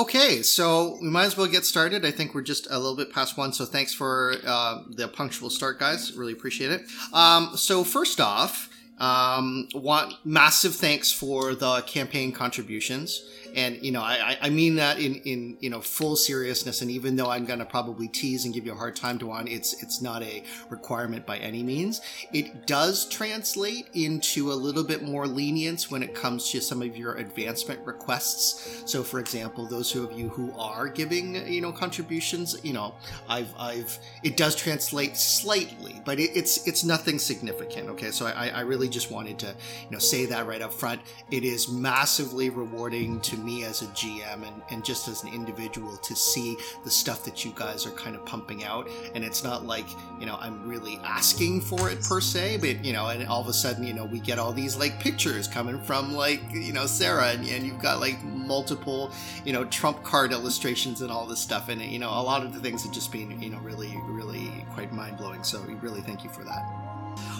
Okay, 0.00 0.40
so 0.40 0.96
we 1.02 1.10
might 1.10 1.26
as 1.26 1.36
well 1.36 1.46
get 1.46 1.66
started. 1.66 2.06
I 2.06 2.10
think 2.10 2.34
we're 2.34 2.40
just 2.40 2.66
a 2.70 2.78
little 2.78 2.96
bit 2.96 3.12
past 3.12 3.36
one, 3.36 3.52
so 3.52 3.66
thanks 3.66 3.92
for 3.92 4.34
uh, 4.46 4.78
the 4.88 5.08
punctual 5.08 5.50
start, 5.50 5.78
guys. 5.78 6.16
Really 6.16 6.32
appreciate 6.32 6.70
it. 6.70 6.84
Um, 7.12 7.54
so 7.54 7.84
first 7.84 8.18
off, 8.18 8.70
um, 8.98 9.68
want 9.74 10.14
massive 10.24 10.74
thanks 10.74 11.12
for 11.12 11.54
the 11.54 11.82
campaign 11.82 12.32
contributions 12.32 13.22
and 13.54 13.76
you 13.82 13.92
know 13.92 14.02
I, 14.02 14.38
I 14.40 14.50
mean 14.50 14.76
that 14.76 14.98
in 14.98 15.16
in 15.16 15.56
you 15.60 15.70
know 15.70 15.80
full 15.80 16.16
seriousness 16.16 16.82
and 16.82 16.90
even 16.90 17.16
though 17.16 17.30
i'm 17.30 17.44
going 17.44 17.58
to 17.58 17.64
probably 17.64 18.08
tease 18.08 18.44
and 18.44 18.54
give 18.54 18.66
you 18.66 18.72
a 18.72 18.76
hard 18.76 18.96
time 18.96 19.18
to 19.18 19.30
on 19.30 19.48
it's 19.48 19.82
it's 19.82 20.00
not 20.00 20.22
a 20.22 20.42
requirement 20.68 21.26
by 21.26 21.38
any 21.38 21.62
means. 21.62 22.00
It 22.32 22.66
does 22.66 23.08
translate 23.08 23.88
into 23.94 24.52
a 24.52 24.54
little 24.54 24.84
bit 24.84 25.02
more 25.02 25.26
lenience 25.26 25.90
when 25.90 26.02
it 26.02 26.14
comes 26.14 26.50
to 26.50 26.60
some 26.60 26.82
of 26.82 26.96
your 26.96 27.14
advancement 27.14 27.80
requests. 27.84 28.82
So 28.90 29.02
for 29.02 29.20
example 29.20 29.66
those 29.66 29.94
of 29.94 30.12
you 30.12 30.28
who 30.28 30.52
are 30.56 30.88
giving 30.88 31.34
you 31.46 31.60
know 31.60 31.72
contributions 31.72 32.56
you 32.62 32.72
know 32.72 32.94
i've 33.28 33.52
i've 33.58 33.98
it 34.22 34.36
does 34.36 34.54
translate 34.56 35.16
slightly 35.16 36.00
but 36.04 36.18
it, 36.18 36.30
it's 36.34 36.66
it's 36.66 36.84
nothing 36.84 37.18
significant 37.18 37.88
okay? 37.90 38.10
So 38.10 38.26
I, 38.26 38.48
I 38.48 38.60
really 38.60 38.88
just 38.88 39.10
wanted 39.10 39.38
to 39.40 39.46
you 39.46 39.90
know 39.90 39.98
say 39.98 40.26
that 40.26 40.46
right 40.46 40.62
up 40.62 40.72
front. 40.72 41.00
It 41.30 41.44
is 41.44 41.68
massively 41.68 42.50
rewarding 42.50 43.20
to 43.22 43.36
me 43.44 43.64
as 43.64 43.82
a 43.82 43.86
GM 43.86 44.46
and, 44.46 44.62
and 44.70 44.84
just 44.84 45.08
as 45.08 45.22
an 45.22 45.32
individual 45.32 45.96
to 45.96 46.14
see 46.14 46.56
the 46.84 46.90
stuff 46.90 47.24
that 47.24 47.44
you 47.44 47.52
guys 47.54 47.86
are 47.86 47.90
kind 47.92 48.14
of 48.14 48.24
pumping 48.24 48.64
out. 48.64 48.88
And 49.14 49.24
it's 49.24 49.42
not 49.42 49.64
like, 49.64 49.86
you 50.18 50.26
know, 50.26 50.38
I'm 50.40 50.66
really 50.68 51.00
asking 51.04 51.62
for 51.62 51.90
it 51.90 52.02
per 52.02 52.20
se, 52.20 52.58
but, 52.58 52.84
you 52.84 52.92
know, 52.92 53.08
and 53.08 53.26
all 53.26 53.40
of 53.40 53.48
a 53.48 53.52
sudden, 53.52 53.84
you 53.84 53.94
know, 53.94 54.04
we 54.04 54.20
get 54.20 54.38
all 54.38 54.52
these 54.52 54.76
like 54.76 55.00
pictures 55.00 55.46
coming 55.46 55.80
from 55.80 56.14
like, 56.14 56.40
you 56.52 56.72
know, 56.72 56.86
Sarah 56.86 57.30
and, 57.30 57.46
and 57.46 57.66
you've 57.66 57.80
got 57.80 58.00
like 58.00 58.22
multiple, 58.24 59.12
you 59.44 59.52
know, 59.52 59.64
Trump 59.64 60.02
card 60.02 60.32
illustrations 60.32 61.02
and 61.02 61.10
all 61.10 61.26
this 61.26 61.40
stuff. 61.40 61.68
And, 61.68 61.80
you 61.82 61.98
know, 61.98 62.10
a 62.10 62.22
lot 62.22 62.44
of 62.44 62.52
the 62.52 62.60
things 62.60 62.82
have 62.84 62.92
just 62.92 63.12
been, 63.12 63.40
you 63.40 63.50
know, 63.50 63.58
really, 63.58 63.96
really 64.06 64.64
quite 64.74 64.92
mind 64.92 65.18
blowing. 65.18 65.42
So 65.42 65.60
we 65.62 65.74
really 65.74 66.00
thank 66.00 66.24
you 66.24 66.30
for 66.30 66.44
that. 66.44 66.89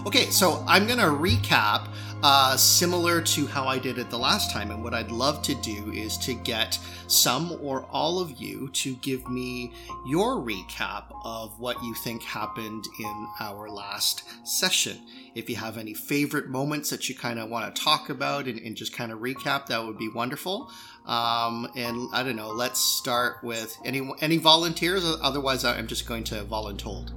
Okay, 0.06 0.30
so 0.30 0.64
I'm 0.66 0.86
going 0.86 0.98
to 0.98 1.04
recap 1.04 1.88
uh, 2.22 2.56
similar 2.56 3.20
to 3.20 3.46
how 3.46 3.66
I 3.66 3.78
did 3.78 3.98
it 3.98 4.10
the 4.10 4.18
last 4.18 4.50
time. 4.50 4.70
And 4.70 4.82
what 4.82 4.94
I'd 4.94 5.10
love 5.10 5.42
to 5.42 5.54
do 5.56 5.92
is 5.92 6.16
to 6.18 6.34
get 6.34 6.78
some 7.06 7.58
or 7.62 7.86
all 7.90 8.20
of 8.20 8.40
you 8.40 8.68
to 8.70 8.94
give 8.96 9.28
me 9.28 9.72
your 10.06 10.36
recap 10.36 11.04
of 11.24 11.58
what 11.58 11.82
you 11.82 11.94
think 11.94 12.22
happened 12.22 12.86
in 12.98 13.26
our 13.40 13.68
last 13.68 14.24
session. 14.46 14.98
If 15.34 15.48
you 15.48 15.56
have 15.56 15.78
any 15.78 15.94
favorite 15.94 16.48
moments 16.48 16.90
that 16.90 17.08
you 17.08 17.14
kind 17.14 17.38
of 17.38 17.48
want 17.48 17.74
to 17.74 17.82
talk 17.82 18.10
about 18.10 18.46
and, 18.46 18.58
and 18.60 18.76
just 18.76 18.94
kind 18.94 19.12
of 19.12 19.20
recap, 19.20 19.66
that 19.66 19.84
would 19.84 19.98
be 19.98 20.08
wonderful. 20.08 20.70
Um, 21.06 21.68
and 21.76 22.08
I 22.12 22.22
don't 22.22 22.36
know, 22.36 22.50
let's 22.50 22.80
start 22.80 23.42
with 23.42 23.76
any 23.84 24.08
any 24.20 24.36
volunteers. 24.36 25.04
Otherwise, 25.22 25.64
I'm 25.64 25.86
just 25.86 26.06
going 26.06 26.24
to 26.24 26.44
voluntold. 26.44 27.12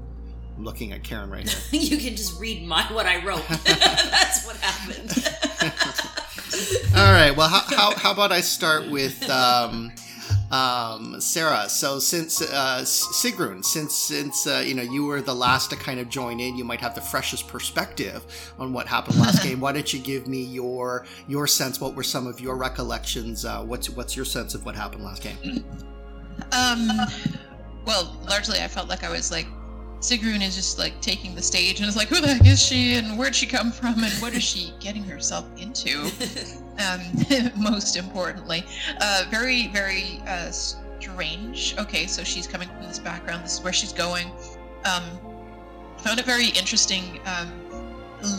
I'm 0.58 0.64
looking 0.64 0.92
at 0.94 1.04
Karen 1.04 1.30
right 1.30 1.46
now. 1.46 1.54
you 1.72 1.98
can 1.98 2.16
just 2.16 2.40
read 2.40 2.66
my 2.68 2.84
what 2.94 3.06
I 3.06 3.24
wrote. 3.26 3.48
That's 3.64 4.46
what 4.46 4.58
happened. 4.58 5.12
All 6.96 7.12
right. 7.12 7.36
Well, 7.36 7.50
how, 7.50 7.76
how, 7.76 7.96
how, 7.96 8.12
about 8.12 8.32
I 8.32 8.42
start 8.42 8.88
with 8.90 9.28
um, 9.30 9.92
um, 10.52 11.20
Sarah? 11.20 11.68
So 11.70 11.98
since 11.98 12.42
uh, 12.42 12.82
Sigrun, 12.84 13.66
since 13.66 13.96
since 13.96 14.46
uh, 14.46 14.64
you 14.66 14.76
know 14.76 14.84
you 14.84 15.06
were 15.06 15.22
the 15.22 15.34
last 15.34 15.72
to 15.72 15.76
kind 15.76 16.00
of 16.00 16.10
join 16.10 16.40
in, 16.40 16.56
you 16.56 16.64
might 16.64 16.82
have 16.82 16.94
the 16.94 17.02
freshest 17.02 17.48
perspective 17.48 18.54
on 18.60 18.74
what 18.74 18.88
happened 18.88 19.18
last 19.20 19.42
game. 19.42 19.60
Why 19.60 19.72
don't 19.72 19.92
you 19.92 20.00
give 20.00 20.28
me 20.28 20.44
your 20.44 21.08
your 21.28 21.48
sense? 21.48 21.82
What 21.82 21.96
were 21.96 22.04
some 22.04 22.28
of 22.28 22.40
your 22.40 22.56
recollections? 22.58 23.44
Uh, 23.44 23.64
what's 23.64 23.90
what's 23.90 24.16
your 24.16 24.26
sense 24.26 24.54
of 24.54 24.66
what 24.66 24.76
happened 24.76 25.04
last 25.04 25.24
game? 25.24 25.66
Um. 26.52 26.90
Well, 27.86 28.16
largely, 28.30 28.60
I 28.60 28.68
felt 28.68 28.88
like 28.88 29.04
I 29.04 29.10
was 29.10 29.30
like 29.30 29.48
Sigrun 30.04 30.42
is 30.42 30.56
just 30.56 30.78
like 30.78 31.00
taking 31.00 31.34
the 31.34 31.42
stage 31.42 31.80
and 31.80 31.88
is 31.88 31.96
like, 31.96 32.10
who 32.10 32.20
the 32.20 32.28
heck 32.28 32.46
is 32.46 32.62
she 32.62 32.96
and 32.96 33.18
where'd 33.18 33.34
she 33.34 33.46
come 33.46 33.72
from 33.72 34.04
and 34.04 34.12
what 34.22 34.34
is 34.34 34.44
she 34.44 34.74
getting 34.82 35.04
herself 35.04 35.46
into? 35.58 36.02
um, 36.80 37.02
most 37.62 37.96
importantly, 37.96 38.66
uh, 39.00 39.24
very, 39.32 39.68
very 39.68 40.22
uh, 40.28 40.52
strange. 40.52 41.76
Okay, 41.80 42.06
so 42.06 42.22
she's 42.22 42.46
coming 42.46 42.68
from 42.68 42.84
this 42.84 43.00
background. 43.00 43.46
This 43.46 43.54
is 43.54 43.62
where 43.62 43.72
she's 43.72 43.94
going. 43.94 44.30
Um, 44.84 45.04
found 46.00 46.20
it 46.20 46.26
very 46.26 46.48
interesting. 46.48 47.22
Um, 47.26 47.52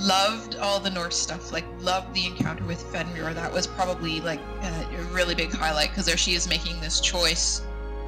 loved 0.07 0.57
all 0.57 0.81
the 0.81 0.91
Norse 0.91 1.17
stuff. 1.17 1.51
Like 1.51 1.65
loved 1.81 2.15
the 2.15 2.27
encounter 2.27 2.65
with 2.65 2.83
Fenrir. 2.93 3.33
That 3.33 3.51
was 3.51 3.67
probably 3.67 4.21
like 4.21 4.41
a 4.63 5.09
really 5.13 5.35
big 5.35 5.51
highlight 5.51 5.91
because 5.91 6.05
there 6.05 6.19
she 6.19 6.35
is 6.35 6.47
making 6.47 6.79
this 6.81 7.01
choice 7.01 7.63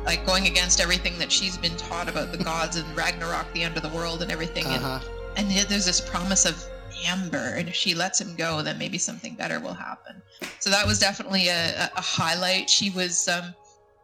like 0.06 0.24
going 0.24 0.46
against 0.46 0.80
everything 0.80 1.18
that 1.18 1.30
she's 1.30 1.58
been 1.58 1.76
taught 1.76 2.08
about 2.08 2.32
the 2.32 2.38
gods 2.38 2.76
and 2.76 2.96
Ragnarok, 2.96 3.52
the 3.52 3.62
end 3.62 3.76
of 3.76 3.82
the 3.82 3.88
world, 3.90 4.22
and 4.22 4.30
everything. 4.30 4.64
Uh-huh. 4.64 5.00
And, 5.36 5.50
and 5.50 5.68
there's 5.68 5.84
this 5.84 6.00
promise 6.00 6.46
of 6.46 6.64
Amber, 7.04 7.54
and 7.56 7.68
if 7.68 7.74
she 7.74 7.94
lets 7.94 8.20
him 8.20 8.34
go, 8.36 8.62
then 8.62 8.78
maybe 8.78 8.98
something 8.98 9.34
better 9.34 9.60
will 9.60 9.74
happen. 9.74 10.22
So 10.60 10.70
that 10.70 10.86
was 10.86 10.98
definitely 10.98 11.48
a, 11.48 11.90
a 11.94 12.00
highlight. 12.00 12.70
She 12.70 12.90
was 12.90 13.28
um, 13.28 13.54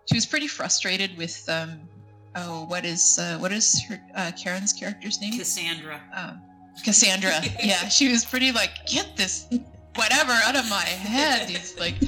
she 0.07 0.17
was 0.17 0.27
pretty 0.27 0.49
frustrated 0.49 1.17
with 1.17 1.49
um, 1.49 1.81
oh, 2.35 2.65
what 2.67 2.85
is 2.85 3.19
uh, 3.19 3.39
what 3.39 3.53
is 3.53 3.83
her 3.89 4.01
uh, 4.15 4.33
Karen's 4.33 4.73
character's 4.73 5.21
name? 5.21 5.39
Cassandra. 5.39 6.01
Um, 6.15 6.43
Cassandra. 6.85 7.33
yeah, 7.63 7.89
she 7.89 8.11
was 8.11 8.25
pretty 8.25 8.53
like, 8.53 8.87
get 8.87 9.17
this 9.17 9.47
whatever 9.95 10.33
out 10.33 10.57
of 10.57 10.69
my 10.69 10.85
head. 10.85 11.49
He's 11.49 11.79
like, 11.79 11.99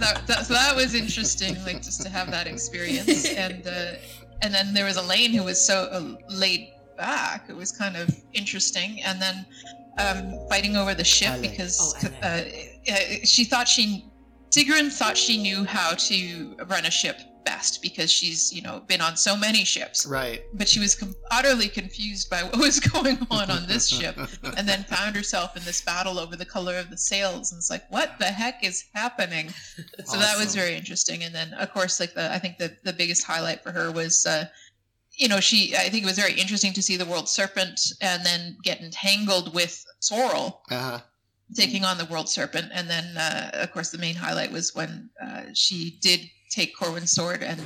that, 0.00 0.26
that, 0.26 0.46
so 0.46 0.54
that 0.54 0.74
was 0.74 0.94
interesting, 0.94 1.56
like 1.64 1.82
just 1.82 2.02
to 2.02 2.08
have 2.08 2.30
that 2.30 2.46
experience. 2.46 3.28
And 3.36 3.66
uh, 3.66 3.94
and 4.42 4.54
then 4.54 4.72
there 4.72 4.84
was 4.84 4.96
Elaine 4.96 5.32
who 5.32 5.44
was 5.44 5.64
so 5.64 5.88
uh, 5.90 6.16
laid 6.28 6.68
back. 6.96 7.46
It 7.48 7.56
was 7.56 7.72
kind 7.72 7.96
of 7.96 8.08
interesting. 8.32 9.02
And 9.02 9.20
then 9.20 9.46
um, 9.98 10.48
fighting 10.48 10.76
over 10.76 10.94
the 10.94 11.04
ship 11.04 11.40
because 11.40 11.94
oh, 12.04 12.08
uh, 12.22 12.42
she 13.24 13.44
thought 13.44 13.68
she 13.68 14.04
Sigrun 14.50 14.90
thought 14.90 15.16
she 15.16 15.36
knew 15.38 15.64
how 15.64 15.92
to 15.94 16.56
run 16.66 16.86
a 16.86 16.90
ship 16.90 17.20
best 17.48 17.80
because 17.82 18.10
she's 18.10 18.52
you 18.52 18.62
know 18.62 18.82
been 18.86 19.00
on 19.00 19.16
so 19.16 19.36
many 19.36 19.64
ships. 19.64 20.06
Right. 20.06 20.42
But 20.54 20.68
she 20.68 20.80
was 20.80 20.94
com- 20.94 21.14
utterly 21.30 21.68
confused 21.68 22.28
by 22.28 22.42
what 22.42 22.58
was 22.58 22.78
going 22.92 23.18
on 23.30 23.50
on 23.50 23.66
this 23.66 23.88
ship 23.88 24.16
and 24.56 24.68
then 24.68 24.84
found 24.84 25.16
herself 25.16 25.56
in 25.56 25.64
this 25.64 25.80
battle 25.80 26.18
over 26.18 26.36
the 26.36 26.44
color 26.44 26.76
of 26.76 26.90
the 26.90 26.98
sails 26.98 27.52
and 27.52 27.58
it's 27.58 27.70
like 27.70 27.84
what 27.90 28.18
the 28.18 28.26
heck 28.26 28.64
is 28.64 28.84
happening? 28.94 29.48
So 29.48 29.84
awesome. 30.00 30.20
that 30.20 30.38
was 30.38 30.54
very 30.54 30.74
interesting. 30.76 31.24
And 31.24 31.34
then 31.34 31.54
of 31.54 31.72
course 31.72 32.00
like 32.00 32.14
the 32.14 32.32
i 32.32 32.38
think 32.38 32.58
the, 32.58 32.70
the 32.84 32.92
biggest 32.92 33.24
highlight 33.24 33.62
for 33.62 33.72
her 33.72 33.90
was 33.90 34.26
uh, 34.26 34.44
you 35.12 35.28
know 35.28 35.40
she 35.40 35.74
i 35.76 35.88
think 35.88 36.02
it 36.04 36.06
was 36.12 36.18
very 36.18 36.34
interesting 36.34 36.72
to 36.72 36.82
see 36.82 36.96
the 36.96 37.04
world 37.12 37.28
serpent 37.28 37.80
and 38.00 38.24
then 38.24 38.56
get 38.62 38.80
entangled 38.80 39.54
with 39.54 39.84
sorrel 40.00 40.62
uh-huh. 40.70 41.00
taking 41.54 41.84
on 41.84 41.98
the 41.98 42.04
world 42.06 42.28
serpent. 42.28 42.68
And 42.72 42.88
then 42.88 43.16
uh, 43.16 43.50
of 43.64 43.72
course 43.72 43.90
the 43.90 43.98
main 43.98 44.14
highlight 44.14 44.52
was 44.52 44.74
when 44.74 45.10
uh, 45.24 45.44
she 45.54 45.98
did 46.00 46.20
take 46.50 46.76
Corwin's 46.76 47.12
sword 47.12 47.42
and 47.42 47.60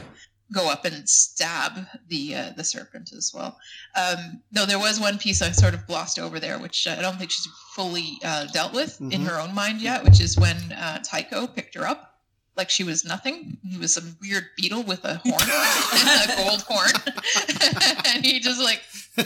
go 0.52 0.70
up 0.70 0.84
and 0.84 1.08
stab 1.08 1.86
the 2.08 2.34
uh, 2.34 2.50
the 2.56 2.64
serpent 2.64 3.12
as 3.16 3.32
well. 3.34 3.58
Um, 3.96 4.42
though 4.52 4.66
there 4.66 4.78
was 4.78 5.00
one 5.00 5.18
piece 5.18 5.42
I 5.42 5.50
sort 5.50 5.74
of 5.74 5.86
glossed 5.86 6.18
over 6.18 6.38
there, 6.38 6.58
which 6.58 6.86
uh, 6.86 6.96
I 6.98 7.02
don't 7.02 7.18
think 7.18 7.30
she's 7.30 7.48
fully 7.74 8.18
uh, 8.24 8.46
dealt 8.46 8.74
with 8.74 8.94
mm-hmm. 8.94 9.12
in 9.12 9.22
her 9.22 9.40
own 9.40 9.54
mind 9.54 9.80
yet, 9.80 10.04
which 10.04 10.20
is 10.20 10.38
when 10.38 10.56
uh, 10.72 10.98
Tycho 10.98 11.46
picked 11.46 11.74
her 11.74 11.86
up 11.86 12.12
like 12.56 12.68
she 12.68 12.84
was 12.84 13.04
nothing. 13.04 13.56
He 13.64 13.78
was 13.78 13.94
some 13.94 14.16
weird 14.20 14.44
beetle 14.56 14.82
with 14.82 15.04
a 15.04 15.14
horn, 15.24 15.42
a 15.42 16.36
gold 16.36 16.62
horn, 16.62 16.90
and 18.14 18.24
he 18.24 18.40
just 18.40 18.60
like 18.60 18.82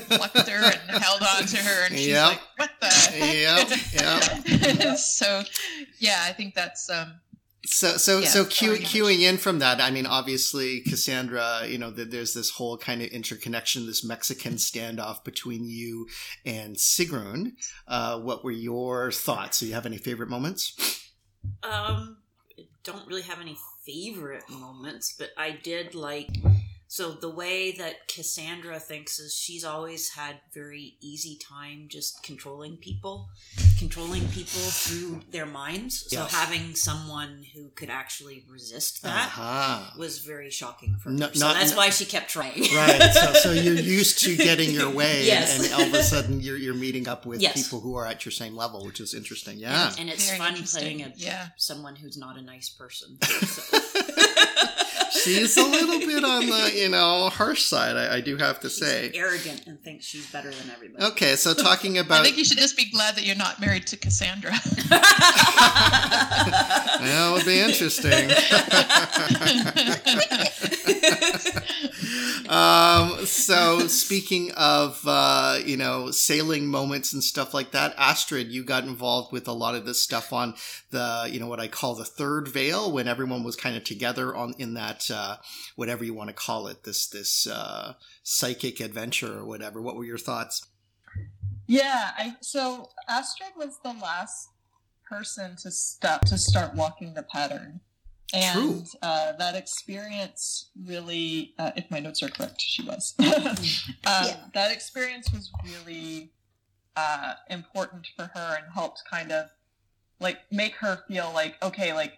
plucked 0.09 0.49
her 0.49 0.65
and 0.65 1.03
held 1.03 1.23
on 1.23 1.45
to 1.47 1.57
her, 1.57 1.87
and 1.87 1.97
she's 1.97 2.09
yep. 2.09 2.29
like, 2.29 2.41
"What 2.57 2.71
the?" 2.81 2.87
Heck? 2.87 3.93
Yep. 3.95 4.99
so, 4.99 5.43
yeah, 5.99 6.21
I 6.23 6.33
think 6.33 6.55
that's 6.55 6.89
um, 6.89 7.15
so 7.67 7.97
so 7.97 8.21
yeah, 8.21 8.27
so 8.27 8.45
cue, 8.45 8.73
queuing 8.73 9.21
in 9.21 9.37
from 9.37 9.59
that 9.59 9.81
i 9.81 9.91
mean 9.91 10.07
obviously 10.07 10.81
cassandra 10.81 11.63
you 11.67 11.79
know 11.79 11.91
there's 11.91 12.35
this 12.35 12.51
whole 12.51 12.77
kind 12.79 13.03
of 13.03 13.09
interconnection 13.09 13.87
this 13.87 14.05
mexican 14.05 14.55
standoff 14.55 15.25
between 15.25 15.65
you 15.65 16.07
and 16.45 16.77
sigrun. 16.77 17.53
Uh, 17.89 18.19
what 18.21 18.45
were 18.45 18.51
your 18.51 19.11
thoughts? 19.11 19.61
Do 19.61 19.67
you 19.67 19.75
have 19.75 19.87
any 19.87 19.99
favorite 19.99 20.29
moments? 20.29 21.03
Um 21.63 22.19
don't 22.83 23.07
really 23.09 23.23
have 23.23 23.41
any 23.41 23.57
favorite 23.85 24.49
moments 24.49 25.15
but 25.19 25.31
i 25.37 25.51
did 25.51 25.95
like 25.95 26.29
so 26.89 27.13
the 27.13 27.31
way 27.31 27.73
that 27.73 28.07
Cassandra 28.07 28.79
thinks 28.79 29.19
is 29.19 29.35
she's 29.35 29.65
always 29.65 30.11
had 30.11 30.37
very 30.55 30.97
easy 31.01 31.37
time 31.37 31.89
just 31.89 32.23
controlling 32.23 32.77
people, 32.77 33.29
controlling 33.79 34.29
people 34.29 34.61
through 34.61 35.23
their 35.33 35.47
minds. 35.47 36.07
So 36.09 36.25
having 36.25 36.77
someone 36.77 37.45
who 37.55 37.71
could 37.71 37.91
actually 37.91 38.45
resist 38.49 39.03
that 39.03 39.27
uh-huh. 39.27 39.99
was 39.99 40.21
very 40.21 40.51
shocking 40.51 40.97
for 40.97 41.11
her. 41.11 41.35
so 41.35 41.53
that's 41.53 41.75
why 41.75 41.91
she 41.91 42.05
kept 42.05 42.31
trying. 42.31 42.61
right. 42.75 43.11
So, 43.13 43.33
so 43.35 43.53
you're 43.53 43.75
used 43.75 44.21
to 44.21 44.37
getting 44.37 44.71
your 44.71 44.91
way, 44.91 45.25
yes. 45.25 45.57
and, 45.57 45.65
and, 45.65 45.75
all 45.75 45.89
of 45.89 45.95
a 45.95 46.03
sudden 46.05 46.41
you're 46.41 46.57
you're 46.57 46.75
meeting 46.75 47.09
up 47.09 47.27
with 47.27 47.43
yes. 47.43 47.55
people 47.55 47.81
who 47.81 47.97
are 47.97 48.07
at 48.07 48.25
your 48.25 48.33
same 48.33 48.55
level, 48.55 48.85
which 48.85 49.01
is 49.01 49.13
interesting. 49.13 49.59
Yeah, 49.59 49.89
and, 49.91 50.01
and 50.01 50.11
it's 50.11 50.27
very 50.27 50.39
fun 50.39 50.63
playing 50.63 51.03
a, 51.03 51.13
yeah. 51.17 51.49
someone 51.57 51.97
who's 51.97 52.17
not 52.17 52.39
a 52.39 52.43
nice 52.43 52.69
person. 52.69 53.19
So. 53.47 53.79
she's 55.25 55.57
a 55.57 55.63
little 55.65 55.99
bit 56.01 56.25
on 56.25 56.47
the 56.47 56.73
you 56.75 56.89
know 56.89 57.29
harsh 57.31 57.63
side. 57.65 57.97
I, 57.97 58.17
I 58.17 58.21
do 58.21 58.37
have 58.37 58.61
to 58.61 58.69
She's 58.69 58.79
say. 58.79 59.11
arrogant 59.15 59.67
and 59.67 59.81
thinks 59.83 60.05
she's 60.07 60.31
better 60.31 60.51
than 60.51 60.71
everybody. 60.71 61.05
Okay, 61.05 61.37
so 61.37 61.55
talking 61.69 61.99
about, 61.99 62.21
I 62.21 62.25
think 62.25 62.37
you 62.39 62.45
should 62.45 62.59
just 62.59 62.77
be 62.77 62.91
glad 62.91 63.17
that 63.17 63.25
you're 63.25 63.37
not 63.37 63.61
married 63.61 63.87
to 63.89 63.97
Cassandra. 63.97 64.51
that 67.01 67.31
would 67.33 67.45
be 67.47 67.61
interesting. 67.61 68.31
um, 72.49 73.27
so 73.27 73.87
speaking 73.87 74.53
of 74.53 75.01
uh, 75.07 75.59
you 75.65 75.77
know 75.77 76.11
sailing 76.11 76.67
moments 76.67 77.13
and 77.13 77.23
stuff 77.23 77.55
like 77.55 77.73
that, 77.73 77.95
Astrid, 77.97 78.49
you 78.49 78.65
got 78.65 78.85
involved 78.85 79.33
with 79.33 79.49
a 79.49 79.53
lot 79.53 79.75
of 79.75 79.85
this 79.85 80.03
stuff 80.03 80.33
on 80.33 80.55
the 80.91 81.29
you 81.31 81.41
know 81.41 81.47
what 81.47 81.61
I 81.61 81.69
call 81.69 81.95
the 81.95 82.05
third 82.05 82.49
veil 82.49 82.91
when 82.91 83.09
everyone 83.09 83.45
was 83.45 83.57
kind 83.57 83.77
of 83.77 83.85
together 83.85 84.35
on 84.35 84.55
in 84.59 84.75
that 84.75 85.11
uh, 85.11 85.37
whatever 85.77 86.05
you 86.05 86.15
want 86.15 86.29
to 86.29 86.35
call 86.35 86.67
it 86.67 86.85
this 86.85 87.07
this 87.07 87.47
uh, 87.47 87.95
psychic 88.23 88.81
adventure 88.81 89.39
or 89.39 89.45
whatever. 89.45 89.81
What 89.81 89.97
were 89.97 90.05
your 90.05 90.19
thoughts? 90.19 90.67
Yeah, 91.67 92.11
I 92.17 92.37
so 92.41 92.91
Astrid 93.09 93.53
was 93.57 93.79
the 93.83 93.93
last 93.93 94.51
person 95.05 95.57
to 95.57 95.71
stop 95.71 96.25
to 96.27 96.39
start 96.39 96.75
walking 96.75 97.15
the 97.15 97.23
pattern. 97.23 97.81
And 98.35 98.87
True. 98.87 98.99
Uh, 99.03 99.33
that 99.39 99.55
experience 99.55 100.71
really, 100.85 101.55
uh, 101.59 101.71
if 101.77 101.91
my 101.91 102.01
notes 102.01 102.23
are 102.23 102.29
correct, 102.29 102.61
she 102.61 102.83
was. 102.83 103.15
um, 103.19 103.27
Yeah. 104.05 104.37
That 104.55 104.73
experience 104.73 105.33
was 105.33 105.51
really 105.65 106.33
uh, 106.97 107.35
important 107.51 108.09
for 108.17 108.31
her 108.35 108.57
and 108.57 108.73
helped 108.75 109.03
kind 109.09 109.31
of 109.31 109.51
like 110.19 110.41
make 110.51 110.77
her 110.77 111.03
feel 111.09 111.31
like, 111.33 111.63
okay, 111.63 111.93
like 111.93 112.15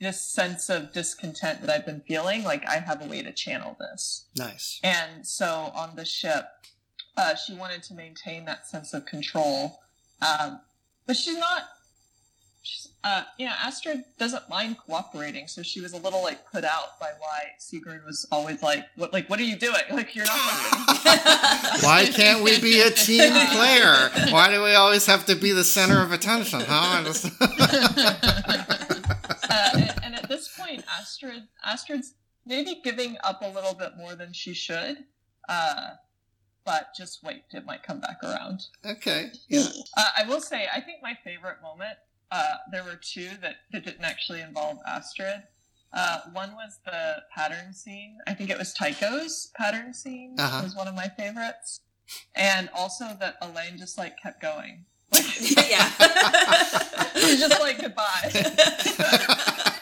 this 0.00 0.20
sense 0.20 0.68
of 0.68 0.92
discontent 0.92 1.62
that 1.62 1.70
I've 1.70 1.86
been 1.86 2.02
feeling, 2.06 2.44
like 2.44 2.66
I 2.66 2.76
have 2.76 3.02
a 3.02 3.06
way 3.06 3.22
to 3.22 3.32
channel 3.32 3.76
this. 3.80 4.26
Nice. 4.36 4.78
And 4.84 5.26
so 5.26 5.72
on 5.74 5.96
the 5.96 6.04
ship, 6.04 6.46
uh, 7.16 7.34
she 7.34 7.54
wanted 7.54 7.82
to 7.84 7.94
maintain 7.94 8.44
that 8.44 8.66
sense 8.66 8.92
of 8.92 9.06
control. 9.06 9.80
Um, 10.20 10.60
but 11.06 11.16
she's 11.16 11.38
not, 11.38 11.62
uh, 13.04 13.22
you 13.38 13.46
know, 13.46 13.52
Astrid 13.62 14.04
doesn't 14.18 14.48
mind 14.48 14.78
cooperating. 14.78 15.46
So 15.46 15.62
she 15.62 15.80
was 15.80 15.92
a 15.92 15.98
little 15.98 16.22
like 16.22 16.44
put 16.50 16.64
out 16.64 16.98
by 17.00 17.10
why 17.18 17.50
Sigrun 17.60 18.04
was 18.04 18.26
always 18.32 18.62
like, 18.62 18.84
what, 18.96 19.12
like, 19.12 19.28
what 19.30 19.38
are 19.38 19.44
you 19.44 19.56
doing? 19.56 19.80
Like, 19.90 20.14
you're 20.14 20.26
not. 20.26 20.34
Why 21.82 22.08
can't 22.12 22.42
we 22.42 22.60
be 22.60 22.80
a 22.80 22.90
team 22.90 23.32
player? 23.32 24.10
Why 24.30 24.50
do 24.50 24.62
we 24.62 24.74
always 24.74 25.06
have 25.06 25.24
to 25.26 25.36
be 25.36 25.52
the 25.52 25.62
center 25.62 26.02
of 26.02 26.10
attention? 26.10 26.60
Huh? 26.66 27.04
Just- 27.04 27.26
uh, 29.50 29.70
and, 29.74 29.94
and 30.02 30.14
at 30.16 30.28
this 30.28 30.48
point, 30.56 30.84
Astrid, 30.98 31.44
Astrid's 31.64 32.14
maybe 32.44 32.80
giving 32.82 33.16
up 33.22 33.42
a 33.42 33.48
little 33.48 33.74
bit 33.74 33.92
more 33.96 34.14
than 34.16 34.32
she 34.32 34.52
should. 34.54 35.04
Uh, 35.48 35.90
but 36.64 36.88
just 36.96 37.22
wait, 37.22 37.44
it 37.52 37.64
might 37.64 37.82
come 37.84 38.00
back 38.00 38.18
around. 38.24 38.62
okay. 38.84 39.30
Yeah. 39.48 39.66
Uh, 39.96 40.08
I 40.18 40.28
will 40.28 40.40
say, 40.40 40.66
I 40.74 40.80
think 40.80 40.98
my 41.02 41.16
favorite 41.22 41.58
moment, 41.62 41.96
uh, 42.30 42.54
there 42.72 42.84
were 42.84 42.98
two 43.00 43.28
that, 43.42 43.56
that 43.72 43.84
didn't 43.84 44.04
actually 44.04 44.40
involve 44.40 44.78
Astrid. 44.86 45.42
Uh, 45.92 46.18
one 46.32 46.52
was 46.52 46.78
the 46.84 47.22
pattern 47.34 47.72
scene. 47.72 48.18
I 48.26 48.34
think 48.34 48.50
it 48.50 48.58
was 48.58 48.72
Tycho's 48.74 49.50
pattern 49.56 49.94
scene 49.94 50.34
Uh-huh. 50.38 50.60
was 50.62 50.74
one 50.74 50.88
of 50.88 50.94
my 50.94 51.08
favorites. 51.08 51.80
And 52.34 52.68
also 52.74 53.06
that 53.20 53.36
Elaine 53.42 53.78
just 53.78 53.96
like 53.98 54.20
kept 54.20 54.40
going. 54.42 54.84
Like, 55.12 55.24
yeah. 55.70 55.88
she's 57.16 57.40
just 57.40 57.60
like 57.60 57.80
goodbye. 57.80 58.30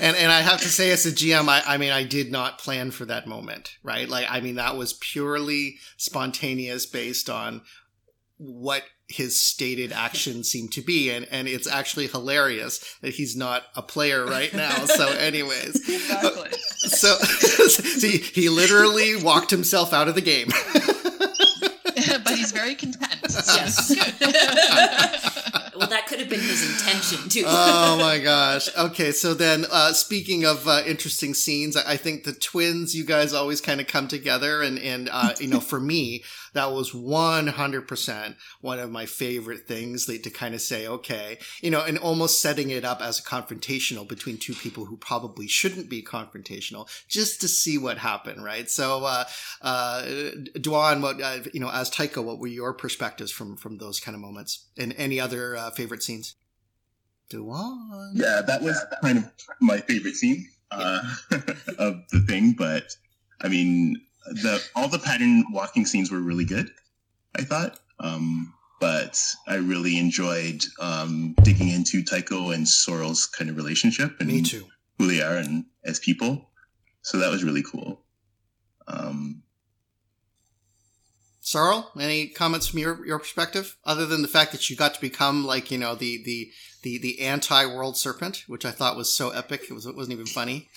and 0.00 0.16
and 0.16 0.32
I 0.32 0.40
have 0.42 0.60
to 0.60 0.68
say, 0.68 0.90
as 0.90 1.06
a 1.06 1.12
GM, 1.12 1.48
I, 1.48 1.62
I 1.66 1.76
mean, 1.76 1.90
I 1.90 2.04
did 2.04 2.30
not 2.30 2.58
plan 2.58 2.90
for 2.90 3.04
that 3.06 3.26
moment, 3.26 3.76
right? 3.82 4.08
Like, 4.08 4.26
I 4.28 4.40
mean, 4.40 4.56
that 4.56 4.76
was 4.76 4.92
purely 4.94 5.76
spontaneous, 5.96 6.86
based 6.86 7.28
on 7.30 7.62
what 8.38 8.82
his 9.12 9.40
stated 9.40 9.92
actions 9.92 10.48
seem 10.48 10.68
to 10.68 10.82
be, 10.82 11.10
and 11.10 11.26
and 11.30 11.46
it's 11.46 11.68
actually 11.68 12.06
hilarious 12.06 12.78
that 13.00 13.14
he's 13.14 13.36
not 13.36 13.64
a 13.76 13.82
player 13.82 14.24
right 14.24 14.52
now. 14.54 14.84
So, 14.86 15.06
anyways, 15.18 15.76
exactly. 15.88 16.50
so 16.78 17.14
see, 17.18 18.18
he 18.18 18.48
literally 18.48 19.22
walked 19.22 19.50
himself 19.50 19.92
out 19.92 20.08
of 20.08 20.14
the 20.14 20.20
game. 20.20 20.48
but 22.24 22.34
he's 22.34 22.52
very 22.52 22.74
content. 22.74 23.20
Yes. 23.22 23.90
well, 25.76 25.88
that 25.88 26.06
could 26.08 26.20
have 26.20 26.28
been 26.28 26.40
his 26.40 26.68
intention 26.68 27.28
too. 27.28 27.44
oh 27.46 27.96
my 27.98 28.18
gosh. 28.18 28.68
Okay, 28.76 29.12
so 29.12 29.34
then 29.34 29.66
uh, 29.70 29.92
speaking 29.92 30.44
of 30.44 30.66
uh, 30.66 30.82
interesting 30.86 31.34
scenes, 31.34 31.76
I 31.76 31.92
I 31.92 31.96
think 31.98 32.24
the 32.24 32.32
twins, 32.32 32.94
you 32.94 33.04
guys 33.04 33.34
always 33.34 33.60
kind 33.60 33.80
of 33.80 33.86
come 33.86 34.08
together, 34.08 34.62
and 34.62 34.78
and 34.78 35.10
uh, 35.12 35.34
you 35.38 35.48
know, 35.48 35.60
for 35.60 35.78
me, 35.78 36.24
that 36.52 36.72
was 36.72 36.94
one 36.94 37.46
hundred 37.46 37.88
percent 37.88 38.36
one 38.60 38.78
of 38.78 38.90
my 38.90 39.06
favorite 39.06 39.66
things 39.66 40.06
to 40.06 40.30
kind 40.30 40.54
of 40.54 40.60
say, 40.60 40.86
okay, 40.86 41.38
you 41.60 41.70
know, 41.70 41.82
and 41.82 41.98
almost 41.98 42.40
setting 42.40 42.70
it 42.70 42.84
up 42.84 43.00
as 43.00 43.18
a 43.18 43.22
confrontational 43.22 44.06
between 44.06 44.36
two 44.36 44.54
people 44.54 44.84
who 44.86 44.96
probably 44.96 45.46
shouldn't 45.46 45.88
be 45.88 46.02
confrontational, 46.02 46.88
just 47.08 47.40
to 47.40 47.48
see 47.48 47.78
what 47.78 47.98
happened, 47.98 48.44
right? 48.44 48.70
So, 48.70 49.04
uh, 49.04 49.24
uh, 49.62 50.02
Duan, 50.56 51.02
what 51.02 51.20
uh, 51.20 51.38
you 51.52 51.60
know, 51.60 51.70
as 51.70 51.90
Tycho, 51.90 52.22
what 52.22 52.38
were 52.38 52.46
your 52.46 52.72
perspectives 52.74 53.32
from 53.32 53.56
from 53.56 53.78
those 53.78 54.00
kind 54.00 54.14
of 54.14 54.20
moments, 54.20 54.66
and 54.78 54.94
any 54.96 55.20
other 55.20 55.56
uh, 55.56 55.70
favorite 55.70 56.02
scenes? 56.02 56.36
Duan. 57.32 58.12
Yeah, 58.14 58.42
that 58.46 58.62
was 58.62 58.78
kind 59.02 59.18
of 59.18 59.30
my 59.60 59.78
favorite 59.78 60.16
scene 60.16 60.46
uh, 60.70 61.02
of 61.78 62.02
the 62.10 62.24
thing. 62.26 62.52
But 62.52 62.84
I 63.40 63.48
mean, 63.48 64.00
the 64.26 64.62
all 64.74 64.88
the 64.88 64.98
pattern 64.98 65.44
walking 65.52 65.86
scenes 65.86 66.10
were 66.10 66.20
really 66.20 66.44
good. 66.44 66.70
I 67.34 67.42
thought, 67.42 67.78
um, 67.98 68.52
but 68.80 69.18
I 69.48 69.56
really 69.56 69.98
enjoyed 69.98 70.64
um, 70.80 71.34
digging 71.42 71.68
into 71.68 72.02
Tycho 72.02 72.50
and 72.50 72.68
Sorrel's 72.68 73.26
kind 73.26 73.48
of 73.50 73.56
relationship 73.56 74.16
and 74.20 74.28
Me 74.28 74.42
too. 74.42 74.66
who 74.98 75.06
they 75.08 75.22
are 75.22 75.36
and 75.36 75.64
as 75.84 75.98
people. 75.98 76.50
So 77.02 77.18
that 77.18 77.30
was 77.30 77.42
really 77.42 77.62
cool. 77.62 78.02
Um, 78.86 79.42
Sorrel, 81.40 81.90
any 81.98 82.28
comments 82.28 82.68
from 82.68 82.78
your, 82.78 83.04
your 83.04 83.18
perspective, 83.18 83.76
other 83.84 84.06
than 84.06 84.22
the 84.22 84.28
fact 84.28 84.52
that 84.52 84.70
you 84.70 84.76
got 84.76 84.94
to 84.94 85.00
become 85.00 85.44
like 85.44 85.70
you 85.72 85.78
know 85.78 85.94
the 85.96 86.22
the 86.24 86.50
the, 86.82 86.98
the 86.98 87.20
anti 87.20 87.66
world 87.66 87.96
serpent, 87.96 88.44
which 88.46 88.64
I 88.64 88.70
thought 88.70 88.96
was 88.96 89.12
so 89.12 89.30
epic. 89.30 89.64
It 89.68 89.72
was 89.72 89.84
it 89.86 89.96
wasn't 89.96 90.12
even 90.14 90.26
funny. 90.26 90.68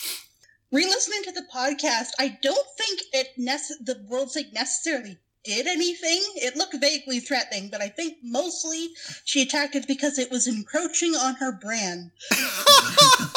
Re-listening 0.75 1.23
to 1.23 1.31
the 1.31 1.45
podcast, 1.55 2.09
I 2.19 2.37
don't 2.43 2.67
think 2.77 2.99
it 3.13 3.29
nece- 3.39 3.85
the 3.85 4.03
world 4.09 4.29
sync 4.29 4.51
necessarily 4.51 5.17
did 5.45 5.67
anything. 5.67 6.21
It 6.35 6.57
looked 6.57 6.75
vaguely 6.81 7.21
threatening, 7.21 7.69
but 7.69 7.79
I 7.81 7.87
think 7.87 8.17
mostly 8.21 8.89
she 9.23 9.41
attacked 9.41 9.75
it 9.75 9.87
because 9.87 10.19
it 10.19 10.29
was 10.29 10.47
encroaching 10.47 11.15
on 11.15 11.35
her 11.35 11.53
brand. 11.53 12.11
oh 12.33 13.31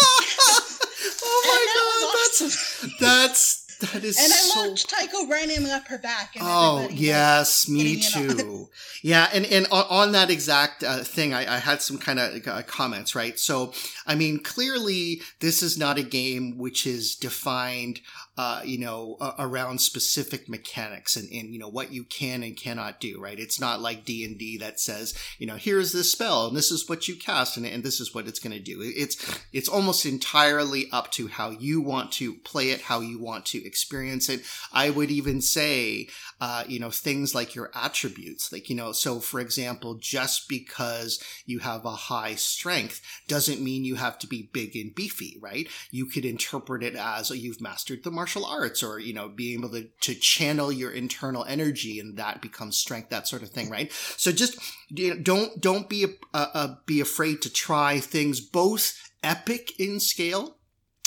my 1.46 1.66
god, 1.76 2.00
was 2.02 2.40
that's 2.40 2.42
awesome. 2.42 2.90
that's 2.98 3.57
that 3.92 4.02
is 4.02 4.18
And 4.18 4.32
I 4.32 4.36
so 4.36 4.60
loved 4.60 4.88
Tycho 4.90 5.26
running 5.28 5.70
up 5.70 5.86
her 5.88 5.98
back. 5.98 6.34
And 6.34 6.44
Oh 6.44 6.88
yes, 6.90 7.68
me 7.68 7.96
getting 7.96 8.24
in 8.24 8.30
on- 8.30 8.36
too. 8.36 8.68
yeah, 9.02 9.28
and 9.32 9.46
and 9.46 9.66
on, 9.70 9.84
on 9.88 10.12
that 10.12 10.30
exact 10.30 10.82
uh, 10.82 11.04
thing, 11.04 11.32
I, 11.32 11.54
I 11.54 11.58
had 11.58 11.80
some 11.80 11.98
kind 11.98 12.18
of 12.18 12.46
uh, 12.46 12.62
comments, 12.62 13.14
right? 13.14 13.38
So, 13.38 13.72
I 14.06 14.14
mean, 14.14 14.40
clearly, 14.40 15.22
this 15.40 15.62
is 15.62 15.78
not 15.78 15.98
a 15.98 16.02
game 16.02 16.58
which 16.58 16.86
is 16.86 17.14
defined, 17.14 18.00
uh, 18.38 18.60
you 18.64 18.78
know, 18.78 19.16
uh, 19.20 19.32
around 19.40 19.80
specific 19.80 20.48
mechanics 20.48 21.16
and, 21.16 21.28
and 21.32 21.52
you 21.52 21.58
know 21.58 21.68
what 21.68 21.92
you 21.92 22.04
can 22.04 22.44
and 22.44 22.56
cannot 22.56 23.00
do, 23.00 23.20
right? 23.20 23.40
It's 23.40 23.60
not 23.60 23.80
like 23.80 24.04
D 24.04 24.24
and 24.24 24.38
D 24.38 24.56
that 24.58 24.78
says, 24.78 25.12
you 25.38 25.46
know, 25.46 25.56
here's 25.56 25.92
this 25.92 26.12
spell 26.12 26.46
and 26.46 26.56
this 26.56 26.70
is 26.70 26.88
what 26.88 27.08
you 27.08 27.16
cast 27.16 27.56
and, 27.56 27.66
and 27.66 27.82
this 27.82 27.98
is 27.98 28.14
what 28.14 28.28
it's 28.28 28.38
going 28.38 28.56
to 28.56 28.62
do. 28.62 28.78
It's 28.80 29.42
it's 29.52 29.68
almost 29.68 30.06
entirely 30.06 30.86
up 30.92 31.10
to 31.12 31.26
how 31.26 31.50
you 31.50 31.80
want 31.80 32.12
to 32.12 32.34
play 32.34 32.70
it, 32.70 32.82
how 32.82 33.00
you 33.00 33.18
want 33.18 33.44
to 33.46 33.66
experience 33.66 34.28
it. 34.28 34.42
I 34.72 34.90
would 34.90 35.10
even 35.10 35.40
say, 35.40 36.06
uh, 36.40 36.64
you 36.68 36.78
know, 36.78 36.90
things 36.90 37.34
like 37.34 37.54
your 37.54 37.70
attributes, 37.74 38.52
like, 38.52 38.70
you 38.70 38.76
know, 38.76 38.92
so 38.92 39.18
for 39.18 39.40
example, 39.40 39.94
just 39.94 40.48
because 40.48 41.22
you 41.46 41.58
have 41.58 41.84
a 41.84 41.90
high 41.90 42.34
strength 42.34 43.00
doesn't 43.26 43.60
mean 43.60 43.84
you 43.84 43.96
have 43.96 44.18
to 44.18 44.26
be 44.26 44.48
big 44.52 44.76
and 44.76 44.94
beefy, 44.94 45.36
right? 45.40 45.68
You 45.90 46.06
could 46.06 46.24
interpret 46.24 46.82
it 46.82 46.94
as 46.94 47.30
oh, 47.30 47.34
you've 47.34 47.60
mastered 47.60 48.04
the 48.04 48.10
martial 48.10 48.44
arts 48.44 48.82
or, 48.82 49.00
you 49.00 49.12
know, 49.12 49.28
being 49.28 49.58
able 49.58 49.70
to, 49.70 49.88
to 50.02 50.14
channel 50.14 50.70
your 50.70 50.92
internal 50.92 51.44
energy 51.44 51.98
and 51.98 52.16
that 52.18 52.40
becomes 52.40 52.76
strength, 52.76 53.10
that 53.10 53.26
sort 53.26 53.42
of 53.42 53.50
thing, 53.50 53.68
right? 53.68 53.92
So 53.92 54.30
just 54.30 54.58
you 54.90 55.14
know, 55.14 55.20
don't, 55.20 55.60
don't 55.60 55.88
be, 55.88 56.04
uh, 56.32 56.46
uh, 56.54 56.74
be 56.86 57.00
afraid 57.00 57.42
to 57.42 57.52
try 57.52 57.98
things 57.98 58.40
both 58.40 58.94
epic 59.24 59.72
in 59.80 59.98
scale 59.98 60.57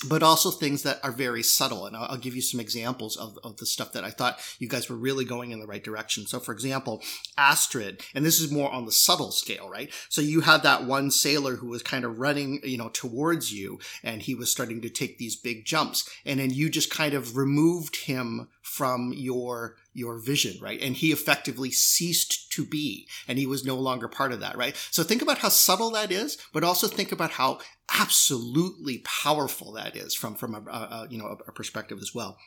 but 0.07 0.23
also 0.23 0.51
things 0.51 0.83
that 0.83 0.99
are 1.03 1.11
very 1.11 1.43
subtle. 1.43 1.85
And 1.85 1.95
I'll, 1.95 2.21
give 2.21 2.35
you 2.35 2.41
some 2.41 2.59
examples 2.59 3.17
of, 3.17 3.39
of 3.43 3.57
the 3.57 3.65
stuff 3.65 3.93
that 3.93 4.03
I 4.03 4.11
thought 4.11 4.39
you 4.59 4.67
guys 4.67 4.89
were 4.89 4.95
really 4.95 5.25
going 5.25 5.49
in 5.49 5.59
the 5.59 5.65
right 5.65 5.83
direction. 5.83 6.27
So, 6.27 6.39
for 6.39 6.51
example, 6.51 7.01
Astrid, 7.35 8.03
and 8.13 8.23
this 8.23 8.39
is 8.39 8.51
more 8.51 8.71
on 8.71 8.85
the 8.85 8.91
subtle 8.91 9.31
scale, 9.31 9.67
right? 9.67 9.91
So 10.07 10.21
you 10.21 10.41
had 10.41 10.61
that 10.61 10.85
one 10.85 11.09
sailor 11.09 11.55
who 11.55 11.67
was 11.67 11.81
kind 11.81 12.05
of 12.05 12.19
running, 12.19 12.61
you 12.63 12.77
know, 12.77 12.89
towards 12.89 13.51
you, 13.51 13.79
and 14.03 14.21
he 14.21 14.35
was 14.35 14.51
starting 14.51 14.81
to 14.81 14.89
take 14.89 15.17
these 15.17 15.35
big 15.35 15.65
jumps, 15.65 16.07
and 16.25 16.39
then 16.39 16.51
you 16.51 16.69
just 16.69 16.91
kind 16.91 17.15
of 17.15 17.35
removed 17.35 18.05
him 18.05 18.47
from 18.61 19.13
your 19.15 19.75
your 19.93 20.19
vision, 20.19 20.57
right? 20.61 20.81
And 20.81 20.95
he 20.95 21.11
effectively 21.11 21.71
ceased 21.71 22.51
to 22.53 22.65
be, 22.65 23.07
and 23.27 23.37
he 23.37 23.45
was 23.45 23.65
no 23.65 23.75
longer 23.75 24.07
part 24.07 24.31
of 24.31 24.39
that, 24.39 24.57
right? 24.57 24.75
So 24.91 25.03
think 25.03 25.21
about 25.21 25.39
how 25.39 25.49
subtle 25.49 25.91
that 25.91 26.11
is, 26.11 26.37
but 26.53 26.63
also 26.63 26.87
think 26.87 27.11
about 27.11 27.31
how 27.31 27.59
absolutely 27.99 28.99
powerful 28.99 29.73
that 29.73 29.95
is 29.95 30.15
from 30.15 30.35
from 30.35 30.55
a, 30.55 30.71
a 30.71 31.07
you 31.09 31.17
know 31.17 31.37
a 31.47 31.51
perspective 31.51 31.99
as 32.01 32.13
well. 32.13 32.37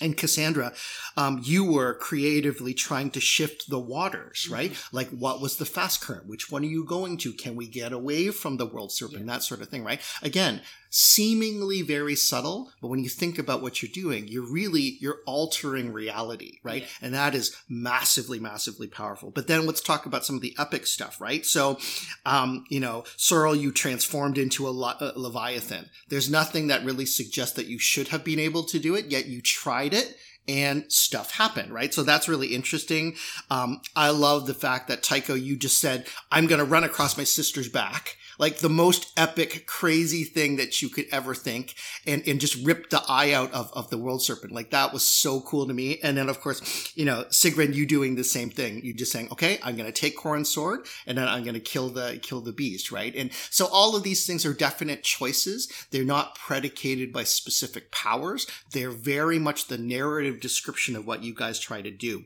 And 0.00 0.16
Cassandra, 0.16 0.72
um, 1.16 1.40
you 1.42 1.64
were 1.64 1.94
creatively 1.94 2.72
trying 2.72 3.10
to 3.10 3.20
shift 3.20 3.68
the 3.68 3.80
waters, 3.80 4.44
mm-hmm. 4.44 4.54
right? 4.54 4.72
Mm-hmm. 4.72 4.96
Like, 4.96 5.08
what 5.10 5.40
was 5.40 5.56
the 5.56 5.64
fast 5.64 6.00
current? 6.00 6.28
Which 6.28 6.50
one 6.50 6.62
are 6.62 6.68
you 6.68 6.84
going 6.84 7.16
to? 7.18 7.32
Can 7.32 7.56
we 7.56 7.66
get 7.66 7.92
away 7.92 8.28
from 8.28 8.56
the 8.56 8.66
world 8.66 8.92
serpent? 8.92 9.26
Yeah. 9.26 9.32
That 9.32 9.42
sort 9.42 9.60
of 9.60 9.68
thing, 9.68 9.84
right? 9.84 10.00
Again, 10.22 10.62
seemingly 10.90 11.82
very 11.82 12.14
subtle, 12.14 12.70
but 12.80 12.88
when 12.88 13.02
you 13.02 13.08
think 13.08 13.38
about 13.38 13.62
what 13.62 13.82
you're 13.82 13.90
doing, 13.92 14.26
you're 14.28 14.50
really, 14.50 14.96
you're 15.00 15.20
altering 15.26 15.92
reality, 15.92 16.58
right? 16.62 16.82
Yeah. 16.82 16.88
And 17.02 17.14
that 17.14 17.34
is 17.34 17.56
massively, 17.68 18.38
massively 18.38 18.86
powerful. 18.86 19.30
But 19.30 19.46
then 19.46 19.66
let's 19.66 19.80
talk 19.80 20.06
about 20.06 20.24
some 20.24 20.36
of 20.36 20.42
the 20.42 20.54
epic 20.58 20.86
stuff, 20.86 21.20
right? 21.20 21.44
So, 21.44 21.78
um, 22.24 22.64
you 22.68 22.80
know, 22.80 23.04
Sorrel, 23.16 23.56
you 23.56 23.72
transformed 23.72 24.38
into 24.38 24.66
a, 24.66 24.70
a 24.70 25.12
Leviathan. 25.16 25.90
There's 26.08 26.30
nothing 26.30 26.68
that 26.68 26.84
really 26.84 27.06
suggests 27.06 27.56
that 27.56 27.66
you 27.66 27.78
should 27.78 28.08
have 28.08 28.24
been 28.24 28.38
able 28.38 28.64
to 28.64 28.78
do 28.78 28.94
it, 28.94 29.06
yet 29.06 29.26
you 29.26 29.40
tried 29.40 29.94
it 29.94 30.16
and 30.48 30.90
stuff 30.90 31.32
happened, 31.32 31.72
right? 31.72 31.92
So 31.92 32.02
that's 32.02 32.28
really 32.28 32.54
interesting. 32.54 33.16
Um, 33.50 33.82
I 33.94 34.10
love 34.10 34.46
the 34.46 34.54
fact 34.54 34.88
that 34.88 35.02
Tycho, 35.02 35.34
you 35.34 35.56
just 35.56 35.78
said, 35.78 36.06
I'm 36.32 36.46
going 36.46 36.58
to 36.58 36.64
run 36.64 36.84
across 36.84 37.18
my 37.18 37.24
sister's 37.24 37.68
back 37.68 38.16
like 38.38 38.58
the 38.58 38.68
most 38.68 39.12
epic, 39.16 39.66
crazy 39.66 40.24
thing 40.24 40.56
that 40.56 40.80
you 40.80 40.88
could 40.88 41.06
ever 41.12 41.34
think 41.34 41.74
and, 42.06 42.22
and 42.26 42.40
just 42.40 42.64
rip 42.64 42.90
the 42.90 43.02
eye 43.08 43.32
out 43.32 43.52
of, 43.52 43.70
of 43.74 43.90
the 43.90 43.98
world 43.98 44.22
serpent. 44.22 44.52
Like 44.52 44.70
that 44.70 44.92
was 44.92 45.02
so 45.02 45.40
cool 45.40 45.66
to 45.66 45.74
me. 45.74 45.98
And 46.02 46.16
then 46.16 46.28
of 46.28 46.40
course, 46.40 46.92
you 46.96 47.04
know, 47.04 47.24
Sigrun, 47.30 47.74
you 47.74 47.86
doing 47.86 48.14
the 48.14 48.24
same 48.24 48.50
thing. 48.50 48.84
You 48.84 48.94
just 48.94 49.12
saying, 49.12 49.28
okay, 49.32 49.58
I'm 49.62 49.76
going 49.76 49.92
to 49.92 50.00
take 50.00 50.16
Corwin's 50.16 50.48
sword 50.48 50.86
and 51.06 51.18
then 51.18 51.28
I'm 51.28 51.42
going 51.42 51.54
to 51.54 51.60
kill 51.60 51.88
the, 51.88 52.18
kill 52.22 52.40
the 52.40 52.52
beast, 52.52 52.90
right? 52.92 53.14
And 53.14 53.32
so 53.50 53.66
all 53.66 53.96
of 53.96 54.02
these 54.02 54.26
things 54.26 54.46
are 54.46 54.54
definite 54.54 55.02
choices. 55.02 55.70
They're 55.90 56.04
not 56.04 56.36
predicated 56.36 57.12
by 57.12 57.24
specific 57.24 57.90
powers. 57.90 58.46
They're 58.72 58.90
very 58.90 59.38
much 59.38 59.66
the 59.66 59.78
narrative 59.78 60.40
description 60.40 60.96
of 60.96 61.06
what 61.06 61.22
you 61.22 61.34
guys 61.34 61.58
try 61.58 61.82
to 61.82 61.90
do. 61.90 62.24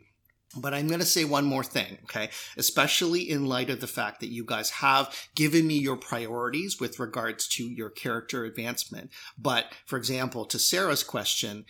But 0.56 0.74
I'm 0.74 0.88
going 0.88 1.00
to 1.00 1.06
say 1.06 1.24
one 1.24 1.44
more 1.46 1.64
thing, 1.64 1.98
okay? 2.04 2.30
Especially 2.56 3.28
in 3.28 3.46
light 3.46 3.70
of 3.70 3.80
the 3.80 3.86
fact 3.86 4.20
that 4.20 4.32
you 4.32 4.44
guys 4.44 4.70
have 4.70 5.14
given 5.34 5.66
me 5.66 5.78
your 5.78 5.96
priorities 5.96 6.78
with 6.78 6.98
regards 6.98 7.48
to 7.48 7.64
your 7.64 7.90
character 7.90 8.44
advancement. 8.44 9.10
But 9.38 9.72
for 9.86 9.96
example, 9.96 10.44
to 10.46 10.58
Sarah's 10.58 11.02
question, 11.02 11.64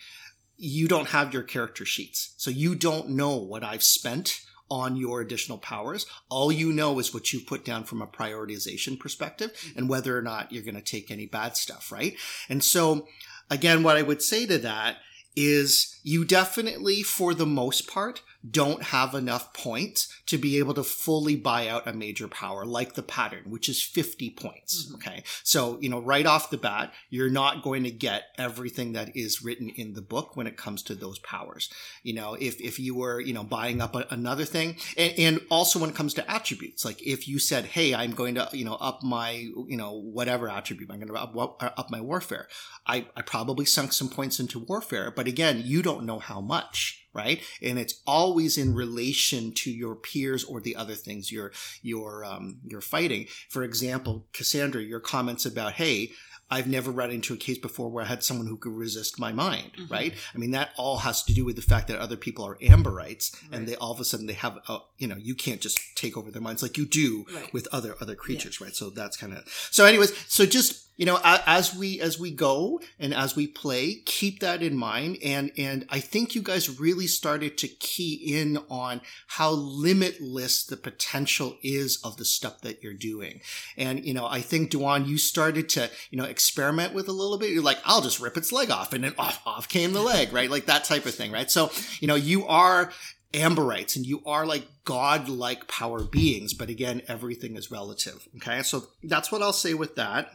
you 0.57 0.87
don't 0.87 1.09
have 1.09 1.33
your 1.33 1.43
character 1.43 1.85
sheets. 1.85 2.33
So 2.37 2.51
you 2.51 2.75
don't 2.75 3.09
know 3.09 3.37
what 3.37 3.63
I've 3.63 3.83
spent 3.83 4.41
on 4.69 4.95
your 4.95 5.21
additional 5.21 5.57
powers. 5.57 6.05
All 6.29 6.51
you 6.51 6.71
know 6.71 6.97
is 6.99 7.13
what 7.13 7.31
you 7.31 7.41
put 7.41 7.63
down 7.63 7.83
from 7.83 8.01
a 8.01 8.07
prioritization 8.07 8.99
perspective 8.99 9.51
and 9.75 9.89
whether 9.89 10.17
or 10.17 10.21
not 10.21 10.51
you're 10.51 10.63
going 10.63 10.75
to 10.75 10.81
take 10.81 11.11
any 11.11 11.25
bad 11.25 11.57
stuff, 11.57 11.91
right? 11.91 12.15
And 12.49 12.63
so 12.63 13.07
again, 13.49 13.83
what 13.83 13.97
I 13.97 14.01
would 14.01 14.21
say 14.21 14.45
to 14.45 14.57
that 14.59 14.97
is 15.35 15.99
you 16.03 16.25
definitely, 16.25 17.03
for 17.03 17.33
the 17.33 17.45
most 17.45 17.87
part, 17.87 18.21
don't 18.49 18.83
have 18.83 19.13
enough 19.13 19.53
points 19.53 20.09
to 20.25 20.37
be 20.37 20.59
able 20.59 20.73
to 20.73 20.83
fully 20.83 21.35
buy 21.35 21.67
out 21.67 21.87
a 21.87 21.93
major 21.93 22.27
power 22.27 22.65
like 22.65 22.93
the 22.93 23.03
pattern, 23.03 23.43
which 23.47 23.69
is 23.69 23.81
50 23.81 24.31
points. 24.31 24.85
Mm-hmm. 24.85 24.95
Okay. 24.95 25.23
So, 25.43 25.79
you 25.79 25.89
know, 25.89 26.01
right 26.01 26.25
off 26.25 26.49
the 26.49 26.57
bat, 26.57 26.93
you're 27.09 27.29
not 27.29 27.63
going 27.63 27.83
to 27.83 27.91
get 27.91 28.23
everything 28.37 28.93
that 28.93 29.15
is 29.15 29.43
written 29.43 29.69
in 29.69 29.93
the 29.93 30.01
book 30.01 30.35
when 30.35 30.47
it 30.47 30.57
comes 30.57 30.83
to 30.83 30.95
those 30.95 31.19
powers. 31.19 31.69
You 32.03 32.15
know, 32.15 32.33
if, 32.33 32.59
if 32.59 32.79
you 32.79 32.95
were, 32.95 33.21
you 33.21 33.33
know, 33.33 33.43
buying 33.43 33.81
up 33.81 33.95
a, 33.95 34.05
another 34.09 34.45
thing 34.45 34.75
and, 34.97 35.13
and 35.17 35.41
also 35.49 35.79
when 35.79 35.89
it 35.89 35.95
comes 35.95 36.13
to 36.15 36.31
attributes, 36.31 36.83
like 36.83 37.01
if 37.01 37.27
you 37.27 37.39
said, 37.39 37.65
Hey, 37.65 37.95
I'm 37.95 38.11
going 38.11 38.35
to, 38.35 38.49
you 38.51 38.65
know, 38.65 38.75
up 38.75 39.03
my, 39.03 39.31
you 39.31 39.77
know, 39.77 39.93
whatever 39.93 40.49
attribute, 40.49 40.91
I'm 40.91 40.99
going 40.99 41.07
to 41.07 41.15
up, 41.15 41.61
up 41.61 41.89
my 41.89 42.01
warfare. 42.01 42.47
I, 42.85 43.07
I 43.15 43.21
probably 43.21 43.65
sunk 43.65 43.93
some 43.93 44.09
points 44.09 44.39
into 44.39 44.59
warfare, 44.59 45.11
but 45.11 45.27
again, 45.27 45.61
you 45.63 45.81
don't 45.81 46.05
know 46.05 46.19
how 46.19 46.41
much 46.41 47.02
right? 47.13 47.41
And 47.61 47.77
it's 47.79 48.01
always 48.05 48.57
in 48.57 48.73
relation 48.73 49.51
to 49.53 49.71
your 49.71 49.95
peers 49.95 50.43
or 50.43 50.59
the 50.59 50.75
other 50.75 50.95
things 50.95 51.31
you're 51.31 51.51
you're 51.81 52.25
um, 52.25 52.59
you're 52.65 52.81
fighting. 52.81 53.27
For 53.49 53.63
example, 53.63 54.25
Cassandra, 54.33 54.81
your 54.81 54.99
comments 54.99 55.45
about 55.45 55.73
hey. 55.73 56.11
I've 56.51 56.67
never 56.67 56.91
run 56.91 57.09
into 57.09 57.33
a 57.33 57.37
case 57.37 57.57
before 57.57 57.89
where 57.89 58.03
I 58.03 58.07
had 58.07 58.23
someone 58.23 58.45
who 58.45 58.57
could 58.57 58.73
resist 58.73 59.17
my 59.17 59.31
mind, 59.31 59.71
mm-hmm. 59.75 59.91
right? 59.91 60.13
I 60.35 60.37
mean, 60.37 60.51
that 60.51 60.69
all 60.77 60.97
has 60.97 61.23
to 61.23 61.33
do 61.33 61.45
with 61.45 61.55
the 61.55 61.63
fact 61.63 61.87
that 61.87 61.97
other 61.97 62.17
people 62.17 62.45
are 62.45 62.57
amberites 62.57 63.33
right. 63.33 63.53
and 63.53 63.67
they 63.67 63.75
all 63.75 63.91
of 63.91 63.99
a 63.99 64.05
sudden 64.05 64.27
they 64.27 64.33
have, 64.33 64.59
a, 64.67 64.79
you 64.99 65.07
know, 65.07 65.15
you 65.15 65.33
can't 65.33 65.61
just 65.61 65.79
take 65.95 66.15
over 66.15 66.29
their 66.29 66.43
minds 66.43 66.61
like 66.61 66.77
you 66.77 66.85
do 66.85 67.25
right. 67.33 67.51
with 67.53 67.67
other, 67.71 67.95
other 68.01 68.13
creatures, 68.13 68.59
yeah. 68.59 68.67
right? 68.67 68.75
So 68.75 68.91
that's 68.91 69.17
kind 69.17 69.33
of, 69.33 69.47
so 69.71 69.85
anyways, 69.85 70.13
so 70.31 70.45
just 70.45 70.82
you 70.95 71.05
know 71.05 71.19
as 71.23 71.75
we 71.75 71.99
as 71.99 72.19
we 72.19 72.31
go 72.31 72.79
and 72.99 73.13
as 73.13 73.35
we 73.35 73.47
play 73.47 73.95
keep 74.05 74.39
that 74.39 74.61
in 74.61 74.75
mind. 74.75 75.17
And 75.23 75.51
and 75.57 75.85
i 75.89 75.99
think 75.99 76.35
you 76.35 76.41
guys 76.41 76.79
really 76.79 77.07
started 77.07 77.57
to 77.59 77.67
key 77.67 78.13
in 78.39 78.57
on 78.69 79.01
how 79.27 79.51
limitless 79.51 80.65
the 80.65 80.77
potential 80.77 81.57
is 81.61 81.99
of 82.03 82.17
the 82.17 82.25
stuff 82.25 82.61
that 82.61 82.83
you're 82.83 82.93
doing. 82.93 83.41
And 83.77 84.05
you 84.05 84.13
know 84.13 84.27
i 84.27 84.41
think 84.41 84.71
Duan, 84.71 85.07
you 85.07 85.17
started 85.17 85.69
to 85.69 85.89
you 86.11 86.17
know 86.17 86.25
experiment 86.25 86.93
with 86.93 87.07
a 87.07 87.13
little 87.13 87.37
bit. 87.37 87.51
You're 87.51 87.63
like 87.63 87.79
i'll 87.85 88.01
just 88.01 88.19
rip 88.19 88.37
its 88.37 88.51
leg 88.51 88.71
off 88.71 88.93
and 88.93 89.03
then 89.03 89.15
off 89.17 89.41
off 89.45 89.67
came 89.67 89.93
the 89.93 90.01
leg 90.01 90.31
right? 90.33 90.49
Like 90.49 90.65
that 90.65 90.83
type 90.83 91.05
of 91.05 91.15
thing 91.15 91.31
right? 91.31 91.49
So 91.49 91.71
you 91.99 92.07
know 92.07 92.15
you 92.15 92.45
are 92.45 92.91
amberites 93.33 93.95
and 93.95 94.05
you 94.05 94.21
are 94.27 94.45
like 94.45 94.67
god-like 94.85 95.67
power 95.67 96.03
beings 96.03 96.53
but 96.53 96.69
again 96.69 97.01
everything 97.07 97.55
is 97.55 97.71
relative 97.71 98.27
okay? 98.35 98.61
So 98.61 98.83
that's 99.03 99.31
what 99.31 99.41
i'll 99.41 99.53
say 99.53 99.73
with 99.73 99.95
that 99.95 100.29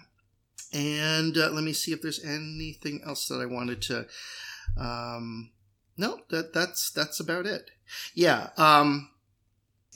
and 0.72 1.36
uh, 1.36 1.50
let 1.50 1.64
me 1.64 1.72
see 1.72 1.92
if 1.92 2.02
there's 2.02 2.24
anything 2.24 3.02
else 3.06 3.28
that 3.28 3.40
I 3.40 3.46
wanted 3.46 3.82
to. 3.82 4.06
Um, 4.78 5.50
no, 5.96 6.20
that 6.30 6.52
that's 6.52 6.90
that's 6.90 7.20
about 7.20 7.46
it. 7.46 7.70
Yeah. 8.14 8.50
Um, 8.56 9.10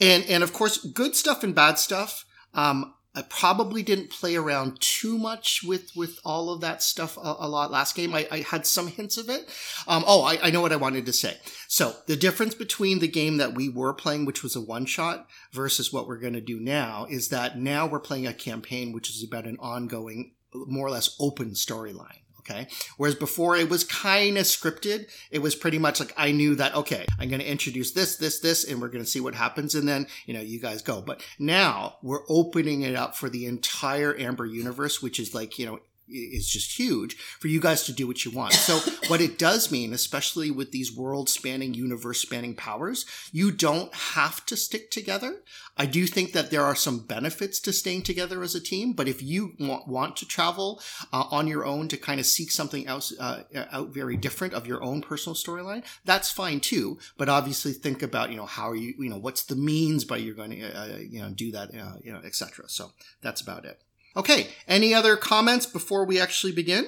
and 0.01 0.25
and 0.25 0.43
of 0.43 0.53
course, 0.53 0.79
good 0.79 1.15
stuff 1.15 1.45
and 1.45 1.55
bad 1.55 1.79
stuff. 1.79 2.25
Um, 2.55 2.95
I 3.15 3.23
probably 3.23 3.83
didn't 3.83 4.11
play 4.11 4.37
around 4.37 4.81
too 4.81 5.19
much 5.19 5.63
with 5.63 5.95
with 5.95 6.19
all 6.25 6.51
of 6.51 6.63
that 6.63 6.83
stuff 6.83 7.19
a, 7.19 7.37
a 7.41 7.49
lot 7.49 7.71
last 7.71 7.95
game. 7.95 8.15
I, 8.15 8.27
I, 8.31 8.39
had 8.39 8.67
some 8.67 8.87
hints 8.87 9.19
of 9.19 9.29
it. 9.29 9.51
Um, 9.87 10.03
oh, 10.07 10.23
I, 10.23 10.39
I, 10.43 10.51
know 10.51 10.63
what 10.63 10.73
I 10.73 10.77
wanted 10.77 11.05
to 11.07 11.13
say. 11.13 11.37
So 11.69 11.95
the 12.07 12.17
difference 12.17 12.55
between 12.55 13.01
the 13.01 13.09
game 13.09 13.37
that 13.37 13.55
we 13.55 13.69
were 13.69 13.93
playing, 13.93 14.25
which 14.25 14.43
was 14.43 14.57
a 14.57 14.63
one 14.63 14.87
shot, 14.87 15.29
versus 15.53 15.93
what 15.93 16.09
we're 16.09 16.19
going 16.19 16.33
to 16.33 16.41
do 16.41 16.59
now, 16.59 17.07
is 17.09 17.29
that 17.29 17.59
now 17.59 17.87
we're 17.87 18.01
playing 18.01 18.27
a 18.27 18.33
campaign 18.33 18.93
which 18.93 19.11
is 19.11 19.23
about 19.23 19.45
an 19.45 19.59
ongoing 19.61 20.33
more 20.55 20.87
or 20.87 20.91
less 20.91 21.17
open 21.21 21.51
storyline. 21.51 22.19
Okay. 22.41 22.67
Whereas 22.97 23.15
before 23.15 23.57
it 23.57 23.71
was 23.71 23.85
kind 23.85 24.37
of 24.37 24.45
scripted. 24.45 25.07
It 25.31 25.39
was 25.39 25.55
pretty 25.55 25.79
much 25.79 26.01
like 26.01 26.13
I 26.17 26.33
knew 26.33 26.57
that, 26.57 26.75
okay, 26.75 27.07
I'm 27.21 27.29
going 27.29 27.41
to 27.41 27.49
introduce 27.49 27.93
this, 27.93 28.17
this, 28.17 28.41
this, 28.41 28.65
and 28.65 28.81
we're 28.81 28.89
going 28.89 29.05
to 29.05 29.09
see 29.09 29.21
what 29.21 29.37
happens. 29.37 29.77
And 29.77 29.87
then, 29.87 30.09
you 30.27 30.35
know, 30.35 30.41
you 30.41 30.59
guys 30.59 30.83
go. 30.83 31.01
But 31.01 31.25
now 31.39 31.99
we're 32.03 32.25
opening 32.29 32.83
it 32.83 32.97
up 32.97 33.17
for 33.17 33.29
the 33.29 33.47
entire 33.47 34.19
Amber 34.19 34.45
universe, 34.45 35.01
which 35.01 35.21
is 35.21 35.35
like, 35.35 35.57
you 35.57 35.67
know, 35.67 35.79
is 36.13 36.49
just 36.49 36.79
huge 36.79 37.17
for 37.17 37.49
you 37.49 37.61
guys 37.61 37.85
to 37.85 37.93
do 37.93 38.07
what 38.07 38.25
you 38.25 38.31
want. 38.31 38.53
So 38.53 38.79
what 39.09 39.21
it 39.21 39.39
does 39.39 39.71
mean, 39.71 39.93
especially 39.93 40.51
with 40.51 40.73
these 40.73 40.95
world 40.95 41.29
spanning, 41.29 41.75
universe 41.75 42.21
spanning 42.21 42.55
powers, 42.55 43.07
you 43.33 43.51
don't 43.51 43.95
have 43.95 44.45
to 44.47 44.57
stick 44.57 44.91
together. 44.91 45.43
I 45.77 45.87
do 45.87 46.07
think 46.07 46.33
that 46.33 46.51
there 46.51 46.65
are 46.65 46.75
some 46.75 47.01
benefits 47.07 47.59
to 47.61 47.73
staying 47.73 48.03
together 48.03 48.43
as 48.43 48.55
a 48.55 48.61
team, 48.61 48.93
but 48.93 49.09
if 49.09 49.23
you 49.23 49.55
want, 49.59 49.89
want 49.89 50.17
to 50.19 50.27
travel 50.27 50.81
uh, 51.13 51.25
on 51.31 51.47
your 51.47 51.65
own 51.65 51.89
to 51.89 51.97
kind 51.97 52.21
of 52.21 52.27
seek 52.27 52.51
something 52.51 52.87
else 52.87 53.13
uh, 53.19 53.43
out 53.71 53.89
very 53.89 54.17
different 54.17 54.55
of 54.55 54.67
your 54.67 54.83
own 54.83 55.01
personal 55.01 55.35
storyline, 55.35 55.83
that's 56.05 56.31
fine 56.31 56.61
too. 56.61 56.99
But 57.17 57.29
obviously 57.29 57.73
think 57.73 58.03
about, 58.03 58.31
you 58.31 58.37
know, 58.37 58.47
how 58.47 58.71
are 58.71 58.77
you, 58.77 58.95
you 58.99 59.09
know, 59.09 59.19
what's 59.19 59.45
the 59.45 59.57
means 59.57 60.05
by 60.05 60.19
you're 60.19 60.35
going 60.35 60.51
to, 60.51 60.73
uh, 60.73 60.99
you 60.99 61.21
know, 61.21 61.31
do 61.31 61.51
that, 61.53 61.75
uh, 61.75 61.97
you 62.03 62.13
know, 62.13 62.21
etc. 62.25 62.69
So 62.69 62.93
that's 63.23 63.41
about 63.41 63.65
it. 63.65 63.81
Okay, 64.17 64.49
any 64.69 64.93
other 64.93 65.17
comments 65.17 65.67
before 65.67 66.05
we 66.05 66.21
actually 66.21 66.53
begin? 66.53 66.87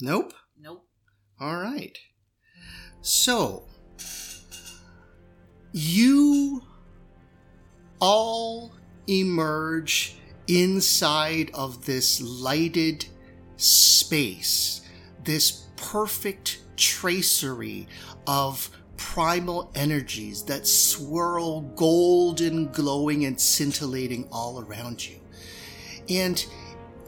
Nope. 0.00 0.32
Nope. 0.58 0.86
All 1.40 1.56
right. 1.56 1.96
So, 3.00 3.64
you 5.72 6.62
all 8.00 8.72
emerge 9.06 10.16
inside 10.48 11.50
of 11.54 11.86
this 11.86 12.20
lighted 12.20 13.06
space, 13.56 14.82
this 15.22 15.66
perfect 15.76 16.60
tracery 16.76 17.86
of 18.26 18.70
primal 18.96 19.70
energies 19.74 20.42
that 20.44 20.66
swirl 20.66 21.60
golden, 21.60 22.66
glowing, 22.72 23.24
and 23.24 23.40
scintillating 23.40 24.28
all 24.32 24.60
around 24.60 25.06
you. 25.06 25.20
And 26.08 26.44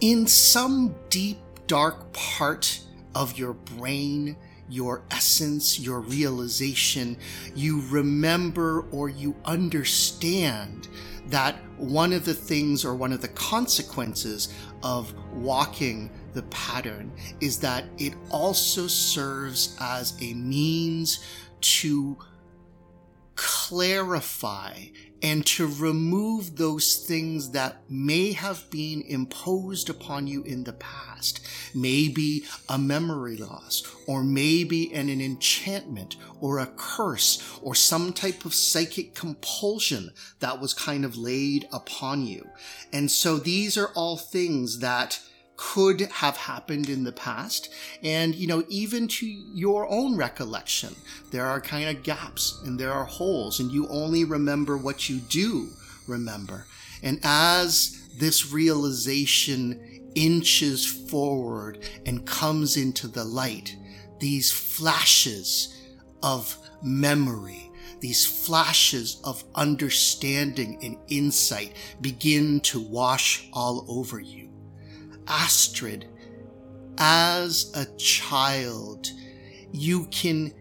in 0.01 0.27
some 0.27 0.95
deep, 1.11 1.39
dark 1.67 2.13
part 2.13 2.81
of 3.15 3.39
your 3.39 3.55
brain, 3.55 4.37
your 4.69 5.03
essence, 5.11 5.79
your 5.79 6.01
realization, 6.01 7.17
you 7.55 7.83
remember 7.89 8.83
or 8.91 9.09
you 9.09 9.35
understand 9.45 10.89
that 11.29 11.57
one 11.77 12.13
of 12.13 12.25
the 12.25 12.35
things 12.35 12.85
or 12.85 12.95
one 12.95 13.13
of 13.13 13.21
the 13.21 13.29
consequences 13.29 14.53
of 14.83 15.15
walking 15.33 16.11
the 16.33 16.43
pattern 16.45 17.13
is 17.41 17.59
that 17.61 17.85
it 17.99 18.15
also 18.31 18.87
serves 18.87 19.77
as 19.81 20.17
a 20.23 20.35
means 20.35 21.25
to 21.61 22.17
clarify 23.35 24.75
and 25.23 25.45
to 25.45 25.67
remove 25.67 26.57
those 26.57 26.97
things 26.97 27.51
that 27.51 27.83
may 27.89 28.33
have 28.33 28.71
been 28.71 29.03
imposed 29.03 29.91
upon 29.91 30.27
you 30.27 30.43
in 30.45 30.65
the 30.65 30.73
past. 30.75 31.41
Maybe 31.75 32.45
a 32.69 32.79
memory 32.79 33.37
loss, 33.37 33.83
or 34.07 34.23
maybe 34.23 34.93
an, 34.95 35.09
an 35.09 35.21
enchantment, 35.21 36.17
or 36.41 36.59
a 36.59 36.67
curse, 36.67 37.59
or 37.63 37.75
some 37.75 38.13
type 38.13 38.45
of 38.45 38.55
psychic 38.55 39.15
compulsion 39.15 40.11
that 40.41 40.61
was 40.61 40.73
kind 40.75 41.05
of 41.05 41.17
laid 41.17 41.69
upon 41.73 42.27
you. 42.27 42.49
And 42.93 43.11
so 43.11 43.39
these 43.39 43.77
are 43.77 43.89
all 43.95 44.17
things 44.17 44.79
that 44.81 45.21
could 45.59 46.01
have 46.01 46.37
happened 46.37 46.89
in 46.89 47.05
the 47.05 47.13
past. 47.13 47.69
And, 48.03 48.35
you 48.35 48.47
know, 48.47 48.65
even 48.69 49.09
to 49.09 49.27
your 49.27 49.87
own 49.91 50.17
recollection, 50.17 50.95
there 51.33 51.45
are 51.45 51.61
kind 51.61 51.89
of 51.95 52.05
gaps 52.05 52.63
and 52.65 52.79
there 52.79 52.93
are 52.93 53.05
holes, 53.05 53.61
and 53.61 53.71
you 53.71 53.87
only 53.89 54.25
remember 54.25 54.79
what 54.79 55.11
you 55.11 55.19
do 55.19 55.69
remember. 56.07 56.65
And 57.03 57.19
as 57.25 58.09
this 58.17 58.53
realization 58.53 60.11
inches 60.15 60.87
forward 60.87 61.81
and 62.07 62.27
comes 62.27 62.77
into 62.77 63.09
the 63.09 63.25
light, 63.25 63.77
these 64.21 64.51
flashes 64.53 65.77
of 66.23 66.57
memory, 66.83 67.71
these 68.01 68.25
flashes 68.25 69.21
of 69.25 69.43
understanding 69.57 70.79
and 70.85 70.97
insight 71.09 71.73
begin 72.01 72.61
to 72.61 72.81
wash 72.81 73.49
all 73.53 73.85
over 73.89 74.21
you. 74.21 74.48
Astrid, 75.29 76.07
as 76.97 77.71
a 77.75 77.85
child, 77.97 79.11
you 79.73 80.07
can 80.07 80.53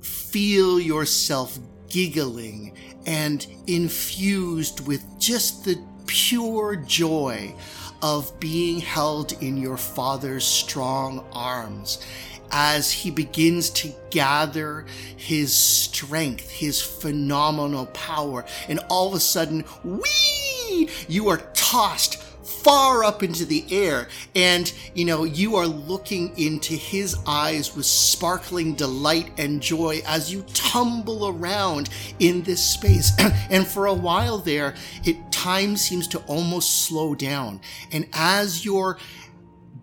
feel 0.00 0.80
yourself 0.80 1.58
giggling 1.88 2.76
and 3.06 3.46
infused 3.66 4.86
with 4.86 5.04
just 5.18 5.64
the 5.64 5.78
pure 6.06 6.76
joy 6.76 7.54
of 8.02 8.38
being 8.40 8.80
held 8.80 9.32
in 9.42 9.58
your 9.58 9.76
father's 9.76 10.46
strong 10.46 11.24
arms 11.32 12.04
as 12.52 12.90
he 12.90 13.10
begins 13.10 13.70
to 13.70 13.92
gather 14.10 14.86
his 15.16 15.54
strength, 15.54 16.50
his 16.50 16.80
phenomenal 16.82 17.86
power, 17.86 18.44
and 18.68 18.80
all 18.88 19.08
of 19.08 19.14
a 19.14 19.20
sudden, 19.20 19.60
whee! 19.84 20.88
You 21.08 21.28
are 21.28 21.42
tossed 21.54 22.22
far 22.62 23.04
up 23.04 23.22
into 23.22 23.44
the 23.44 23.64
air. 23.70 24.08
And 24.34 24.72
you 24.94 25.04
know 25.04 25.24
you 25.24 25.56
are 25.56 25.66
looking 25.66 26.36
into 26.38 26.74
his 26.74 27.16
eyes 27.26 27.74
with 27.74 27.86
sparkling 27.86 28.74
delight 28.74 29.30
and 29.38 29.60
joy 29.60 30.02
as 30.06 30.32
you 30.32 30.42
tumble 30.54 31.28
around 31.28 31.88
in 32.18 32.42
this 32.42 32.62
space. 32.62 33.12
And 33.50 33.66
for 33.66 33.86
a 33.86 33.94
while 33.94 34.38
there 34.38 34.74
it 35.04 35.32
time 35.32 35.76
seems 35.76 36.06
to 36.08 36.18
almost 36.20 36.84
slow 36.84 37.14
down. 37.14 37.60
And 37.90 38.08
as 38.12 38.64
your 38.64 38.98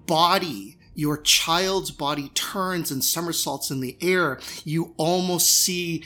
body 0.06 0.78
your 0.96 1.18
child's 1.18 1.92
body 1.92 2.30
turns 2.30 2.90
and 2.92 3.04
somersaults 3.04 3.70
in 3.70 3.82
the 3.82 3.96
air 4.02 4.40
you 4.63 4.94
almost 4.98 5.48
see 5.48 6.04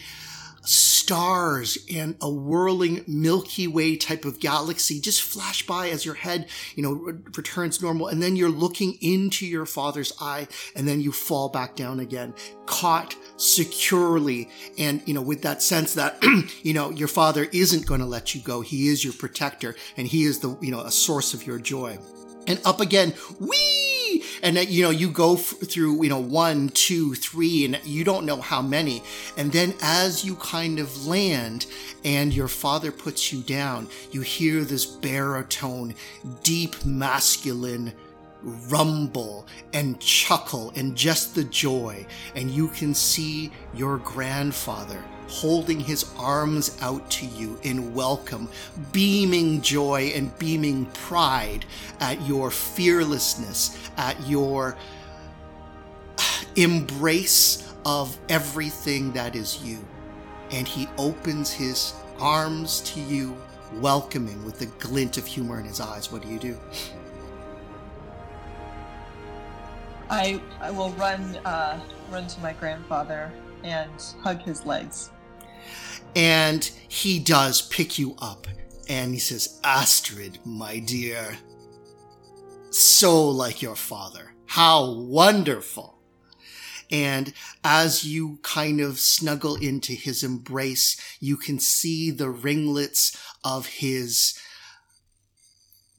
stars 0.61 1.77
and 1.93 2.15
a 2.21 2.29
whirling 2.29 3.03
Milky 3.07 3.67
Way 3.67 3.95
type 3.95 4.25
of 4.25 4.39
galaxy 4.39 4.99
just 4.99 5.21
flash 5.21 5.65
by 5.65 5.89
as 5.89 6.05
your 6.05 6.15
head, 6.15 6.47
you 6.75 6.83
know, 6.83 7.19
returns 7.35 7.81
normal. 7.81 8.07
And 8.07 8.21
then 8.21 8.35
you're 8.35 8.49
looking 8.49 8.97
into 9.01 9.45
your 9.45 9.65
father's 9.65 10.13
eye 10.21 10.47
and 10.75 10.87
then 10.87 11.01
you 11.01 11.11
fall 11.11 11.49
back 11.49 11.75
down 11.75 11.99
again, 11.99 12.33
caught 12.65 13.15
securely. 13.37 14.49
And, 14.77 15.01
you 15.05 15.13
know, 15.13 15.21
with 15.21 15.41
that 15.41 15.61
sense 15.61 15.95
that, 15.95 16.21
you 16.63 16.73
know, 16.73 16.91
your 16.91 17.07
father 17.07 17.47
isn't 17.51 17.85
going 17.85 18.01
to 18.01 18.05
let 18.05 18.35
you 18.35 18.41
go. 18.41 18.61
He 18.61 18.87
is 18.87 19.03
your 19.03 19.13
protector 19.13 19.75
and 19.97 20.07
he 20.07 20.23
is 20.23 20.39
the, 20.39 20.57
you 20.61 20.71
know, 20.71 20.81
a 20.81 20.91
source 20.91 21.33
of 21.33 21.45
your 21.45 21.59
joy. 21.59 21.97
And 22.47 22.59
up 22.65 22.79
again, 22.79 23.13
whee! 23.39 23.81
and 24.43 24.57
that 24.57 24.69
you 24.69 24.83
know 24.83 24.89
you 24.89 25.09
go 25.09 25.35
f- 25.35 25.55
through 25.65 26.03
you 26.03 26.09
know 26.09 26.19
one 26.19 26.69
two 26.69 27.13
three 27.15 27.65
and 27.65 27.79
you 27.83 28.03
don't 28.03 28.25
know 28.25 28.41
how 28.41 28.61
many. 28.61 29.03
And 29.37 29.51
then 29.51 29.73
as 29.81 30.25
you 30.25 30.35
kind 30.35 30.79
of 30.79 31.05
land 31.05 31.65
and 32.03 32.33
your 32.33 32.47
father 32.47 32.91
puts 32.91 33.31
you 33.31 33.41
down 33.41 33.87
you 34.11 34.21
hear 34.21 34.63
this 34.63 34.85
baritone 34.85 35.93
deep 36.43 36.83
masculine 36.85 37.93
rumble 38.43 39.45
and 39.73 39.99
chuckle 39.99 40.71
and 40.75 40.95
just 40.95 41.35
the 41.35 41.43
joy. 41.43 42.05
And 42.35 42.49
you 42.49 42.69
can 42.69 42.93
see 42.93 43.51
your 43.73 43.97
grandfather 43.97 45.03
holding 45.31 45.79
his 45.79 46.05
arms 46.17 46.77
out 46.81 47.09
to 47.09 47.25
you 47.25 47.57
in 47.63 47.93
welcome, 47.93 48.49
beaming 48.91 49.61
joy 49.61 50.11
and 50.13 50.37
beaming 50.37 50.85
pride 50.87 51.65
at 51.99 52.21
your 52.27 52.51
fearlessness, 52.51 53.77
at 53.97 54.27
your 54.27 54.77
embrace 56.55 57.73
of 57.85 58.17
everything 58.29 59.11
that 59.13 59.35
is 59.35 59.63
you. 59.63 59.79
And 60.51 60.67
he 60.67 60.87
opens 60.97 61.51
his 61.51 61.93
arms 62.19 62.81
to 62.81 62.99
you, 62.99 63.37
welcoming 63.75 64.43
with 64.45 64.61
a 64.61 64.65
glint 64.65 65.17
of 65.17 65.25
humor 65.25 65.59
in 65.59 65.65
his 65.65 65.79
eyes. 65.79 66.11
What 66.11 66.23
do 66.23 66.27
you 66.27 66.39
do? 66.39 66.59
I 70.09 70.41
I 70.59 70.71
will 70.71 70.91
run 70.91 71.37
uh, 71.45 71.79
run 72.11 72.27
to 72.27 72.41
my 72.41 72.51
grandfather 72.51 73.31
and 73.63 73.91
hug 74.21 74.41
his 74.41 74.65
legs. 74.65 75.09
And 76.15 76.63
he 76.87 77.19
does 77.19 77.61
pick 77.61 77.97
you 77.97 78.15
up 78.19 78.47
and 78.89 79.13
he 79.13 79.19
says, 79.19 79.59
Astrid, 79.63 80.39
my 80.45 80.79
dear, 80.79 81.37
so 82.69 83.29
like 83.29 83.61
your 83.61 83.75
father. 83.75 84.33
How 84.45 84.91
wonderful. 84.91 85.99
And 86.91 87.33
as 87.63 88.03
you 88.03 88.39
kind 88.41 88.81
of 88.81 88.99
snuggle 88.99 89.55
into 89.55 89.93
his 89.93 90.23
embrace, 90.23 90.97
you 91.21 91.37
can 91.37 91.57
see 91.57 92.11
the 92.11 92.29
ringlets 92.29 93.17
of 93.45 93.65
his 93.67 94.37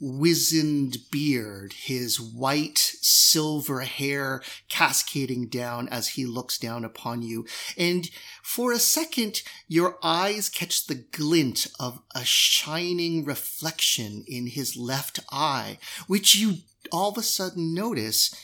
wizened 0.03 0.99
beard, 1.13 1.73
his 1.73 2.21
white 2.21 2.79
silver 2.79 3.81
hair 3.83 4.43
cascading 4.69 5.47
down 5.47 5.89
as 5.89 6.09
he 6.09 6.27
looks 6.27 6.59
down 6.59 6.85
upon 6.85 7.23
you. 7.23 7.47
And 7.79 8.11
for 8.43 8.73
a 8.73 8.81
second, 8.81 9.43
your 9.69 9.99
eyes 10.03 10.49
catch 10.49 10.87
the 10.87 10.97
glint 10.97 11.69
of 11.79 12.01
a 12.15 12.25
shining 12.25 13.25
reflection 13.25 14.25
in 14.27 14.49
his 14.49 14.77
left 14.77 15.21
eye, 15.31 15.79
which 16.09 16.35
you 16.35 16.57
all 16.91 17.11
of 17.11 17.19
a 17.19 17.23
sudden 17.23 17.73
notice 17.73 18.35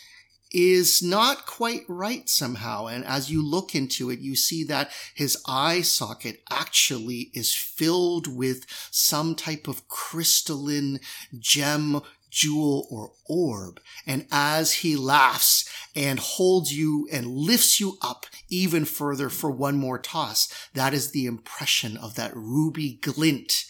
is 0.52 1.02
not 1.02 1.46
quite 1.46 1.84
right 1.88 2.28
somehow. 2.28 2.86
And 2.86 3.04
as 3.04 3.30
you 3.30 3.42
look 3.42 3.74
into 3.74 4.10
it, 4.10 4.20
you 4.20 4.36
see 4.36 4.64
that 4.64 4.90
his 5.14 5.36
eye 5.46 5.82
socket 5.82 6.42
actually 6.50 7.30
is 7.34 7.54
filled 7.54 8.26
with 8.26 8.66
some 8.90 9.34
type 9.34 9.68
of 9.68 9.88
crystalline 9.88 11.00
gem 11.38 12.00
jewel 12.30 12.86
or 12.90 13.12
orb. 13.26 13.80
And 14.06 14.26
as 14.30 14.74
he 14.74 14.96
laughs 14.96 15.68
and 15.94 16.18
holds 16.18 16.72
you 16.72 17.08
and 17.10 17.26
lifts 17.26 17.80
you 17.80 17.98
up 18.02 18.26
even 18.48 18.84
further 18.84 19.28
for 19.28 19.50
one 19.50 19.76
more 19.76 19.98
toss, 19.98 20.52
that 20.74 20.94
is 20.94 21.10
the 21.10 21.26
impression 21.26 21.96
of 21.96 22.14
that 22.16 22.36
ruby 22.36 22.98
glint 23.00 23.64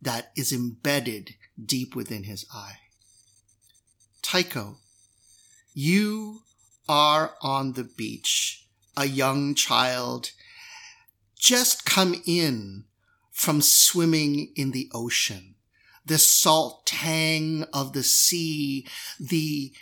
that 0.00 0.30
is 0.36 0.52
embedded 0.52 1.34
deep 1.64 1.96
within 1.96 2.24
his 2.24 2.44
eye. 2.52 2.78
Tycho, 4.22 4.78
you 5.74 6.40
are 6.88 7.34
on 7.42 7.72
the 7.72 7.84
beach, 7.84 8.66
a 8.96 9.06
young 9.06 9.54
child, 9.54 10.30
just 11.38 11.84
come 11.84 12.22
in 12.26 12.84
from 13.32 13.60
swimming 13.60 14.52
in 14.54 14.70
the 14.70 14.88
ocean. 14.94 15.56
The 16.06 16.18
salt 16.18 16.86
tang 16.86 17.64
of 17.72 17.92
the 17.92 18.04
sea, 18.04 18.86
the 19.18 19.72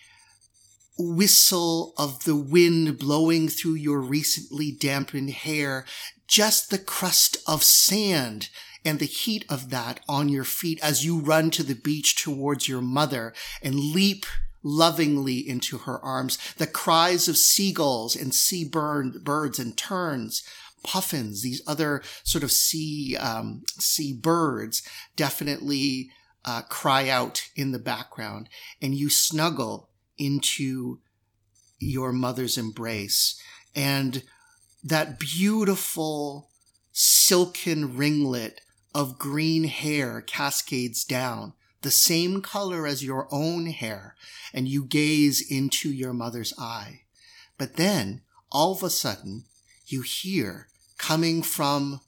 whistle 0.98 1.94
of 1.98 2.24
the 2.24 2.37
wind 2.37 2.98
blowing 2.98 3.48
through 3.48 3.74
your 3.74 4.00
recently 4.00 4.72
dampened 4.72 5.31
hair, 5.31 5.85
just 6.26 6.70
the 6.70 6.78
crust 6.78 7.37
of 7.46 7.62
sand 7.62 8.48
and 8.85 8.98
the 8.98 9.05
heat 9.07 9.44
of 9.48 9.70
that 9.70 10.00
on 10.09 10.28
your 10.28 10.44
feet 10.44 10.78
as 10.83 11.05
you 11.05 11.18
run 11.18 11.50
to 11.50 11.62
the 11.62 11.74
beach 11.74 12.16
towards 12.16 12.68
your 12.68 12.81
mother 12.81 13.33
and 13.62 13.74
leap 13.74 14.26
lovingly 14.62 15.37
into 15.37 15.79
her 15.79 15.98
arms, 16.01 16.38
the 16.57 16.66
cries 16.66 17.29
of 17.29 17.37
seagulls 17.37 18.14
and 18.16 18.35
sea 18.35 18.64
birds 18.64 19.59
and 19.59 19.77
terns, 19.77 20.42
puffins, 20.83 21.42
these 21.42 21.62
other 21.66 22.03
sort 22.25 22.44
of 22.44 22.53
sea, 22.53 23.16
um, 23.16 23.62
sea 23.79 24.12
birds 24.12 24.83
definitely 25.16 26.11
uh, 26.44 26.62
cry 26.62 27.09
out 27.09 27.48
in 27.55 27.72
the 27.72 27.79
background. 27.79 28.48
And 28.81 28.94
you 28.94 29.11
snuggle 29.11 29.90
into 30.18 31.01
your 31.79 32.12
mother's 32.12 32.59
embrace. 32.59 33.40
And 33.75 34.22
that 34.85 35.18
beautiful 35.18 36.51
silken 36.92 37.96
ringlet 37.96 38.61
of 38.94 39.18
green 39.18 39.64
hair 39.64 40.20
cascades 40.20 41.05
down, 41.05 41.55
the 41.83 41.90
same 41.90 42.42
color 42.42 42.87
as 42.87 43.05
your 43.05 43.29
own 43.31 43.66
hair, 43.66 44.16
and 44.55 44.68
you 44.68 44.85
gaze 44.85 45.45
into 45.51 45.90
your 45.90 46.12
mother's 46.12 46.55
eye. 46.59 47.03
But 47.59 47.77
then, 47.77 48.23
all 48.51 48.73
of 48.73 48.83
a 48.83 48.90
sudden, 48.90 49.45
you 49.87 50.03
hear 50.03 50.68
coming 50.99 51.42
from 51.42 52.01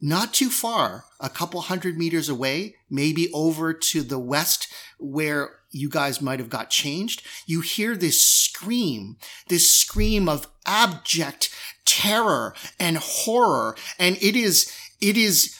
not 0.00 0.32
too 0.32 0.50
far, 0.50 1.04
a 1.20 1.28
couple 1.28 1.60
hundred 1.60 1.98
meters 1.98 2.28
away, 2.28 2.76
maybe 2.88 3.30
over 3.32 3.72
to 3.72 4.02
the 4.02 4.18
west 4.18 4.72
where 4.98 5.58
you 5.70 5.88
guys 5.88 6.22
might 6.22 6.38
have 6.38 6.48
got 6.48 6.70
changed. 6.70 7.22
You 7.46 7.60
hear 7.60 7.96
this 7.96 8.24
scream, 8.24 9.16
this 9.48 9.70
scream 9.70 10.28
of 10.28 10.46
abject 10.66 11.50
terror 11.84 12.54
and 12.78 12.96
horror. 12.98 13.76
And 13.98 14.16
it 14.22 14.36
is, 14.36 14.72
it 15.00 15.16
is 15.16 15.57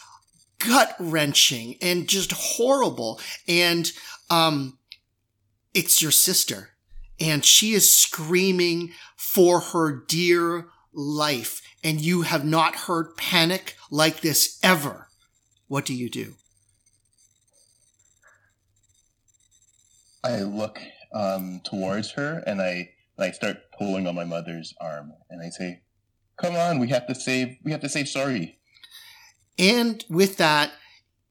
gut 0.58 0.94
wrenching 0.98 1.76
and 1.80 2.08
just 2.08 2.32
horrible. 2.32 3.20
And, 3.46 3.90
um, 4.30 4.78
it's 5.74 6.02
your 6.02 6.10
sister 6.10 6.70
and 7.20 7.44
she 7.44 7.72
is 7.72 7.94
screaming 7.94 8.92
for 9.16 9.60
her 9.60 9.92
dear 9.92 10.68
life. 10.92 11.62
And 11.84 12.00
you 12.00 12.22
have 12.22 12.44
not 12.44 12.74
heard 12.74 13.16
panic 13.16 13.76
like 13.90 14.20
this 14.20 14.58
ever. 14.62 15.08
What 15.68 15.84
do 15.84 15.94
you 15.94 16.10
do? 16.10 16.34
I 20.24 20.40
look 20.40 20.80
um, 21.12 21.60
towards 21.64 22.12
her 22.12 22.42
and 22.46 22.60
I 22.60 22.90
I 23.20 23.32
start 23.32 23.58
pulling 23.76 24.06
on 24.06 24.14
my 24.14 24.24
mother's 24.24 24.74
arm 24.80 25.12
and 25.30 25.42
I 25.42 25.50
say, 25.50 25.82
"Come 26.36 26.54
on, 26.54 26.78
we 26.78 26.88
have 26.88 27.06
to 27.06 27.14
save 27.14 27.56
we 27.64 27.72
have 27.72 27.80
to 27.80 27.88
save 27.88 28.08
Sorrel." 28.08 28.46
And 29.58 30.04
with 30.08 30.36
that, 30.36 30.72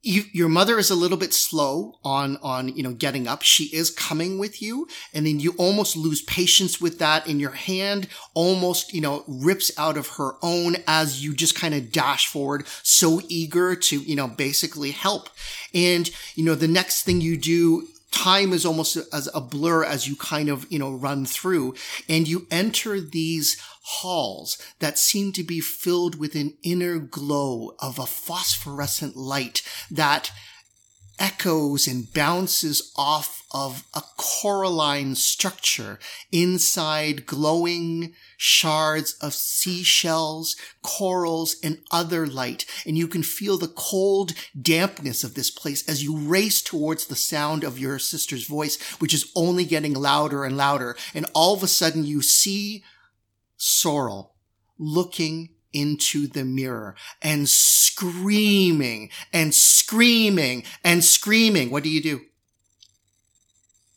you, 0.04 0.24
your 0.32 0.48
mother 0.48 0.78
is 0.78 0.90
a 0.90 0.96
little 0.96 1.18
bit 1.18 1.34
slow 1.34 2.00
on 2.04 2.38
on 2.38 2.70
you 2.70 2.84
know 2.84 2.94
getting 2.94 3.28
up. 3.28 3.42
She 3.42 3.66
is 3.76 3.90
coming 3.90 4.40
with 4.40 4.62
you 4.62 4.88
and 5.14 5.26
then 5.26 5.40
you 5.40 5.54
almost 5.58 5.98
lose 5.98 6.22
patience 6.22 6.80
with 6.80 7.00
that 7.00 7.28
and 7.28 7.42
your 7.42 7.52
hand 7.52 8.08
almost 8.34 8.94
you 8.94 9.02
know 9.02 9.26
rips 9.28 9.72
out 9.78 9.98
of 9.98 10.08
her 10.16 10.36
own 10.42 10.78
as 10.88 11.24
you 11.24 11.34
just 11.34 11.56
kind 11.56 11.74
of 11.74 11.92
dash 11.92 12.28
forward 12.28 12.66
so 12.84 13.22
eager 13.28 13.76
to 13.76 14.00
you 14.00 14.16
know 14.16 14.28
basically 14.28 14.92
help. 14.92 15.30
And 15.74 16.10
you 16.36 16.46
know 16.46 16.56
the 16.56 16.70
next 16.70 17.04
thing 17.04 17.20
you 17.20 17.36
do 17.36 17.88
time 18.12 18.54
is 18.54 18.66
almost 18.66 18.98
as 19.14 19.30
a 19.34 19.42
blur 19.42 19.84
as 19.84 20.08
you 20.08 20.16
kind 20.16 20.50
of, 20.50 20.66
you 20.72 20.80
know, 20.80 20.92
run 20.92 21.26
through. 21.26 21.76
And 22.08 22.28
you 22.28 22.48
enter 22.50 23.00
these 23.00 23.62
halls 23.88 24.58
that 24.80 25.00
seem 25.00 25.32
to 25.32 25.44
be 25.44 25.62
filled 25.62 26.20
with 26.20 26.36
an 26.36 26.54
inner 26.62 27.00
glow 27.00 27.74
of 27.80 27.98
a 27.98 28.06
phosphorescent 28.06 29.16
light 29.16 29.62
that 29.90 30.30
echoes 31.20 31.88
and 31.88 32.14
bounces 32.14 32.92
off 32.98 33.44
of 33.52 33.86
a 33.96 34.02
coralline 34.18 35.16
structure 35.16 35.98
inside 36.34 37.26
glowing 37.26 38.14
shards 38.36 39.14
of 39.22 39.34
seashells, 39.34 40.58
corals, 40.82 41.56
and 41.64 41.80
other 41.90 42.28
light. 42.28 42.66
And 42.86 42.98
you 42.98 43.08
can 43.08 43.24
feel 43.24 43.58
the 43.58 43.70
cold 43.70 44.34
dampness 44.60 45.24
of 45.24 45.34
this 45.34 45.50
place 45.50 45.88
as 45.88 46.04
you 46.04 46.18
race 46.18 46.62
towards 46.62 47.08
the 47.08 47.16
sound 47.16 47.64
of 47.64 47.80
your 47.80 48.00
sister's 48.00 48.46
voice, 48.46 48.80
which 49.00 49.14
is 49.14 49.32
only 49.34 49.64
getting 49.64 49.94
louder 49.94 50.44
and 50.44 50.58
louder. 50.58 50.98
And 51.16 51.26
all 51.34 51.56
of 51.56 51.64
a 51.64 51.68
sudden 51.68 52.04
you 52.04 52.22
see 52.22 52.84
Sorrel 53.58 54.36
looking 54.78 55.50
into 55.74 56.28
the 56.28 56.46
mirror 56.46 56.96
and 57.22 57.50
screaming 57.50 59.10
and 59.34 59.54
screaming 59.54 60.64
and 60.84 61.04
screaming. 61.04 61.70
What 61.70 61.84
do 61.84 61.90
you 61.90 62.02
do? 62.02 62.22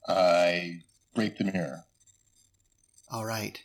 I 0.08 0.80
break 1.14 1.38
the 1.38 1.44
mirror. 1.44 1.84
All 3.10 3.24
right. 3.24 3.60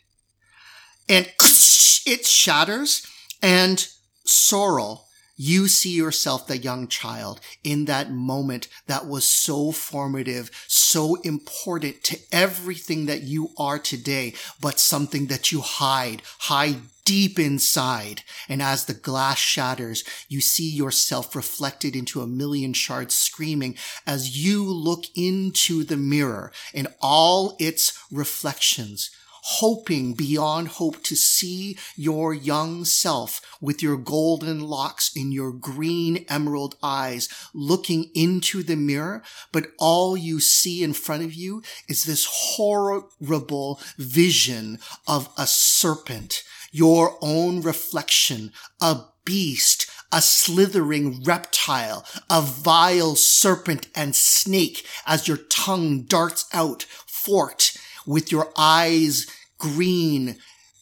And 1.08 1.26
it 2.06 2.26
shatters 2.26 3.06
and 3.42 3.86
Sorrel 4.24 5.05
you 5.36 5.68
see 5.68 5.92
yourself, 5.92 6.46
the 6.46 6.56
young 6.56 6.88
child, 6.88 7.40
in 7.62 7.84
that 7.84 8.10
moment 8.10 8.68
that 8.86 9.06
was 9.06 9.24
so 9.24 9.70
formative, 9.70 10.50
so 10.66 11.16
important 11.16 12.02
to 12.04 12.18
everything 12.32 13.06
that 13.06 13.22
you 13.22 13.50
are 13.58 13.78
today, 13.78 14.34
but 14.60 14.80
something 14.80 15.26
that 15.26 15.52
you 15.52 15.60
hide, 15.60 16.22
hide 16.40 16.76
deep 17.04 17.38
inside. 17.38 18.22
And 18.48 18.60
as 18.60 18.86
the 18.86 18.94
glass 18.94 19.38
shatters, 19.38 20.04
you 20.28 20.40
see 20.40 20.68
yourself 20.68 21.36
reflected 21.36 21.94
into 21.94 22.20
a 22.20 22.26
million 22.26 22.72
shards 22.72 23.14
screaming 23.14 23.76
as 24.06 24.44
you 24.44 24.64
look 24.64 25.04
into 25.14 25.84
the 25.84 25.96
mirror 25.96 26.50
and 26.74 26.88
all 27.00 27.56
its 27.60 27.98
reflections 28.10 29.10
hoping 29.46 30.12
beyond 30.12 30.66
hope 30.66 31.00
to 31.04 31.14
see 31.14 31.78
your 31.94 32.34
young 32.34 32.84
self 32.84 33.40
with 33.60 33.80
your 33.80 33.96
golden 33.96 34.60
locks 34.60 35.14
in 35.14 35.30
your 35.30 35.52
green 35.52 36.24
emerald 36.28 36.74
eyes 36.82 37.28
looking 37.54 38.10
into 38.12 38.64
the 38.64 38.74
mirror, 38.74 39.22
but 39.52 39.68
all 39.78 40.16
you 40.16 40.40
see 40.40 40.82
in 40.82 40.92
front 40.92 41.22
of 41.22 41.32
you 41.32 41.62
is 41.88 42.04
this 42.04 42.26
horrible 42.28 43.80
vision 43.96 44.80
of 45.06 45.28
a 45.38 45.46
serpent, 45.46 46.42
your 46.72 47.16
own 47.22 47.60
reflection, 47.60 48.52
a 48.80 48.98
beast, 49.24 49.88
a 50.10 50.20
slithering 50.20 51.22
reptile, 51.22 52.04
a 52.28 52.42
vile 52.42 53.14
serpent 53.14 53.86
and 53.94 54.16
snake 54.16 54.84
as 55.06 55.28
your 55.28 55.36
tongue 55.36 56.02
darts 56.02 56.46
out, 56.52 56.82
forked 57.06 57.78
with 58.06 58.30
your 58.30 58.52
eyes 58.56 59.26
green, 59.58 60.36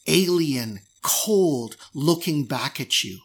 alien, 0.07 0.81
cold, 1.03 1.77
looking 1.95 2.45
back 2.45 2.81
at 2.81 3.05
you. 3.05 3.19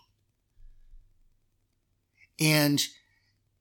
And 2.39 2.81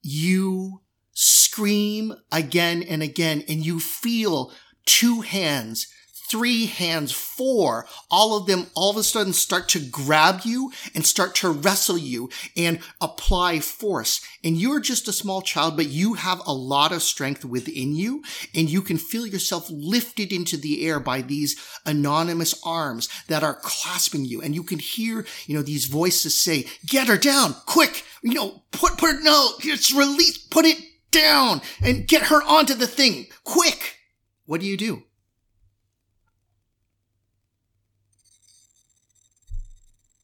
you 0.03 0.83
scream 1.13 2.15
again 2.31 2.83
and 2.83 3.03
again 3.03 3.43
and 3.49 3.65
you 3.65 3.81
feel 3.81 4.53
two 4.87 5.23
hands 5.23 5.93
three 6.29 6.67
hands, 6.67 7.13
four, 7.13 7.87
all 8.11 8.37
of 8.37 8.47
them 8.47 8.67
all 8.75 8.91
of 8.91 8.97
a 8.97 9.03
sudden 9.03 9.33
start 9.33 9.69
to 9.71 9.81
grab 9.81 10.41
you 10.45 10.73
and 10.95 11.07
start 11.07 11.35
to 11.37 11.51
wrestle 11.51 11.99
you 11.99 12.29
and 12.57 12.81
apply 13.01 13.61
force. 13.61 14.21
And 14.45 14.57
you're 14.57 14.81
just 14.81 15.09
a 15.09 15.13
small 15.13 15.43
child, 15.43 15.77
but 15.77 15.87
you 15.89 16.15
have 16.15 16.41
a 16.47 16.53
lot 16.53 16.93
of 16.93 17.03
strength 17.03 17.45
within 17.45 17.95
you 17.95 18.23
and 18.55 18.69
you 18.69 18.83
can 18.83 18.99
feel 18.99 19.27
yourself 19.27 19.69
lifted 19.71 20.33
into 20.33 20.57
the 20.57 20.87
air 20.87 21.01
by 21.01 21.23
these 21.23 21.57
anonymous 21.87 22.61
arms 22.65 23.09
that 23.29 23.43
are 23.43 23.55
clasping 23.55 24.25
you. 24.25 24.43
And 24.43 24.55
you 24.55 24.63
can 24.63 24.79
hear, 24.79 25.25
you 25.47 25.55
know, 25.55 25.63
these 25.63 25.87
voices 25.87 26.39
say, 26.39 26.67
get 26.87 27.09
her 27.09 27.19
down 27.19 27.55
quick, 27.67 28.05
you 28.23 28.35
know, 28.35 28.63
put, 28.71 28.99
put 28.99 29.17
it, 29.17 29.23
no, 29.23 29.51
it's 29.61 29.95
release, 29.95 30.39
put 30.39 30.65
it 30.65 30.79
down 31.11 31.63
and 31.83 32.07
get 32.07 32.25
her 32.25 32.43
onto 32.43 32.75
the 32.75 32.87
thing 32.87 33.27
quick. 33.45 33.97
What 34.45 34.61
do 34.61 34.67
you 34.67 34.77
do? 34.77 35.05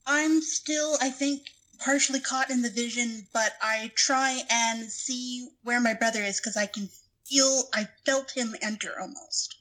I'm 0.06 0.42
still, 0.42 0.96
I 1.00 1.10
think, 1.10 1.42
partially 1.78 2.20
caught 2.20 2.50
in 2.50 2.62
the 2.62 2.70
vision, 2.70 3.26
but 3.32 3.52
I 3.62 3.92
try 3.94 4.42
and 4.50 4.90
see 4.90 5.48
where 5.62 5.80
my 5.80 5.94
brother 5.94 6.22
is 6.22 6.40
because 6.40 6.56
I 6.56 6.66
can 6.66 6.88
feel, 7.24 7.64
I 7.74 7.88
felt 8.04 8.32
him 8.32 8.54
enter 8.62 8.92
almost. 9.00 9.56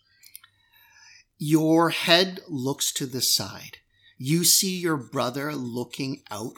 Your 1.38 1.90
head 1.90 2.40
looks 2.48 2.92
to 2.94 3.06
the 3.06 3.22
side. 3.22 3.78
You 4.18 4.44
see 4.44 4.78
your 4.78 4.98
brother 4.98 5.54
looking 5.54 6.24
out 6.30 6.56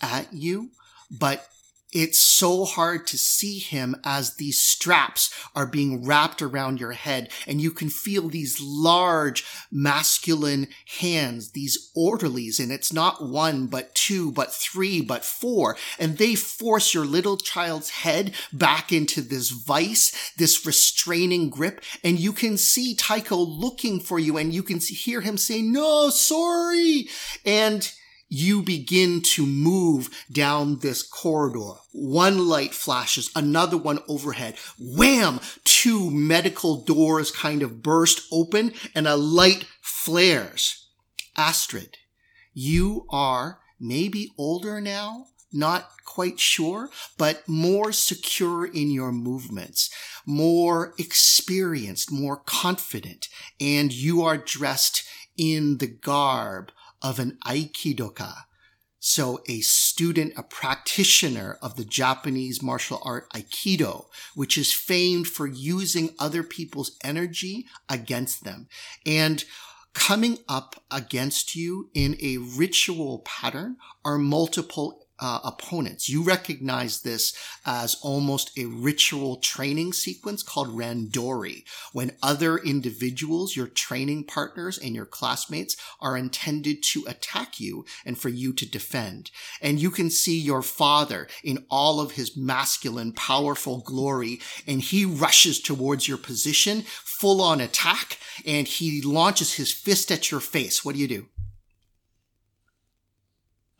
at 0.00 0.32
you, 0.32 0.70
but 1.10 1.48
it's 1.94 2.18
so 2.18 2.64
hard 2.64 3.06
to 3.06 3.16
see 3.16 3.60
him 3.60 3.94
as 4.04 4.34
these 4.34 4.58
straps 4.58 5.32
are 5.54 5.66
being 5.66 6.04
wrapped 6.04 6.42
around 6.42 6.80
your 6.80 6.92
head 6.92 7.30
and 7.46 7.60
you 7.60 7.70
can 7.70 7.88
feel 7.88 8.28
these 8.28 8.60
large 8.60 9.44
masculine 9.70 10.66
hands, 10.98 11.52
these 11.52 11.90
orderlies, 11.94 12.58
and 12.58 12.72
it's 12.72 12.92
not 12.92 13.24
one, 13.24 13.66
but 13.66 13.94
two, 13.94 14.32
but 14.32 14.52
three, 14.52 15.00
but 15.00 15.24
four, 15.24 15.76
and 15.98 16.18
they 16.18 16.34
force 16.34 16.92
your 16.92 17.04
little 17.06 17.36
child's 17.36 17.90
head 17.90 18.34
back 18.52 18.92
into 18.92 19.22
this 19.22 19.50
vice, 19.50 20.32
this 20.36 20.66
restraining 20.66 21.48
grip, 21.48 21.80
and 22.02 22.18
you 22.18 22.32
can 22.32 22.58
see 22.58 22.94
Tycho 22.94 23.36
looking 23.36 24.00
for 24.00 24.18
you 24.18 24.36
and 24.36 24.52
you 24.52 24.62
can 24.62 24.80
hear 24.80 25.20
him 25.20 25.38
say, 25.38 25.62
no, 25.62 26.10
sorry. 26.10 27.08
And 27.44 27.90
you 28.34 28.62
begin 28.62 29.22
to 29.22 29.46
move 29.46 30.24
down 30.30 30.80
this 30.80 31.04
corridor. 31.04 31.74
One 31.92 32.48
light 32.48 32.74
flashes, 32.74 33.30
another 33.36 33.76
one 33.76 34.00
overhead. 34.08 34.56
Wham! 34.76 35.38
Two 35.62 36.10
medical 36.10 36.82
doors 36.82 37.30
kind 37.30 37.62
of 37.62 37.80
burst 37.80 38.26
open 38.32 38.72
and 38.92 39.06
a 39.06 39.14
light 39.14 39.66
flares. 39.80 40.88
Astrid, 41.36 41.96
you 42.52 43.06
are 43.08 43.60
maybe 43.78 44.32
older 44.36 44.80
now, 44.80 45.26
not 45.52 45.90
quite 46.04 46.40
sure, 46.40 46.90
but 47.16 47.48
more 47.48 47.92
secure 47.92 48.66
in 48.66 48.90
your 48.90 49.12
movements, 49.12 49.90
more 50.26 50.92
experienced, 50.98 52.10
more 52.10 52.36
confident, 52.36 53.28
and 53.60 53.92
you 53.92 54.22
are 54.22 54.36
dressed 54.36 55.04
in 55.36 55.78
the 55.78 55.86
garb 55.86 56.72
of 57.04 57.20
an 57.20 57.38
Aikidoka. 57.46 58.44
So 58.98 59.42
a 59.46 59.60
student, 59.60 60.32
a 60.34 60.42
practitioner 60.42 61.58
of 61.60 61.76
the 61.76 61.84
Japanese 61.84 62.62
martial 62.62 63.02
art 63.04 63.30
Aikido, 63.34 64.06
which 64.34 64.56
is 64.56 64.72
famed 64.72 65.28
for 65.28 65.46
using 65.46 66.14
other 66.18 66.42
people's 66.42 66.96
energy 67.04 67.66
against 67.90 68.44
them. 68.44 68.66
And 69.04 69.44
coming 69.92 70.38
up 70.48 70.82
against 70.90 71.54
you 71.54 71.90
in 71.92 72.16
a 72.20 72.38
ritual 72.38 73.18
pattern 73.26 73.76
are 74.06 74.16
multiple 74.16 75.03
uh, 75.20 75.40
opponents. 75.44 76.08
You 76.08 76.22
recognize 76.22 77.00
this 77.02 77.36
as 77.64 77.96
almost 78.02 78.56
a 78.58 78.66
ritual 78.66 79.36
training 79.36 79.92
sequence 79.92 80.42
called 80.42 80.68
randori, 80.68 81.64
when 81.92 82.16
other 82.22 82.58
individuals, 82.58 83.56
your 83.56 83.66
training 83.68 84.24
partners 84.24 84.78
and 84.78 84.94
your 84.94 85.06
classmates 85.06 85.76
are 86.00 86.16
intended 86.16 86.82
to 86.82 87.04
attack 87.06 87.60
you 87.60 87.84
and 88.04 88.18
for 88.18 88.28
you 88.28 88.52
to 88.54 88.68
defend. 88.68 89.30
And 89.60 89.80
you 89.80 89.90
can 89.90 90.10
see 90.10 90.38
your 90.38 90.62
father 90.62 91.28
in 91.42 91.64
all 91.70 92.00
of 92.00 92.12
his 92.12 92.36
masculine, 92.36 93.12
powerful 93.12 93.80
glory, 93.80 94.40
and 94.66 94.80
he 94.80 95.04
rushes 95.04 95.60
towards 95.60 96.08
your 96.08 96.18
position, 96.18 96.82
full 96.82 97.40
on 97.40 97.60
attack, 97.60 98.18
and 98.44 98.66
he 98.66 99.00
launches 99.00 99.54
his 99.54 99.72
fist 99.72 100.10
at 100.10 100.30
your 100.30 100.40
face. 100.40 100.84
What 100.84 100.94
do 100.94 101.00
you 101.00 101.08
do? 101.08 101.26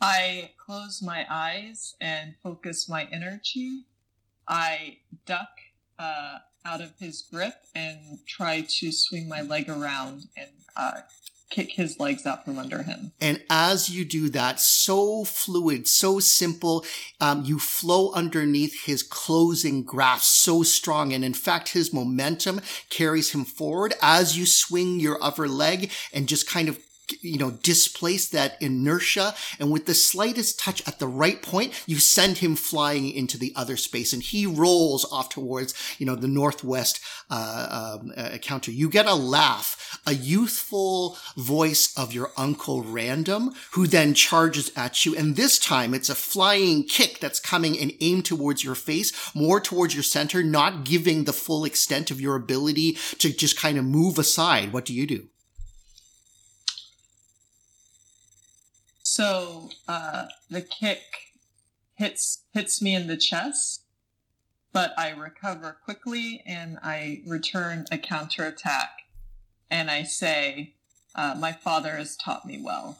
I 0.01 0.51
close 0.59 1.03
my 1.03 1.27
eyes 1.31 1.95
and 2.01 2.35
focus 2.43 2.89
my 2.89 3.09
energy. 3.11 3.85
I 4.47 4.99
duck 5.27 5.49
uh, 5.99 6.39
out 6.65 6.81
of 6.81 6.93
his 6.99 7.23
grip 7.23 7.55
and 7.75 8.19
try 8.27 8.67
to 8.69 8.93
swing 8.93 9.29
my 9.29 9.43
leg 9.43 9.69
around 9.69 10.25
and 10.37 10.51
uh, 10.77 11.01
kick 11.51 11.73
his 11.73 12.01
legs 12.01 12.27
out 12.27 12.45
from 12.45 12.59
under 12.59 12.83
him. 12.83 13.13
And 13.21 13.43
as 13.49 13.89
you 13.89 14.05
do 14.05 14.29
that, 14.31 14.59
so 14.61 15.25
fluid, 15.25 15.87
so 15.87 16.19
simple, 16.19 16.85
um, 17.21 17.45
you 17.45 17.59
flow 17.59 18.13
underneath 18.13 18.87
his 18.87 19.03
closing 19.03 19.85
grasp 19.85 20.25
so 20.25 20.63
strong. 20.63 21.13
And 21.13 21.25
in 21.25 21.35
fact, 21.35 21.71
his 21.71 21.93
momentum 21.93 22.61
carries 22.91 23.31
him 23.31 23.45
forward 23.45 23.95
as 24.03 24.37
you 24.37 24.47
swing 24.47 24.99
your 24.99 25.23
other 25.23 25.47
leg 25.47 25.93
and 26.13 26.29
just 26.29 26.49
kind 26.49 26.69
of 26.69 26.79
you 27.21 27.39
know, 27.39 27.51
displace 27.51 28.29
that 28.29 28.61
inertia. 28.61 29.35
And 29.59 29.71
with 29.71 29.87
the 29.87 29.95
slightest 29.95 30.59
touch 30.59 30.87
at 30.87 30.99
the 30.99 31.07
right 31.07 31.43
point, 31.43 31.85
you 31.87 31.99
send 31.99 32.39
him 32.39 32.57
flying 32.57 33.11
into 33.11 33.39
the 33.39 33.53
other 33.57 33.77
space 33.77 34.13
and 34.13 34.23
he 34.23 34.47
rolls 34.47 35.05
off 35.11 35.29
towards, 35.29 35.75
you 35.99 36.07
know, 36.07 36.15
the 36.15 36.29
northwest, 36.29 37.01
uh, 37.31 37.99
um, 38.01 38.13
uh, 38.17 38.39
counter. 38.39 38.71
You 38.71 38.89
get 38.89 39.07
a 39.07 39.15
laugh, 39.15 40.01
a 40.07 40.15
youthful 40.15 41.17
voice 41.37 41.97
of 41.97 42.13
your 42.13 42.31
uncle 42.37 42.83
Random, 42.83 43.53
who 43.73 43.87
then 43.87 44.15
charges 44.15 44.71
at 44.77 45.05
you. 45.05 45.17
And 45.17 45.37
this 45.37 45.59
time 45.59 45.95
it's 45.95 46.09
a 46.09 46.15
flying 46.15 46.85
kick 46.85 47.21
that's 47.21 47.41
coming 47.41 47.79
and 47.79 47.93
aimed 48.01 48.25
towards 48.25 48.65
your 48.65 48.75
face, 48.75 49.13
more 49.35 49.61
towards 49.61 49.95
your 49.95 50.03
center, 50.03 50.43
not 50.43 50.85
giving 50.85 51.25
the 51.25 51.33
full 51.33 51.65
extent 51.65 52.11
of 52.11 52.21
your 52.21 52.37
ability 52.37 52.93
to 53.19 53.33
just 53.33 53.59
kind 53.59 53.79
of 53.79 53.85
move 53.85 54.19
aside. 54.19 54.73
What 54.73 54.85
do 54.85 54.95
you 54.95 55.07
do? 55.07 55.29
So 59.17 59.71
uh, 59.87 60.27
the 60.51 60.61
kick 60.61 60.99
hits 61.95 62.43
hits 62.53 62.83
me 62.83 62.97
in 62.97 63.07
the 63.07 63.17
chest, 63.17 63.85
but 64.73 64.93
I 64.99 65.11
recover 65.11 65.77
quickly 65.85 66.43
and 66.45 66.81
I 66.83 67.23
return 67.25 67.85
a 67.93 67.99
counterattack, 67.99 69.03
and 69.71 69.89
I 69.89 70.03
say, 70.03 70.75
uh, 71.15 71.37
"My 71.39 71.53
father 71.53 71.97
has 71.97 72.17
taught 72.17 72.45
me 72.45 72.61
well." 72.61 72.99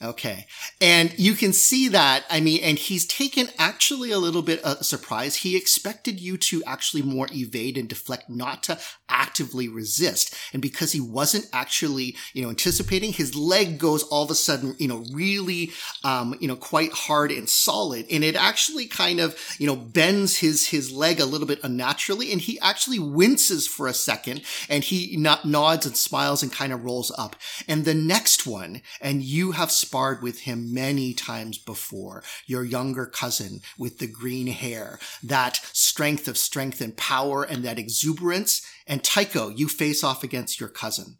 Okay. 0.00 0.46
And 0.80 1.12
you 1.18 1.34
can 1.34 1.52
see 1.52 1.88
that. 1.88 2.24
I 2.30 2.38
mean, 2.38 2.60
and 2.62 2.78
he's 2.78 3.04
taken 3.04 3.48
actually 3.58 4.12
a 4.12 4.18
little 4.18 4.42
bit 4.42 4.62
of 4.62 4.86
surprise. 4.86 5.36
He 5.36 5.56
expected 5.56 6.20
you 6.20 6.36
to 6.38 6.62
actually 6.64 7.02
more 7.02 7.26
evade 7.32 7.76
and 7.76 7.88
deflect, 7.88 8.30
not 8.30 8.62
to 8.64 8.78
actively 9.08 9.68
resist. 9.68 10.36
And 10.52 10.62
because 10.62 10.92
he 10.92 11.00
wasn't 11.00 11.46
actually, 11.52 12.14
you 12.32 12.42
know, 12.42 12.50
anticipating, 12.50 13.12
his 13.12 13.34
leg 13.34 13.78
goes 13.78 14.04
all 14.04 14.22
of 14.22 14.30
a 14.30 14.36
sudden, 14.36 14.76
you 14.78 14.86
know, 14.86 15.04
really, 15.12 15.72
um, 16.04 16.36
you 16.38 16.46
know, 16.46 16.56
quite 16.56 16.92
hard 16.92 17.32
and 17.32 17.48
solid. 17.48 18.06
And 18.08 18.22
it 18.22 18.36
actually 18.36 18.86
kind 18.86 19.18
of, 19.18 19.36
you 19.58 19.66
know, 19.66 19.74
bends 19.74 20.36
his, 20.36 20.68
his 20.68 20.92
leg 20.92 21.18
a 21.18 21.24
little 21.24 21.46
bit 21.48 21.64
unnaturally. 21.64 22.30
And 22.30 22.40
he 22.40 22.60
actually 22.60 23.00
winces 23.00 23.66
for 23.66 23.88
a 23.88 23.94
second 23.94 24.42
and 24.68 24.84
he 24.84 25.16
not 25.16 25.44
nods 25.44 25.86
and 25.86 25.96
smiles 25.96 26.44
and 26.44 26.52
kind 26.52 26.72
of 26.72 26.84
rolls 26.84 27.10
up. 27.18 27.34
And 27.66 27.84
the 27.84 27.94
next 27.94 28.46
one, 28.46 28.82
and 29.00 29.22
you 29.22 29.52
have 29.52 29.72
sparred 29.88 30.22
with 30.22 30.40
him 30.40 30.74
many 30.74 31.14
times 31.14 31.56
before. 31.56 32.22
Your 32.46 32.62
younger 32.62 33.06
cousin 33.06 33.60
with 33.78 34.00
the 34.00 34.06
green 34.06 34.48
hair, 34.48 34.98
that 35.22 35.60
strength 35.72 36.28
of 36.28 36.36
strength 36.36 36.82
and 36.82 36.94
power 36.94 37.42
and 37.42 37.64
that 37.64 37.78
exuberance. 37.78 38.60
And 38.86 39.02
Tycho, 39.02 39.48
you 39.48 39.66
face 39.66 40.04
off 40.04 40.22
against 40.22 40.60
your 40.60 40.68
cousin. 40.68 41.16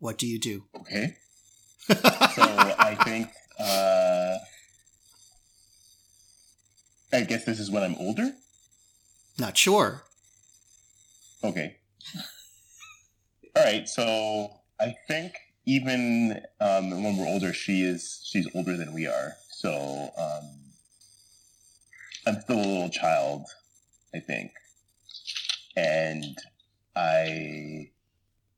What 0.00 0.18
do 0.18 0.26
you 0.26 0.40
do? 0.40 0.64
Okay. 0.80 1.14
so 1.86 1.96
I 1.96 2.98
think, 3.04 3.28
uh, 3.60 4.34
I 7.12 7.20
guess 7.20 7.44
this 7.44 7.60
is 7.60 7.70
when 7.70 7.84
I'm 7.84 7.94
older? 8.00 8.32
Not 9.38 9.56
sure. 9.56 10.02
Okay. 11.44 11.76
All 13.54 13.62
right, 13.62 13.88
so 13.88 14.50
I 14.80 14.96
think 15.06 15.34
even 15.70 16.40
um, 16.60 16.90
when 17.02 17.16
we're 17.16 17.28
older, 17.28 17.52
she 17.52 17.82
is 17.82 18.20
she's 18.24 18.48
older 18.54 18.76
than 18.76 18.92
we 18.92 19.06
are. 19.06 19.34
So 19.52 20.10
um, 20.18 20.50
I'm 22.26 22.40
still 22.40 22.56
a 22.56 22.66
little 22.66 22.90
child, 22.90 23.46
I 24.14 24.18
think, 24.18 24.50
and 25.76 26.36
I 26.96 27.90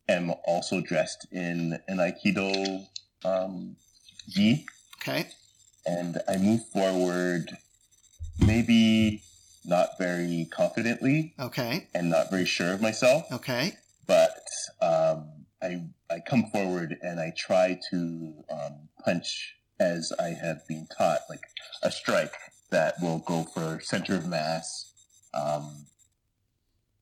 am 0.09 0.33
also 0.46 0.81
dressed 0.81 1.27
in 1.31 1.79
an 1.87 1.98
Aikido 1.98 2.87
um, 3.25 3.77
gi. 4.29 4.64
Okay. 4.96 5.29
And 5.85 6.18
I 6.29 6.37
move 6.38 6.64
forward, 6.68 7.59
maybe 8.38 9.22
not 9.64 9.98
very 9.98 10.48
confidently. 10.51 11.35
Okay. 11.38 11.88
And 11.94 12.09
not 12.09 12.31
very 12.31 12.46
sure 12.46 12.72
of 12.72 12.81
myself. 12.81 13.25
Okay. 13.33 13.75
But 14.07 14.38
um, 14.81 15.29
I 15.61 15.83
I 16.12 16.20
come 16.20 16.46
forward 16.53 16.96
and 17.01 17.18
I 17.18 17.33
try 17.37 17.79
to 17.90 18.35
um, 18.51 18.88
punch 19.05 19.57
as 19.81 20.12
I 20.20 20.29
have 20.29 20.66
been 20.68 20.87
taught, 20.96 21.20
like 21.29 21.40
a 21.83 21.90
strike 21.90 22.35
that 22.70 22.94
will 23.01 23.18
go 23.18 23.44
for 23.44 23.81
center 23.83 24.16
of 24.16 24.27
mass. 24.27 24.92
Um, 25.35 25.87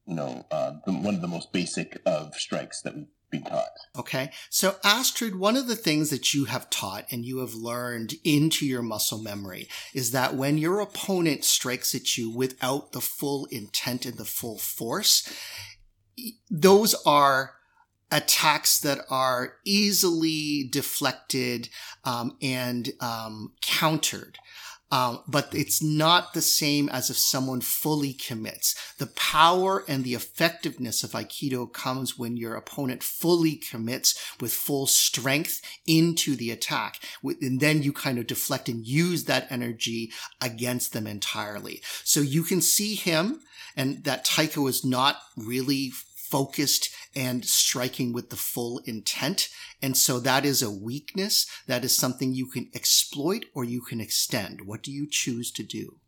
you 0.06 0.14
know, 0.14 0.46
uh, 0.50 0.72
the, 0.86 0.92
one 0.92 1.14
of 1.14 1.20
the 1.20 1.28
most 1.28 1.52
basic 1.52 2.00
of 2.06 2.34
strikes 2.34 2.82
that 2.82 2.94
we've 2.94 3.06
been 3.30 3.42
taught. 3.44 3.68
Okay. 3.98 4.30
So, 4.48 4.76
Astrid, 4.82 5.36
one 5.36 5.56
of 5.56 5.66
the 5.66 5.76
things 5.76 6.10
that 6.10 6.34
you 6.34 6.46
have 6.46 6.70
taught 6.70 7.06
and 7.10 7.24
you 7.24 7.38
have 7.38 7.54
learned 7.54 8.14
into 8.24 8.66
your 8.66 8.82
muscle 8.82 9.22
memory 9.22 9.68
is 9.94 10.10
that 10.12 10.34
when 10.34 10.58
your 10.58 10.80
opponent 10.80 11.44
strikes 11.44 11.94
at 11.94 12.16
you 12.16 12.30
without 12.30 12.92
the 12.92 13.00
full 13.00 13.46
intent 13.50 14.04
and 14.06 14.16
the 14.16 14.24
full 14.24 14.58
force, 14.58 15.32
those 16.50 16.94
are 17.06 17.54
attacks 18.10 18.80
that 18.80 19.00
are 19.10 19.54
easily 19.64 20.68
deflected 20.70 21.68
um, 22.04 22.36
and 22.42 22.92
um, 23.00 23.52
countered. 23.62 24.38
Um, 24.92 25.22
but 25.28 25.54
it's 25.54 25.80
not 25.80 26.34
the 26.34 26.42
same 26.42 26.88
as 26.88 27.10
if 27.10 27.16
someone 27.16 27.60
fully 27.60 28.12
commits. 28.12 28.74
The 28.98 29.06
power 29.06 29.84
and 29.86 30.02
the 30.02 30.14
effectiveness 30.14 31.04
of 31.04 31.12
Aikido 31.12 31.72
comes 31.72 32.18
when 32.18 32.36
your 32.36 32.56
opponent 32.56 33.04
fully 33.04 33.54
commits 33.54 34.20
with 34.40 34.52
full 34.52 34.86
strength 34.86 35.62
into 35.86 36.34
the 36.34 36.50
attack. 36.50 37.00
And 37.22 37.60
then 37.60 37.84
you 37.84 37.92
kind 37.92 38.18
of 38.18 38.26
deflect 38.26 38.68
and 38.68 38.84
use 38.84 39.24
that 39.24 39.46
energy 39.48 40.10
against 40.40 40.92
them 40.92 41.06
entirely. 41.06 41.82
So 42.02 42.20
you 42.20 42.42
can 42.42 42.60
see 42.60 42.96
him 42.96 43.40
and 43.76 44.02
that 44.04 44.24
Tycho 44.24 44.66
is 44.66 44.84
not 44.84 45.18
really 45.36 45.92
focused 46.30 46.90
and 47.14 47.44
striking 47.44 48.12
with 48.12 48.30
the 48.30 48.36
full 48.36 48.80
intent. 48.84 49.48
And 49.82 49.96
so 49.96 50.20
that 50.20 50.44
is 50.44 50.62
a 50.62 50.70
weakness. 50.70 51.46
That 51.66 51.84
is 51.84 51.94
something 51.96 52.32
you 52.32 52.46
can 52.46 52.70
exploit 52.74 53.46
or 53.54 53.64
you 53.64 53.80
can 53.80 54.00
extend. 54.00 54.62
What 54.66 54.82
do 54.82 54.92
you 54.92 55.06
choose 55.10 55.50
to 55.52 55.62
do? 55.62 55.98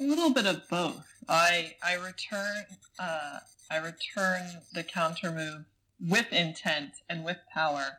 A 0.00 0.04
little 0.04 0.30
bit 0.30 0.46
of 0.46 0.68
both. 0.68 1.04
I 1.28 1.74
I 1.82 1.94
return 1.94 2.64
uh, 2.98 3.38
I 3.70 3.76
return 3.76 4.62
the 4.72 4.82
counter 4.82 5.30
move 5.30 5.64
with 6.00 6.32
intent 6.32 6.90
and 7.08 7.24
with 7.24 7.38
power, 7.54 7.98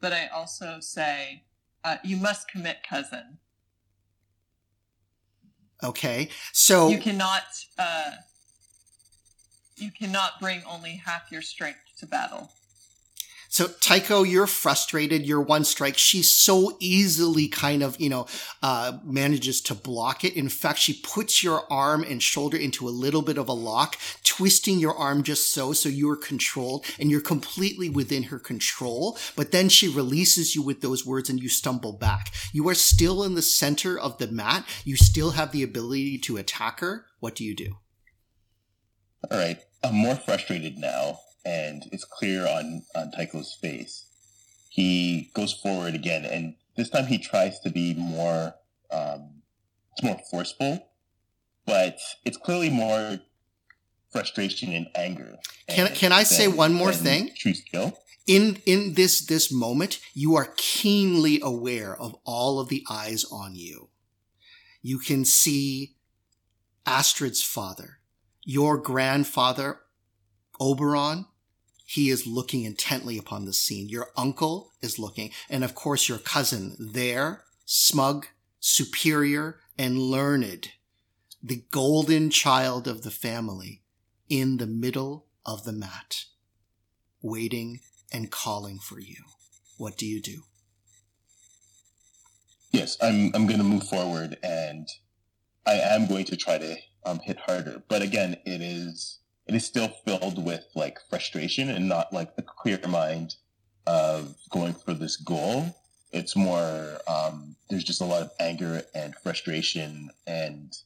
but 0.00 0.12
I 0.12 0.26
also 0.26 0.78
say 0.80 1.44
uh, 1.84 1.96
you 2.04 2.16
must 2.16 2.48
commit, 2.48 2.78
cousin. 2.88 3.38
Okay, 5.82 6.28
so 6.52 6.88
you 6.88 6.98
cannot 6.98 7.44
uh, 7.78 8.10
you 9.80 9.90
cannot 9.90 10.40
bring 10.40 10.62
only 10.68 11.02
half 11.04 11.30
your 11.30 11.42
strength 11.42 11.80
to 11.98 12.06
battle. 12.06 12.50
So 13.50 13.66
Tycho, 13.66 14.24
you're 14.24 14.46
frustrated. 14.46 15.24
You're 15.24 15.40
one 15.40 15.64
strike. 15.64 15.96
She 15.96 16.22
so 16.22 16.76
easily 16.80 17.48
kind 17.48 17.82
of, 17.82 17.98
you 17.98 18.10
know, 18.10 18.26
uh, 18.62 18.98
manages 19.04 19.62
to 19.62 19.74
block 19.74 20.22
it. 20.22 20.36
In 20.36 20.50
fact, 20.50 20.78
she 20.78 21.00
puts 21.02 21.42
your 21.42 21.64
arm 21.72 22.04
and 22.04 22.22
shoulder 22.22 22.58
into 22.58 22.86
a 22.86 22.90
little 22.90 23.22
bit 23.22 23.38
of 23.38 23.48
a 23.48 23.54
lock, 23.54 23.96
twisting 24.22 24.78
your 24.78 24.94
arm 24.94 25.22
just 25.22 25.50
so, 25.50 25.72
so 25.72 25.88
you 25.88 26.10
are 26.10 26.16
controlled 26.16 26.84
and 26.98 27.10
you're 27.10 27.22
completely 27.22 27.88
within 27.88 28.24
her 28.24 28.38
control. 28.38 29.18
But 29.34 29.50
then 29.50 29.70
she 29.70 29.88
releases 29.88 30.54
you 30.54 30.62
with 30.62 30.82
those 30.82 31.06
words 31.06 31.30
and 31.30 31.40
you 31.40 31.48
stumble 31.48 31.94
back. 31.94 32.30
You 32.52 32.68
are 32.68 32.74
still 32.74 33.24
in 33.24 33.34
the 33.34 33.42
center 33.42 33.98
of 33.98 34.18
the 34.18 34.28
mat. 34.28 34.66
You 34.84 34.96
still 34.96 35.30
have 35.32 35.52
the 35.52 35.62
ability 35.62 36.18
to 36.18 36.36
attack 36.36 36.80
her. 36.80 37.06
What 37.20 37.34
do 37.34 37.44
you 37.44 37.56
do? 37.56 37.78
All 39.30 39.38
right. 39.38 39.58
I'm 39.82 39.94
more 39.94 40.16
frustrated 40.16 40.78
now 40.78 41.20
and 41.44 41.84
it's 41.92 42.04
clear 42.04 42.46
on 42.46 42.82
on 42.94 43.10
Tycho's 43.10 43.56
face. 43.60 44.06
He 44.68 45.30
goes 45.34 45.52
forward 45.52 45.94
again, 45.94 46.24
and 46.24 46.54
this 46.76 46.90
time 46.90 47.06
he 47.06 47.18
tries 47.18 47.58
to 47.60 47.70
be 47.70 47.94
more 47.94 48.54
um, 48.90 49.42
it's 49.92 50.02
more 50.02 50.20
forceful, 50.30 50.90
but 51.66 51.98
it's 52.24 52.36
clearly 52.36 52.70
more 52.70 53.18
frustration 54.12 54.72
and 54.72 54.88
anger. 54.94 55.36
Can 55.68 55.86
and 55.86 55.96
can 55.96 56.12
I 56.12 56.22
say 56.22 56.48
one 56.48 56.72
more 56.74 56.92
thing? 56.92 57.30
True 57.36 57.54
skill. 57.54 57.98
in 58.26 58.60
in 58.66 58.94
this 58.94 59.24
this 59.24 59.50
moment 59.50 60.00
you 60.12 60.36
are 60.36 60.52
keenly 60.56 61.40
aware 61.42 61.96
of 61.96 62.14
all 62.24 62.60
of 62.60 62.68
the 62.68 62.84
eyes 62.90 63.24
on 63.32 63.54
you 63.54 63.88
you 64.82 64.98
can 64.98 65.24
see 65.24 65.96
astrid's 66.84 67.42
father 67.42 67.97
your 68.48 68.78
grandfather 68.78 69.80
oberon 70.58 71.26
he 71.84 72.10
is 72.10 72.26
looking 72.26 72.64
intently 72.64 73.18
upon 73.18 73.44
the 73.44 73.52
scene 73.52 73.88
your 73.88 74.08
uncle 74.16 74.72
is 74.80 74.98
looking 74.98 75.30
and 75.50 75.62
of 75.62 75.74
course 75.74 76.08
your 76.08 76.18
cousin 76.18 76.74
there 76.78 77.44
smug 77.66 78.26
superior 78.58 79.60
and 79.76 79.98
learned 79.98 80.70
the 81.42 81.64
golden 81.70 82.30
child 82.30 82.88
of 82.88 83.02
the 83.02 83.10
family 83.10 83.82
in 84.28 84.56
the 84.56 84.66
middle 84.66 85.26
of 85.46 85.64
the 85.64 85.72
mat 85.72 86.24
waiting 87.22 87.80
and 88.12 88.30
calling 88.30 88.78
for 88.78 88.98
you. 88.98 89.24
What 89.76 89.96
do 89.96 90.06
you 90.06 90.20
do? 90.20 90.42
Yes, 92.72 92.96
I'm. 93.02 93.30
I'm 93.34 93.46
going 93.46 93.58
to 93.58 93.64
move 93.64 93.84
forward, 93.84 94.36
and 94.42 94.86
I 95.66 95.74
am 95.74 96.06
going 96.06 96.26
to 96.26 96.36
try 96.36 96.58
to 96.58 96.76
um, 97.04 97.18
hit 97.20 97.38
harder. 97.38 97.82
But 97.88 98.02
again, 98.02 98.36
it 98.44 98.60
is 98.62 99.18
it 99.46 99.54
is 99.54 99.64
still 99.64 99.88
filled 100.04 100.44
with 100.44 100.64
like 100.74 100.98
frustration 101.08 101.70
and 101.70 101.88
not 101.88 102.12
like 102.12 102.36
the 102.36 102.42
clear 102.42 102.80
mind 102.88 103.36
of 103.86 104.36
going 104.50 104.74
for 104.74 104.92
this 104.94 105.16
goal. 105.16 105.74
It's 106.12 106.36
more 106.36 106.98
um, 107.06 107.56
there's 107.70 107.84
just 107.84 108.00
a 108.00 108.04
lot 108.04 108.22
of 108.22 108.30
anger 108.40 108.82
and 108.94 109.14
frustration, 109.16 110.10
and 110.26 110.76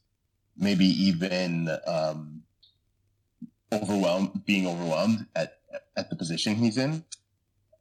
maybe 0.57 0.85
even 0.87 1.69
um, 1.87 2.43
overwhelmed, 3.73 4.45
being 4.45 4.67
overwhelmed 4.67 5.27
at 5.35 5.59
at 5.97 6.11
the 6.11 6.17
position 6.17 6.55
he's 6.57 6.77
in. 6.77 7.05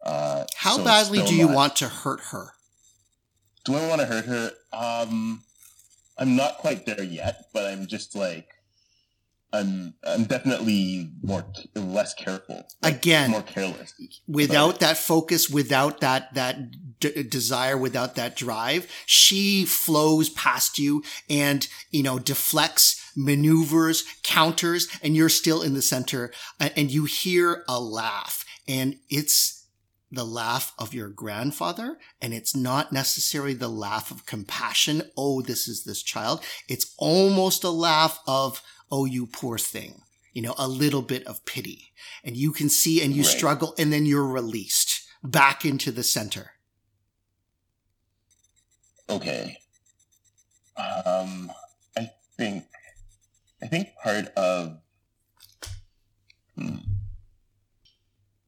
Uh, 0.03 0.45
How 0.55 0.77
so 0.77 0.83
badly 0.83 1.23
do 1.23 1.35
you 1.35 1.47
not- 1.47 1.55
want 1.55 1.75
to 1.77 1.87
hurt 1.89 2.21
her? 2.31 2.53
do 3.63 3.75
I 3.75 3.87
want 3.87 4.01
to 4.01 4.07
hurt 4.07 4.25
her? 4.25 4.51
Um, 4.73 5.43
I'm 6.17 6.35
not 6.35 6.57
quite 6.57 6.85
there 6.85 7.03
yet, 7.03 7.45
but 7.53 7.65
I'm 7.65 7.87
just 7.87 8.15
like, 8.15 8.47
I'm 9.53 9.95
I'm 10.05 10.23
definitely 10.25 11.11
more 11.21 11.45
less 11.75 12.13
careful, 12.13 12.65
Again, 12.83 13.31
more 13.31 13.41
careless. 13.41 13.93
without 14.27 14.79
that 14.79 14.97
focus, 14.97 15.49
without 15.49 15.99
that 15.99 16.33
that 16.35 16.99
d- 16.99 17.23
desire, 17.23 17.77
without 17.77 18.15
that 18.15 18.37
drive, 18.37 18.89
she 19.05 19.65
flows 19.65 20.29
past 20.29 20.79
you 20.79 21.03
and 21.29 21.67
you 21.89 22.01
know 22.01 22.17
deflects, 22.17 23.11
maneuvers, 23.15 24.05
counters, 24.23 24.87
and 25.03 25.17
you're 25.17 25.27
still 25.29 25.61
in 25.61 25.73
the 25.73 25.81
center, 25.81 26.31
and 26.59 26.89
you 26.89 27.03
hear 27.05 27.65
a 27.67 27.77
laugh, 27.79 28.45
and 28.69 28.95
it's 29.09 29.60
the 30.11 30.25
laugh 30.25 30.73
of 30.77 30.93
your 30.93 31.07
grandfather, 31.07 31.97
and 32.21 32.33
it's 32.33 32.55
not 32.55 32.91
necessarily 32.91 33.53
the 33.53 33.69
laugh 33.69 34.11
of 34.11 34.25
compassion. 34.25 35.03
Oh, 35.15 35.41
this 35.41 35.67
is 35.67 35.85
this 35.85 36.03
child. 36.03 36.43
It's 36.67 36.93
almost 36.97 37.63
a 37.63 37.69
laugh 37.69 38.19
of, 38.27 38.61
oh, 38.91 39.05
you 39.05 39.25
poor 39.25 39.57
thing. 39.57 40.01
You 40.33 40.41
know, 40.41 40.55
a 40.57 40.67
little 40.67 41.01
bit 41.01 41.25
of 41.27 41.45
pity. 41.45 41.93
And 42.23 42.35
you 42.35 42.51
can 42.51 42.69
see 42.69 43.01
and 43.01 43.13
you 43.13 43.23
Right. 43.23 43.31
struggle, 43.31 43.73
and 43.77 43.91
then 43.91 44.05
you're 44.05 44.27
released 44.27 45.01
back 45.23 45.65
into 45.65 45.91
the 45.91 46.03
center. 46.03 46.51
Okay. 49.09 49.57
Um, 50.77 51.51
I 51.97 52.11
think, 52.37 52.65
I 53.61 53.67
think 53.67 53.89
part 54.03 54.27
of, 54.35 54.79
hmm. 56.55 56.77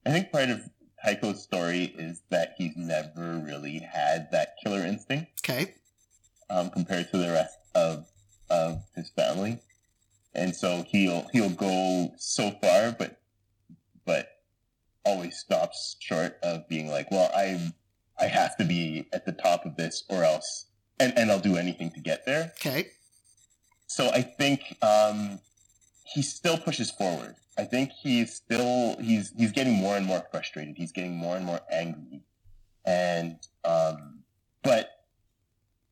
I 0.06 0.12
think 0.12 0.32
part 0.32 0.50
of 0.50 0.62
Tycho's 1.04 1.42
story 1.44 1.94
is 1.98 2.22
that 2.30 2.56
he's 2.58 2.76
never 2.78 3.42
really 3.46 3.80
had 3.80 4.30
that 4.32 4.56
killer 4.64 4.86
instinct. 4.86 5.32
Okay. 5.48 5.74
um, 6.50 6.70
compared 6.70 7.10
to 7.12 7.18
the 7.18 7.32
rest 7.32 7.58
of 7.76 8.06
of 8.50 8.84
his 8.96 9.10
family, 9.10 9.60
and 10.34 10.56
so 10.56 10.84
he'll 10.88 11.28
he'll 11.34 11.50
go 11.50 12.14
so 12.18 12.52
far, 12.62 12.92
but 12.98 13.20
but 14.06 14.30
always 15.06 15.38
stops 15.38 15.96
short 16.00 16.38
of 16.44 16.68
being 16.70 16.88
like, 16.88 17.10
well, 17.12 17.30
I 17.36 17.72
I 18.20 18.28
have 18.28 18.56
to 18.58 18.64
be 18.66 19.08
at 19.12 19.26
the 19.26 19.32
top 19.32 19.66
of 19.66 19.76
this, 19.76 20.04
or 20.10 20.24
else, 20.24 20.68
and 21.00 21.14
and 21.18 21.32
I'll 21.32 21.40
do 21.40 21.58
anything 21.58 21.92
to 21.92 22.00
get 22.00 22.26
there. 22.26 22.54
Okay. 22.60 22.88
So 23.88 24.10
I 24.10 24.22
think 24.22 24.78
um, 24.82 25.40
he 26.06 26.22
still 26.22 26.58
pushes 26.58 26.90
forward. 26.92 27.36
I 27.58 27.64
think 27.66 27.92
he's 27.92 28.34
still 28.36 28.98
he's 29.00 29.32
he's 29.38 29.52
getting 29.52 29.74
more 29.74 29.96
and 29.96 30.06
more 30.06 30.24
frustrated. 30.32 30.76
He's 30.78 30.92
getting 30.92 31.16
more 31.16 31.36
and 31.36 31.46
more 31.46 31.62
angry, 31.72 32.22
and 32.86 33.38
um, 33.64 34.20
but 34.64 34.90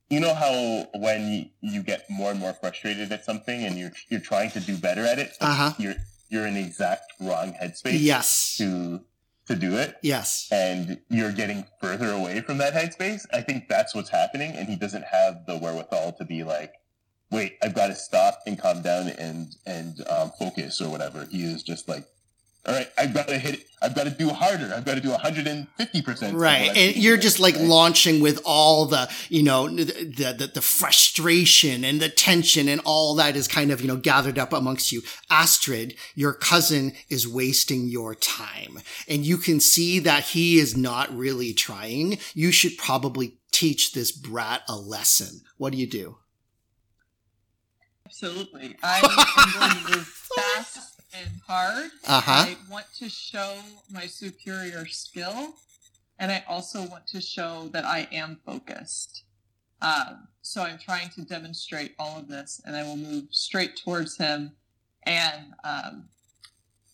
you 0.10 0.20
know 0.20 0.34
how 0.34 0.88
when 1.00 1.32
you, 1.32 1.46
you 1.74 1.84
get 1.84 2.10
more 2.10 2.32
and 2.32 2.40
more 2.40 2.54
frustrated 2.54 3.12
at 3.12 3.24
something 3.24 3.64
and 3.64 3.78
you're 3.78 3.92
you're 4.10 4.20
trying 4.20 4.52
to 4.52 4.60
do 4.60 4.78
better 4.78 5.06
at 5.06 5.20
it, 5.20 5.38
Uh-huh. 5.40 5.74
you're 5.78 5.96
you're 6.30 6.48
in 6.48 6.56
the 6.56 6.62
exact 6.62 7.14
wrong 7.20 7.54
headspace 7.54 8.00
Yes. 8.02 8.56
to 8.58 9.02
to 9.48 9.56
do 9.56 9.76
it 9.78 9.96
Yes. 10.02 10.48
and 10.52 11.00
you're 11.10 11.32
getting 11.32 11.66
further 11.82 12.12
away 12.12 12.42
from 12.42 12.58
that 12.60 12.74
headspace. 12.74 13.26
I 13.34 13.42
think 13.42 13.68
that's 13.70 13.94
what's 13.96 14.10
happening, 14.10 14.52
and 14.56 14.68
he 14.68 14.76
doesn't 14.76 15.04
have 15.06 15.46
the 15.46 15.58
wherewithal 15.58 16.14
to 16.14 16.26
be 16.26 16.44
like, 16.44 16.74
"Wait, 17.32 17.58
I've 17.64 17.76
got 17.76 17.88
to 17.88 17.96
stop 17.96 18.40
and 18.46 18.60
calm 18.60 18.82
down 18.82 19.10
and 19.10 19.56
and 19.66 19.96
um, 20.10 20.32
focus 20.38 20.82
or 20.82 20.90
whatever." 20.90 21.26
He 21.32 21.44
is 21.44 21.64
just 21.64 21.88
like, 21.88 22.06
"All 22.66 22.74
right, 22.74 22.90
I've 22.98 23.14
got 23.14 23.28
to 23.28 23.38
hit 23.38 23.56
it. 23.56 23.66
I've 23.82 23.96
got 23.96 24.04
to 24.04 24.12
do 24.12 24.30
harder. 24.30 24.72
I've 24.76 24.86
got 24.86 24.96
to 24.96 25.02
do 25.02 25.10
150 25.10 26.02
percent." 26.02 26.38
Right. 26.38 26.76
And 26.76 26.96
you're 26.96 27.18
just 27.18 27.40
like 27.40 27.56
launching 27.60 28.22
with 28.22 28.42
all 28.46 28.86
the, 28.86 29.10
you 29.30 29.44
know, 29.44 29.68
the, 29.68 30.36
the, 30.38 30.52
the 30.54 30.62
frustration 30.62 31.84
and 31.84 32.00
the 32.00 32.10
tension 32.10 32.68
and 32.68 32.82
all 32.86 33.16
that 33.16 33.36
is 33.36 33.48
kind 33.48 33.72
of, 33.72 33.82
you 33.82 33.88
know, 33.88 33.98
gathered 33.98 34.38
up 34.38 34.54
amongst 34.54 34.92
you. 34.92 35.02
Astrid, 35.30 35.96
your 36.14 36.34
cousin 36.34 36.94
is 37.10 37.28
wasting 37.28 37.88
your 37.88 38.14
time 38.14 38.80
and 39.08 39.26
you 39.26 39.38
can 39.38 39.60
see 39.60 40.00
that 40.00 40.26
he 40.26 40.60
is 40.60 40.78
not 40.78 41.16
really 41.16 41.54
trying. 41.54 42.20
You 42.34 42.52
should 42.52 42.78
probably 42.78 43.40
teach 43.52 43.94
this 43.94 44.12
brat 44.12 44.62
a 44.68 44.76
lesson. 44.76 45.42
What 45.58 45.74
do 45.74 45.78
you 45.78 45.88
do? 45.88 46.18
Absolutely. 48.12 48.76
I 48.84 48.98
am 48.98 49.60
going 49.60 49.86
to 49.86 49.98
move 49.98 50.08
fast 50.36 51.02
and 51.14 51.30
hard. 51.48 51.92
Uh-huh. 52.06 52.46
I 52.50 52.58
want 52.70 52.88
to 52.98 53.08
show 53.08 53.56
my 53.90 54.06
superior 54.06 54.86
skill, 54.86 55.54
and 56.20 56.30
I 56.30 56.44
also 56.46 56.84
want 56.84 57.08
to 57.08 57.22
show 57.22 57.70
that 57.72 57.86
I 57.86 58.10
am 58.12 58.42
focused. 58.46 59.24
Um, 59.82 60.28
so 60.42 60.62
I'm 60.62 60.78
trying 60.78 61.08
to 61.12 61.22
demonstrate 61.22 61.96
all 61.98 62.20
of 62.20 62.28
this, 62.28 62.60
and 62.66 62.76
I 62.76 62.84
will 62.84 62.98
move 62.98 63.28
straight 63.32 63.78
towards 63.78 64.18
him 64.18 64.52
and 65.04 65.54
um, 65.64 66.10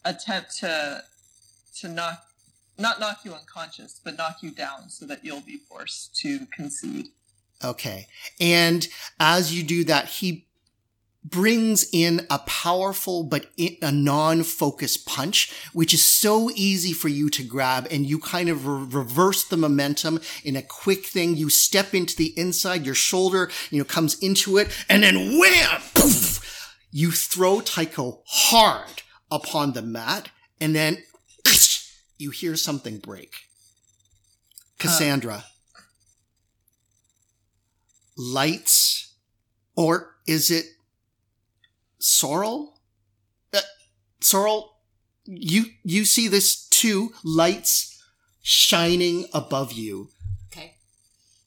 attempt 0.06 0.56
to 0.60 1.04
to 1.80 1.88
knock 1.88 2.24
not 2.78 3.00
knock 3.00 3.22
you 3.26 3.34
unconscious, 3.34 4.00
but 4.04 4.20
knock 4.20 4.44
you 4.44 4.52
down 4.52 4.90
so 4.90 5.08
that 5.08 5.26
you'll 5.26 5.42
be 5.42 5.58
forced 5.58 6.16
to 6.18 6.46
concede. 6.56 7.08
Okay. 7.64 8.06
And 8.40 8.88
as 9.20 9.56
you 9.56 9.64
do 9.64 9.84
that, 9.86 10.06
he 10.06 10.47
brings 11.24 11.90
in 11.92 12.26
a 12.30 12.40
powerful 12.40 13.24
but 13.24 13.48
a 13.58 13.92
non-focused 13.92 15.06
punch, 15.06 15.52
which 15.74 15.94
is 15.94 16.08
so 16.08 16.50
easy 16.56 16.94
for 16.94 17.10
you 17.10 17.30
to 17.30 17.44
grab 17.44 17.88
and 17.92 18.06
you 18.06 18.20
kind 18.20 18.50
of 18.50 18.66
re- 18.66 19.00
reverse 19.02 19.44
the 19.44 19.58
momentum 19.58 20.20
in 20.44 20.56
a 20.56 20.62
quick 20.62 21.06
thing. 21.06 21.36
You 21.36 21.50
step 21.50 21.94
into 21.94 22.16
the 22.16 22.34
inside, 22.38 22.86
your 22.86 22.96
shoulder, 22.96 23.50
you 23.70 23.78
know, 23.80 23.86
comes 23.86 24.18
into 24.20 24.58
it 24.58 24.70
and 24.90 25.04
then 25.04 25.38
wham! 25.38 25.82
Poof! 25.94 26.76
You 26.92 27.12
throw 27.12 27.60
Tycho 27.62 28.22
hard 28.26 29.04
upon 29.30 29.74
the 29.74 29.82
mat 29.82 30.30
and 30.62 30.74
then 30.74 31.04
you 32.18 32.32
hear 32.32 32.56
something 32.56 33.00
break. 33.00 33.34
Uh. 33.34 34.84
Cassandra. 34.84 35.44
lights 38.16 39.14
or 39.76 40.16
is 40.26 40.50
it 40.50 40.66
Sorrel? 42.08 42.80
Uh, 43.54 43.62
Sorrel, 44.22 44.78
you 45.26 45.66
you 45.84 46.06
see 46.06 46.28
this 46.28 46.68
two 46.70 47.14
lights 47.24 48.02
shining 48.42 49.26
above 49.34 49.74
you, 49.74 50.10
Okay. 50.52 50.76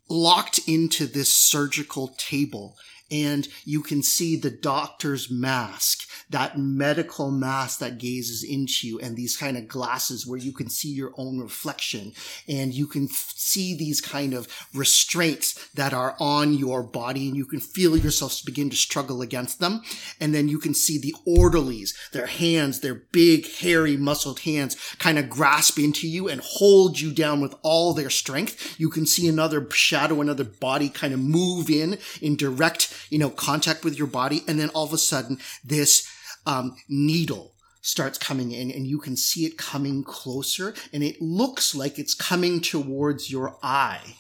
locked 0.08 0.61
into 0.66 1.06
this 1.06 1.32
surgical 1.32 2.08
table, 2.18 2.76
and 3.11 3.48
you 3.64 3.82
can 3.82 4.02
see 4.02 4.36
the 4.36 4.50
doctor's 4.50 5.30
mask, 5.30 6.08
that 6.30 6.58
medical 6.58 7.30
mask 7.30 7.78
that 7.80 7.98
gazes 7.98 8.42
into 8.42 8.86
you, 8.86 8.98
and 9.00 9.16
these 9.16 9.36
kind 9.36 9.56
of 9.56 9.68
glasses 9.68 10.26
where 10.26 10.38
you 10.38 10.52
can 10.52 10.68
see 10.68 10.88
your 10.88 11.12
own 11.16 11.40
reflection, 11.40 12.12
and 12.48 12.74
you 12.74 12.86
can 12.86 13.04
f- 13.04 13.32
see 13.36 13.74
these 13.74 14.00
kind 14.00 14.34
of 14.34 14.48
restraints 14.74 15.68
that 15.74 15.92
are 15.92 16.16
on 16.18 16.52
your 16.52 16.82
body, 16.82 17.28
and 17.28 17.36
you 17.36 17.44
can 17.44 17.61
feel 17.61 17.96
yourself 17.96 18.40
begin 18.44 18.70
to 18.70 18.76
struggle 18.76 19.22
against 19.22 19.61
them. 19.61 19.82
And 20.20 20.34
then 20.34 20.48
you 20.48 20.58
can 20.58 20.74
see 20.74 20.98
the 20.98 21.14
orderlies, 21.26 21.94
their 22.12 22.26
hands, 22.26 22.80
their 22.80 22.94
big, 22.94 23.50
hairy, 23.56 23.96
muscled 23.96 24.40
hands 24.40 24.76
kind 24.98 25.18
of 25.18 25.30
grasp 25.30 25.78
into 25.78 26.08
you 26.08 26.28
and 26.28 26.40
hold 26.42 27.00
you 27.00 27.12
down 27.12 27.40
with 27.40 27.54
all 27.62 27.92
their 27.92 28.11
strength. 28.11 28.78
You 28.78 28.90
can 28.90 29.06
see 29.06 29.28
another 29.28 29.68
shadow, 29.70 30.20
another 30.20 30.44
body 30.44 30.88
kind 30.88 31.12
of 31.12 31.20
move 31.20 31.70
in, 31.70 31.98
in 32.20 32.36
direct, 32.36 32.99
you 33.09 33.18
know, 33.18 33.30
contact 33.30 33.84
with 33.84 33.96
your 33.96 34.07
body. 34.07 34.42
And 34.46 34.59
then 34.59 34.70
all 34.70 34.84
of 34.84 34.92
a 34.92 34.98
sudden, 34.98 35.38
this, 35.64 36.07
um, 36.46 36.76
needle 36.88 37.55
starts 37.82 38.18
coming 38.18 38.53
in 38.53 38.70
and 38.70 38.86
you 38.86 38.98
can 38.98 39.16
see 39.16 39.46
it 39.46 39.57
coming 39.57 40.05
closer 40.05 40.74
and 40.92 41.03
it 41.03 41.20
looks 41.20 41.74
like 41.74 41.98
it's 41.98 42.14
coming 42.14 42.61
towards 42.61 43.30
your 43.30 43.57
eye 43.62 44.16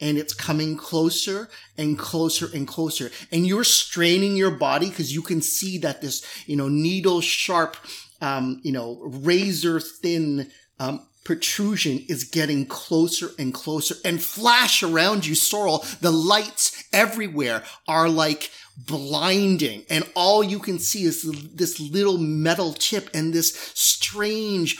and 0.00 0.18
it's 0.18 0.34
coming 0.34 0.76
closer 0.76 1.48
and 1.78 1.98
closer 1.98 2.48
and 2.54 2.66
closer 2.66 3.10
and 3.30 3.46
you're 3.46 3.64
straining 3.64 4.36
your 4.36 4.50
body 4.50 4.88
because 4.88 5.14
you 5.14 5.22
can 5.22 5.40
see 5.40 5.78
that 5.78 6.00
this 6.00 6.24
you 6.46 6.56
know 6.56 6.68
needle 6.68 7.20
sharp 7.20 7.76
um, 8.20 8.60
you 8.64 8.72
know 8.72 9.00
razor 9.04 9.78
thin 9.78 10.50
um, 10.80 11.06
protrusion 11.26 12.04
is 12.08 12.22
getting 12.22 12.64
closer 12.64 13.30
and 13.36 13.52
closer 13.52 13.96
and 14.04 14.22
flash 14.22 14.84
around 14.84 15.26
you 15.26 15.34
sorrel 15.34 15.84
the 16.00 16.12
lights 16.12 16.84
everywhere 16.92 17.64
are 17.88 18.08
like 18.08 18.52
blinding 18.76 19.82
and 19.90 20.08
all 20.14 20.44
you 20.44 20.60
can 20.60 20.78
see 20.78 21.02
is 21.02 21.22
this 21.52 21.80
little 21.80 22.16
metal 22.16 22.72
tip 22.72 23.10
and 23.12 23.34
this 23.34 23.72
strange 23.74 24.78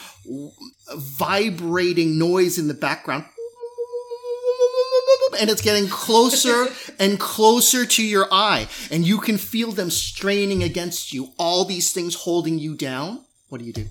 vibrating 0.94 2.16
noise 2.16 2.58
in 2.58 2.68
the 2.68 2.74
background. 2.74 3.24
And 5.40 5.50
it's 5.50 5.62
getting 5.62 5.88
closer 5.88 6.66
and 7.00 7.18
closer 7.18 7.84
to 7.84 8.06
your 8.06 8.28
eye 8.30 8.68
and 8.92 9.04
you 9.04 9.18
can 9.18 9.36
feel 9.36 9.72
them 9.72 9.90
straining 9.90 10.62
against 10.62 11.12
you 11.12 11.32
all 11.40 11.64
these 11.64 11.92
things 11.92 12.14
holding 12.14 12.60
you 12.60 12.76
down. 12.76 13.24
What 13.48 13.58
do 13.58 13.64
you 13.64 13.72
do 13.72 13.86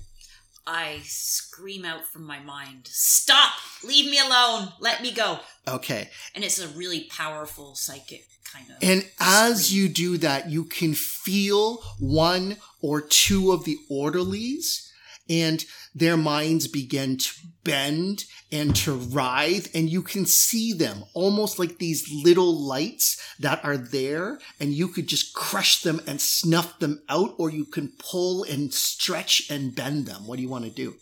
I 0.66 1.00
scream 1.04 1.84
out 1.84 2.04
from 2.06 2.24
my 2.24 2.40
mind, 2.40 2.88
Stop! 2.90 3.54
Leave 3.84 4.10
me 4.10 4.18
alone! 4.18 4.72
Let 4.80 5.02
me 5.02 5.12
go! 5.12 5.40
okay 5.68 6.10
And 6.34 6.44
it's 6.44 6.58
a 6.58 6.68
really 6.68 7.04
powerful 7.04 7.74
psychic 7.74 8.26
kind 8.52 8.66
of. 8.70 8.76
And 8.82 9.08
as 9.20 9.66
scream. 9.66 9.82
you 9.82 9.88
do 9.88 10.18
that, 10.18 10.50
you 10.50 10.64
can 10.64 10.94
feel 10.94 11.82
one 11.98 12.56
or 12.80 13.00
two 13.00 13.52
of 13.52 13.64
the 13.64 13.78
orderlies 13.88 14.85
and 15.28 15.64
their 15.94 16.16
minds 16.16 16.68
begin 16.68 17.16
to 17.16 17.30
bend 17.64 18.24
and 18.52 18.76
to 18.76 18.94
writhe 18.94 19.74
and 19.74 19.90
you 19.90 20.00
can 20.00 20.24
see 20.24 20.72
them 20.72 21.04
almost 21.14 21.58
like 21.58 21.78
these 21.78 22.08
little 22.24 22.54
lights 22.54 23.20
that 23.40 23.64
are 23.64 23.76
there 23.76 24.38
and 24.60 24.72
you 24.72 24.86
could 24.86 25.08
just 25.08 25.34
crush 25.34 25.82
them 25.82 26.00
and 26.06 26.20
snuff 26.20 26.78
them 26.78 27.02
out 27.08 27.34
or 27.38 27.50
you 27.50 27.64
can 27.64 27.92
pull 27.98 28.44
and 28.44 28.72
stretch 28.72 29.50
and 29.50 29.74
bend 29.74 30.06
them. 30.06 30.26
What 30.26 30.36
do 30.36 30.42
you 30.42 30.48
want 30.48 30.64
to 30.64 30.70
do? 30.70 30.94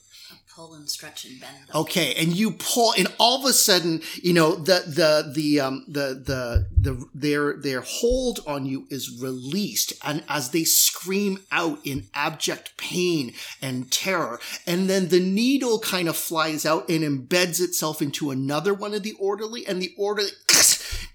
Pull 0.55 0.75
and 0.75 0.89
stretch 0.89 1.25
and 1.25 1.41
bend 1.41 1.57
them. 1.67 1.77
Okay, 1.77 2.15
and 2.15 2.35
you 2.35 2.53
pull, 2.53 2.93
and 2.97 3.09
all 3.19 3.41
of 3.41 3.45
a 3.49 3.53
sudden, 3.53 4.03
you 4.23 4.33
know 4.33 4.55
the 4.55 4.85
the 4.87 5.33
the 5.35 5.61
um 5.61 5.85
the 5.89 6.23
the 6.25 6.67
the 6.81 7.05
their 7.15 7.55
their 7.55 7.81
hold 7.81 8.41
on 8.47 8.67
you 8.67 8.87
is 8.91 9.21
released, 9.21 9.93
and 10.05 10.23
as 10.29 10.51
they 10.51 10.65
scream 10.65 11.41
out 11.51 11.79
in 11.85 12.05
abject 12.15 12.77
pain 12.77 13.33
and 13.61 13.91
terror, 13.91 14.39
and 14.67 14.89
then 14.89 15.09
the 15.09 15.21
needle 15.21 15.79
kind 15.81 16.09
of 16.09 16.17
flies 16.17 16.65
out 16.65 16.89
and 16.89 17.03
embeds 17.03 17.61
itself 17.61 18.01
into 18.01 18.31
another 18.31 18.75
one 18.75 18.95
of 18.95 19.03
the 19.03 19.15
orderly, 19.19 19.67
and 19.67 19.81
the 19.83 19.95
orderly. 19.99 20.31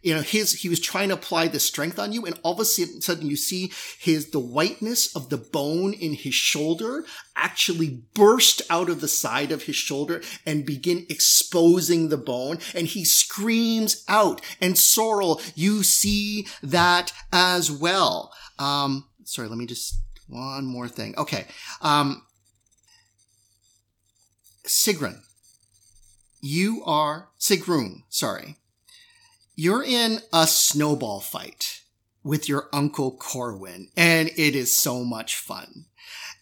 You 0.01 0.15
know, 0.15 0.21
his 0.21 0.53
he 0.53 0.69
was 0.69 0.79
trying 0.79 1.09
to 1.09 1.15
apply 1.15 1.49
the 1.49 1.59
strength 1.59 1.99
on 1.99 2.13
you, 2.13 2.25
and 2.25 2.39
all 2.41 2.53
of 2.53 2.59
a 2.61 2.63
sudden 2.63 3.27
you 3.27 3.35
see 3.35 3.73
his 3.99 4.29
the 4.29 4.39
whiteness 4.39 5.13
of 5.13 5.27
the 5.27 5.35
bone 5.35 5.91
in 5.91 6.13
his 6.13 6.33
shoulder 6.33 7.03
actually 7.39 8.01
burst 8.13 8.61
out 8.69 8.89
of 8.89 9.01
the 9.01 9.07
side 9.07 9.51
of 9.51 9.63
his 9.63 9.75
shoulder 9.75 10.21
and 10.45 10.65
begin 10.65 11.05
exposing 11.09 12.09
the 12.09 12.17
bone, 12.17 12.59
and 12.75 12.87
he 12.87 13.03
screams 13.05 14.03
out. 14.07 14.41
And 14.61 14.77
Sorrel, 14.77 15.41
you 15.55 15.83
see 15.83 16.47
that 16.61 17.11
as 17.31 17.71
well. 17.71 18.33
Um, 18.57 19.05
sorry, 19.23 19.47
let 19.47 19.57
me 19.57 19.65
just 19.65 19.95
one 20.27 20.65
more 20.65 20.87
thing. 20.87 21.15
Okay, 21.17 21.45
um, 21.81 22.23
Sigrun, 24.65 25.21
you 26.41 26.83
are 26.85 27.29
Sigrun. 27.39 28.03
Sorry 28.09 28.57
you're 29.59 29.83
in 29.83 30.21
a 30.31 30.47
snowball 30.47 31.19
fight 31.19 31.81
with 32.23 32.47
your 32.47 32.69
uncle 32.71 33.11
Corwin, 33.17 33.89
and 33.97 34.29
it 34.37 34.55
is 34.55 34.73
so 34.73 35.03
much 35.03 35.35
fun. 35.35 35.83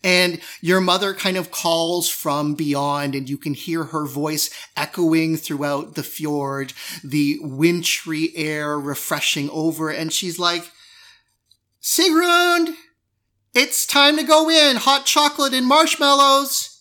And 0.04 0.40
your 0.62 0.80
mother 0.80 1.14
kind 1.14 1.38
of 1.38 1.52
calls 1.52 2.08
from 2.10 2.54
beyond, 2.54 3.16
and 3.16 3.30
you 3.30 3.38
can 3.38 3.54
hear 3.54 3.86
her 3.86 4.06
voice 4.06 4.50
echoing 4.76 5.38
throughout 5.38 5.96
the 5.96 6.04
fjord, 6.04 6.74
the 7.04 7.40
wintry 7.42 8.32
air 8.36 8.80
refreshing 8.80 9.50
over, 9.50 9.90
and 9.90 10.14
she's 10.14 10.40
like, 10.40 10.72
Sigrun, 11.82 12.76
it's 13.54 13.86
time 13.86 14.18
to 14.18 14.24
go 14.24 14.50
in, 14.50 14.76
hot 14.76 15.06
chocolate 15.06 15.54
and 15.54 15.66
marshmallows. 15.66 16.78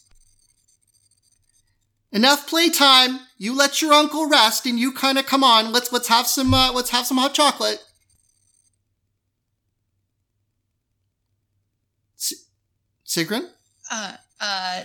Enough 2.12 2.46
playtime. 2.46 3.20
You 3.38 3.54
let 3.54 3.82
your 3.82 3.92
uncle 3.92 4.28
rest, 4.28 4.66
and 4.66 4.78
you 4.78 4.92
kind 4.92 5.18
of 5.18 5.26
come 5.26 5.44
on. 5.44 5.72
Let's 5.72 5.92
let's 5.92 6.08
have 6.08 6.26
some 6.26 6.54
uh, 6.54 6.72
let's 6.72 6.90
have 6.90 7.06
some 7.06 7.18
hot 7.18 7.34
chocolate. 7.34 7.82
Sigrun? 13.16 13.48
Uh, 13.90 14.12
uh, 14.40 14.84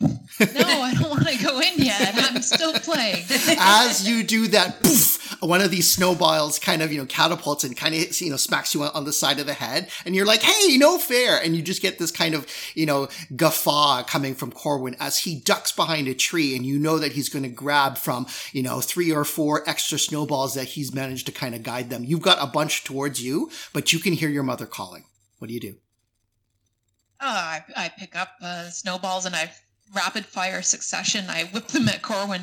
no, 0.00 0.08
I 0.38 0.92
don't 0.94 1.08
want 1.08 1.26
to 1.26 1.42
go 1.42 1.58
in 1.58 1.78
yet. 1.78 2.12
I'm 2.14 2.42
still 2.42 2.74
playing. 2.74 3.24
As 3.58 4.06
you 4.06 4.22
do 4.22 4.48
that, 4.48 4.82
poof, 4.82 5.38
one 5.40 5.62
of 5.62 5.70
these 5.70 5.90
snowballs 5.90 6.58
kind 6.58 6.82
of, 6.82 6.92
you 6.92 6.98
know, 6.98 7.06
catapults 7.06 7.64
and 7.64 7.74
kind 7.74 7.94
of, 7.94 8.20
you 8.20 8.28
know, 8.28 8.36
smacks 8.36 8.74
you 8.74 8.82
on 8.82 9.06
the 9.06 9.12
side 9.12 9.38
of 9.38 9.46
the 9.46 9.54
head. 9.54 9.88
And 10.04 10.14
you're 10.14 10.26
like, 10.26 10.42
hey, 10.42 10.76
no 10.76 10.98
fair. 10.98 11.40
And 11.42 11.56
you 11.56 11.62
just 11.62 11.80
get 11.80 11.98
this 11.98 12.10
kind 12.10 12.34
of, 12.34 12.46
you 12.74 12.84
know, 12.84 13.08
guffaw 13.34 14.02
coming 14.02 14.34
from 14.34 14.52
Corwin 14.52 14.94
as 15.00 15.20
he 15.20 15.40
ducks 15.40 15.72
behind 15.72 16.08
a 16.08 16.14
tree. 16.14 16.54
And 16.54 16.66
you 16.66 16.78
know 16.78 16.98
that 16.98 17.12
he's 17.12 17.30
going 17.30 17.44
to 17.44 17.48
grab 17.48 17.96
from, 17.96 18.26
you 18.52 18.62
know, 18.62 18.82
three 18.82 19.10
or 19.10 19.24
four 19.24 19.66
extra 19.66 19.98
snowballs 19.98 20.52
that 20.54 20.64
he's 20.64 20.94
managed 20.94 21.24
to 21.26 21.32
kind 21.32 21.54
of 21.54 21.62
guide 21.62 21.88
them. 21.88 22.04
You've 22.04 22.20
got 22.20 22.36
a 22.38 22.46
bunch 22.46 22.84
towards 22.84 23.22
you, 23.22 23.50
but 23.72 23.94
you 23.94 23.98
can 23.98 24.12
hear 24.12 24.28
your 24.28 24.42
mother 24.42 24.66
calling. 24.66 25.04
What 25.38 25.48
do 25.48 25.54
you 25.54 25.60
do? 25.60 25.76
Oh, 27.20 27.26
I, 27.26 27.64
I 27.76 27.88
pick 27.88 28.14
up 28.14 28.32
uh, 28.42 28.68
snowballs 28.70 29.26
and 29.26 29.34
I 29.34 29.50
rapid 29.94 30.26
fire 30.26 30.62
succession. 30.62 31.26
I 31.28 31.44
whip 31.44 31.68
them 31.68 31.88
at 31.88 32.02
Corwin. 32.02 32.42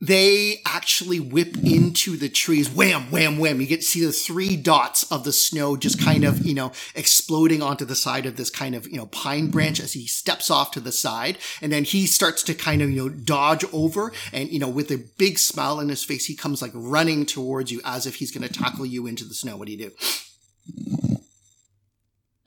They 0.00 0.60
actually 0.64 1.18
whip 1.18 1.56
into 1.64 2.16
the 2.16 2.28
trees. 2.28 2.70
Wham, 2.70 3.10
wham, 3.10 3.38
wham. 3.38 3.60
You 3.60 3.66
get 3.66 3.80
to 3.80 3.86
see 3.86 4.04
the 4.04 4.12
three 4.12 4.56
dots 4.56 5.10
of 5.10 5.24
the 5.24 5.32
snow 5.32 5.76
just 5.76 6.00
kind 6.00 6.24
of, 6.24 6.46
you 6.46 6.54
know, 6.54 6.70
exploding 6.94 7.62
onto 7.62 7.84
the 7.84 7.96
side 7.96 8.24
of 8.24 8.36
this 8.36 8.48
kind 8.48 8.76
of, 8.76 8.86
you 8.86 8.96
know, 8.96 9.06
pine 9.06 9.50
branch 9.50 9.80
as 9.80 9.94
he 9.94 10.06
steps 10.06 10.52
off 10.52 10.70
to 10.72 10.80
the 10.80 10.92
side. 10.92 11.38
And 11.60 11.72
then 11.72 11.82
he 11.82 12.06
starts 12.06 12.44
to 12.44 12.54
kind 12.54 12.80
of, 12.80 12.90
you 12.90 12.96
know, 12.96 13.08
dodge 13.08 13.64
over 13.72 14.12
and, 14.32 14.48
you 14.50 14.60
know, 14.60 14.68
with 14.68 14.92
a 14.92 15.04
big 15.18 15.36
smile 15.36 15.80
on 15.80 15.88
his 15.88 16.04
face, 16.04 16.26
he 16.26 16.36
comes 16.36 16.62
like 16.62 16.72
running 16.74 17.26
towards 17.26 17.72
you 17.72 17.80
as 17.84 18.06
if 18.06 18.16
he's 18.16 18.30
going 18.30 18.46
to 18.46 18.54
tackle 18.54 18.86
you 18.86 19.08
into 19.08 19.24
the 19.24 19.34
snow. 19.34 19.56
What 19.56 19.66
do 19.66 19.72
you 19.72 19.90
do? 19.90 19.92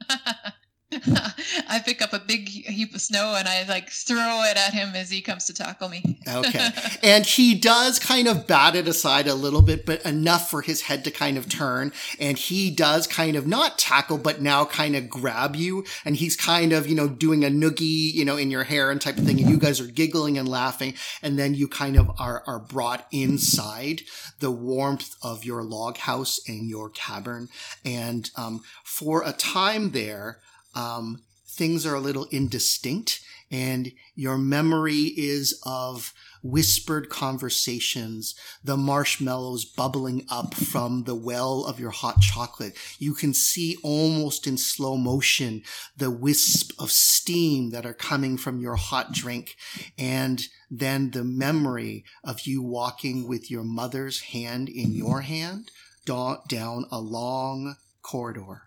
I 1.70 1.82
pick 1.84 2.02
up 2.02 2.12
a 2.12 2.20
big 2.20 2.50
heap 2.50 2.94
of 2.94 3.02
snow 3.02 3.36
and 3.38 3.48
I 3.48 3.64
like 3.64 3.90
throw 3.90 4.44
it 4.44 4.58
at 4.58 4.74
him 4.74 4.94
as 4.96 5.10
he 5.10 5.22
comes 5.22 5.46
to 5.46 5.54
tackle 5.54 5.88
me. 5.88 6.20
Okay. 6.28 6.70
and 7.04 7.26
he 7.26 7.56
does 7.56 7.98
kind 7.98 8.28
of 8.28 8.46
bat 8.46 8.76
it 8.76 8.88
aside 8.88 9.28
a 9.28 9.34
little 9.34 9.62
bit, 9.62 9.86
but 9.86 10.06
enough 10.06 10.50
for 10.50 10.62
his 10.62 10.82
head 10.84 11.06
to 11.06 11.12
kind 11.12 11.38
of 11.38 11.48
turn. 11.48 11.94
And 12.20 12.38
he 12.38 12.72
does 12.72 13.08
kind 13.08 13.38
of 13.38 13.48
not 13.48 13.78
tackle, 13.78 14.18
but 14.18 14.42
now 14.42 14.66
kind 14.66 14.96
of 14.96 15.10
grab 15.10 15.56
you. 15.56 15.86
And 16.04 16.18
he's 16.18 16.36
kind 16.36 16.74
of, 16.74 16.88
you 16.88 16.96
know, 16.96 17.08
doing 17.08 17.46
a 17.46 17.50
noogie, 17.50 18.14
you 18.14 18.26
know, 18.26 18.36
in 18.36 18.52
your 18.52 18.66
hair 18.66 18.92
and 18.92 19.00
type 19.00 19.18
of 19.18 19.26
thing. 19.26 19.40
And 19.40 19.50
you 19.50 19.58
guys 19.58 19.80
are 19.80 19.88
giggling 19.88 20.38
and 20.38 20.48
laughing. 20.48 20.94
And 21.22 21.40
then 21.40 21.54
you 21.54 21.70
kind 21.70 21.98
of 21.98 22.12
are, 22.20 22.44
are 22.46 22.60
brought 22.60 23.08
inside 23.12 24.02
the 24.40 24.52
warmth 24.52 25.16
of 25.24 25.46
your 25.46 25.64
log 25.64 25.98
house 25.98 26.40
and 26.48 26.70
your 26.70 26.90
cavern. 26.90 27.48
And, 27.86 28.30
um, 28.36 28.64
for 28.84 29.24
a 29.26 29.32
time 29.32 29.92
there, 29.92 30.40
um, 30.76 31.22
things 31.46 31.86
are 31.86 31.96
a 31.96 32.00
little 32.00 32.28
indistinct 32.32 33.22
and 33.52 33.92
your 34.16 34.38
memory 34.38 35.14
is 35.18 35.62
of 35.66 36.14
whispered 36.42 37.10
conversations, 37.10 38.34
the 38.64 38.78
marshmallows 38.78 39.66
bubbling 39.66 40.26
up 40.30 40.54
from 40.54 41.04
the 41.04 41.16
well 41.16 41.66
of 41.66 41.80
your 41.80 41.92
hot 41.92 42.22
chocolate. 42.22 42.76
You 42.98 43.14
can 43.14 43.34
see 43.34 43.78
almost 43.84 44.48
in 44.48 44.58
slow 44.58 44.96
motion 44.96 45.64
the 45.98 46.10
wisp 46.10 46.72
of 46.82 46.92
steam 46.92 47.72
that 47.72 47.86
are 47.86 47.94
coming 47.94 48.38
from 48.38 48.60
your 48.60 48.76
hot 48.76 49.12
drink. 49.12 49.58
And 49.98 50.42
then 50.70 51.12
the 51.12 51.26
memory 51.26 52.06
of 52.24 52.48
you 52.48 52.62
walking 52.62 53.28
with 53.28 53.52
your 53.52 53.64
mother's 53.64 54.22
hand 54.22 54.70
in 54.70 54.94
your 54.94 55.22
hand 55.22 55.72
down 56.06 56.86
a 56.90 57.00
long 57.00 57.76
corridor. 58.02 58.64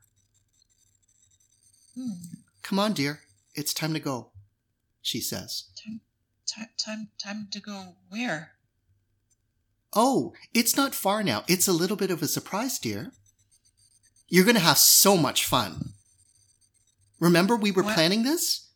Hmm. 1.96 2.10
Come 2.62 2.78
on, 2.78 2.92
dear. 2.92 3.20
It's 3.54 3.74
time 3.74 3.92
to 3.94 4.00
go, 4.00 4.30
she 5.02 5.20
says. 5.20 5.64
Time, 5.82 6.00
time, 6.46 6.68
time, 6.76 7.08
time 7.18 7.48
to 7.52 7.60
go 7.60 7.96
where? 8.08 8.52
Oh, 9.92 10.32
it's 10.52 10.76
not 10.76 10.94
far 10.94 11.22
now. 11.22 11.44
It's 11.46 11.68
a 11.68 11.72
little 11.72 11.96
bit 11.96 12.10
of 12.10 12.20
a 12.22 12.26
surprise, 12.26 12.78
dear. 12.78 13.12
You're 14.28 14.44
going 14.44 14.56
to 14.56 14.60
have 14.60 14.78
so 14.78 15.16
much 15.16 15.44
fun. 15.44 15.90
Remember 17.20 17.54
we 17.54 17.70
were 17.70 17.84
What? 17.84 17.94
planning 17.94 18.24
this? 18.24 18.70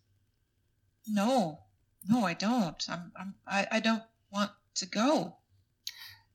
No, 1.08 1.60
no, 2.08 2.24
I 2.24 2.34
don't. 2.34 2.82
I'm, 2.88 3.12
I'm, 3.18 3.34
I, 3.46 3.66
I 3.72 3.80
don't 3.80 4.02
want 4.30 4.52
to 4.76 4.86
go. 4.86 5.38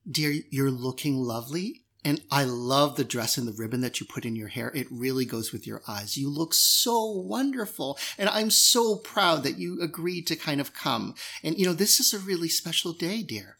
Dear, 0.09 0.34
you're 0.51 0.71
looking 0.71 1.15
lovely. 1.15 1.82
And 2.06 2.22
I 2.30 2.43
love 2.43 2.95
the 2.95 3.06
dress 3.06 3.38
and 3.38 3.47
the 3.47 3.54
ribbon 3.54 3.82
that 3.82 3.99
you 3.99 4.06
put 4.06 4.26
in 4.26 4.36
your 4.36 4.49
hair. 4.49 4.72
It 4.76 4.88
really 4.91 5.26
goes 5.26 5.54
with 5.54 5.66
your 5.66 5.82
eyes. 5.88 6.18
You 6.18 6.30
look 6.30 6.54
so 6.54 7.06
wonderful. 7.06 7.97
And 8.18 8.28
I'm 8.30 8.51
so 8.51 8.97
proud 8.97 9.43
that 9.43 9.58
you 9.58 9.82
agreed 9.82 10.28
to 10.28 10.36
kind 10.36 10.60
of 10.60 10.74
come. 10.74 11.16
And, 11.43 11.58
you 11.58 11.66
know, 11.66 11.74
this 11.74 11.99
is 11.99 12.14
a 12.14 12.20
really 12.20 12.49
special 12.49 12.91
day, 12.91 13.24
dear. 13.24 13.58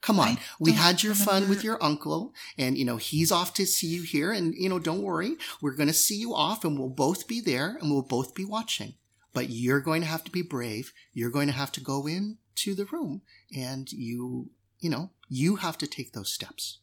Come 0.00 0.20
on. 0.20 0.28
I 0.28 0.38
We 0.60 0.72
had 0.72 1.02
your 1.02 1.14
fun 1.14 1.48
with 1.48 1.64
your 1.64 1.82
uncle 1.82 2.34
and, 2.58 2.76
you 2.76 2.84
know, 2.84 2.98
he's 2.98 3.32
off 3.32 3.54
to 3.54 3.64
see 3.64 3.86
you 3.86 4.02
here. 4.02 4.32
And, 4.32 4.54
you 4.54 4.68
know, 4.68 4.78
don't 4.78 5.02
worry. 5.02 5.36
We're 5.62 5.76
going 5.76 5.88
to 5.88 5.94
see 5.94 6.16
you 6.16 6.34
off 6.34 6.62
and 6.62 6.78
we'll 6.78 6.90
both 6.90 7.26
be 7.26 7.40
there 7.40 7.78
and 7.80 7.90
we'll 7.90 8.02
both 8.02 8.34
be 8.34 8.44
watching. 8.44 8.94
But 9.32 9.48
you're 9.48 9.80
going 9.80 10.02
to 10.02 10.06
have 10.06 10.22
to 10.24 10.30
be 10.30 10.42
brave. 10.42 10.92
You're 11.14 11.30
going 11.30 11.46
to 11.48 11.54
have 11.54 11.72
to 11.72 11.80
go 11.80 12.06
in 12.06 12.36
to 12.56 12.74
the 12.74 12.84
room 12.84 13.22
and 13.56 13.90
you, 13.92 14.50
you 14.78 14.90
know, 14.90 15.10
you 15.30 15.56
have 15.56 15.78
to 15.78 15.86
take 15.86 16.12
those 16.12 16.30
steps. 16.30 16.80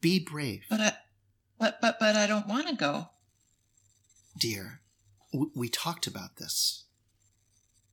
Be 0.00 0.18
brave, 0.20 0.62
But 0.70 0.80
I, 0.80 0.92
but, 1.58 1.78
but, 1.80 1.96
but 1.98 2.14
I 2.16 2.26
don't 2.26 2.46
want 2.46 2.68
to 2.68 2.74
go. 2.76 3.08
dear. 4.38 4.80
W- 5.32 5.50
we 5.54 5.68
talked 5.68 6.06
about 6.06 6.36
this. 6.36 6.84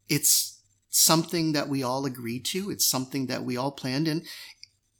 It's 0.07 0.61
something 0.89 1.53
that 1.53 1.67
we 1.67 1.81
all 1.83 2.05
agreed 2.05 2.45
to. 2.45 2.69
It's 2.69 2.85
something 2.85 3.25
that 3.27 3.43
we 3.43 3.57
all 3.57 3.71
planned 3.71 4.07
and 4.07 4.23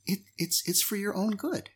it, 0.08 0.20
it's, 0.38 0.68
it's 0.68 0.82
for 0.82 0.95
your 0.95 1.16
own 1.16 1.32
good. 1.32 1.70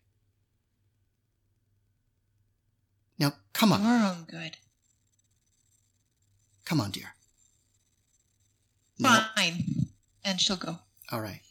Now, 3.19 3.33
come 3.53 3.71
on. 3.71 3.83
Your 3.83 4.09
own 4.09 4.25
good. 4.29 4.57
Come 6.65 6.81
on, 6.81 6.91
dear. 6.91 7.13
No. 8.97 9.21
Fine. 9.35 9.63
And 10.25 10.39
she'll 10.41 10.55
go. 10.57 10.79
All 11.11 11.21
right. 11.21 11.41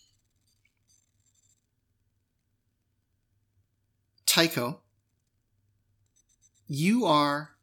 Tycho, 4.38 4.78
you 6.68 7.04
are 7.04 7.56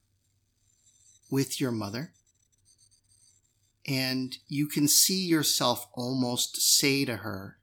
with 1.32 1.61
your 1.61 1.71
mother, 1.71 2.11
and 3.88 4.38
you 4.49 4.67
can 4.67 4.89
see 4.89 5.26
yourself 5.26 5.88
almost 5.93 6.57
say 6.57 7.05
to 7.05 7.15
her, 7.15 7.59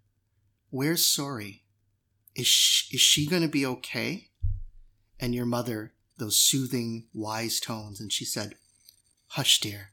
We're 0.70 0.96
sorry. 0.96 1.64
Is 2.34 2.46
she, 2.46 2.96
is 2.96 3.02
she 3.02 3.28
going 3.28 3.42
to 3.42 3.48
be 3.48 3.66
okay? 3.66 4.28
And 5.20 5.34
your 5.34 5.44
mother, 5.44 5.92
those 6.16 6.38
soothing, 6.38 7.08
wise 7.12 7.60
tones, 7.60 8.00
and 8.00 8.10
she 8.10 8.24
said, 8.24 8.54
Hush, 9.26 9.60
dear. 9.60 9.90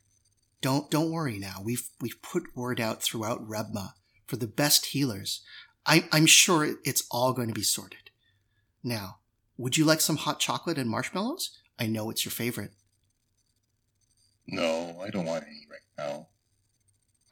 Don't 0.61 0.89
don't 0.89 1.11
worry 1.11 1.39
now. 1.39 1.57
We've 1.61 1.89
we've 1.99 2.21
put 2.21 2.55
word 2.55 2.79
out 2.79 3.03
throughout 3.03 3.45
Rebma 3.45 3.95
for 4.27 4.37
the 4.37 4.47
best 4.47 4.85
healers. 4.85 5.41
I, 5.85 6.07
I'm 6.13 6.25
sure 6.25 6.75
it's 6.85 7.05
all 7.11 7.33
going 7.33 7.49
to 7.49 7.53
be 7.53 7.63
sorted. 7.63 8.08
Now, 8.83 9.19
would 9.57 9.77
you 9.77 9.85
like 9.85 10.01
some 10.01 10.17
hot 10.17 10.39
chocolate 10.39 10.77
and 10.77 10.89
marshmallows? 10.89 11.57
I 11.77 11.87
know 11.87 12.09
it's 12.09 12.25
your 12.25 12.31
favorite. 12.31 12.71
No, 14.47 14.99
I 15.01 15.09
don't 15.09 15.25
want 15.25 15.43
any 15.43 15.67
right 15.69 15.79
now. 15.97 16.27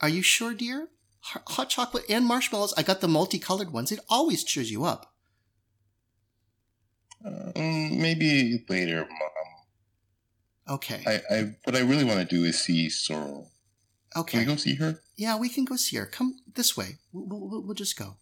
Are 0.02 0.10
you 0.10 0.22
sure, 0.22 0.54
dear? 0.54 0.90
Hot 1.22 1.70
chocolate 1.70 2.06
and 2.10 2.26
marshmallows. 2.26 2.74
I 2.78 2.84
got 2.84 3.02
the 3.02 3.08
multicolored 3.08 3.72
ones. 3.74 3.92
It 3.92 4.00
always 4.10 4.44
cheers 4.44 4.72
you 4.72 4.86
up. 4.86 5.14
Uh, 7.26 7.52
mm, 7.56 7.98
maybe 7.98 8.64
later, 8.70 9.00
Mom. 9.00 10.76
Okay. 10.76 11.02
I, 11.06 11.36
I 11.36 11.56
what 11.64 11.76
I 11.76 11.80
really 11.80 12.04
want 12.04 12.20
to 12.20 12.26
do 12.26 12.44
is 12.44 12.60
see 12.60 12.90
Sorrel. 12.90 13.52
Can 14.14 14.22
okay. 14.22 14.40
we 14.40 14.46
go 14.46 14.56
see 14.56 14.76
her? 14.76 15.02
Yeah, 15.16 15.38
we 15.38 15.50
can 15.50 15.66
go 15.66 15.76
see 15.76 15.98
her. 15.98 16.06
Come 16.06 16.36
this 16.56 16.78
way. 16.78 16.98
We'll, 17.12 17.48
we'll, 17.48 17.64
we'll 17.64 17.74
just 17.74 17.98
go. 17.98 18.18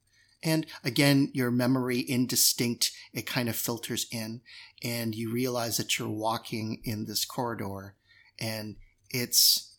And 0.46 0.68
again, 0.84 1.32
your 1.34 1.50
memory 1.50 2.06
indistinct, 2.08 2.91
it 3.14 3.26
kind 3.26 3.50
of 3.50 3.56
filters 3.56 4.06
in, 4.12 4.41
and 4.84 5.16
you 5.16 5.32
realize 5.32 5.78
that 5.78 5.98
you're 5.98 6.08
walking 6.08 6.82
in 6.84 7.06
this 7.06 7.26
corridor, 7.26 7.96
and 8.39 8.76
it's 9.10 9.76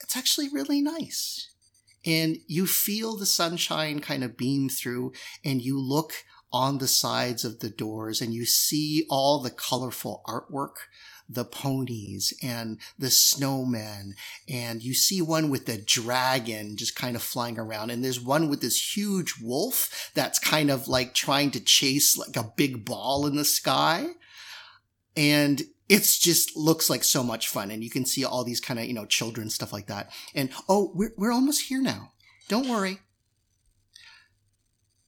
it's 0.00 0.16
actually 0.16 0.48
really 0.48 0.82
nice. 0.82 1.50
And 2.04 2.38
you 2.48 2.66
feel 2.66 3.16
the 3.16 3.24
sunshine 3.24 4.00
kind 4.00 4.24
of 4.24 4.36
beam 4.36 4.68
through, 4.68 5.12
and 5.44 5.62
you 5.62 5.80
look 5.80 6.24
on 6.52 6.78
the 6.78 6.88
sides 6.88 7.44
of 7.44 7.60
the 7.60 7.70
doors, 7.70 8.20
and 8.20 8.34
you 8.34 8.44
see 8.44 9.06
all 9.08 9.40
the 9.40 9.50
colorful 9.50 10.22
artwork 10.26 10.88
the 11.28 11.44
ponies 11.44 12.32
and 12.42 12.78
the 12.98 13.08
snowmen 13.08 14.10
and 14.48 14.82
you 14.82 14.92
see 14.92 15.22
one 15.22 15.48
with 15.48 15.68
a 15.68 15.78
dragon 15.78 16.76
just 16.76 16.94
kind 16.94 17.16
of 17.16 17.22
flying 17.22 17.58
around 17.58 17.90
and 17.90 18.04
there's 18.04 18.20
one 18.20 18.48
with 18.48 18.60
this 18.60 18.96
huge 18.96 19.34
wolf 19.42 20.10
that's 20.14 20.38
kind 20.38 20.70
of 20.70 20.86
like 20.86 21.14
trying 21.14 21.50
to 21.50 21.60
chase 21.60 22.18
like 22.18 22.36
a 22.36 22.52
big 22.56 22.84
ball 22.84 23.26
in 23.26 23.36
the 23.36 23.44
sky 23.44 24.06
and 25.16 25.62
it's 25.88 26.18
just 26.18 26.56
looks 26.56 26.90
like 26.90 27.04
so 27.04 27.22
much 27.22 27.48
fun 27.48 27.70
and 27.70 27.82
you 27.82 27.90
can 27.90 28.04
see 28.04 28.24
all 28.24 28.44
these 28.44 28.60
kind 28.60 28.78
of 28.78 28.86
you 28.86 28.94
know 28.94 29.06
children 29.06 29.48
stuff 29.48 29.72
like 29.72 29.86
that 29.86 30.10
and 30.34 30.50
oh 30.68 30.92
we're, 30.94 31.12
we're 31.16 31.32
almost 31.32 31.68
here 31.68 31.80
now 31.80 32.12
don't 32.48 32.68
worry 32.68 33.00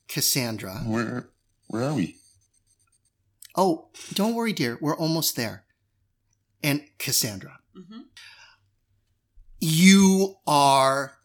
Cassandra. 0.08 0.78
Where 0.86 1.30
where 1.68 1.82
are 1.82 1.94
we? 1.94 2.16
Oh, 3.54 3.88
don't 4.14 4.34
worry, 4.34 4.52
dear. 4.52 4.78
We're 4.80 4.96
almost 4.96 5.36
there. 5.36 5.64
And 6.66 6.82
Cassandra, 6.98 7.60
hmm 7.72 8.00
you 9.58 10.36
are 10.46 11.16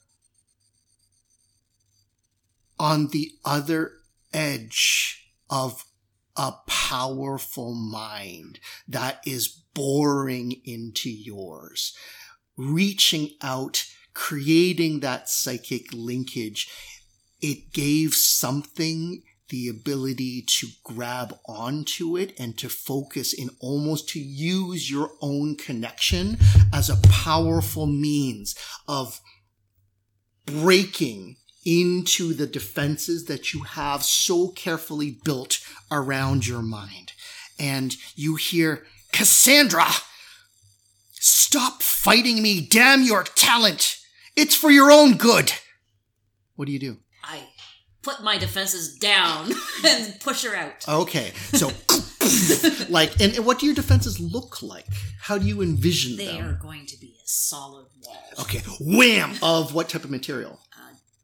on 2.79 3.07
the 3.07 3.31
other 3.43 3.91
edge 4.33 5.27
of 5.49 5.83
a 6.37 6.53
powerful 6.65 7.75
mind 7.75 8.59
that 8.87 9.19
is 9.25 9.47
boring 9.73 10.53
into 10.63 11.09
yours, 11.09 11.95
reaching 12.55 13.31
out, 13.41 13.85
creating 14.13 15.01
that 15.01 15.27
psychic 15.27 15.91
linkage. 15.91 16.69
It 17.41 17.73
gave 17.73 18.13
something 18.13 19.23
the 19.51 19.67
ability 19.67 20.41
to 20.47 20.67
grab 20.83 21.37
onto 21.45 22.17
it 22.17 22.33
and 22.39 22.57
to 22.57 22.69
focus 22.69 23.33
in 23.33 23.49
almost 23.59 24.09
to 24.09 24.19
use 24.19 24.89
your 24.89 25.11
own 25.21 25.55
connection 25.55 26.37
as 26.73 26.89
a 26.89 26.99
powerful 27.09 27.85
means 27.85 28.55
of 28.87 29.19
breaking 30.45 31.35
into 31.65 32.33
the 32.33 32.47
defenses 32.47 33.25
that 33.25 33.53
you 33.53 33.61
have 33.61 34.03
so 34.03 34.47
carefully 34.47 35.19
built 35.23 35.59
around 35.91 36.47
your 36.47 36.61
mind. 36.61 37.11
And 37.59 37.95
you 38.15 38.35
hear, 38.35 38.85
Cassandra, 39.11 39.87
stop 41.11 41.83
fighting 41.83 42.41
me. 42.41 42.65
Damn 42.65 43.03
your 43.03 43.23
talent. 43.23 43.97
It's 44.35 44.55
for 44.55 44.71
your 44.71 44.91
own 44.91 45.17
good. 45.17 45.51
What 46.55 46.65
do 46.65 46.71
you 46.71 46.79
do? 46.79 46.97
Put 48.03 48.23
my 48.23 48.37
defenses 48.37 48.97
down 48.97 49.51
and 49.85 50.19
push 50.19 50.43
her 50.43 50.55
out. 50.55 50.87
Okay, 50.87 51.33
so 51.53 51.71
like, 52.89 53.19
and 53.21 53.45
what 53.45 53.59
do 53.59 53.65
your 53.65 53.75
defenses 53.75 54.19
look 54.19 54.61
like? 54.63 54.87
How 55.19 55.37
do 55.37 55.45
you 55.45 55.61
envision 55.61 56.17
They 56.17 56.25
them? 56.25 56.35
They 56.35 56.41
are 56.41 56.53
going 56.53 56.85
to 56.87 56.99
be 56.99 57.15
a 57.23 57.27
solid 57.27 57.85
wall. 58.03 58.17
Okay, 58.39 58.61
wham! 58.79 59.33
Of 59.43 59.73
what 59.73 59.89
type 59.89 60.03
of 60.03 60.09
material? 60.09 60.59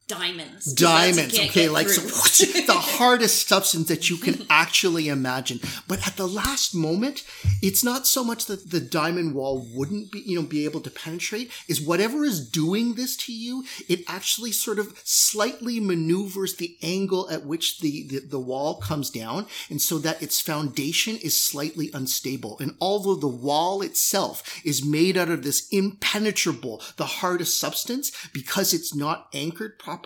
Diamonds. 0.07 0.71
Diamonds. 0.71 1.37
Okay, 1.37 1.67
like 1.67 1.89
so, 1.89 2.01
the 2.65 2.73
hardest 2.73 3.45
substance 3.49 3.89
that 3.89 4.09
you 4.09 4.15
can 4.15 4.45
actually 4.49 5.09
imagine. 5.09 5.59
But 5.85 6.07
at 6.07 6.15
the 6.15 6.27
last 6.27 6.73
moment, 6.73 7.25
it's 7.61 7.83
not 7.83 8.07
so 8.07 8.23
much 8.23 8.45
that 8.45 8.71
the 8.71 8.79
diamond 8.79 9.35
wall 9.35 9.67
wouldn't 9.73 10.13
be, 10.13 10.19
you 10.21 10.39
know, 10.39 10.47
be 10.47 10.63
able 10.63 10.79
to 10.81 10.89
penetrate. 10.89 11.51
Is 11.67 11.81
whatever 11.81 12.23
is 12.23 12.47
doing 12.47 12.93
this 12.93 13.17
to 13.17 13.33
you, 13.33 13.65
it 13.89 14.05
actually 14.07 14.53
sort 14.53 14.79
of 14.79 14.97
slightly 15.03 15.81
maneuvers 15.81 16.55
the 16.55 16.77
angle 16.81 17.29
at 17.29 17.45
which 17.45 17.81
the 17.81 18.07
the, 18.07 18.19
the 18.19 18.39
wall 18.39 18.75
comes 18.75 19.09
down, 19.09 19.45
and 19.69 19.81
so 19.81 19.97
that 19.97 20.23
its 20.23 20.39
foundation 20.39 21.17
is 21.17 21.37
slightly 21.37 21.91
unstable. 21.93 22.57
And 22.59 22.77
although 22.79 23.15
the 23.15 23.27
wall 23.27 23.81
itself 23.81 24.61
is 24.63 24.85
made 24.85 25.17
out 25.17 25.29
of 25.29 25.43
this 25.43 25.67
impenetrable, 25.69 26.81
the 26.95 27.05
hardest 27.05 27.59
substance, 27.59 28.13
because 28.31 28.73
it's 28.73 28.95
not 28.95 29.27
anchored 29.33 29.77
properly, 29.77 29.96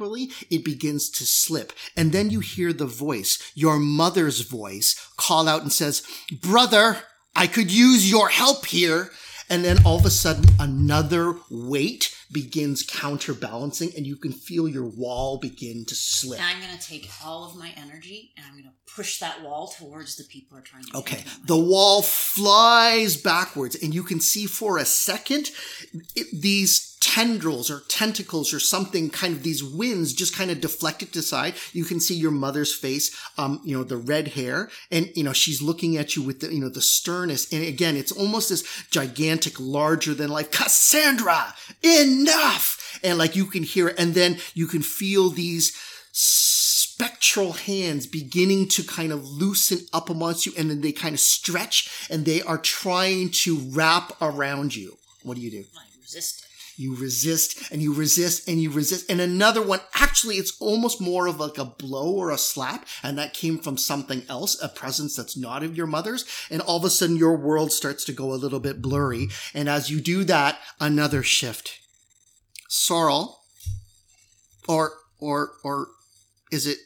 it 0.49 0.65
begins 0.65 1.09
to 1.09 1.25
slip. 1.25 1.73
And 1.95 2.11
then 2.11 2.29
you 2.29 2.39
hear 2.39 2.73
the 2.73 2.85
voice, 2.85 3.51
your 3.55 3.79
mother's 3.79 4.41
voice, 4.41 4.95
call 5.17 5.47
out 5.47 5.61
and 5.61 5.71
says, 5.71 6.03
Brother, 6.41 6.97
I 7.35 7.47
could 7.47 7.71
use 7.71 8.09
your 8.09 8.29
help 8.29 8.65
here. 8.65 9.11
And 9.49 9.65
then 9.65 9.79
all 9.85 9.99
of 9.99 10.05
a 10.05 10.09
sudden, 10.09 10.45
another 10.59 11.35
weight 11.49 12.15
begins 12.31 12.83
counterbalancing, 12.83 13.91
and 13.97 14.07
you 14.07 14.15
can 14.15 14.31
feel 14.31 14.67
your 14.67 14.87
wall 14.87 15.39
begin 15.39 15.83
to 15.85 15.95
slip. 15.95 16.39
And 16.39 16.47
I'm 16.47 16.65
going 16.65 16.77
to 16.77 16.87
take 16.87 17.09
all 17.23 17.49
of 17.49 17.57
my 17.57 17.73
energy 17.75 18.31
and 18.37 18.45
I'm 18.45 18.53
going 18.53 18.63
to 18.63 18.93
push 18.95 19.19
that 19.19 19.43
wall 19.43 19.67
towards 19.67 20.15
the 20.15 20.23
people 20.23 20.55
who 20.55 20.61
are 20.61 20.65
trying 20.65 20.83
to. 20.85 20.97
Okay, 20.99 21.23
the 21.45 21.57
wall 21.57 22.01
flies 22.01 23.17
backwards, 23.17 23.75
and 23.75 23.93
you 23.93 24.03
can 24.03 24.19
see 24.19 24.45
for 24.45 24.77
a 24.77 24.85
second 24.85 25.51
it, 26.15 26.27
these 26.33 26.90
tendrils 27.02 27.70
or 27.70 27.82
tentacles 27.89 28.54
or 28.54 28.60
something 28.60 29.10
kind 29.10 29.36
of 29.36 29.43
these 29.43 29.64
winds 29.64 30.14
just 30.14 30.36
kind 30.36 30.52
of 30.52 30.62
deflect 30.62 31.02
it 31.04 31.12
to 31.12 31.22
side. 31.22 31.56
You 31.74 31.84
can 31.84 31.99
see 31.99 32.16
your 32.16 32.32
mother's 32.32 32.74
face, 32.74 33.14
um, 33.38 33.60
you 33.66 33.76
know, 33.76 33.84
the 33.84 33.97
red 33.97 34.30
hair, 34.30 34.70
and 34.91 35.12
you 35.16 35.24
know, 35.24 35.34
she's 35.34 35.62
looking 35.62 35.97
at 35.97 36.16
you 36.16 36.22
with 36.22 36.39
the, 36.39 36.54
you 36.54 36.62
know, 36.62 36.70
the 36.70 36.82
sternness. 36.82 37.52
And 37.52 37.66
again, 37.66 37.97
it's 37.97 38.12
almost 38.12 38.49
this 38.49 38.64
gigantic, 38.91 39.60
larger 39.60 40.14
than 40.14 40.30
life, 40.30 40.52
Cassandra, 40.52 41.54
enough! 41.84 42.99
And 43.04 43.18
like 43.18 43.36
you 43.36 43.45
can 43.45 43.64
hear 43.64 43.89
it, 43.89 43.99
and 43.99 44.14
then 44.14 44.38
you 44.54 44.68
can 44.68 44.82
feel 44.82 45.30
these 45.30 45.76
spectral 46.14 47.54
hands 47.54 48.06
beginning 48.06 48.68
to 48.68 48.84
kind 48.84 49.12
of 49.12 49.26
loosen 49.26 49.80
up 49.91 50.10
amongst 50.10 50.45
you 50.45 50.52
and 50.58 50.70
then 50.70 50.82
they 50.82 50.91
kind 50.91 51.14
of 51.14 51.20
stretch 51.20 52.08
and 52.12 52.26
they 52.26 52.41
are 52.43 52.58
trying 52.58 53.30
to 53.32 53.58
wrap 53.72 54.12
around 54.22 54.76
you. 54.76 54.97
What 55.24 55.36
do 55.36 55.41
you 55.41 55.49
do? 55.49 55.64
I 55.76 55.84
resist 55.99 56.43
it. 56.43 56.51
You 56.82 56.95
resist 56.95 57.71
and 57.71 57.79
you 57.79 57.93
resist 57.93 58.49
and 58.49 58.59
you 58.59 58.71
resist. 58.71 59.07
And 59.07 59.21
another 59.21 59.61
one, 59.61 59.82
actually, 59.93 60.38
it's 60.38 60.59
almost 60.59 60.99
more 60.99 61.27
of 61.27 61.39
like 61.39 61.59
a 61.59 61.65
blow 61.65 62.11
or 62.11 62.32
a 62.32 62.39
slap. 62.39 62.88
And 63.03 63.19
that 63.19 63.36
came 63.36 63.59
from 63.59 63.77
something 63.77 64.23
else, 64.27 64.59
a 64.63 64.67
presence 64.67 65.15
that's 65.15 65.38
not 65.38 65.61
of 65.61 65.77
your 65.77 65.86
mother's. 65.86 66.25
And 66.49 66.59
all 66.59 66.77
of 66.77 66.84
a 66.84 66.89
sudden 66.89 67.17
your 67.17 67.38
world 67.38 67.71
starts 67.71 68.03
to 68.05 68.13
go 68.13 68.34
a 68.34 68.41
little 68.41 68.59
bit 68.59 68.82
blurry. 68.82 69.27
And 69.53 69.69
as 69.69 69.91
you 69.91 70.01
do 70.01 70.23
that, 70.23 70.57
another 70.79 71.21
shift. 71.21 71.79
Sorrel, 72.67 73.43
or, 74.67 74.93
or, 75.19 75.51
or 75.63 75.89
is 76.51 76.65
it 76.65 76.79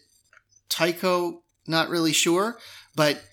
Tycho? 0.67 1.41
Not 1.67 1.87
really 1.87 2.11
sure, 2.11 2.57
but 2.97 3.23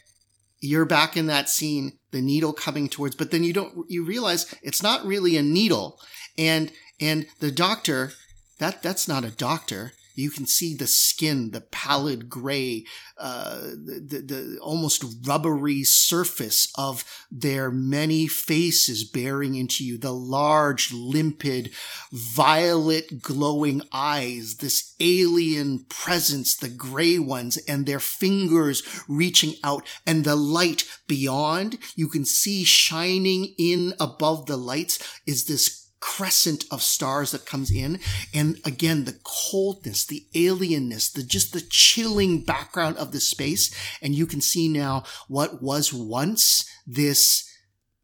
you're 0.60 0.84
back 0.84 1.16
in 1.16 1.26
that 1.26 1.48
scene, 1.48 1.98
the 2.12 2.22
needle 2.22 2.52
coming 2.52 2.88
towards, 2.88 3.16
but 3.16 3.32
then 3.32 3.42
you 3.42 3.52
don't, 3.52 3.90
you 3.90 4.04
realize 4.04 4.54
it's 4.62 4.82
not 4.82 5.04
really 5.04 5.36
a 5.36 5.42
needle. 5.42 5.98
And, 6.38 6.72
and 7.00 7.26
the 7.40 7.50
doctor, 7.50 8.12
that, 8.58 8.82
that's 8.82 9.08
not 9.08 9.24
a 9.24 9.30
doctor. 9.30 9.92
You 10.14 10.30
can 10.30 10.46
see 10.46 10.74
the 10.74 10.86
skin, 10.86 11.52
the 11.52 11.62
pallid 11.62 12.28
gray, 12.28 12.84
uh, 13.16 13.60
the, 13.60 14.04
the, 14.06 14.18
the 14.20 14.58
almost 14.60 15.04
rubbery 15.24 15.84
surface 15.84 16.70
of 16.76 17.04
their 17.30 17.70
many 17.70 18.26
faces 18.26 19.04
bearing 19.04 19.54
into 19.54 19.84
you, 19.84 19.96
the 19.96 20.12
large, 20.12 20.92
limpid, 20.92 21.70
violet 22.12 23.22
glowing 23.22 23.82
eyes, 23.90 24.56
this 24.56 24.94
alien 25.00 25.86
presence, 25.88 26.56
the 26.56 26.68
gray 26.68 27.18
ones, 27.18 27.56
and 27.66 27.86
their 27.86 28.00
fingers 28.00 28.82
reaching 29.08 29.54
out, 29.64 29.86
and 30.06 30.24
the 30.24 30.36
light 30.36 30.84
beyond, 31.08 31.78
you 31.96 32.08
can 32.08 32.26
see 32.26 32.64
shining 32.64 33.54
in 33.58 33.94
above 33.98 34.44
the 34.44 34.58
lights 34.58 35.20
is 35.26 35.46
this 35.46 35.81
crescent 36.02 36.64
of 36.70 36.82
stars 36.82 37.30
that 37.30 37.46
comes 37.46 37.70
in. 37.70 38.00
And 38.34 38.58
again, 38.64 39.04
the 39.04 39.18
coldness, 39.22 40.04
the 40.04 40.26
alienness, 40.34 41.12
the 41.12 41.22
just 41.22 41.52
the 41.52 41.62
chilling 41.62 42.42
background 42.42 42.96
of 42.96 43.12
the 43.12 43.20
space. 43.20 43.72
And 44.02 44.14
you 44.14 44.26
can 44.26 44.40
see 44.40 44.68
now 44.68 45.04
what 45.28 45.62
was 45.62 45.92
once 45.92 46.68
this 46.86 47.48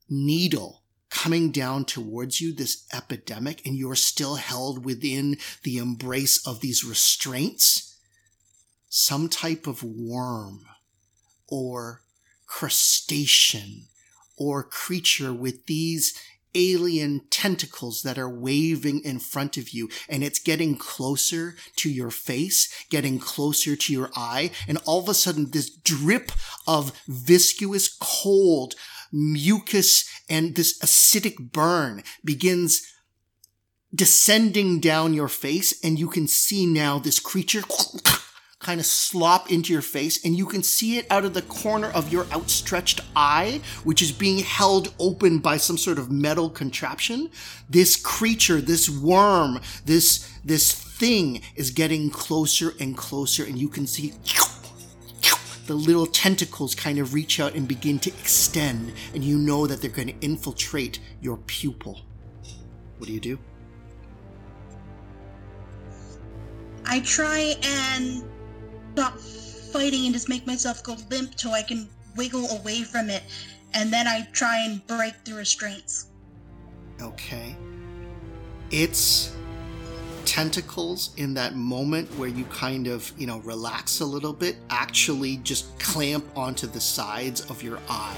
needle 0.09 0.85
coming 1.11 1.51
down 1.51 1.85
towards 1.85 2.41
you, 2.41 2.55
this 2.55 2.87
hypodermic, 2.93 3.67
and 3.67 3.75
you're 3.75 3.97
still 3.97 4.37
held 4.37 4.85
within 4.85 5.37
the 5.65 5.79
embrace 5.79 6.47
of 6.47 6.61
these 6.61 6.85
restraints. 6.85 7.97
Some 8.89 9.29
type 9.29 9.67
of 9.67 9.83
worm 9.83 10.65
or 11.49 12.03
crustacean 12.47 13.89
or 14.37 14.63
creature 14.63 15.33
with 15.33 15.67
these 15.67 16.15
alien 16.55 17.23
tentacles 17.31 18.03
that 18.03 18.19
are 18.19 18.29
waving 18.29 19.01
in 19.05 19.19
front 19.19 19.57
of 19.57 19.71
you 19.71 19.89
and 20.09 20.23
it's 20.23 20.39
getting 20.39 20.77
closer 20.77 21.57
to 21.77 21.91
your 21.91 22.11
face, 22.11 22.73
getting 22.91 23.19
closer 23.19 23.77
to 23.77 23.93
your 23.93 24.11
eye. 24.17 24.51
And 24.67 24.79
all 24.85 25.01
of 25.01 25.09
a 25.09 25.15
sudden 25.15 25.51
this 25.51 25.71
drip 25.71 26.33
of 26.67 26.93
viscous 27.07 27.89
cold 28.01 28.75
mucus 29.13 30.09
and 30.29 30.55
this 30.55 30.79
acidic 30.81 31.53
burn 31.53 32.03
begins 32.25 32.87
descending 33.95 34.81
down 34.81 35.15
your 35.15 35.29
face. 35.29 35.79
And 35.83 35.99
you 35.99 36.09
can 36.09 36.29
see 36.29 36.67
now 36.67 36.99
this 36.99 37.21
creature 37.21 37.63
kind 38.61 38.81
of 38.81 38.87
slop 38.87 39.53
into 39.53 39.73
your 39.73 39.83
face 39.83 40.25
and 40.25 40.37
you 40.37 40.45
can 40.45 40.63
see 40.63 40.99
it 40.99 41.07
out 41.11 41.25
of 41.25 41.33
the 41.33 41.43
corner 41.43 41.89
of 41.89 42.13
your 42.13 42.27
outstretched 42.33 43.01
eye, 43.15 43.61
which 43.85 44.03
is 44.03 44.11
being 44.11 44.39
held 44.39 44.93
open 44.99 45.39
by 45.39 45.57
some 45.57 45.79
sort 45.79 45.99
of 45.99 46.11
metal 46.11 46.51
contraption. 46.51 47.31
This 47.71 47.97
creature, 47.97 48.61
this 48.61 48.91
worm, 48.91 49.61
this, 49.85 50.29
this 50.45 50.73
thing 50.73 51.41
is 51.55 51.71
getting 51.71 52.11
closer 52.11 52.75
and 52.81 52.97
closer 52.97 53.45
and 53.45 53.59
you 53.59 53.69
can 53.69 53.87
see 53.87 54.15
the 55.67 55.75
little 55.75 56.07
tentacles 56.07 56.75
kind 56.75 56.99
of 56.99 57.13
reach 57.13 57.39
out 57.39 57.55
and 57.55 57.69
begin 57.69 57.99
to 57.99 58.11
extend 58.11 58.93
and 59.15 59.23
you 59.23 59.39
know 59.39 59.67
that 59.67 59.81
they're 59.83 59.91
going 59.91 60.09
to 60.09 60.19
infiltrate 60.21 60.99
your 61.21 61.37
pupil. 61.37 62.01
What 62.97 63.07
do 63.07 63.13
you 63.13 63.21
do? 63.21 63.39
I 66.87 67.01
try 67.01 67.55
and 67.63 68.25
stop 68.93 69.19
fighting 69.19 70.05
and 70.07 70.15
just 70.15 70.29
make 70.29 70.47
myself 70.47 70.83
go 70.83 70.97
limp 71.11 71.39
so 71.39 71.53
I 71.53 71.63
can 71.63 71.89
wiggle 72.17 72.47
away 72.61 72.83
from 72.83 73.11
it. 73.11 73.23
And 73.75 73.93
then 73.93 74.07
I 74.07 74.27
try 74.33 74.59
and 74.65 74.85
break 74.87 75.15
the 75.25 75.35
restraints. 75.35 76.07
Okay. 77.01 77.57
It's 78.71 79.35
tentacles 80.25 81.15
in 81.17 81.33
that 81.35 81.55
moment 81.55 82.07
where 82.19 82.29
you 82.29 82.45
kind 82.47 82.87
of, 82.87 83.11
you 83.17 83.27
know, 83.27 83.39
relax 83.41 84.01
a 84.01 84.05
little 84.05 84.33
bit, 84.33 84.57
actually 84.69 85.39
just 85.39 85.79
clamp 85.79 86.25
onto 86.37 86.67
the 86.67 86.81
sides 86.81 87.41
of 87.51 87.63
your 87.63 87.79
eye. 87.89 88.17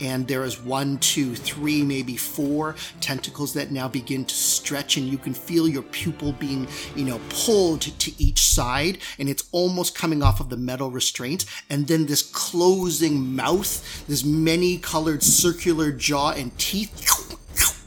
And 0.00 0.26
there 0.28 0.44
is 0.44 0.60
one, 0.60 0.98
two, 0.98 1.34
three, 1.34 1.82
maybe 1.82 2.16
four 2.16 2.76
tentacles 3.00 3.54
that 3.54 3.70
now 3.70 3.88
begin 3.88 4.24
to 4.24 4.34
stretch, 4.34 4.96
and 4.96 5.06
you 5.06 5.18
can 5.18 5.34
feel 5.34 5.68
your 5.68 5.82
pupil 5.82 6.32
being, 6.32 6.66
you 6.94 7.04
know, 7.04 7.20
pulled 7.28 7.82
to 7.82 8.22
each 8.22 8.44
side, 8.46 8.98
and 9.18 9.28
it's 9.28 9.48
almost 9.52 9.94
coming 9.94 10.22
off 10.22 10.40
of 10.40 10.48
the 10.48 10.56
metal 10.56 10.90
restraint. 10.90 11.44
And 11.70 11.86
then 11.86 12.06
this 12.06 12.22
closing 12.22 13.34
mouth, 13.34 14.06
this 14.06 14.24
many 14.24 14.78
colored 14.78 15.22
circular 15.22 15.92
jaw 15.92 16.30
and 16.32 16.56
teeth 16.58 17.36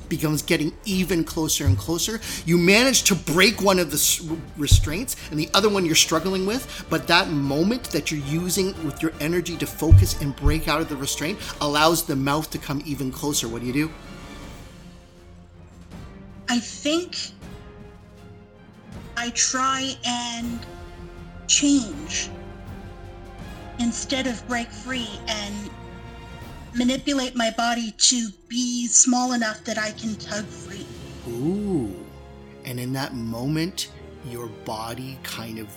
becomes 0.09 0.41
getting 0.41 0.73
even 0.85 1.23
closer 1.23 1.65
and 1.65 1.77
closer. 1.77 2.19
You 2.45 2.57
manage 2.57 3.03
to 3.03 3.15
break 3.15 3.61
one 3.61 3.79
of 3.79 3.91
the 3.91 4.37
restraints 4.57 5.15
and 5.31 5.39
the 5.39 5.49
other 5.53 5.69
one 5.69 5.85
you're 5.85 5.95
struggling 5.95 6.45
with, 6.45 6.85
but 6.89 7.07
that 7.07 7.29
moment 7.29 7.83
that 7.91 8.11
you're 8.11 8.25
using 8.25 8.67
with 8.85 9.01
your 9.01 9.13
energy 9.19 9.55
to 9.57 9.67
focus 9.67 10.19
and 10.21 10.35
break 10.35 10.67
out 10.67 10.81
of 10.81 10.89
the 10.89 10.95
restraint 10.95 11.39
allows 11.61 12.03
the 12.03 12.15
mouth 12.15 12.49
to 12.51 12.57
come 12.57 12.81
even 12.85 13.11
closer. 13.11 13.47
What 13.47 13.61
do 13.61 13.67
you 13.67 13.73
do? 13.73 13.91
I 16.49 16.59
think 16.59 17.15
I 19.15 19.29
try 19.31 19.95
and 20.05 20.59
change 21.47 22.29
instead 23.79 24.27
of 24.27 24.45
break 24.47 24.69
free 24.69 25.09
and 25.27 25.69
manipulate 26.73 27.35
my 27.35 27.51
body 27.51 27.93
to 27.97 28.29
be 28.47 28.87
small 28.87 29.33
enough 29.33 29.63
that 29.65 29.77
I 29.77 29.91
can 29.91 30.15
tug 30.15 30.45
free. 30.45 30.85
Ooh. 31.27 31.93
And 32.65 32.79
in 32.79 32.93
that 32.93 33.13
moment, 33.15 33.91
your 34.25 34.47
body 34.65 35.17
kind 35.23 35.59
of 35.59 35.67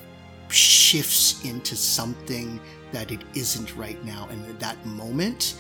shifts 0.49 1.45
into 1.45 1.77
something 1.77 2.61
that 2.93 3.11
it 3.11 3.21
isn't 3.35 3.77
right 3.77 4.03
now. 4.05 4.29
And 4.31 4.45
at 4.47 4.61
that 4.61 4.85
moment, 4.85 5.57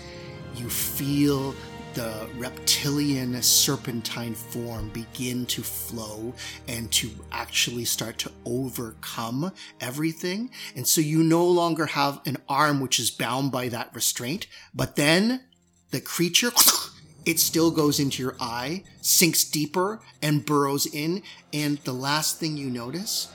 you 0.56 0.68
feel 0.68 1.54
the 1.94 2.28
reptilian 2.36 3.40
serpentine 3.42 4.34
form 4.34 4.88
begin 4.90 5.44
to 5.46 5.62
flow 5.62 6.32
and 6.66 6.90
to 6.92 7.10
actually 7.30 7.84
start 7.84 8.18
to 8.18 8.32
overcome 8.46 9.52
everything. 9.80 10.50
And 10.74 10.86
so 10.86 11.00
you 11.00 11.22
no 11.22 11.46
longer 11.46 11.86
have 11.86 12.20
an 12.24 12.38
arm 12.48 12.80
which 12.80 12.98
is 12.98 13.10
bound 13.10 13.52
by 13.52 13.68
that 13.68 13.94
restraint, 13.94 14.46
but 14.74 14.96
then 14.96 15.44
the 15.90 16.00
creature, 16.00 16.50
it 17.26 17.38
still 17.38 17.70
goes 17.70 18.00
into 18.00 18.22
your 18.22 18.36
eye, 18.40 18.84
sinks 19.00 19.44
deeper 19.44 20.00
and 20.22 20.46
burrows 20.46 20.86
in. 20.86 21.22
And 21.52 21.78
the 21.78 21.92
last 21.92 22.40
thing 22.40 22.56
you 22.56 22.70
notice 22.70 23.28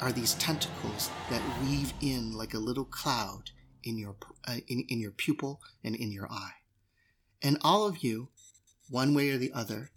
are 0.00 0.12
these 0.12 0.34
tentacles 0.34 1.10
that 1.30 1.42
weave 1.62 1.92
in 2.00 2.36
like 2.36 2.54
a 2.54 2.58
little 2.58 2.84
cloud 2.84 3.50
in 3.82 3.98
your, 3.98 4.16
uh, 4.46 4.58
in, 4.68 4.84
in 4.88 5.00
your 5.00 5.10
pupil 5.10 5.60
and 5.82 5.94
in 5.94 6.12
your 6.12 6.30
eye. 6.30 6.63
And 7.44 7.58
all 7.60 7.86
of 7.86 7.98
you, 8.02 8.30
one 8.88 9.14
way 9.14 9.28
or 9.28 9.36
the 9.36 9.52
other, 9.52 9.90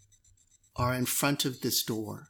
are 0.75 0.93
in 0.93 1.05
front 1.05 1.45
of 1.45 1.61
this 1.61 1.81
door. 1.81 2.27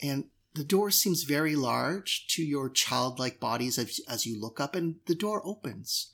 And 0.00 0.26
the 0.54 0.62
door 0.62 0.92
seems 0.92 1.24
very 1.24 1.56
large 1.56 2.28
to 2.28 2.42
your 2.42 2.70
childlike 2.70 3.40
bodies 3.40 3.76
as, 3.76 4.00
as 4.08 4.24
you 4.24 4.40
look 4.40 4.60
up, 4.60 4.76
and 4.76 4.96
the 5.06 5.14
door 5.14 5.42
opens. 5.44 6.12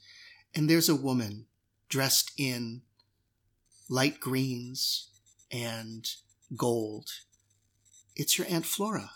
And 0.55 0.71
there's 0.71 0.89
a 0.89 0.97
woman 0.97 1.45
dressed 1.91 2.33
in 2.39 2.81
light 3.91 4.21
greens 4.21 5.11
and 5.51 6.09
gold. 6.57 7.11
It's 8.17 8.39
your 8.39 8.47
Aunt 8.49 8.65
Flora. 8.65 9.11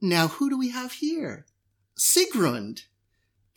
Now, 0.00 0.28
who 0.28 0.48
do 0.48 0.56
we 0.56 0.70
have 0.70 0.92
here? 0.92 1.46
Sigrun. 1.98 2.82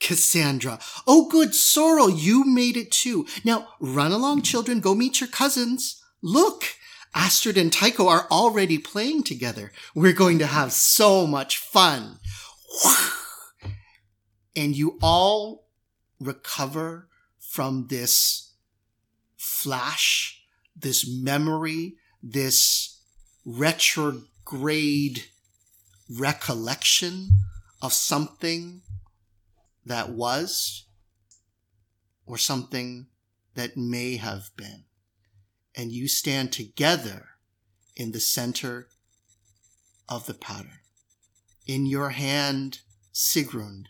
Cassandra. 0.02 0.80
Oh, 1.08 1.30
good 1.30 1.56
Sorrel, 1.56 2.10
you 2.10 2.44
made 2.44 2.76
it 2.76 2.92
too. 2.92 3.26
Now 3.46 3.68
run 3.80 4.12
along, 4.12 4.42
children. 4.42 4.82
Go 4.82 4.96
meet 4.96 5.22
your 5.22 5.30
cousins. 5.30 6.02
Look, 6.22 6.76
Astrid 7.14 7.58
and 7.58 7.72
Tycho 7.72 8.08
are 8.08 8.28
already 8.32 8.78
playing 8.78 9.24
together. 9.24 9.72
We're 9.96 10.14
going 10.14 10.40
to 10.40 10.48
have 10.48 10.74
so 10.74 11.28
much 11.28 11.58
fun. 11.58 12.20
And 14.56 14.76
you 14.76 14.98
all 15.02 15.68
recover 16.20 17.08
from 17.40 17.88
this 17.88 18.54
flash, 19.38 20.44
this 20.76 21.08
memory, 21.08 21.96
this 22.24 23.02
retrograde 23.46 25.26
recollection 26.10 27.30
of 27.82 27.94
something 27.94 28.82
that 29.86 30.10
was 30.10 30.86
or 32.26 32.38
something 32.38 33.08
that 33.56 33.78
may 33.78 34.18
have 34.18 34.50
been. 34.56 34.84
And 35.76 35.92
you 35.92 36.08
stand 36.08 36.52
together 36.52 37.30
in 37.96 38.12
the 38.12 38.20
center 38.20 38.88
of 40.08 40.26
the 40.26 40.34
pattern. 40.34 40.80
In 41.66 41.86
your 41.86 42.10
hand, 42.10 42.80
Sigrun, 43.14 43.86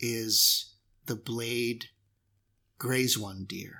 is 0.00 0.74
the 1.06 1.14
blade 1.14 1.86
Grayswandir. 2.78 3.74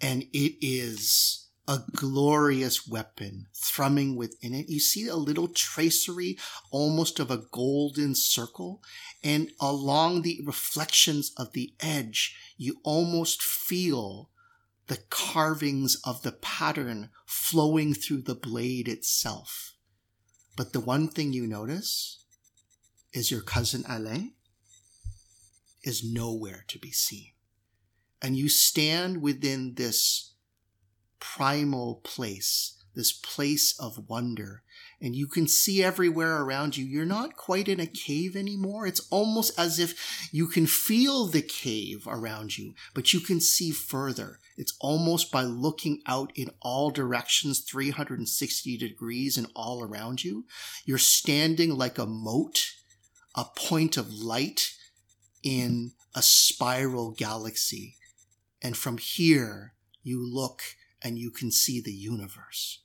And 0.00 0.22
it 0.32 0.56
is 0.60 1.49
a 1.70 1.84
glorious 1.94 2.88
weapon 2.88 3.46
thrumming 3.54 4.16
within 4.16 4.54
it. 4.54 4.68
You 4.68 4.80
see 4.80 5.06
a 5.06 5.14
little 5.14 5.46
tracery 5.46 6.36
almost 6.72 7.20
of 7.20 7.30
a 7.30 7.44
golden 7.52 8.16
circle. 8.16 8.82
And 9.22 9.52
along 9.60 10.22
the 10.22 10.40
reflections 10.44 11.30
of 11.36 11.52
the 11.52 11.72
edge, 11.78 12.36
you 12.56 12.80
almost 12.82 13.40
feel 13.40 14.30
the 14.88 14.98
carvings 15.10 15.96
of 16.02 16.22
the 16.22 16.32
pattern 16.32 17.10
flowing 17.24 17.94
through 17.94 18.22
the 18.22 18.34
blade 18.34 18.88
itself. 18.88 19.74
But 20.56 20.72
the 20.72 20.80
one 20.80 21.06
thing 21.06 21.32
you 21.32 21.46
notice 21.46 22.24
is 23.12 23.30
your 23.30 23.42
cousin 23.42 23.84
Alain 23.88 24.32
is 25.84 26.02
nowhere 26.02 26.64
to 26.66 26.80
be 26.80 26.90
seen. 26.90 27.30
And 28.20 28.36
you 28.36 28.48
stand 28.48 29.22
within 29.22 29.74
this 29.76 30.29
primal 31.20 32.00
place, 32.02 32.82
this 32.94 33.12
place 33.12 33.78
of 33.78 34.08
wonder. 34.08 34.62
And 35.00 35.16
you 35.16 35.26
can 35.26 35.48
see 35.48 35.82
everywhere 35.82 36.42
around 36.42 36.76
you. 36.76 36.84
You're 36.84 37.06
not 37.06 37.36
quite 37.36 37.68
in 37.68 37.80
a 37.80 37.86
cave 37.86 38.36
anymore. 38.36 38.86
It's 38.86 39.06
almost 39.10 39.58
as 39.58 39.78
if 39.78 40.28
you 40.32 40.46
can 40.46 40.66
feel 40.66 41.26
the 41.26 41.40
cave 41.40 42.06
around 42.06 42.58
you, 42.58 42.74
but 42.92 43.12
you 43.14 43.20
can 43.20 43.40
see 43.40 43.70
further. 43.70 44.40
It's 44.58 44.76
almost 44.78 45.32
by 45.32 45.42
looking 45.42 46.02
out 46.06 46.32
in 46.34 46.50
all 46.60 46.90
directions, 46.90 47.60
360 47.60 48.76
degrees 48.76 49.38
and 49.38 49.46
all 49.56 49.82
around 49.82 50.22
you. 50.22 50.44
You're 50.84 50.98
standing 50.98 51.78
like 51.78 51.98
a 51.98 52.04
moat, 52.04 52.72
a 53.34 53.44
point 53.56 53.96
of 53.96 54.12
light 54.12 54.74
in 55.42 55.92
a 56.14 56.20
spiral 56.20 57.12
galaxy. 57.12 57.96
And 58.60 58.76
from 58.76 58.98
here, 58.98 59.72
you 60.02 60.22
look 60.22 60.62
and 61.02 61.18
you 61.18 61.30
can 61.30 61.50
see 61.50 61.80
the 61.80 61.92
universe. 61.92 62.82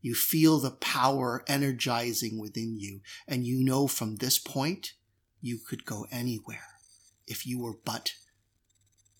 You 0.00 0.14
feel 0.14 0.60
the 0.60 0.70
power 0.70 1.42
energizing 1.48 2.38
within 2.38 2.78
you, 2.78 3.00
and 3.26 3.46
you 3.46 3.64
know 3.64 3.86
from 3.86 4.16
this 4.16 4.38
point 4.38 4.92
you 5.40 5.58
could 5.58 5.84
go 5.84 6.06
anywhere 6.10 6.78
if 7.26 7.46
you 7.46 7.58
were 7.58 7.76
but 7.84 8.14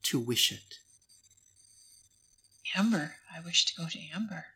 to 0.05 0.21
wish 0.21 0.53
it. 0.53 0.79
Amber. 2.77 3.17
I 3.35 3.41
wish 3.41 3.65
to 3.67 3.75
go 3.75 3.89
to 3.89 3.99
Amber. 4.15 4.47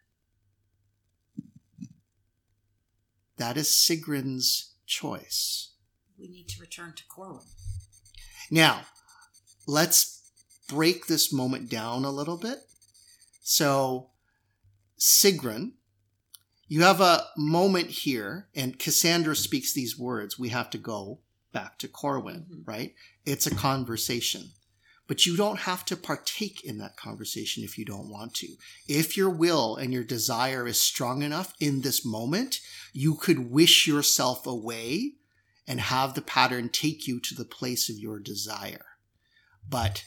That 3.37 3.57
is 3.57 3.69
Sigrun's 3.69 4.75
choice. 4.87 5.73
We 6.19 6.29
need 6.29 6.49
to 6.51 6.61
return 6.61 6.93
to 6.97 7.05
Corwin. 7.07 7.47
Now, 8.51 8.83
let's 9.67 10.31
break 10.69 11.07
this 11.07 11.33
moment 11.33 11.71
down 11.71 12.05
a 12.05 12.11
little 12.11 12.37
bit 12.37 12.59
so, 13.41 14.11
Sigrun, 14.99 15.73
you 16.69 16.83
have 16.83 17.01
a 17.01 17.27
moment 17.37 17.91
here, 17.91 18.49
and 18.55 18.79
Cassandra 18.79 19.35
speaks 19.35 19.73
these 19.73 19.99
words. 19.99 20.39
We 20.39 20.51
have 20.51 20.71
to 20.71 20.79
go 20.79 21.19
back 21.53 21.79
to 21.79 21.89
Corwin, 21.89 22.47
mm-hmm. 22.49 22.63
right? 22.65 22.95
It's 23.25 23.47
a 23.47 23.55
conversation. 23.55 24.51
But 25.09 25.27
you 25.27 25.37
don't 25.37 25.59
have 25.61 25.85
to 25.87 25.97
partake 25.97 26.65
in 26.65 26.79
that 26.79 26.97
conversation 26.97 27.65
if 27.65 27.77
you 27.77 27.85
don't 27.85 28.09
want 28.09 28.35
to. 28.35 28.47
If 28.87 29.17
your 29.17 29.31
will 29.31 29.75
and 29.75 29.93
your 29.93 30.05
desire 30.05 30.69
is 30.69 30.81
strong 30.81 31.23
enough 31.23 31.53
in 31.59 31.81
this 31.81 32.07
moment, 32.07 32.61
you 32.93 33.17
could 33.17 33.51
wish 33.51 33.89
yourself 33.89 34.47
away 34.47 35.15
and 35.67 35.81
have 35.81 36.15
the 36.15 36.23
pattern 36.23 36.69
take 36.69 37.09
you 37.09 37.19
to 37.19 37.35
the 37.35 37.45
place 37.45 37.91
of 37.91 37.99
your 37.99 38.21
desire. 38.21 38.87
But 39.69 40.05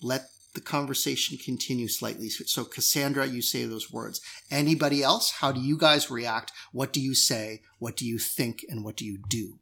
let 0.00 0.28
the 0.54 0.60
conversation 0.60 1.38
continues 1.38 1.98
slightly. 1.98 2.28
So, 2.28 2.64
Cassandra, 2.64 3.26
you 3.26 3.40
say 3.40 3.64
those 3.64 3.92
words. 3.92 4.20
Anybody 4.50 5.02
else? 5.02 5.30
How 5.40 5.52
do 5.52 5.60
you 5.60 5.78
guys 5.78 6.10
react? 6.10 6.52
What 6.72 6.92
do 6.92 7.00
you 7.00 7.14
say? 7.14 7.62
What 7.78 7.96
do 7.96 8.04
you 8.04 8.18
think? 8.18 8.64
And 8.68 8.84
what 8.84 8.96
do 8.96 9.04
you 9.04 9.18
do? 9.28 9.60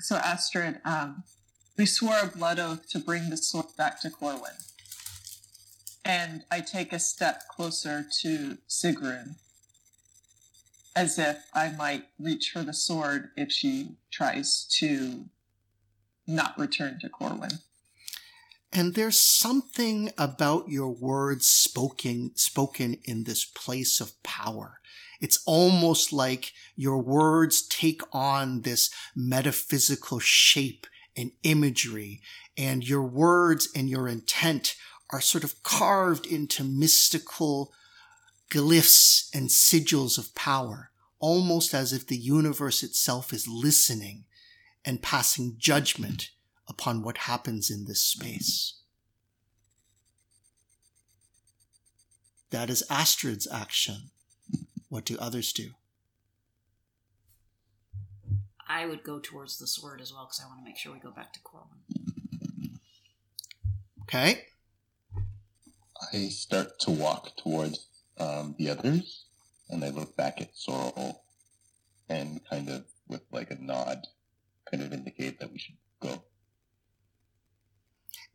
So, 0.00 0.16
Astrid, 0.16 0.80
um, 0.84 1.22
we 1.78 1.86
swore 1.86 2.18
a 2.22 2.26
blood 2.26 2.58
oath 2.58 2.88
to 2.90 2.98
bring 2.98 3.30
the 3.30 3.36
sword 3.36 3.66
back 3.78 4.00
to 4.02 4.10
Corwin. 4.10 4.52
And 6.04 6.44
I 6.50 6.60
take 6.60 6.92
a 6.92 6.98
step 6.98 7.42
closer 7.48 8.04
to 8.22 8.58
Sigrun, 8.68 9.36
as 10.94 11.18
if 11.18 11.38
I 11.54 11.70
might 11.70 12.04
reach 12.18 12.50
for 12.52 12.62
the 12.62 12.74
sword 12.74 13.30
if 13.36 13.50
she 13.50 13.96
tries 14.10 14.66
to 14.78 15.24
not 16.26 16.58
return 16.58 16.98
to 17.00 17.08
Corwin. 17.08 17.50
And 18.72 18.94
there's 18.94 19.20
something 19.20 20.10
about 20.18 20.68
your 20.68 20.90
words 20.90 21.46
spoken 21.46 22.32
spoken 22.34 22.98
in 23.04 23.22
this 23.22 23.44
place 23.44 24.00
of 24.00 24.20
power. 24.24 24.80
It's 25.20 25.42
almost 25.46 26.12
like 26.12 26.52
your 26.74 26.98
words 26.98 27.62
take 27.62 28.02
on 28.12 28.62
this 28.62 28.90
metaphysical 29.14 30.18
shape 30.18 30.88
and 31.16 31.30
imagery, 31.44 32.20
and 32.56 32.86
your 32.86 33.04
words 33.04 33.68
and 33.76 33.88
your 33.88 34.08
intent 34.08 34.74
are 35.10 35.20
sort 35.20 35.44
of 35.44 35.62
carved 35.62 36.26
into 36.26 36.64
mystical 36.64 37.72
glyphs 38.50 39.30
and 39.32 39.48
sigils 39.48 40.18
of 40.18 40.34
power, 40.34 40.90
almost 41.20 41.74
as 41.74 41.92
if 41.92 42.08
the 42.08 42.16
universe 42.16 42.82
itself 42.82 43.32
is 43.32 43.46
listening 43.46 44.24
and 44.84 45.02
passing 45.02 45.56
judgment 45.58 46.30
upon 46.68 47.02
what 47.02 47.18
happens 47.18 47.70
in 47.70 47.86
this 47.86 48.00
space. 48.00 48.74
That 52.50 52.70
is 52.70 52.84
Astrid's 52.88 53.48
action. 53.50 54.10
What 54.88 55.04
do 55.04 55.16
others 55.18 55.52
do? 55.52 55.70
I 58.68 58.86
would 58.86 59.02
go 59.02 59.18
towards 59.18 59.58
the 59.58 59.66
sword 59.66 60.00
as 60.00 60.12
well 60.12 60.24
because 60.24 60.40
I 60.40 60.48
want 60.48 60.60
to 60.60 60.64
make 60.64 60.78
sure 60.78 60.92
we 60.92 60.98
go 60.98 61.10
back 61.10 61.32
to 61.32 61.40
Corwin. 61.40 62.78
Okay. 64.02 64.46
I 66.12 66.28
start 66.28 66.78
to 66.80 66.90
walk 66.90 67.36
towards 67.36 67.86
um, 68.18 68.54
the 68.58 68.70
others, 68.70 69.24
and 69.70 69.84
I 69.84 69.90
look 69.90 70.16
back 70.16 70.40
at 70.40 70.56
Sorrel, 70.56 71.22
and 72.08 72.40
kind 72.48 72.68
of 72.68 72.84
with 73.08 73.22
like 73.32 73.50
a 73.50 73.56
nod, 73.60 74.06
kind 74.74 74.86
of 74.86 74.92
indicate 74.92 75.38
that 75.38 75.52
we 75.52 75.58
should 75.58 75.76
go. 76.00 76.24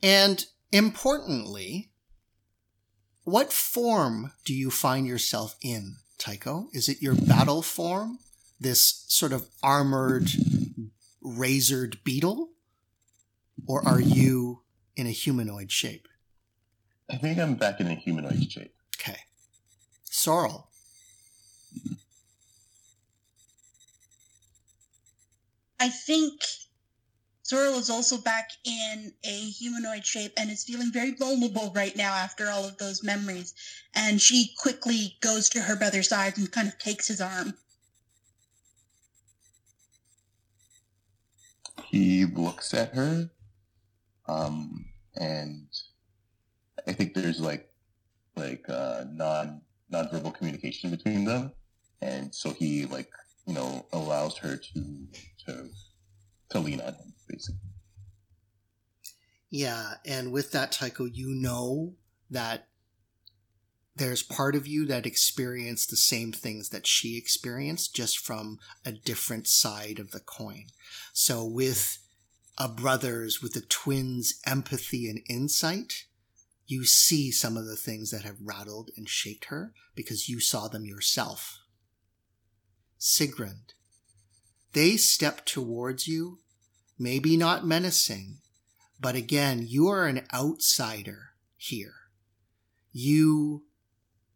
And 0.01 0.45
importantly, 0.71 1.91
what 3.23 3.51
form 3.51 4.31
do 4.45 4.53
you 4.53 4.71
find 4.71 5.05
yourself 5.05 5.55
in, 5.61 5.97
Tycho? 6.17 6.69
Is 6.71 6.87
it 6.87 7.01
your 7.01 7.15
battle 7.15 7.61
form? 7.61 8.19
This 8.59 9.03
sort 9.07 9.33
of 9.33 9.49
armored, 9.61 10.29
razored 11.21 11.99
beetle? 12.03 12.51
Or 13.67 13.85
are 13.85 13.99
you 14.01 14.61
in 14.95 15.07
a 15.07 15.11
humanoid 15.11 15.71
shape? 15.71 16.07
I 17.11 17.17
think 17.17 17.37
I'm 17.37 17.55
back 17.55 17.81
in 17.81 17.87
a 17.87 17.95
humanoid 17.95 18.49
shape. 18.49 18.73
Okay. 18.97 19.19
Sorrel. 20.05 20.69
I 25.79 25.89
think 25.89 26.41
Sorrel 27.43 27.79
is 27.79 27.89
also 27.89 28.17
back 28.19 28.51
in 28.63 29.11
a 29.23 29.49
humanoid 29.49 30.05
shape 30.05 30.33
and 30.37 30.51
is 30.51 30.63
feeling 30.63 30.91
very 30.91 31.15
vulnerable 31.15 31.71
right 31.73 31.95
now 31.95 32.13
after 32.13 32.49
all 32.49 32.63
of 32.63 32.77
those 32.77 33.03
memories. 33.03 33.53
And 33.95 34.21
she 34.21 34.53
quickly 34.59 35.17
goes 35.21 35.49
to 35.49 35.61
her 35.61 35.75
brother's 35.75 36.09
side 36.09 36.37
and 36.37 36.51
kind 36.51 36.67
of 36.67 36.77
takes 36.77 37.07
his 37.07 37.21
arm. 37.21 37.55
He 41.85 42.25
looks 42.25 42.73
at 42.75 42.93
her, 42.93 43.31
um, 44.27 44.85
and 45.15 45.67
I 46.87 46.93
think 46.93 47.15
there's 47.15 47.39
like 47.39 47.67
like 48.35 48.69
uh, 48.69 49.05
non 49.11 49.61
nonverbal 49.91 50.35
communication 50.35 50.91
between 50.91 51.25
them, 51.25 51.51
and 51.99 52.35
so 52.35 52.51
he 52.51 52.85
like 52.85 53.09
you 53.49 53.55
know 53.55 53.85
allows 53.91 54.37
her 54.37 54.57
to 54.57 55.07
to 55.45 55.69
to 56.51 56.59
lean 56.59 56.79
on 56.79 56.93
him 56.93 57.13
basically. 57.27 57.59
Yeah, 59.49 59.95
and 60.05 60.31
with 60.31 60.51
that, 60.51 60.71
Tycho, 60.71 61.05
you 61.05 61.29
know 61.29 61.95
that 62.29 62.67
there's 63.95 64.21
part 64.21 64.55
of 64.55 64.67
you 64.67 64.85
that 64.85 65.07
experienced 65.07 65.89
the 65.89 65.97
same 65.97 66.31
things 66.31 66.69
that 66.69 66.85
she 66.85 67.17
experienced, 67.17 67.95
just 67.95 68.19
from 68.19 68.59
a 68.85 68.91
different 68.91 69.47
side 69.47 69.97
of 69.97 70.11
the 70.11 70.19
coin. 70.19 70.65
So 71.11 71.43
with 71.43 71.97
a 72.59 72.67
brother's, 72.67 73.41
with 73.41 73.55
a 73.55 73.61
twin's 73.61 74.39
empathy 74.45 75.09
and 75.09 75.21
insight, 75.27 76.05
you 76.67 76.85
see 76.85 77.31
some 77.31 77.57
of 77.57 77.65
the 77.65 77.75
things 77.75 78.11
that 78.11 78.21
have 78.21 78.37
rattled 78.39 78.91
and 78.95 79.09
shaked 79.09 79.45
her 79.45 79.73
because 79.95 80.29
you 80.29 80.39
saw 80.39 80.67
them 80.67 80.85
yourself. 80.85 81.57
Sigrun, 82.99 83.59
they 84.73 84.97
step 84.97 85.45
towards 85.45 86.07
you, 86.07 86.39
maybe 86.97 87.37
not 87.37 87.65
menacing, 87.65 88.39
but 88.99 89.15
again, 89.15 89.65
you 89.67 89.87
are 89.87 90.05
an 90.05 90.25
outsider 90.33 91.31
here. 91.55 91.93
You 92.91 93.63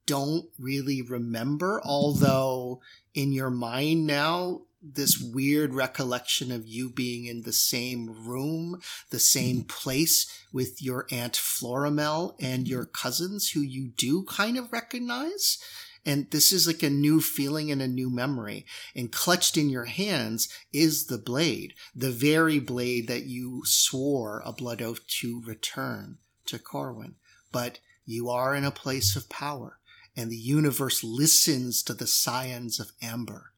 don't 0.06 0.46
really 0.58 1.02
remember, 1.02 1.82
although 1.84 2.82
in 3.14 3.32
your 3.32 3.50
mind 3.50 4.08
now, 4.08 4.62
this 4.82 5.18
weird 5.18 5.74
recollection 5.74 6.52
of 6.52 6.68
you 6.68 6.90
being 6.90 7.26
in 7.26 7.44
the 7.44 7.54
same 7.54 8.28
room, 8.28 8.82
the 9.12 9.20
same 9.20 9.60
mm-hmm. 9.60 9.68
place 9.68 10.46
with 10.52 10.82
your 10.82 11.08
Aunt 11.10 11.34
Florimel 11.34 12.36
and 12.40 12.68
your 12.68 12.86
cousins 12.86 13.52
who 13.52 13.62
you 13.62 13.88
do 13.88 14.24
kind 14.24 14.58
of 14.58 14.74
recognize. 14.74 15.58
And 16.06 16.30
this 16.32 16.52
is 16.52 16.68
like 16.68 16.84
a 16.84 16.90
new 16.90 17.22
feeling 17.22 17.72
and 17.72 17.82
a 17.82 17.88
new 17.88 18.10
memory. 18.10 18.66
And 18.96 19.12
clutched 19.12 19.58
in 19.58 19.70
your 19.70 19.86
hands 19.86 20.50
is 20.74 21.06
the 21.06 21.18
blade, 21.18 21.74
the 21.96 22.12
very 22.12 22.60
blade 22.60 23.08
that 23.08 23.24
you 23.24 23.62
swore 23.66 24.42
a 24.46 24.52
blood 24.52 24.82
oath 24.82 25.06
to 25.22 25.42
return 25.46 26.18
to 26.46 26.60
Corwin. 26.60 27.16
But 27.52 27.80
you 28.06 28.30
are 28.30 28.54
in 28.54 28.66
a 28.66 28.72
place 28.72 29.16
of 29.16 29.30
power, 29.30 29.80
and 30.16 30.30
the 30.30 30.36
universe 30.36 31.04
listens 31.04 31.82
to 31.84 31.94
the 31.94 32.08
scions 32.08 32.80
of 32.80 32.92
Amber. 33.02 33.54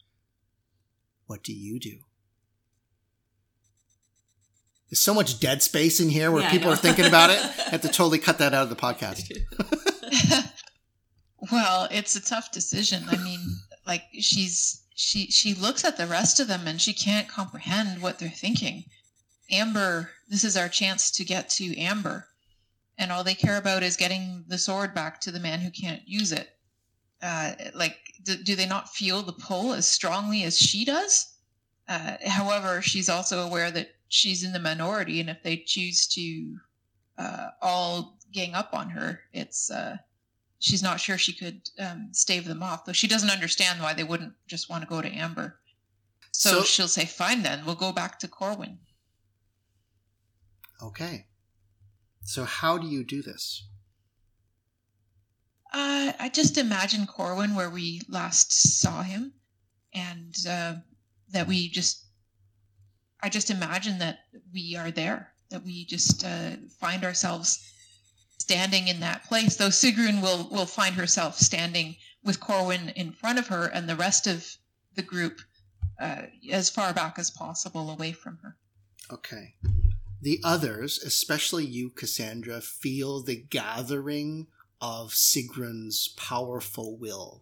What 1.26 1.44
do 1.44 1.54
you 1.54 1.80
do? 1.80 2.00
There's 4.90 5.00
so 5.00 5.16
much 5.16 5.40
dead 5.40 5.64
space 5.64 6.00
in 6.00 6.10
here 6.10 6.30
where 6.32 6.44
Yeah, 6.44 6.52
people 6.52 6.72
are 6.72 6.76
thinking 6.76 7.06
about 7.06 7.32
it. 7.32 7.40
I 7.66 7.70
have 7.70 7.82
to 7.82 7.88
totally 7.88 8.20
cut 8.20 8.38
that 8.38 8.54
out 8.54 8.64
of 8.64 8.70
the 8.70 8.76
podcast. 8.76 9.32
well, 11.52 11.88
it's 11.92 12.16
a 12.16 12.22
tough 12.22 12.52
decision. 12.52 13.04
I 13.10 13.18
mean, 13.18 13.40
like 13.86 14.04
she's 14.20 14.84
she 14.96 15.30
she 15.30 15.54
looks 15.54 15.84
at 15.84 15.98
the 15.98 16.08
rest 16.08 16.40
of 16.40 16.48
them 16.48 16.68
and 16.68 16.82
she 16.82 16.94
can't 16.94 17.28
comprehend 17.28 18.02
what 18.02 18.20
they're 18.20 18.30
thinking. 18.30 18.86
Amber, 19.52 20.12
this 20.28 20.44
is 20.44 20.58
our 20.58 20.70
chance 20.70 21.12
to 21.12 21.24
get 21.24 21.50
to 21.52 21.78
Amber, 21.78 22.28
and 22.98 23.12
all 23.12 23.24
they 23.24 23.36
care 23.36 23.58
about 23.58 23.84
is 23.84 23.98
getting 23.98 24.46
the 24.48 24.58
sword 24.58 24.94
back 24.94 25.22
to 25.22 25.32
the 25.32 25.40
man 25.40 25.60
who 25.60 25.70
can't 25.70 26.08
use 26.08 26.32
it. 26.32 26.50
Uh, 27.22 27.54
like, 27.74 27.98
do, 28.24 28.36
do 28.38 28.56
they 28.56 28.66
not 28.66 28.90
feel 28.90 29.22
the 29.22 29.34
pull 29.34 29.74
as 29.74 29.88
strongly 29.88 30.44
as 30.44 30.58
she 30.58 30.86
does? 30.86 31.34
Uh, 31.88 32.18
however, 32.26 32.82
she's 32.82 33.10
also 33.10 33.46
aware 33.46 33.70
that 33.70 33.90
she's 34.08 34.44
in 34.44 34.54
the 34.54 34.60
minority, 34.60 35.20
and 35.20 35.30
if 35.30 35.44
they 35.44 35.58
choose 35.58 36.08
to 36.08 36.58
uh, 37.18 37.50
all 37.62 38.18
gang 38.32 38.54
up 38.54 38.74
on 38.74 38.90
her, 38.90 39.22
it's 39.34 39.70
uh, 39.70 39.98
she's 40.66 40.82
not 40.82 41.00
sure 41.00 41.16
she 41.16 41.32
could 41.32 41.62
um, 41.78 42.10
stave 42.12 42.46
them 42.46 42.64
off. 42.64 42.86
Though 42.86 42.92
she 42.94 43.08
doesn't 43.08 43.30
understand 43.30 43.82
why 43.82 43.94
they 43.94 44.04
wouldn't 44.04 44.34
just 44.48 44.68
want 44.68 44.82
to 44.84 44.90
go 44.90 45.00
to 45.00 45.08
Amber. 45.16 45.60
So, 46.32 46.50
So- 46.50 46.64
she'll 46.64 46.88
say, 46.88 47.06
"Fine, 47.06 47.44
then 47.44 47.66
we'll 47.66 47.76
go 47.76 47.92
back 47.92 48.18
to 48.20 48.28
Corwin." 48.28 48.80
Okay. 50.82 51.28
So 52.24 52.44
how 52.46 52.80
do 52.80 52.88
you 52.88 53.04
do 53.04 53.22
this? 53.22 53.68
Uh, 55.72 56.14
I 56.20 56.30
just 56.34 56.58
imagine 56.58 57.06
Corwin 57.06 57.54
where 57.54 57.70
we 57.70 58.02
last 58.10 58.52
saw 58.82 59.04
him, 59.04 59.34
and 59.94 60.36
uh, 60.50 60.76
that 61.30 61.46
we 61.48 61.70
just, 61.70 62.06
I 63.22 63.30
just 63.30 63.52
imagine 63.52 64.00
that 64.00 64.20
we 64.52 64.76
are 64.76 64.90
there, 64.90 65.34
that 65.50 65.64
we 65.64 65.86
just 65.86 66.26
uh, 66.26 66.52
find 66.80 67.04
ourselves 67.04 67.60
standing 68.46 68.88
in 68.88 69.00
that 69.00 69.24
place. 69.24 69.56
Though 69.56 69.70
Sigrun 69.70 70.22
will 70.22 70.48
will 70.52 70.68
find 70.68 70.94
herself 70.94 71.40
standing 71.40 71.96
with 72.24 72.40
Corwin 72.40 72.90
in 72.96 73.12
front 73.12 73.40
of 73.40 73.48
her 73.48 73.66
and 73.66 73.90
the 73.90 73.96
rest 73.96 74.28
of 74.28 74.46
the 74.94 75.02
group 75.02 75.42
uh, 76.00 76.24
as 76.52 76.70
far 76.70 76.94
back 76.94 77.18
as 77.18 77.32
possible 77.32 77.90
away 77.90 78.12
from 78.12 78.38
her. 78.44 78.56
Okay. 79.12 79.56
The 80.22 80.40
others, 80.44 81.00
especially 81.00 81.66
you, 81.66 81.90
Cassandra, 81.90 82.62
feel 82.62 83.24
the 83.24 83.36
gathering 83.50 84.46
of 84.80 85.12
Sigrun's 85.12 86.10
powerful 86.10 86.98
will. 87.00 87.42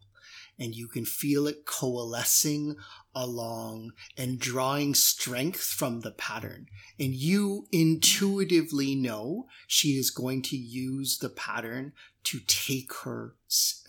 And 0.58 0.74
you 0.74 0.88
can 0.88 1.04
feel 1.04 1.48
it 1.48 1.66
coalescing 1.66 2.78
along 3.16 3.92
and 4.18 4.40
drawing 4.40 4.96
strength 4.96 5.62
from 5.62 6.02
the 6.02 6.12
pattern. 6.12 6.68
And 7.00 7.14
you 7.14 7.68
intuitively 7.72 8.96
know 8.96 9.48
she 9.68 9.90
is 9.90 10.10
going 10.10 10.42
to 10.44 10.58
use 10.58 11.18
the 11.18 11.30
pattern 11.30 11.94
to 12.26 12.40
take 12.48 12.94
her, 13.04 13.36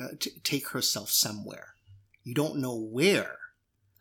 uh, 0.00 0.08
to 0.20 0.30
take 0.40 0.68
herself 0.68 1.10
somewhere. 1.10 1.74
You 2.22 2.34
don't 2.34 2.56
know 2.56 2.76
where, 2.76 3.38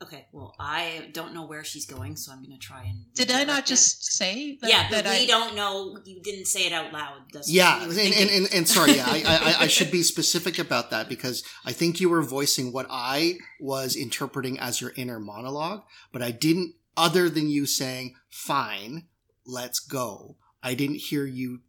Okay, 0.03 0.27
well, 0.33 0.53
I 0.59 1.09
don't 1.13 1.33
know 1.33 1.45
where 1.45 1.63
she's 1.63 1.85
going, 1.85 2.17
so 2.17 2.33
I'm 2.33 2.39
going 2.43 2.51
to 2.51 2.57
try 2.57 2.83
and. 2.83 3.05
Did 3.15 3.31
I 3.31 3.35
not 3.35 3.39
redirect 3.39 3.67
it. 3.67 3.69
just 3.69 4.13
say 4.13 4.57
that? 4.59 4.69
yeah, 4.69 4.87
but 4.89 5.05
that 5.05 5.17
we 5.17 5.23
I, 5.23 5.27
don't 5.27 5.55
know. 5.55 5.97
You 6.03 6.21
didn't 6.21 6.45
say 6.45 6.65
it 6.65 6.73
out 6.73 6.91
loud. 6.91 7.21
That's 7.31 7.47
what 7.47 7.55
Yeah, 7.55 7.83
and, 7.83 7.97
and, 7.97 8.29
and, 8.29 8.53
and 8.53 8.67
sorry, 8.67 8.97
yeah, 8.97 9.05
I, 9.07 9.23
I, 9.25 9.63
I 9.63 9.67
should 9.75 9.91
be 9.91 10.03
specific 10.03 10.59
about 10.59 10.89
that 10.89 11.07
because 11.07 11.41
I 11.65 11.71
think 11.71 12.01
you 12.01 12.09
were 12.09 12.21
voicing 12.21 12.73
what 12.73 12.87
I 12.89 13.37
was 13.61 13.95
interpreting 13.95 14.59
as 14.59 14.81
your 14.81 14.91
inner 14.97 15.21
monologue, 15.21 15.83
but 16.11 16.21
I 16.21 16.31
didn't, 16.31 16.75
other 16.97 17.29
than 17.29 17.49
you 17.49 17.65
saying, 17.65 18.15
fine, 18.29 19.07
let's 19.45 19.79
go, 19.79 20.35
I 20.61 20.73
didn't 20.73 20.97
hear 20.97 21.25
you 21.25 21.61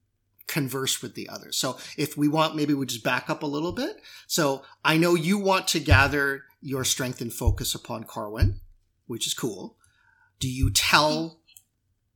converse 0.46 1.02
with 1.02 1.14
the 1.14 1.28
others. 1.28 1.56
So 1.56 1.78
if 1.96 2.16
we 2.16 2.28
want, 2.28 2.56
maybe 2.56 2.74
we 2.74 2.86
just 2.86 3.04
back 3.04 3.30
up 3.30 3.42
a 3.42 3.46
little 3.46 3.72
bit. 3.72 4.00
So 4.26 4.62
I 4.84 4.96
know 4.96 5.14
you 5.14 5.38
want 5.38 5.68
to 5.68 5.80
gather 5.80 6.44
your 6.60 6.84
strength 6.84 7.20
and 7.20 7.32
focus 7.32 7.74
upon 7.74 8.04
Corwin, 8.04 8.60
which 9.06 9.26
is 9.26 9.34
cool. 9.34 9.76
Do 10.38 10.48
you 10.48 10.70
tell 10.70 11.40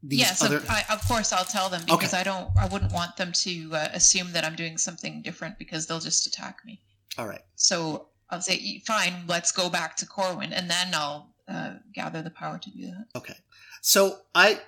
these 0.03 0.21
yes, 0.21 0.43
other? 0.43 0.59
of, 0.59 0.69
I, 0.69 0.85
of 0.91 1.07
course 1.09 1.33
I'll 1.33 1.45
tell 1.45 1.69
them 1.69 1.83
because 1.87 2.13
Okay. 2.13 2.21
I 2.21 2.23
don't. 2.25 2.51
I 2.59 2.67
wouldn't 2.67 2.93
want 2.93 3.17
them 3.17 3.33
to 3.33 3.71
uh, 3.75 3.89
assume 3.93 4.33
that 4.33 4.45
I'm 4.45 4.57
doing 4.57 4.79
something 4.79 5.23
different 5.23 5.59
because 5.59 5.87
they'll 5.87 5.99
just 6.01 6.27
attack 6.27 6.59
me. 6.65 6.81
All 7.17 7.27
right. 7.27 7.43
So 7.57 8.09
I'll 8.31 8.41
say, 8.41 8.83
fine, 8.87 9.25
let's 9.27 9.53
go 9.53 9.71
back 9.71 9.97
to 9.97 10.07
Corwin, 10.07 10.53
and 10.53 10.71
then 10.71 10.89
I'll 10.93 11.35
uh, 11.49 11.75
gather 11.95 12.23
the 12.23 12.31
power 12.31 12.59
to 12.59 12.71
do 12.71 12.83
that. 12.87 13.07
Okay. 13.17 13.37
So 13.81 14.19
I, 14.35 14.61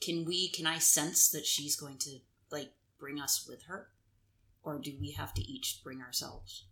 Can 0.00 0.24
we? 0.24 0.48
Can 0.48 0.66
I 0.66 0.78
sense 0.78 1.28
that 1.30 1.46
she's 1.46 1.76
going 1.76 1.98
to 1.98 2.18
like 2.50 2.72
bring 2.98 3.20
us 3.20 3.46
with 3.48 3.64
her, 3.64 3.88
or 4.62 4.78
do 4.78 4.92
we 5.00 5.12
have 5.12 5.34
to 5.34 5.42
each 5.42 5.80
bring 5.84 6.00
ourselves? 6.00 6.64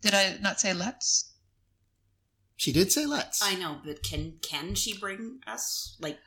Did 0.00 0.14
I 0.14 0.36
not 0.40 0.60
say 0.60 0.74
let's? 0.74 1.32
she 2.62 2.72
did 2.72 2.92
say 2.92 3.06
let's. 3.06 3.42
I 3.42 3.56
know, 3.56 3.78
but 3.84 4.04
can 4.04 4.34
can 4.40 4.76
she 4.76 4.96
bring 4.96 5.40
us? 5.48 5.96
Like, 6.00 6.18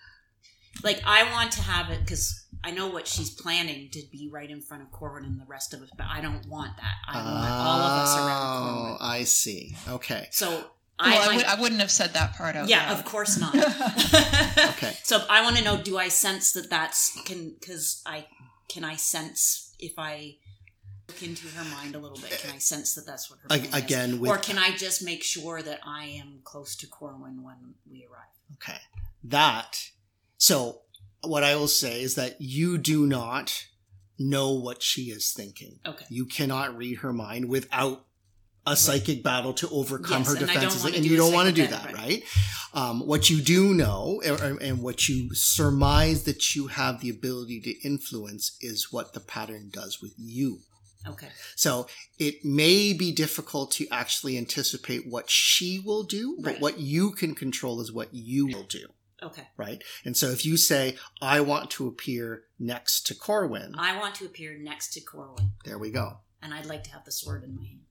like 0.84 1.02
I 1.06 1.32
want 1.32 1.52
to 1.54 1.62
have 1.62 1.90
it 1.90 2.02
because 2.02 2.46
I 2.62 2.72
know 2.72 2.88
what 2.88 3.08
she's 3.08 3.30
planning 3.30 3.90
to 3.92 4.02
be 4.12 4.30
right 4.30 4.50
in 4.50 4.62
front 4.62 4.84
of 4.84 4.92
Corwin 4.92 5.24
and 5.24 5.40
the 5.40 5.46
rest 5.46 5.74
of 5.74 5.82
us, 5.82 5.90
but 5.98 6.08
I 6.10 6.20
don't 6.20 6.46
want 6.50 6.76
that. 6.76 6.96
I 7.08 7.24
want 7.24 7.52
all 7.52 7.80
of 7.80 8.04
us 8.04 8.18
around 8.18 8.42
Oh, 8.44 8.66
Corwin. 8.66 8.98
I 9.00 9.24
see. 9.24 9.78
Okay. 9.88 10.28
So 10.32 10.66
I, 10.98 11.16
I, 11.16 11.20
well, 11.20 11.30
I, 11.30 11.36
would, 11.36 11.46
I 11.46 11.62
wouldn't 11.62 11.82
have 11.82 11.92
said 11.92 12.14
that 12.14 12.36
part 12.36 12.56
out 12.56 12.70
yeah, 12.70 12.90
loud. 12.90 13.00
of 13.00 13.06
course 13.06 13.40
not. 13.40 13.56
Okay. 14.76 14.98
So 15.04 15.24
I 15.30 15.44
want 15.44 15.58
to 15.58 15.64
know: 15.64 15.78
Do 15.82 15.98
I 15.98 16.08
sense 16.10 16.54
that 16.54 16.70
that's 16.70 17.22
can? 17.24 17.56
Because 17.60 18.02
I 18.06 18.26
can 18.68 18.84
I 18.84 18.96
sense 18.96 19.74
if 19.80 19.94
I 19.98 20.38
look 21.08 21.22
into 21.22 21.48
her 21.50 21.64
mind 21.66 21.96
a 21.96 22.00
little 22.00 22.18
bit? 22.18 22.32
Can 22.42 22.52
I 22.52 22.58
sense 22.58 22.96
that 22.96 23.06
that's 23.06 23.30
what 23.30 23.40
her 23.42 23.46
A- 23.48 23.60
plan 23.60 23.66
is? 23.66 23.84
again, 23.84 24.20
with 24.20 24.32
or 24.32 24.38
can 24.38 24.58
I 24.58 24.72
just 24.72 25.04
make 25.04 25.24
sure 25.24 25.62
that 25.62 25.80
I 25.86 26.06
am 26.06 26.40
close 26.44 26.76
to 26.78 26.88
Corwin 26.88 27.44
when 27.44 27.76
we 27.90 28.06
arrive? 28.10 28.24
okay 28.54 28.80
that. 29.30 29.90
So 30.38 30.82
what 31.22 31.44
I 31.44 31.56
will 31.56 31.68
say 31.68 32.02
is 32.02 32.16
that 32.16 32.40
you 32.40 32.78
do 32.78 33.06
not 33.06 33.66
know 34.18 34.54
what 34.54 34.82
she 34.82 35.04
is 35.04 35.32
thinking. 35.32 35.80
Okay. 35.86 36.06
You 36.10 36.26
cannot 36.26 36.78
read 36.78 37.00
her 37.00 37.12
mind 37.12 37.50
without 37.50 38.05
a 38.68 38.76
psychic 38.76 39.24
battle 39.24 39.54
to 39.54 39.70
overcome 39.70 40.20
Yes, 40.24 40.28
her 40.34 40.38
and 40.38 40.48
defenses, 40.48 40.84
wanna 40.84 40.96
and 40.98 41.06
you 41.06 41.18
don't 41.18 41.34
want 41.34 41.48
to 41.50 41.54
do 41.54 41.68
that, 41.68 41.84
battle, 41.86 42.00
right? 42.00 42.24
Um, 42.74 43.06
what 43.06 43.30
you 43.30 43.42
do 43.42 43.74
know, 43.74 44.22
and, 44.26 44.60
and 44.62 44.82
what 44.82 45.08
you 45.08 45.34
surmise 45.34 46.24
that 46.24 46.56
you 46.56 46.68
have 46.68 47.00
the 47.02 47.10
ability 47.10 47.62
to 47.62 47.88
influence, 47.88 48.58
is 48.62 48.92
what 48.92 49.14
the 49.14 49.20
pattern 49.20 49.70
does 49.72 50.02
with 50.02 50.14
you. 50.18 50.60
Okay. 51.08 51.30
So 51.56 51.86
it 52.18 52.44
may 52.44 52.92
be 52.92 53.12
difficult 53.12 53.72
to 53.74 53.88
actually 53.92 54.38
anticipate 54.38 55.08
what 55.08 55.30
she 55.30 55.78
will 55.80 56.04
do, 56.04 56.36
but 56.40 56.54
Right. 56.54 56.62
what 56.62 56.80
you 56.80 57.12
can 57.12 57.36
control 57.36 57.80
is 57.80 57.92
what 57.92 58.12
you 58.14 58.48
will 58.48 58.64
do, 58.64 58.88
Okay. 59.22 59.48
right? 59.56 59.84
And 60.04 60.18
so 60.18 60.32
if 60.32 60.44
you 60.46 60.58
say, 60.58 60.98
I 61.22 61.42
want 61.42 61.70
to 61.72 61.88
appear 61.88 62.46
next 62.58 63.06
to 63.08 63.14
Corwin, 63.16 63.76
I 63.78 64.00
want 64.00 64.16
to 64.16 64.26
appear 64.26 64.58
next 64.58 64.94
to 64.94 65.02
Corwin, 65.02 65.52
there 65.64 65.78
we 65.78 65.92
go. 65.92 66.22
and 66.42 66.54
I'd 66.56 66.66
like 66.66 66.84
to 66.86 66.92
have 66.92 67.06
the 67.06 67.12
sword 67.12 67.44
in 67.44 67.56
my 67.56 67.64
hand, 67.64 67.82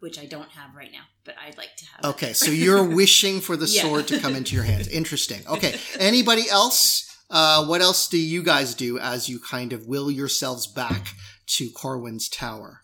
which 0.00 0.18
I 0.18 0.26
don't 0.26 0.50
have 0.50 0.74
right 0.74 0.90
now, 0.92 1.04
but 1.24 1.34
I'd 1.44 1.56
like 1.56 1.74
to 1.76 1.84
have. 1.86 2.04
Okay, 2.14 2.32
so 2.32 2.50
you're 2.50 2.84
wishing 2.94 3.40
for 3.40 3.56
the 3.56 3.66
Yeah. 3.66 3.82
sword 3.82 4.08
to 4.08 4.20
come 4.20 4.34
into 4.34 4.54
your 4.54 4.64
hands. 4.64 4.88
Interesting. 5.00 5.40
Okay, 5.48 5.78
anybody 5.98 6.48
else? 6.48 7.04
Uh, 7.30 7.66
what 7.66 7.80
else 7.82 8.08
do 8.08 8.18
you 8.18 8.42
guys 8.42 8.74
do 8.74 8.98
as 8.98 9.28
you 9.28 9.38
kind 9.38 9.72
of 9.72 9.86
will 9.86 10.10
yourselves 10.10 10.66
back 10.66 11.08
to 11.46 11.68
Corwin's 11.70 12.28
tower? 12.28 12.82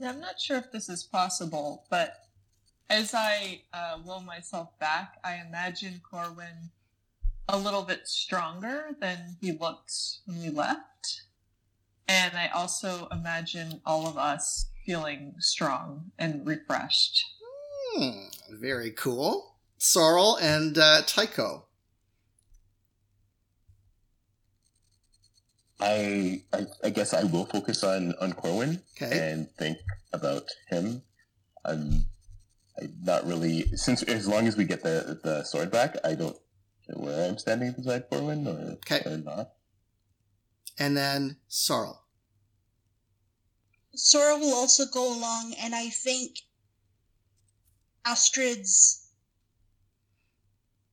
Yeah, 0.00 0.10
I'm 0.10 0.20
not 0.20 0.40
sure 0.40 0.56
if 0.56 0.70
this 0.72 0.88
is 0.88 1.02
possible, 1.02 1.84
but 1.90 2.14
as 2.88 3.12
I 3.14 3.62
uh, 3.74 3.98
will 4.04 4.20
myself 4.20 4.78
back, 4.78 5.18
I 5.24 5.42
imagine 5.46 6.00
Corwin 6.08 6.70
a 7.48 7.58
little 7.58 7.82
bit 7.82 8.06
stronger 8.06 8.90
than 9.00 9.36
he 9.40 9.52
looked 9.52 9.92
when 10.24 10.40
we 10.40 10.48
left. 10.50 11.22
And 12.06 12.36
I 12.36 12.48
also 12.48 13.08
imagine 13.12 13.82
all 13.84 14.06
of 14.06 14.16
us 14.16 14.70
feeling 14.88 15.34
strong 15.38 16.10
and 16.18 16.46
refreshed. 16.46 17.22
Hmm, 17.92 18.28
very 18.50 18.90
cool. 18.90 19.56
Sorrel 19.76 20.36
and 20.40 20.78
uh, 20.78 21.02
Tycho. 21.06 21.66
I, 25.78 26.42
I 26.54 26.66
I 26.82 26.90
guess 26.90 27.12
I 27.12 27.22
will 27.24 27.44
focus 27.44 27.84
on 27.84 28.14
on 28.20 28.32
Corwin 28.32 28.80
Okay. 28.96 29.30
and 29.30 29.50
think 29.58 29.76
about 30.12 30.44
him. 30.70 31.02
I'm 31.66 32.06
I'm 32.80 32.94
not 33.02 33.26
really 33.26 33.64
since 33.76 34.02
as 34.04 34.26
long 34.26 34.48
as 34.48 34.56
we 34.56 34.64
get 34.64 34.82
the 34.82 35.20
the 35.22 35.44
sword 35.44 35.70
back, 35.70 35.96
I 36.02 36.14
don't 36.14 36.36
know 36.88 37.04
where 37.04 37.28
I'm 37.28 37.36
standing 37.36 37.72
beside 37.72 38.08
Corwin 38.08 38.48
or, 38.48 38.78
Okay. 38.80 39.02
or 39.04 39.18
not. 39.18 39.52
And 40.78 40.96
then 40.96 41.36
Sorrel. 41.46 42.07
Sorrel 43.94 44.40
will 44.40 44.54
also 44.54 44.86
go 44.86 45.12
along, 45.12 45.54
and 45.54 45.74
I 45.74 45.88
think 45.88 46.40
Astrid's 48.04 49.06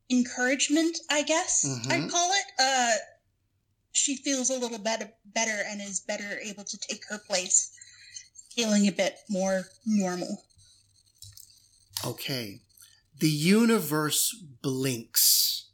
encouragement, 0.09 0.99
I 1.09 1.23
guess 1.23 1.65
Mhm. 1.65 1.91
I'd 1.91 2.11
call 2.11 2.31
it. 2.31 2.45
Uh, 2.59 2.95
she 3.91 4.17
feels 4.17 4.49
a 4.49 4.57
little 4.57 4.77
better, 4.77 5.11
better, 5.25 5.63
and 5.63 5.81
is 5.81 5.99
better 5.99 6.39
able 6.39 6.63
to 6.65 6.77
take 6.77 7.05
her 7.05 7.17
place, 7.17 7.71
feeling 8.53 8.87
a 8.87 8.91
bit 8.91 9.19
more 9.29 9.71
normal. 9.85 10.45
Okay. 12.03 12.61
The 13.17 13.29
universe 13.29 14.35
blinks 14.61 15.69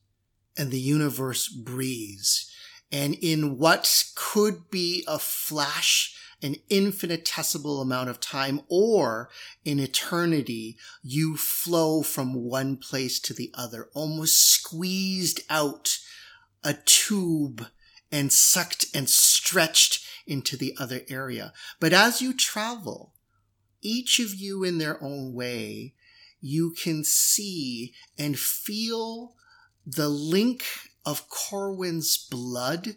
and 0.55 0.71
the 0.71 0.79
universe 0.79 1.47
breathes. 1.47 2.49
And 2.91 3.15
in 3.15 3.57
what 3.57 4.05
could 4.15 4.69
be 4.69 5.03
a 5.07 5.17
flash, 5.17 6.15
an 6.41 6.55
infinitesimal 6.69 7.81
amount 7.81 8.09
of 8.09 8.19
time, 8.19 8.61
or 8.67 9.29
in 9.63 9.79
eternity, 9.79 10.77
you 11.03 11.37
flow 11.37 12.01
from 12.01 12.33
one 12.33 12.77
place 12.77 13.19
to 13.19 13.33
the 13.33 13.51
other, 13.53 13.89
almost 13.93 14.49
squeezed 14.49 15.41
out 15.49 15.99
a 16.63 16.73
tube 16.73 17.67
and 18.11 18.31
sucked 18.31 18.85
and 18.93 19.09
stretched 19.09 20.05
into 20.27 20.57
the 20.57 20.75
other 20.79 21.01
area. 21.09 21.53
But 21.79 21.93
as 21.93 22.21
you 22.21 22.33
travel, 22.33 23.13
each 23.81 24.19
of 24.19 24.35
you 24.35 24.63
in 24.63 24.77
their 24.77 25.01
own 25.03 25.33
way, 25.33 25.95
you 26.39 26.71
can 26.71 27.03
see 27.03 27.93
and 28.17 28.37
feel 28.37 29.35
the 29.85 30.09
link 30.09 30.63
of 31.05 31.29
Corwin's 31.29 32.17
blood 32.17 32.95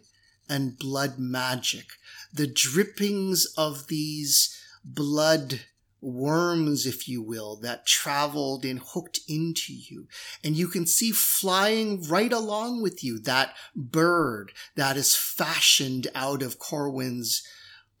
and 0.49 0.77
blood 0.77 1.17
magic, 1.17 1.85
the 2.33 2.47
drippings 2.47 3.45
of 3.57 3.87
these 3.87 4.55
blood 4.83 5.61
worms, 6.01 6.85
if 6.85 7.07
you 7.07 7.21
will, 7.21 7.55
that 7.57 7.85
traveled 7.85 8.63
and 8.63 8.79
hooked 8.79 9.19
into 9.27 9.73
you. 9.73 10.07
And 10.43 10.55
you 10.55 10.67
can 10.67 10.85
see 10.85 11.11
flying 11.11 12.03
right 12.03 12.31
along 12.31 12.81
with 12.83 13.03
you 13.03 13.19
that 13.19 13.55
bird 13.75 14.51
that 14.75 14.97
is 14.97 15.15
fashioned 15.15 16.07
out 16.13 16.43
of 16.43 16.59
Corwin's 16.59 17.43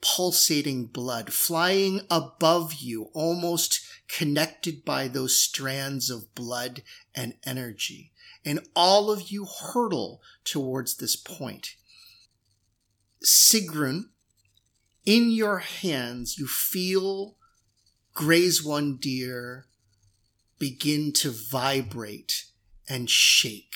pulsating 0.01 0.85
blood 0.85 1.33
flying 1.33 2.01
above 2.11 2.75
you, 2.75 3.09
almost 3.13 3.81
connected 4.07 4.85
by 4.85 5.07
those 5.07 5.39
strands 5.39 6.11
of 6.11 6.33
blood 6.35 6.83
and 7.15 7.33
energy. 7.43 8.11
And 8.43 8.59
all 8.75 9.09
of 9.09 9.31
you 9.31 9.45
hurtle 9.45 10.21
towards 10.43 10.97
this 10.97 11.15
point. 11.15 11.75
Sigrun, 13.25 14.05
in 15.05 15.31
your 15.31 15.59
hands, 15.59 16.37
you 16.37 16.47
feel 16.47 17.35
Grayswandir 18.15 19.63
begin 20.57 21.11
to 21.13 21.31
vibrate 21.31 22.45
and 22.87 23.09
shake. 23.09 23.75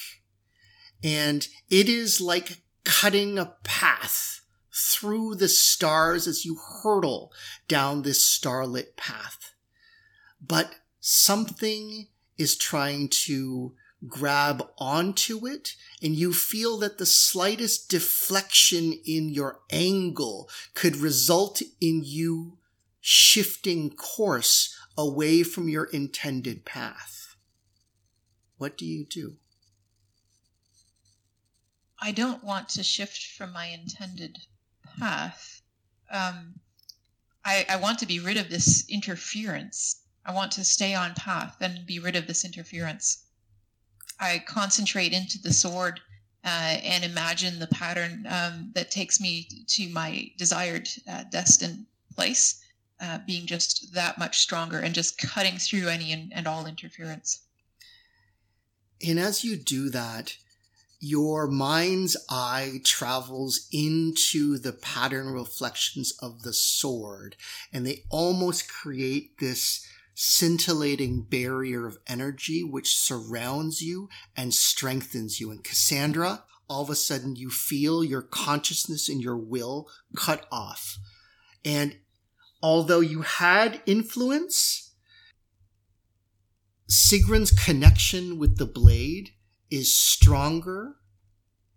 And 1.04 1.48
it 1.70 1.90
is 1.90 2.22
like 2.22 2.62
cutting 2.84 3.38
a 3.38 3.56
path 3.64 4.42
through 4.74 5.36
the 5.36 5.48
stars 5.48 6.28
as 6.28 6.46
you 6.46 6.58
hurtle 6.84 7.32
down 7.68 8.02
this 8.02 8.26
starlit 8.26 8.96
path. 8.98 9.54
But 10.42 10.76
something 11.00 12.08
is 12.38 12.58
trying 12.58 13.10
to 13.26 13.74
grab 14.08 14.66
onto 14.78 15.46
it 15.46 15.76
and 16.02 16.16
you 16.16 16.34
feel 16.34 16.78
that 16.78 16.98
the 16.98 17.06
slightest 17.06 17.90
deflection 17.90 18.94
in 19.06 19.30
your 19.30 19.60
angle 19.70 20.50
could 20.74 20.96
result 20.96 21.62
in 21.82 22.02
you 22.04 22.58
shifting 23.02 23.90
course 23.90 24.76
away 24.98 25.44
from 25.44 25.68
your 25.68 25.86
intended 25.86 26.66
path. 26.66 27.36
What 28.58 28.78
do 28.78 28.86
you 28.86 29.06
do? 29.06 29.38
I 32.02 32.12
don't 32.12 32.44
want 32.44 32.70
to 32.70 32.84
shift 32.84 33.28
from 33.38 33.52
my 33.52 33.68
intended 33.68 34.38
path. 35.00 35.62
Um, 36.12 36.56
I, 37.44 37.66
I 37.70 37.76
want 37.78 38.00
to 38.00 38.06
be 38.06 38.20
rid 38.20 38.38
of 38.38 38.50
this 38.50 38.86
interference. 38.90 40.04
I 40.26 40.34
want 40.34 40.52
to 40.54 40.64
stay 40.64 40.94
on 40.94 41.14
path 41.16 41.58
and 41.62 41.86
be 41.86 42.00
rid 42.00 42.16
of 42.16 42.28
this 42.28 42.46
interference. 42.46 43.26
I 44.20 44.44
concentrate 44.46 45.14
into 45.14 45.42
the 45.42 45.54
sword 45.54 46.00
uh, 46.44 46.78
and 46.84 47.04
imagine 47.04 47.60
the 47.60 47.68
pattern 47.68 48.26
um, 48.30 48.72
that 48.74 48.92
takes 48.92 49.20
me 49.20 49.48
to 49.68 49.90
my 49.90 50.32
desired 50.38 50.88
uh, 51.10 51.24
destined 51.32 51.86
place, 52.16 52.64
uh, 53.02 53.20
being 53.26 53.46
just 53.46 53.94
that 53.94 54.18
much 54.18 54.40
stronger 54.40 54.80
and 54.80 54.94
just 54.94 55.18
cutting 55.18 55.58
through 55.58 55.88
any 55.88 56.12
and, 56.12 56.32
and 56.34 56.48
all 56.48 56.66
interference. 56.66 57.42
And 59.06 59.20
as 59.20 59.44
you 59.44 59.56
do 59.58 59.90
that, 59.90 60.36
your 61.00 61.48
mind's 61.48 62.18
eye 62.30 62.82
travels 62.84 63.68
into 63.72 64.58
the 64.58 64.74
pattern 64.74 65.30
reflections 65.30 66.14
of 66.22 66.44
the 66.44 66.52
sword, 66.52 67.38
and 67.72 67.86
they 67.86 68.04
almost 68.10 68.70
create 68.70 69.40
this 69.40 69.86
scintillating 70.22 71.22
barrier 71.22 71.88
of 71.88 71.98
energy 72.06 72.62
which 72.62 72.94
surrounds 72.94 73.82
you 73.82 74.10
and 74.36 74.54
strengthens 74.54 75.40
you. 75.40 75.50
And 75.50 75.64
Cassandra, 75.64 76.44
all 76.68 76.84
of 76.84 76.90
a 76.90 76.96
sudden 76.96 77.38
you 77.38 77.50
feel 77.50 78.04
your 78.04 78.22
consciousness 78.22 79.08
and 79.08 79.22
your 79.22 79.38
will 79.38 79.88
cut 80.18 80.46
off. 80.52 80.98
And 81.64 81.96
although 82.62 83.00
you 83.00 83.22
had 83.22 83.82
influence, 83.86 84.94
Sigrun's 86.90 87.52
connection 87.52 88.38
with 88.38 88.58
the 88.58 88.66
blade 88.66 89.30
is 89.72 89.96
stronger 89.96 90.96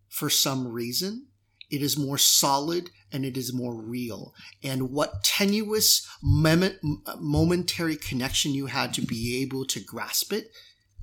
for 0.08 0.28
some 0.28 0.66
reason. 0.66 1.28
It 1.70 1.80
is 1.80 1.96
more 1.96 2.18
solid 2.18 2.90
and 3.12 3.24
it 3.24 3.36
is 3.36 3.52
more 3.52 3.74
real. 3.74 4.34
And 4.62 4.90
what 4.90 5.22
tenuous 5.24 6.06
momentary 6.22 7.96
connection 7.96 8.54
you 8.54 8.66
had 8.66 8.94
to 8.94 9.02
be 9.02 9.42
able 9.42 9.64
to 9.66 9.80
grasp 9.80 10.32
it 10.32 10.50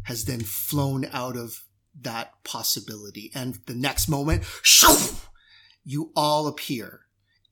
has 0.03 0.25
then 0.25 0.41
flown 0.41 1.05
out 1.11 1.37
of 1.37 1.63
that 2.01 2.43
possibility. 2.43 3.31
And 3.35 3.59
the 3.65 3.75
next 3.75 4.07
moment, 4.07 4.43
shoo, 4.61 5.15
you 5.83 6.11
all 6.15 6.47
appear 6.47 7.01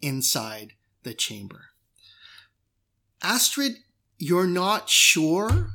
inside 0.01 0.74
the 1.03 1.14
chamber. 1.14 1.66
Astrid, 3.22 3.74
you're 4.18 4.47
not 4.47 4.89
sure 4.89 5.70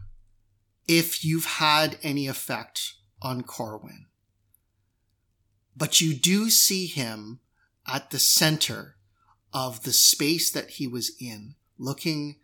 if 0.89 1.25
you've 1.25 1.45
had 1.45 1.99
any 2.03 2.27
effect 2.27 2.95
on 3.21 3.43
Corwin. 3.43 4.07
But 5.77 6.01
you 6.01 6.15
do 6.15 6.51
see 6.51 6.87
him 6.87 7.41
at 7.87 8.11
the 8.11 8.19
center 8.19 8.97
of 9.53 9.83
the 9.83 9.93
space 9.93 10.51
that 10.51 10.71
he 10.71 10.87
was 10.87 11.13
in, 11.21 11.55
looking 11.79 12.37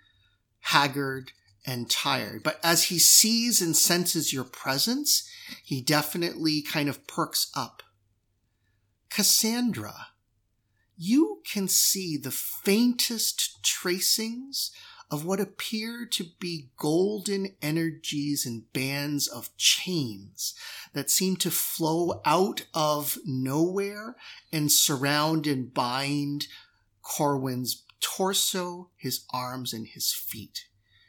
haggard 0.60 1.32
and 1.66 1.90
tired. 1.90 2.42
But 2.42 2.60
as 2.62 2.84
he 2.84 2.98
sees 2.98 3.60
and 3.60 3.76
senses 3.76 4.32
your 4.32 4.44
presence, 4.44 5.28
he 5.62 5.80
definitely 5.80 6.62
kind 6.62 6.88
of 6.88 7.06
perks 7.06 7.50
up. 7.54 7.82
Cassandra, 9.10 10.08
you 10.96 11.40
can 11.50 11.68
see 11.68 12.16
the 12.16 12.30
faintest 12.30 13.62
tracings 13.62 14.70
of 15.10 15.24
what 15.24 15.40
appear 15.40 16.04
to 16.04 16.24
be 16.38 16.68
golden 16.76 17.54
energies 17.62 18.44
and 18.44 18.70
bands 18.72 19.26
of 19.26 19.56
chains 19.56 20.54
that 20.92 21.10
seem 21.10 21.36
to 21.36 21.50
flow 21.50 22.20
out 22.24 22.66
of 22.74 23.16
nowhere 23.24 24.16
and 24.52 24.70
surround 24.70 25.46
and 25.46 25.72
bind 25.72 26.46
Corwin's 27.02 27.84
torso, 28.00 28.90
his 28.96 29.24
arms, 29.32 29.72
and 29.72 29.86
his 29.86 30.12
feet. 30.12 30.66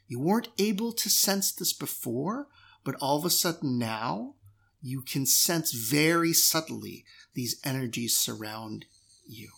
You 0.07 0.19
weren't 0.19 0.49
able 0.57 0.93
to 0.93 1.09
sense 1.09 1.51
this 1.51 1.73
before, 1.73 2.47
but 2.83 2.95
all 3.01 3.17
of 3.17 3.25
a 3.25 3.29
sudden 3.29 3.77
now 3.77 4.35
you 4.81 5.01
can 5.01 5.25
sense 5.25 5.71
very 5.71 6.33
subtly 6.33 7.03
these 7.33 7.59
energies 7.63 8.17
surround 8.17 8.85
you. 9.27 9.49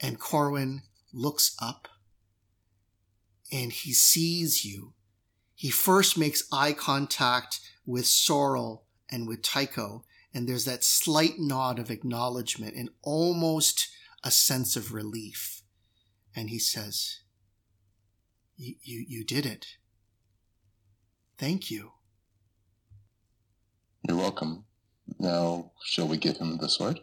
And 0.00 0.18
Corwin 0.18 0.82
looks 1.12 1.56
up 1.60 1.88
and 3.52 3.70
he 3.70 3.92
sees 3.92 4.64
you. 4.64 4.94
He 5.54 5.70
first 5.70 6.16
makes 6.16 6.48
eye 6.50 6.72
contact 6.72 7.60
with 7.86 8.06
Sorrel 8.06 8.86
and 9.10 9.28
with 9.28 9.42
Tycho, 9.42 10.04
and 10.32 10.48
there's 10.48 10.64
that 10.64 10.82
slight 10.82 11.38
nod 11.38 11.78
of 11.78 11.90
acknowledgement 11.90 12.74
and 12.74 12.88
almost 13.02 13.88
a 14.24 14.30
sense 14.30 14.74
of 14.74 14.94
relief. 14.94 15.62
And 16.34 16.48
he 16.48 16.58
says, 16.58 17.20
you, 18.56 18.76
you, 18.82 19.04
you 19.06 19.24
did 19.24 19.44
it. 19.44 19.66
Thank 21.36 21.70
you. 21.70 21.92
You're 24.08 24.16
welcome. 24.16 24.64
Now, 25.18 25.72
shall 25.84 26.08
we 26.08 26.16
give 26.16 26.38
him 26.38 26.56
the 26.56 26.68
sword? 26.68 27.00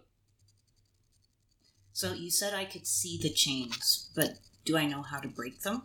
So 1.93 2.13
you 2.13 2.31
said 2.31 2.53
I 2.53 2.65
could 2.65 2.87
see 2.87 3.19
the 3.21 3.31
chains, 3.31 4.09
but 4.15 4.39
do 4.65 4.77
I 4.77 4.85
know 4.85 5.03
how 5.03 5.19
to 5.19 5.27
break 5.27 5.61
them? 5.61 5.83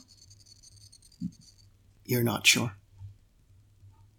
You're 2.04 2.22
not 2.22 2.46
sure. 2.46 2.76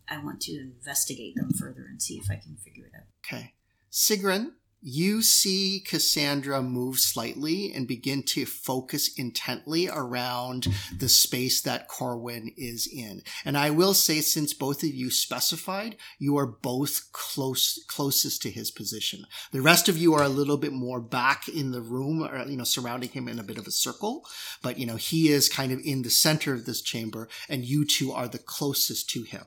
I 0.08 0.24
want 0.24 0.42
to 0.42 0.54
investigate 0.54 1.36
them 1.36 1.52
further 1.52 1.86
and 1.90 2.02
see 2.02 2.16
if 2.16 2.30
I 2.30 2.36
can 2.36 2.58
figure 2.58 2.86
it 2.86 2.92
out. 2.96 3.08
Okay. 3.26 3.54
Sigrun, 3.92 4.52
you 4.88 5.24
see 5.24 5.80
Cassandra 5.84 6.62
move 6.62 7.00
slightly 7.00 7.74
and 7.74 7.88
begin 7.88 8.22
to 8.22 8.46
focus 8.46 9.10
intently 9.18 9.90
around 9.90 10.68
the 10.96 11.10
space 11.10 11.60
that 11.62 11.88
Corwin 11.88 12.52
is 12.56 12.88
in. 12.88 13.24
And 13.44 13.58
I 13.58 13.72
will 13.72 13.96
say, 13.96 14.22
since 14.22 14.54
both 14.54 14.84
of 14.84 14.90
you 14.90 15.10
specified, 15.10 15.96
you 16.20 16.38
are 16.38 16.46
both 16.46 17.12
close, 17.14 17.84
closest 17.88 18.44
to 18.44 18.52
his 18.52 18.70
position. 18.70 19.26
The 19.52 19.64
rest 19.64 19.90
of 19.90 19.98
you 19.98 20.14
are 20.14 20.24
a 20.24 20.30
little 20.30 20.58
bit 20.58 20.72
more 20.72 21.02
back 21.02 21.48
in 21.48 21.72
the 21.72 21.82
room 21.82 22.22
or, 22.22 22.46
you 22.48 22.56
know, 22.56 22.64
surrounding 22.64 23.10
him 23.10 23.28
in 23.28 23.40
a 23.40 23.44
bit 23.44 23.58
of 23.58 23.66
a 23.66 23.72
circle. 23.72 24.24
But, 24.62 24.78
you 24.78 24.86
know, 24.86 24.98
he 24.98 25.30
is 25.30 25.50
kind 25.50 25.72
of 25.72 25.80
in 25.84 26.04
the 26.04 26.12
center 26.12 26.54
of 26.54 26.68
this 26.68 26.84
chamber 26.84 27.28
and 27.50 27.66
you 27.66 27.88
two 27.88 28.12
are 28.12 28.28
the 28.28 28.38
closest 28.38 29.10
to 29.10 29.24
him. 29.24 29.46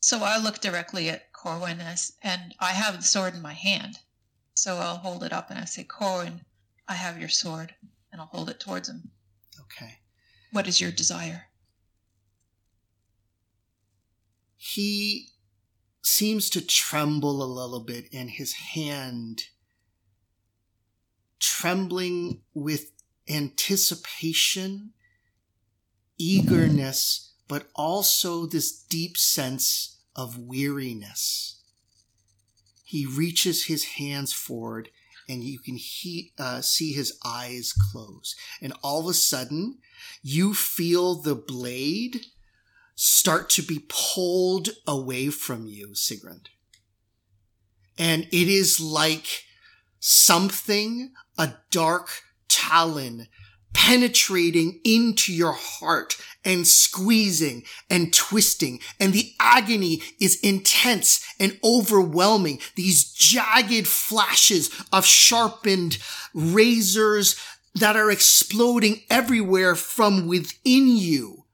So 0.00 0.22
I 0.22 0.38
look 0.38 0.60
directly 0.60 1.08
at 1.08 1.33
Corwin 1.44 1.78
and 2.22 2.54
I 2.58 2.70
have 2.70 2.96
the 2.96 3.02
sword 3.02 3.34
in 3.34 3.42
my 3.42 3.52
hand. 3.52 3.98
So 4.54 4.76
I'll 4.76 4.96
hold 4.96 5.22
it 5.22 5.32
up 5.32 5.50
and 5.50 5.58
I 5.58 5.66
say, 5.66 5.84
Corwin, 5.84 6.40
I 6.88 6.94
have 6.94 7.20
your 7.20 7.28
sword. 7.28 7.74
And 8.10 8.20
I'll 8.20 8.28
hold 8.28 8.48
it 8.48 8.60
towards 8.60 8.88
him. 8.88 9.10
Okay. 9.60 9.98
What 10.52 10.66
is 10.66 10.80
your 10.80 10.90
desire? 10.90 11.48
He 14.56 15.32
seems 16.00 16.48
to 16.50 16.64
tremble 16.64 17.42
a 17.42 17.44
little 17.44 17.84
bit 17.84 18.06
in 18.10 18.28
his 18.28 18.54
hand, 18.54 19.42
trembling 21.40 22.40
with 22.54 22.92
anticipation, 23.28 24.92
eagerness, 26.16 27.34
but 27.48 27.66
also 27.74 28.46
this 28.46 28.72
deep 28.72 29.18
sense 29.18 29.93
of 30.16 30.38
weariness. 30.38 31.60
He 32.84 33.06
reaches 33.06 33.64
his 33.64 33.84
hands 33.84 34.32
forward 34.32 34.90
and 35.28 35.42
you 35.42 35.58
can 35.58 35.76
he, 35.76 36.32
uh, 36.38 36.60
see 36.60 36.92
his 36.92 37.18
eyes 37.24 37.72
close. 37.72 38.36
And 38.60 38.72
all 38.82 39.00
of 39.00 39.06
a 39.06 39.14
sudden, 39.14 39.78
you 40.22 40.54
feel 40.54 41.14
the 41.14 41.34
blade 41.34 42.26
start 42.94 43.48
to 43.50 43.62
be 43.62 43.86
pulled 43.88 44.70
away 44.86 45.30
from 45.30 45.66
you, 45.66 45.88
Sigrun. 45.94 46.46
And 47.98 48.24
it 48.24 48.48
is 48.48 48.80
like 48.80 49.44
something, 50.00 51.12
a 51.38 51.54
dark 51.70 52.22
talon 52.48 53.28
penetrating 53.74 54.80
into 54.84 55.32
your 55.32 55.52
heart 55.52 56.16
and 56.44 56.66
squeezing 56.66 57.64
and 57.90 58.12
twisting. 58.14 58.80
And 58.98 59.12
the 59.12 59.34
agony 59.38 60.02
is 60.20 60.40
intense 60.40 61.24
and 61.38 61.58
overwhelming. 61.62 62.60
These 62.76 63.12
jagged 63.12 63.86
flashes 63.86 64.70
of 64.92 65.04
sharpened 65.04 65.98
razors 66.32 67.36
that 67.74 67.96
are 67.96 68.10
exploding 68.10 69.02
everywhere 69.10 69.74
from 69.74 70.26
within 70.26 70.96
you. 70.96 71.44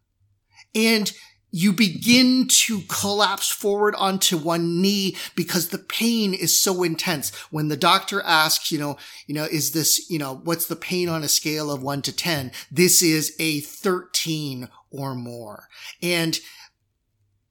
And 0.74 1.12
you 1.50 1.72
begin 1.72 2.46
to 2.48 2.80
collapse 2.82 3.48
forward 3.48 3.94
onto 3.96 4.36
one 4.36 4.80
knee 4.80 5.16
because 5.34 5.68
the 5.68 5.78
pain 5.78 6.32
is 6.32 6.56
so 6.56 6.82
intense. 6.82 7.34
When 7.50 7.68
the 7.68 7.76
doctor 7.76 8.22
asks, 8.22 8.70
you 8.70 8.78
know, 8.78 8.96
you 9.26 9.34
know, 9.34 9.44
is 9.44 9.72
this, 9.72 10.08
you 10.10 10.18
know, 10.18 10.40
what's 10.44 10.66
the 10.66 10.76
pain 10.76 11.08
on 11.08 11.22
a 11.22 11.28
scale 11.28 11.70
of 11.70 11.82
one 11.82 12.02
to 12.02 12.14
10? 12.14 12.52
This 12.70 13.02
is 13.02 13.34
a 13.38 13.60
13 13.60 14.68
or 14.90 15.14
more. 15.14 15.68
And 16.02 16.38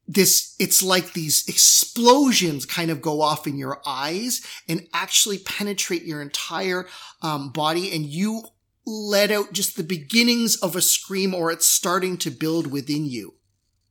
this, 0.08 0.56
it's 0.58 0.82
like 0.82 1.12
these 1.12 1.46
explosions 1.46 2.66
kind 2.66 2.90
of 2.90 3.02
go 3.02 3.20
off 3.20 3.46
in 3.46 3.56
your 3.56 3.80
eyes 3.86 4.44
and 4.66 4.86
actually 4.92 5.38
penetrate 5.38 6.02
your 6.02 6.20
entire 6.22 6.86
um, 7.22 7.50
body 7.50 7.94
and 7.94 8.06
you 8.06 8.42
let 8.86 9.30
out 9.30 9.52
just 9.52 9.76
the 9.76 9.84
beginnings 9.84 10.56
of 10.56 10.74
a 10.74 10.80
scream 10.80 11.34
or 11.34 11.52
it's 11.52 11.66
starting 11.66 12.16
to 12.16 12.30
build 12.30 12.66
within 12.72 13.04
you 13.04 13.34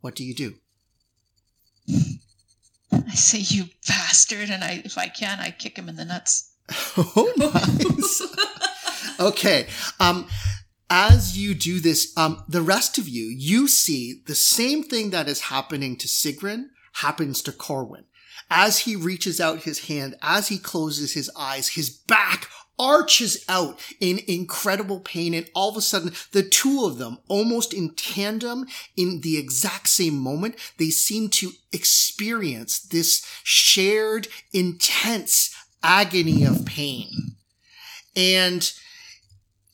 what 0.02 0.16
do 0.16 0.24
you 0.24 0.34
do? 0.34 0.56
I 2.92 3.14
say, 3.14 3.40
you 3.40 3.66
bastard, 3.88 4.50
and 4.50 4.64
I, 4.64 4.82
if 4.86 4.98
I 4.98 5.08
can, 5.08 5.40
I 5.40 5.52
kick 5.52 5.78
him 5.78 5.90
in 5.90 5.96
the 5.96 6.06
nuts. 6.06 6.52
oh, 6.98 7.34
nice. 7.38 9.20
okay. 9.20 9.68
Um, 10.00 10.28
as 10.90 11.38
you 11.38 11.54
do 11.54 11.80
this, 11.80 12.14
um, 12.18 12.44
the 12.48 12.62
rest 12.62 12.98
of 12.98 13.08
you, 13.08 13.26
you 13.26 13.68
see 13.68 14.22
the 14.26 14.36
same 14.36 14.84
thing 14.84 15.12
that 15.12 15.28
is 15.28 15.42
happening 15.42 15.96
to 15.98 16.08
Sigrun 16.08 16.68
happens 16.94 17.42
to 17.44 17.52
Corwin. 17.52 18.06
As 18.50 18.80
he 18.80 18.96
reaches 18.96 19.40
out 19.40 19.64
his 19.64 19.88
hand, 19.88 20.16
as 20.22 20.48
he 20.48 20.58
closes 20.58 21.14
his 21.14 21.30
eyes, 21.38 21.70
his 21.70 21.90
back 21.90 22.48
arches 22.80 23.44
out 23.50 23.80
in 24.00 24.22
incredible 24.28 25.02
pain. 25.02 25.34
And 25.34 25.50
all 25.54 25.70
of 25.70 25.78
a 25.78 25.82
sudden, 25.82 26.14
the 26.32 26.44
two 26.44 26.86
of 26.86 26.98
them, 26.98 27.20
almost 27.28 27.74
in 27.74 27.94
tandem 27.96 28.66
in 28.96 29.22
the 29.22 29.38
exact 29.38 29.90
same 29.90 30.18
moment, 30.18 30.56
they 30.78 30.90
seem 30.90 31.30
to 31.30 31.52
experience 31.72 32.80
this 32.80 33.26
shared 33.44 34.28
intense 34.54 35.54
agony 35.84 36.46
of 36.46 36.66
pain. 36.66 37.36
And 38.16 38.72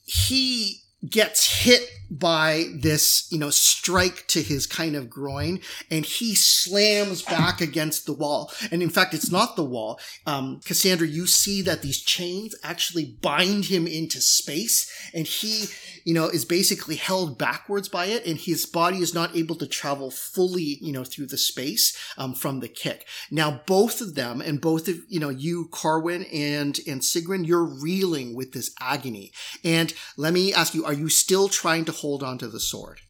he 0.04 0.82
gets 1.08 1.62
hit 1.64 1.90
by 2.10 2.66
this, 2.74 3.26
you 3.30 3.38
know, 3.38 3.50
strike 3.50 4.26
to 4.28 4.42
his 4.42 4.66
kind 4.66 4.94
of 4.94 5.10
groin 5.10 5.60
and 5.90 6.04
he 6.04 6.34
slams 6.34 7.22
back 7.22 7.60
against 7.60 8.06
the 8.06 8.12
wall. 8.12 8.52
And 8.70 8.82
in 8.82 8.90
fact, 8.90 9.14
it's 9.14 9.30
not 9.30 9.56
the 9.56 9.64
wall. 9.64 9.98
Um, 10.26 10.60
Cassandra, 10.64 11.06
you 11.06 11.26
see 11.26 11.62
that 11.62 11.82
these 11.82 12.00
chains 12.00 12.54
actually 12.62 13.16
bind 13.20 13.66
him 13.66 13.86
into 13.86 14.20
space 14.20 14.90
and 15.12 15.26
he, 15.26 15.66
you 16.04 16.14
know, 16.14 16.28
is 16.28 16.44
basically 16.44 16.96
held 16.96 17.38
backwards 17.38 17.88
by 17.88 18.06
it 18.06 18.24
and 18.24 18.38
his 18.38 18.66
body 18.66 18.98
is 18.98 19.14
not 19.14 19.34
able 19.34 19.56
to 19.56 19.66
travel 19.66 20.10
fully, 20.10 20.78
you 20.80 20.92
know, 20.92 21.04
through 21.04 21.26
the 21.26 21.38
space, 21.38 21.96
um, 22.16 22.34
from 22.34 22.60
the 22.60 22.68
kick. 22.68 23.06
Now, 23.30 23.62
both 23.66 24.00
of 24.00 24.14
them 24.14 24.40
and 24.40 24.60
both 24.60 24.88
of, 24.88 24.96
you 25.08 25.18
know, 25.18 25.30
you, 25.30 25.68
Corwin 25.72 26.24
and, 26.32 26.78
and 26.86 27.00
Sigrun, 27.00 27.46
you're 27.46 27.64
reeling 27.64 28.36
with 28.36 28.52
this 28.52 28.72
agony. 28.80 29.32
And 29.64 29.92
let 30.16 30.32
me 30.32 30.54
ask 30.54 30.74
you, 30.74 30.84
are 30.84 30.94
you 30.96 31.08
still 31.08 31.48
trying 31.48 31.84
to 31.86 31.92
hold 31.92 32.22
onto 32.22 32.48
the 32.48 32.60
sword? 32.60 33.00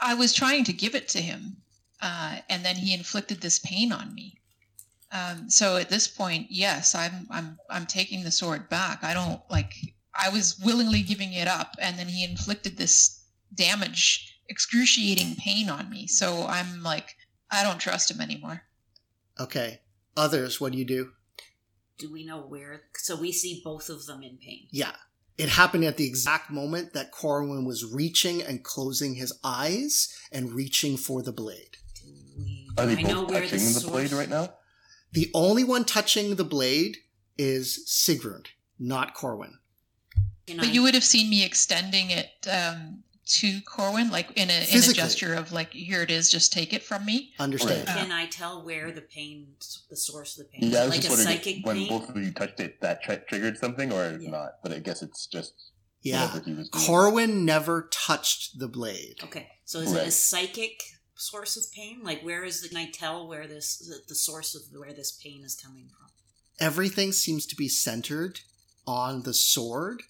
I 0.00 0.14
was 0.14 0.32
trying 0.32 0.64
to 0.64 0.72
give 0.72 0.94
it 0.94 1.08
to 1.10 1.20
him, 1.20 1.58
uh, 2.00 2.38
and 2.48 2.64
then 2.64 2.76
he 2.76 2.92
inflicted 2.92 3.40
this 3.40 3.58
pain 3.58 3.92
on 3.92 4.14
me. 4.14 4.38
Um, 5.12 5.50
so 5.50 5.76
at 5.76 5.90
this 5.90 6.08
point, 6.08 6.46
yes, 6.50 6.94
I'm 6.94 7.26
I'm 7.30 7.58
I'm 7.68 7.86
taking 7.86 8.24
the 8.24 8.30
sword 8.30 8.68
back. 8.68 9.04
I 9.04 9.14
don't 9.14 9.40
like. 9.50 9.74
I 10.14 10.28
was 10.30 10.58
willingly 10.58 11.02
giving 11.02 11.32
it 11.32 11.48
up, 11.48 11.76
and 11.78 11.98
then 11.98 12.08
he 12.08 12.24
inflicted 12.24 12.76
this 12.76 13.24
damage, 13.54 14.38
excruciating 14.48 15.36
pain 15.36 15.68
on 15.68 15.90
me. 15.90 16.06
So 16.06 16.46
I'm 16.48 16.82
like, 16.82 17.16
I 17.50 17.62
don't 17.62 17.78
trust 17.78 18.10
him 18.10 18.20
anymore. 18.20 18.62
Okay. 19.38 19.80
Others, 20.16 20.60
what 20.60 20.72
do 20.72 20.78
you 20.78 20.84
do? 20.84 21.12
Do 21.98 22.12
we 22.12 22.24
know 22.24 22.40
where? 22.40 22.82
So 22.96 23.16
we 23.16 23.32
see 23.32 23.60
both 23.64 23.88
of 23.88 24.06
them 24.06 24.22
in 24.22 24.38
pain. 24.38 24.66
Yeah. 24.70 24.96
It 25.38 25.48
happened 25.48 25.84
at 25.84 25.96
the 25.96 26.06
exact 26.06 26.50
moment 26.50 26.92
that 26.92 27.10
Corwin 27.10 27.64
was 27.64 27.90
reaching 27.90 28.42
and 28.42 28.62
closing 28.62 29.14
his 29.14 29.32
eyes 29.42 30.14
and 30.30 30.52
reaching 30.52 30.96
for 30.96 31.22
the 31.22 31.32
blade. 31.32 31.76
Are 32.78 32.86
they 32.86 32.96
I 32.96 33.02
know 33.02 33.22
both 33.22 33.30
where 33.30 33.42
touching 33.42 33.72
the, 33.72 33.80
the, 33.80 33.90
blade 33.90 34.12
right 34.12 34.28
now? 34.28 34.54
The 35.12 35.30
only 35.34 35.64
one 35.64 35.84
touching 35.84 36.36
the 36.36 36.44
blade 36.44 36.98
is 37.38 37.84
Sigrun, 37.86 38.46
not 38.78 39.14
Corwin. 39.14 39.58
But 40.46 40.72
you 40.74 40.82
would 40.82 40.94
have 40.94 41.04
seen 41.04 41.30
me 41.30 41.44
extending 41.44 42.10
it 42.10 42.30
um, 42.50 43.04
to 43.24 43.60
Corwin, 43.62 44.10
like 44.10 44.30
in 44.36 44.50
a 44.50 44.66
in 44.72 44.78
a 44.78 44.92
gesture 44.92 45.34
of 45.34 45.52
like, 45.52 45.72
here 45.72 46.02
it 46.02 46.10
is, 46.10 46.30
just 46.30 46.52
take 46.52 46.72
it 46.72 46.82
from 46.82 47.04
me. 47.04 47.32
Understand? 47.38 47.86
Right. 47.86 47.96
Uh, 47.96 48.00
can 48.00 48.12
I 48.12 48.26
tell 48.26 48.64
where 48.64 48.90
the 48.90 49.00
pain, 49.02 49.54
the 49.90 49.96
source 49.96 50.38
of 50.38 50.46
the 50.46 50.50
pain? 50.52 50.70
Yeah, 50.70 50.80
I 50.82 50.84
was 50.86 50.94
like 50.94 51.02
just 51.02 51.16
wondering 51.16 51.36
psychic 51.38 51.66
when 51.66 51.76
pain. 51.76 51.88
both 51.88 52.08
of 52.08 52.16
you 52.16 52.32
touched 52.32 52.60
it, 52.60 52.80
that 52.80 53.02
tri- 53.02 53.22
triggered 53.28 53.58
something 53.58 53.92
or 53.92 54.18
Yeah. 54.20 54.30
not. 54.30 54.54
But 54.62 54.72
I 54.72 54.80
guess 54.80 55.02
it's 55.02 55.26
just 55.26 55.54
Yeah. 56.02 56.26
whatever 56.26 56.44
he 56.44 56.54
was 56.56 56.68
doing. 56.68 56.84
Corwin 56.84 57.44
never 57.44 57.88
touched 57.92 58.58
the 58.58 58.68
blade. 58.68 59.20
Okay, 59.22 59.48
so 59.64 59.78
is 59.78 59.92
it 59.92 60.06
a 60.06 60.10
psychic 60.10 60.82
source 61.14 61.56
of 61.56 61.72
pain? 61.72 62.00
Like, 62.02 62.22
where 62.22 62.42
is 62.44 62.60
the? 62.62 62.68
Can 62.68 62.78
I 62.78 62.90
tell 62.90 63.28
where 63.28 63.46
this 63.46 63.78
the, 63.78 64.00
the 64.08 64.16
source 64.16 64.54
of 64.56 64.62
where 64.76 64.92
this 64.92 65.12
pain 65.12 65.42
is 65.44 65.54
coming 65.54 65.88
from? 65.88 66.08
Everything 66.58 67.12
seems 67.12 67.46
to 67.46 67.56
be 67.56 67.68
centered 67.68 68.40
on 68.86 69.22
the 69.22 69.32
sword 69.32 70.02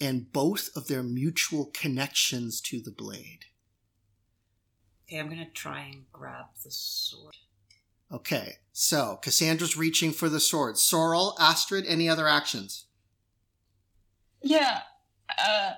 and 0.00 0.32
both 0.32 0.70
of 0.76 0.88
their 0.88 1.02
mutual 1.02 1.70
connections 1.72 2.60
to 2.62 2.80
the 2.80 2.90
blade. 2.90 3.46
Okay, 5.06 5.18
I'm 5.18 5.28
gonna 5.28 5.50
try 5.50 5.80
and 5.80 6.04
grab 6.12 6.46
the 6.64 6.70
sword. 6.70 7.34
Okay, 8.10 8.58
so 8.72 9.18
Cassandra's 9.22 9.76
reaching 9.76 10.12
for 10.12 10.28
the 10.28 10.40
sword. 10.40 10.78
Sorrel, 10.78 11.36
Astrid, 11.38 11.84
any 11.86 12.08
other 12.08 12.28
actions? 12.28 12.86
Yeah. 14.42 14.80
Uh, 15.42 15.72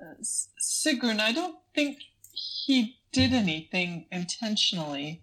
uh, 0.00 0.22
Sigrun, 0.22 1.18
I 1.18 1.32
don't 1.32 1.56
think 1.74 1.98
he 2.32 2.98
did 3.12 3.32
anything 3.32 4.06
intentionally. 4.12 5.22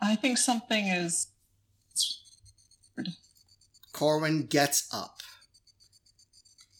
I 0.00 0.16
think 0.16 0.38
something 0.38 0.88
is. 0.88 1.28
Corwin 3.96 4.46
gets 4.46 4.86
up. 4.92 5.22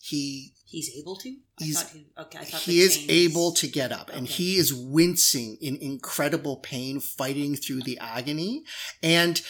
He 0.00 0.52
He's 0.68 0.90
able 0.98 1.16
to. 1.16 1.28
I 1.60 1.64
He's- 1.64 1.82
thought 1.82 1.92
he, 1.92 2.06
okay, 2.18 2.38
I 2.40 2.44
thought 2.44 2.60
he 2.60 2.80
is 2.80 3.06
able 3.08 3.52
to 3.54 3.66
get 3.66 3.92
up 3.92 4.10
and 4.12 4.26
he 4.26 4.56
is 4.56 4.74
wincing 4.74 5.56
in 5.62 5.76
incredible 5.76 6.56
pain 6.58 7.00
fighting 7.00 7.56
through 7.56 7.82
the 7.84 7.98
agony 7.98 8.64
and 9.02 9.40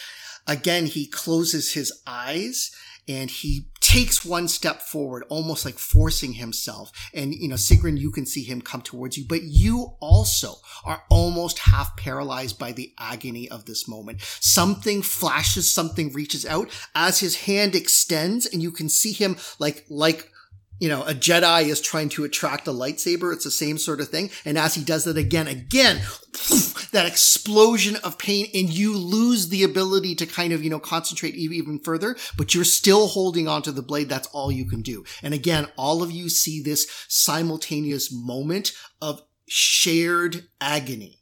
again 0.45 0.85
he 0.85 1.05
closes 1.07 1.73
his 1.73 1.91
eyes 2.05 2.71
and 3.07 3.29
he 3.29 3.67
takes 3.79 4.25
one 4.25 4.49
step 4.49 4.81
forward 4.81 5.23
almost 5.29 5.63
like 5.63 5.79
forcing 5.79 6.33
himself. 6.33 6.91
And 7.13 7.33
you 7.33 7.47
know 7.47 7.55
Sigrun 7.55 7.97
you 7.97 8.11
can 8.11 8.25
see 8.25 8.43
him 8.43 8.61
come 8.61 8.81
towards 8.81 9.17
you 9.17 9.25
but 9.27 9.43
you 9.43 9.95
also 10.01 10.55
are 10.83 11.03
almost 11.09 11.59
half 11.59 11.95
paralyzed 11.95 12.59
by 12.59 12.73
the 12.73 12.93
agony 12.99 13.49
of 13.49 13.65
this 13.65 13.87
moment. 13.87 14.21
Something 14.21 15.01
flashes 15.01 15.71
something 15.71 16.11
reaches 16.11 16.45
out. 16.45 16.69
As 16.95 17.19
his 17.19 17.43
hand 17.43 17.75
extends 17.75 18.45
and 18.45 18.61
you 18.61 18.71
can 18.71 18.89
see 18.89 19.13
him 19.13 19.37
like 19.57 19.85
like 19.89 20.31
you 20.79 20.89
know, 20.89 21.03
a 21.03 21.13
Jedi 21.13 21.63
is 21.65 21.81
trying 21.81 22.09
to 22.09 22.23
attract 22.23 22.67
a 22.67 22.71
lightsaber. 22.71 23.33
It's 23.33 23.43
the 23.43 23.51
same 23.51 23.77
sort 23.77 23.99
of 23.99 24.09
thing. 24.09 24.29
And 24.45 24.57
as 24.57 24.75
he 24.75 24.83
does 24.83 25.05
that 25.05 25.17
again, 25.17 25.47
again, 25.47 26.01
that 26.91 27.05
explosion 27.07 27.95
of 28.03 28.17
pain 28.17 28.47
and 28.53 28.69
you 28.69 28.95
lose 28.97 29.49
the 29.49 29.63
ability 29.63 30.15
to 30.15 30.25
kind 30.25 30.53
of, 30.53 30.63
you 30.63 30.69
know, 30.69 30.79
concentrate 30.79 31.35
even 31.35 31.79
further, 31.79 32.15
but 32.37 32.53
you're 32.53 32.63
still 32.63 33.07
holding 33.07 33.47
onto 33.47 33.71
the 33.71 33.81
blade. 33.81 34.09
That's 34.09 34.27
all 34.27 34.51
you 34.51 34.65
can 34.65 34.81
do. 34.81 35.03
And 35.23 35.33
again, 35.33 35.67
all 35.77 36.03
of 36.03 36.11
you 36.11 36.29
see 36.29 36.61
this 36.61 36.87
simultaneous 37.07 38.11
moment 38.11 38.71
of 39.01 39.21
shared 39.47 40.47
agony. 40.61 41.19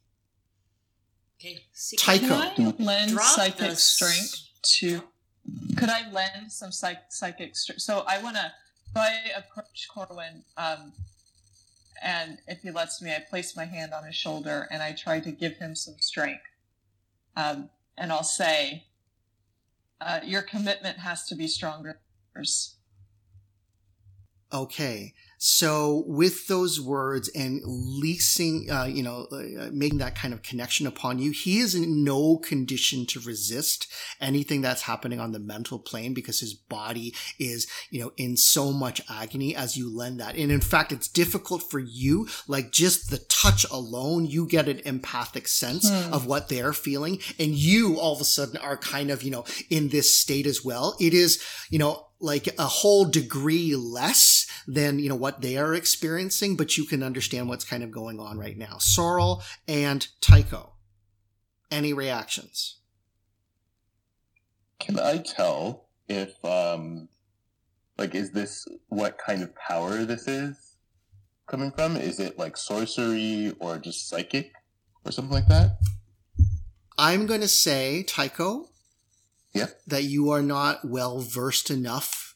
Okay, 1.40 1.60
Tycho. 1.98 2.26
secret- 2.26 2.56
Can 2.56 2.68
I 2.80 2.84
lend 2.84 3.12
Drop 3.12 3.36
psychic 3.36 3.58
the 3.70 3.76
strength 3.76 4.36
to 4.80 5.04
could 5.78 5.90
I 5.90 6.10
lend 6.12 6.52
some 6.52 6.72
psych- 6.72 7.12
psychic? 7.12 7.56
strength? 7.56 7.82
so 7.82 8.04
I 8.08 8.22
want 8.22 8.36
to. 8.36 8.52
So 8.96 9.02
I 9.02 9.20
approach 9.36 9.90
Corwin, 9.94 10.46
um, 10.56 10.94
and 12.02 12.38
if 12.48 12.62
he 12.62 12.72
lets 12.72 13.02
me, 13.02 13.12
I 13.12 13.20
place 13.30 13.54
my 13.54 13.66
hand 13.66 13.92
on 13.92 14.06
his 14.06 14.16
shoulder 14.16 14.70
and 14.72 14.82
I 14.82 14.94
try 14.94 15.20
to 15.20 15.32
give 15.34 15.58
him 15.58 15.76
some 15.76 15.96
strength. 16.00 16.46
Um, 17.36 17.70
and 17.98 18.14
I'll 18.14 18.24
say, 18.24 18.86
uh, 20.00 20.22
"Your 20.24 20.42
commitment 20.42 21.00
has 21.00 21.26
to 21.26 21.36
be 21.36 21.46
stronger." 21.46 22.00
Okay. 24.54 25.14
So 25.38 26.04
with 26.08 26.48
those 26.48 26.80
words 26.80 27.30
and 27.36 27.62
leasing, 27.66 28.68
uh, 28.72 28.86
you 28.86 29.04
know, 29.04 29.28
uh, 29.32 29.70
making 29.72 30.00
that 30.00 30.16
kind 30.16 30.34
of 30.34 30.42
connection 30.44 30.88
upon 30.88 31.20
you, 31.20 31.32
he 31.32 31.60
is 31.60 31.76
in 31.76 32.04
no 32.04 32.38
condition 32.38 33.06
to 33.08 33.20
resist 33.20 33.88
anything 34.22 34.62
that's 34.62 34.84
happening 34.84 35.20
on 35.20 35.32
the 35.32 35.40
mental 35.40 35.80
plane 35.80 36.14
because 36.14 36.40
his 36.40 36.54
body 36.54 37.14
is, 37.40 37.68
you 37.90 38.00
know, 38.00 38.12
in 38.18 38.38
so 38.38 38.72
much 38.72 39.02
agony 39.10 39.56
as 39.56 39.78
you 39.78 39.94
lend 39.96 40.20
that. 40.20 40.36
And 40.36 40.52
in 40.52 40.62
fact, 40.62 40.92
it's 40.92 41.08
difficult 41.08 41.64
for 41.64 41.80
you, 41.80 42.28
like 42.48 42.72
just 42.72 43.10
the 43.10 43.20
touch 43.30 43.66
alone, 43.72 44.26
you 44.26 44.48
get 44.48 44.68
an 44.68 44.80
empathic 44.86 45.48
sense 45.48 45.90
Hmm. 45.90 46.14
of 46.14 46.26
what 46.26 46.50
they're 46.50 46.74
feeling. 46.74 47.20
And 47.38 47.54
you 47.56 48.00
all 48.00 48.14
of 48.16 48.22
a 48.22 48.26
sudden 48.26 48.58
are 48.58 48.78
kind 48.78 49.12
of, 49.12 49.22
you 49.24 49.32
know, 49.32 49.46
in 49.70 49.90
this 49.90 50.16
state 50.18 50.46
as 50.48 50.64
well. 50.64 50.96
It 51.00 51.14
is, 51.14 51.40
you 51.70 51.78
know, 51.80 52.08
like 52.26 52.50
a 52.58 52.66
whole 52.66 53.06
degree 53.06 53.76
less 53.76 54.48
than 54.68 55.00
you 55.00 55.08
know 55.08 55.16
what 55.16 55.42
they 55.42 55.58
are 55.58 55.74
experiencing, 55.74 56.56
but 56.56 56.76
you 56.78 56.86
can 56.86 57.04
understand 57.04 57.48
what's 57.48 57.64
kind 57.64 57.84
of 57.84 57.92
going 57.92 58.20
on 58.20 58.38
right 58.38 58.58
now. 58.58 58.78
Sorrel 58.80 59.44
and 59.68 60.08
Tycho. 60.20 60.74
Any 61.72 61.94
reactions? 61.94 62.80
Can 64.80 65.00
I 65.00 65.18
tell 65.18 65.88
if, 66.08 66.44
um, 66.46 67.10
like, 67.98 68.14
is 68.14 68.32
this 68.32 68.68
what 68.90 69.18
kind 69.18 69.42
of 69.42 69.56
power 69.56 70.04
this 70.04 70.28
is 70.28 70.78
coming 71.48 71.72
from? 71.72 71.96
Is 71.96 72.20
it 72.20 72.38
like 72.38 72.58
sorcery 72.58 73.54
or 73.60 73.78
just 73.78 74.10
psychic 74.10 74.52
or 75.04 75.12
something 75.12 75.34
like 75.34 75.48
that? 75.48 75.78
I'm 76.98 77.26
going 77.26 77.42
to 77.42 77.48
say, 77.48 78.04
Tycho, 78.04 78.70
Yeah. 79.56 79.68
that 79.88 80.04
you 80.04 80.30
are 80.30 80.42
not 80.44 80.86
well 80.86 81.20
versed 81.22 81.72
enough 81.72 82.36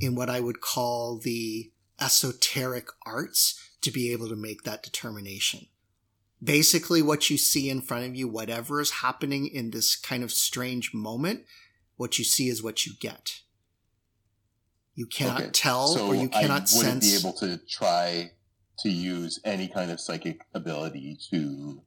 in 0.00 0.14
what 0.14 0.30
I 0.30 0.40
would 0.40 0.60
call 0.60 1.18
the 1.18 1.70
esoteric 2.00 2.88
arts 3.04 3.60
to 3.82 3.90
be 3.90 4.12
able 4.12 4.28
to 4.28 4.36
make 4.36 4.62
that 4.62 4.82
determination. 4.82 5.66
Basically, 6.42 7.02
what 7.02 7.30
you 7.30 7.36
see 7.38 7.68
in 7.70 7.80
front 7.82 8.06
of 8.06 8.16
you, 8.16 8.26
whatever 8.28 8.80
is 8.80 8.90
happening 9.02 9.46
in 9.46 9.70
this 9.70 9.94
kind 9.96 10.22
of 10.24 10.32
strange 10.32 10.92
moment, 10.94 11.44
what 11.96 12.18
you 12.18 12.24
see 12.24 12.48
is 12.48 12.62
what 12.62 12.84
you 12.86 12.92
get. 13.00 13.42
You 14.94 15.06
cannot 15.06 15.40
Okay. 15.42 15.50
tell 15.52 15.88
so 15.88 16.08
or 16.08 16.14
you 16.14 16.28
I 16.32 16.40
cannot 16.42 16.68
wouldn't 16.74 17.02
sense. 17.04 17.22
be 17.22 17.28
able 17.28 17.36
to 17.38 17.58
try 17.66 18.32
to 18.80 18.88
use 18.90 19.40
any 19.44 19.68
kind 19.68 19.90
of 19.90 20.00
psychic 20.00 20.40
ability 20.54 21.18
to 21.30 21.82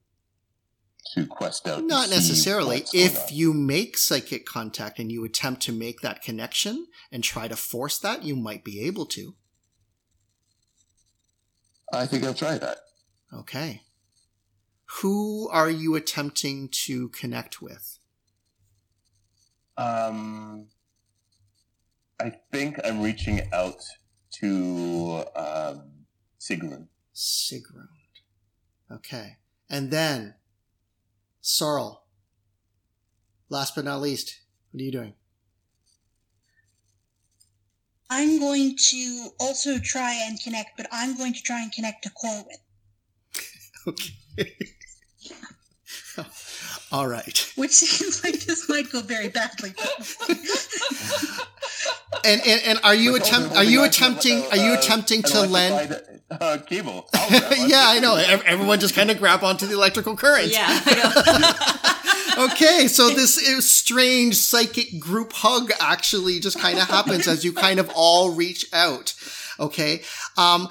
to 1.14 1.26
quest 1.26 1.66
out. 1.68 1.84
Not 1.84 2.10
necessarily. 2.10 2.84
If 2.92 3.32
you 3.32 3.52
make 3.52 3.96
psychic 3.98 4.46
contact 4.46 4.98
and 4.98 5.10
you 5.10 5.24
attempt 5.24 5.62
to 5.62 5.72
make 5.72 6.00
that 6.00 6.22
connection 6.22 6.86
and 7.12 7.22
try 7.22 7.48
to 7.48 7.56
force 7.56 7.98
that, 7.98 8.22
you 8.22 8.36
might 8.36 8.64
be 8.64 8.80
able 8.80 9.06
to. 9.06 9.34
I 11.92 12.06
think 12.06 12.24
I'll 12.24 12.34
try 12.34 12.58
that. 12.58 12.78
Okay. 13.32 13.82
Who 15.00 15.48
are 15.50 15.70
you 15.70 15.94
attempting 15.94 16.68
to 16.84 17.08
connect 17.10 17.60
with? 17.60 17.98
Um, 19.76 20.68
I 22.20 22.32
think 22.52 22.78
I'm 22.84 23.02
reaching 23.02 23.42
out 23.52 23.82
to 24.40 25.24
um, 25.34 26.06
Sigrun. 26.40 26.88
Sigrun. 27.14 27.88
Okay. 28.90 29.36
And 29.68 29.90
then, 29.90 30.34
Sorrel. 31.46 32.02
Last 33.48 33.76
but 33.76 33.84
not 33.84 34.00
least, 34.00 34.40
what 34.72 34.80
are 34.80 34.84
you 34.84 34.90
doing? 34.90 35.14
I'm 38.10 38.40
going 38.40 38.76
to 38.90 39.28
also 39.38 39.78
try 39.78 40.12
and 40.26 40.42
connect, 40.42 40.76
but 40.76 40.88
I'm 40.90 41.16
going 41.16 41.34
to 41.34 41.42
try 41.42 41.62
and 41.62 41.70
connect 41.72 42.02
to 42.02 42.10
Corwin. 42.10 42.46
Okay. 43.88 44.56
All 46.90 47.06
right. 47.06 47.52
Which 47.54 47.70
seems 47.70 48.24
like 48.24 48.40
this 48.40 48.68
might 48.68 48.90
go 48.90 49.00
very 49.00 49.28
badly. 49.28 49.72
And 52.26 52.42
and, 52.44 52.62
and 52.64 52.80
are 52.82 52.94
you 52.94 53.14
attempt 53.14 53.54
are 53.54 53.64
you 53.64 53.84
attempting 53.84 54.42
uh, 54.42 54.48
are 54.50 54.56
you 54.56 54.74
attempting 54.74 55.22
to 55.22 55.42
lend 55.42 55.74
electrified, 55.74 56.20
uh, 56.40 56.58
cable? 56.58 57.08
I'll 57.14 57.28
grab 57.28 57.58
one. 57.58 57.70
yeah, 57.70 57.84
I 57.86 58.00
know. 58.00 58.16
Everyone 58.16 58.80
just 58.80 58.94
kind 58.94 59.10
of 59.10 59.18
grab 59.18 59.44
onto 59.44 59.66
the 59.66 59.74
electrical 59.74 60.16
current. 60.16 60.50
Yeah, 60.50 60.66
I 60.68 61.86
know. 61.86 61.86
okay, 62.38 62.88
so 62.88 63.10
this 63.10 63.38
is 63.38 63.70
strange 63.70 64.34
psychic 64.36 64.98
group 64.98 65.32
hug 65.32 65.70
actually 65.80 66.40
just 66.40 66.58
kind 66.58 66.78
of 66.78 66.88
happens 66.88 67.28
as 67.28 67.44
you 67.44 67.52
kind 67.52 67.78
of 67.78 67.90
all 67.94 68.34
reach 68.34 68.66
out. 68.72 69.14
Okay. 69.58 70.02
Um, 70.36 70.68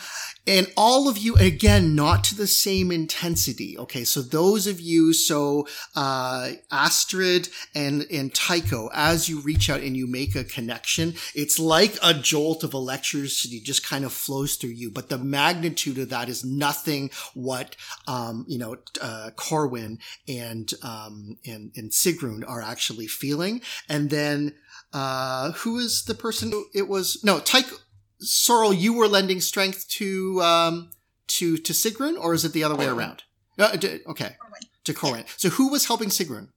and 0.48 0.72
all 0.78 1.08
of 1.10 1.18
you, 1.18 1.36
again, 1.36 1.96
not 1.96 2.24
to 2.26 2.36
the 2.36 2.48
same 2.48 2.92
intensity. 2.92 3.78
Okay. 3.78 4.04
So 4.04 4.22
those 4.22 4.68
of 4.68 4.80
you, 4.80 5.14
so, 5.14 5.68
uh, 5.96 6.52
Astrid 6.72 7.50
and, 7.74 8.06
and 8.12 8.34
Tycho, 8.34 8.90
as 8.94 9.28
you 9.28 9.40
reach 9.40 9.70
out 9.70 9.82
and 9.82 9.98
you 9.98 10.08
make 10.08 10.36
a 10.36 10.44
connection, 10.44 11.16
it's 11.34 11.60
like 11.60 11.98
a 12.04 12.14
jolt 12.14 12.64
of 12.64 12.74
electricity 12.74 13.60
just 13.60 13.86
kind 13.86 14.06
of 14.06 14.14
flows 14.14 14.56
through 14.56 14.72
you. 14.72 14.92
But 14.92 15.10
the 15.10 15.18
magnitude 15.18 15.98
of 15.98 16.10
that 16.10 16.30
is 16.30 16.46
nothing 16.46 17.10
what, 17.34 17.76
um, 18.08 18.46
you 18.48 18.60
know, 18.60 18.78
uh, 19.02 19.32
Corwin 19.36 20.00
and, 20.28 20.72
um, 20.84 21.38
and, 21.46 21.72
and 21.76 21.92
Sigrun 21.92 22.48
are 22.48 22.62
actually 22.62 23.08
feeling. 23.08 23.62
And 23.90 24.10
then, 24.10 24.54
uh, 24.94 25.52
who 25.54 25.78
is 25.78 26.04
the 26.04 26.16
person? 26.16 26.54
It 26.74 26.88
was, 26.88 27.24
no, 27.24 27.40
Tycho, 27.40 27.76
Sorrel, 28.20 28.74
you 28.74 28.94
were 28.94 29.08
lending 29.08 29.42
strength 29.42 29.88
to, 29.90 30.42
um, 30.42 30.92
to, 31.28 31.58
to 31.58 31.74
Sigrun, 31.74 32.20
or 32.20 32.34
is 32.34 32.46
it 32.46 32.54
the 32.54 32.64
other 32.64 32.76
way 32.76 32.88
around? 32.88 33.24
Uh, 33.58 33.76
d- 33.76 34.00
okay. 34.08 34.36
Corwin. 34.40 34.62
To 34.84 34.94
Corwin. 34.94 35.26
So 35.38 35.50
who 35.50 35.70
was 35.70 35.86
helping 35.88 36.10
Sigrun? 36.10 36.50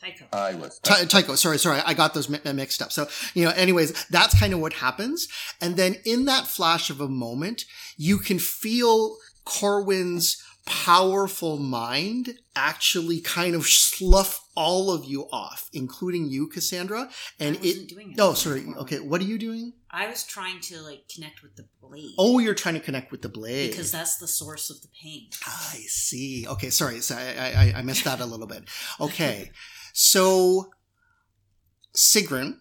Tycho. 0.00 0.24
I 0.32 0.54
was. 0.54 0.78
Ty- 0.78 1.04
Tycho, 1.04 1.34
sorry, 1.34 1.58
sorry, 1.58 1.80
I 1.84 1.92
got 1.92 2.14
those 2.14 2.28
mi- 2.28 2.40
mixed 2.52 2.80
up. 2.80 2.90
So, 2.90 3.06
you 3.34 3.44
know, 3.44 3.50
anyways, 3.50 4.06
that's 4.06 4.38
kind 4.38 4.54
of 4.54 4.60
what 4.60 4.74
happens. 4.74 5.28
And 5.60 5.76
then 5.76 5.96
in 6.06 6.24
that 6.24 6.46
flash 6.46 6.88
of 6.88 7.00
a 7.00 7.08
moment, 7.08 7.64
you 7.96 8.18
can 8.18 8.38
feel 8.38 9.16
Corwin's 9.44 10.42
powerful 10.64 11.58
mind 11.58 12.38
actually 12.56 13.20
kind 13.20 13.54
of 13.54 13.66
slough 13.66 14.40
all 14.54 14.90
of 14.90 15.04
you 15.04 15.28
off, 15.32 15.68
including 15.72 16.30
you, 16.30 16.46
Cassandra. 16.46 17.10
And 17.38 17.56
I 17.56 17.60
wasn't 17.60 17.82
it, 17.82 17.94
doing 17.94 18.14
oh, 18.18 18.34
sorry. 18.34 18.66
Okay. 18.78 19.00
What 19.00 19.20
are 19.20 19.24
you 19.24 19.38
doing? 19.38 19.74
I 19.92 20.08
was 20.08 20.24
trying 20.24 20.60
to 20.60 20.80
like 20.82 21.08
connect 21.12 21.42
with 21.42 21.56
the 21.56 21.66
blade. 21.82 22.14
Oh, 22.18 22.38
you're 22.38 22.54
trying 22.54 22.74
to 22.74 22.80
connect 22.80 23.10
with 23.10 23.22
the 23.22 23.28
blade. 23.28 23.70
because 23.70 23.90
that's 23.90 24.16
the 24.18 24.28
source 24.28 24.70
of 24.70 24.80
the 24.82 24.88
pain. 25.02 25.28
I 25.46 25.78
see. 25.88 26.46
Okay, 26.46 26.70
sorry. 26.70 27.00
So 27.00 27.16
I, 27.16 27.72
I, 27.74 27.78
I 27.78 27.82
missed 27.82 28.04
that 28.04 28.20
a 28.20 28.26
little 28.26 28.46
bit. 28.46 28.64
Okay. 29.00 29.50
So, 29.92 30.70
Sigrun, 31.96 32.58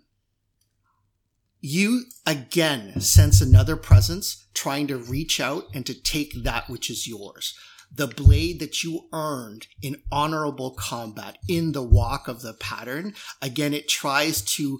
you 1.62 2.06
again 2.26 3.00
sense 3.02 3.42
another 3.42 3.76
presence 3.76 4.48
trying 4.54 4.88
to 4.88 4.98
reach 4.98 5.40
out 5.40 5.66
and 5.74 5.86
to 5.86 5.94
take 5.94 6.44
that 6.44 6.70
which 6.70 6.90
is 6.90 7.08
yours. 7.08 7.56
The 7.92 8.08
blade 8.08 8.60
that 8.60 8.84
you 8.84 9.08
earned 9.14 9.68
in 9.82 10.02
honorable 10.12 10.72
combat 10.72 11.38
in 11.48 11.72
the 11.72 11.82
walk 11.84 12.28
of 12.28 12.42
the 12.42 12.54
pattern. 12.54 13.14
Again, 13.42 13.74
it 13.74 13.88
tries 13.88 14.42
to 14.56 14.80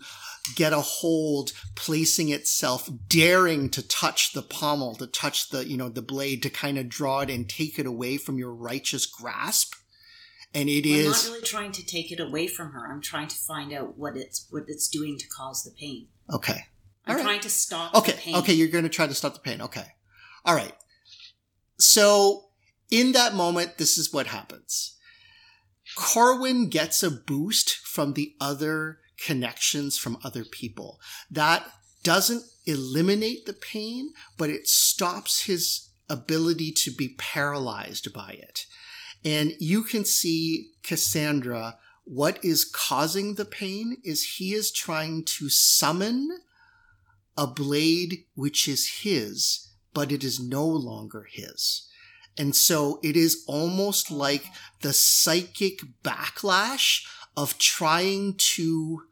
get 0.56 0.74
a 0.74 0.82
hold, 0.82 1.52
placing 1.76 2.30
itself, 2.30 2.90
daring 3.08 3.70
to 3.70 3.88
touch 3.88 4.34
the 4.34 4.42
pommel, 4.42 4.96
to 4.96 5.08
touch 5.08 5.50
the, 5.50 5.68
you 5.68 5.78
know, 5.78 5.90
the 5.90 6.02
blade, 6.02 6.44
to 6.44 6.50
kind 6.50 6.78
of 6.78 6.90
draw 6.90 7.22
it 7.22 7.30
and 7.30 7.50
take 7.50 7.80
it 7.80 7.86
away 7.86 8.18
from 8.18 8.38
your 8.38 8.54
righteous 8.54 9.06
grasp. 9.06 9.74
And 10.54 10.68
it 10.68 10.86
I'm 10.86 10.92
is. 10.92 11.26
not 11.26 11.34
really 11.34 11.46
trying 11.46 11.72
to 11.74 11.86
take 11.86 12.12
it 12.12 12.20
away 12.20 12.48
from 12.48 12.72
her. 12.72 12.92
I'm 12.92 13.02
trying 13.02 13.28
to 13.28 13.36
find 13.36 13.72
out 13.72 13.98
what 13.98 14.18
it's 14.18 14.48
what 14.50 14.64
it's 14.68 14.88
doing 14.88 15.18
to 15.20 15.28
cause 15.28 15.64
the 15.64 15.72
pain. 15.72 16.08
Okay. 16.34 16.66
I'm 17.06 17.18
right. 17.18 17.24
trying 17.24 17.40
to 17.42 17.50
stop 17.50 17.94
Okay. 17.96 18.14
the 18.14 18.18
pain. 18.18 18.36
Okay. 18.38 18.54
You're 18.54 18.68
going 18.68 18.84
to 18.84 18.90
try 18.90 19.06
to 19.08 19.14
stop 19.14 19.34
the 19.36 19.40
pain. 19.40 19.62
Okay. 19.62 19.86
All 20.46 20.56
right. 20.56 20.74
So 21.78 22.46
in 22.90 23.12
that 23.12 23.36
moment, 23.36 23.78
this 23.78 23.98
is 23.98 24.12
what 24.12 24.28
happens. 24.28 24.96
Corwin 25.96 26.70
gets 26.70 27.04
a 27.04 27.12
boost 27.12 27.72
from 27.78 28.14
the 28.14 28.36
other 28.40 29.00
connections 29.26 29.98
from 29.98 30.18
other 30.24 30.44
people. 30.44 31.00
That 31.30 31.66
doesn't 32.04 32.44
eliminate 32.66 33.46
the 33.46 33.54
pain, 33.54 34.14
but 34.38 34.50
it 34.50 34.68
stops 34.68 35.46
his 35.46 35.90
ability 36.10 36.72
to 36.72 36.92
be 36.92 37.16
paralyzed 37.18 38.14
by 38.14 38.32
it. 38.32 38.66
And 39.24 39.54
you 39.60 39.84
can 39.84 40.06
see 40.06 40.72
Cassandra 40.84 41.78
what 42.12 42.44
is 42.44 42.66
causing 42.66 43.36
the 43.36 43.46
pain 43.46 43.98
is 44.04 44.38
he 44.38 44.56
is 44.56 44.72
trying 44.72 45.24
to 45.26 45.48
summon 45.48 46.40
a 47.38 47.46
blade 47.46 48.26
which 48.34 48.68
is 48.68 49.02
his, 49.04 49.68
but 49.94 50.12
it 50.12 50.24
is 50.24 50.40
no 50.40 50.66
longer 50.66 51.28
his. 51.30 51.88
And 52.36 52.56
so 52.56 53.00
it 53.04 53.16
is 53.16 53.44
almost 53.48 54.10
like 54.10 54.46
the 54.82 54.92
psychic 54.92 55.82
backlash 56.04 57.06
of 57.38 57.60
trying 57.60 58.34
to 58.38 59.04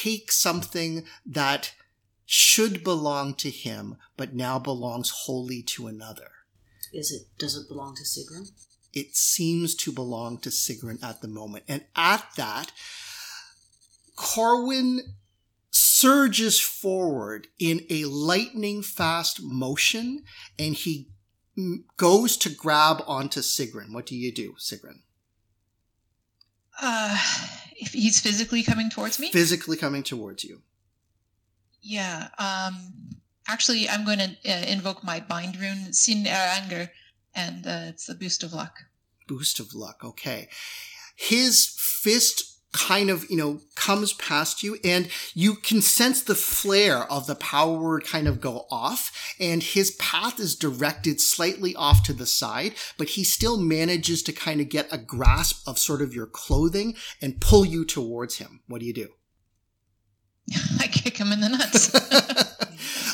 take 0.00 0.32
something 0.32 1.04
that 1.26 1.74
should 2.24 2.82
belong 2.82 3.34
to 3.34 3.50
him, 3.50 3.96
but 4.16 4.34
now 4.34 4.58
belongs 4.58 5.10
wholly 5.10 5.62
to 5.62 5.86
another. 5.86 6.30
Is 6.92 7.10
it? 7.10 7.28
Does 7.38 7.56
it 7.56 7.68
belong 7.68 7.94
to 7.96 8.02
Sigrun? 8.02 8.50
It 8.92 9.16
seems 9.16 9.74
to 9.76 9.92
belong 9.92 10.38
to 10.38 10.50
Sigrun 10.50 11.02
at 11.02 11.22
the 11.22 11.28
moment. 11.28 11.64
And 11.66 11.84
at 11.96 12.26
that, 12.36 12.72
Corwin 14.16 15.14
surges 15.70 16.60
forward 16.60 17.48
in 17.58 17.86
a 17.88 18.04
lightning 18.04 18.82
fast 18.82 19.42
motion 19.42 20.24
and 20.58 20.74
he 20.74 21.08
goes 21.96 22.36
to 22.38 22.50
grab 22.50 23.02
onto 23.06 23.40
Sigrun. 23.40 23.92
What 23.92 24.06
do 24.06 24.16
you 24.16 24.32
do, 24.32 24.54
Sigrun? 24.58 25.00
Uh, 26.80 27.16
if 27.76 27.92
he's 27.92 28.20
physically 28.20 28.62
coming 28.62 28.90
towards 28.90 29.18
me, 29.18 29.30
Physically 29.30 29.76
coming 29.76 30.02
towards 30.02 30.44
you. 30.44 30.62
yeah. 31.82 32.28
Um, 32.38 32.92
actually, 33.48 33.88
I'm 33.88 34.04
going 34.04 34.18
to 34.18 34.36
uh, 34.48 34.64
invoke 34.66 35.02
my 35.04 35.20
bind 35.20 35.56
rune, 35.60 35.92
Sin 35.92 36.26
Er 36.26 36.30
Anger, 36.62 36.90
and 37.34 37.66
uh, 37.66 37.80
it's 37.88 38.08
a 38.08 38.14
boost 38.14 38.42
of 38.42 38.52
luck. 38.52 38.84
boost 39.28 39.60
of 39.60 39.74
luck. 39.74 40.02
Okay. 40.04 40.48
His 41.16 41.66
fist 41.78 42.51
kind 42.72 43.10
of, 43.10 43.28
you 43.30 43.36
know, 43.36 43.60
comes 43.74 44.12
past 44.14 44.62
you 44.62 44.78
and 44.82 45.08
you 45.34 45.54
can 45.54 45.82
sense 45.82 46.22
the 46.22 46.34
flare 46.34 47.10
of 47.10 47.26
the 47.26 47.34
power 47.34 47.78
word 47.78 48.04
kind 48.04 48.26
of 48.26 48.40
go 48.40 48.66
off 48.70 49.34
and 49.38 49.62
his 49.62 49.90
path 49.92 50.40
is 50.40 50.56
directed 50.56 51.20
slightly 51.20 51.74
off 51.76 52.02
to 52.04 52.12
the 52.12 52.26
side, 52.26 52.74
but 52.96 53.10
he 53.10 53.24
still 53.24 53.58
manages 53.58 54.22
to 54.22 54.32
kind 54.32 54.60
of 54.60 54.68
get 54.68 54.88
a 54.90 54.98
grasp 54.98 55.66
of 55.68 55.78
sort 55.78 56.02
of 56.02 56.14
your 56.14 56.26
clothing 56.26 56.94
and 57.20 57.40
pull 57.40 57.64
you 57.64 57.84
towards 57.84 58.38
him. 58.38 58.60
What 58.66 58.80
do 58.80 58.86
you 58.86 58.94
do? 58.94 59.08
I 60.80 60.86
kick 60.86 61.18
him 61.18 61.32
in 61.32 61.40
the 61.40 61.48
nuts. 61.48 62.48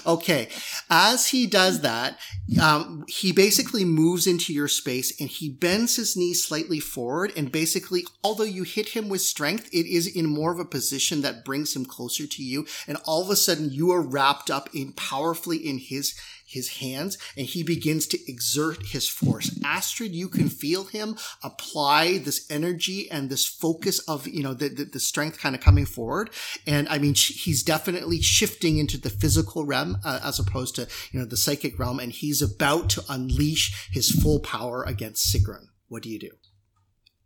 okay. 0.08 0.48
As 0.90 1.28
he 1.28 1.46
does 1.46 1.82
that, 1.82 2.18
um, 2.60 3.04
he 3.06 3.30
basically 3.30 3.84
moves 3.84 4.26
into 4.26 4.52
your 4.52 4.68
space 4.68 5.20
and 5.20 5.28
he 5.28 5.48
bends 5.48 5.96
his 5.96 6.16
knees 6.16 6.42
slightly 6.42 6.80
forward. 6.80 7.32
And 7.36 7.52
basically, 7.52 8.04
although 8.24 8.44
you 8.44 8.62
hit 8.62 8.90
him 8.90 9.08
with 9.08 9.20
strength, 9.20 9.68
it 9.72 9.86
is 9.86 10.06
in 10.06 10.26
more 10.26 10.52
of 10.52 10.58
a 10.58 10.64
position 10.64 11.22
that 11.22 11.44
brings 11.44 11.76
him 11.76 11.84
closer 11.84 12.26
to 12.26 12.42
you. 12.42 12.66
And 12.86 12.98
all 13.04 13.22
of 13.22 13.30
a 13.30 13.36
sudden, 13.36 13.70
you 13.70 13.90
are 13.92 14.00
wrapped 14.00 14.50
up 14.50 14.70
in 14.74 14.92
powerfully 14.94 15.58
in 15.58 15.78
his 15.78 16.14
his 16.48 16.78
hands 16.78 17.18
and 17.36 17.46
he 17.46 17.62
begins 17.62 18.06
to 18.06 18.30
exert 18.30 18.86
his 18.86 19.08
force. 19.08 19.58
Astrid, 19.64 20.14
you 20.14 20.28
can 20.28 20.48
feel 20.48 20.84
him 20.84 21.16
apply 21.42 22.18
this 22.18 22.50
energy 22.50 23.10
and 23.10 23.28
this 23.28 23.46
focus 23.46 23.98
of, 24.00 24.26
you 24.26 24.42
know, 24.42 24.54
the, 24.54 24.68
the, 24.68 24.84
the 24.84 25.00
strength 25.00 25.38
kind 25.38 25.54
of 25.54 25.60
coming 25.60 25.84
forward. 25.84 26.30
And 26.66 26.88
I 26.88 26.98
mean, 26.98 27.14
he's 27.14 27.62
definitely 27.62 28.20
shifting 28.22 28.78
into 28.78 28.98
the 28.98 29.10
physical 29.10 29.66
realm 29.66 29.98
uh, 30.04 30.20
as 30.24 30.38
opposed 30.38 30.74
to, 30.76 30.88
you 31.12 31.20
know, 31.20 31.26
the 31.26 31.36
psychic 31.36 31.78
realm. 31.78 32.00
And 32.00 32.12
he's 32.12 32.40
about 32.40 32.88
to 32.90 33.04
unleash 33.08 33.90
his 33.90 34.10
full 34.10 34.40
power 34.40 34.82
against 34.84 35.32
Sigrun. 35.32 35.66
What 35.88 36.02
do 36.02 36.08
you 36.08 36.18
do? 36.18 36.30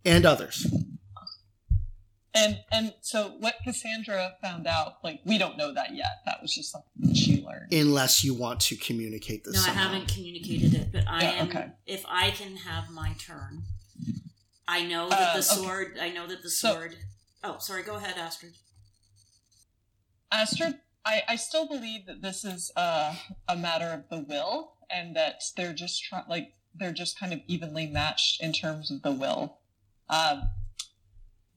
And 0.05 0.27
others. 0.27 0.67
And 2.35 2.59
and 2.73 2.95
so 3.03 3.35
what 3.41 3.57
Cassandra 3.63 4.35
found 4.41 4.67
out, 4.67 5.05
like 5.05 5.21
we 5.27 5.37
don't 5.37 5.59
know 5.59 5.73
that 5.75 5.95
yet. 5.95 6.23
That 6.25 6.41
was 6.41 6.55
just 6.55 6.73
something 6.73 6.91
that 7.01 7.17
she 7.17 7.45
learned. 7.45 7.73
Unless 7.73 8.25
you 8.25 8.33
want 8.35 8.61
to 8.61 8.77
communicate 8.77 9.45
this. 9.45 9.55
No, 9.55 9.61
I 9.71 9.75
haven't 9.75 10.09
communicated 10.09 10.73
it, 10.75 10.93
but 10.93 11.05
I 11.07 11.21
Yeah, 11.23 11.31
am. 11.33 11.49
okay. 11.49 11.67
If 11.87 12.05
I 12.09 12.31
can 12.31 12.57
have 12.57 12.89
my 12.91 13.13
turn, 13.19 13.65
I 14.67 14.83
know 14.85 15.07
Uh, 15.07 15.11
that 15.11 15.33
the 15.35 15.39
okay. 15.53 15.63
sword. 15.63 15.99
I 16.01 16.09
know 16.09 16.27
that 16.27 16.43
the 16.43 16.49
So- 16.51 16.73
sword. 16.73 16.97
oh, 17.45 17.59
sorry. 17.59 17.83
Go 17.83 17.97
ahead, 17.97 18.17
Astrid. 18.17 18.55
Astrid, 20.31 20.79
I, 21.05 21.23
I 21.29 21.37
still 21.37 21.67
believe 21.69 22.07
that 22.07 22.23
this 22.23 22.45
is 22.45 22.71
uh, 22.77 23.15
a 23.49 23.57
matter 23.57 23.87
of 23.89 24.09
the 24.09 24.25
will, 24.27 24.75
and 24.91 25.15
that 25.17 25.43
they're 25.57 25.75
just 25.75 26.03
try- 26.03 26.25
like 26.29 26.55
they're 26.75 26.93
just 26.93 27.19
kind 27.19 27.35
of 27.35 27.41
evenly 27.47 27.87
matched 27.87 28.41
in 28.43 28.53
terms 28.55 28.91
of 28.91 29.03
the 29.03 29.13
will. 29.13 29.59
Um, 30.09 30.49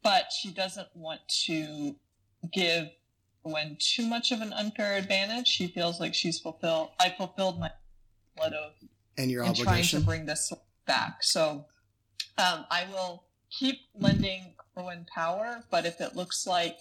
but 0.05 0.31
she 0.31 0.51
doesn't 0.51 0.87
want 0.93 1.19
to 1.27 1.95
give 2.53 2.89
when 3.41 3.75
too 3.79 4.05
much 4.05 4.31
of 4.31 4.39
an 4.39 4.53
unfair 4.53 4.97
advantage. 4.97 5.47
She 5.47 5.67
feels 5.67 5.99
like 5.99 6.13
she's 6.13 6.39
fulfilled. 6.39 6.91
I 6.99 7.09
fulfilled 7.09 7.59
my 7.59 7.71
blood 8.37 8.53
oath 8.53 8.87
And 9.17 9.31
your 9.31 9.43
in 9.43 9.55
trying 9.55 9.83
to 9.83 9.99
bring 9.99 10.27
this 10.27 10.53
back. 10.85 11.23
So 11.23 11.65
um, 12.37 12.65
I 12.69 12.85
will 12.91 13.23
keep 13.49 13.79
lending 13.95 14.53
Corwin 14.75 15.07
power, 15.13 15.63
but 15.71 15.87
if 15.87 15.99
it 15.99 16.15
looks 16.15 16.45
like 16.45 16.77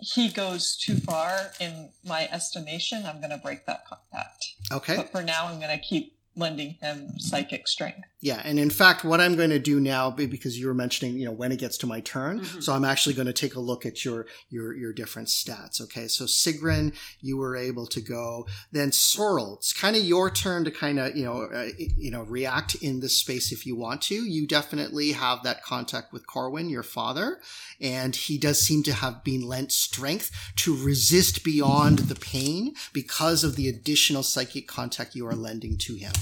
he 0.00 0.28
goes 0.28 0.76
too 0.76 0.98
far 0.98 1.50
in 1.58 1.90
my 2.04 2.28
estimation, 2.30 3.04
I'm 3.06 3.18
going 3.18 3.30
to 3.30 3.38
break 3.38 3.66
that 3.66 3.86
contact. 3.86 4.54
Okay. 4.70 4.96
But 4.96 5.10
for 5.10 5.22
now, 5.22 5.48
I'm 5.48 5.58
going 5.58 5.76
to 5.76 5.84
keep 5.84 6.16
lending 6.36 6.74
him 6.80 7.18
psychic 7.18 7.66
strength. 7.66 8.06
Yeah, 8.22 8.42
and 8.44 8.58
in 8.58 8.68
fact, 8.68 9.02
what 9.02 9.18
I'm 9.18 9.34
going 9.34 9.48
to 9.48 9.58
do 9.58 9.80
now, 9.80 10.10
because 10.10 10.58
you 10.58 10.66
were 10.66 10.74
mentioning, 10.74 11.16
you 11.18 11.24
know, 11.24 11.32
when 11.32 11.52
it 11.52 11.58
gets 11.58 11.78
to 11.78 11.86
my 11.86 12.00
turn, 12.00 12.40
Mhm. 12.40 12.62
so 12.62 12.74
I'm 12.74 12.84
actually 12.84 13.14
going 13.14 13.28
to 13.28 13.32
take 13.32 13.54
a 13.54 13.60
look 13.60 13.86
at 13.86 14.04
your 14.04 14.26
your 14.50 14.74
your 14.76 14.92
different 14.92 15.28
stats. 15.28 15.80
Okay, 15.80 16.06
so 16.06 16.26
Sigrun, 16.26 16.92
you 17.22 17.38
were 17.38 17.56
able 17.56 17.86
to 17.86 18.00
go. 18.00 18.46
Then 18.72 18.92
Sorrel, 18.92 19.56
it's 19.56 19.72
kind 19.72 19.96
of 19.96 20.04
your 20.04 20.30
turn 20.30 20.64
to 20.64 20.70
kind 20.70 20.98
of 20.98 21.16
you 21.16 21.24
know 21.24 21.44
uh, 21.44 21.68
you 21.78 22.10
know 22.10 22.22
react 22.24 22.74
in 22.76 23.00
this 23.00 23.16
space 23.16 23.52
if 23.52 23.64
you 23.66 23.74
want 23.74 24.02
to. 24.02 24.14
You 24.14 24.46
definitely 24.46 25.12
have 25.12 25.42
that 25.44 25.62
contact 25.64 26.12
with 26.12 26.26
Corwin, 26.26 26.68
your 26.68 26.82
father, 26.82 27.40
and 27.80 28.14
he 28.14 28.36
does 28.36 28.60
seem 28.60 28.82
to 28.82 28.92
have 28.92 29.24
been 29.24 29.42
lent 29.46 29.72
strength 29.72 30.30
to 30.56 30.76
resist 30.76 31.42
beyond 31.42 32.00
the 32.00 32.14
pain 32.16 32.74
because 32.92 33.44
of 33.44 33.56
the 33.56 33.66
additional 33.68 34.22
psychic 34.22 34.68
contact 34.68 35.14
you 35.14 35.26
are 35.26 35.34
lending 35.34 35.78
to 35.78 35.94
him. 35.94 36.12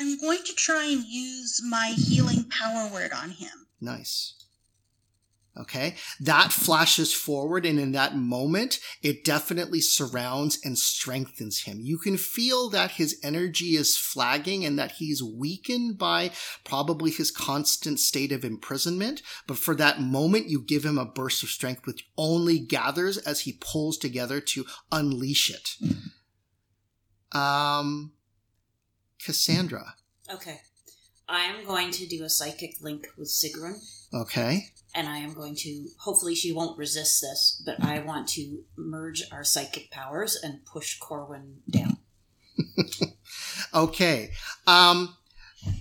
I'm 0.00 0.18
going 0.18 0.42
to 0.44 0.54
try 0.54 0.86
and 0.86 1.04
use 1.04 1.60
my 1.68 1.94
healing 1.94 2.46
power 2.48 2.88
word 2.90 3.12
on 3.12 3.30
him. 3.30 3.66
Nice. 3.82 4.34
Okay. 5.58 5.96
That 6.20 6.52
flashes 6.52 7.12
forward, 7.12 7.66
and 7.66 7.78
in 7.78 7.92
that 7.92 8.16
moment, 8.16 8.78
it 9.02 9.24
definitely 9.24 9.82
surrounds 9.82 10.58
and 10.64 10.78
strengthens 10.78 11.64
him. 11.64 11.80
You 11.80 11.98
can 11.98 12.16
feel 12.16 12.70
that 12.70 12.92
his 12.92 13.20
energy 13.22 13.76
is 13.76 13.98
flagging 13.98 14.64
and 14.64 14.78
that 14.78 14.92
he's 14.92 15.22
weakened 15.22 15.98
by 15.98 16.30
probably 16.64 17.10
his 17.10 17.30
constant 17.30 18.00
state 18.00 18.32
of 18.32 18.42
imprisonment. 18.42 19.20
But 19.46 19.58
for 19.58 19.74
that 19.74 20.00
moment, 20.00 20.48
you 20.48 20.62
give 20.62 20.84
him 20.84 20.96
a 20.96 21.04
burst 21.04 21.42
of 21.42 21.50
strength, 21.50 21.84
which 21.84 22.08
only 22.16 22.58
gathers 22.58 23.18
as 23.18 23.40
he 23.40 23.58
pulls 23.60 23.98
together 23.98 24.40
to 24.40 24.64
unleash 24.90 25.50
it. 25.50 25.76
Um, 27.36 28.12
Cassandra. 29.24 29.94
Okay. 30.32 30.60
I 31.28 31.40
am 31.44 31.64
going 31.64 31.90
to 31.92 32.06
do 32.06 32.24
a 32.24 32.28
psychic 32.28 32.74
link 32.80 33.06
with 33.16 33.28
Sigrun, 33.28 33.76
Okay. 34.12 34.72
and 34.94 35.08
I 35.08 35.18
am 35.18 35.32
going 35.32 35.54
to. 35.56 35.88
Hopefully, 36.00 36.34
she 36.34 36.50
won't 36.52 36.76
resist 36.76 37.20
this, 37.20 37.62
but 37.64 37.82
I 37.84 38.00
want 38.00 38.26
to 38.30 38.64
merge 38.76 39.22
our 39.30 39.44
psychic 39.44 39.90
powers 39.92 40.36
and 40.42 40.64
push 40.64 40.98
Corwin 40.98 41.58
down. 41.70 41.98
Okay. 43.72 44.30
Um, 44.66 45.14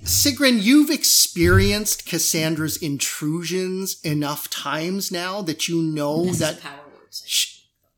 Sigrun, 0.03 0.61
you've 0.61 0.89
experienced 0.91 2.05
Cassandra's 2.05 2.77
intrusions 2.77 3.99
enough 4.03 4.49
times 4.49 5.11
now 5.11 5.41
that 5.41 5.67
you 5.67 5.81
know 5.81 6.25
this 6.25 6.39
that. 6.39 6.59
power 6.61 6.73
word. 6.73 6.79
psychic. 6.79 6.87
Sh- 6.87 6.88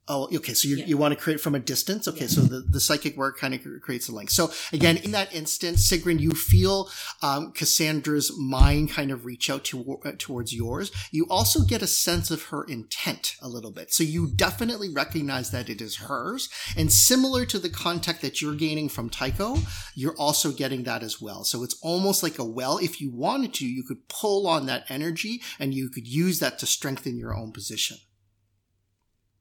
Oh, 0.07 0.28
okay. 0.36 0.53
So 0.53 0.68
you 0.68 0.78
Yeah. 0.78 0.86
you 0.88 0.98
want 0.98 1.14
to 1.14 1.19
create 1.19 1.40
from 1.40 1.53
a 1.56 1.60
distance? 1.60 2.07
Okay. 2.07 2.22
Yeah. 2.22 2.28
So 2.28 2.41
the, 2.41 2.60
the 2.61 2.80
psychic 2.80 3.15
work 3.15 3.38
kind 3.38 3.53
of 3.53 3.61
creates 3.82 4.10
a 4.10 4.11
link. 4.11 4.30
So 4.32 4.52
again, 4.73 4.98
in 4.98 5.11
that 5.11 5.34
instance, 5.34 5.88
Sigrun, 5.90 6.19
you 6.19 6.32
feel 6.32 6.90
um, 7.22 7.52
Cassandra's 7.53 8.32
mind 8.38 8.90
kind 8.90 9.11
of 9.11 9.26
reach 9.26 9.49
out 9.49 9.64
to, 9.65 9.99
uh, 10.03 10.11
towards 10.18 10.53
yours. 10.53 10.91
You 11.11 11.28
also 11.30 11.61
get 11.61 11.82
a 11.84 11.88
sense 11.88 12.32
of 12.32 12.45
her 12.45 12.64
intent 12.64 13.36
a 13.41 13.48
little 13.48 13.72
bit. 13.72 13.94
So 13.94 14.03
you 14.03 14.28
definitely 14.36 14.90
recognize 14.90 15.52
that 15.52 15.69
it 15.69 15.82
is 15.82 15.98
hers. 15.98 16.49
And 16.76 16.91
similar 16.91 17.45
to 17.45 17.60
the 17.60 17.69
contact 17.69 18.22
that 18.22 18.41
you're 18.41 18.56
gaining 18.56 18.90
from 18.90 19.10
Tycho, 19.10 19.57
you're 19.95 20.18
also 20.18 20.52
getting 20.52 20.84
that 20.84 21.03
as 21.03 21.22
well. 21.22 21.44
So 21.44 21.64
it's 21.64 21.80
almost 21.84 22.23
like 22.23 22.40
a 22.40 22.44
well. 22.45 22.80
If 22.80 22.99
you 23.02 23.11
wanted 23.11 23.53
to, 23.56 23.68
you 23.68 23.84
could 23.84 24.10
pull 24.10 24.48
on 24.48 24.65
that 24.65 24.86
energy 24.90 25.41
and 25.60 25.73
you 25.76 25.90
could 25.90 26.07
use 26.07 26.40
that 26.40 26.57
to 26.60 26.65
strengthen 26.65 27.18
your 27.18 27.36
own 27.36 27.52
position. 27.52 27.98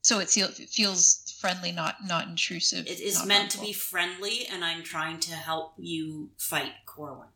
So 0.02 0.18
it, 0.18 0.31
feels 0.31 1.36
friendly, 1.40 1.72
not 1.72 1.97
not 2.06 2.27
intrusive. 2.27 2.86
It 2.86 3.01
is 3.01 3.18
not 3.18 3.28
meant 3.28 3.51
to 3.52 3.60
be 3.60 3.72
friendly, 3.72 4.47
and 4.47 4.64
I'm 4.64 4.82
trying 4.82 5.20
to 5.20 5.35
help 5.35 5.74
you 5.78 6.31
fight 6.39 6.72
Corwin. 6.86 7.28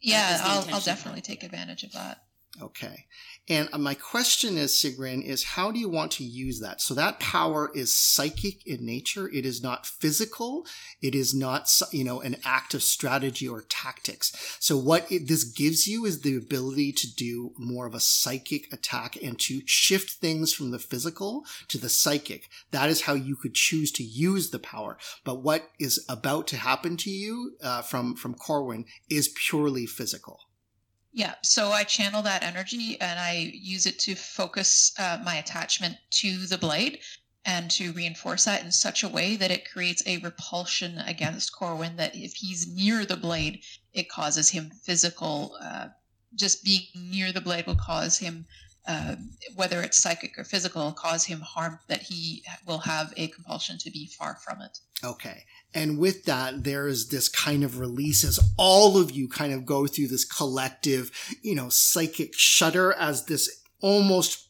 Yeah, 0.00 0.40
I'll, 0.42 0.74
I'll 0.74 0.80
definitely 0.80 1.20
take 1.20 1.44
advantage 1.44 1.84
of 1.84 1.92
that. 1.92 2.24
Okay. 2.60 3.06
And 3.48 3.68
uh, 3.72 3.78
my 3.78 3.94
question 3.94 4.56
is, 4.56 4.72
Sigrun, 4.72 5.24
is 5.24 5.42
how 5.42 5.72
do 5.72 5.78
you 5.80 5.88
want 5.88 6.12
to 6.12 6.24
use 6.24 6.60
that? 6.60 6.80
So 6.80 6.94
that 6.94 7.18
power 7.18 7.72
is 7.74 7.94
psychic 7.94 8.64
in 8.66 8.86
nature. 8.86 9.28
It 9.28 9.44
is 9.44 9.62
not 9.62 9.84
physical. 9.84 10.64
It 11.00 11.16
is 11.16 11.34
not, 11.34 11.68
you 11.90 12.04
know, 12.04 12.20
an 12.20 12.36
act 12.44 12.72
of 12.72 12.84
strategy 12.84 13.48
or 13.48 13.62
tactics. 13.62 14.56
So 14.60 14.76
what 14.76 15.10
it, 15.10 15.26
this 15.26 15.42
gives 15.42 15.88
you 15.88 16.04
is 16.04 16.20
the 16.20 16.36
ability 16.36 16.92
to 16.92 17.12
do 17.12 17.52
more 17.58 17.86
of 17.86 17.94
a 17.94 18.00
psychic 18.00 18.72
attack 18.72 19.20
and 19.20 19.38
to 19.40 19.62
shift 19.66 20.10
things 20.10 20.52
from 20.52 20.70
the 20.70 20.78
physical 20.78 21.44
to 21.66 21.78
the 21.78 21.88
psychic. 21.88 22.48
That 22.70 22.90
is 22.90 23.02
how 23.02 23.14
you 23.14 23.34
could 23.34 23.54
choose 23.54 23.90
to 23.92 24.04
use 24.04 24.50
the 24.50 24.60
power. 24.60 24.98
But 25.24 25.42
what 25.42 25.68
is 25.80 26.04
about 26.08 26.46
to 26.48 26.56
happen 26.56 26.96
to 26.98 27.10
you 27.10 27.56
uh, 27.62 27.82
from 27.82 28.14
from 28.14 28.34
Corwin 28.34 28.84
is 29.10 29.34
purely 29.34 29.86
physical. 29.86 30.40
Yeah, 31.14 31.34
so 31.42 31.72
I 31.72 31.84
channel 31.84 32.22
that 32.22 32.42
energy 32.42 32.98
and 32.98 33.20
I 33.20 33.52
use 33.54 33.84
it 33.84 33.98
to 34.00 34.14
focus 34.14 34.92
uh, 34.98 35.18
my 35.22 35.36
attachment 35.36 35.98
to 36.10 36.46
the 36.46 36.56
blade 36.56 37.00
and 37.44 37.70
to 37.72 37.92
reinforce 37.92 38.44
that 38.44 38.64
in 38.64 38.72
such 38.72 39.02
a 39.02 39.08
way 39.08 39.36
that 39.36 39.50
it 39.50 39.70
creates 39.70 40.02
a 40.06 40.18
repulsion 40.18 40.98
against 40.98 41.52
Corwin 41.52 41.96
that 41.96 42.14
if 42.14 42.34
he's 42.34 42.66
near 42.66 43.04
the 43.04 43.16
blade, 43.16 43.62
it 43.92 44.08
causes 44.08 44.48
him 44.48 44.70
physical, 44.70 45.58
uh, 45.60 45.88
just 46.34 46.64
being 46.64 46.86
near 46.94 47.30
the 47.30 47.40
blade 47.40 47.66
will 47.66 47.76
cause 47.76 48.18
him, 48.18 48.46
uh, 48.86 49.16
whether 49.54 49.80
it's 49.80 49.98
psychic 49.98 50.38
or 50.38 50.44
physical, 50.44 50.92
cause 50.92 51.24
him 51.24 51.40
harm 51.40 51.78
that 51.88 52.02
he 52.02 52.42
will 52.66 52.78
have 52.78 53.12
a 53.16 53.28
compulsion 53.28 53.78
to 53.78 53.90
be 53.90 54.06
far 54.06 54.36
from 54.44 54.60
it. 54.60 54.78
Okay. 55.04 55.44
And 55.74 55.98
with 55.98 56.24
that, 56.24 56.64
there 56.64 56.86
is 56.86 57.08
this 57.08 57.28
kind 57.28 57.64
of 57.64 57.78
release 57.78 58.24
as 58.24 58.38
all 58.56 58.98
of 58.98 59.10
you 59.10 59.28
kind 59.28 59.52
of 59.52 59.64
go 59.64 59.86
through 59.86 60.08
this 60.08 60.24
collective, 60.24 61.10
you 61.42 61.54
know, 61.54 61.68
psychic 61.68 62.34
shudder 62.34 62.92
as 62.92 63.26
this 63.26 63.62
almost 63.80 64.48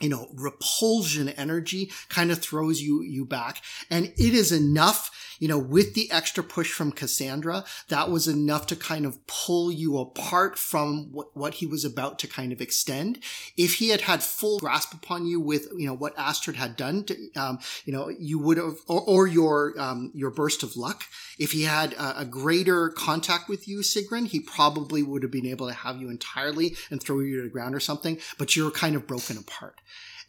you 0.00 0.08
know, 0.08 0.28
repulsion 0.34 1.28
energy 1.28 1.92
kind 2.08 2.30
of 2.30 2.38
throws 2.38 2.80
you, 2.80 3.02
you 3.02 3.24
back. 3.24 3.62
And 3.90 4.06
it 4.06 4.34
is 4.34 4.50
enough, 4.50 5.29
you 5.40 5.48
know, 5.48 5.58
with 5.58 5.94
the 5.94 6.08
extra 6.12 6.44
push 6.44 6.70
from 6.70 6.92
Cassandra, 6.92 7.64
that 7.88 8.10
was 8.10 8.28
enough 8.28 8.66
to 8.68 8.76
kind 8.76 9.04
of 9.04 9.26
pull 9.26 9.72
you 9.72 9.98
apart 9.98 10.58
from 10.58 11.10
what, 11.10 11.36
what 11.36 11.54
he 11.54 11.66
was 11.66 11.84
about 11.84 12.18
to 12.20 12.28
kind 12.28 12.52
of 12.52 12.60
extend. 12.60 13.18
If 13.56 13.76
he 13.76 13.88
had 13.88 14.02
had 14.02 14.22
full 14.22 14.58
grasp 14.58 14.92
upon 14.94 15.26
you 15.26 15.40
with, 15.40 15.66
you 15.76 15.86
know, 15.86 15.94
what 15.94 16.16
Astrid 16.18 16.56
had 16.56 16.76
done 16.76 17.04
to, 17.04 17.16
um, 17.36 17.58
you 17.84 17.92
know, 17.92 18.08
you 18.10 18.38
would 18.38 18.58
have, 18.58 18.76
or, 18.86 19.00
or 19.00 19.26
your, 19.26 19.74
um, 19.80 20.12
your 20.14 20.30
burst 20.30 20.62
of 20.62 20.76
luck, 20.76 21.04
if 21.38 21.52
he 21.52 21.62
had 21.62 21.94
a, 21.94 22.20
a, 22.20 22.24
greater 22.26 22.90
contact 22.90 23.48
with 23.48 23.66
you, 23.66 23.78
Sigrun, 23.78 24.26
he 24.26 24.40
probably 24.40 25.02
would 25.02 25.22
have 25.22 25.32
been 25.32 25.46
able 25.46 25.66
to 25.68 25.74
have 25.74 25.96
you 25.96 26.10
entirely 26.10 26.76
and 26.90 27.02
throw 27.02 27.20
you 27.20 27.36
to 27.38 27.42
the 27.42 27.48
ground 27.48 27.74
or 27.74 27.80
something, 27.80 28.18
but 28.38 28.54
you're 28.54 28.70
kind 28.70 28.94
of 28.94 29.06
broken 29.06 29.38
apart. 29.38 29.80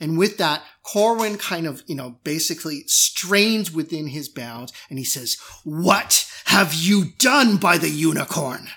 And 0.01 0.17
with 0.17 0.39
that, 0.39 0.63
Corwin 0.81 1.37
kind 1.37 1.67
of, 1.67 1.83
you 1.85 1.95
know, 1.95 2.17
basically 2.23 2.83
strains 2.87 3.71
within 3.71 4.07
his 4.07 4.27
bounds 4.27 4.73
and 4.89 4.97
he 4.97 5.05
says, 5.05 5.37
What 5.63 6.27
have 6.45 6.73
you 6.73 7.11
done 7.19 7.57
by 7.57 7.77
the 7.77 7.89
unicorn? 7.89 8.67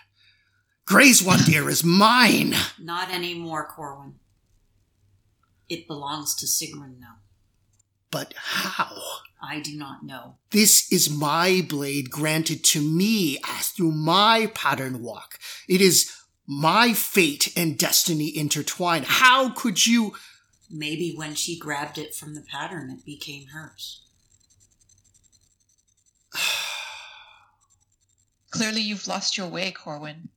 Gray's 0.87 1.23
one 1.27 1.41
dear 1.41 1.71
is 1.71 1.83
mine. 1.83 2.55
Not 2.79 3.11
anymore, 3.11 3.67
Corwin. 3.67 4.17
It 5.69 5.89
belongs 5.89 6.35
to 6.37 6.47
Sigrun 6.47 7.01
now. 7.01 7.17
But 8.11 8.35
how? 8.37 8.95
I 9.43 9.61
do 9.61 9.77
not 9.77 10.05
know. 10.05 10.37
This 10.51 10.93
is 10.93 11.11
my 11.11 11.67
blade 11.67 12.11
granted 12.11 12.63
to 12.65 12.81
me 12.81 13.39
as 13.49 13.69
through 13.71 13.93
my 13.93 14.53
pattern 14.55 15.03
walk. 15.03 15.39
It 15.69 15.81
is 15.81 16.13
my 16.47 16.93
fate 16.93 17.53
and 17.57 17.79
destiny 17.79 18.37
intertwined. 18.37 19.07
How 19.07 19.51
could 19.51 19.87
you? 19.87 20.13
Maybe 20.71 21.15
when 21.15 21.35
she 21.35 21.59
grabbed 21.59 21.99
it 21.99 22.15
from 22.15 22.35
the 22.35 22.41
pattern, 22.41 22.91
it 22.91 23.05
became 23.05 23.49
hers. 23.49 24.01
Clearly, 28.51 28.81
you've 28.81 29.07
lost 29.07 29.37
your 29.37 29.49
way, 29.49 29.71
Corwin. 29.73 30.31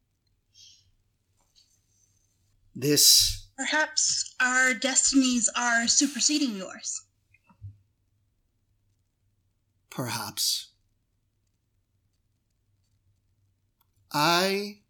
This. 2.76 3.48
Perhaps 3.58 4.36
our 4.40 4.74
destinies 4.74 5.50
are 5.56 5.88
superseding 5.88 6.56
yours. 6.56 7.02
Perhaps. 9.90 10.68
I 14.12 14.82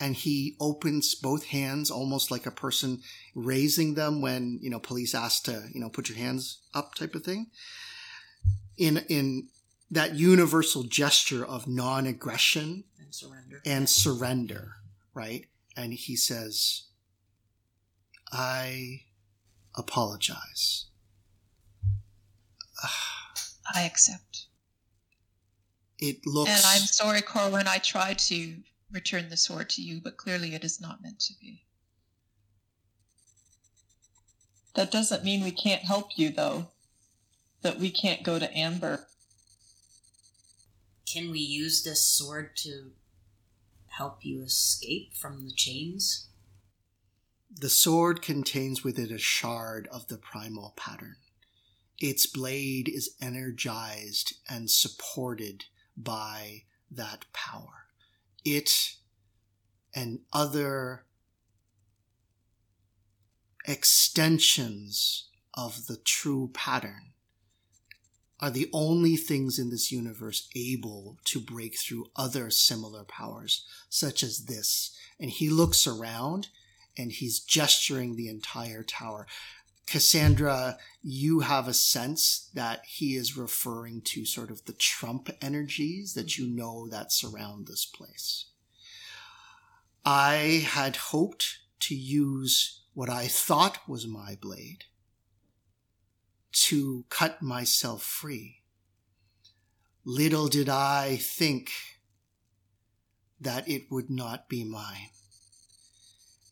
and 0.00 0.16
he 0.16 0.56
opens 0.58 1.14
both 1.14 1.44
hands 1.44 1.90
almost 1.90 2.30
like 2.30 2.46
a 2.46 2.50
person 2.50 3.02
raising 3.34 3.94
them 3.94 4.20
when 4.20 4.58
you 4.60 4.70
know 4.70 4.78
police 4.78 5.14
ask 5.14 5.44
to 5.44 5.68
you 5.72 5.80
know 5.80 5.88
put 5.88 6.08
your 6.08 6.18
hands 6.18 6.60
up 6.74 6.94
type 6.94 7.14
of 7.14 7.24
thing. 7.24 7.46
In 8.76 8.98
in 9.08 9.48
that 9.90 10.14
universal 10.14 10.84
gesture 10.84 11.44
of 11.44 11.66
non-aggression 11.66 12.84
and 12.98 13.14
surrender. 13.14 13.60
and 13.66 13.88
surrender 13.88 14.76
right? 15.14 15.46
And 15.76 15.92
he 15.92 16.16
says 16.16 16.84
i 18.32 19.02
apologize. 19.76 20.86
I 23.74 23.82
accept. 23.82 24.46
It 25.98 26.18
looks 26.24 26.50
and 26.50 26.62
i'm 26.64 26.86
sorry 26.86 27.20
corwin 27.20 27.68
i 27.68 27.76
tried 27.76 28.18
to 28.18 28.56
return 28.90 29.28
the 29.28 29.36
sword 29.36 29.68
to 29.70 29.82
you, 29.82 30.00
but 30.02 30.16
clearly 30.16 30.54
it 30.54 30.64
is 30.64 30.80
not 30.80 31.02
meant 31.02 31.20
to 31.20 31.34
be. 31.40 31.64
That 34.74 34.90
doesn't 34.90 35.24
mean 35.24 35.42
we 35.42 35.50
can't 35.50 35.82
help 35.82 36.10
you, 36.16 36.30
though. 36.30 36.68
That 37.62 37.78
we 37.78 37.90
can't 37.90 38.22
go 38.22 38.38
to 38.38 38.56
Amber. 38.56 39.06
Can 41.06 41.30
we 41.30 41.40
use 41.40 41.82
this 41.82 42.04
sword 42.04 42.56
to 42.58 42.92
help 43.88 44.24
you 44.24 44.42
escape 44.42 45.14
from 45.14 45.44
the 45.44 45.52
chains? 45.52 46.28
The 47.52 47.68
sword 47.68 48.22
contains 48.22 48.84
within 48.84 49.12
a 49.12 49.18
shard 49.18 49.88
of 49.90 50.06
the 50.06 50.16
primal 50.16 50.72
pattern. 50.76 51.16
Its 51.98 52.24
blade 52.26 52.88
is 52.88 53.16
energized 53.20 54.34
and 54.48 54.70
supported 54.70 55.64
by 55.96 56.62
that 56.90 57.24
power 57.32 57.80
it 58.44 58.96
and 59.94 60.20
other 60.32 61.04
extensions 63.66 65.28
of 65.54 65.86
the 65.86 65.96
true 65.96 66.50
pattern 66.52 67.12
are 68.40 68.50
the 68.50 68.70
only 68.72 69.16
things 69.16 69.58
in 69.58 69.70
this 69.70 69.92
universe 69.92 70.48
able 70.56 71.18
to 71.24 71.40
break 71.40 71.78
through 71.78 72.10
other 72.16 72.50
similar 72.50 73.04
powers, 73.04 73.66
such 73.90 74.22
as 74.22 74.46
this. 74.46 74.96
And 75.18 75.30
he 75.30 75.50
looks 75.50 75.86
around 75.86 76.48
and 76.96 77.12
he's 77.12 77.40
gesturing 77.40 78.16
the 78.16 78.28
entire 78.28 78.82
tower. 78.82 79.26
Cassandra, 79.86 80.78
you 81.02 81.40
have 81.40 81.68
a 81.68 81.74
sense 81.74 82.48
that 82.54 82.82
he 82.86 83.16
is 83.16 83.36
referring 83.36 84.00
to 84.02 84.24
sort 84.24 84.50
of 84.50 84.64
the 84.64 84.72
Trump 84.72 85.28
energies 85.42 86.14
that 86.14 86.38
you 86.38 86.46
know 86.46 86.88
that 86.88 87.12
surround 87.12 87.66
this 87.66 87.84
place. 87.84 88.46
I 90.04 90.64
had 90.66 90.96
hoped 90.96 91.58
to 91.80 91.94
use 91.94 92.79
what 92.94 93.08
I 93.08 93.26
thought 93.26 93.88
was 93.88 94.06
my 94.06 94.36
blade 94.40 94.84
to 96.52 97.04
cut 97.08 97.40
myself 97.40 98.02
free. 98.02 98.62
Little 100.04 100.48
did 100.48 100.68
I 100.68 101.16
think 101.16 101.70
that 103.40 103.68
it 103.68 103.90
would 103.90 104.10
not 104.10 104.48
be 104.48 104.64
mine. 104.64 105.10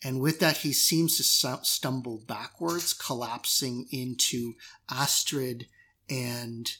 And 0.05 0.21
with 0.21 0.39
that, 0.41 0.59
he 0.59 0.73
seems 0.73 1.17
to 1.17 1.25
stumble 1.65 2.23
backwards, 2.27 2.93
collapsing 2.93 3.89
into 3.91 4.55
Astrid 4.89 5.67
and 6.09 6.71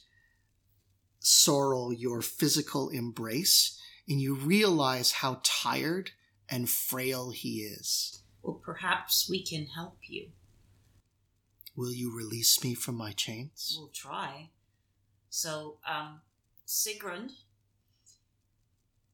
Sorrel, 1.19 1.91
your 1.91 2.21
physical 2.21 2.89
embrace. 2.89 3.77
And 4.07 4.21
you 4.21 4.35
realize 4.35 5.11
how 5.11 5.41
tired 5.43 6.11
and 6.47 6.69
frail 6.69 7.31
he 7.31 7.59
is. 7.59 8.23
Well, 8.49 8.59
perhaps 8.65 9.29
we 9.29 9.43
can 9.43 9.67
help 9.67 9.99
you. 10.07 10.29
Will 11.75 11.93
you 11.93 12.11
release 12.17 12.63
me 12.63 12.73
from 12.73 12.95
my 12.95 13.11
chains? 13.11 13.75
We'll 13.77 13.91
try. 13.93 14.49
So, 15.29 15.77
um, 15.87 16.21
Sigrun, 16.67 17.29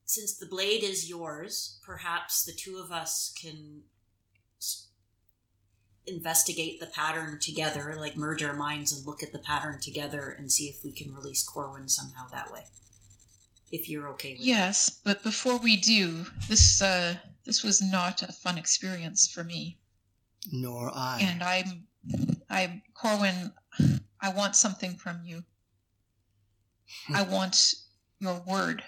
since 0.05 0.37
the 0.37 0.45
blade 0.45 0.83
is 0.83 1.09
yours, 1.09 1.81
perhaps 1.85 2.45
the 2.45 2.53
two 2.53 2.77
of 2.77 2.93
us 2.93 3.35
can 3.37 3.81
investigate 6.07 6.79
the 6.79 6.85
pattern 6.85 7.37
together, 7.37 7.93
like 7.99 8.15
merge 8.15 8.41
our 8.41 8.55
minds 8.55 8.93
and 8.93 9.05
look 9.05 9.21
at 9.21 9.33
the 9.33 9.39
pattern 9.39 9.81
together 9.81 10.33
and 10.37 10.49
see 10.49 10.67
if 10.67 10.81
we 10.81 10.93
can 10.93 11.13
release 11.13 11.43
Corwin 11.43 11.89
somehow 11.89 12.25
that 12.31 12.53
way. 12.53 12.63
If 13.69 13.89
you're 13.89 14.07
okay 14.11 14.35
with 14.35 14.47
yes, 14.47 14.91
that. 14.91 15.03
but 15.03 15.23
before 15.23 15.57
we 15.57 15.75
do, 15.75 16.25
this 16.47 16.81
uh, 16.81 17.15
this 17.45 17.63
was 17.63 17.81
not 17.81 18.23
a 18.23 18.31
fun 18.31 18.57
experience 18.57 19.27
for 19.27 19.43
me. 19.43 19.77
Nor 20.51 20.91
I. 20.93 21.19
And 21.21 21.43
I'm, 21.43 21.87
I'm 22.49 22.81
Corwin. 22.93 23.51
I 24.21 24.29
want 24.29 24.55
something 24.55 24.95
from 24.95 25.21
you. 25.23 25.43
Hmm. 27.07 27.15
I 27.15 27.21
want 27.23 27.73
your 28.19 28.41
word 28.47 28.83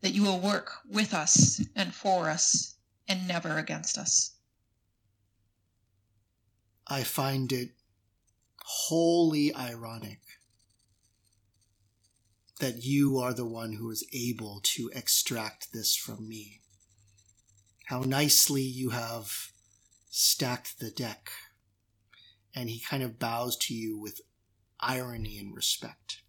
that 0.00 0.14
you 0.14 0.22
will 0.22 0.40
work 0.40 0.72
with 0.88 1.14
us 1.14 1.64
and 1.74 1.94
for 1.94 2.28
us 2.28 2.76
and 3.08 3.26
never 3.26 3.58
against 3.58 3.98
us. 3.98 4.32
I 6.86 7.02
find 7.02 7.52
it 7.52 7.70
wholly 8.62 9.54
ironic 9.54 10.20
that 12.60 12.84
you 12.84 13.18
are 13.18 13.32
the 13.32 13.46
one 13.46 13.72
who 13.72 13.90
is 13.90 14.06
able 14.12 14.60
to 14.62 14.90
extract 14.94 15.72
this 15.72 15.94
from 15.94 16.28
me. 16.28 16.60
How 17.88 18.00
nicely 18.00 18.62
you 18.62 18.90
have 18.90 19.50
stacked 20.10 20.78
the 20.78 20.90
deck. 20.90 21.30
And 22.54 22.68
he 22.68 22.80
kind 22.80 23.02
of 23.02 23.18
bows 23.18 23.56
to 23.58 23.74
you 23.74 23.98
with 23.98 24.20
irony 24.78 25.38
and 25.38 25.54
respect. 25.54 26.20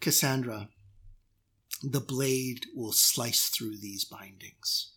Cassandra, 0.00 0.68
the 1.82 2.00
blade 2.00 2.66
will 2.76 2.92
slice 2.92 3.48
through 3.48 3.78
these 3.78 4.04
bindings. 4.04 4.92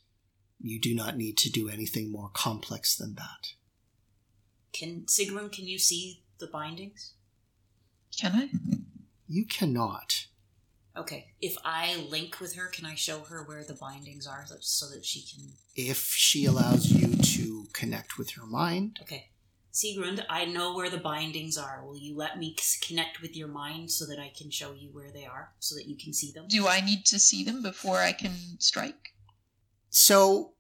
You 0.60 0.80
do 0.80 0.94
not 0.94 1.18
need 1.18 1.38
to 1.38 1.49
do 1.49 1.68
anything 1.68 2.11
more 2.11 2.30
complex 2.32 2.95
than 2.95 3.15
that. 3.15 3.53
Can 4.72 5.06
Sigrun, 5.07 5.52
can 5.52 5.65
you 5.65 5.80
see 5.80 6.22
the 6.38 6.45
bindings? 6.45 7.14
Can 8.19 8.34
I? 8.36 8.49
You 9.28 9.45
cannot. 9.45 10.28
Okay. 10.95 11.34
If 11.41 11.57
I 11.63 11.95
link 11.95 12.39
with 12.41 12.55
her, 12.55 12.68
can 12.68 12.85
I 12.85 12.95
show 12.95 13.22
her 13.22 13.43
where 13.43 13.63
the 13.63 13.73
bindings 13.73 14.27
are 14.27 14.45
so- 14.45 14.57
so 14.59 14.89
that 14.89 15.05
she 15.05 15.22
can? 15.22 15.53
If 15.76 16.13
she 16.13 16.45
allows 16.45 16.88
you 16.88 17.15
to 17.15 17.68
connect 17.73 18.18
with 18.18 18.31
her 18.31 18.45
mind, 18.45 18.99
Okay. 19.01 19.30
Sigrun, 19.73 20.26
I 20.30 20.43
know 20.43 20.76
where 20.76 20.89
the 20.89 20.97
bindings 20.97 21.57
are. 21.57 21.85
Will 21.85 21.97
you 21.97 22.13
let 22.13 22.38
me 22.38 22.57
connect 22.81 23.22
with 23.22 23.38
your 23.38 23.47
mind 23.47 23.89
so 23.89 24.05
that 24.05 24.19
I 24.19 24.27
can 24.38 24.51
show 24.51 24.73
you 24.73 24.89
where 24.91 25.11
they 25.13 25.26
are, 25.26 25.53
so 25.59 25.76
that 25.76 25.88
you 25.88 25.95
can 25.95 26.13
see 26.13 26.30
them? 26.34 26.47
Do 26.49 26.68
I 26.68 26.81
need 26.81 27.05
to 27.05 27.18
see 27.18 27.45
them 27.45 27.61
before 27.63 27.99
I 27.99 28.11
can 28.11 28.59
strike? 28.59 29.13
So 29.89 30.55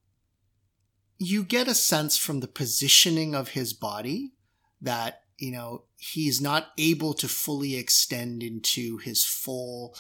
you 1.17 1.43
get 1.43 1.67
a 1.67 1.75
sense 1.75 2.15
from 2.17 2.39
the 2.39 2.47
positioning 2.47 3.35
of 3.35 3.49
his 3.49 3.73
body 3.73 4.31
that, 4.79 5.23
you 5.37 5.51
know, 5.51 5.83
he's 5.97 6.39
not 6.39 6.71
able 6.77 7.13
to 7.15 7.27
fully 7.27 7.75
extend 7.75 8.41
into 8.41 8.97
his 8.97 9.25
full 9.25 9.93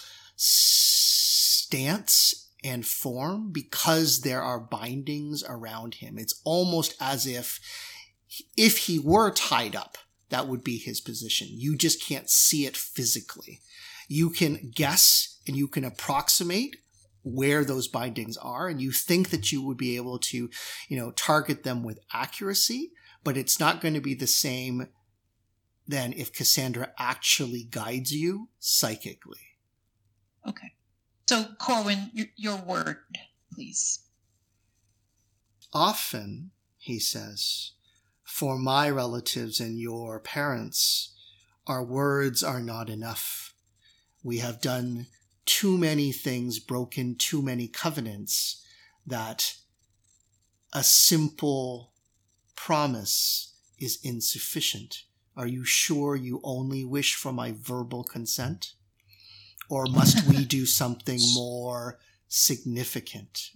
stance 0.43 2.47
and 2.63 2.85
form 2.85 3.51
because 3.51 4.21
there 4.21 4.41
are 4.41 4.59
bindings 4.59 5.43
around 5.47 5.95
him. 5.95 6.17
It's 6.17 6.41
almost 6.43 6.95
as 6.99 7.27
if 7.27 7.59
if 8.55 8.77
he 8.79 8.97
were 8.97 9.31
tied 9.31 9.75
up, 9.75 9.97
that 10.29 10.47
would 10.47 10.63
be 10.63 10.77
his 10.77 11.01
position. 11.01 11.47
You 11.51 11.75
just 11.75 12.01
can't 12.01 12.29
see 12.29 12.65
it 12.65 12.77
physically. 12.77 13.59
You 14.07 14.29
can 14.29 14.71
guess 14.73 15.39
and 15.45 15.55
you 15.55 15.67
can 15.67 15.83
approximate 15.83 16.77
where 17.23 17.63
those 17.63 17.87
bindings 17.87 18.37
are 18.37 18.67
and 18.67 18.81
you 18.81 18.91
think 18.91 19.29
that 19.29 19.51
you 19.51 19.61
would 19.61 19.77
be 19.77 19.95
able 19.95 20.17
to 20.17 20.49
you 20.87 20.97
know 20.97 21.11
target 21.11 21.63
them 21.63 21.83
with 21.83 21.99
accuracy 22.11 22.91
but 23.23 23.37
it's 23.37 23.59
not 23.59 23.79
going 23.79 23.93
to 23.93 24.01
be 24.01 24.15
the 24.15 24.25
same 24.25 24.87
than 25.87 26.13
if 26.13 26.33
cassandra 26.33 26.91
actually 26.97 27.63
guides 27.63 28.11
you 28.11 28.49
psychically 28.57 29.50
Okay. 30.47 30.73
So, 31.27 31.45
Corwin, 31.59 32.09
your, 32.13 32.27
your 32.35 32.57
word, 32.57 32.97
please. 33.53 33.99
often 35.73 36.51
he 36.77 36.99
says 36.99 37.71
for 38.23 38.57
my 38.57 38.89
relatives 38.89 39.59
and 39.59 39.79
your 39.79 40.19
parents 40.19 41.13
our 41.67 41.83
words 41.83 42.43
are 42.43 42.61
not 42.61 42.89
enough 42.89 43.53
we 44.23 44.39
have 44.39 44.61
done 44.61 45.07
too 45.45 45.77
many 45.77 46.11
things 46.11 46.59
broken 46.59 47.15
too 47.15 47.41
many 47.41 47.67
covenants 47.67 48.65
that 49.05 49.55
a 50.73 50.83
simple 50.83 51.91
promise 52.55 53.53
is 53.79 53.99
insufficient. 54.03 55.03
Are 55.35 55.47
you 55.47 55.65
sure 55.65 56.15
you 56.15 56.39
only 56.43 56.85
wish 56.85 57.15
for 57.15 57.33
my 57.33 57.51
verbal 57.51 58.03
consent? 58.03 58.73
Or 59.71 59.85
must 59.85 60.27
we 60.27 60.43
do 60.57 60.65
something 60.65 61.21
more 61.33 61.97
significant? 62.27 63.51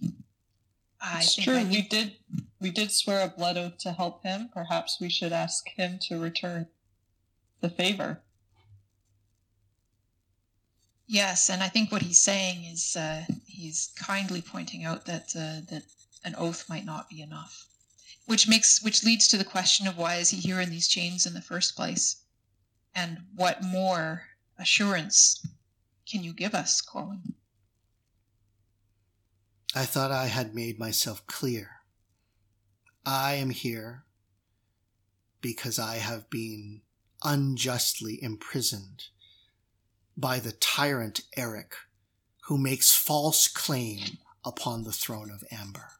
I 0.98 1.18
It's 1.18 1.34
true. 1.34 1.56
I 1.56 1.64
We 1.64 1.82
did 1.82 2.16
we 2.58 2.70
did 2.70 2.90
swear 2.90 3.22
a 3.22 3.28
blood 3.28 3.58
oath 3.58 3.76
to 3.80 3.92
help 3.92 4.22
him. 4.22 4.48
Perhaps 4.52 4.96
we 4.98 5.10
should 5.10 5.30
ask 5.30 5.68
him 5.68 5.98
to 6.08 6.18
return 6.18 6.68
the 7.60 7.68
favor. 7.68 8.22
Yes, 11.06 11.50
and 11.50 11.62
I 11.62 11.68
think 11.68 11.92
what 11.92 12.00
he's 12.00 12.18
saying 12.18 12.64
is 12.64 12.96
uh, 12.96 13.26
he's 13.44 13.92
kindly 13.98 14.40
pointing 14.40 14.84
out 14.84 15.04
that 15.04 15.36
uh, 15.36 15.60
that 15.70 15.82
an 16.24 16.34
oath 16.38 16.66
might 16.66 16.86
not 16.86 17.10
be 17.10 17.20
enough, 17.20 17.66
which 18.24 18.48
makes 18.48 18.82
which 18.82 19.04
leads 19.04 19.28
to 19.28 19.36
the 19.36 19.44
question 19.44 19.86
of 19.86 19.98
why 19.98 20.14
is 20.14 20.30
he 20.30 20.38
here 20.38 20.62
in 20.62 20.70
these 20.70 20.88
chains 20.88 21.26
in 21.26 21.34
the 21.34 21.42
first 21.42 21.76
place, 21.76 22.22
and 22.94 23.18
what 23.34 23.62
more 23.62 24.22
assurance 24.58 25.46
can 26.08 26.22
you 26.22 26.32
give 26.32 26.54
us, 26.54 26.80
Corwin? 26.80 27.34
I 29.74 29.84
thought 29.84 30.10
I 30.10 30.26
had 30.26 30.54
made 30.54 30.78
myself 30.78 31.26
clear. 31.26 31.70
I 33.04 33.34
am 33.34 33.50
here 33.50 34.04
because 35.40 35.78
I 35.78 35.96
have 35.96 36.30
been 36.30 36.82
unjustly 37.22 38.22
imprisoned 38.22 39.04
by 40.16 40.38
the 40.38 40.52
tyrant 40.52 41.20
Eric, 41.36 41.74
who 42.44 42.56
makes 42.56 42.96
false 42.96 43.48
claim 43.48 44.18
upon 44.44 44.84
the 44.84 44.92
throne 44.92 45.30
of 45.30 45.44
Amber. 45.50 45.90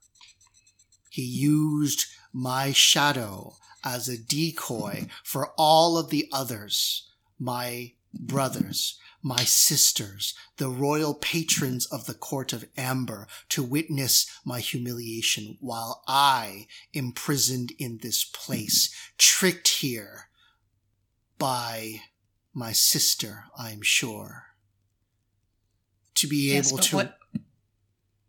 He 1.10 1.22
used 1.22 2.06
my 2.32 2.72
shadow 2.72 3.56
as 3.84 4.08
a 4.08 4.18
decoy 4.18 5.06
for 5.22 5.52
all 5.58 5.98
of 5.98 6.10
the 6.10 6.28
others, 6.32 7.10
my 7.38 7.92
brothers, 8.12 8.98
my 9.26 9.42
sisters, 9.42 10.34
the 10.56 10.68
royal 10.68 11.12
patrons 11.12 11.84
of 11.86 12.06
the 12.06 12.14
court 12.14 12.52
of 12.52 12.64
Amber, 12.76 13.26
to 13.48 13.60
witness 13.60 14.30
my 14.44 14.60
humiliation 14.60 15.58
while 15.60 16.04
I, 16.06 16.68
imprisoned 16.92 17.72
in 17.76 17.98
this 18.02 18.22
place, 18.22 18.94
tricked 19.18 19.66
here 19.66 20.28
by 21.38 22.02
my 22.54 22.70
sister, 22.70 23.46
I'm 23.58 23.82
sure. 23.82 24.44
To 26.14 26.28
be 26.28 26.52
Yes, 26.52 26.68
able 26.68 26.78
to. 26.78 26.96
what 26.96 27.18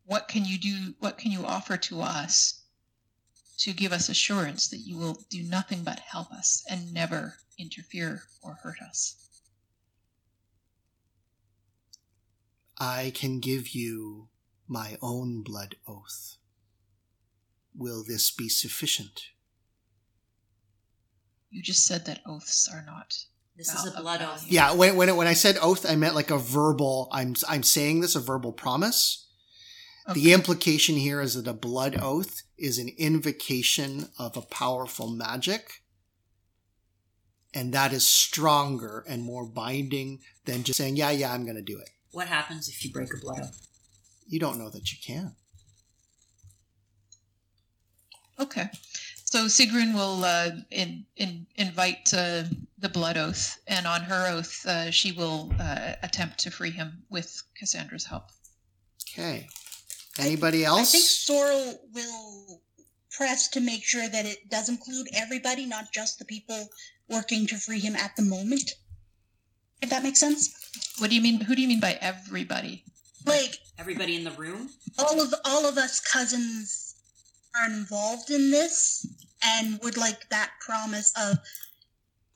what 0.05 0.27
can 0.27 0.45
you 0.45 0.57
do? 0.57 0.95
What 0.97 1.19
can 1.19 1.31
you 1.31 1.45
offer 1.45 1.77
to 1.77 2.01
us 2.01 2.63
to 3.59 3.71
give 3.71 3.93
us 3.93 4.09
assurance 4.09 4.67
that 4.69 4.79
you 4.79 4.97
will 4.97 5.19
do 5.29 5.43
nothing 5.43 5.83
but 5.83 5.99
help 5.99 6.31
us 6.31 6.63
and 6.67 6.91
never 6.91 7.37
interfere 7.59 8.23
or 8.41 8.55
hurt 8.63 8.81
us? 8.81 9.26
I 12.79 13.11
can 13.15 13.39
give 13.39 13.69
you 13.69 14.29
my 14.67 14.97
own 15.01 15.41
blood 15.41 15.75
oath. 15.87 16.37
Will 17.75 18.03
this 18.03 18.31
be 18.31 18.49
sufficient? 18.49 19.21
You 21.49 21.63
just 21.63 21.85
said 21.85 22.05
that 22.05 22.21
oaths 22.25 22.69
are 22.71 22.83
not. 22.85 23.25
This 23.55 23.73
is 23.73 23.87
a 23.87 23.99
blood 23.99 24.21
okay. 24.21 24.31
oath. 24.31 24.45
Yeah, 24.47 24.73
when 24.73 24.95
when, 24.95 25.09
it, 25.09 25.15
when 25.15 25.25
I 25.25 25.33
said 25.33 25.57
oath, 25.61 25.89
I 25.89 25.95
meant 25.95 26.13
like 26.13 26.29
a 26.29 26.37
verbal. 26.37 27.07
I'm 27.11 27.35
I'm 27.49 27.63
saying 27.63 28.01
this 28.01 28.15
a 28.15 28.19
verbal 28.19 28.51
promise. 28.51 29.25
Okay. 30.07 30.21
The 30.21 30.33
implication 30.33 30.95
here 30.95 31.19
is 31.19 31.33
that 31.33 31.49
a 31.49 31.53
blood 31.53 31.97
oath 31.99 32.43
is 32.57 32.77
an 32.77 32.89
invocation 32.97 34.09
of 34.19 34.37
a 34.37 34.41
powerful 34.41 35.09
magic, 35.09 35.81
and 37.53 37.73
that 37.73 37.91
is 37.91 38.07
stronger 38.07 39.03
and 39.07 39.23
more 39.23 39.45
binding 39.45 40.19
than 40.45 40.63
just 40.63 40.77
saying, 40.77 40.95
"Yeah, 40.95 41.09
yeah, 41.09 41.33
I'm 41.33 41.43
going 41.43 41.57
to 41.57 41.63
do 41.63 41.79
it." 41.79 41.89
What 42.11 42.27
happens 42.27 42.67
if 42.67 42.83
you 42.83 42.91
break 42.91 43.13
a 43.13 43.17
blood 43.17 43.39
oath? 43.41 43.67
You 44.27 44.39
don't 44.39 44.57
know 44.57 44.69
that 44.69 44.91
you 44.91 44.97
can. 45.05 45.35
Okay. 48.39 48.69
So 49.23 49.45
Sigrun 49.45 49.93
will 49.93 50.23
uh, 50.23 50.51
in, 50.71 51.05
in, 51.17 51.47
invite 51.55 52.13
uh, 52.13 52.43
the 52.77 52.89
blood 52.89 53.17
oath, 53.17 53.59
and 53.67 53.85
on 53.85 54.01
her 54.01 54.27
oath, 54.31 54.65
uh, 54.65 54.89
she 54.89 55.11
will 55.11 55.51
uh, 55.59 55.93
attempt 56.01 56.39
to 56.39 56.51
free 56.51 56.71
him 56.71 57.03
with 57.09 57.43
Cassandra's 57.59 58.05
help. 58.05 58.29
Okay. 59.09 59.47
Anybody 60.17 60.65
I 60.65 60.69
else? 60.69 60.89
I 60.89 60.97
think 60.97 61.03
Sorrel 61.03 61.79
will 61.93 62.61
press 63.11 63.49
to 63.49 63.59
make 63.59 63.83
sure 63.83 64.07
that 64.07 64.25
it 64.25 64.49
does 64.49 64.69
include 64.69 65.07
everybody, 65.13 65.65
not 65.65 65.91
just 65.91 66.19
the 66.19 66.25
people 66.25 66.69
working 67.09 67.47
to 67.47 67.57
free 67.57 67.79
him 67.79 67.95
at 67.95 68.15
the 68.15 68.23
moment. 68.23 68.71
If 69.81 69.89
that 69.89 70.03
makes 70.03 70.19
sense. 70.19 70.66
What 70.99 71.09
do 71.09 71.15
you 71.15 71.21
mean? 71.21 71.41
Who 71.41 71.55
do 71.55 71.61
you 71.61 71.67
mean 71.67 71.79
by 71.79 71.97
everybody? 72.01 72.83
Like 73.25 73.59
Everybody 73.77 74.15
in 74.15 74.23
the 74.23 74.31
room? 74.31 74.69
all 74.99 75.21
of 75.21 75.33
all 75.45 75.65
of 75.65 75.77
us 75.77 75.99
cousins 75.99 76.95
are 77.55 77.67
involved 77.69 78.29
in 78.31 78.51
this 78.51 79.05
and 79.43 79.79
would 79.83 79.97
like 79.97 80.29
that 80.29 80.51
promise 80.65 81.13
of 81.19 81.37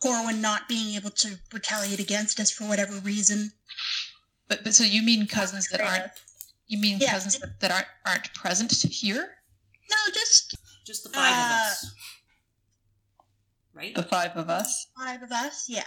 Corwin 0.02 0.42
not 0.42 0.68
being 0.68 0.96
able 0.96 1.12
to 1.12 1.40
retaliate 1.54 2.00
against 2.00 2.40
us 2.40 2.52
for 2.52 2.66
whatever 2.66 2.94
reason. 3.00 3.52
But, 4.48 4.64
but 4.64 4.74
so 4.74 4.84
you 4.84 5.02
mean 5.04 5.28
cousins 5.28 5.68
that 5.70 5.82
aren't 5.82 6.12
you 6.68 6.78
mean 6.80 6.98
Yeah. 7.00 7.12
cousins 7.12 7.40
that, 7.40 7.60
that 7.60 7.72
aren't 7.72 7.88
aren't 8.06 8.34
present 8.34 8.72
here? 8.72 9.38
No, 9.90 9.98
just 10.14 10.56
Just 10.86 11.04
the 11.04 11.10
five 11.10 11.34
of 11.38 11.52
Uh, 11.52 11.54
us. 11.56 11.94
Right? 13.74 13.96
The 13.96 14.04
five 14.04 14.36
of 14.36 14.50
us. 14.50 14.88
five 14.98 15.22
of 15.24 15.32
us, 15.32 15.66
yeah. 15.70 15.86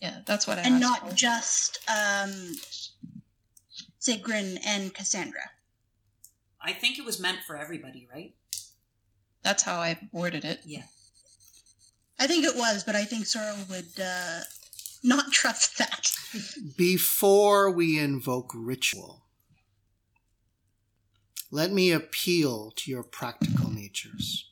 Yeah, 0.00 0.20
that's 0.26 0.46
what 0.46 0.58
I 0.58 0.62
And 0.62 0.74
asked 0.74 0.80
not 0.82 1.08
for. 1.10 1.14
just 1.14 1.78
um 1.88 2.54
Sigrun 4.00 4.58
and 4.66 4.92
Cassandra. 4.92 5.50
I 6.60 6.72
think 6.72 6.98
it 6.98 7.04
was 7.04 7.20
meant 7.20 7.38
for 7.46 7.56
everybody, 7.56 8.06
right? 8.12 8.34
That's 9.42 9.62
how 9.62 9.76
I 9.76 9.98
worded 10.12 10.44
it. 10.44 10.60
Yeah. 10.64 10.82
I 12.18 12.26
think 12.26 12.44
it 12.44 12.56
was, 12.56 12.84
but 12.84 12.94
I 12.94 13.04
think 13.04 13.26
Sora 13.26 13.54
would 13.68 14.00
uh, 14.00 14.40
not 15.02 15.26
trust 15.32 15.78
that. 15.78 16.10
Before 16.76 17.70
we 17.70 17.98
invoke 17.98 18.52
ritual, 18.54 19.24
let 21.50 21.70
me 21.72 21.90
appeal 21.92 22.72
to 22.76 22.90
your 22.90 23.02
practical 23.02 23.70
natures. 23.70 24.48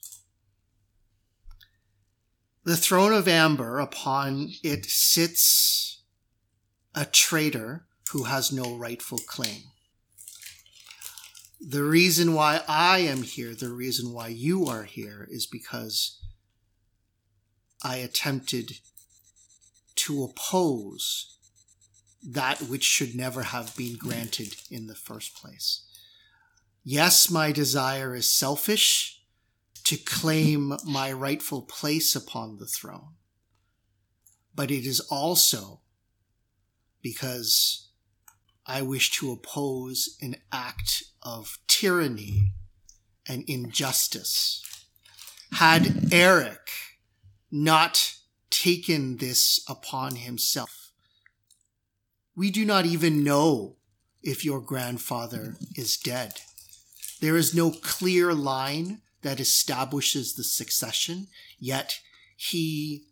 The 2.64 2.76
throne 2.76 3.12
of 3.12 3.26
amber, 3.26 3.80
upon 3.80 4.52
it 4.62 4.86
sits 4.86 6.02
a 6.94 7.04
traitor 7.04 7.86
who 8.12 8.24
has 8.24 8.52
no 8.52 8.76
rightful 8.76 9.18
claim. 9.18 9.62
The 11.60 11.82
reason 11.82 12.34
why 12.34 12.62
I 12.68 12.98
am 12.98 13.22
here, 13.22 13.54
the 13.54 13.72
reason 13.72 14.12
why 14.12 14.28
you 14.28 14.66
are 14.66 14.84
here, 14.84 15.26
is 15.30 15.46
because 15.46 16.20
I 17.82 17.96
attempted 17.96 18.78
to 19.96 20.22
oppose 20.22 21.36
that 22.22 22.62
which 22.62 22.84
should 22.84 23.16
never 23.16 23.42
have 23.42 23.76
been 23.76 23.96
granted 23.96 24.54
in 24.70 24.86
the 24.86 24.94
first 24.94 25.34
place. 25.34 25.82
Yes, 26.84 27.28
my 27.30 27.50
desire 27.50 28.14
is 28.14 28.32
selfish 28.32 29.21
to 29.84 29.96
claim 29.96 30.76
my 30.84 31.12
rightful 31.12 31.62
place 31.62 32.14
upon 32.14 32.58
the 32.58 32.66
throne, 32.66 33.14
but 34.54 34.70
it 34.70 34.86
is 34.86 35.00
also 35.10 35.80
because 37.02 37.88
I 38.64 38.82
wish 38.82 39.10
to 39.12 39.32
oppose 39.32 40.16
an 40.20 40.36
act 40.52 41.02
of 41.22 41.58
tyranny 41.66 42.52
and 43.28 43.44
injustice. 43.48 44.62
Had 45.52 46.12
Eric 46.12 46.70
not 47.50 48.14
taken 48.50 49.16
this 49.16 49.64
upon 49.68 50.16
himself, 50.16 50.92
we 52.34 52.50
do 52.50 52.64
not 52.64 52.86
even 52.86 53.24
know 53.24 53.76
if 54.22 54.44
your 54.44 54.60
grandfather 54.60 55.56
is 55.76 55.96
dead. 55.96 56.40
There 57.20 57.36
is 57.36 57.54
no 57.54 57.70
clear 57.70 58.32
line 58.32 59.02
that 59.22 59.40
establishes 59.40 60.34
the 60.34 60.44
succession, 60.44 61.28
yet 61.58 62.00
he 62.36 63.04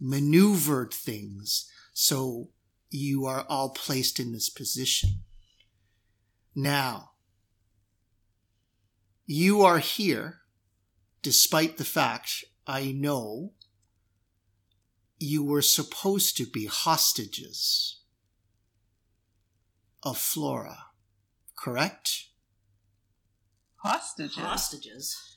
maneuvered 0.00 0.92
things 0.92 1.70
so 1.92 2.48
you 2.90 3.24
are 3.24 3.46
all 3.48 3.70
placed 3.70 4.18
in 4.18 4.32
this 4.32 4.48
position. 4.48 5.22
Now, 6.54 7.12
you 9.26 9.62
are 9.62 9.78
here 9.78 10.40
despite 11.22 11.78
the 11.78 11.84
fact 11.84 12.44
I 12.66 12.92
know 12.92 13.52
you 15.18 15.44
were 15.44 15.62
supposed 15.62 16.36
to 16.38 16.46
be 16.46 16.66
hostages 16.66 18.00
of 20.02 20.18
Flora, 20.18 20.86
correct? 21.56 22.26
Hostages. 23.76 24.36
Hostages. 24.36 25.31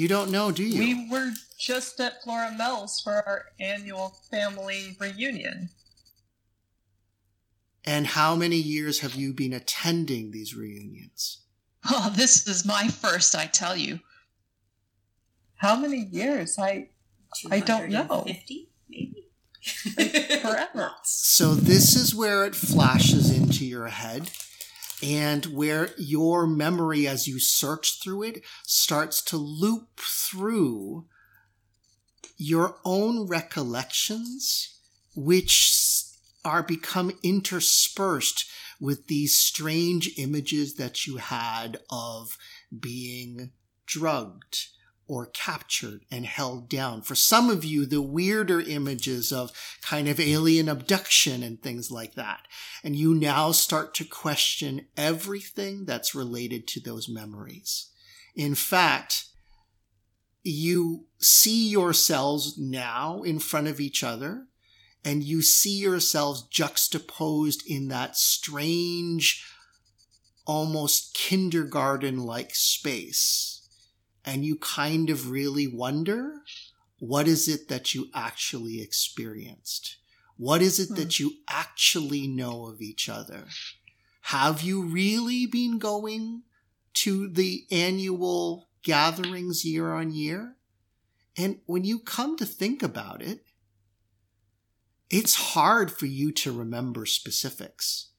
You 0.00 0.08
don't 0.08 0.30
know, 0.30 0.50
do 0.50 0.64
you? 0.64 0.80
We 0.80 1.10
were 1.10 1.30
just 1.58 2.00
at 2.00 2.22
Florimel's 2.22 3.02
for 3.02 3.12
our 3.12 3.44
annual 3.60 4.16
family 4.30 4.96
reunion. 4.98 5.68
and 7.84 8.06
how 8.06 8.34
many 8.34 8.56
years 8.56 9.00
have 9.00 9.14
you 9.14 9.34
been 9.34 9.52
attending 9.52 10.30
these 10.30 10.56
reunions? 10.56 11.42
Oh, 11.90 12.10
this 12.16 12.48
is 12.48 12.64
my 12.64 12.88
first, 12.88 13.36
I 13.36 13.44
tell 13.44 13.76
you. 13.76 14.00
How 15.56 15.76
many 15.76 15.98
years? 15.98 16.58
I 16.58 16.88
I 17.50 17.60
don't 17.60 17.90
know. 17.90 18.24
250, 18.24 18.70
maybe? 18.88 19.28
forever. 20.40 20.92
So 21.04 21.54
this 21.54 21.94
is 21.94 22.14
where 22.14 22.46
it 22.46 22.54
flashes 22.54 23.30
into 23.30 23.66
your 23.66 23.88
head 23.88 24.30
and 25.02 25.46
where 25.46 25.90
your 25.96 26.46
memory 26.46 27.06
as 27.06 27.26
you 27.26 27.38
search 27.38 28.00
through 28.02 28.22
it 28.22 28.42
starts 28.64 29.22
to 29.22 29.36
loop 29.36 29.98
through 29.98 31.06
your 32.36 32.76
own 32.84 33.26
recollections 33.26 34.78
which 35.14 36.04
are 36.44 36.62
become 36.62 37.12
interspersed 37.22 38.46
with 38.80 39.06
these 39.08 39.36
strange 39.36 40.10
images 40.16 40.74
that 40.76 41.06
you 41.06 41.18
had 41.18 41.78
of 41.90 42.38
being 42.78 43.50
drugged 43.86 44.68
or 45.10 45.26
captured 45.26 46.04
and 46.08 46.24
held 46.24 46.68
down. 46.68 47.02
For 47.02 47.16
some 47.16 47.50
of 47.50 47.64
you, 47.64 47.84
the 47.84 48.00
weirder 48.00 48.60
images 48.60 49.32
of 49.32 49.50
kind 49.82 50.06
of 50.06 50.20
alien 50.20 50.68
abduction 50.68 51.42
and 51.42 51.60
things 51.60 51.90
like 51.90 52.14
that. 52.14 52.42
And 52.84 52.94
you 52.94 53.12
now 53.12 53.50
start 53.50 53.92
to 53.94 54.04
question 54.04 54.86
everything 54.96 55.84
that's 55.84 56.14
related 56.14 56.68
to 56.68 56.80
those 56.80 57.08
memories. 57.08 57.90
In 58.36 58.54
fact, 58.54 59.24
you 60.44 61.06
see 61.18 61.68
yourselves 61.68 62.56
now 62.56 63.22
in 63.22 63.40
front 63.40 63.66
of 63.66 63.80
each 63.80 64.04
other 64.04 64.46
and 65.04 65.24
you 65.24 65.42
see 65.42 65.76
yourselves 65.76 66.42
juxtaposed 66.42 67.64
in 67.66 67.88
that 67.88 68.16
strange, 68.16 69.44
almost 70.46 71.14
kindergarten 71.14 72.18
like 72.24 72.54
space 72.54 73.59
and 74.24 74.44
you 74.44 74.56
kind 74.56 75.10
of 75.10 75.30
really 75.30 75.66
wonder 75.66 76.42
what 76.98 77.26
is 77.26 77.48
it 77.48 77.68
that 77.68 77.94
you 77.94 78.08
actually 78.14 78.80
experienced? 78.80 79.96
What 80.36 80.62
is 80.62 80.78
it 80.78 80.94
that 80.96 81.16
hmm. 81.16 81.22
you 81.24 81.32
actually 81.48 82.26
know 82.26 82.66
of 82.66 82.80
each 82.80 83.08
other? 83.08 83.44
Have 84.22 84.62
you 84.62 84.82
really 84.82 85.46
been 85.46 85.78
going 85.78 86.42
to 86.94 87.28
the 87.28 87.66
annual 87.70 88.68
gatherings 88.82 89.64
year 89.64 89.92
on 89.92 90.12
year? 90.12 90.56
And 91.36 91.60
when 91.66 91.84
you 91.84 91.98
come 91.98 92.36
to 92.36 92.44
think 92.44 92.82
about 92.82 93.22
it, 93.22 93.44
it's 95.08 95.34
hard 95.34 95.90
for 95.90 96.06
you 96.06 96.32
to 96.32 96.52
remember 96.52 97.06
specifics. 97.06 98.10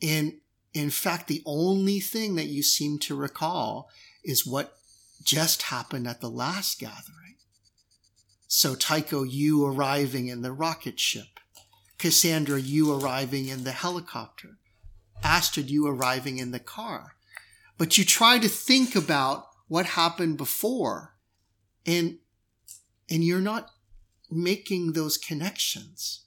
And 0.00 0.34
in 0.72 0.90
fact, 0.90 1.26
the 1.26 1.42
only 1.46 2.00
thing 2.00 2.36
that 2.36 2.46
you 2.46 2.62
seem 2.62 2.98
to 3.00 3.16
recall 3.16 3.90
is 4.22 4.46
what 4.46 4.75
just 5.22 5.62
happened 5.62 6.06
at 6.06 6.20
the 6.20 6.30
last 6.30 6.78
gathering. 6.78 7.36
So, 8.48 8.74
Tycho, 8.74 9.22
you 9.24 9.64
arriving 9.66 10.28
in 10.28 10.42
the 10.42 10.52
rocket 10.52 11.00
ship. 11.00 11.40
Cassandra, 11.98 12.60
you 12.60 12.92
arriving 12.92 13.48
in 13.48 13.64
the 13.64 13.72
helicopter. 13.72 14.58
Astrid, 15.22 15.70
you 15.70 15.86
arriving 15.86 16.38
in 16.38 16.52
the 16.52 16.60
car. 16.60 17.16
But 17.78 17.98
you 17.98 18.04
try 18.04 18.38
to 18.38 18.48
think 18.48 18.94
about 18.94 19.46
what 19.68 19.86
happened 19.86 20.36
before, 20.38 21.16
and, 21.84 22.18
and 23.10 23.24
you're 23.24 23.40
not 23.40 23.70
making 24.30 24.92
those 24.92 25.16
connections. 25.18 26.22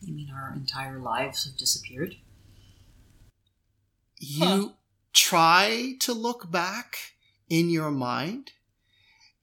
You 0.00 0.14
mean 0.14 0.30
our 0.30 0.52
entire 0.54 0.98
lives 0.98 1.46
have 1.46 1.56
disappeared? 1.56 2.16
You 4.18 4.46
Huh. 4.46 4.68
try 5.12 5.94
to 6.00 6.12
look 6.12 6.50
back 6.50 7.13
in 7.48 7.70
your 7.70 7.90
mind 7.90 8.52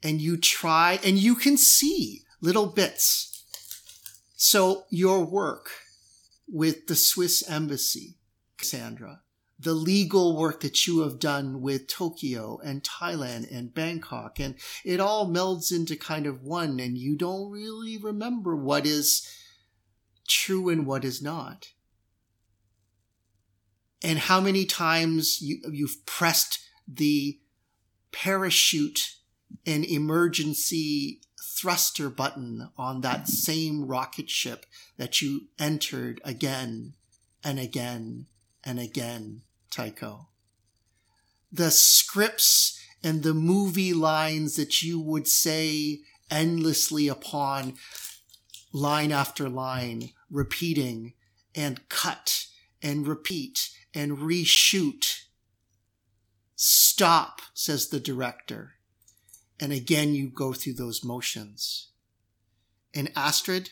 and 0.04 0.22
you 0.22 0.38
try 0.38 1.00
and 1.04 1.18
you 1.18 1.36
can 1.36 1.58
see 1.58 2.22
little 2.42 2.68
bits. 2.68 3.46
So 4.36 4.86
your 4.90 5.24
work 5.24 5.70
with 6.48 6.88
the 6.88 6.96
Swiss 6.96 7.48
embassy, 7.48 8.18
Cassandra, 8.58 9.22
the 9.60 9.74
legal 9.74 10.36
work 10.36 10.62
that 10.62 10.88
you 10.88 11.02
have 11.02 11.20
done 11.20 11.62
with 11.62 11.88
Tokyo 11.88 12.60
and 12.64 12.84
Thailand 12.84 13.56
and 13.56 13.74
Bangkok, 13.74 14.40
and 14.40 14.56
it 14.84 15.00
all 15.00 15.30
melds 15.30 15.72
into 15.72 15.96
kind 15.96 16.26
of 16.26 16.42
one, 16.42 16.80
and 16.80 16.98
you 16.98 17.16
don't 17.16 17.52
really 17.52 17.96
remember 17.98 18.56
what 18.56 18.88
is 18.88 19.28
true 20.28 20.70
and 20.70 20.88
what 20.88 21.06
is 21.06 21.22
not 21.22 21.68
and 24.04 24.20
how 24.20 24.42
many 24.42 24.66
times 24.66 25.42
you, 25.42 25.60
you've 25.72 26.06
pressed 26.06 26.60
the 26.88 27.40
parachute 28.12 29.16
an 29.66 29.84
emergency 29.84 31.22
thruster 31.42 32.10
button 32.10 32.70
on 32.78 33.02
that 33.02 33.28
same 33.28 33.86
rocket 33.86 34.30
ship 34.30 34.66
that 34.98 35.22
you 35.22 35.48
entered 35.60 36.22
again 36.24 36.94
and 37.44 37.60
again 37.60 38.28
and 38.64 38.80
again, 38.80 39.42
Tycho. 39.70 40.28
The 41.52 41.72
scripts 41.72 42.80
and 43.04 43.24
the 43.24 43.34
movie 43.34 43.94
lines 43.94 44.56
that 44.56 44.82
you 44.82 45.00
would 45.00 45.28
say 45.28 46.00
endlessly 46.30 47.08
upon 47.08 47.74
line 48.72 49.12
after 49.12 49.50
line, 49.50 50.12
repeating 50.30 51.14
and 51.54 51.88
cut 51.90 52.48
and 52.82 53.08
repeat 53.08 53.70
and 53.94 54.18
reshoot. 54.18 55.24
Stop, 56.64 57.42
says 57.56 57.90
the 57.90 58.00
director. 58.00 58.74
And 59.60 59.74
again, 59.74 60.14
you 60.14 60.30
go 60.30 60.54
through 60.54 60.74
those 60.74 61.04
motions. 61.04 61.88
And 62.94 63.12
Astrid, 63.16 63.72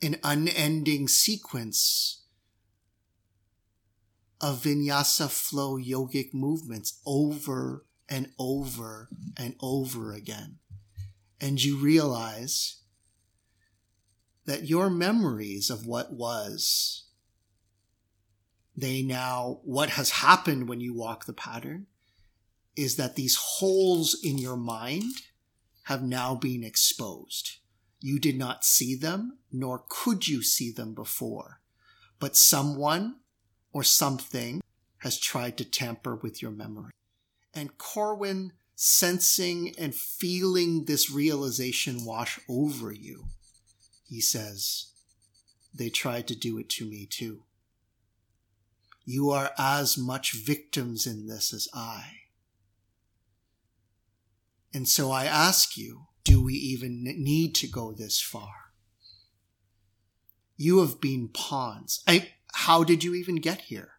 an 0.00 0.20
unending 0.22 1.08
sequence 1.08 2.22
of 4.40 4.62
vinyasa 4.62 5.28
flow 5.28 5.76
yogic 5.76 6.32
movements 6.32 7.00
over 7.04 7.84
and 8.08 8.30
over 8.38 9.08
and 9.36 9.56
over 9.60 10.12
again. 10.12 10.60
And 11.40 11.60
you 11.60 11.76
realize 11.76 12.82
that 14.46 14.68
your 14.68 14.90
memories 14.90 15.70
of 15.70 15.88
what 15.88 16.12
was, 16.12 17.07
they 18.80 19.02
now, 19.02 19.58
what 19.64 19.90
has 19.90 20.10
happened 20.10 20.68
when 20.68 20.80
you 20.80 20.94
walk 20.94 21.26
the 21.26 21.32
pattern 21.32 21.86
is 22.76 22.94
that 22.94 23.16
these 23.16 23.34
holes 23.36 24.16
in 24.22 24.38
your 24.38 24.56
mind 24.56 25.14
have 25.84 26.02
now 26.02 26.36
been 26.36 26.62
exposed. 26.62 27.56
You 28.00 28.20
did 28.20 28.38
not 28.38 28.64
see 28.64 28.94
them, 28.94 29.38
nor 29.50 29.82
could 29.88 30.28
you 30.28 30.44
see 30.44 30.70
them 30.70 30.94
before. 30.94 31.60
But 32.20 32.36
someone 32.36 33.16
or 33.72 33.82
something 33.82 34.60
has 34.98 35.18
tried 35.18 35.58
to 35.58 35.64
tamper 35.64 36.14
with 36.14 36.40
your 36.40 36.52
memory. 36.52 36.92
And 37.52 37.78
Corwin, 37.78 38.52
sensing 38.76 39.74
and 39.76 39.92
feeling 39.92 40.84
this 40.84 41.10
realization 41.10 42.04
wash 42.04 42.38
over 42.48 42.92
you, 42.92 43.24
he 44.08 44.20
says, 44.20 44.92
They 45.74 45.88
tried 45.88 46.28
to 46.28 46.36
do 46.36 46.58
it 46.58 46.68
to 46.70 46.84
me 46.84 47.06
too. 47.06 47.42
You 49.10 49.30
are 49.30 49.52
as 49.56 49.96
much 49.96 50.34
victims 50.34 51.06
in 51.06 51.28
this 51.28 51.54
as 51.54 51.66
I. 51.72 52.10
And 54.74 54.86
so 54.86 55.10
I 55.10 55.24
ask 55.24 55.78
you, 55.78 56.08
do 56.24 56.44
we 56.44 56.52
even 56.52 57.04
need 57.04 57.54
to 57.54 57.66
go 57.66 57.90
this 57.90 58.20
far? 58.20 58.52
You 60.58 60.80
have 60.80 61.00
been 61.00 61.30
pawns. 61.32 62.02
I, 62.06 62.32
how 62.52 62.84
did 62.84 63.02
you 63.02 63.14
even 63.14 63.36
get 63.36 63.62
here? 63.62 63.92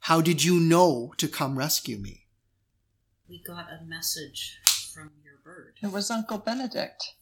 How 0.00 0.20
did 0.20 0.44
you 0.44 0.60
know 0.60 1.14
to 1.16 1.26
come 1.26 1.56
rescue 1.56 1.96
me? 1.96 2.26
We 3.26 3.42
got 3.42 3.68
a 3.72 3.82
message 3.86 4.58
from 4.92 5.12
your 5.24 5.36
bird 5.42 5.76
It 5.82 5.92
was 5.92 6.10
Uncle 6.10 6.36
Benedict. 6.36 7.14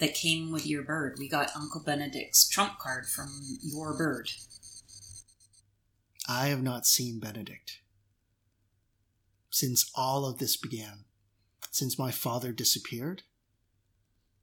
that 0.00 0.14
came 0.14 0.50
with 0.50 0.66
your 0.66 0.82
bird. 0.82 1.14
We 1.20 1.28
got 1.28 1.54
Uncle 1.54 1.84
Benedict's 1.84 2.48
trump 2.48 2.80
card 2.80 3.06
from 3.06 3.28
your 3.62 3.96
bird. 3.96 4.32
I 6.28 6.48
have 6.48 6.62
not 6.62 6.86
seen 6.86 7.18
Benedict 7.18 7.80
since 9.50 9.90
all 9.94 10.26
of 10.26 10.38
this 10.38 10.56
began. 10.56 11.04
Since 11.70 11.98
my 11.98 12.10
father 12.10 12.52
disappeared, 12.52 13.22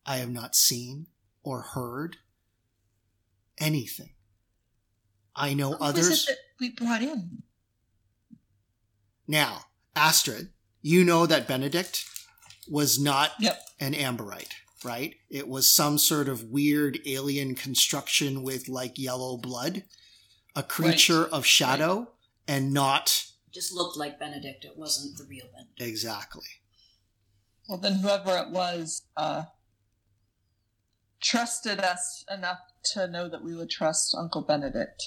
I 0.06 0.18
have 0.18 0.32
not 0.32 0.56
seen 0.56 1.08
or 1.44 1.62
heard 1.62 2.18
anything. 3.60 4.12
I 5.36 5.54
know 5.54 5.74
Who 5.74 5.78
was 5.80 5.90
others. 5.90 6.24
it 6.24 6.28
that 6.30 6.38
we 6.60 6.72
brought 6.72 7.02
in? 7.02 7.44
Now, 9.28 9.66
Astrid, 9.96 10.50
you 10.82 11.04
know 11.04 11.26
that 11.26 11.48
Benedict 11.48 12.06
was 12.68 13.00
not 13.00 13.32
Yep. 13.40 13.60
an 13.80 13.94
amberite, 13.94 14.52
right? 14.84 15.16
It 15.30 15.48
was 15.48 15.70
some 15.70 15.98
sort 15.98 16.30
of 16.30 16.44
weird 16.46 17.00
alien 17.06 17.56
construction 17.56 18.44
with 18.44 18.70
like 18.70 18.98
yellow 18.98 19.38
blood, 19.38 19.84
a 20.56 20.64
creature 20.64 21.26
of 21.26 21.46
shadow, 21.46 22.12
and 22.48 22.74
not 22.74 23.26
Just 23.54 23.74
looked 23.74 23.98
like 23.98 24.20
Benedict. 24.20 24.64
It 24.66 24.78
wasn't 24.78 25.18
the 25.18 25.26
real 25.26 25.48
Benedict. 25.54 25.82
exactly. 25.82 26.46
Well, 27.68 27.80
then 27.80 27.96
whoever 27.96 28.38
it 28.38 28.52
was 28.52 29.02
uh, 29.18 29.46
trusted 31.20 31.80
us 31.80 32.24
enough 32.32 32.60
to 32.94 33.08
know 33.08 33.28
that 33.28 33.44
we 33.44 33.56
would 33.56 33.70
trust 33.70 34.16
Uncle 34.18 34.42
Benedict. 34.44 35.02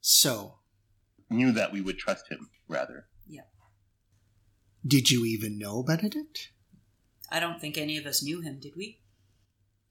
So, 0.00 0.54
Knew 1.28 1.50
that 1.52 1.72
we 1.72 1.80
would 1.80 1.98
trust 1.98 2.30
him, 2.30 2.50
rather. 2.68 3.06
Yeah. 3.26 3.42
Did 4.86 5.10
you 5.10 5.24
even 5.24 5.58
know 5.58 5.82
Benedict? 5.82 6.50
I 7.30 7.40
don't 7.40 7.60
think 7.60 7.76
any 7.76 7.96
of 7.96 8.06
us 8.06 8.22
knew 8.22 8.40
him, 8.40 8.60
did 8.60 8.74
we? 8.76 9.00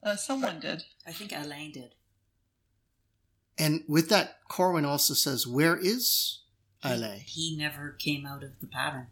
Uh, 0.01 0.15
someone 0.15 0.59
did. 0.61 0.83
I 1.05 1.11
think 1.11 1.33
Alain 1.33 1.73
did. 1.73 1.95
And 3.57 3.83
with 3.87 4.09
that, 4.09 4.37
Corwin 4.49 4.85
also 4.85 5.13
says, 5.13 5.47
Where 5.47 5.77
is 5.77 6.39
Alain? 6.83 7.21
He 7.25 7.55
never 7.57 7.91
came 7.97 8.25
out 8.25 8.43
of 8.43 8.59
the 8.59 8.67
pattern. 8.67 9.07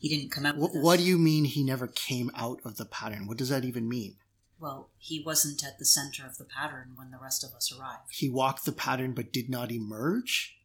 He 0.00 0.08
didn't 0.08 0.30
come 0.30 0.46
out 0.46 0.56
What, 0.56 0.70
what 0.74 0.98
do 0.98 1.04
you 1.04 1.18
mean 1.18 1.44
he 1.44 1.62
never 1.62 1.86
came 1.86 2.30
out 2.34 2.60
of 2.64 2.76
the 2.76 2.86
pattern? 2.86 3.26
What 3.26 3.36
does 3.36 3.50
that 3.50 3.64
even 3.64 3.88
mean? 3.88 4.16
Well, 4.58 4.90
he 4.98 5.22
wasn't 5.24 5.64
at 5.64 5.78
the 5.78 5.84
center 5.84 6.24
of 6.26 6.36
the 6.38 6.44
pattern 6.44 6.92
when 6.94 7.10
the 7.10 7.18
rest 7.18 7.42
of 7.44 7.52
us 7.54 7.72
arrived. 7.76 8.02
He 8.10 8.28
walked 8.28 8.64
the 8.64 8.72
pattern 8.72 9.12
but 9.12 9.32
did 9.32 9.48
not 9.50 9.70
emerge? 9.72 10.56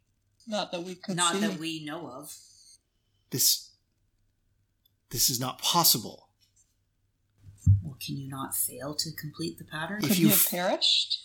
Not 0.47 0.71
that 0.71 0.83
we 0.83 0.95
could 0.95 1.15
Not 1.15 1.35
see. 1.35 1.39
that 1.41 1.57
we 1.59 1.83
know 1.83 2.07
of. 2.07 2.33
This 3.31 3.71
this 5.09 5.29
is 5.29 5.39
not 5.39 5.59
possible. 5.59 6.29
Well, 7.81 7.97
can 8.05 8.17
you 8.17 8.27
not 8.29 8.53
fail 8.55 8.95
to 8.95 9.11
complete 9.11 9.57
the 9.57 9.63
pattern? 9.63 10.01
If 10.03 10.09
Could 10.09 10.17
you 10.19 10.27
have 10.29 10.37
f- 10.37 10.51
perished? 10.51 11.24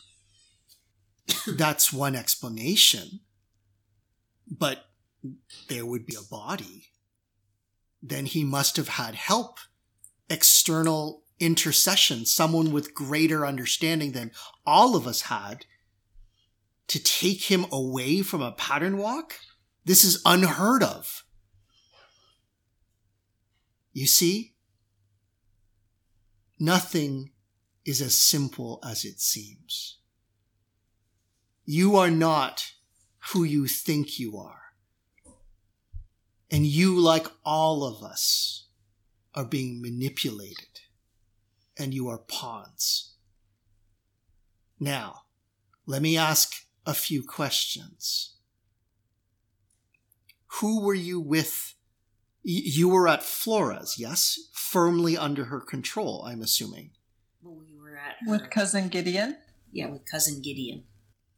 That's 1.46 1.92
one 1.92 2.16
explanation. 2.16 3.20
But 4.50 4.86
there 5.68 5.86
would 5.86 6.06
be 6.06 6.16
a 6.16 6.22
body. 6.22 6.88
Then 8.02 8.26
he 8.26 8.44
must 8.44 8.76
have 8.76 8.88
had 8.88 9.14
help. 9.14 9.58
External 10.28 11.24
intercession, 11.38 12.26
someone 12.26 12.72
with 12.72 12.94
greater 12.94 13.46
understanding 13.46 14.12
than 14.12 14.32
all 14.66 14.94
of 14.94 15.06
us 15.06 15.22
had 15.22 15.64
to 16.88 17.02
take 17.02 17.44
him 17.44 17.66
away 17.70 18.20
from 18.20 18.42
a 18.42 18.50
pattern 18.50 18.98
walk? 18.98 19.36
This 19.84 20.02
is 20.02 20.20
unheard 20.26 20.82
of. 20.82 21.24
You 23.92 24.06
see? 24.06 24.54
Nothing 26.58 27.30
is 27.84 28.02
as 28.02 28.18
simple 28.18 28.80
as 28.84 29.04
it 29.04 29.20
seems. 29.20 29.99
You 31.72 31.94
are 31.98 32.10
not 32.10 32.72
who 33.28 33.44
you 33.44 33.68
think 33.68 34.18
you 34.18 34.36
are. 34.36 34.74
And 36.50 36.66
you, 36.66 36.98
like 36.98 37.28
all 37.44 37.84
of 37.84 38.02
us, 38.02 38.66
are 39.36 39.44
being 39.44 39.80
manipulated. 39.80 40.80
And 41.78 41.94
you 41.94 42.08
are 42.08 42.18
pawns. 42.18 43.14
Now, 44.80 45.22
let 45.86 46.02
me 46.02 46.16
ask 46.16 46.56
a 46.84 46.92
few 46.92 47.22
questions. 47.22 48.34
Who 50.58 50.80
were 50.80 50.92
you 50.92 51.20
with? 51.20 51.76
You 52.42 52.88
were 52.88 53.06
at 53.06 53.22
Flora's, 53.22 53.94
yes? 53.96 54.40
Firmly 54.52 55.16
under 55.16 55.44
her 55.44 55.60
control, 55.60 56.24
I'm 56.26 56.42
assuming. 56.42 56.90
Well, 57.40 57.54
we 57.54 57.78
were 57.80 57.96
at 57.96 58.16
her, 58.26 58.32
With 58.32 58.50
cousin 58.50 58.88
Gideon 58.88 59.36
yeah, 59.72 59.88
with 59.90 60.04
cousin 60.04 60.40
Gideon. 60.42 60.84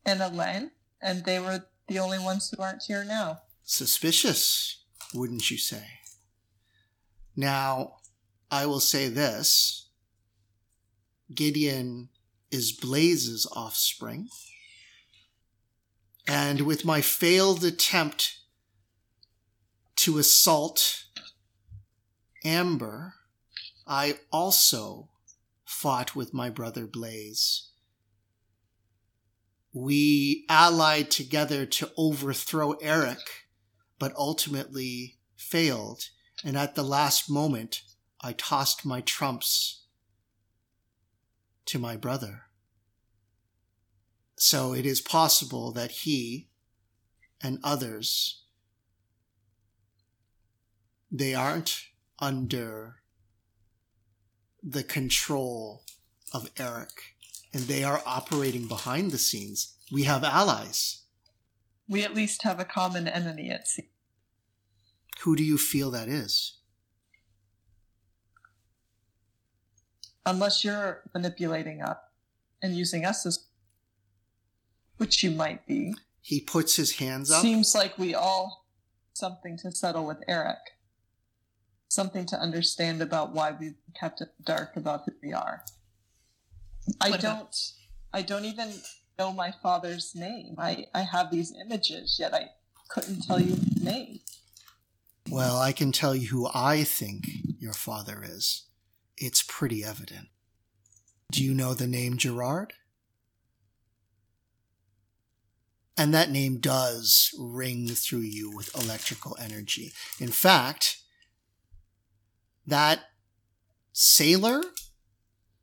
And 0.04 0.20
Elaine, 0.20 0.72
and 1.00 1.24
they 1.24 1.38
were 1.38 1.66
the 1.86 1.98
only 1.98 2.18
ones 2.18 2.50
who 2.50 2.62
aren't 2.62 2.82
here 2.82 3.04
now. 3.04 3.40
Suspicious, 3.62 4.82
wouldn't 5.14 5.50
you 5.50 5.58
say? 5.58 5.84
Now, 7.36 7.96
I 8.50 8.66
will 8.66 8.80
say 8.80 9.08
this 9.08 9.88
Gideon 11.34 12.10
is 12.50 12.72
Bleys's 12.72 13.46
offspring. 13.56 14.28
And 16.26 16.62
with 16.62 16.84
my 16.84 17.00
failed 17.00 17.64
attempt 17.64 18.38
to 19.96 20.18
assault 20.18 21.04
Amber, 22.44 23.14
I 23.86 24.18
also 24.30 25.08
fought 25.64 26.14
with 26.14 26.32
my 26.32 26.50
brother 26.50 26.86
Blaze. 26.86 27.71
We 29.72 30.44
allied 30.48 31.10
together 31.10 31.64
to 31.64 31.90
overthrow 31.96 32.72
Eric 32.72 33.42
but 33.98 34.14
ultimately 34.16 35.18
failed. 35.36 36.08
And 36.44 36.56
at 36.56 36.74
the 36.74 36.82
last 36.82 37.30
moment, 37.30 37.82
I 38.20 38.32
tossed 38.32 38.84
my 38.84 39.00
trumps 39.00 39.84
to 41.66 41.78
my 41.78 41.96
brother. 41.96 42.42
So 44.36 44.74
it 44.74 44.84
is 44.84 45.00
possible 45.00 45.70
that 45.70 45.92
he 45.92 46.48
and 47.40 47.60
others, 47.62 48.42
they 51.10 51.32
aren't 51.32 51.84
under 52.18 52.96
the 54.62 54.82
control 54.82 55.84
of 56.32 56.50
Eric 56.56 57.11
and 57.52 57.62
they 57.64 57.84
are 57.84 58.02
operating 58.06 58.66
behind 58.66 59.10
the 59.10 59.18
scenes. 59.18 59.74
We 59.90 60.04
have 60.04 60.24
allies. 60.24 61.02
We 61.88 62.02
at 62.02 62.14
least 62.14 62.42
have 62.42 62.58
a 62.60 62.64
common 62.64 63.06
enemy 63.06 63.50
at 63.50 63.68
sea. 63.68 63.90
Who 65.22 65.36
do 65.36 65.44
you 65.44 65.58
feel 65.58 65.90
that 65.90 66.08
is? 66.08 66.58
Unless 70.24 70.64
you're 70.64 71.02
manipulating 71.12 71.82
us 71.82 71.98
and 72.62 72.76
using 72.76 73.04
us 73.04 73.26
as, 73.26 73.46
which 74.96 75.22
you 75.22 75.30
might 75.30 75.66
be. 75.66 75.94
He 76.20 76.40
puts 76.40 76.76
his 76.76 76.96
hands 76.98 77.30
up. 77.30 77.42
Seems 77.42 77.74
like 77.74 77.98
we 77.98 78.14
all 78.14 78.66
something 79.14 79.58
to 79.58 79.72
settle 79.72 80.06
with 80.06 80.22
Eric. 80.28 80.58
Something 81.88 82.24
to 82.26 82.40
understand 82.40 83.02
about 83.02 83.34
why 83.34 83.52
we've 83.58 83.74
kept 83.98 84.20
it 84.20 84.30
dark 84.42 84.76
about 84.76 85.02
who 85.04 85.12
we 85.22 85.32
are. 85.32 85.62
I 87.00 87.10
What 87.10 87.20
don't. 87.20 87.72
I 88.12 88.22
don't 88.22 88.44
even 88.44 88.72
know 89.18 89.32
my 89.32 89.52
father's 89.62 90.14
name. 90.14 90.54
I 90.58 90.86
I 90.94 91.02
have 91.02 91.30
these 91.30 91.52
images, 91.64 92.16
yet 92.18 92.34
I 92.34 92.50
couldn't 92.88 93.22
tell 93.22 93.40
you 93.40 93.54
his 93.54 93.82
name. 93.82 94.20
Well, 95.30 95.58
I 95.58 95.72
can 95.72 95.92
tell 95.92 96.14
you 96.14 96.28
who 96.28 96.48
I 96.52 96.84
think 96.84 97.28
your 97.58 97.72
father 97.72 98.22
is. 98.24 98.66
It's 99.16 99.42
pretty 99.46 99.84
evident. 99.84 100.28
Do 101.30 101.42
you 101.42 101.54
know 101.54 101.74
the 101.74 101.86
name 101.86 102.16
Gerard? 102.16 102.74
And 105.96 106.12
that 106.12 106.30
name 106.30 106.58
does 106.58 107.34
ring 107.38 107.88
through 107.88 108.20
you 108.20 108.50
with 108.54 108.74
electrical 108.74 109.36
energy. 109.40 109.92
In 110.18 110.28
fact, 110.30 110.98
that 112.66 113.00
sailor 113.92 114.62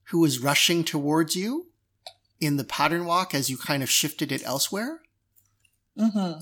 who 0.10 0.19
was 0.19 0.40
rushing 0.40 0.84
towards 0.84 1.36
you 1.36 1.68
in 2.40 2.57
the 2.57 2.64
pattern 2.64 3.06
walk 3.06 3.34
as 3.36 3.49
you 3.49 3.57
kind 3.57 3.84
of 3.84 3.90
shifted 3.90 4.31
it 4.31 4.44
elsewhere, 4.45 5.02
Mm-hmm. 5.98 6.40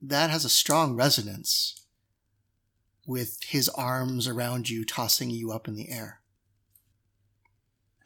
that 0.00 0.30
has 0.30 0.44
a 0.44 0.48
strong 0.48 0.94
resonance 0.94 1.74
with 3.06 3.38
his 3.48 3.68
arms 3.70 4.28
around 4.28 4.70
you, 4.70 4.84
tossing 4.84 5.30
you 5.30 5.50
up 5.50 5.66
in 5.66 5.74
the 5.74 5.90
air. 5.90 6.20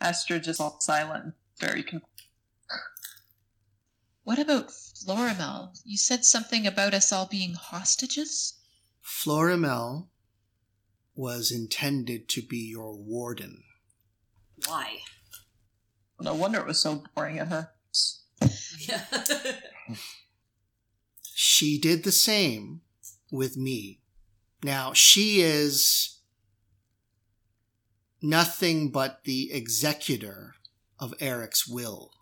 Astrid 0.01 0.45
just 0.45 0.61
all 0.61 0.79
silent, 0.81 1.35
very 1.61 1.83
con- 1.83 2.01
What 4.23 4.39
about 4.39 4.69
Florimel? 4.71 5.79
You 5.85 5.99
said 5.99 6.25
something 6.25 6.67
about 6.67 6.95
us 6.95 7.13
all 7.13 7.27
being 7.27 7.55
hostages? 7.55 8.55
Florimel 9.05 10.07
was 11.15 11.53
intended 11.53 12.29
to 12.31 12.41
be 12.43 12.57
your 12.71 12.97
warden. 12.97 13.63
Why? 14.67 14.99
No 16.21 16.35
wonder 16.35 16.59
it 16.61 16.67
was 16.67 16.81
so 16.81 17.05
boring 17.15 17.39
at 17.39 17.49
her. 17.49 17.71
Yeah. 18.89 19.05
She 21.37 21.79
did 21.79 22.05
the 22.05 22.13
same 22.13 22.81
with 23.31 23.57
me. 23.57 24.01
Now, 24.63 24.93
she 24.93 25.41
is 25.41 26.21
nothing 28.23 28.91
but 28.91 29.25
the 29.25 29.53
executor 29.53 30.55
of 30.99 31.15
Eric's 31.21 31.67
will. 31.67 32.13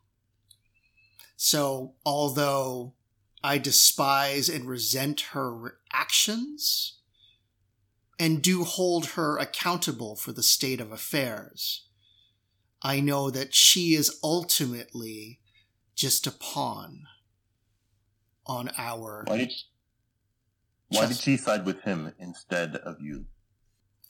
So, 1.36 1.94
although 2.04 2.94
I 3.44 3.58
despise 3.58 4.48
and 4.48 4.68
resent 4.68 5.20
her 5.32 5.78
actions 5.92 6.98
and 8.18 8.42
do 8.42 8.64
hold 8.64 9.06
her 9.10 9.38
accountable 9.38 10.16
for 10.16 10.32
the 10.32 10.42
state 10.42 10.80
of 10.80 10.92
affairs, 10.92 11.86
I 12.82 13.00
know 13.00 13.30
that 13.30 13.54
she 13.54 13.94
is 13.94 14.18
ultimately 14.22 15.40
just 15.94 16.26
a 16.26 16.32
pawn 16.32 17.04
on 18.46 18.70
our 18.76 19.24
Why 19.26 19.38
did 19.38 19.52
why 20.88 21.06
did 21.06 21.16
she 21.16 21.36
side 21.36 21.64
with 21.64 21.82
him 21.82 22.12
instead 22.18 22.76
of 22.76 23.00
you? 23.00 23.26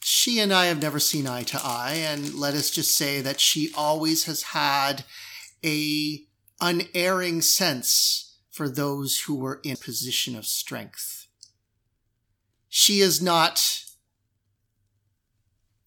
she 0.04 0.40
and 0.40 0.52
I 0.52 0.66
have 0.66 0.82
never 0.82 0.98
seen 0.98 1.26
eye 1.26 1.44
to 1.44 1.60
eye, 1.62 1.94
and 1.94 2.34
let 2.34 2.54
us 2.54 2.70
just 2.70 2.94
say 2.94 3.20
that 3.20 3.40
she 3.40 3.72
always 3.76 4.24
has 4.24 4.42
had 4.42 5.04
a 5.64 6.24
unerring 6.60 7.40
sense 7.40 8.36
for 8.50 8.68
those 8.68 9.20
who 9.20 9.36
were 9.36 9.60
in 9.62 9.76
position 9.76 10.36
of 10.36 10.44
strength. 10.44 11.26
She 12.68 13.00
is 13.00 13.22
not 13.22 13.81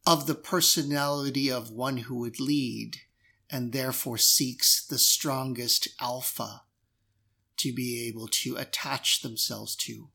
of 0.06 0.28
the 0.28 0.36
personality 0.36 1.52
of 1.52 1.72
one 1.72 1.98
who 1.98 2.16
would 2.16 2.40
lead 2.40 2.98
and 3.50 3.72
therefore 3.72 4.18
seeks 4.18 4.86
the 4.86 5.00
strongest 5.00 5.88
alpha 6.00 6.64
to 7.58 7.74
be 7.74 8.08
able 8.08 8.28
to 8.28 8.56
attach 8.58 9.22
themselves 9.22 9.76
to 9.76 10.10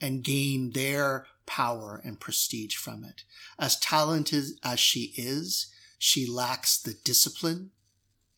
and 0.00 0.24
gain 0.24 0.72
their 0.72 1.26
power 1.46 2.00
and 2.04 2.20
prestige 2.20 2.76
from 2.76 3.04
it. 3.04 3.22
As 3.58 3.78
talented 3.78 4.44
as 4.64 4.80
she 4.80 5.12
is, 5.16 5.72
she 5.98 6.26
lacks 6.26 6.76
the 6.76 6.94
discipline 7.04 7.70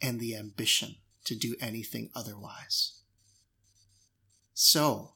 and 0.00 0.20
the 0.20 0.36
ambition 0.36 0.96
to 1.24 1.34
do 1.34 1.56
anything 1.60 2.10
otherwise. 2.14 3.00
So, 4.52 5.14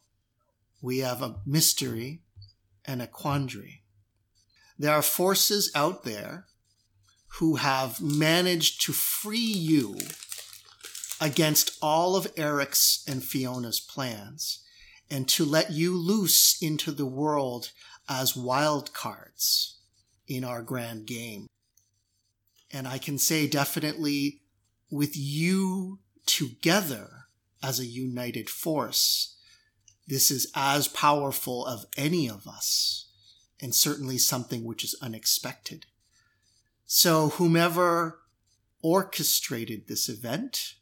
we 0.80 0.98
have 0.98 1.22
a 1.22 1.36
mystery 1.44 2.22
and 2.84 3.02
a 3.02 3.06
quandary. 3.06 3.82
There 4.78 4.94
are 4.94 5.02
forces 5.02 5.72
out 5.74 6.04
there 6.04 6.46
who 7.38 7.56
have 7.56 8.00
managed 8.00 8.80
to 8.82 8.92
free 8.92 9.38
you 9.38 9.98
against 11.20 11.76
all 11.82 12.14
of 12.14 12.32
Eric's 12.36 13.04
and 13.08 13.22
Fiona's 13.22 13.80
plans 13.80 14.64
and 15.10 15.28
to 15.28 15.44
let 15.44 15.72
you 15.72 15.96
loose 15.96 16.60
into 16.62 16.92
the 16.92 17.06
world 17.06 17.72
as 18.08 18.36
wild 18.36 18.92
cards 18.92 19.78
in 20.28 20.44
our 20.44 20.62
grand 20.62 21.06
game. 21.06 21.48
And 22.70 22.86
I 22.86 22.98
can 22.98 23.18
say 23.18 23.48
definitely 23.48 24.42
with 24.90 25.16
you 25.16 25.98
together 26.24 27.08
as 27.62 27.80
a 27.80 27.86
united 27.86 28.48
force, 28.48 29.36
this 30.06 30.30
is 30.30 30.50
as 30.54 30.86
powerful 30.86 31.66
of 31.66 31.86
any 31.96 32.28
of 32.28 32.46
us 32.46 33.07
and 33.60 33.74
certainly 33.74 34.18
something 34.18 34.64
which 34.64 34.84
is 34.84 34.96
unexpected. 35.02 35.86
So 36.86 37.30
whomever 37.30 38.20
orchestrated 38.82 39.88
this 39.88 40.08
event 40.08 40.74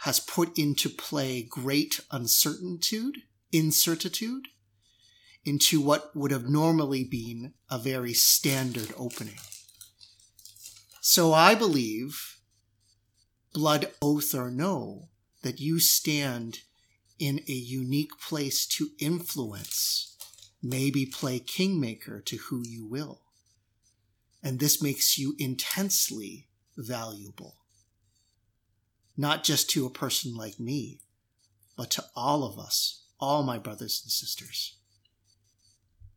has 0.00 0.20
put 0.20 0.58
into 0.58 0.88
play 0.88 1.42
great 1.42 2.00
uncertitude, 2.12 3.14
incertitude, 3.52 4.48
into 5.44 5.80
what 5.80 6.14
would 6.14 6.32
have 6.32 6.48
normally 6.48 7.04
been 7.04 7.54
a 7.70 7.78
very 7.78 8.12
standard 8.12 8.92
opening. 8.96 9.38
So 11.00 11.32
I 11.32 11.54
believe, 11.54 12.38
blood 13.54 13.92
oath 14.02 14.34
or 14.34 14.50
no, 14.50 15.08
that 15.42 15.60
you 15.60 15.78
stand 15.78 16.58
in 17.18 17.40
a 17.48 17.52
unique 17.52 18.18
place 18.20 18.66
to 18.66 18.90
influence, 18.98 20.15
maybe 20.68 21.06
play 21.06 21.38
kingmaker 21.38 22.20
to 22.22 22.36
who 22.36 22.62
you 22.66 22.86
will. 22.86 23.22
And 24.42 24.58
this 24.58 24.82
makes 24.82 25.18
you 25.18 25.34
intensely 25.38 26.48
valuable 26.76 27.56
not 29.16 29.44
just 29.44 29.70
to 29.70 29.86
a 29.86 29.90
person 29.90 30.34
like 30.34 30.60
me, 30.60 31.00
but 31.76 31.90
to 31.92 32.04
all 32.14 32.44
of 32.44 32.58
us, 32.58 33.04
all 33.18 33.42
my 33.42 33.58
brothers 33.58 34.00
and 34.04 34.10
sisters. 34.10 34.76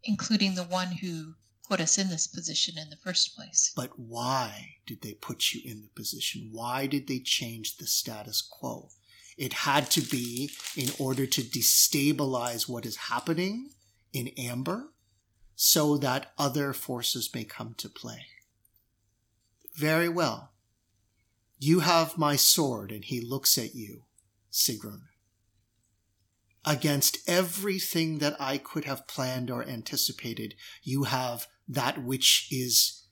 Including 0.03 0.55
the 0.55 0.63
one 0.63 0.91
who 0.91 1.35
put 1.67 1.79
us 1.79 1.97
in 1.97 2.09
this 2.09 2.27
position 2.27 2.75
in 2.77 2.89
the 2.89 2.97
first 2.97 3.35
place. 3.35 3.71
But 3.75 3.97
why 3.97 4.75
did 4.85 5.01
they 5.01 5.13
put 5.13 5.53
you 5.53 5.61
in 5.63 5.81
the 5.81 5.89
position? 5.95 6.49
Why 6.51 6.87
did 6.87 7.07
they 7.07 7.19
change 7.19 7.77
the 7.77 7.87
status 7.87 8.41
quo? 8.41 8.89
It 9.37 9.53
had 9.53 9.89
to 9.91 10.01
be 10.01 10.51
in 10.75 10.89
order 10.99 11.25
to 11.25 11.41
destabilize 11.41 12.67
what 12.67 12.85
is 12.85 12.95
happening 12.95 13.69
in 14.13 14.29
Amber 14.37 14.93
so 15.55 15.97
that 15.97 16.31
other 16.37 16.73
forces 16.73 17.29
may 17.33 17.43
come 17.43 17.73
to 17.77 17.89
play. 17.89 18.27
Very 19.75 20.09
well. 20.09 20.51
You 21.57 21.81
have 21.81 22.17
my 22.17 22.35
sword, 22.37 22.91
and 22.91 23.03
he 23.03 23.19
looks 23.19 23.57
at 23.57 23.75
you, 23.75 24.03
Sigrun. 24.51 25.01
against 26.65 27.17
everything 27.27 28.19
that 28.19 28.35
I 28.39 28.57
could 28.57 28.85
have 28.85 29.07
planned 29.07 29.49
or 29.49 29.63
anticipated, 29.67 30.55
you 30.83 31.03
have 31.05 31.47
that 31.67 32.03
which 32.03 32.47
is 32.51 33.05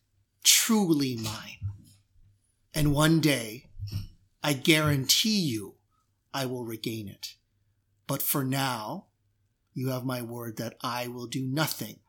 truly 0.44 1.16
mine. 1.16 1.72
And 2.74 2.94
one 2.94 3.20
day, 3.20 3.70
I 4.44 4.54
guarantee 4.54 5.40
you, 5.40 5.76
I 6.34 6.46
will 6.46 6.66
regain 6.66 7.08
it. 7.08 7.36
But 8.06 8.22
for 8.22 8.44
now, 8.44 9.07
you 9.78 9.90
have 9.90 10.04
my 10.04 10.24
word 10.24 10.58
that 10.58 10.74
I 10.82 11.08
will 11.08 11.28
do 11.28 11.46
nothing 11.46 12.00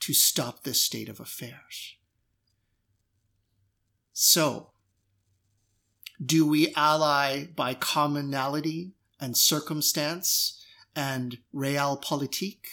to 0.00 0.12
stop 0.12 0.64
this 0.64 0.82
state 0.82 1.08
of 1.08 1.20
affairs. 1.20 1.94
So, 4.12 4.72
do 6.20 6.44
we 6.44 6.74
ally 6.74 7.44
by 7.54 7.74
commonality 7.74 8.94
and 9.20 9.36
circumstance 9.36 10.60
and 10.96 11.38
realpolitik? 11.54 12.64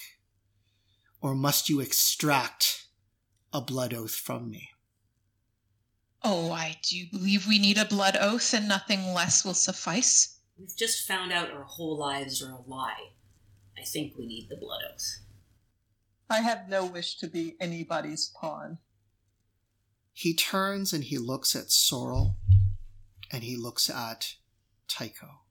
Or 1.22 1.36
must 1.36 1.70
you 1.70 1.80
extract 1.80 2.88
a 3.54 3.62
blood 3.62 3.94
oath 3.94 4.16
from 4.16 4.50
me? 4.50 4.70
Oh, 6.24 6.52
I 6.52 6.78
do 6.82 7.06
believe 7.12 7.46
we 7.46 7.60
need 7.60 7.78
a 7.78 7.86
blood 7.86 8.18
oath, 8.20 8.56
and 8.56 8.68
nothing 8.68 9.14
less 9.14 9.46
will 9.46 9.54
suffice. 9.54 10.40
We've 10.58 10.76
just 10.76 11.08
found 11.08 11.32
out 11.32 11.52
our 11.52 11.66
whole 11.66 11.96
lives 11.96 12.42
are 12.42 12.54
a 12.54 12.62
lie. 12.68 13.12
I 13.78 13.84
think 13.84 14.18
we 14.18 14.26
need 14.26 14.50
the 14.50 14.58
blood 14.58 14.82
oath. 14.92 15.20
I 16.30 16.42
have 16.42 16.68
no 16.68 16.86
wish 16.86 17.18
to 17.18 17.28
be 17.28 17.56
anybody's 17.60 18.32
pawn. 18.40 18.80
He 20.14 20.34
turns 20.34 20.94
and 20.94 21.04
he 21.04 21.18
looks 21.18 21.56
at 21.56 21.72
Sorrel 21.72 22.38
and 23.32 23.44
he 23.44 23.56
looks 23.56 23.90
at 23.90 24.36
Tycho. 24.88 25.42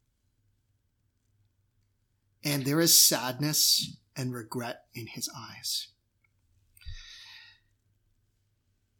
And 2.44 2.64
there 2.64 2.80
is 2.80 2.98
sadness 2.98 3.96
and 4.16 4.34
regret 4.34 4.84
in 4.94 5.06
his 5.06 5.30
eyes. 5.36 5.88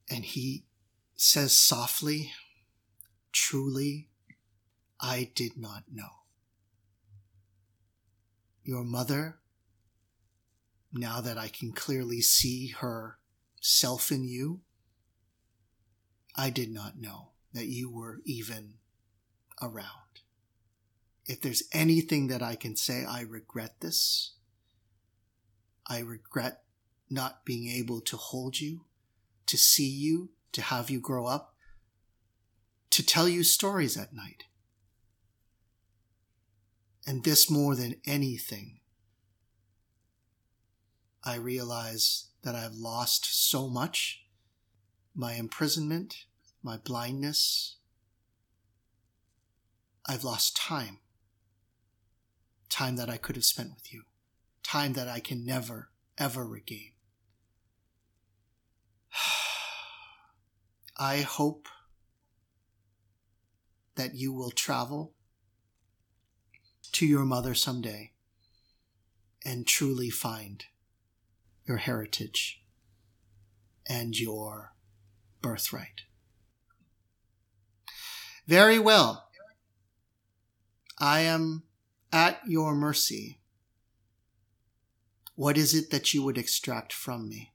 And 0.09 0.25
he 0.25 0.65
says 1.17 1.53
softly, 1.53 2.33
Truly, 3.33 4.09
I 5.01 5.31
did 5.35 5.57
not 5.57 5.85
know. 5.93 6.26
Your 8.67 8.83
mother, 8.83 9.39
now 10.93 11.21
that 11.21 11.39
I 11.39 11.47
can 11.47 11.71
clearly 11.71 12.21
see 12.21 12.75
her 12.79 13.17
self 13.61 14.11
in 14.11 14.25
you, 14.25 14.63
I 16.35 16.51
did 16.51 16.73
not 16.73 16.99
know 16.99 17.29
that 17.53 17.69
you 17.69 17.89
were 17.89 18.23
even 18.25 18.75
around. 19.63 20.19
If 21.27 21.41
there's 21.41 21.63
anything 21.73 22.27
that 22.27 22.43
I 22.43 22.57
can 22.57 22.75
say, 22.75 23.05
I 23.05 23.21
regret 23.21 23.77
this. 23.79 24.33
I 25.87 26.01
regret 26.01 26.65
not 27.09 27.45
being 27.45 27.69
able 27.69 28.01
to 28.01 28.17
hold 28.17 28.59
you, 28.59 28.87
to 29.47 29.57
see 29.57 29.89
you, 29.89 30.31
to 30.51 30.61
have 30.61 30.91
you 30.91 30.99
grow 30.99 31.27
up, 31.27 31.55
to 32.91 33.07
tell 33.07 33.29
you 33.29 33.45
stories 33.45 33.97
at 33.97 34.13
night. 34.13 34.43
And 37.07 37.23
this 37.23 37.49
more 37.49 37.77
than 37.77 38.01
anything, 38.05 38.81
I 41.23 41.37
realize 41.37 42.27
that 42.43 42.55
I've 42.55 42.75
lost 42.75 43.51
so 43.51 43.69
much 43.69 44.27
my 45.17 45.33
imprisonment, 45.33 46.27
my 46.63 46.77
blindness. 46.77 47.77
I've 50.05 50.25
lost 50.25 50.57
time. 50.57 50.99
Time 52.69 52.97
that 52.97 53.09
I 53.09 53.17
could 53.17 53.35
have 53.37 53.45
spent 53.45 53.71
with 53.75 53.93
you. 53.93 54.03
Time 54.63 54.93
that 54.93 55.09
I 55.09 55.21
can 55.21 55.47
never, 55.47 55.91
ever 56.19 56.47
regain. 56.47 56.93
I 60.99 61.23
hope 61.23 61.69
that 63.95 64.15
you 64.15 64.33
will 64.33 64.51
travel 64.51 65.15
to 66.97 67.05
your 67.05 67.27
mother 67.27 67.53
someday 67.53 68.11
and 69.45 69.67
truly 69.67 70.09
find 70.09 70.65
your 71.67 71.77
heritage 71.77 72.63
and 73.87 74.19
your 74.19 74.73
birthright. 75.43 76.05
Very 78.47 78.79
well. 78.79 79.29
I 80.99 81.21
am 81.21 81.65
at 82.15 82.41
your 82.47 82.75
mercy. 82.75 83.41
What 85.35 85.59
is 85.59 85.75
it 85.75 85.91
that 85.91 86.15
you 86.15 86.23
would 86.23 86.39
extract 86.39 86.95
from 86.95 87.29
me? 87.29 87.53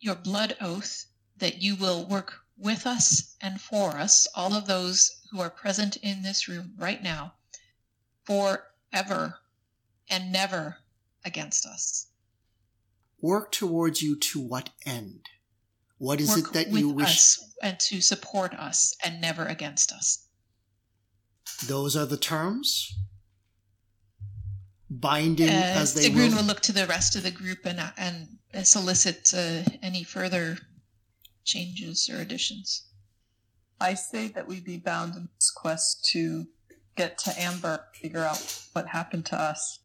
Your 0.00 0.16
blood 0.16 0.54
oath 0.60 1.06
that 1.38 1.62
you 1.62 1.76
will 1.76 2.04
work 2.06 2.40
with 2.58 2.86
us 2.86 3.36
and 3.40 3.58
for 3.58 3.96
us, 3.96 4.28
all 4.34 4.52
of 4.52 4.66
those 4.66 5.22
who 5.30 5.40
are 5.40 5.48
present 5.48 5.96
in 5.96 6.22
this 6.22 6.46
room 6.46 6.74
right 6.76 7.02
now, 7.02 7.32
forever 8.28 9.38
and 10.10 10.30
never 10.30 10.76
against 11.24 11.64
us. 11.66 12.06
Work 13.20 13.50
towards 13.52 14.02
you 14.02 14.16
to 14.16 14.40
what 14.40 14.70
end? 14.86 15.22
What 15.96 16.20
is 16.20 16.28
Work 16.28 16.38
it 16.38 16.52
that 16.52 16.68
with 16.70 16.80
you 16.80 16.90
wish? 16.90 17.06
us 17.08 17.54
and 17.62 17.80
to 17.80 18.00
support 18.00 18.52
us 18.54 18.94
and 19.04 19.20
never 19.20 19.44
against 19.46 19.90
us. 19.92 20.26
Those 21.66 21.96
are 21.96 22.06
the 22.06 22.16
terms? 22.18 22.94
Binding 24.90 25.48
Uh, 25.48 25.52
as 25.82 25.94
they 25.94 26.08
Sigrun 26.08 26.30
will. 26.30 26.36
will 26.36 26.44
look 26.44 26.60
to 26.60 26.72
the 26.72 26.86
rest 26.86 27.16
of 27.16 27.22
the 27.22 27.30
group 27.32 27.66
and 27.66 27.80
and 27.96 28.38
solicit 28.66 29.32
uh, 29.34 29.62
any 29.82 30.04
further 30.04 30.58
changes 31.44 32.08
or 32.08 32.20
additions. 32.20 32.84
I 33.80 33.94
say 33.94 34.28
that 34.28 34.46
we 34.46 34.60
be 34.60 34.76
bound 34.78 35.14
in 35.16 35.28
this 35.38 35.50
quest 35.50 36.04
to 36.12 36.46
get 36.98 37.16
to 37.16 37.40
Amber, 37.40 37.84
figure 37.94 38.24
out 38.24 38.60
what 38.72 38.88
happened 38.88 39.24
to 39.26 39.40
us. 39.40 39.78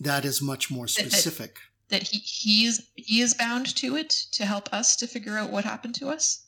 That 0.00 0.24
is 0.24 0.42
much 0.42 0.70
more 0.70 0.86
that- 0.86 0.90
specific. 0.90 1.58
That 1.88 2.02
he 2.02 2.18
he 2.18 2.66
is 2.66 2.86
he 2.96 3.22
is 3.22 3.32
bound 3.32 3.74
to 3.76 3.96
it 3.96 4.10
to 4.32 4.44
help 4.44 4.70
us 4.74 4.94
to 4.96 5.06
figure 5.06 5.38
out 5.38 5.50
what 5.50 5.64
happened 5.64 5.94
to 5.94 6.08
us. 6.08 6.44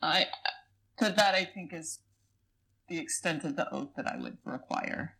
I 0.00 0.26
to 0.98 1.10
that 1.10 1.34
I 1.34 1.44
think 1.44 1.74
is 1.74 1.98
the 2.88 2.98
extent 2.98 3.44
of 3.44 3.56
the 3.56 3.70
oath 3.70 3.90
that 3.96 4.06
I 4.06 4.16
would 4.16 4.38
require. 4.44 5.18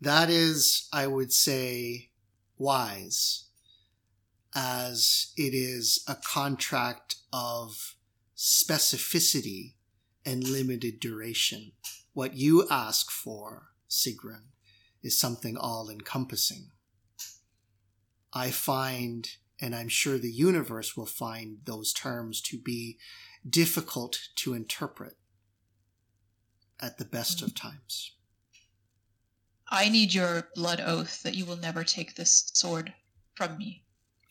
That 0.00 0.30
is, 0.30 0.88
I 0.92 1.06
would 1.06 1.32
say, 1.32 2.10
wise, 2.58 3.46
as 4.54 5.32
it 5.36 5.54
is 5.54 6.04
a 6.06 6.14
contract 6.14 7.16
of 7.32 7.96
specificity 8.36 9.75
and 10.26 10.46
limited 10.46 11.00
duration. 11.00 11.72
What 12.12 12.34
you 12.34 12.66
ask 12.68 13.10
for, 13.10 13.68
Sigrun, 13.88 14.48
is 15.02 15.18
something 15.18 15.56
all 15.56 15.88
encompassing. 15.88 16.72
I 18.32 18.50
find, 18.50 19.30
and 19.60 19.74
I'm 19.74 19.88
sure 19.88 20.18
the 20.18 20.30
universe 20.30 20.96
will 20.96 21.06
find 21.06 21.58
those 21.64 21.92
terms 21.92 22.42
to 22.42 22.58
be 22.58 22.98
difficult 23.48 24.18
to 24.36 24.52
interpret 24.52 25.16
at 26.80 26.98
the 26.98 27.04
best 27.04 27.40
of 27.40 27.50
mm. 27.50 27.56
times. 27.56 28.12
I 29.68 29.88
need 29.88 30.12
your 30.12 30.50
blood 30.54 30.80
oath 30.80 31.22
that 31.22 31.34
you 31.34 31.44
will 31.44 31.56
never 31.56 31.84
take 31.84 32.14
this 32.14 32.50
sword 32.52 32.92
from 33.34 33.56
me. 33.56 33.85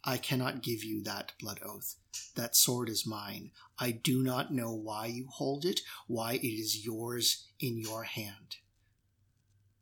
I 0.07 0.17
cannot 0.17 0.61
give 0.61 0.83
you 0.83 1.01
that 1.03 1.31
blood 1.39 1.59
oath. 1.65 1.95
That 2.35 2.55
sword 2.55 2.89
is 2.89 3.07
mine. 3.07 3.51
I 3.79 3.89
do 3.91 4.21
not 4.21 4.53
know 4.53 4.71
why 4.71 5.07
you 5.07 5.27
hold 5.27 5.65
it, 5.65 5.81
why 6.05 6.33
it 6.33 6.45
is 6.45 6.85
yours 6.85 7.47
in 7.59 7.79
your 7.79 8.03
hand. 8.03 8.57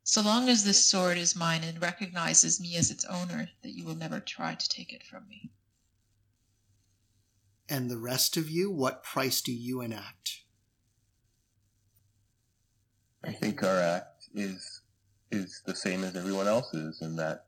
So 0.06 0.22
long 0.22 0.48
as 0.48 0.64
this 0.64 0.86
sword 0.86 1.18
is 1.18 1.36
mine 1.36 1.64
and 1.64 1.82
recognizes 1.82 2.62
me 2.62 2.78
as 2.78 2.90
its 2.90 3.04
owner, 3.06 3.50
that 3.64 3.72
you 3.72 3.84
will 3.84 3.96
never 3.96 4.22
try 4.22 4.56
to 4.56 4.70
take 4.70 4.94
it 4.94 5.04
from 5.04 5.28
me. 5.28 5.52
And 7.68 7.90
the 7.90 7.98
rest 7.98 8.38
of 8.38 8.50
you, 8.50 8.72
what 8.72 9.04
price 9.04 9.42
do 9.42 9.52
you 9.52 9.82
enact? 9.82 10.44
I 13.26 13.32
think 13.32 13.64
our 13.64 13.80
act 13.80 14.28
is 14.34 14.82
is 15.32 15.64
the 15.66 15.76
same 15.76 16.04
as 16.04 16.16
everyone 16.16 16.48
else's 16.48 17.02
in 17.02 17.16
that 17.16 17.46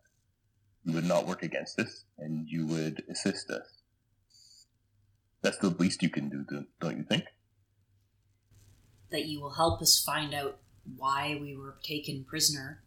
you 0.84 0.93
would 0.93 1.06
not 1.06 1.27
work 1.27 1.43
against 1.43 1.77
us 1.80 2.05
and 2.18 2.48
you 2.50 2.66
would 2.66 3.04
assist 3.10 3.50
us. 3.50 3.68
That's 5.42 5.58
the 5.58 5.70
least 5.70 6.02
you 6.02 6.10
can 6.10 6.30
do, 6.30 6.44
don't- 6.44 6.80
don't 6.80 6.98
you 6.98 7.04
think? 7.04 7.26
That 9.12 9.26
you 9.26 9.40
will 9.42 9.54
help 9.54 9.82
us 9.82 10.04
find 10.04 10.34
out 10.34 10.60
why 10.96 11.36
we 11.40 11.56
were 11.56 11.78
taken 11.84 12.24
prisoner 12.24 12.84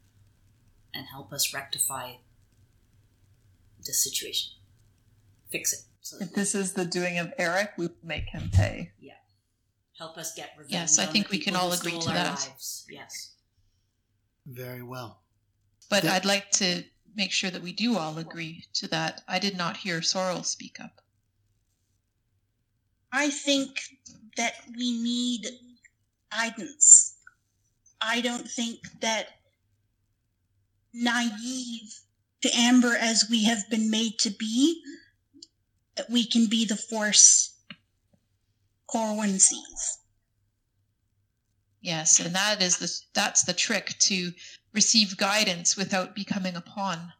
and 0.94 1.06
help 1.06 1.32
us 1.32 1.52
rectify 1.54 2.16
the 3.84 3.92
situation. 3.92 4.52
Fix 5.50 5.72
it. 5.72 5.80
So 6.00 6.16
If 6.20 6.34
this 6.34 6.54
is 6.54 6.72
the 6.72 6.84
doing 6.84 7.18
of 7.18 7.32
Eric, 7.38 7.72
we 7.76 7.86
will 7.86 7.94
make 8.02 8.28
him 8.30 8.50
pay. 8.50 8.92
Yeah. 8.98 9.14
Help 9.96 10.16
us 10.16 10.34
get 10.34 10.50
revenge. 10.56 10.72
Yes, 10.72 10.98
I 10.98 11.06
think 11.06 11.28
the 11.28 11.36
we 11.36 11.42
can 11.42 11.54
all 11.56 11.72
agree 11.72 11.98
to 11.98 12.08
that. 12.08 12.40
Lives. 12.48 12.86
Yes. 12.88 13.34
Very 14.46 14.82
well. 14.82 15.22
But 15.88 16.04
Yeah. 16.04 16.14
I'd 16.14 16.24
like 16.24 16.50
to 16.52 16.84
make 17.14 17.32
sure 17.32 17.50
that 17.50 17.62
we 17.62 17.72
do 17.72 17.96
all 17.96 18.18
agree 18.18 18.64
to 18.74 18.88
that. 18.88 19.22
I 19.28 19.38
did 19.38 19.56
not 19.56 19.76
hear 19.76 20.02
Sorrel 20.02 20.42
speak 20.42 20.78
up. 20.80 21.00
I 23.12 23.30
think 23.30 23.80
that 24.36 24.54
we 24.76 25.02
need 25.02 25.46
guidance. 26.30 27.16
I 28.00 28.20
don't 28.20 28.48
think 28.48 28.80
that 29.00 29.28
naive 30.92 32.00
to 32.42 32.50
Amber 32.54 32.96
as 32.96 33.28
we 33.28 33.44
have 33.44 33.68
been 33.70 33.90
made 33.90 34.18
to 34.20 34.30
be, 34.30 34.82
that 35.96 36.08
we 36.10 36.24
can 36.24 36.46
be 36.46 36.64
the 36.64 36.76
force 36.76 37.56
Corwin 38.86 39.38
sees. 39.38 39.98
Yes, 41.80 42.20
and 42.20 42.34
that 42.34 42.62
is 42.62 42.78
the 42.78 42.92
that's 43.14 43.44
the 43.44 43.52
trick 43.52 43.96
to 44.00 44.32
receive 44.78 45.16
guidance 45.16 45.76
without 45.76 46.14
becoming 46.14 46.54
a 46.54 46.60
pawn. 46.60 47.12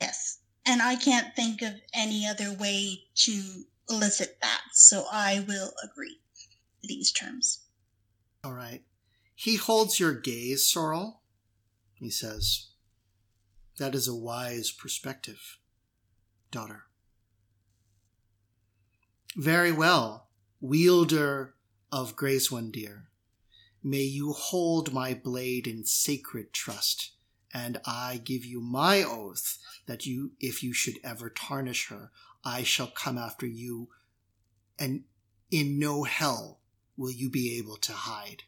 Yes. 0.00 0.38
And 0.64 0.80
I 0.80 0.94
can't 0.94 1.34
think 1.34 1.60
of 1.60 1.72
any 1.92 2.24
other 2.24 2.52
way 2.56 3.00
to 3.24 3.64
elicit 3.90 4.38
that, 4.40 4.60
so 4.74 5.06
I 5.10 5.44
will 5.48 5.72
agree 5.82 6.20
to 6.82 6.86
these 6.86 7.10
terms. 7.10 7.64
All 8.44 8.52
right. 8.52 8.82
He 9.34 9.56
holds 9.56 9.98
your 9.98 10.14
gaze, 10.14 10.68
Sorrel. 10.68 11.22
He 11.94 12.08
says, 12.08 12.68
That 13.80 13.96
is 13.96 14.06
a 14.06 14.14
wise 14.14 14.70
perspective, 14.70 15.58
daughter. 16.52 16.84
Very 19.36 19.72
well, 19.72 20.28
wielder 20.60 21.56
of 21.90 22.14
Grayswandir. 22.14 23.08
May 23.88 24.02
you 24.02 24.34
hold 24.34 24.92
my 24.92 25.14
blade 25.14 25.66
in 25.66 25.86
sacred 25.86 26.52
trust, 26.52 27.12
and 27.54 27.80
I 27.86 28.20
give 28.22 28.44
you 28.44 28.60
my 28.60 29.02
oath 29.02 29.56
that 29.86 30.04
you, 30.04 30.32
if 30.38 30.62
you 30.62 30.74
should 30.74 30.98
ever 31.02 31.30
tarnish 31.30 31.88
her, 31.88 32.10
I 32.44 32.64
shall 32.64 32.88
come 32.88 33.16
after 33.16 33.46
you, 33.46 33.88
and 34.78 35.04
in 35.50 35.78
no 35.78 36.02
hell 36.02 36.60
will 36.98 37.10
you 37.10 37.30
be 37.30 37.56
able 37.56 37.78
to 37.78 37.92
hide. 37.94 38.42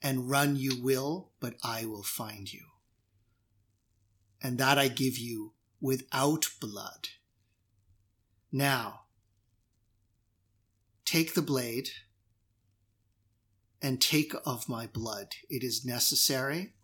And 0.00 0.30
run 0.30 0.56
you 0.56 0.82
will, 0.82 1.32
but 1.38 1.56
I 1.62 1.84
will 1.84 2.02
find 2.02 2.50
you. 2.50 2.64
And 4.42 4.56
that 4.56 4.78
I 4.78 4.88
give 4.88 5.18
you 5.18 5.52
without 5.82 6.48
blood. 6.62 7.10
Now, 8.50 9.02
take 11.04 11.34
the 11.34 11.42
blade 11.42 11.90
and 13.82 14.00
take 14.00 14.34
of 14.44 14.68
my 14.68 14.86
blood. 14.86 15.34
It 15.48 15.62
is 15.62 15.84
necessary 15.84 16.74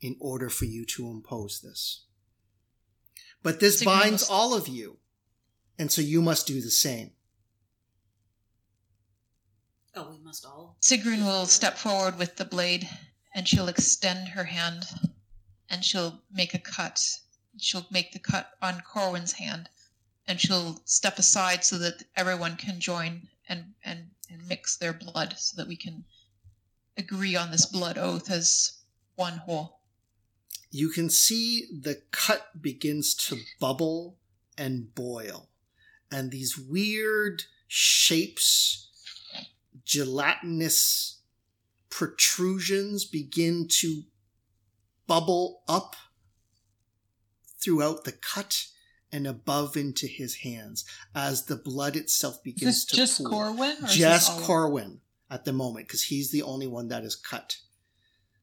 in 0.00 0.16
order 0.20 0.48
for 0.48 0.64
you 0.64 0.84
to 0.84 1.08
impose 1.08 1.60
this. 1.60 2.04
But 3.42 3.60
this 3.60 3.78
Signal 3.78 3.96
binds 3.96 4.22
us- 4.24 4.30
all 4.30 4.54
of 4.54 4.68
you, 4.68 4.98
and 5.78 5.90
so 5.90 6.00
you 6.02 6.22
must 6.22 6.46
do 6.46 6.60
the 6.60 6.70
same. 6.70 7.12
Oh, 9.94 10.10
we 10.10 10.18
must 10.18 10.46
all. 10.46 10.76
Sigrun 10.80 11.24
will 11.24 11.46
step 11.46 11.76
forward 11.76 12.18
with 12.18 12.36
the 12.36 12.46
blade 12.46 12.88
and 13.34 13.46
she'll 13.46 13.68
extend 13.68 14.28
her 14.28 14.44
hand 14.44 14.84
and 15.68 15.84
she'll 15.84 16.22
make 16.30 16.54
a 16.54 16.58
cut. 16.58 17.18
She'll 17.58 17.86
make 17.90 18.12
the 18.12 18.18
cut 18.18 18.52
on 18.62 18.80
Corwin's 18.80 19.32
hand 19.32 19.68
and 20.26 20.40
she'll 20.40 20.80
step 20.86 21.18
aside 21.18 21.62
so 21.64 21.76
that 21.78 22.04
everyone 22.16 22.56
can 22.56 22.80
join 22.80 23.28
and, 23.48 23.74
and, 23.84 24.10
and 24.30 24.48
mix 24.48 24.76
their 24.76 24.94
blood 24.94 25.34
so 25.38 25.56
that 25.56 25.68
we 25.68 25.76
can 25.76 26.04
agree 26.96 27.34
on 27.36 27.50
this 27.50 27.66
blood 27.66 27.96
oath 27.98 28.30
as 28.30 28.78
one 29.16 29.38
whole. 29.38 29.80
you 30.70 30.88
can 30.88 31.08
see 31.10 31.66
the 31.82 32.02
cut 32.10 32.60
begins 32.62 33.14
to 33.14 33.36
bubble 33.60 34.16
and 34.58 34.94
boil 34.94 35.48
and 36.10 36.30
these 36.30 36.58
weird 36.58 37.42
shapes 37.68 38.88
gelatinous 39.84 41.20
protrusions 41.90 43.04
begin 43.04 43.66
to 43.68 44.02
bubble 45.06 45.62
up 45.68 45.96
throughout 47.62 48.04
the 48.04 48.12
cut 48.12 48.66
and 49.10 49.26
above 49.26 49.76
into 49.76 50.06
his 50.06 50.36
hands 50.36 50.84
as 51.14 51.44
the 51.46 51.56
blood 51.56 51.96
itself 51.96 52.36
Is 52.36 52.40
begins 52.42 52.64
this 52.64 52.84
to 52.86 52.96
just 52.96 53.18
pool. 53.18 53.30
Corwin? 53.30 53.76
Or 53.82 53.86
is 53.86 53.94
just 53.96 54.28
this 54.28 54.28
all- 54.40 54.46
Corwin 54.46 55.00
at 55.32 55.46
the 55.46 55.52
moment 55.52 55.88
because 55.88 56.02
he's 56.02 56.30
the 56.30 56.42
only 56.42 56.66
one 56.66 56.88
that 56.88 57.04
is 57.04 57.16
cut. 57.16 57.56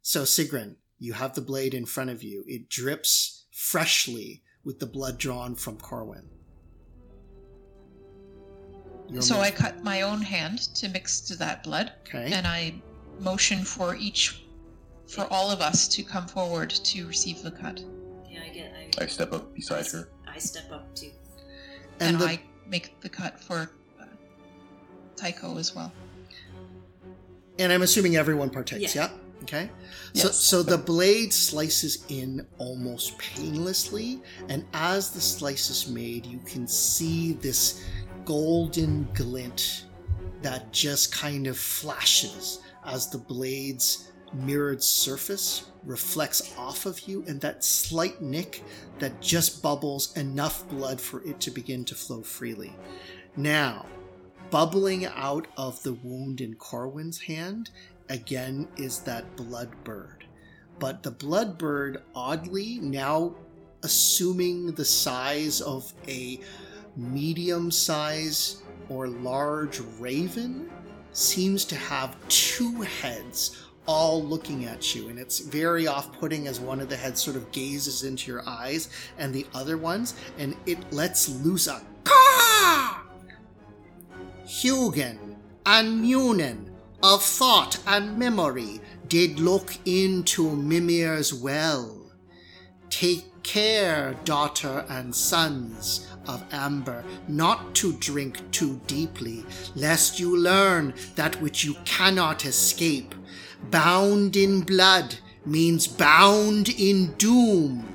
So 0.01 0.23
Sigrun, 0.23 0.75
you 0.97 1.13
have 1.13 1.35
the 1.35 1.41
blade 1.41 1.75
in 1.75 1.85
front 1.85 2.09
of 2.09 2.23
you. 2.23 2.43
It 2.47 2.67
drips 2.67 3.45
freshly 3.51 4.41
with 4.63 4.79
the 4.79 4.87
blood 4.87 5.19
drawn 5.19 5.53
from 5.53 5.77
Corwin. 5.77 6.27
Your 9.07 9.21
so 9.21 9.35
move. 9.35 9.43
I 9.43 9.51
cut 9.51 9.83
my 9.83 10.01
own 10.01 10.21
hand 10.21 10.59
to 10.75 10.89
mix 10.89 11.21
to 11.21 11.35
that 11.37 11.63
blood 11.63 11.93
okay. 12.07 12.31
and 12.33 12.47
I 12.47 12.73
motion 13.19 13.63
for 13.63 13.95
each, 13.95 14.45
for 15.07 15.27
all 15.31 15.51
of 15.51 15.61
us 15.61 15.87
to 15.89 16.03
come 16.03 16.27
forward 16.27 16.71
to 16.71 17.07
receive 17.07 17.43
the 17.43 17.51
cut. 17.51 17.83
Yeah, 18.27 18.41
I 18.43 18.49
get. 18.49 18.73
I, 18.99 19.03
I 19.03 19.05
step 19.05 19.31
up 19.31 19.53
beside 19.53 19.85
her. 19.87 20.09
I 20.27 20.39
step 20.39 20.71
up 20.71 20.93
too. 20.95 21.11
And, 21.99 22.15
and 22.15 22.19
the, 22.19 22.25
I 22.25 22.41
make 22.67 22.99
the 23.01 23.09
cut 23.09 23.39
for 23.39 23.71
uh, 23.99 24.05
Tycho 25.15 25.57
as 25.57 25.75
well. 25.75 25.91
And 27.59 27.71
I'm 27.71 27.81
assuming 27.83 28.15
everyone 28.15 28.49
partakes. 28.49 28.95
Yeah. 28.95 29.09
Yeah. 29.11 29.43
Okay. 29.43 29.69
So, 30.13 30.27
Yes. 30.27 30.35
so 30.37 30.63
the 30.63 30.77
blade 30.77 31.31
slices 31.33 32.03
in 32.09 32.45
almost 32.57 33.17
painlessly, 33.19 34.21
and 34.49 34.65
as 34.73 35.11
the 35.11 35.21
slice 35.21 35.69
is 35.69 35.87
made, 35.87 36.25
you 36.25 36.39
can 36.45 36.67
see 36.67 37.33
this 37.33 37.83
golden 38.25 39.07
glint 39.13 39.85
that 40.41 40.71
just 40.71 41.11
kind 41.13 41.47
of 41.47 41.57
flashes 41.57 42.59
as 42.85 43.09
the 43.09 43.17
blade's 43.17 44.11
mirrored 44.33 44.83
surface 44.83 45.65
reflects 45.85 46.53
off 46.57 46.85
of 46.85 46.99
you, 47.07 47.23
and 47.27 47.39
that 47.41 47.63
slight 47.63 48.21
nick 48.21 48.63
that 48.99 49.21
just 49.21 49.61
bubbles 49.63 50.15
enough 50.17 50.67
blood 50.69 50.99
for 50.99 51.21
it 51.25 51.39
to 51.39 51.51
begin 51.51 51.83
to 51.85 51.95
flow 51.95 52.21
freely. 52.21 52.75
Now, 53.37 53.85
bubbling 54.49 55.05
out 55.05 55.47
of 55.57 55.81
the 55.83 55.93
wound 55.93 56.41
in 56.41 56.55
Corwin's 56.55 57.21
hand 57.21 57.69
again 58.09 58.67
is 58.77 58.99
that 58.99 59.35
blood 59.35 59.69
bird. 59.83 60.25
But 60.79 61.03
the 61.03 61.11
blood 61.11 61.57
bird, 61.57 62.01
oddly, 62.15 62.79
now 62.81 63.35
assuming 63.83 64.73
the 64.73 64.85
size 64.85 65.61
of 65.61 65.93
a 66.07 66.39
medium 66.95 67.69
size 67.69 68.61
or 68.89 69.07
large 69.07 69.79
raven, 69.99 70.69
seems 71.11 71.65
to 71.65 71.75
have 71.75 72.15
two 72.27 72.81
heads 72.81 73.65
all 73.85 74.23
looking 74.23 74.65
at 74.65 74.95
you. 74.95 75.09
And 75.09 75.19
it's 75.19 75.39
very 75.39 75.87
off 75.87 76.17
putting 76.19 76.47
as 76.47 76.59
one 76.59 76.79
of 76.79 76.89
the 76.89 76.95
heads 76.95 77.21
sort 77.21 77.35
of 77.35 77.51
gazes 77.51 78.03
into 78.03 78.31
your 78.31 78.47
eyes 78.47 78.89
and 79.17 79.33
the 79.33 79.45
other 79.53 79.77
ones, 79.77 80.15
and 80.37 80.55
it 80.65 80.91
lets 80.93 81.27
loose 81.27 81.67
a! 81.67 81.81
Hugin 84.49 85.35
and 85.63 86.01
Munin 86.01 86.71
of 87.03 87.23
thought 87.23 87.79
and 87.85 88.17
memory 88.17 88.81
did 89.07 89.39
look 89.39 89.77
into 89.85 90.55
Mimir's 90.55 91.31
well. 91.31 92.11
Take 92.89 93.43
care, 93.43 94.15
daughter 94.25 94.85
and 94.89 95.13
sons 95.13 96.07
of 96.27 96.43
Amber, 96.51 97.05
not 97.27 97.75
to 97.75 97.93
drink 97.93 98.39
too 98.49 98.81
deeply, 98.87 99.45
lest 99.75 100.19
you 100.19 100.35
learn 100.35 100.95
that 101.13 101.39
which 101.39 101.63
you 101.63 101.75
cannot 101.85 102.43
escape. 102.43 103.13
Bound 103.69 104.35
in 104.35 104.61
blood 104.61 105.13
means 105.45 105.85
bound 105.85 106.69
in 106.69 107.13
doom. 107.17 107.87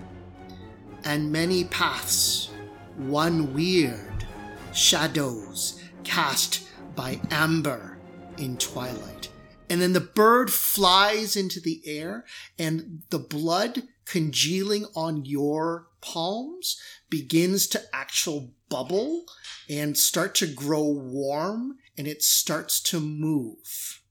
And 1.05 1.33
many 1.33 1.65
paths, 1.65 2.51
one 2.97 3.53
weird, 3.53 4.25
shadows 4.73 5.81
cast 6.05 6.69
by 6.95 7.21
Amber 7.31 7.99
in 8.39 8.57
twilight. 8.57 9.29
And 9.69 9.81
then 9.81 9.95
the 9.95 10.01
bird 10.01 10.53
flies 10.53 11.37
into 11.37 11.61
the 11.61 11.81
air, 11.87 12.25
and 12.59 13.03
the 13.11 13.19
blood 13.19 13.85
congealing 14.05 14.85
on 14.95 15.25
your 15.25 15.89
palms 16.01 16.81
begins 17.09 17.67
to 17.69 17.83
actual 17.93 18.53
bubble 18.69 19.25
and 19.69 19.97
start 19.97 20.35
to 20.37 20.47
grow 20.47 20.85
warm, 20.85 21.79
and 21.97 22.07
it 22.07 22.23
starts 22.23 22.81
to 22.83 23.01
move. 23.01 24.03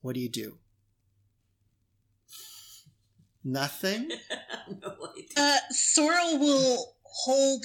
What 0.00 0.14
do 0.14 0.20
you 0.20 0.28
do? 0.28 0.58
Nothing? 3.44 4.10
no 4.82 4.96
idea. 5.12 5.26
Uh, 5.36 5.58
Sorrel 5.70 6.38
will 6.38 6.96
hold 7.02 7.64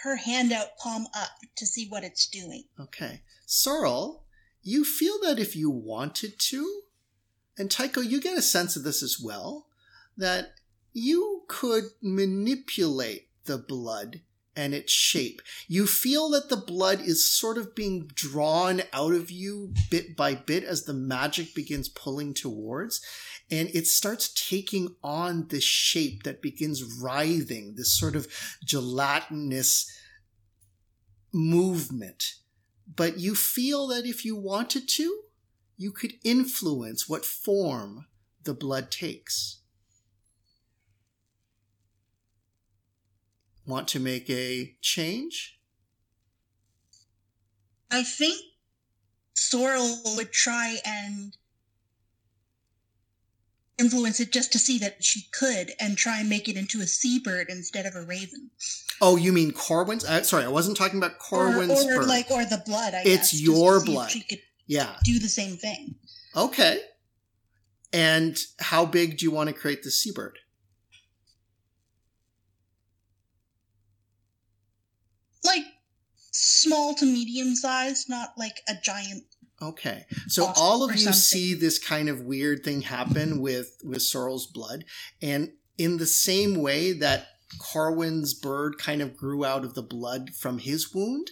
her 0.00 0.16
hand 0.16 0.52
out 0.52 0.76
palm 0.78 1.06
up 1.14 1.30
to 1.56 1.66
see 1.66 1.86
what 1.88 2.04
it's 2.04 2.26
doing. 2.26 2.64
Okay. 2.78 3.22
Sorrel, 3.46 4.24
you 4.62 4.84
feel 4.84 5.18
that 5.22 5.38
if 5.38 5.54
you 5.56 5.70
wanted 5.70 6.38
to, 6.38 6.82
and 7.58 7.70
Tycho, 7.70 8.00
you 8.00 8.20
get 8.20 8.36
a 8.36 8.42
sense 8.42 8.76
of 8.76 8.82
this 8.82 9.02
as 9.02 9.18
well, 9.22 9.66
that 10.16 10.54
you 10.92 11.42
could 11.48 11.84
manipulate 12.02 13.28
the 13.44 13.58
blood 13.58 14.22
and 14.56 14.74
its 14.74 14.90
shape. 14.90 15.42
You 15.68 15.86
feel 15.86 16.30
that 16.30 16.48
the 16.48 16.56
blood 16.56 17.00
is 17.00 17.26
sort 17.26 17.58
of 17.58 17.74
being 17.74 18.10
drawn 18.14 18.82
out 18.92 19.12
of 19.12 19.30
you 19.30 19.74
bit 19.90 20.16
by 20.16 20.34
bit 20.34 20.64
as 20.64 20.84
the 20.84 20.94
magic 20.94 21.54
begins 21.54 21.88
pulling 21.90 22.32
towards. 22.32 23.02
And 23.50 23.68
it 23.72 23.86
starts 23.86 24.28
taking 24.48 24.96
on 25.04 25.48
this 25.48 25.62
shape 25.62 26.24
that 26.24 26.42
begins 26.42 26.82
writhing, 27.00 27.74
this 27.76 27.96
sort 27.96 28.16
of 28.16 28.26
gelatinous 28.64 29.90
movement. 31.32 32.34
But 32.92 33.18
you 33.18 33.34
feel 33.34 33.86
that 33.88 34.04
if 34.04 34.24
you 34.24 34.36
wanted 34.36 34.88
to, 34.88 35.22
you 35.76 35.92
could 35.92 36.14
influence 36.24 37.08
what 37.08 37.24
form 37.24 38.06
the 38.42 38.54
blood 38.54 38.90
takes. 38.90 39.60
Want 43.66 43.88
to 43.88 44.00
make 44.00 44.30
a 44.30 44.76
change? 44.80 45.58
I 47.90 48.02
think 48.02 48.40
Sorrel 49.34 50.00
would 50.16 50.32
try 50.32 50.78
and 50.84 51.36
influence 53.78 54.20
it 54.20 54.32
just 54.32 54.52
to 54.52 54.58
see 54.58 54.78
that 54.78 55.04
she 55.04 55.22
could 55.32 55.72
and 55.78 55.96
try 55.96 56.20
and 56.20 56.28
make 56.28 56.48
it 56.48 56.56
into 56.56 56.80
a 56.80 56.86
seabird 56.86 57.48
instead 57.48 57.86
of 57.86 57.94
a 57.94 58.02
raven. 58.02 58.50
Oh, 59.00 59.16
you 59.16 59.32
mean 59.32 59.52
Corwin's? 59.52 60.04
Uh, 60.04 60.22
sorry, 60.22 60.44
I 60.44 60.48
wasn't 60.48 60.76
talking 60.76 60.98
about 60.98 61.18
Corwin's 61.18 61.84
or, 61.84 61.92
or 61.92 61.98
bird. 62.00 62.08
like 62.08 62.30
or 62.30 62.44
the 62.44 62.62
blood, 62.64 62.94
I 62.94 63.02
It's 63.04 63.32
guess, 63.32 63.40
your 63.40 63.74
to 63.74 63.80
see 63.80 63.90
if 63.90 63.94
blood. 63.94 64.10
She 64.10 64.20
could 64.22 64.40
yeah. 64.66 64.96
do 65.04 65.18
the 65.18 65.28
same 65.28 65.56
thing. 65.56 65.96
Okay. 66.34 66.80
And 67.92 68.38
how 68.58 68.84
big 68.86 69.18
do 69.18 69.24
you 69.24 69.30
want 69.30 69.48
to 69.48 69.54
create 69.54 69.82
the 69.82 69.90
seabird? 69.90 70.38
Like 75.44 75.64
small 76.32 76.94
to 76.94 77.04
medium 77.04 77.54
size, 77.54 78.06
not 78.08 78.30
like 78.36 78.60
a 78.68 78.74
giant 78.82 79.24
Okay. 79.60 80.04
So 80.28 80.52
all 80.56 80.84
of 80.84 80.92
you 80.92 80.98
something. 80.98 81.18
see 81.18 81.54
this 81.54 81.78
kind 81.78 82.08
of 82.08 82.22
weird 82.22 82.62
thing 82.62 82.82
happen 82.82 83.40
with 83.40 83.78
with 83.82 84.02
Sorrel's 84.02 84.46
blood, 84.46 84.84
and 85.22 85.52
in 85.78 85.96
the 85.96 86.06
same 86.06 86.56
way 86.56 86.92
that 86.92 87.28
Corwin's 87.58 88.34
bird 88.34 88.78
kind 88.78 89.00
of 89.00 89.16
grew 89.16 89.44
out 89.44 89.64
of 89.64 89.74
the 89.74 89.82
blood 89.82 90.34
from 90.34 90.58
his 90.58 90.92
wound, 90.92 91.30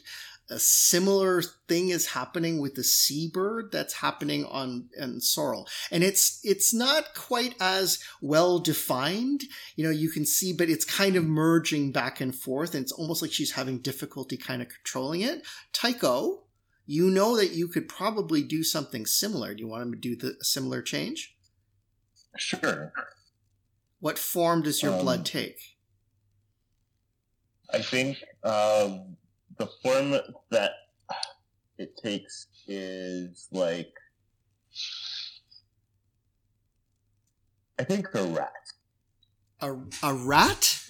a 0.51 0.59
similar 0.59 1.43
thing 1.69 1.89
is 1.89 2.09
happening 2.09 2.61
with 2.61 2.75
the 2.75 2.85
seabird 2.85 3.73
that's 3.73 3.95
happening 3.95 4.45
on 4.45 4.89
on 5.01 5.21
Sorrel. 5.21 5.69
And 5.91 6.05
it's 6.05 6.41
it's 6.43 6.73
not 6.73 7.15
quite 7.15 7.55
as 7.61 8.03
well 8.21 8.59
defined. 8.59 9.45
You 9.77 9.85
know, 9.85 9.91
you 9.91 10.11
can 10.11 10.25
see, 10.27 10.53
but 10.53 10.69
it's 10.69 10.85
kind 10.85 11.17
of 11.17 11.25
merging 11.25 11.93
back 11.93 12.21
and 12.21 12.35
forth, 12.35 12.75
and 12.75 12.83
it's 12.83 12.93
almost 12.93 13.23
like 13.23 13.33
she's 13.33 13.53
having 13.53 13.79
difficulty 13.79 14.37
kind 14.37 14.63
of 14.63 14.69
controlling 14.69 15.23
it. 15.23 15.43
Tycho, 15.73 16.43
you 16.87 17.11
know 17.11 17.37
that 17.37 17.53
you 17.53 17.69
could 17.69 17.89
probably 17.89 18.43
do 18.43 18.63
something 18.63 19.07
similar. 19.07 19.55
Do 19.55 19.63
you 19.63 19.69
want 19.69 19.83
him 19.83 19.93
to 19.93 19.99
do 19.99 20.17
the 20.17 20.37
a 20.41 20.45
similar 20.45 20.83
change? 20.83 21.37
Sure. 22.37 22.93
What 24.01 24.19
form 24.19 24.63
does 24.63 24.83
your 24.83 24.93
Um, 24.95 25.01
blood 25.01 25.25
take? 25.25 25.77
I 27.73 27.81
think 27.81 28.19
um, 28.43 29.17
the 29.57 29.67
form 29.83 30.11
that 30.51 30.73
it 31.79 31.97
takes 31.97 32.47
is 32.69 33.49
like 33.51 33.93
I 37.79 37.85
think 37.85 38.15
a 38.15 38.23
rat. 38.25 38.53
A, 39.61 39.75
a 40.03 40.15
rat? 40.15 40.85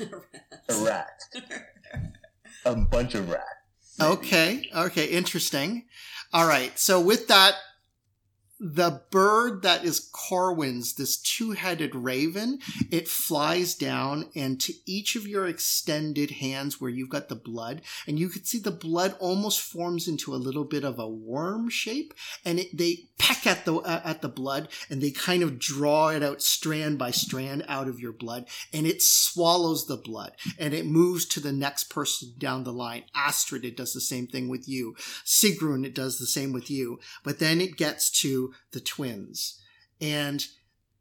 A 0.68 0.74
rat. 0.84 1.20
a 2.64 2.76
bunch 2.76 3.14
of 3.14 3.30
rats. 3.30 3.63
Okay, 4.00 4.68
okay, 4.74 5.06
interesting. 5.06 5.84
All 6.32 6.46
right, 6.46 6.76
so 6.78 7.00
with 7.00 7.28
that, 7.28 7.54
the 8.60 9.02
bird 9.10 9.62
that 9.62 9.84
is 9.84 10.10
Corwin's, 10.12 10.94
this 10.94 11.16
two 11.16 11.52
headed 11.52 11.94
raven, 11.94 12.60
it 12.90 13.08
flies 13.08 13.74
down 13.74 14.30
and 14.34 14.60
to 14.60 14.72
each 14.86 15.16
of 15.16 15.26
your 15.26 15.46
extended 15.46 16.30
hands 16.30 16.80
where 16.80 16.90
you've 16.90 17.08
got 17.08 17.28
the 17.28 17.34
blood, 17.34 17.82
and 18.06 18.18
you 18.18 18.28
can 18.28 18.44
see 18.44 18.58
the 18.58 18.70
blood 18.70 19.16
almost 19.18 19.60
forms 19.60 20.06
into 20.08 20.34
a 20.34 20.36
little 20.36 20.64
bit 20.64 20.84
of 20.84 20.98
a 20.98 21.08
worm 21.08 21.68
shape, 21.68 22.14
and 22.44 22.60
it, 22.60 22.76
they 22.76 23.08
peck 23.18 23.46
at 23.46 23.64
the 23.64 23.74
uh, 23.76 24.00
at 24.04 24.22
the 24.22 24.28
blood 24.28 24.68
and 24.90 25.00
they 25.00 25.10
kind 25.10 25.42
of 25.42 25.58
draw 25.58 26.08
it 26.08 26.22
out 26.22 26.42
strand 26.42 26.98
by 26.98 27.10
strand 27.10 27.64
out 27.68 27.88
of 27.88 28.00
your 28.00 28.12
blood, 28.12 28.46
and 28.72 28.86
it 28.86 29.02
swallows 29.02 29.86
the 29.86 29.96
blood 29.96 30.32
and 30.58 30.74
it 30.74 30.86
moves 30.86 31.26
to 31.26 31.40
the 31.40 31.52
next 31.52 31.84
person 31.84 32.32
down 32.38 32.64
the 32.64 32.72
line. 32.72 33.04
Astrid, 33.14 33.64
it 33.64 33.76
does 33.76 33.92
the 33.92 34.00
same 34.00 34.26
thing 34.26 34.48
with 34.48 34.68
you. 34.68 34.94
Sigrun, 35.24 35.84
it 35.84 35.94
does 35.94 36.18
the 36.18 36.26
same 36.26 36.52
with 36.52 36.70
you. 36.70 37.00
But 37.22 37.38
then 37.38 37.60
it 37.60 37.76
gets 37.76 38.10
to 38.20 38.53
the 38.72 38.80
twins. 38.80 39.60
And 40.00 40.44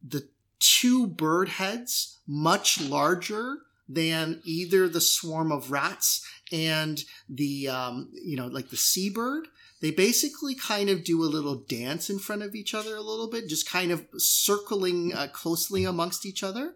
the 0.06 0.28
two 0.60 1.08
bird 1.08 1.50
heads, 1.50 2.20
much 2.28 2.82
larger 2.82 3.58
than 3.88 4.42
either 4.46 4.88
the 4.88 5.02
swarm 5.02 5.52
of 5.52 5.72
rats 5.72 6.26
and 6.52 7.04
the, 7.28 7.68
um, 7.68 8.10
you 8.14 8.38
know, 8.38 8.48
like 8.48 8.70
the 8.70 8.78
seabird, 8.78 9.48
they 9.84 9.92
basically 9.92 10.56
kind 10.56 10.90
of 10.90 11.04
do 11.04 11.22
a 11.22 11.26
little 11.28 11.56
dance 11.56 12.10
in 12.10 12.18
front 12.18 12.42
of 12.42 12.56
each 12.56 12.74
other 12.74 12.96
a 12.96 13.02
little 13.02 13.30
bit, 13.30 13.50
just 13.50 13.70
kind 13.70 13.92
of 13.92 14.08
circling 14.16 15.14
uh, 15.14 15.28
closely 15.34 15.84
amongst 15.84 16.26
each 16.26 16.42
other. 16.42 16.76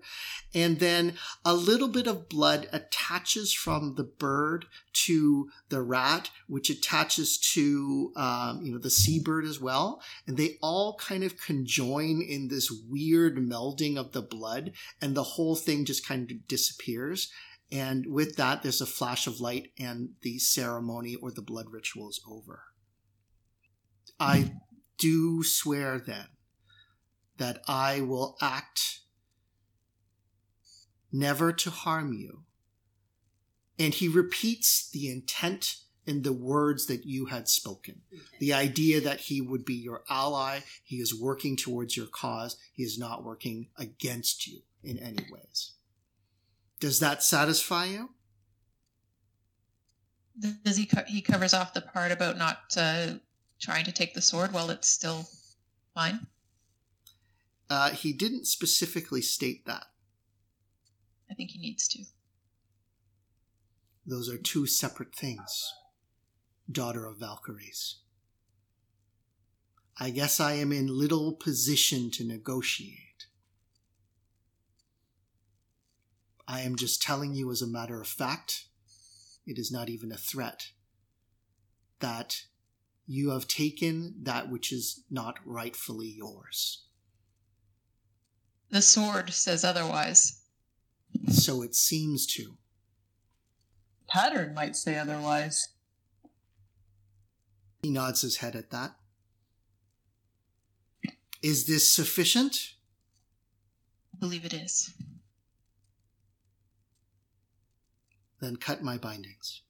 And 0.54 0.80
then 0.80 1.14
a 1.46 1.54
little 1.54 1.88
bit 1.88 2.06
of 2.06 2.28
blood 2.28 2.68
attaches 2.74 3.54
from 3.54 3.96
the 3.96 4.04
bird 4.04 4.66
to 5.06 5.50
the 5.70 5.82
rat, 5.82 6.32
which 6.50 6.70
attaches 6.70 7.38
to 7.54 8.12
um, 8.18 8.60
you 8.62 8.74
know 8.74 8.78
the 8.78 8.90
seabird 8.90 9.46
as 9.46 9.62
well, 9.62 10.02
and 10.28 10.36
they 10.36 10.58
all 10.62 10.98
kind 10.98 11.24
of 11.24 11.40
conjoin 11.40 12.22
in 12.22 12.50
this 12.50 12.70
weird 12.90 13.38
melding 13.38 13.96
of 13.98 14.12
the 14.12 14.22
blood, 14.22 14.74
and 15.02 15.16
the 15.16 15.24
whole 15.24 15.56
thing 15.56 15.86
just 15.86 16.06
kind 16.06 16.30
of 16.30 16.46
disappears. 16.50 17.32
And 17.72 18.06
with 18.08 18.36
that, 18.36 18.64
there's 18.64 18.82
a 18.82 18.86
flash 18.86 19.28
of 19.28 19.40
light, 19.40 19.72
and 19.80 20.10
the 20.24 20.40
ceremony 20.40 21.16
or 21.16 21.32
the 21.32 21.42
blood 21.42 21.68
ritual 21.72 22.10
is 22.10 22.20
over. 22.30 22.64
I 24.20 24.52
do 24.98 25.44
swear 25.44 26.00
then 26.00 26.28
that 27.38 27.62
I 27.68 28.02
will 28.02 28.36
act 28.42 29.02
never 31.12 31.52
to 31.54 31.70
harm 31.70 32.14
you. 32.14 32.44
And 33.80 33.94
he 33.94 34.08
repeats 34.08 34.90
the 34.90 35.10
intent 35.10 35.78
in 36.08 36.24
the 36.24 36.34
words 36.34 36.88
that 36.88 37.06
you 37.06 37.26
had 37.26 37.48
spoken. 37.48 38.02
The 38.40 38.54
idea 38.54 39.02
that 39.02 39.20
he 39.22 39.42
would 39.42 39.66
be 39.66 39.76
your 39.76 40.04
ally, 40.10 40.62
he 40.84 40.98
is 40.98 41.14
working 41.14 41.58
towards 41.58 41.96
your 41.96 42.08
cause, 42.08 42.56
he 42.74 42.84
is 42.84 42.98
not 42.98 43.24
working 43.24 43.68
against 43.78 44.48
you 44.48 44.62
in 44.84 44.98
any 44.98 45.26
ways. 45.32 45.74
Does 46.80 47.00
that 47.02 47.24
satisfy 47.24 47.86
you? 47.86 48.10
Does 50.64 50.78
he 50.78 50.86
co- 50.86 51.04
he 51.08 51.22
covers 51.22 51.54
off 51.54 51.74
the 51.74 51.82
part 51.82 52.12
about 52.12 52.38
not 52.38 52.60
uh, 52.78 53.16
trying 53.60 53.86
to 53.86 53.92
take 53.92 54.14
the 54.14 54.22
sword 54.22 54.54
while 54.54 54.70
it's 54.70 54.88
still 54.88 55.28
fine? 55.94 56.28
Uh, 57.70 57.90
he 57.92 58.14
didn't 58.14 58.46
specifically 58.46 59.22
state 59.22 59.66
that. 59.66 59.86
I 61.30 61.34
think 61.34 61.52
he 61.52 61.60
needs 61.60 61.88
to. 61.90 62.04
Those 64.06 64.30
are 64.30 64.38
two 64.38 64.66
separate 64.66 65.14
things, 65.14 65.74
daughter 66.72 67.06
of 67.06 67.18
Valkyries. 67.18 67.98
I 70.00 70.12
guess 70.12 70.40
I 70.40 70.54
am 70.54 70.72
in 70.72 70.88
little 70.88 71.34
position 71.34 72.10
to 72.12 72.24
negotiate. 72.24 73.26
I 76.48 76.62
am 76.62 76.78
just 76.78 77.02
telling 77.02 77.34
you 77.34 77.52
as 77.52 77.62
a 77.62 77.68
matter 77.68 78.00
of 78.00 78.08
fact, 78.08 78.68
it 79.46 79.58
is 79.58 79.72
not 79.72 79.90
even 79.90 80.12
a 80.12 80.18
threat, 80.18 80.68
that 82.00 82.44
you 83.08 83.32
have 83.32 83.48
taken 83.48 84.14
that 84.24 84.52
which 84.52 84.72
is 84.72 85.04
not 85.10 85.40
rightfully 85.46 86.14
yours. 86.18 86.84
The 88.70 88.82
sword 88.82 89.32
says 89.32 89.64
otherwise. 89.64 90.42
So 91.30 91.62
it 91.64 91.74
seems 91.74 92.28
to. 92.28 92.58
Pattern 94.10 94.54
might 94.54 94.76
say 94.76 94.98
otherwise. 94.98 95.70
He 97.82 97.90
nods 97.90 98.22
his 98.22 98.38
head 98.38 98.56
at 98.56 98.72
that. 98.72 98.96
Is 101.42 101.66
this 101.66 101.92
sufficient? 101.92 102.74
I 104.14 104.18
believe 104.20 104.44
it 104.44 104.54
is. 104.54 104.94
Then 108.42 108.58
cut 108.58 108.84
my 108.84 108.98
bindings. 108.98 109.62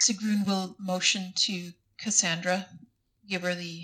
Sigrun 0.00 0.46
will 0.46 0.76
motion 0.78 1.32
to 1.36 1.72
Cassandra, 2.02 2.66
give 3.28 3.42
her 3.42 3.54
the 3.54 3.82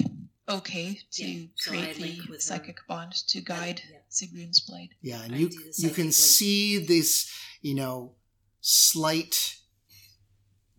okay 0.49 1.01
to 1.13 1.25
Yeah, 1.25 1.47
so 1.57 1.71
create 1.71 1.97
the 1.97 2.21
with 2.29 2.29
her. 2.31 2.41
psychic 2.41 2.79
bond 2.89 3.13
to 3.29 3.41
guide 3.41 3.83
yeah. 3.91 3.99
Sigrun's 4.11 4.61
blade. 4.61 4.91
Yeah, 5.03 5.23
and 5.23 5.35
I 5.35 5.39
you 5.39 5.51
you 5.77 5.91
can 5.91 6.05
link. 6.05 6.15
see 6.15 6.79
this, 6.79 7.31
you 7.61 7.75
know, 7.75 8.15
slight 8.61 9.57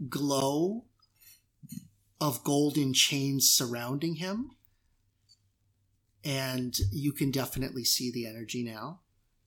glow 0.10 0.86
of 2.22 2.44
golden 2.44 2.94
chains 2.94 3.50
surrounding 3.50 4.16
him. 4.16 4.52
And 6.24 6.78
you 6.92 7.14
can 7.14 7.32
definitely 7.32 7.86
see 7.86 8.12
the 8.12 8.28
energy 8.28 8.64
now. 8.64 9.02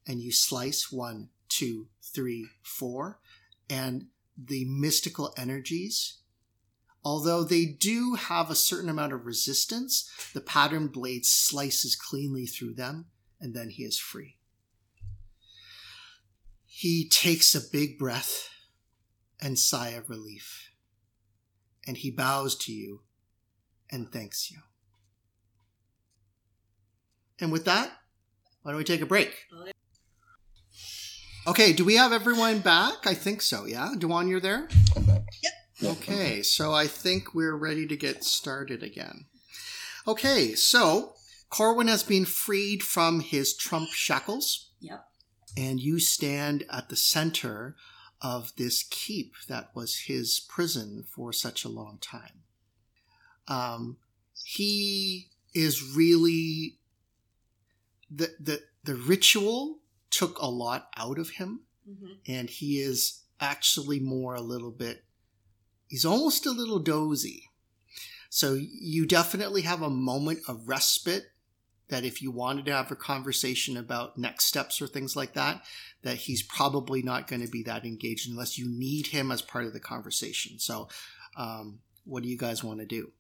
And 0.07 0.21
you 0.21 0.33
slice 0.33 0.91
one, 0.91 1.29
two, 1.49 1.89
three, 2.03 2.49
four, 2.63 3.21
and 3.69 4.07
the 4.37 4.65
mystical 4.65 5.35
energies, 5.37 6.19
although 7.05 7.43
they 7.45 7.65
do 7.65 8.15
have 8.15 8.51
a 8.51 8.55
certain 8.55 8.89
amount 8.89 9.13
of 9.13 9.27
resistance, 9.27 10.11
the 10.35 10.41
pattern 10.41 10.89
blade 10.89 11.27
slices 11.27 11.97
cleanly 11.97 12.47
through 12.47 12.75
them, 12.75 13.07
and 13.41 13.55
then 13.55 13.71
he 13.71 13.83
is 13.85 13.99
free. 13.99 14.37
He 16.65 17.09
takes 17.09 17.55
a 17.55 17.61
big 17.61 17.99
breath 17.99 18.49
and 19.41 19.59
sigh 19.59 19.91
of 19.91 20.09
relief, 20.09 20.71
and 21.87 21.97
he 21.97 22.11
bows 22.11 22.57
to 22.57 22.73
you 22.73 23.03
and 23.91 24.11
thanks 24.11 24.51
you. 24.51 24.59
And 27.41 27.51
with 27.53 27.65
that, 27.65 27.91
why 28.63 28.71
don't 28.71 28.79
we 28.79 28.85
take 28.85 29.01
a 29.01 29.07
break? 29.07 29.47
Okay. 29.61 29.73
Okay, 31.45 31.73
do 31.73 31.85
we 31.85 31.97
have 31.97 32.13
everyone 32.13 32.61
back? 32.61 33.05
I 33.05 33.15
think 33.15 33.43
so, 33.43 33.67
yeah? 33.67 33.91
Dewan, 33.99 34.29
you're 34.29 34.39
there? 34.39 34.69
I'm 34.95 35.03
back. 35.03 35.23
Yep. 35.43 35.53
Okay, 35.85 36.43
so 36.43 36.73
I 36.73 36.87
think 36.87 37.35
we're 37.35 37.57
ready 37.57 37.87
to 37.87 37.97
get 37.97 38.25
started 38.25 38.83
again. 38.83 39.27
Okay, 40.07 40.55
so 40.55 41.15
Corwin 41.51 41.89
has 41.89 42.03
been 42.03 42.25
freed 42.25 42.83
from 42.83 43.21
his 43.21 43.57
Trump 43.57 43.91
shackles, 43.91 44.71
Yep. 44.81 45.05
and 45.57 45.81
you 45.81 45.99
stand 45.99 46.65
at 46.71 46.89
the 46.89 46.97
center 46.97 47.77
of 48.21 48.53
this 48.57 48.85
keep 48.89 49.35
that 49.49 49.71
was 49.75 50.01
his 50.07 50.41
prison 50.49 51.05
for 51.09 51.33
such 51.33 51.65
a 51.65 51.69
long 51.69 51.99
time. 52.01 52.43
Um, 53.49 53.97
he 54.45 55.31
is 55.55 55.83
really 55.97 56.79
the 58.11 58.31
the 58.41 58.63
the 58.85 58.95
ritual 58.95 59.79
took 60.11 60.39
a 60.39 60.47
lot 60.47 60.89
out 60.97 61.19
of 61.19 61.31
him 61.31 61.61
Mm-hmm. 61.89 62.13
and 62.29 62.49
he 62.49 62.79
is 62.79 63.23
actually 63.41 63.99
more 63.99 64.35
a 64.37 64.41
little 64.41 64.71
bit 64.71 65.05
he's 65.93 66.07
almost 66.07 66.47
a 66.47 66.51
little 66.51 66.79
dozy. 66.79 67.51
So 68.31 68.55
you 68.59 69.05
definitely 69.05 69.61
have 69.61 69.83
a 69.83 69.91
moment 69.91 70.39
of 70.49 70.67
respite 70.67 71.25
that 71.89 72.03
if 72.03 72.23
you 72.23 72.31
wanted 72.31 72.65
to 72.65 72.73
have 72.73 72.91
a 72.91 72.97
conversation 72.97 73.77
about 73.77 74.17
next 74.17 74.47
steps 74.47 74.81
or 74.81 74.87
things 74.87 75.15
like 75.17 75.35
that 75.35 75.63
that 76.01 76.17
he's 76.17 76.43
probably 76.43 77.03
not 77.03 77.29
going 77.29 77.43
to 77.43 77.51
be 77.51 77.63
that 77.65 77.85
engaged 77.85 78.27
unless 78.27 78.57
you 78.57 78.67
need 78.71 79.09
him 79.09 79.31
as 79.31 79.43
part 79.43 79.67
of 79.67 79.75
the 79.75 79.81
conversation. 79.81 80.59
So 80.59 80.89
um, 81.37 81.81
what 82.07 82.23
do 82.23 82.31
you 82.31 82.39
guys 82.39 82.65
want 82.65 82.81
to 82.81 82.87
do? 82.87 83.13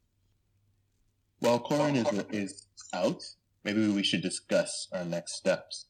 Well, 1.42 1.58
Corwin 1.58 1.96
is, 1.96 2.24
is 2.30 2.66
out, 2.94 3.22
maybe 3.64 3.86
we 3.88 4.02
should 4.02 4.22
discuss 4.22 4.88
our 4.94 5.04
next 5.04 5.34
steps. 5.34 5.88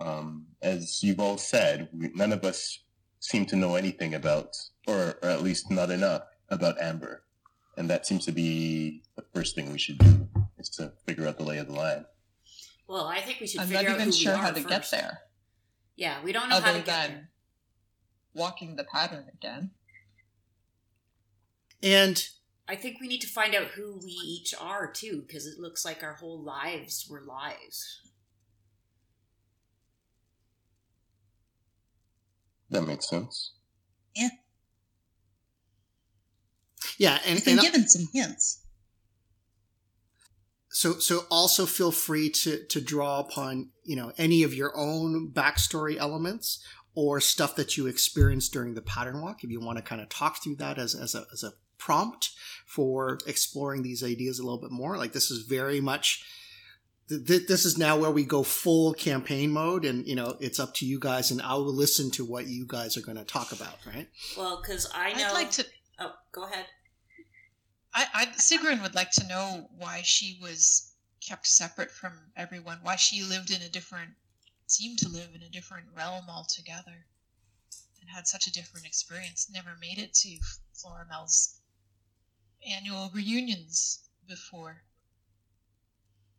Um, 0.00 0.46
as 0.60 1.00
you've 1.00 1.20
all 1.20 1.38
said, 1.38 1.90
we, 1.92 2.10
none 2.12 2.32
of 2.32 2.44
us 2.44 2.80
seem 3.20 3.46
to 3.46 3.56
know 3.56 3.76
anything 3.76 4.14
about, 4.14 4.56
or, 4.88 5.16
or 5.22 5.28
at 5.28 5.42
least 5.42 5.70
not 5.70 5.90
enough, 5.90 6.22
about 6.48 6.80
Amber. 6.80 7.22
And 7.76 7.88
that 7.90 8.06
seems 8.06 8.24
to 8.24 8.32
be 8.32 9.02
the 9.16 9.22
first 9.34 9.54
thing 9.54 9.70
we 9.70 9.78
should 9.78 9.98
do, 9.98 10.26
is 10.58 10.68
to 10.70 10.92
figure 11.06 11.28
out 11.28 11.36
the 11.38 11.44
lay 11.44 11.58
of 11.58 11.68
the 11.68 11.74
land. 11.74 12.06
Well, 12.88 13.04
I 13.06 13.20
think 13.20 13.38
we 13.40 13.46
should 13.46 13.60
I'm 13.60 13.68
figure 13.68 13.82
not 13.82 13.90
out 13.90 13.94
even 13.96 14.06
who 14.06 14.12
sure 14.12 14.32
we 14.32 14.38
are 14.38 14.42
how 14.42 14.50
to 14.50 14.62
get 14.62 14.90
there, 14.90 15.20
Yeah, 15.94 16.22
we 16.24 16.32
don't 16.32 16.48
know 16.48 16.58
how 16.60 16.70
other 16.70 16.80
to 16.80 16.84
get 16.84 17.02
than 17.02 17.10
there. 17.12 17.30
walking 18.34 18.76
the 18.76 18.84
pattern 18.84 19.26
again. 19.32 19.70
and 21.82 22.26
I 22.66 22.74
think 22.76 23.00
we 23.00 23.08
need 23.08 23.20
to 23.20 23.28
find 23.28 23.54
out 23.54 23.68
who 23.76 23.98
we 24.04 24.10
each 24.10 24.54
are 24.60 24.90
too, 24.90 25.22
because 25.26 25.46
it 25.46 25.58
looks 25.60 25.84
like 25.84 26.02
our 26.02 26.14
whole 26.14 26.42
lives 26.42 27.06
were 27.08 27.20
lies. 27.22 28.00
That 32.70 32.82
makes 32.86 33.08
sense. 33.08 33.52
yeah 34.14 34.28
and, 37.00 37.38
I've 37.38 37.44
been 37.44 37.54
and 37.58 37.62
given 37.62 37.88
some 37.88 38.06
hints. 38.12 38.62
so 40.70 40.94
so 40.98 41.24
also 41.30 41.66
feel 41.66 41.90
free 41.92 42.30
to 42.30 42.64
to 42.66 42.80
draw 42.80 43.20
upon 43.20 43.70
you 43.84 43.96
know 43.96 44.12
any 44.18 44.42
of 44.42 44.54
your 44.54 44.72
own 44.76 45.30
backstory 45.32 45.96
elements 45.96 46.62
or 46.94 47.20
stuff 47.20 47.56
that 47.56 47.76
you 47.76 47.86
experienced 47.86 48.52
during 48.52 48.74
the 48.74 48.82
pattern 48.82 49.20
walk 49.22 49.42
if 49.44 49.50
you 49.50 49.60
want 49.60 49.76
to 49.78 49.82
kind 49.82 50.00
of 50.00 50.08
talk 50.08 50.42
through 50.42 50.56
that 50.56 50.78
as, 50.78 50.94
as 50.94 51.14
a 51.14 51.24
as 51.32 51.42
a 51.42 51.52
prompt 51.78 52.30
for 52.66 53.18
exploring 53.26 53.82
these 53.82 54.02
ideas 54.02 54.38
a 54.38 54.42
little 54.42 54.60
bit 54.60 54.70
more 54.72 54.96
like 54.96 55.12
this 55.12 55.30
is 55.30 55.46
very 55.46 55.80
much 55.80 56.24
th- 57.08 57.24
th- 57.24 57.46
this 57.46 57.64
is 57.64 57.78
now 57.78 57.96
where 57.96 58.10
we 58.10 58.24
go 58.24 58.42
full 58.42 58.92
campaign 58.92 59.50
mode 59.52 59.84
and 59.84 60.06
you 60.06 60.16
know 60.16 60.36
it's 60.40 60.58
up 60.58 60.74
to 60.74 60.84
you 60.84 60.98
guys 60.98 61.30
and 61.30 61.40
i 61.42 61.54
will 61.54 61.72
listen 61.72 62.10
to 62.10 62.24
what 62.24 62.48
you 62.48 62.66
guys 62.66 62.96
are 62.96 63.00
going 63.02 63.16
to 63.16 63.24
talk 63.24 63.52
about 63.52 63.76
right 63.86 64.08
Well, 64.36 64.60
because 64.60 64.90
I 64.92 65.12
know. 65.14 65.28
I'd 65.28 65.32
like 65.34 65.50
to. 65.52 65.64
Oh, 66.00 66.12
go 66.32 66.44
ahead. 66.44 66.66
I, 67.94 68.06
I 68.14 68.26
Sigrun 68.26 68.82
would 68.82 68.94
like 68.94 69.10
to 69.12 69.26
know 69.26 69.68
why 69.76 70.02
she 70.02 70.38
was 70.40 70.92
kept 71.26 71.46
separate 71.46 71.90
from 71.90 72.12
everyone. 72.36 72.78
Why 72.82 72.96
she 72.96 73.22
lived 73.22 73.50
in 73.50 73.62
a 73.62 73.68
different, 73.68 74.10
seemed 74.66 74.98
to 75.00 75.08
live 75.08 75.30
in 75.34 75.42
a 75.42 75.50
different 75.50 75.86
realm 75.96 76.26
altogether, 76.28 77.06
and 78.00 78.10
had 78.10 78.26
such 78.26 78.46
a 78.46 78.52
different 78.52 78.86
experience. 78.86 79.48
Never 79.52 79.76
made 79.80 79.98
it 79.98 80.14
to 80.14 80.36
Florimel's 80.72 81.60
annual 82.66 83.10
reunions 83.14 84.00
before. 84.26 84.82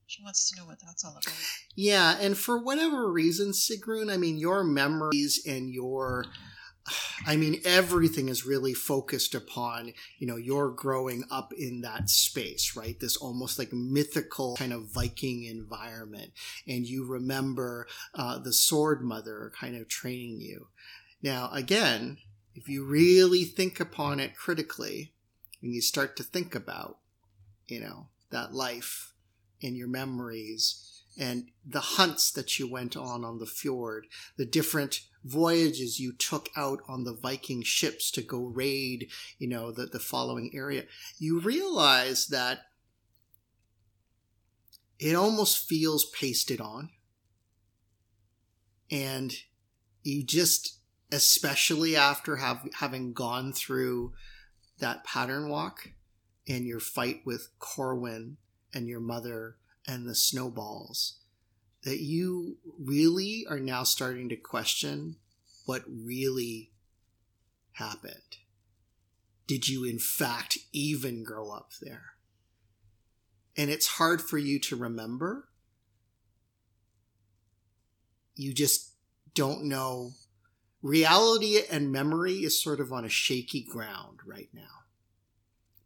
She 0.07 0.23
wants 0.23 0.49
to 0.49 0.57
know 0.57 0.65
what 0.65 0.79
that's 0.79 1.05
all 1.05 1.11
about. 1.11 1.35
Yeah, 1.75 2.17
and 2.19 2.35
for 2.35 2.57
whatever 2.57 3.11
reason, 3.11 3.51
Sigrun, 3.51 4.11
I 4.11 4.17
mean, 4.17 4.39
your 4.39 4.63
memories 4.63 5.43
and 5.45 5.69
your, 5.69 6.25
I 7.25 7.35
mean, 7.35 7.61
everything 7.65 8.29
is 8.29 8.45
really 8.45 8.73
focused 8.73 9.35
upon, 9.35 9.93
you 10.17 10.27
know, 10.27 10.35
your 10.35 10.69
growing 10.71 11.23
up 11.31 11.53
in 11.57 11.81
that 11.81 12.09
space, 12.09 12.75
right? 12.75 12.99
This 12.99 13.17
almost 13.17 13.59
like 13.59 13.73
mythical 13.73 14.55
kind 14.57 14.73
of 14.73 14.91
Viking 14.91 15.43
environment. 15.43 16.31
And 16.67 16.85
you 16.85 17.05
remember 17.05 17.87
uh, 18.13 18.39
the 18.39 18.53
sword 18.53 19.01
mother 19.01 19.51
kind 19.59 19.75
of 19.75 19.87
training 19.87 20.39
you. 20.41 20.67
Now, 21.21 21.49
again, 21.51 22.17
if 22.55 22.67
you 22.67 22.85
really 22.85 23.43
think 23.43 23.79
upon 23.79 24.19
it 24.19 24.35
critically, 24.35 25.13
and 25.61 25.73
you 25.73 25.81
start 25.81 26.15
to 26.17 26.23
think 26.23 26.55
about, 26.55 26.97
you 27.67 27.79
know, 27.79 28.07
that 28.31 28.53
life 28.53 29.13
and 29.61 29.75
your 29.75 29.87
memories 29.87 31.03
and 31.19 31.49
the 31.65 31.81
hunts 31.81 32.31
that 32.31 32.59
you 32.59 32.69
went 32.69 32.95
on 32.95 33.25
on 33.25 33.39
the 33.39 33.45
fjord, 33.45 34.07
the 34.37 34.45
different 34.45 35.01
voyages 35.23 35.99
you 35.99 36.13
took 36.13 36.49
out 36.55 36.79
on 36.87 37.03
the 37.03 37.13
Viking 37.13 37.61
ships 37.61 38.11
to 38.11 38.21
go 38.21 38.43
raid, 38.43 39.09
you 39.37 39.47
know, 39.47 39.71
the, 39.71 39.85
the 39.85 39.99
following 39.99 40.51
area, 40.53 40.83
you 41.17 41.39
realize 41.39 42.27
that 42.27 42.59
it 44.99 45.15
almost 45.15 45.67
feels 45.67 46.05
pasted 46.05 46.59
on. 46.59 46.89
And 48.91 49.33
you 50.03 50.23
just, 50.23 50.79
especially 51.11 51.95
after 51.95 52.37
have, 52.37 52.67
having 52.79 53.13
gone 53.13 53.53
through 53.53 54.13
that 54.79 55.03
pattern 55.03 55.49
walk 55.49 55.89
and 56.47 56.65
your 56.65 56.79
fight 56.79 57.21
with 57.25 57.49
Corwin 57.59 58.37
and 58.73 58.87
your 58.87 58.99
mother 58.99 59.57
and 59.87 60.07
the 60.07 60.15
snowballs 60.15 61.19
that 61.83 61.99
you 61.99 62.57
really 62.77 63.45
are 63.49 63.59
now 63.59 63.83
starting 63.83 64.29
to 64.29 64.35
question 64.35 65.15
what 65.65 65.83
really 65.87 66.71
happened. 67.73 68.37
Did 69.47 69.67
you, 69.67 69.83
in 69.83 69.99
fact, 69.99 70.57
even 70.73 71.23
grow 71.23 71.51
up 71.51 71.71
there? 71.81 72.13
And 73.57 73.69
it's 73.69 73.87
hard 73.87 74.21
for 74.21 74.37
you 74.37 74.59
to 74.59 74.75
remember. 74.75 75.47
You 78.35 78.53
just 78.53 78.93
don't 79.33 79.65
know. 79.65 80.11
Reality 80.81 81.59
and 81.69 81.91
memory 81.91 82.37
is 82.37 82.61
sort 82.61 82.79
of 82.79 82.93
on 82.93 83.05
a 83.05 83.09
shaky 83.09 83.63
ground 83.63 84.19
right 84.25 84.49
now. 84.53 84.83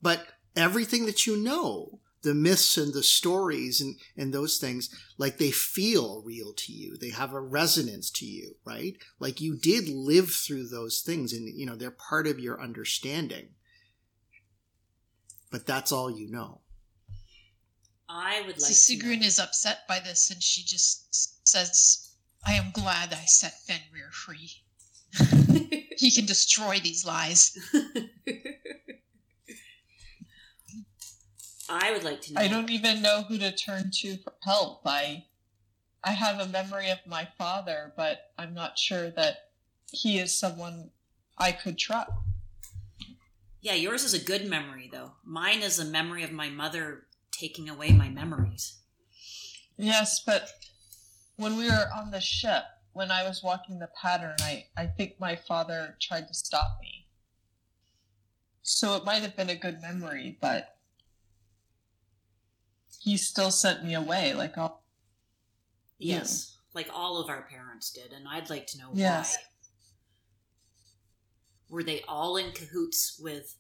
But 0.02 0.28
everything 0.56 1.06
that 1.06 1.26
you 1.26 1.38
know 1.38 2.00
the 2.24 2.34
myths 2.34 2.78
and 2.78 2.94
the 2.94 3.04
stories 3.04 3.80
and, 3.82 3.96
and 4.18 4.34
those 4.34 4.58
things, 4.58 4.90
like 5.18 5.38
they 5.38 5.52
feel 5.52 6.22
real 6.26 6.54
to 6.54 6.72
you. 6.72 6.98
They 6.98 7.10
have 7.10 7.34
a 7.34 7.40
resonance 7.40 8.10
to 8.12 8.26
you, 8.26 8.56
right? 8.66 8.96
Like 9.20 9.42
you 9.42 9.56
did 9.56 9.90
live 9.90 10.32
through 10.32 10.68
those 10.68 11.02
things 11.02 11.34
and, 11.34 11.48
you 11.48 11.66
know, 11.66 11.76
they're 11.76 11.92
part 11.92 12.28
of 12.28 12.40
your 12.40 12.62
understanding. 12.62 13.50
But 15.52 15.68
that's 15.68 15.92
all 15.92 16.10
you 16.10 16.32
know. 16.32 16.62
I 18.10 18.42
would 18.42 18.62
like 18.62 18.72
So 18.72 18.94
Sigrun 18.94 19.24
is 19.24 19.40
upset 19.40 19.88
by 19.88 20.00
this 20.00 20.32
and 20.32 20.42
she 20.42 20.64
just 20.64 21.48
says, 21.48 22.10
I 22.46 22.54
am 22.54 22.72
glad 22.74 23.14
I 23.14 23.26
set 23.26 23.54
Fenrir 23.62 24.12
free. 24.12 24.52
He 25.98 26.12
can 26.12 26.26
destroy 26.26 26.80
these 26.80 27.06
lies. 27.06 27.58
I 31.70 31.92
would 31.92 32.04
like 32.04 32.22
to 32.22 32.34
know. 32.34 32.42
I 32.42 32.48
don't 32.48 32.70
even 32.70 33.02
know 33.02 33.24
who 33.24 33.38
to 33.38 33.52
turn 33.52 33.92
to 34.02 34.18
for 34.18 34.34
help. 34.44 34.82
I 34.86 35.26
I 36.04 36.12
have 36.12 36.40
a 36.40 36.48
memory 36.48 36.90
of 36.90 37.00
my 37.08 37.28
father, 37.38 37.94
but 37.96 38.32
I'm 38.38 38.54
not 38.54 38.78
sure 38.78 39.10
that 39.12 39.38
he 39.90 40.20
is 40.20 40.38
someone 40.38 40.92
I 41.38 41.54
could 41.54 41.78
trust. 41.78 42.12
Yeah, 43.62 43.76
yours 43.76 44.04
is 44.04 44.14
a 44.14 44.20
good 44.20 44.46
memory, 44.50 44.90
though. 44.92 45.14
Mine 45.24 45.62
is 45.62 45.80
a 45.80 45.86
memory 45.86 46.24
of 46.24 46.34
my 46.34 46.50
mother 46.50 47.06
taking 47.32 47.70
away 47.70 47.92
my 47.92 48.10
memories. 48.10 48.80
Yes, 49.78 50.22
but 50.26 50.50
when 51.38 51.56
we 51.56 51.68
were 51.68 51.88
on 51.96 52.12
the 52.12 52.20
ship, 52.20 52.64
when 52.92 53.10
I 53.10 53.24
was 53.24 53.42
walking 53.42 53.80
the 53.80 53.90
pattern, 54.02 54.36
I, 54.42 54.66
I 54.76 54.88
think 54.88 55.14
my 55.20 55.38
father 55.38 55.98
tried 56.02 56.28
to 56.28 56.34
stop 56.34 56.78
me. 56.82 57.08
So 58.62 58.96
it 58.98 59.06
might 59.06 59.22
have 59.22 59.38
been 59.38 59.50
a 59.50 59.56
good 59.56 59.82
memory, 59.82 60.38
but 60.42 60.73
he 63.04 63.18
still 63.18 63.52
sent 63.52 63.84
me 63.84 63.94
away. 63.94 64.34
Like, 64.34 64.56
Yeah. 64.56 64.70
Yes, 66.00 66.58
like 66.74 66.90
all 66.94 67.18
of 67.18 67.30
our 67.30 67.44
parents 67.44 67.92
did, 67.92 68.14
and 68.14 68.28
I'd 68.28 68.50
like 68.50 68.66
to 68.68 68.78
know 68.78 68.92
Yes. 68.94 69.36
why. 69.36 69.44
Were 71.70 71.84
they 71.84 72.02
all 72.08 72.38
in 72.38 72.52
cahoots 72.52 73.18
with 73.20 73.56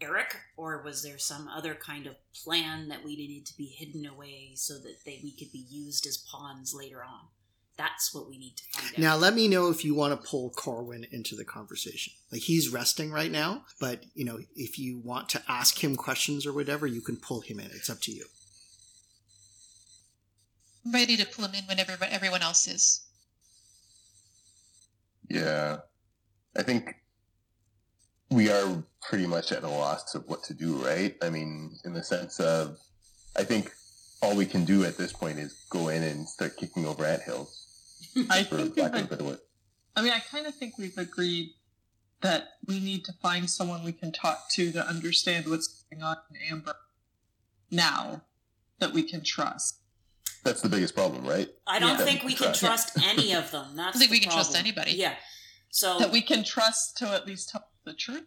Eric, 0.00 0.36
or 0.56 0.82
was 0.82 1.02
there 1.02 1.18
some 1.18 1.48
other 1.48 1.74
kind 1.74 2.06
of 2.06 2.16
plan 2.34 2.88
that 2.88 3.02
we 3.04 3.16
needed 3.16 3.46
to 3.46 3.56
be 3.56 3.66
hidden 3.66 4.04
away 4.06 4.52
so 4.54 4.74
that 4.78 5.04
they 5.04 5.20
we 5.22 5.32
could 5.32 5.50
be 5.52 5.64
used 5.68 6.06
as 6.06 6.18
pawns 6.18 6.74
later 6.74 7.02
on? 7.02 7.28
That's 7.78 8.14
what 8.14 8.28
we 8.28 8.38
need 8.38 8.56
to 8.56 8.62
find 8.72 8.94
out. 8.94 8.98
Now, 8.98 9.16
let 9.16 9.34
me 9.34 9.48
know 9.48 9.68
if 9.70 9.84
you 9.84 9.94
want 9.94 10.18
to 10.18 10.28
pull 10.28 10.50
Corwin 10.50 11.06
into 11.10 11.34
the 11.36 11.44
conversation. 11.44 12.14
Like 12.32 12.42
he's 12.42 12.68
resting 12.70 13.10
right 13.10 13.30
now, 13.30 13.64
but 13.80 14.04
you 14.14 14.24
know, 14.24 14.38
if 14.54 14.78
you 14.78 14.98
want 14.98 15.28
to 15.30 15.42
ask 15.48 15.82
him 15.82 15.96
questions 15.96 16.46
or 16.46 16.52
whatever, 16.52 16.86
you 16.86 17.00
can 17.02 17.16
pull 17.16 17.40
him 17.42 17.58
in. 17.60 17.66
It's 17.66 17.90
up 17.90 18.00
to 18.02 18.12
you. 18.12 18.26
I'm 20.86 20.92
ready 20.92 21.16
to 21.16 21.26
pull 21.26 21.46
him 21.46 21.54
in 21.54 21.64
whenever 21.64 21.96
everyone 22.04 22.42
else 22.42 22.68
is. 22.68 23.04
Yeah. 25.28 25.78
I 26.56 26.62
think 26.62 26.94
we 28.30 28.50
are 28.50 28.84
pretty 29.02 29.26
much 29.26 29.50
at 29.50 29.64
a 29.64 29.68
loss 29.68 30.14
of 30.14 30.28
what 30.28 30.44
to 30.44 30.54
do, 30.54 30.76
right? 30.76 31.16
I 31.22 31.30
mean, 31.30 31.72
in 31.84 31.92
the 31.92 32.04
sense 32.04 32.38
of, 32.38 32.78
I 33.36 33.42
think 33.42 33.72
all 34.22 34.36
we 34.36 34.46
can 34.46 34.64
do 34.64 34.84
at 34.84 34.96
this 34.96 35.12
point 35.12 35.38
is 35.40 35.66
go 35.70 35.88
in 35.88 36.04
and 36.04 36.28
start 36.28 36.56
kicking 36.56 36.86
over 36.86 37.04
anthills, 37.04 37.98
I 38.30 38.44
for 38.44 38.56
think 38.56 38.76
we've 38.76 38.84
lack 38.84 38.94
of 38.94 39.06
a 39.06 39.08
better 39.08 39.24
word. 39.24 39.38
I 39.96 40.02
mean, 40.02 40.12
I 40.12 40.20
kind 40.20 40.46
of 40.46 40.54
think 40.54 40.78
we've 40.78 40.98
agreed 40.98 41.50
that 42.20 42.50
we 42.66 42.78
need 42.78 43.04
to 43.06 43.12
find 43.14 43.50
someone 43.50 43.82
we 43.84 43.92
can 43.92 44.12
talk 44.12 44.48
to 44.50 44.70
to 44.70 44.86
understand 44.86 45.46
what's 45.48 45.84
going 45.90 46.02
on 46.02 46.18
in 46.30 46.36
Amber 46.50 46.76
now 47.72 48.22
that 48.78 48.92
we 48.92 49.02
can 49.02 49.24
trust. 49.24 49.80
That's 50.46 50.60
the 50.62 50.68
biggest 50.68 50.94
problem, 50.94 51.26
right? 51.26 51.48
I 51.66 51.80
don't 51.80 51.98
Yeah. 51.98 52.04
think 52.04 52.22
we 52.22 52.34
can 52.34 52.54
Trust. 52.54 52.94
trust 52.94 52.98
any 53.02 53.32
of 53.34 53.50
them. 53.50 53.74
That's 53.74 53.96
I 53.96 53.98
think 53.98 54.12
we 54.12 54.20
can 54.20 54.30
trust 54.30 54.54
anybody. 54.54 54.92
Yeah. 54.92 55.16
So 55.70 55.98
That 55.98 56.12
we 56.12 56.22
can 56.22 56.44
trust 56.44 56.96
to 56.98 57.08
at 57.08 57.26
least 57.26 57.48
tell 57.48 57.68
the 57.84 57.94
truth. 57.94 58.26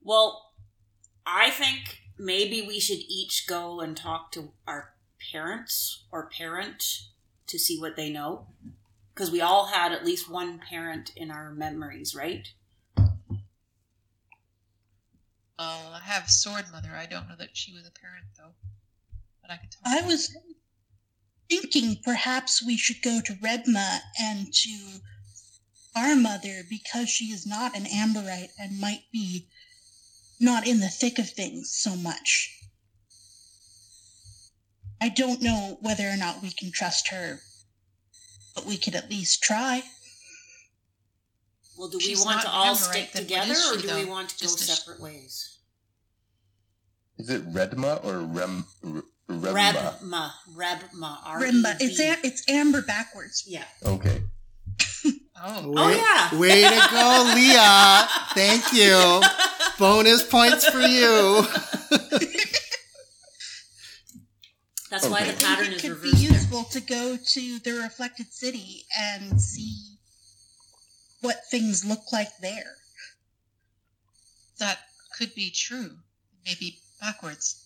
Well, 0.00 0.52
I 1.24 1.50
think 1.50 2.02
maybe 2.18 2.60
we 2.62 2.80
should 2.80 2.98
each 2.98 3.46
go 3.46 3.80
and 3.80 3.96
talk 3.96 4.32
to 4.32 4.52
our 4.66 4.96
parents 5.30 6.04
or 6.10 6.28
parent 6.28 6.82
to 7.46 7.58
see 7.60 7.78
what 7.78 7.94
they 7.94 8.10
know. 8.10 8.48
Because 9.14 9.30
we 9.30 9.40
all 9.40 9.66
had 9.66 9.92
at 9.92 10.04
least 10.04 10.28
one 10.28 10.58
parent 10.58 11.12
in 11.14 11.30
our 11.30 11.52
memories, 11.52 12.12
right? 12.14 12.48
I'll 15.58 15.92
have 16.00 16.28
Sword 16.28 16.64
Mother. 16.72 16.90
I 16.96 17.06
don't 17.06 17.28
know 17.28 17.36
that 17.38 17.56
she 17.56 17.72
was 17.72 17.86
a 17.86 17.92
parent, 17.92 18.26
though. 18.36 18.54
But 19.40 19.50
I 19.52 19.56
could 19.58 19.70
talk. 19.70 19.82
I 19.86 20.02
was 20.06 20.34
thinking 21.60 21.98
perhaps 22.04 22.64
we 22.64 22.76
should 22.76 23.02
go 23.02 23.20
to 23.20 23.34
Redma 23.34 23.98
and 24.18 24.52
to 24.52 25.00
our 25.94 26.16
mother 26.16 26.62
because 26.68 27.10
she 27.10 27.26
is 27.26 27.46
not 27.46 27.76
an 27.76 27.84
Amberite 27.84 28.50
and 28.58 28.80
might 28.80 29.04
be 29.12 29.48
not 30.40 30.66
in 30.66 30.80
the 30.80 30.88
thick 30.88 31.18
of 31.18 31.28
things 31.28 31.70
so 31.70 31.94
much. 31.94 32.58
I 35.00 35.08
don't 35.08 35.42
know 35.42 35.78
whether 35.80 36.08
or 36.08 36.16
not 36.16 36.42
we 36.42 36.50
can 36.50 36.72
trust 36.72 37.08
her, 37.08 37.40
but 38.54 38.64
we 38.64 38.78
could 38.78 38.94
at 38.94 39.10
least 39.10 39.42
try. 39.42 39.82
Well, 41.76 41.88
do 41.88 41.98
we 41.98 42.04
She's 42.04 42.24
want 42.24 42.42
to 42.42 42.50
all 42.50 42.74
Amberite, 42.74 42.76
stick 42.76 43.12
then 43.12 43.22
together 43.24 43.52
is 43.52 43.72
or 43.72 43.80
she, 43.80 43.88
do 43.88 43.94
we 43.96 44.04
want 44.04 44.28
to 44.30 44.36
go 44.36 44.42
Just 44.42 44.60
a 44.60 44.64
sh- 44.64 44.78
separate 44.78 45.00
ways? 45.00 45.58
Is 47.18 47.30
it 47.30 47.52
Redma 47.52 48.04
or 48.04 48.20
Rem? 48.20 48.64
R- 49.32 49.54
Remma? 49.54 49.98
Rebma. 50.00 50.30
Rebma. 50.54 51.18
Remba, 51.24 51.76
it's 51.80 51.98
R-E-B. 52.00 52.10
a, 52.22 52.26
it's 52.26 52.48
amber 52.48 52.82
backwards. 52.82 53.44
Yeah. 53.46 53.64
Okay. 53.84 54.22
Oh, 55.44 55.74
Oh, 55.76 55.88
yeah. 55.90 56.38
Way 56.38 56.62
to 56.62 56.88
go, 56.92 57.32
Leah. 57.34 58.06
Thank 58.34 58.72
you. 58.72 59.20
Bonus 59.76 60.22
points 60.22 60.64
for 60.68 60.78
you. 60.78 61.44
That's 64.90 65.08
why 65.08 65.22
Okay. 65.22 65.30
the 65.32 65.44
pattern 65.44 65.66
it 65.68 65.72
is 65.76 65.82
could 65.82 66.00
be 66.02 66.08
reversed. 66.10 66.22
there. 66.22 66.32
useful 66.32 66.64
to 66.64 66.80
go 66.80 67.16
to 67.16 67.58
the 67.60 67.72
reflected 67.82 68.32
city 68.32 68.84
and 68.96 69.40
see 69.40 69.96
what 71.22 71.40
things 71.50 71.84
look 71.84 72.12
like 72.12 72.28
there. 72.40 72.76
that 74.58 74.78
could 75.18 75.34
be 75.34 75.50
true. 75.50 75.90
Maybe 76.46 76.78
backwards. 77.00 77.61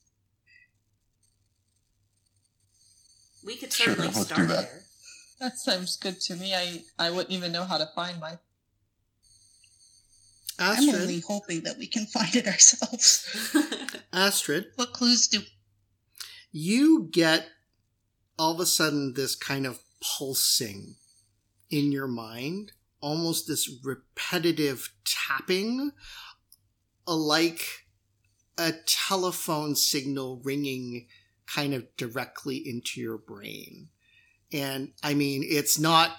We 3.47 3.57
could 3.57 3.73
Sure, 3.73 3.87
certainly 3.95 4.09
let's 4.09 4.19
do 4.19 4.25
start 4.35 4.49
that. 4.49 4.71
there. 4.71 4.83
That 5.39 5.59
sounds 5.59 5.97
good 5.97 6.21
to 6.23 6.35
me. 6.35 6.53
I, 6.55 6.83
I 6.99 7.11
wouldn't 7.11 7.31
even 7.31 7.53
know 7.53 7.65
how 7.65 7.79
to 7.79 7.89
find 7.95 8.19
my. 8.21 8.39
I'm 10.59 10.89
only 10.89 11.21
hoping 11.21 11.63
that 11.63 11.79
we 11.79 11.87
can 11.87 12.07
find 12.07 12.35
it 12.35 12.47
ourselves. 12.47 13.55
Astrid, 14.13 14.67
What 14.77 14.93
clues 14.93 15.29
do 15.29 15.41
you 16.51 17.09
get 17.13 17.47
all 18.39 18.55
of 18.55 18.61
a 18.61 18.67
sudden 18.67 19.13
this 19.15 19.37
kind 19.37 19.67
of 19.67 19.81
pulsing 20.01 20.97
in 21.71 21.93
your 21.93 22.07
mind, 22.09 22.73
almost 23.01 23.47
this 23.47 23.71
repetitive 23.85 24.91
tapping, 25.05 25.93
like 27.07 27.85
a 28.59 28.73
telephone 28.87 29.77
signal 29.77 30.41
ringing 30.43 31.07
kind 31.47 31.75
of 31.75 31.85
directly 31.97 32.57
into 32.57 33.01
your 33.01 33.19
brain. 33.19 33.89
And 34.53 34.93
I 35.03 35.15
mean, 35.15 35.43
it's 35.45 35.79
not 35.79 36.17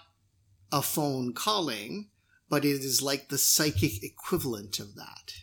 a 0.72 0.82
phone 0.82 1.34
calling, 1.34 2.10
but 2.50 2.66
it 2.66 2.82
is 2.82 3.02
like 3.02 3.30
the 3.30 3.38
psychic 3.38 4.04
equivalent 4.04 4.80
of 4.80 4.96
that. 4.96 5.34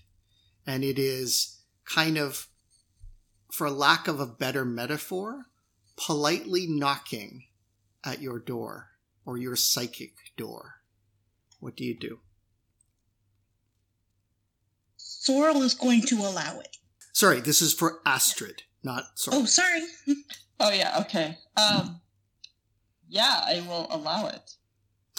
And 0.66 0.84
it 0.84 0.98
is 0.98 1.60
kind 1.84 2.16
of, 2.16 2.48
for 3.52 3.70
lack 3.70 4.08
of 4.08 4.20
a 4.20 4.26
better 4.26 4.64
metaphor, 4.64 5.46
politely 5.96 6.66
knocking 6.66 7.44
at 8.04 8.20
your 8.20 8.38
door 8.38 8.90
or 9.24 9.36
your 9.36 9.56
psychic 9.56 10.14
door. 10.36 10.76
What 11.60 11.76
do 11.76 11.84
you 11.84 11.98
do? 11.98 12.20
Sorrel 14.96 15.62
is 15.62 15.74
going 15.74 16.02
to 16.02 16.16
allow 16.16 16.58
it. 16.60 16.76
Sorry, 17.12 17.40
this 17.40 17.62
is 17.62 17.72
for 17.72 18.00
Astrid, 18.04 18.64
not 18.84 19.04
sorry. 19.18 19.36
Oh, 19.38 19.44
sorry. 19.46 19.80
Oh 20.60 20.70
yeah, 20.70 20.98
okay. 21.00 21.36
Um, 21.56 22.00
yeah, 23.08 23.42
I 23.44 23.64
will 23.66 23.88
allow 23.90 24.28
it. 24.28 24.52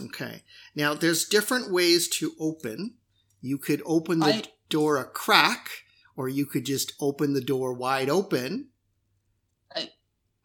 Okay. 0.01 0.43
Now, 0.75 0.93
there's 0.93 1.25
different 1.25 1.73
ways 1.73 2.07
to 2.19 2.31
open. 2.39 2.95
You 3.41 3.57
could 3.57 3.81
open 3.85 4.19
the 4.19 4.27
I- 4.27 4.43
door 4.69 4.97
a 4.97 5.03
crack, 5.03 5.69
or 6.15 6.29
you 6.29 6.45
could 6.45 6.65
just 6.65 6.93
open 7.01 7.33
the 7.33 7.41
door 7.41 7.73
wide 7.73 8.09
open. 8.09 8.69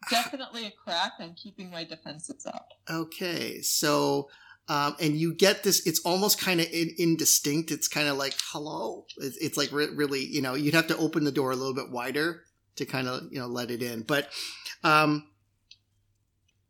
Definitely 0.09 0.65
a 0.65 0.71
crack. 0.71 1.13
I'm 1.19 1.35
keeping 1.35 1.69
my 1.69 1.83
defenses 1.83 2.45
up. 2.45 2.69
Okay, 2.89 3.61
so 3.61 4.29
um, 4.67 4.95
and 4.99 5.15
you 5.15 5.33
get 5.33 5.63
this. 5.63 5.85
It's 5.85 5.99
almost 6.01 6.39
kind 6.41 6.59
of 6.59 6.67
in, 6.71 6.89
indistinct. 6.97 7.71
It's 7.71 7.87
kind 7.87 8.07
of 8.07 8.17
like 8.17 8.35
hello. 8.51 9.05
It's, 9.17 9.37
it's 9.37 9.57
like 9.57 9.71
re- 9.71 9.93
really, 9.93 10.25
you 10.25 10.41
know, 10.41 10.55
you'd 10.55 10.73
have 10.73 10.87
to 10.87 10.97
open 10.97 11.23
the 11.23 11.31
door 11.31 11.51
a 11.51 11.55
little 11.55 11.75
bit 11.75 11.91
wider 11.91 12.43
to 12.75 12.85
kind 12.85 13.07
of 13.07 13.23
you 13.31 13.39
know 13.39 13.47
let 13.47 13.71
it 13.71 13.81
in. 13.81 14.03
But 14.03 14.29
um, 14.83 15.27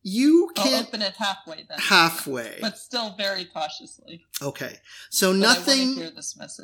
you 0.04 0.52
I'll 0.58 0.64
can 0.64 0.86
open 0.86 1.02
it 1.02 1.14
halfway 1.14 1.58
then. 1.58 1.78
halfway. 1.78 2.58
But 2.60 2.78
still 2.78 3.14
very 3.18 3.46
cautiously. 3.46 4.26
Okay, 4.42 4.78
so 5.10 5.32
But 5.32 5.38
nothing 5.40 6.02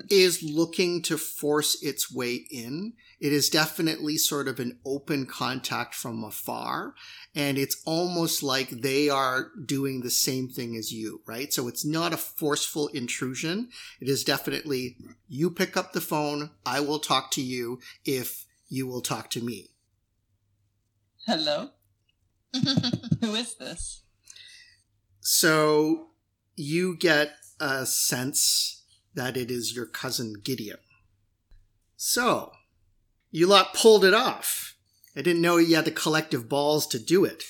is 0.10 0.42
looking 0.42 1.02
to 1.04 1.18
force 1.18 1.82
its 1.84 2.12
way 2.12 2.48
in. 2.50 2.94
It 3.20 3.34
is 3.34 3.50
definitely 3.50 4.18
sort 4.18 4.48
of 4.48 4.60
an 4.60 4.80
open 4.86 5.26
contact 5.28 5.94
from 5.96 6.24
afar. 6.24 6.94
And 7.36 7.58
it's 7.60 7.82
almost 7.86 8.42
like 8.42 8.70
they 8.70 9.10
are 9.10 9.52
doing 9.64 10.02
the 10.02 10.10
same 10.10 10.50
thing 10.50 10.76
as 10.76 10.92
you, 10.92 11.22
right? 11.28 11.54
So 11.54 11.68
it's 11.68 11.86
not 11.86 12.14
a 12.14 12.18
forceful 12.18 12.88
intrusion. 12.88 13.70
It 14.02 14.10
is 14.10 14.24
definitely 14.24 14.98
you 15.28 15.52
pick 15.52 15.78
up 15.78 15.94
the 15.94 16.02
phone. 16.02 16.52
I 16.66 16.80
will 16.80 17.00
talk 17.00 17.30
to 17.32 17.42
you 17.42 17.80
if 18.04 18.47
you 18.68 18.88
will 18.88 19.02
talk 19.02 19.30
to 19.31 19.41
me. 19.41 19.69
Hello? 21.26 21.69
Who 22.53 23.35
is 23.35 23.56
this? 23.56 24.03
So 25.19 26.10
you 26.56 26.95
get 26.95 27.34
a 27.60 27.85
sense 27.85 28.84
that 29.14 29.35
it 29.35 29.52
is 29.52 29.76
your 29.76 29.85
cousin 29.85 30.35
Gideon. 30.44 30.77
So 31.95 32.52
you 33.31 33.48
lot 33.48 33.73
pulled 33.73 34.06
it 34.06 34.14
off. 34.14 34.76
I 35.15 35.22
didn't 35.22 35.41
know 35.41 35.57
you 35.57 35.76
had 35.76 35.85
the 35.85 35.91
collective 35.91 36.48
balls 36.48 36.85
to 36.88 36.99
do 36.99 37.26
it. 37.26 37.44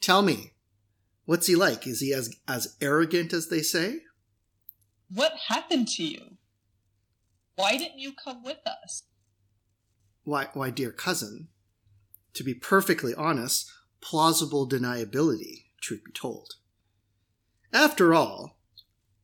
Tell 0.00 0.22
me, 0.22 0.52
what's 1.24 1.46
he 1.46 1.56
like? 1.56 1.86
Is 1.86 2.00
he 2.00 2.12
as 2.12 2.36
as 2.46 2.76
arrogant 2.80 3.32
as 3.32 3.48
they 3.48 3.62
say? 3.62 4.00
What 5.12 5.32
happened 5.48 5.88
to 5.88 6.04
you? 6.04 6.36
Why 7.56 7.78
didn't 7.78 7.98
you 7.98 8.12
come 8.12 8.44
with 8.44 8.58
us? 8.66 9.04
Why, 10.26 10.48
why, 10.54 10.70
dear 10.70 10.90
cousin, 10.90 11.46
to 12.34 12.42
be 12.42 12.52
perfectly 12.52 13.14
honest, 13.14 13.70
plausible 14.00 14.68
deniability, 14.68 15.66
truth 15.80 16.02
be 16.04 16.10
told. 16.10 16.54
After 17.72 18.12
all, 18.12 18.58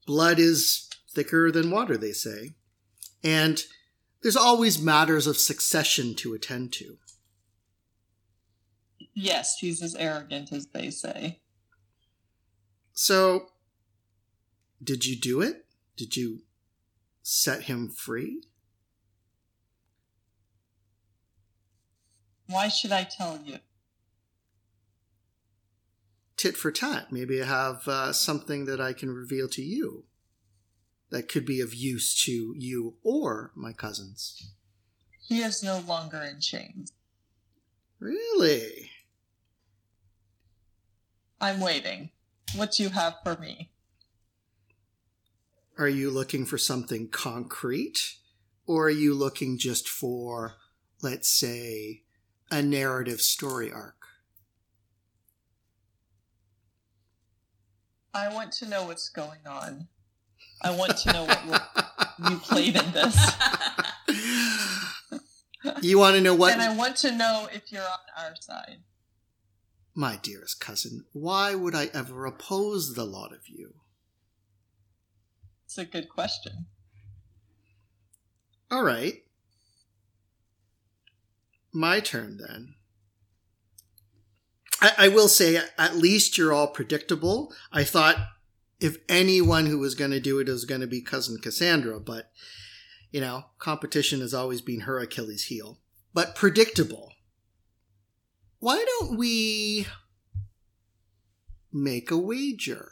blood 0.06 0.38
is 0.38 0.88
thicker 1.10 1.50
than 1.50 1.72
water, 1.72 1.96
they 1.96 2.12
say, 2.12 2.50
and 3.24 3.60
there's 4.22 4.36
always 4.36 4.80
matters 4.80 5.26
of 5.26 5.36
succession 5.36 6.14
to 6.18 6.34
attend 6.34 6.72
to. 6.74 6.98
Yes, 9.12 9.56
he's 9.58 9.82
as 9.82 9.96
arrogant 9.96 10.52
as 10.52 10.68
they 10.68 10.90
say. 10.90 11.40
So, 12.92 13.46
did 14.80 15.04
you 15.04 15.18
do 15.18 15.40
it? 15.40 15.66
Did 15.96 16.16
you 16.16 16.42
set 17.24 17.62
him 17.62 17.90
free? 17.90 18.44
Why 22.52 22.68
should 22.68 22.92
I 22.92 23.04
tell 23.04 23.40
you? 23.44 23.58
Tit 26.36 26.56
for 26.56 26.70
tat. 26.70 27.10
Maybe 27.10 27.42
I 27.42 27.46
have 27.46 27.88
uh, 27.88 28.12
something 28.12 28.66
that 28.66 28.80
I 28.80 28.92
can 28.92 29.10
reveal 29.10 29.48
to 29.48 29.62
you 29.62 30.04
that 31.10 31.28
could 31.28 31.46
be 31.46 31.60
of 31.60 31.74
use 31.74 32.14
to 32.24 32.54
you 32.58 32.94
or 33.02 33.52
my 33.54 33.72
cousins. 33.72 34.52
He 35.20 35.40
is 35.40 35.62
no 35.62 35.80
longer 35.86 36.22
in 36.22 36.40
chains. 36.40 36.92
Really? 37.98 38.90
I'm 41.40 41.60
waiting. 41.60 42.10
What 42.54 42.72
do 42.72 42.82
you 42.82 42.88
have 42.90 43.16
for 43.22 43.36
me? 43.36 43.70
Are 45.78 45.88
you 45.88 46.10
looking 46.10 46.44
for 46.44 46.58
something 46.58 47.08
concrete? 47.08 48.16
Or 48.66 48.86
are 48.86 48.90
you 48.90 49.14
looking 49.14 49.58
just 49.58 49.88
for, 49.88 50.54
let's 51.02 51.28
say, 51.28 52.01
a 52.52 52.62
narrative 52.62 53.20
story 53.22 53.72
arc? 53.72 53.96
I 58.14 58.32
want 58.32 58.52
to 58.52 58.68
know 58.68 58.84
what's 58.84 59.08
going 59.08 59.40
on. 59.46 59.88
I 60.60 60.76
want 60.76 60.98
to 60.98 61.12
know 61.12 61.24
what 61.24 61.62
you 62.28 62.36
played 62.36 62.76
in 62.76 62.92
this. 62.92 63.32
you 65.80 65.98
want 65.98 66.16
to 66.16 66.20
know 66.20 66.34
what? 66.34 66.52
And 66.52 66.60
I 66.60 66.76
want 66.76 66.96
to 66.98 67.10
know 67.10 67.48
if 67.52 67.72
you're 67.72 67.82
on 67.82 68.24
our 68.24 68.34
side. 68.38 68.82
My 69.94 70.18
dearest 70.22 70.60
cousin, 70.60 71.06
why 71.12 71.54
would 71.54 71.74
I 71.74 71.88
ever 71.94 72.26
oppose 72.26 72.94
the 72.94 73.04
lot 73.04 73.32
of 73.32 73.48
you? 73.48 73.74
It's 75.64 75.78
a 75.78 75.86
good 75.86 76.10
question. 76.10 76.66
All 78.70 78.82
right. 78.82 79.21
My 81.72 82.00
turn 82.00 82.38
then. 82.38 82.74
I, 84.80 85.06
I 85.06 85.08
will 85.08 85.28
say, 85.28 85.58
at 85.78 85.96
least 85.96 86.36
you're 86.36 86.52
all 86.52 86.68
predictable. 86.68 87.52
I 87.72 87.84
thought 87.84 88.16
if 88.80 88.98
anyone 89.08 89.66
who 89.66 89.78
was 89.78 89.94
going 89.94 90.10
to 90.10 90.20
do 90.20 90.38
it 90.40 90.48
was 90.48 90.64
going 90.64 90.80
to 90.80 90.86
be 90.86 91.00
cousin 91.00 91.38
Cassandra, 91.38 92.00
but 92.00 92.30
you 93.12 93.20
know, 93.20 93.44
competition 93.58 94.20
has 94.20 94.34
always 94.34 94.60
been 94.60 94.80
her 94.80 94.98
Achilles 94.98 95.44
heel. 95.44 95.78
But 96.14 96.34
predictable. 96.34 97.12
Why 98.58 98.84
don't 98.84 99.18
we 99.18 99.86
make 101.72 102.10
a 102.10 102.16
wager? 102.16 102.90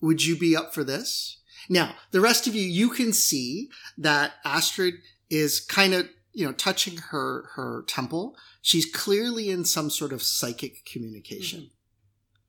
Would 0.00 0.24
you 0.24 0.36
be 0.36 0.56
up 0.56 0.74
for 0.74 0.84
this? 0.84 1.38
Now, 1.68 1.94
the 2.10 2.20
rest 2.20 2.46
of 2.46 2.54
you, 2.54 2.66
you 2.66 2.90
can 2.90 3.12
see 3.12 3.70
that 3.96 4.34
Astrid 4.44 4.94
is 5.30 5.60
kind 5.60 5.94
of, 5.94 6.08
you 6.32 6.44
know, 6.44 6.52
touching 6.52 6.98
her, 7.10 7.50
her 7.54 7.84
temple. 7.86 8.36
She's 8.62 8.86
clearly 8.86 9.50
in 9.50 9.64
some 9.64 9.90
sort 9.90 10.12
of 10.12 10.22
psychic 10.22 10.84
communication. 10.84 11.70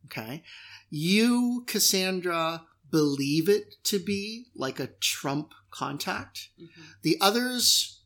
Okay. 0.05 0.43
You, 0.89 1.63
Cassandra, 1.67 2.63
believe 2.89 3.49
it 3.49 3.75
to 3.83 3.99
be 3.99 4.47
like 4.55 4.79
a 4.79 4.87
Trump 4.87 5.53
contact. 5.69 6.49
Mhm. 6.59 6.69
The 7.01 7.17
others, 7.19 8.01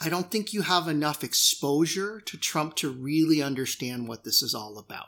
I 0.00 0.08
don't 0.08 0.30
think 0.30 0.52
you 0.52 0.62
have 0.62 0.86
enough 0.86 1.24
exposure 1.24 2.20
to 2.20 2.36
Trump 2.36 2.76
to 2.76 2.90
really 2.90 3.42
understand 3.42 4.06
what 4.06 4.24
this 4.24 4.42
is 4.42 4.54
all 4.54 4.78
about. 4.78 5.06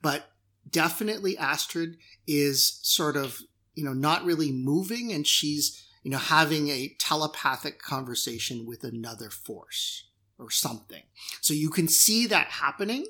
But 0.00 0.32
definitely 0.68 1.36
Astrid 1.36 1.98
is 2.26 2.78
sort 2.82 3.16
of, 3.16 3.42
you 3.74 3.84
know, 3.84 3.92
not 3.92 4.24
really 4.24 4.52
moving 4.52 5.12
and 5.12 5.26
she's, 5.26 5.86
you 6.02 6.10
know, 6.10 6.18
having 6.18 6.68
a 6.68 6.94
telepathic 6.98 7.80
conversation 7.80 8.66
with 8.66 8.84
another 8.84 9.30
force 9.30 10.08
or 10.38 10.50
something. 10.50 11.02
So 11.40 11.52
you 11.52 11.70
can 11.70 11.88
see 11.88 12.26
that 12.26 12.46
happening 12.48 13.06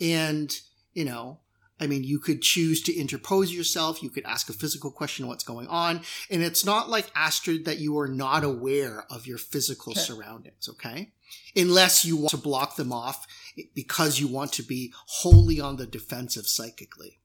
and, 0.00 0.54
you 0.92 1.04
know, 1.04 1.40
I 1.80 1.88
mean, 1.88 2.04
you 2.04 2.20
could 2.20 2.42
choose 2.42 2.80
to 2.82 2.94
interpose 2.94 3.52
yourself. 3.52 4.04
You 4.04 4.10
could 4.10 4.24
ask 4.24 4.48
a 4.48 4.52
physical 4.52 4.92
question, 4.92 5.26
what's 5.26 5.42
going 5.42 5.66
on. 5.66 6.02
And 6.30 6.40
it's 6.40 6.64
not 6.64 6.88
like 6.88 7.10
Astrid 7.16 7.64
that 7.64 7.78
you 7.78 7.98
are 7.98 8.06
not 8.06 8.44
aware 8.44 9.04
of 9.10 9.26
your 9.26 9.38
physical 9.38 9.90
Okay. 9.90 10.00
surroundings, 10.00 10.68
okay? 10.68 11.12
Unless 11.56 12.04
you 12.04 12.16
want 12.16 12.30
to 12.30 12.36
block 12.36 12.76
them 12.76 12.92
off 12.92 13.26
because 13.74 14.20
you 14.20 14.28
want 14.28 14.52
to 14.52 14.62
be 14.62 14.92
wholly 15.06 15.60
on 15.60 15.76
the 15.76 15.86
defensive 15.86 16.46
psychically. 16.46 17.18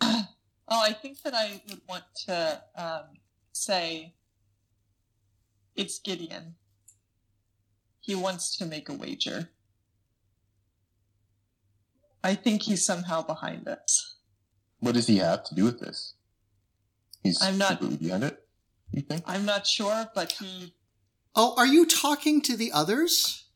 Oh, 0.66 0.80
I 0.80 0.94
think 0.94 1.20
that 1.22 1.34
I 1.34 1.60
would 1.68 1.82
want 1.86 2.04
to 2.26 2.62
um, 2.74 3.18
say 3.54 4.14
it's 5.74 5.98
Gideon. 5.98 6.56
He 8.00 8.14
wants 8.14 8.56
to 8.58 8.66
make 8.66 8.88
a 8.88 8.92
wager. 8.94 9.48
I 12.22 12.34
think 12.34 12.62
he's 12.62 12.84
somehow 12.84 13.22
behind 13.22 13.64
this. 13.64 14.16
What 14.80 14.94
does 14.94 15.06
he 15.06 15.18
have 15.18 15.44
to 15.44 15.54
do 15.54 15.64
with 15.64 15.80
this? 15.80 16.14
He's 17.22 17.40
I'm 17.42 17.56
not- 17.58 17.70
secretly 17.80 17.96
behind 17.96 18.24
it. 18.24 18.40
You 18.92 19.02
think? 19.02 19.24
I'm 19.26 19.44
not 19.44 19.66
sure, 19.66 20.06
but 20.14 20.32
he. 20.32 20.74
Oh, 21.34 21.54
are 21.56 21.66
you 21.66 21.84
talking 21.86 22.40
to 22.42 22.56
the 22.56 22.70
others? 22.70 23.48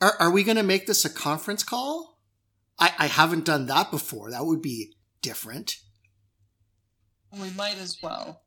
Are, 0.00 0.14
are 0.18 0.30
we 0.30 0.42
going 0.44 0.56
to 0.56 0.62
make 0.62 0.86
this 0.86 1.04
a 1.04 1.10
conference 1.10 1.62
call? 1.62 2.18
I, 2.78 2.92
I 2.98 3.06
haven't 3.08 3.44
done 3.44 3.66
that 3.66 3.90
before. 3.90 4.30
That 4.30 4.46
would 4.46 4.62
be 4.62 4.94
different. 5.20 5.76
We 7.38 7.50
might 7.50 7.76
as 7.76 7.98
well. 8.02 8.42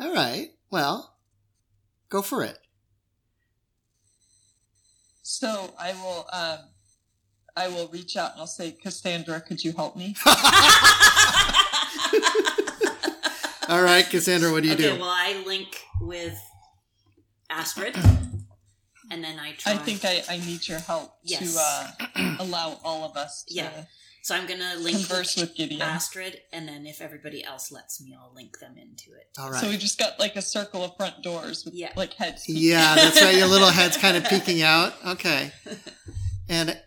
All 0.00 0.12
right. 0.12 0.50
Well, 0.70 1.16
go 2.08 2.22
for 2.22 2.42
it. 2.44 2.58
So 5.22 5.74
I 5.78 5.92
will. 5.92 6.26
Um, 6.32 6.58
I 7.56 7.68
will 7.68 7.88
reach 7.88 8.16
out 8.16 8.32
and 8.32 8.40
I'll 8.40 8.46
say, 8.46 8.70
Cassandra, 8.70 9.40
could 9.40 9.64
you 9.64 9.72
help 9.72 9.96
me? 9.96 10.14
All 13.68 13.82
right, 13.82 14.06
Cassandra, 14.08 14.50
what 14.52 14.62
do 14.62 14.68
you 14.68 14.74
okay, 14.74 14.94
do? 14.94 15.00
well, 15.00 15.10
I 15.10 15.42
link 15.44 15.76
with 16.00 16.38
Astrid, 17.50 17.96
and 19.10 19.22
then 19.22 19.38
I 19.38 19.52
try. 19.58 19.72
I 19.72 19.76
think 19.76 20.04
I, 20.04 20.22
I 20.30 20.38
need 20.38 20.66
your 20.68 20.78
help 20.78 21.12
Yes. 21.22 21.52
to 21.52 21.60
uh, 21.60 22.36
allow 22.38 22.78
all 22.82 23.04
of 23.04 23.16
us 23.16 23.42
to 23.48 23.54
Yeah. 23.54 23.84
So 24.22 24.34
I'm 24.34 24.46
gonna 24.46 24.74
link 24.78 24.96
Converse 24.98 25.36
with 25.36 25.54
Gideon. 25.54 25.80
Astrid, 25.82 26.40
and 26.52 26.68
then 26.68 26.86
if 26.86 27.00
everybody 27.00 27.42
else 27.44 27.72
lets 27.72 28.00
me, 28.02 28.16
I'll 28.20 28.32
link 28.34 28.58
them 28.58 28.76
into 28.76 29.12
it. 29.18 29.28
All 29.38 29.50
right. 29.50 29.60
So 29.60 29.68
we 29.68 29.76
just 29.76 29.98
got 29.98 30.18
like 30.18 30.36
a 30.36 30.42
circle 30.42 30.84
of 30.84 30.96
front 30.96 31.22
doors 31.22 31.64
with 31.64 31.74
Yeah. 31.74 31.92
like 31.96 32.14
heads. 32.14 32.48
Yeah, 32.48 32.94
that's 32.96 33.20
right. 33.22 33.36
Your 33.36 33.46
little 33.48 33.70
head's 33.70 33.96
kind 33.96 34.16
of 34.16 34.24
peeking 34.24 34.62
out. 34.62 34.94
Okay. 35.06 35.52
And 36.50 36.80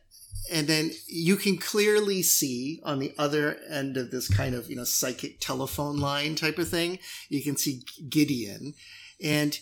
and 0.52 0.66
then 0.68 0.90
you 1.08 1.36
can 1.36 1.58
clearly 1.58 2.24
see 2.24 2.82
on 2.84 2.98
the 3.00 3.14
other 3.18 3.58
end 3.70 3.96
of 3.96 4.10
this 4.12 4.28
kind 4.28 4.56
of, 4.56 4.70
you 4.72 4.76
know, 4.76 4.84
psychic 4.84 5.40
telephone 5.40 6.00
line 6.00 6.36
type 6.36 6.58
of 6.58 6.68
thing, 6.68 6.98
you 7.30 7.44
can 7.44 7.56
see 7.56 7.84
Gideon 8.10 8.74
and 9.24 9.58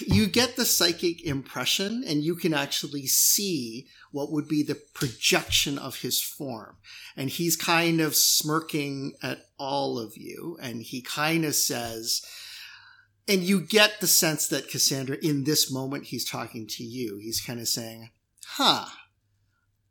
you 0.00 0.26
get 0.26 0.56
the 0.56 0.64
psychic 0.64 1.24
impression 1.24 2.04
and 2.06 2.22
you 2.22 2.34
can 2.34 2.54
actually 2.54 3.06
see 3.06 3.86
what 4.10 4.32
would 4.32 4.48
be 4.48 4.62
the 4.62 4.80
projection 4.94 5.78
of 5.78 6.00
his 6.00 6.20
form. 6.20 6.76
And 7.16 7.28
he's 7.30 7.56
kind 7.56 8.00
of 8.00 8.16
smirking 8.16 9.14
at 9.22 9.46
all 9.58 9.98
of 9.98 10.16
you 10.16 10.56
and 10.60 10.82
he 10.82 11.02
kind 11.02 11.44
of 11.44 11.54
says, 11.54 12.24
and 13.28 13.42
you 13.42 13.60
get 13.60 14.00
the 14.00 14.06
sense 14.06 14.46
that 14.48 14.68
Cassandra, 14.68 15.16
in 15.20 15.44
this 15.44 15.70
moment, 15.70 16.06
he's 16.06 16.24
talking 16.24 16.66
to 16.68 16.84
you. 16.84 17.18
He's 17.20 17.40
kind 17.40 17.60
of 17.60 17.68
saying, 17.68 18.10
huh, 18.46 18.86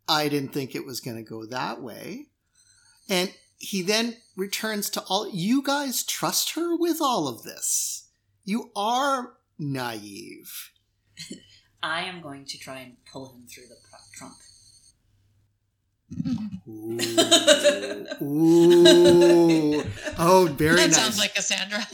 I 0.08 0.30
didn't 0.30 0.54
think 0.54 0.74
it 0.74 0.86
was 0.86 1.02
going 1.02 1.18
to 1.18 1.30
go 1.30 1.46
that 1.46 1.82
way. 1.82 2.28
And 3.10 3.34
he 3.58 3.82
then 3.82 4.16
returns 4.36 4.90
to 4.92 5.02
all, 5.02 5.30
you 5.32 5.62
guys 5.62 6.04
trust 6.04 6.56
her 6.56 6.76
with 6.78 7.02
all 7.02 7.28
of 7.28 7.44
this. 7.44 8.10
You 8.44 8.72
are 8.76 9.34
naive. 9.58 10.72
I 11.82 12.04
am 12.04 12.22
going 12.22 12.46
to 12.46 12.58
try 12.58 12.80
and 12.80 12.98
pull 13.12 13.34
him 13.34 13.46
through 13.48 13.66
the 13.68 13.76
Trump. 14.18 14.36
Ooh. 16.68 16.98
Ooh. 18.22 19.84
Oh, 20.18 20.48
very 20.58 20.76
that 20.76 20.88
nice. 20.88 20.96
That 20.96 21.02
sounds 21.02 21.20
like 21.20 21.36
Cassandra. 21.36 21.86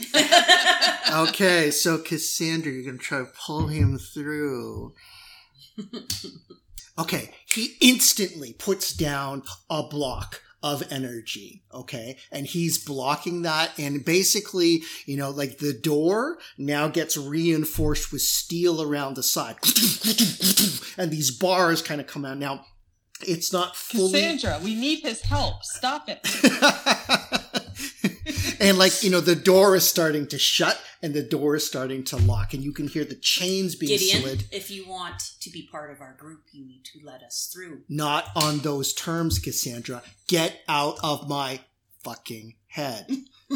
okay, 1.28 1.70
so 1.70 1.98
Cassandra, 1.98 2.72
you're 2.72 2.84
going 2.84 2.98
to 2.98 3.04
try 3.04 3.18
to 3.18 3.30
pull 3.46 3.66
him 3.68 3.98
through. 3.98 4.94
Okay, 6.98 7.30
he 7.46 7.76
instantly 7.80 8.52
puts 8.52 8.92
down 8.92 9.42
a 9.70 9.82
block 9.82 10.42
of 10.62 10.84
energy, 10.90 11.62
okay? 11.72 12.16
And 12.30 12.46
he's 12.46 12.82
blocking 12.82 13.42
that 13.42 13.72
and 13.78 14.04
basically, 14.04 14.82
you 15.06 15.16
know, 15.16 15.30
like 15.30 15.58
the 15.58 15.72
door 15.72 16.38
now 16.56 16.88
gets 16.88 17.16
reinforced 17.16 18.12
with 18.12 18.22
steel 18.22 18.80
around 18.80 19.16
the 19.16 19.22
side. 19.22 19.56
and 20.96 21.10
these 21.10 21.30
bars 21.30 21.82
kind 21.82 22.00
of 22.00 22.06
come 22.06 22.24
out. 22.24 22.38
Now, 22.38 22.64
it's 23.26 23.52
not 23.52 23.76
fully 23.76 24.20
Cassandra, 24.20 24.60
we 24.62 24.74
need 24.74 25.00
his 25.00 25.22
help. 25.22 25.64
Stop 25.64 26.08
it. 26.08 27.40
and 28.62 28.78
like 28.78 29.02
you 29.02 29.10
know 29.10 29.20
the 29.20 29.34
door 29.34 29.74
is 29.76 29.88
starting 29.88 30.26
to 30.28 30.38
shut 30.38 30.80
and 31.02 31.12
the 31.14 31.22
door 31.22 31.56
is 31.56 31.66
starting 31.66 32.04
to 32.04 32.16
lock 32.16 32.54
and 32.54 32.62
you 32.62 32.72
can 32.72 32.86
hear 32.88 33.04
the 33.04 33.16
chains 33.16 33.74
being 33.74 33.98
Gideon, 33.98 34.22
slid. 34.22 34.44
if 34.52 34.70
you 34.70 34.88
want 34.88 35.18
to 35.40 35.50
be 35.50 35.68
part 35.70 35.90
of 35.90 36.00
our 36.00 36.14
group, 36.14 36.44
you 36.52 36.64
need 36.64 36.84
to 36.84 37.00
let 37.04 37.22
us 37.22 37.50
through. 37.52 37.82
not 37.88 38.26
on 38.36 38.58
those 38.58 38.94
terms 38.94 39.38
cassandra. 39.38 40.02
Get 40.28 40.60
out 40.68 40.98
of 41.02 41.28
my 41.28 41.60
fucking 42.02 42.54
head. 42.68 43.06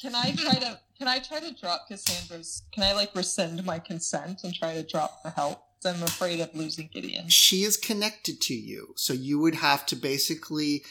Can 0.00 0.14
I 0.14 0.32
try 0.32 0.54
to 0.54 0.80
can 0.96 1.06
I 1.06 1.20
try 1.20 1.38
to 1.40 1.54
drop 1.54 1.88
Cassandra's 1.88 2.62
can 2.72 2.82
I 2.82 2.92
like 2.92 3.14
rescind 3.14 3.64
my 3.64 3.78
consent 3.78 4.42
and 4.44 4.54
try 4.54 4.74
to 4.74 4.82
drop 4.82 5.22
the 5.22 5.30
help? 5.30 5.62
I'm 5.84 6.02
afraid 6.02 6.40
of 6.40 6.52
losing 6.54 6.88
Gideon. 6.92 7.28
she 7.28 7.62
is 7.62 7.76
connected 7.76 8.40
to 8.42 8.54
you 8.54 8.94
so 8.96 9.12
you 9.12 9.38
would 9.38 9.54
have 9.56 9.86
to 9.86 9.96
basically 9.96 10.82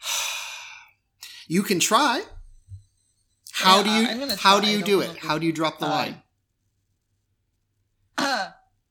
you 1.46 1.62
can 1.62 1.78
try 1.78 2.24
how 3.56 3.78
Yeah, 3.78 3.82
do 3.84 3.90
you 4.26 4.36
how 4.36 4.60
do 4.60 4.68
you 4.68 4.82
do 4.82 5.00
it? 5.00 5.16
how 5.16 5.38
do 5.38 5.46
you 5.46 5.52
drop 5.52 5.78
the 5.78 5.86
Uh, 5.86 5.90
line? 5.90 6.22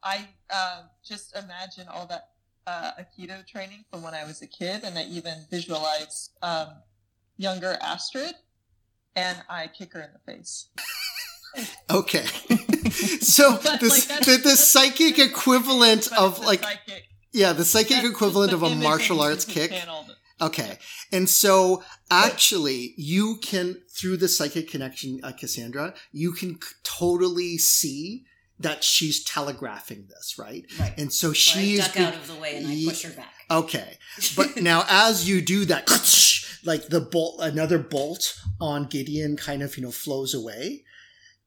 I 0.03 0.27
uh, 0.49 0.81
just 1.03 1.35
imagine 1.35 1.87
all 1.87 2.05
that 2.07 2.29
uh, 2.67 2.91
Aikido 2.99 3.45
training 3.45 3.85
from 3.91 4.01
when 4.03 4.13
I 4.13 4.23
was 4.23 4.41
a 4.41 4.47
kid, 4.47 4.83
and 4.83 4.97
I 4.97 5.03
even 5.03 5.45
visualize 5.51 6.29
um, 6.41 6.69
younger 7.37 7.77
Astrid, 7.81 8.33
and 9.15 9.37
I 9.49 9.67
kick 9.67 9.93
her 9.93 10.01
in 10.01 10.09
the 10.13 10.31
face. 10.31 10.69
okay. 11.89 12.25
So 13.21 13.57
But, 13.63 13.79
the, 13.81 13.87
like, 13.89 14.25
the, 14.25 14.37
the 14.43 14.55
psychic 14.55 15.17
equivalent 15.19 16.07
of 16.13 16.39
like 16.45 16.61
psychic, 16.63 17.03
yeah 17.33 17.51
the 17.51 17.65
psychic 17.65 17.97
that's 17.97 18.07
equivalent 18.09 18.53
of 18.53 18.61
a 18.63 18.69
martial 18.75 19.19
arts 19.21 19.43
kick. 19.43 19.71
channeled. 19.71 20.15
Okay. 20.41 20.77
And 21.11 21.29
so 21.29 21.83
actually 22.11 22.93
you 22.97 23.37
can 23.41 23.81
through 23.89 24.17
the 24.17 24.27
psychic 24.27 24.69
connection 24.69 25.19
uh, 25.23 25.31
Cassandra, 25.31 25.93
you 26.11 26.33
can 26.33 26.61
c- 26.61 26.75
totally 26.83 27.57
see 27.57 28.25
that 28.59 28.83
she's 28.83 29.23
telegraphing 29.23 30.07
this, 30.09 30.37
right? 30.37 30.65
Right. 30.79 30.97
And 30.97 31.11
so 31.11 31.33
she's 31.33 31.85
duck 31.85 31.99
out 31.99 32.15
of 32.15 32.27
the 32.27 32.35
way 32.35 32.57
and 32.57 32.67
I 32.67 32.83
push 32.85 33.03
her 33.03 33.11
back. 33.11 33.33
Okay. 33.49 33.97
But 34.35 34.57
now 34.61 34.85
as 34.89 35.27
you 35.27 35.41
do 35.41 35.65
that 35.65 35.89
like 36.65 36.87
the 36.87 37.01
bolt 37.01 37.41
another 37.41 37.79
bolt 37.79 38.39
on 38.59 38.85
Gideon 38.85 39.37
kind 39.37 39.61
of, 39.61 39.77
you 39.77 39.83
know, 39.83 39.91
flows 39.91 40.33
away. 40.33 40.83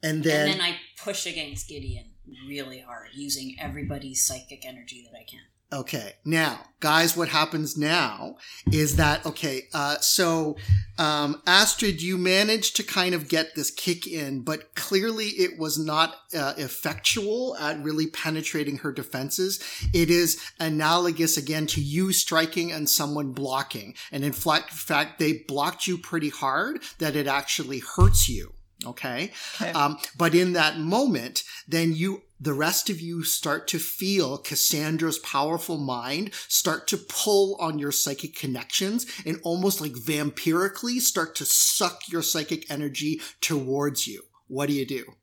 And 0.03 0.23
then, 0.23 0.51
and 0.51 0.61
then 0.61 0.67
I 0.67 0.77
push 1.03 1.27
against 1.27 1.69
Gideon 1.69 2.13
really 2.47 2.81
hard, 2.81 3.09
using 3.15 3.57
everybody's 3.61 4.25
psychic 4.25 4.65
energy 4.65 5.05
that 5.11 5.17
I 5.17 5.25
can. 5.25 5.41
Okay. 5.71 6.15
Now, 6.25 6.61
guys, 6.81 7.15
what 7.15 7.29
happens 7.29 7.77
now 7.77 8.37
is 8.73 8.97
that, 8.97 9.27
okay, 9.27 9.65
uh, 9.75 9.99
so, 9.99 10.57
um, 10.97 11.43
Astrid, 11.47 12.01
you 12.01 12.17
managed 12.17 12.75
to 12.77 12.83
kind 12.83 13.15
of 13.15 13.29
get 13.29 13.55
this 13.55 13.71
kick 13.71 14.07
in, 14.07 14.41
but 14.41 14.75
clearly 14.75 15.27
it 15.27 15.59
was 15.59 15.79
not, 15.79 16.17
uh, 16.35 16.55
effectual 16.57 17.55
at 17.59 17.83
really 17.83 18.07
penetrating 18.07 18.79
her 18.79 18.93
defenses. 18.93 19.63
It 19.93 20.09
is 20.09 20.41
analogous 20.59 21.37
again 21.37 21.67
to 21.69 21.83
you 21.83 22.15
striking 22.15 22.73
and 22.73 22.89
someone 22.89 23.33
blocking. 23.33 23.95
And 24.11 24.25
in 24.25 24.33
fact, 24.33 24.71
fact, 24.71 25.19
they 25.19 25.45
blocked 25.47 25.87
you 25.87 25.99
pretty 25.99 26.31
hard 26.31 26.83
that 26.99 27.15
it 27.15 27.27
actually 27.27 27.81
hurts 27.81 28.27
you. 28.27 28.55
Okay. 28.87 29.33
Okay. 29.61 29.73
Um, 29.73 29.99
but 30.17 30.35
in 30.35 30.53
that 30.53 30.79
moment, 30.79 31.43
then 31.67 31.93
you, 31.93 32.23
the 32.41 32.53
rest 32.53 32.89
of 32.89 33.01
you 33.01 33.25
start 33.25 33.67
to 33.69 33.79
feel 33.79 34.39
Cassandra's 34.39 35.19
powerful 35.19 35.79
mind 35.79 36.33
start 36.47 36.87
to 36.89 36.97
pull 36.97 37.57
on 37.61 37.79
your 37.81 37.91
psychic 37.91 38.37
connections 38.37 39.07
and 39.27 39.41
almost 39.43 39.81
like 39.81 39.93
vampirically 39.93 41.01
start 41.01 41.35
to 41.37 41.45
suck 41.45 42.03
your 42.09 42.23
psychic 42.23 42.71
energy 42.71 43.21
towards 43.41 44.07
you. 44.07 44.23
What 44.47 44.69
do 44.69 44.75
you 44.75 44.87
do? 44.87 45.15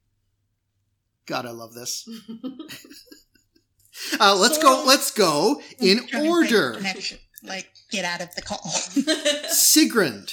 God, 1.25 1.45
I 1.45 1.51
love 1.51 1.74
this. 1.74 2.08
uh, 4.19 4.35
let's 4.35 4.58
go. 4.58 4.84
Let's 4.85 5.11
go 5.11 5.61
in 5.80 6.06
Trying 6.08 6.08
to 6.08 6.17
break 6.17 6.30
order. 6.30 6.74
Connection. 6.74 7.19
Like, 7.42 7.69
get 7.92 8.03
out 8.06 8.22
of 8.22 8.35
the 8.35 8.42
call. 8.42 8.59
Sigrun, 9.50 10.32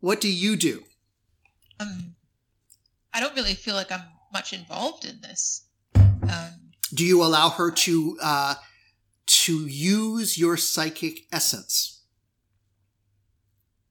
what 0.00 0.20
do 0.20 0.32
you 0.32 0.56
do? 0.56 0.84
um, 1.80 2.14
I 3.12 3.20
don't 3.20 3.34
really 3.34 3.54
feel 3.54 3.74
like 3.74 3.90
I'm 3.92 4.02
much 4.32 4.52
involved 4.52 5.04
in 5.04 5.20
this. 5.20 5.66
Um, 5.94 6.70
Do 6.94 7.04
you 7.04 7.22
allow 7.22 7.50
her 7.50 7.70
to 7.70 8.18
uh, 8.22 8.54
to 9.26 9.66
use 9.66 10.38
your 10.38 10.56
psychic 10.56 11.20
essence? 11.32 11.96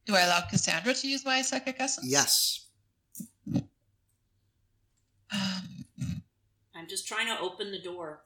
do 0.10 0.16
I 0.16 0.22
allow 0.22 0.42
Cassandra 0.42 0.94
to 0.96 1.08
use 1.08 1.24
my 1.24 1.44
psychic 1.44 1.76
essence? 1.78 2.08
Yes. 2.10 2.66
Um, 5.32 5.86
I'm 6.76 6.88
just 6.88 7.08
trying 7.08 7.28
to 7.28 7.40
open 7.40 7.72
the 7.72 7.80
door. 7.80 8.22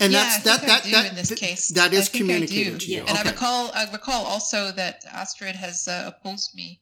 And 0.00 0.12
yeah, 0.12 0.38
that's 0.42 0.46
I 0.64 0.66
that 0.66 0.66
that, 0.66 0.90
that 0.90 1.10
in 1.10 1.14
this 1.14 1.28
th- 1.28 1.38
case. 1.38 1.68
that 1.68 1.92
I 1.92 1.94
is 1.94 2.08
think 2.08 2.24
I 2.24 2.26
communicated 2.26 2.80
to 2.80 2.90
you. 2.90 3.04
And 3.06 3.16
I 3.16 3.22
recall, 3.22 3.70
I 3.72 3.88
recall 3.92 4.24
also 4.24 4.72
that 4.72 5.04
Astrid 5.12 5.54
has 5.54 5.86
uh, 5.86 6.10
opposed 6.12 6.54
me 6.56 6.80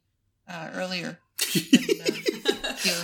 uh, 0.49 0.71
earlier. 0.73 1.19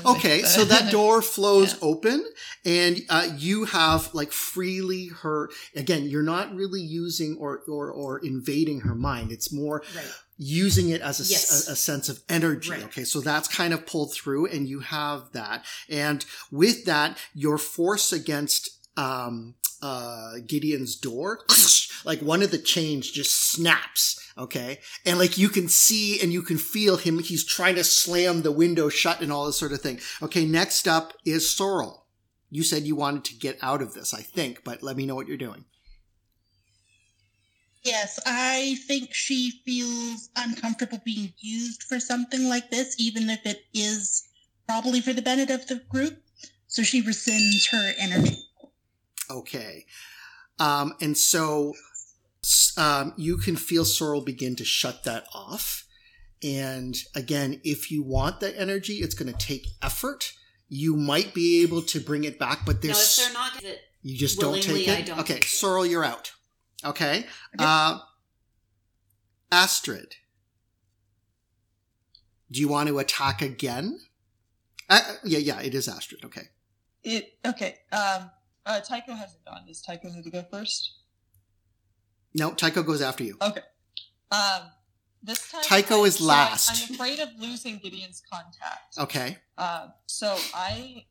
Okay, 0.07 0.43
so 0.43 0.65
that 0.65 0.91
door 0.91 1.23
flows 1.23 1.73
Yeah. 1.73 1.79
open, 1.83 2.25
and 2.65 3.01
uh, 3.09 3.29
you 3.37 3.65
have 3.65 4.15
like 4.15 4.33
freely 4.33 5.07
her. 5.23 5.51
Again, 5.75 6.05
you're 6.09 6.23
not 6.23 6.55
really 6.55 6.81
using 6.81 7.37
or 7.39 7.63
or 7.69 7.91
or 7.91 8.19
invading 8.19 8.81
her 8.81 8.95
mind. 8.95 9.33
It's 9.33 9.53
more 9.53 9.83
Right. 9.95 10.05
using 10.39 10.91
it 10.91 11.01
as 11.01 11.21
a, 11.21 11.25
Yes. 11.25 11.69
a- 11.69 11.73
a 11.73 11.77
sense 11.77 12.09
of 12.09 12.21
energy. 12.29 12.71
Right. 12.71 12.85
Okay, 12.85 13.05
so 13.05 13.21
that's 13.21 13.49
kind 13.49 13.73
of 13.75 13.87
pulled 13.87 14.13
through, 14.15 14.47
and 14.47 14.69
you 14.69 14.81
have 14.81 15.33
that. 15.33 15.65
And 15.89 16.25
with 16.51 16.85
that, 16.87 17.19
your 17.35 17.59
force 17.59 18.13
against 18.13 18.71
um, 18.97 19.55
uh, 19.85 20.37
Gideon's 20.47 20.97
door, 20.97 21.41
like 22.07 22.21
one 22.21 22.43
of 22.43 22.51
the 22.51 22.59
chains 22.59 23.11
just 23.11 23.53
snaps. 23.53 24.19
Okay, 24.37 24.81
and 25.05 25.19
like 25.19 25.37
you 25.39 25.49
can 25.51 25.69
see 25.69 26.21
and 26.21 26.33
you 26.33 26.43
can 26.43 26.57
feel 26.57 26.97
him. 26.97 27.19
He's 27.19 27.45
trying 27.45 27.75
to 27.77 27.85
slam 27.85 28.43
the 28.43 28.51
window 28.51 28.89
shut 28.89 29.21
and 29.21 29.31
all 29.31 29.47
this 29.47 29.59
sort 29.59 29.73
of 29.73 29.81
thing. 29.81 30.01
Okay, 30.23 30.47
next 30.47 30.89
up 30.89 31.13
is 31.25 31.55
Sorrel. 31.55 32.07
You 32.51 32.63
said 32.63 32.85
you 32.85 32.97
wanted 32.97 33.25
to 33.27 33.37
get 33.37 33.59
out 33.63 33.83
of 33.83 33.93
this, 33.95 34.15
I 34.15 34.23
think, 34.23 34.65
but 34.65 34.83
let 34.83 34.97
me 34.97 35.07
know 35.07 35.15
what 35.15 35.29
you're 35.29 35.37
doing. 35.37 35.67
Yes, 37.83 38.19
I 38.25 38.77
think 38.89 39.13
she 39.13 39.61
feels 39.67 40.31
uncomfortable 40.35 41.03
being 41.05 41.35
used 41.39 41.83
for 41.83 42.01
something 42.01 42.49
like 42.49 42.71
this, 42.71 42.97
even 42.99 43.29
if 43.29 43.45
it 43.45 43.65
is 43.75 44.27
probably 44.67 45.03
for 45.03 45.13
the 45.13 45.21
benefit 45.21 45.55
of 45.55 45.67
the 45.67 45.83
group. 45.91 46.23
So 46.67 46.83
she 46.83 47.03
rescinds 47.03 47.71
her 47.71 47.93
energy. 47.99 48.39
Okay. 49.31 49.87
Um, 50.59 50.95
and 51.01 51.17
so 51.17 51.73
um, 52.77 53.15
you 53.17 53.37
can 53.37 53.57
feel 53.57 53.85
Sorrel 53.85 54.21
begin 54.21 54.57
to 54.57 54.65
shut 54.65 55.05
that 55.05 55.27
off. 55.35 55.87
And 56.43 56.97
again, 57.15 57.61
if 57.65 57.91
you 57.91 58.03
want 58.03 58.41
that 58.41 58.55
energy, 58.59 58.95
it's 58.95 59.15
going 59.15 59.33
to 59.33 59.39
take 59.39 59.67
effort. 59.83 60.35
You 60.69 60.97
might 60.97 61.33
be 61.33 61.63
able 61.63 61.83
to 61.83 62.01
bring 62.01 62.25
it 62.25 62.39
back, 62.39 62.67
but 62.67 62.77
No, 62.77 62.91
if 62.91 62.97
there's 62.97 63.17
they're 63.17 63.33
not 63.33 63.63
it, 63.63 63.81
you 64.03 64.19
just 64.19 64.39
don't 64.39 64.63
take 64.63 64.87
it. 64.87 65.07
Don't 65.07 65.21
okay, 65.21 65.35
take. 65.35 65.45
Sorrel, 65.45 65.87
you're 65.87 66.05
out. 66.05 66.33
Okay. 66.85 67.19
Okay. 67.19 67.27
Uh, 67.59 67.99
Astrid, 69.51 70.17
do 72.51 72.61
you 72.61 72.69
want 72.69 72.89
to 72.89 72.99
attack 72.99 73.41
again? 73.41 74.01
Uh, 74.91 75.01
yeah, 75.25 75.39
yeah, 75.39 75.61
it 75.61 75.75
is 75.75 75.89
Astrid. 75.89 76.25
Okay. 76.25 76.49
It 77.03 77.39
okay. 77.45 77.79
Um, 77.93 78.31
uh, 78.67 78.81
Tycho 78.81 79.13
hasn't 79.15 79.45
gone. 79.45 79.63
Does 79.67 79.81
Tycho 79.83 80.09
need 80.09 80.25
to 80.25 80.31
go 80.31 80.43
first? 80.51 80.95
No, 82.35 82.53
Tycho 82.53 82.83
goes 82.83 83.01
after 83.03 83.23
you. 83.25 83.37
Okay. 83.41 83.61
Um, 84.33 84.63
this 85.23 85.51
time 85.51 85.63
Tycho 85.63 86.03
I- 86.03 86.07
is 86.07 86.17
so 86.19 86.25
last. 86.25 86.89
I'm 86.89 86.95
afraid 86.95 87.21
of 87.21 87.29
losing 87.39 87.79
Gideon's 87.79 88.23
contact. 88.31 88.99
Okay. 88.99 89.39
Uh, 89.57 89.89
so 90.07 90.37
I, 90.55 91.05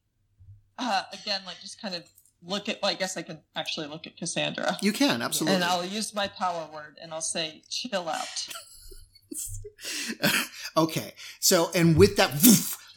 uh, 0.78 1.04
again, 1.14 1.42
like 1.46 1.60
just 1.62 1.82
kind 1.82 1.96
of 1.96 2.04
look 2.46 2.68
at. 2.70 2.82
Well, 2.82 2.92
I 2.92 2.96
guess 2.96 3.16
I 3.18 3.22
can 3.22 3.40
actually 3.56 3.88
look 3.88 4.06
at 4.06 4.18
Cassandra, 4.18 4.78
You 4.82 4.92
can, 4.92 5.22
absolutely. 5.22 5.56
and 5.56 5.64
I'll 5.64 5.86
use 5.86 6.14
my 6.14 6.28
power 6.28 6.68
word, 6.74 6.98
and 7.02 7.14
I'll 7.14 7.22
say, 7.22 7.64
"Chill 7.70 8.10
out." 8.10 8.48
okay. 10.78 11.14
So, 11.40 11.72
and 11.74 11.98
with 11.98 12.18
that, 12.18 12.32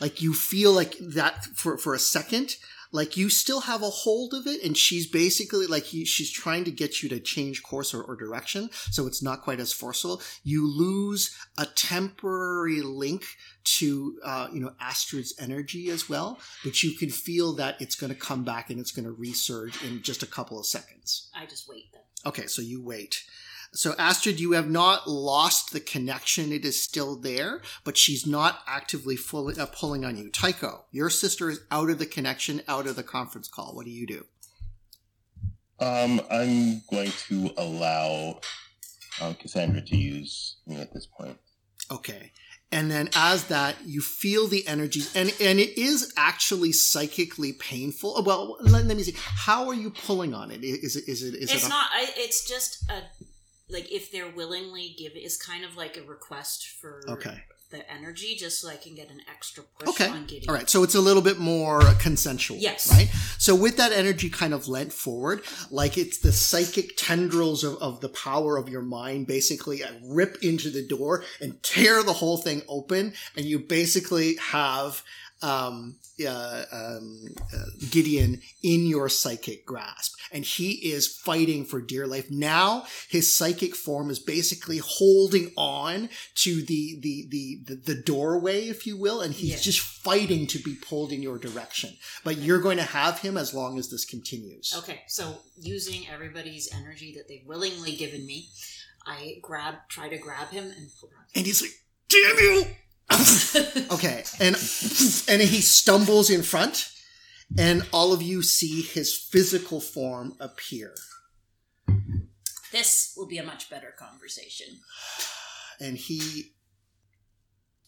like 0.00 0.20
you 0.22 0.34
feel 0.34 0.72
like 0.72 0.96
that 0.98 1.44
for, 1.54 1.78
for 1.78 1.94
a 1.94 1.98
second, 1.98 2.56
like 2.96 3.16
you 3.16 3.28
still 3.28 3.60
have 3.60 3.82
a 3.82 3.90
hold 3.90 4.34
of 4.34 4.46
it. 4.46 4.64
And 4.64 4.76
she's 4.76 5.06
basically 5.06 5.66
like, 5.66 5.84
he, 5.84 6.04
she's 6.04 6.30
trying 6.30 6.64
to 6.64 6.70
get 6.70 7.02
you 7.02 7.08
to 7.10 7.20
change 7.20 7.62
course 7.62 7.94
or, 7.94 8.02
or 8.02 8.16
direction. 8.16 8.70
So 8.90 9.06
it's 9.06 9.22
not 9.22 9.42
quite 9.42 9.60
as 9.60 9.72
forceful. 9.72 10.20
You 10.42 10.66
lose 10.66 11.36
a 11.56 11.66
temporary 11.66 12.80
link 12.80 13.24
to, 13.78 14.18
uh, 14.24 14.48
you 14.52 14.60
know, 14.60 14.72
Astrid's 14.80 15.34
energy 15.38 15.90
as 15.90 16.08
well, 16.08 16.40
but 16.64 16.82
you 16.82 16.92
can 16.96 17.10
feel 17.10 17.52
that 17.54 17.80
it's 17.80 17.94
going 17.94 18.12
to 18.12 18.18
come 18.18 18.44
back 18.44 18.70
and 18.70 18.80
it's 18.80 18.92
going 18.92 19.06
to 19.06 19.14
resurge 19.14 19.84
in 19.86 20.02
just 20.02 20.22
a 20.22 20.26
couple 20.26 20.58
of 20.58 20.66
seconds. 20.66 21.30
I 21.34 21.46
just 21.46 21.68
wait 21.68 21.92
then. 21.92 22.02
Okay, 22.24 22.46
so 22.46 22.62
you 22.62 22.82
wait. 22.82 23.24
So 23.76 23.94
Astrid, 23.98 24.40
you 24.40 24.52
have 24.52 24.70
not 24.70 25.06
lost 25.06 25.72
the 25.72 25.80
connection; 25.80 26.50
it 26.50 26.64
is 26.64 26.80
still 26.80 27.14
there, 27.14 27.60
but 27.84 27.98
she's 27.98 28.26
not 28.26 28.60
actively 28.66 29.16
fully, 29.16 29.58
uh, 29.58 29.66
pulling 29.66 30.02
on 30.02 30.16
you. 30.16 30.30
Tycho, 30.30 30.86
your 30.92 31.10
sister 31.10 31.50
is 31.50 31.60
out 31.70 31.90
of 31.90 31.98
the 31.98 32.06
connection, 32.06 32.62
out 32.68 32.86
of 32.86 32.96
the 32.96 33.02
conference 33.02 33.48
call. 33.48 33.74
What 33.74 33.84
do 33.84 33.90
you 33.90 34.06
do? 34.06 34.24
Um, 35.78 36.22
I'm 36.30 36.80
going 36.90 37.12
to 37.28 37.50
allow 37.58 38.40
um, 39.20 39.34
Cassandra 39.34 39.82
to 39.82 39.96
use 39.96 40.56
me 40.66 40.80
at 40.80 40.94
this 40.94 41.06
point. 41.06 41.36
Okay, 41.90 42.32
and 42.72 42.90
then 42.90 43.10
as 43.14 43.44
that, 43.48 43.76
you 43.84 44.00
feel 44.00 44.46
the 44.46 44.66
energies, 44.66 45.14
and 45.14 45.34
and 45.38 45.60
it 45.60 45.76
is 45.78 46.14
actually 46.16 46.72
psychically 46.72 47.52
painful. 47.52 48.22
Well, 48.24 48.56
let, 48.62 48.86
let 48.86 48.96
me 48.96 49.02
see. 49.02 49.16
How 49.18 49.68
are 49.68 49.74
you 49.74 49.90
pulling 49.90 50.32
on 50.32 50.50
it? 50.50 50.64
Is 50.64 50.96
it 50.96 51.04
is 51.06 51.22
it 51.22 51.34
is 51.34 51.52
it's 51.52 51.64
it? 51.64 51.66
a- 51.66 51.68
not. 51.68 51.90
I, 51.92 52.08
it's 52.16 52.48
just 52.48 52.82
a 52.90 53.02
like 53.68 53.90
if 53.90 54.12
they're 54.12 54.30
willingly 54.30 54.94
give 54.96 55.12
is 55.16 55.36
kind 55.36 55.64
of 55.64 55.76
like 55.76 55.96
a 55.96 56.02
request 56.02 56.68
for 56.80 57.02
okay. 57.08 57.42
the 57.70 57.90
energy, 57.90 58.36
just 58.36 58.60
so 58.60 58.68
I 58.68 58.76
can 58.76 58.94
get 58.94 59.10
an 59.10 59.20
extra 59.28 59.64
push 59.78 59.88
Okay. 59.88 60.08
on. 60.08 60.28
All 60.48 60.54
right, 60.54 60.70
so 60.70 60.84
it's 60.84 60.94
a 60.94 61.00
little 61.00 61.22
bit 61.22 61.38
more 61.38 61.80
consensual. 61.98 62.58
Yes. 62.58 62.90
Right? 62.92 63.08
So 63.38 63.56
with 63.56 63.76
that 63.78 63.90
energy 63.92 64.30
kind 64.30 64.54
of 64.54 64.68
lent 64.68 64.92
forward, 64.92 65.42
like 65.70 65.98
it's 65.98 66.18
the 66.18 66.32
psychic 66.32 66.96
tendrils 66.96 67.64
of, 67.64 67.76
of 67.78 68.00
the 68.00 68.08
power 68.08 68.56
of 68.56 68.68
your 68.68 68.82
mind 68.82 69.26
basically 69.26 69.82
rip 70.04 70.38
into 70.42 70.70
the 70.70 70.86
door 70.86 71.24
and 71.40 71.60
tear 71.62 72.04
the 72.04 72.12
whole 72.12 72.36
thing 72.36 72.62
open. 72.68 73.14
And 73.36 73.46
you 73.46 73.58
basically 73.58 74.36
have 74.36 75.02
um, 75.42 75.96
uh, 76.26 76.64
um, 76.72 77.26
uh, 77.54 77.64
Gideon 77.90 78.40
in 78.62 78.86
your 78.86 79.08
psychic 79.08 79.66
grasp. 79.66 80.14
And 80.32 80.44
he 80.44 80.72
is 80.92 81.06
fighting 81.06 81.64
for 81.64 81.80
dear 81.80 82.06
life. 82.06 82.30
Now 82.30 82.84
his 83.08 83.32
psychic 83.32 83.74
form 83.76 84.10
is 84.10 84.18
basically 84.18 84.78
holding 84.78 85.52
on 85.56 86.08
to 86.36 86.62
the 86.62 86.98
the 87.00 87.26
the 87.28 87.60
the, 87.66 87.74
the 87.94 88.02
doorway, 88.02 88.68
if 88.68 88.86
you 88.86 88.96
will, 88.96 89.20
and 89.20 89.34
he's 89.34 89.50
Yeah. 89.50 89.58
just 89.58 89.80
fighting 89.80 90.46
to 90.48 90.58
be 90.58 90.74
pulled 90.74 91.12
in 91.12 91.22
your 91.22 91.38
direction. 91.38 91.96
But 92.24 92.38
you're 92.38 92.60
going 92.60 92.78
to 92.78 92.82
have 92.82 93.18
him 93.20 93.36
as 93.36 93.52
long 93.54 93.78
as 93.78 93.90
this 93.90 94.04
continues. 94.04 94.74
Okay, 94.78 95.02
so 95.06 95.40
using 95.60 96.08
everybody's 96.08 96.72
energy 96.72 97.12
that 97.16 97.28
they've 97.28 97.46
willingly 97.46 97.94
given 97.94 98.24
me, 98.26 98.48
I 99.06 99.36
grab, 99.42 99.74
try 99.88 100.08
to 100.08 100.16
grab 100.18 100.48
him 100.48 100.64
and 100.64 100.88
pull 100.98 101.10
him. 101.10 101.16
And 101.34 101.46
he's 101.46 101.60
like, 101.62 101.72
"Damn 102.08 102.38
you!" 102.38 102.64
Okay, 103.10 104.24
and 104.40 104.56
and 105.28 105.42
he 105.42 105.60
stumbles 105.60 106.28
in 106.30 106.42
front, 106.42 106.90
and 107.56 107.86
all 107.92 108.12
of 108.12 108.20
you 108.22 108.42
see 108.42 108.82
his 108.82 109.16
physical 109.16 109.80
form 109.80 110.34
appear, 110.40 110.94
This 112.72 113.14
will 113.16 113.26
be 113.28 113.38
a 113.38 113.44
much 113.44 113.70
better 113.70 113.94
conversation. 113.96 114.80
and 115.80 115.96
he 115.96 116.52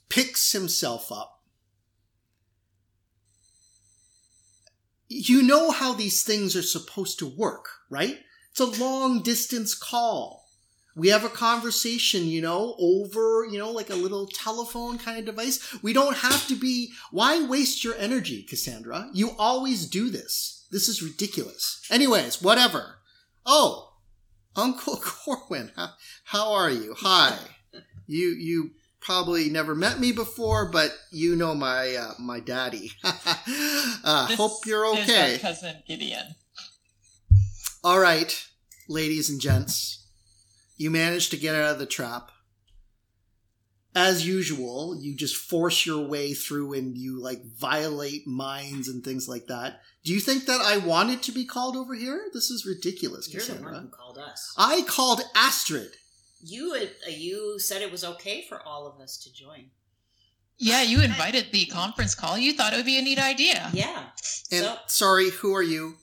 picks 0.09 0.53
himself 0.53 1.11
up. 1.11 1.43
You 5.09 5.43
know 5.43 5.71
how 5.71 5.95
these 5.95 6.23
things 6.23 6.55
are 6.55 6.63
supposed 6.63 7.19
to 7.21 7.27
work, 7.27 7.69
right? 7.91 8.19
It's 8.51 8.61
a 8.61 8.67
long 8.67 9.23
distance 9.23 9.75
call. 9.75 10.48
We 10.97 11.09
have 11.09 11.25
a 11.25 11.29
conversation, 11.29 12.25
you 12.27 12.43
know, 12.43 12.75
over, 12.79 13.47
you 13.49 13.59
know, 13.59 13.71
like 13.71 13.91
a 13.91 13.95
little 13.95 14.27
telephone 14.27 14.99
kind 14.99 15.19
of 15.19 15.25
device. 15.25 15.77
We 15.83 15.93
don't 15.93 16.17
have 16.17 16.47
to 16.49 16.57
be. 16.57 16.93
Why 17.13 17.45
waste 17.47 17.85
your 17.85 17.95
energy, 17.97 18.43
Cassandra? 18.43 19.09
You 19.13 19.31
always 19.39 19.87
do 19.87 20.11
this. 20.11 20.67
This 20.71 20.89
is 20.89 21.03
ridiculous. 21.03 21.81
Anyways, 21.91 22.43
whatever. 22.43 22.97
Oh, 23.47 23.95
Uncle 24.57 24.97
Corwin, 25.03 25.71
how, 25.77 25.91
how 26.25 26.53
are 26.53 26.71
you? 26.71 26.95
Hi. 26.99 27.39
You 28.07 28.29
you 28.31 28.71
probably 29.01 29.49
never 29.51 29.75
met 29.75 30.01
me 30.01 30.13
before, 30.13 30.71
but 30.71 30.91
you 31.13 31.37
know 31.37 31.55
my 31.55 31.95
uh, 31.95 32.13
my 32.19 32.41
daddy. 32.41 32.93
uh, 33.05 34.27
This 34.29 34.37
hope 34.37 34.67
you're 34.67 34.87
okay. 34.87 35.39
cousin 35.41 35.77
Gideon. 35.87 36.35
All 37.85 38.01
right, 38.01 38.47
ladies 38.89 39.31
and 39.31 39.41
gents, 39.41 40.07
you 40.79 40.91
manage 40.91 41.29
to 41.31 41.37
get 41.37 41.55
out 41.55 41.73
of 41.73 41.79
the 41.79 41.87
trap. 41.87 42.31
As 43.95 44.27
usual, 44.27 44.97
you 44.99 45.17
just 45.17 45.37
force 45.37 45.85
your 45.85 46.07
way 46.07 46.33
through 46.33 46.73
and 46.75 46.97
you 46.97 47.21
like 47.21 47.45
violate 47.45 48.27
minds 48.27 48.89
and 48.89 49.03
things 49.03 49.29
like 49.29 49.47
that. 49.49 49.81
Do 50.05 50.13
you 50.13 50.21
think 50.21 50.47
that 50.47 50.61
I 50.61 50.79
wanted 50.79 51.23
to 51.25 51.33
be 51.33 51.45
called 51.45 51.77
over 51.77 51.95
here? 51.95 52.31
This 52.33 52.49
is 52.49 52.65
ridiculous, 52.65 53.33
You're 53.33 53.43
the 53.43 53.63
one 53.63 53.75
who 53.75 53.89
called 53.89 54.19
us. 54.19 54.55
I 54.57 54.83
called 54.83 55.23
Astrid. 55.35 55.97
You 56.41 56.77
uh, 56.81 57.11
you 57.11 57.59
said 57.59 57.83
it 57.83 57.91
was 57.91 58.05
okay 58.05 58.47
for 58.49 58.63
all 58.63 58.87
of 58.87 59.01
us 59.01 59.19
to 59.25 59.33
join. 59.33 59.71
Yeah, 60.59 60.83
you 60.83 61.01
invited 61.03 61.47
the 61.51 61.67
conference 61.67 62.15
call. 62.15 62.39
You 62.39 62.53
thought 62.53 62.73
it 62.73 62.77
would 62.77 62.87
be 62.87 62.99
a 62.99 63.03
neat 63.03 63.19
idea. 63.19 63.69
Yeah. 63.73 64.05
And 64.53 64.65
so 64.65 64.77
sorry, 64.87 65.31
who 65.31 65.55
are 65.57 65.63
you? 65.63 65.97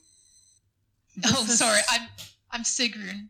Oh, 1.24 1.44
sorry. 1.46 1.80
I'm 1.90 2.08
I'm 2.56 2.62
Sigrun. 2.62 3.28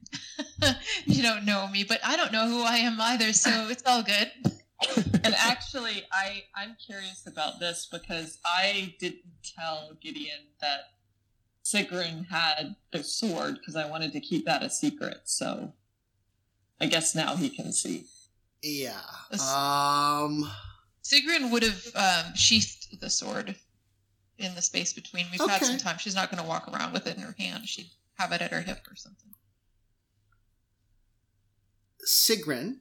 you 1.04 1.20
don't 1.20 1.44
know 1.44 1.66
me, 1.66 1.82
but 1.82 1.98
I 2.04 2.16
don't 2.16 2.30
know 2.30 2.46
who 2.48 2.62
I 2.62 2.76
am 2.76 3.00
either, 3.00 3.32
so 3.32 3.50
it's 3.70 3.82
all 3.84 4.04
good. 4.04 4.30
And 5.24 5.34
actually, 5.36 6.04
I 6.12 6.44
I'm 6.54 6.76
curious 6.84 7.26
about 7.26 7.58
this 7.58 7.88
because 7.90 8.38
I 8.44 8.94
didn't 9.00 9.24
tell 9.42 9.96
Gideon 10.00 10.38
that 10.60 10.90
Sigrun 11.64 12.28
had 12.28 12.76
the 12.92 13.02
sword 13.02 13.56
because 13.58 13.74
I 13.74 13.90
wanted 13.90 14.12
to 14.12 14.20
keep 14.20 14.46
that 14.46 14.62
a 14.62 14.70
secret. 14.70 15.22
So 15.24 15.72
I 16.80 16.86
guess 16.86 17.16
now 17.16 17.34
he 17.34 17.48
can 17.48 17.72
see. 17.72 18.04
Yeah. 18.62 19.00
That's- 19.28 19.52
Um. 19.52 20.48
Sigrun 21.02 21.50
would 21.50 21.64
have 21.64 21.86
um, 21.96 22.34
sheathed 22.36 23.00
the 23.00 23.10
sword 23.10 23.56
in 24.38 24.54
the 24.54 24.62
space 24.62 24.92
between. 24.92 25.26
We've 25.32 25.40
had 25.50 25.64
some 25.64 25.78
time. 25.78 25.98
She's 25.98 26.14
not 26.14 26.30
going 26.30 26.40
to 26.42 26.48
walk 26.48 26.68
around 26.72 26.92
with 26.92 27.08
it 27.08 27.16
in 27.16 27.22
her 27.22 27.34
hand. 27.38 27.66
She'd 27.68 27.90
have 28.16 28.32
it 28.32 28.42
at 28.42 28.52
her 28.52 28.62
hip 28.62 28.80
or 28.90 28.96
something. 28.96 29.30
Sigrun, 32.06 32.78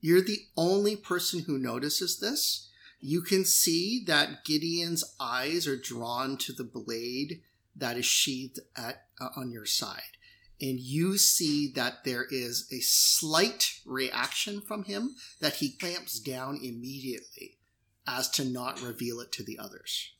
you're 0.00 0.20
the 0.20 0.46
only 0.56 0.96
person 0.96 1.44
who 1.46 1.58
notices 1.58 2.18
this. 2.18 2.70
You 3.00 3.22
can 3.22 3.44
see 3.44 4.02
that 4.06 4.44
Gideon's 4.44 5.04
eyes 5.18 5.66
are 5.66 5.76
drawn 5.76 6.36
to 6.38 6.52
the 6.52 6.64
blade 6.64 7.42
that 7.74 7.96
is 7.96 8.06
sheathed 8.06 8.60
at 8.76 9.04
uh, 9.20 9.28
on 9.36 9.50
your 9.50 9.66
side, 9.66 10.16
and 10.60 10.78
you 10.80 11.18
see 11.18 11.70
that 11.72 12.04
there 12.04 12.26
is 12.30 12.68
a 12.72 12.80
slight 12.80 13.80
reaction 13.84 14.60
from 14.60 14.84
him 14.84 15.14
that 15.40 15.56
he 15.56 15.76
clamps 15.76 16.18
down 16.18 16.58
immediately 16.62 17.58
as 18.06 18.30
to 18.30 18.44
not 18.44 18.82
reveal 18.82 19.20
it 19.20 19.32
to 19.32 19.42
the 19.42 19.58
others. 19.58 20.12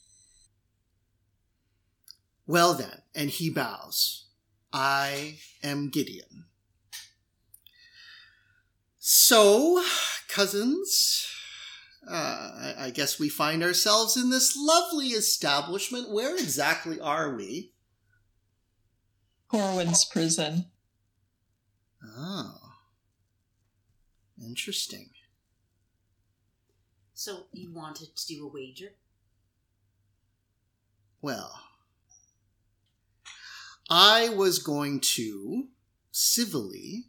Well, 2.46 2.74
then, 2.74 3.02
and 3.14 3.30
he 3.30 3.50
bows. 3.50 4.25
I 4.78 5.38
am 5.62 5.88
Gideon. 5.88 6.44
So, 8.98 9.82
cousins, 10.28 11.26
uh, 12.06 12.12
I, 12.12 12.74
I 12.78 12.90
guess 12.90 13.18
we 13.18 13.30
find 13.30 13.62
ourselves 13.62 14.18
in 14.18 14.28
this 14.28 14.55
lovely 14.55 15.08
establishment. 15.08 16.10
Where 16.10 16.34
exactly 16.34 17.00
are 17.00 17.34
we? 17.34 17.72
Corwin's 19.48 20.05
prison. 20.05 20.66
Oh. 22.14 22.58
Interesting. 24.46 25.08
So 27.14 27.46
you 27.50 27.72
wanted 27.72 28.14
to 28.14 28.26
do 28.26 28.46
a 28.46 28.52
wager? 28.52 28.92
Well, 31.22 31.65
I 33.89 34.31
was 34.31 34.58
going 34.58 35.00
to 35.00 35.68
civilly 36.10 37.06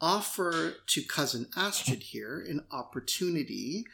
offer 0.00 0.76
to 0.86 1.02
cousin 1.02 1.48
Astrid 1.56 2.02
here 2.02 2.44
an 2.48 2.64
opportunity 2.70 3.84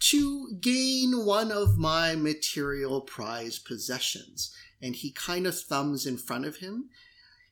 to 0.00 0.56
gain 0.60 1.24
one 1.24 1.52
of 1.52 1.78
my 1.78 2.14
material 2.16 3.00
prize 3.00 3.58
possessions. 3.58 4.54
And 4.80 4.96
he 4.96 5.12
kind 5.12 5.46
of 5.46 5.58
thumbs 5.58 6.06
in 6.06 6.16
front 6.16 6.46
of 6.46 6.56
him. 6.56 6.88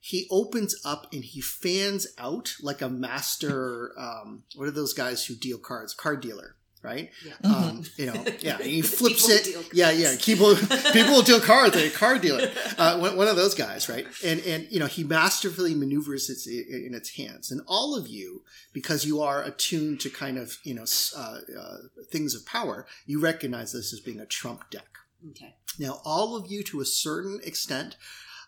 He 0.01 0.27
opens 0.31 0.75
up 0.85 1.13
and 1.13 1.23
he 1.23 1.41
fans 1.41 2.07
out 2.19 2.55
like 2.61 2.81
a 2.81 2.89
master. 2.89 3.93
Um, 3.99 4.45
what 4.57 4.67
are 4.67 4.73
those 4.73 4.95
guys 4.95 5.27
who 5.27 5.37
deal 5.37 5.59
cards? 5.59 5.95
Card 5.95 6.23
dealer, 6.23 6.57
right? 6.83 7.11
Yeah. 7.25 7.51
Um, 7.51 7.83
you 7.97 8.07
know, 8.07 8.25
yeah. 8.41 8.59
He 8.59 8.83
flips 8.83 9.29
it. 9.29 9.73
Yeah, 9.73 9.91
yeah. 9.91 10.17
People, 10.21 10.57
people 10.93 11.13
will 11.13 11.23
deal 11.23 11.41
cards. 11.41 11.77
A 11.77 11.91
card 11.91 12.23
dealer, 12.23 12.51
uh, 12.79 12.99
one, 12.99 13.17
one 13.17 13.29
of 13.29 13.37
those 13.37 13.55
guys, 13.55 13.89
right? 13.89 14.07
And 14.25 14.41
and 14.41 14.67
you 14.71 14.79
know, 14.79 14.87
he 14.87 15.05
masterfully 15.05 15.75
maneuvers 15.75 16.31
it 16.31 16.69
in 16.69 16.95
its 16.95 17.17
hands. 17.17 17.51
And 17.51 17.61
all 17.67 17.97
of 17.97 18.09
you, 18.09 18.43
because 18.73 19.05
you 19.05 19.21
are 19.21 19.43
attuned 19.43 20.01
to 20.01 20.11
kind 20.11 20.39
of 20.39 20.59
you 20.65 20.75
know 20.75 20.85
uh, 21.17 21.39
uh, 21.59 21.77
things 22.11 22.35
of 22.35 22.47
power, 22.47 22.87
you 23.07 23.21
recognize 23.21 23.73
this 23.73 23.93
as 23.93 24.01
being 24.01 24.21
a 24.21 24.27
trump 24.27 24.71
deck. 24.71 24.89
Okay. 25.31 25.55
Now, 25.79 26.01
all 26.05 26.37
of 26.37 26.51
you, 26.51 26.63
to 26.65 26.81
a 26.81 26.85
certain 26.85 27.41
extent, 27.45 27.97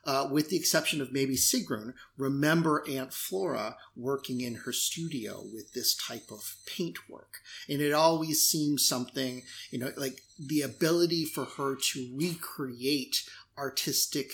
uh, 0.05 0.29
with 0.31 0.49
the 0.49 0.57
exception 0.57 1.01
of 1.01 1.13
maybe 1.13 1.37
Sigrun, 1.37 1.95
remember 2.17 2.85
Aunt 2.89 3.13
Flora 3.13 3.77
working 3.95 4.41
in 4.41 4.57
her 4.65 4.73
studio 4.73 5.43
with 5.53 5.73
this 5.73 5.95
type 5.95 6.31
of 6.31 6.57
paintwork. 6.67 7.39
And 7.69 7.81
it 7.81 7.93
always 7.93 8.43
seems 8.43 8.87
something, 8.87 9.43
you 9.71 9.79
know, 9.79 9.93
like 9.97 10.23
the 10.39 10.63
ability 10.63 11.25
for 11.25 11.45
her 11.45 11.77
to 11.77 12.13
recreate 12.17 13.23
artistic 13.57 14.33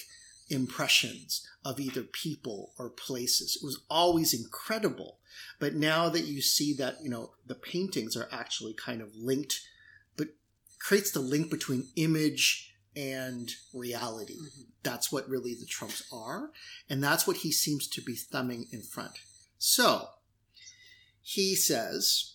impressions 0.49 1.47
of 1.65 1.79
either 1.79 2.03
people 2.03 2.73
or 2.79 2.89
places. 2.89 3.59
It 3.61 3.65
was 3.65 3.83
always 3.91 4.33
incredible. 4.33 5.19
But 5.59 5.75
now 5.75 6.09
that 6.09 6.25
you 6.25 6.41
see 6.41 6.73
that, 6.75 6.97
you 7.03 7.11
know, 7.11 7.33
the 7.47 7.55
paintings 7.55 8.17
are 8.17 8.29
actually 8.33 8.73
kind 8.73 9.03
of 9.03 9.15
linked, 9.15 9.61
but 10.17 10.29
creates 10.81 11.11
the 11.11 11.21
link 11.21 11.51
between 11.51 11.89
image 11.97 12.68
and 12.99 13.55
reality. 13.73 14.37
Mhm. 14.37 14.67
That's 14.83 15.13
what 15.13 15.29
really 15.29 15.55
the 15.55 15.67
Trumps 15.67 16.03
are. 16.11 16.53
And 16.89 17.03
that's 17.03 17.27
what 17.27 17.39
he 17.39 17.53
seems 17.53 17.87
to 17.87 18.01
be 18.03 18.17
thumbing 18.17 18.69
in 18.73 18.83
front. 18.83 19.19
So 19.59 20.11
he 21.23 21.55
says, 21.55 22.35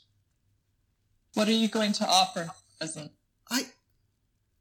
What 1.34 1.50
are 1.50 1.54
you 1.54 1.68
going 1.68 1.94
to 1.94 2.08
offer, 2.08 2.52
cousin? 2.80 3.12
I 3.50 3.74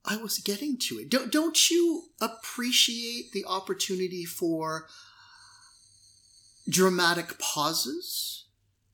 I 0.05 0.17
was 0.17 0.39
getting 0.39 0.77
to 0.79 0.99
it. 0.99 1.09
Don't 1.09 1.31
don't 1.31 1.71
you 1.71 2.11
appreciate 2.21 3.31
the 3.33 3.45
opportunity 3.45 4.25
for 4.25 4.89
dramatic 6.69 7.39
pauses, 7.39 8.47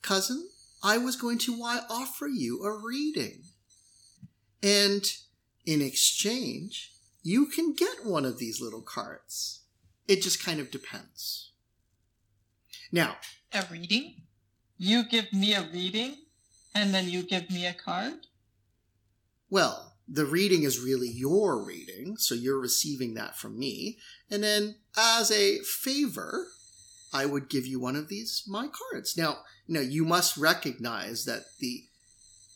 cousin? 0.02 0.50
I 0.82 0.98
was 0.98 1.16
going 1.16 1.38
to 1.38 1.58
why 1.58 1.86
offer 1.88 2.26
you 2.26 2.62
a 2.64 2.76
reading. 2.76 3.44
And 4.62 5.10
in 5.64 5.80
exchange, 5.80 6.92
you 7.22 7.46
can 7.46 7.74
get 7.74 8.04
one 8.04 8.24
of 8.24 8.38
these 8.38 8.60
little 8.60 8.82
cards. 8.82 9.60
It 10.06 10.22
just 10.22 10.44
kind 10.44 10.60
of 10.60 10.70
depends. 10.70 11.52
Now, 12.90 13.16
A 13.52 13.64
reading? 13.70 14.22
You 14.76 15.04
give 15.08 15.32
me 15.32 15.54
a 15.54 15.68
reading, 15.72 16.16
and 16.74 16.94
then 16.94 17.08
you 17.08 17.22
give 17.22 17.50
me 17.50 17.66
a 17.66 17.74
card? 17.74 18.26
Well, 19.50 19.94
the 20.06 20.24
reading 20.24 20.62
is 20.62 20.80
really 20.80 21.08
your 21.08 21.62
reading, 21.62 22.16
so 22.16 22.34
you're 22.34 22.60
receiving 22.60 23.14
that 23.14 23.36
from 23.36 23.58
me. 23.58 23.98
And 24.30 24.42
then, 24.42 24.76
as 24.96 25.30
a 25.30 25.58
favor, 25.58 26.48
I 27.12 27.26
would 27.26 27.48
give 27.48 27.66
you 27.66 27.80
one 27.80 27.96
of 27.96 28.08
these 28.08 28.44
my 28.46 28.68
cards. 28.68 29.16
Now, 29.16 29.38
you 29.66 29.74
know, 29.74 29.80
you 29.80 30.04
must 30.04 30.36
recognize 30.36 31.24
that 31.24 31.44
the 31.58 31.84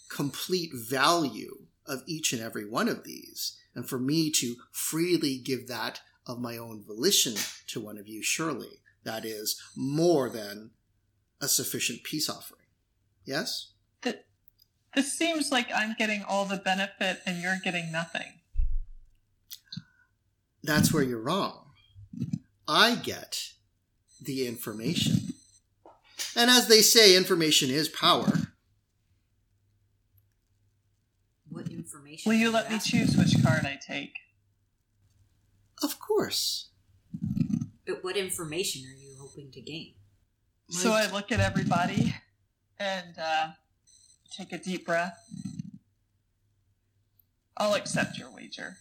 complete 0.08 0.72
value 0.74 1.66
of 1.86 2.02
each 2.06 2.32
and 2.32 2.42
every 2.42 2.68
one 2.68 2.88
of 2.88 3.04
these, 3.04 3.58
and 3.74 3.88
for 3.88 3.98
me 3.98 4.30
to 4.30 4.56
freely 4.70 5.38
give 5.38 5.68
that 5.68 6.00
of 6.26 6.40
my 6.40 6.56
own 6.56 6.84
volition 6.84 7.34
to 7.68 7.80
one 7.80 7.98
of 7.98 8.06
you, 8.06 8.22
surely 8.22 8.80
that 9.04 9.24
is 9.24 9.60
more 9.76 10.28
than 10.28 10.70
a 11.40 11.48
sufficient 11.48 12.04
peace 12.04 12.28
offering. 12.30 12.66
Yes? 13.24 13.72
This 14.94 15.16
seems 15.16 15.50
like 15.50 15.68
I'm 15.74 15.94
getting 15.98 16.22
all 16.22 16.44
the 16.44 16.58
benefit 16.58 17.20
and 17.24 17.40
you're 17.40 17.58
getting 17.64 17.90
nothing. 17.90 18.40
that's 20.62 20.92
where 20.92 21.02
you're 21.02 21.20
wrong. 21.20 21.70
I 22.68 22.94
get 22.94 23.52
the 24.20 24.46
information. 24.46 25.32
And 26.36 26.50
as 26.50 26.68
they 26.68 26.82
say, 26.82 27.16
information 27.16 27.70
is 27.70 27.88
power. 27.88 28.32
What 31.48 31.70
information? 31.82 32.30
Will 32.30 32.38
you 32.38 32.50
let 32.50 32.70
me 32.70 32.78
choose 32.78 33.16
which 33.16 33.42
card 33.42 33.64
I 33.64 33.78
take? 33.84 34.14
Of 35.82 35.98
course. 35.98 36.68
But 37.86 38.04
what 38.04 38.16
information 38.16 38.82
are 38.86 38.96
you 38.96 39.16
hoping 39.20 39.50
to 39.52 39.60
gain? 39.60 39.94
So 40.70 40.90
My- 40.90 41.02
I 41.02 41.10
look 41.10 41.32
at 41.32 41.40
everybody 41.40 42.14
and 42.78 43.18
uh, 43.18 43.48
take 44.30 44.52
a 44.52 44.58
deep 44.58 44.86
breath. 44.86 45.18
I'll 47.56 47.74
accept 47.74 48.16
your 48.16 48.30
wager. 48.30 48.76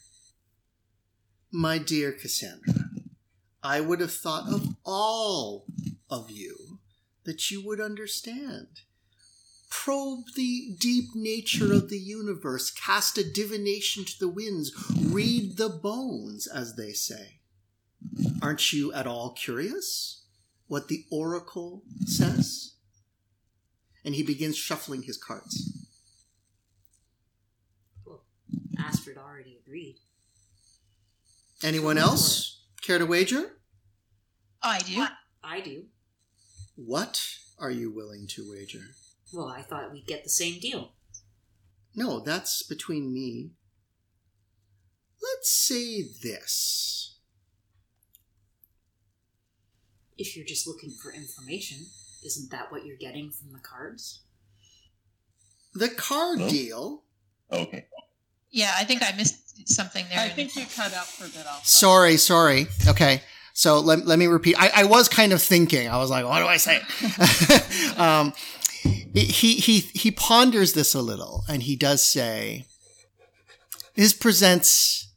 My 1.52 1.78
dear 1.78 2.12
Cassandra, 2.14 2.90
I 3.62 3.82
would 3.82 4.00
have 4.00 4.14
thought 4.14 4.48
of 4.48 4.76
all 4.86 5.66
of 6.10 6.32
you 6.32 6.80
that 7.26 7.52
you 7.52 7.66
would 7.66 7.82
understand. 7.82 8.82
Probe 9.72 10.26
the 10.36 10.76
deep 10.78 11.16
nature 11.16 11.74
of 11.74 11.90
the 11.90 11.98
universe, 11.98 12.70
cast 12.70 13.18
a 13.18 13.24
divination 13.24 14.06
to 14.06 14.20
the 14.20 14.28
winds, 14.28 14.72
read 15.00 15.58
the 15.58 15.70
bones, 15.70 16.46
as 16.46 16.76
they 16.76 16.92
say. 16.92 17.40
Aren't 18.42 18.74
you 18.74 18.92
at 18.94 19.08
all 19.08 19.32
curious 19.32 20.24
what 20.68 20.88
the 20.88 21.06
oracle 21.10 21.84
says? 22.06 22.74
And 24.04 24.14
he 24.14 24.24
begins 24.24 24.58
shuffling 24.58 25.04
his 25.04 25.18
cards. 25.18 25.88
Well, 28.06 28.24
Astrid 28.78 29.18
already 29.18 29.58
agreed. 29.66 29.96
Anyone 31.64 31.98
else 31.98 32.66
care 32.82 33.00
to 33.00 33.06
wager? 33.06 33.58
I 34.62 34.80
do. 34.80 35.06
I 35.44 35.62
do. 35.62 35.86
What 36.76 37.38
are 37.58 37.72
you 37.72 37.90
willing 37.90 38.28
to 38.28 38.50
wager? 38.50 38.96
Well, 39.34 39.48
I 39.48 39.62
thought 39.62 39.92
we'd 39.92 40.08
get 40.08 40.24
the 40.24 40.30
same 40.30 40.60
deal. 40.60 40.92
No, 41.96 42.20
that's 42.20 42.64
between 42.64 43.14
me. 43.14 43.52
Let's 45.22 45.52
say 45.52 46.04
this. 46.04 47.16
If 50.18 50.36
you're 50.36 50.46
just 50.46 50.68
looking 50.68 50.92
for 50.92 51.12
information, 51.12 51.86
isn't 52.26 52.52
that 52.52 52.72
what 52.72 52.86
you're 52.86 52.98
getting 52.98 53.32
from 53.32 53.52
the 53.52 53.60
cards? 53.60 54.22
The 55.74 55.90
card 55.90 56.40
Hello? 56.40 56.50
deal. 56.50 57.04
Okay. 57.52 57.86
Yeah, 58.52 58.74
I 58.78 58.84
think 58.84 59.02
I 59.02 59.16
missed 59.16 59.70
something 59.70 60.06
there. 60.10 60.20
I 60.20 60.30
think 60.30 60.56
you 60.56 60.66
cut 60.76 60.94
out 60.94 61.08
for 61.08 61.26
a 61.26 61.30
bit. 61.30 61.46
Alpha. 61.46 61.66
Sorry, 61.66 62.18
sorry. 62.18 62.68
Okay. 62.88 63.22
So 63.54 63.80
let, 63.80 64.06
let 64.06 64.20
me 64.20 64.28
repeat. 64.28 64.56
I, 64.58 64.72
I 64.76 64.84
was 64.86 65.10
kind 65.10 65.34
of 65.34 65.42
thinking. 65.42 65.88
I 65.88 65.98
was 65.98 66.10
like, 66.10 66.26
what 66.26 66.40
do 66.40 66.48
I 66.48 66.58
say? 66.58 66.82
um, 67.98 68.34
he, 69.14 69.56
he, 69.56 69.80
he 69.80 70.12
ponders 70.12 70.74
this 70.74 70.94
a 70.94 71.02
little 71.02 71.44
and 71.50 71.64
he 71.64 71.76
does 71.76 72.06
say, 72.06 72.66
this 73.96 74.14
presents 74.14 75.14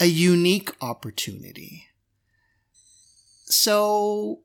a 0.00 0.06
unique 0.06 0.70
opportunity. 0.80 1.86
So, 3.44 4.40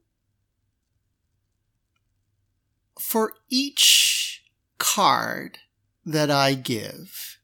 for 3.00 3.34
each 3.50 4.44
card 4.78 5.60
that 6.06 6.30
I 6.30 6.56
give, 6.56 7.40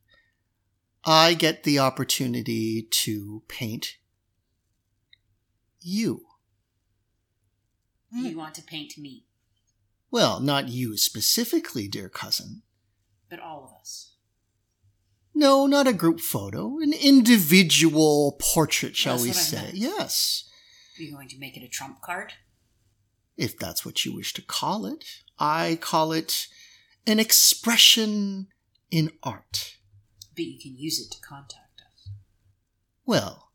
I 1.06 1.34
get 1.34 1.64
the 1.64 1.80
opportunity 1.80 2.88
to 2.92 3.44
paint 3.48 3.98
you. 5.80 6.26
You 8.14 8.38
want 8.38 8.56
to 8.56 8.64
paint 8.64 8.98
me, 8.98 9.26
Well, 10.12 10.40
not 10.42 10.68
you 10.68 10.98
specifically, 10.98 11.88
dear 11.88 12.10
cousin. 12.10 12.64
but 13.30 13.40
all 13.40 13.64
of 13.64 13.80
us. 13.80 14.12
No, 15.34 15.66
not 15.66 15.88
a 15.88 15.94
group 15.94 16.20
photo. 16.20 16.80
An 16.80 16.92
individual 16.92 18.38
portrait, 18.40 18.98
shall 18.98 19.14
That's 19.14 19.24
we 19.24 19.30
I 19.30 19.34
say. 19.34 19.72
Yes. 19.74 20.50
Are 21.00 21.02
you 21.02 21.14
going 21.14 21.30
to 21.30 21.40
make 21.40 21.56
it 21.56 21.64
a 21.64 21.70
trump 21.70 22.02
card? 22.02 22.34
If 23.38 23.58
that's 23.58 23.86
what 23.86 24.04
you 24.04 24.14
wish 24.14 24.34
to 24.34 24.42
call 24.42 24.86
it. 24.86 25.06
I 25.40 25.78
call 25.80 26.12
it 26.12 26.48
an 27.08 27.20
expression 27.20 28.48
in 28.92 29.14
art. 29.24 29.78
But 30.36 30.44
you 30.44 30.60
can 30.60 30.76
use 30.78 31.00
it 31.00 31.10
to 31.16 31.22
contact 31.22 31.82
us. 31.82 32.10
Well, 33.06 33.52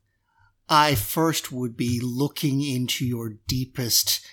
I 0.69 0.95
first 0.95 1.53
would 1.53 1.77
be 1.77 2.01
looking 2.03 2.63
into 2.63 3.05
your 3.07 3.35
deepest 3.47 4.27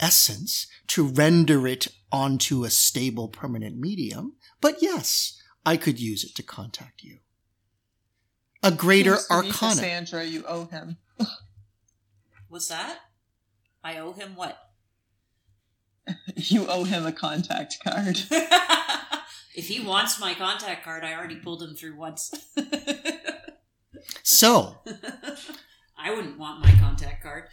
essence 0.00 0.66
to 0.88 1.06
render 1.06 1.66
it 1.66 1.88
onto 2.10 2.64
a 2.64 2.70
stable 2.70 3.28
permanent 3.28 3.78
medium. 3.78 4.34
But 4.60 4.76
yes, 4.80 5.40
I 5.64 5.76
could 5.76 6.00
use 6.00 6.24
it 6.24 6.34
to 6.36 6.42
contact 6.42 7.02
you. 7.02 7.18
A 8.62 8.70
greater 8.70 9.16
Seems 9.16 9.26
to 9.26 9.34
arcana. 9.34 9.74
Cassandra, 9.74 10.24
you 10.24 10.44
owe 10.46 10.64
him. 10.66 10.96
What's 12.48 12.68
that? 12.68 12.98
I 13.84 13.98
owe 13.98 14.12
him 14.12 14.34
what? 14.34 14.58
You 16.36 16.66
owe 16.68 16.84
him 16.84 17.04
a 17.04 17.12
contact 17.12 17.78
card. 17.84 18.18
if 19.54 19.68
he 19.68 19.80
wants 19.80 20.18
my 20.18 20.32
contact 20.32 20.82
card, 20.82 21.04
I 21.04 21.12
already 21.12 21.36
pulled 21.36 21.62
him 21.62 21.74
through 21.74 21.96
once. 21.96 22.32
So, 24.22 24.78
I 25.98 26.10
wouldn't 26.14 26.38
want 26.38 26.64
my 26.64 26.70
contact 26.80 27.22
card. 27.22 27.48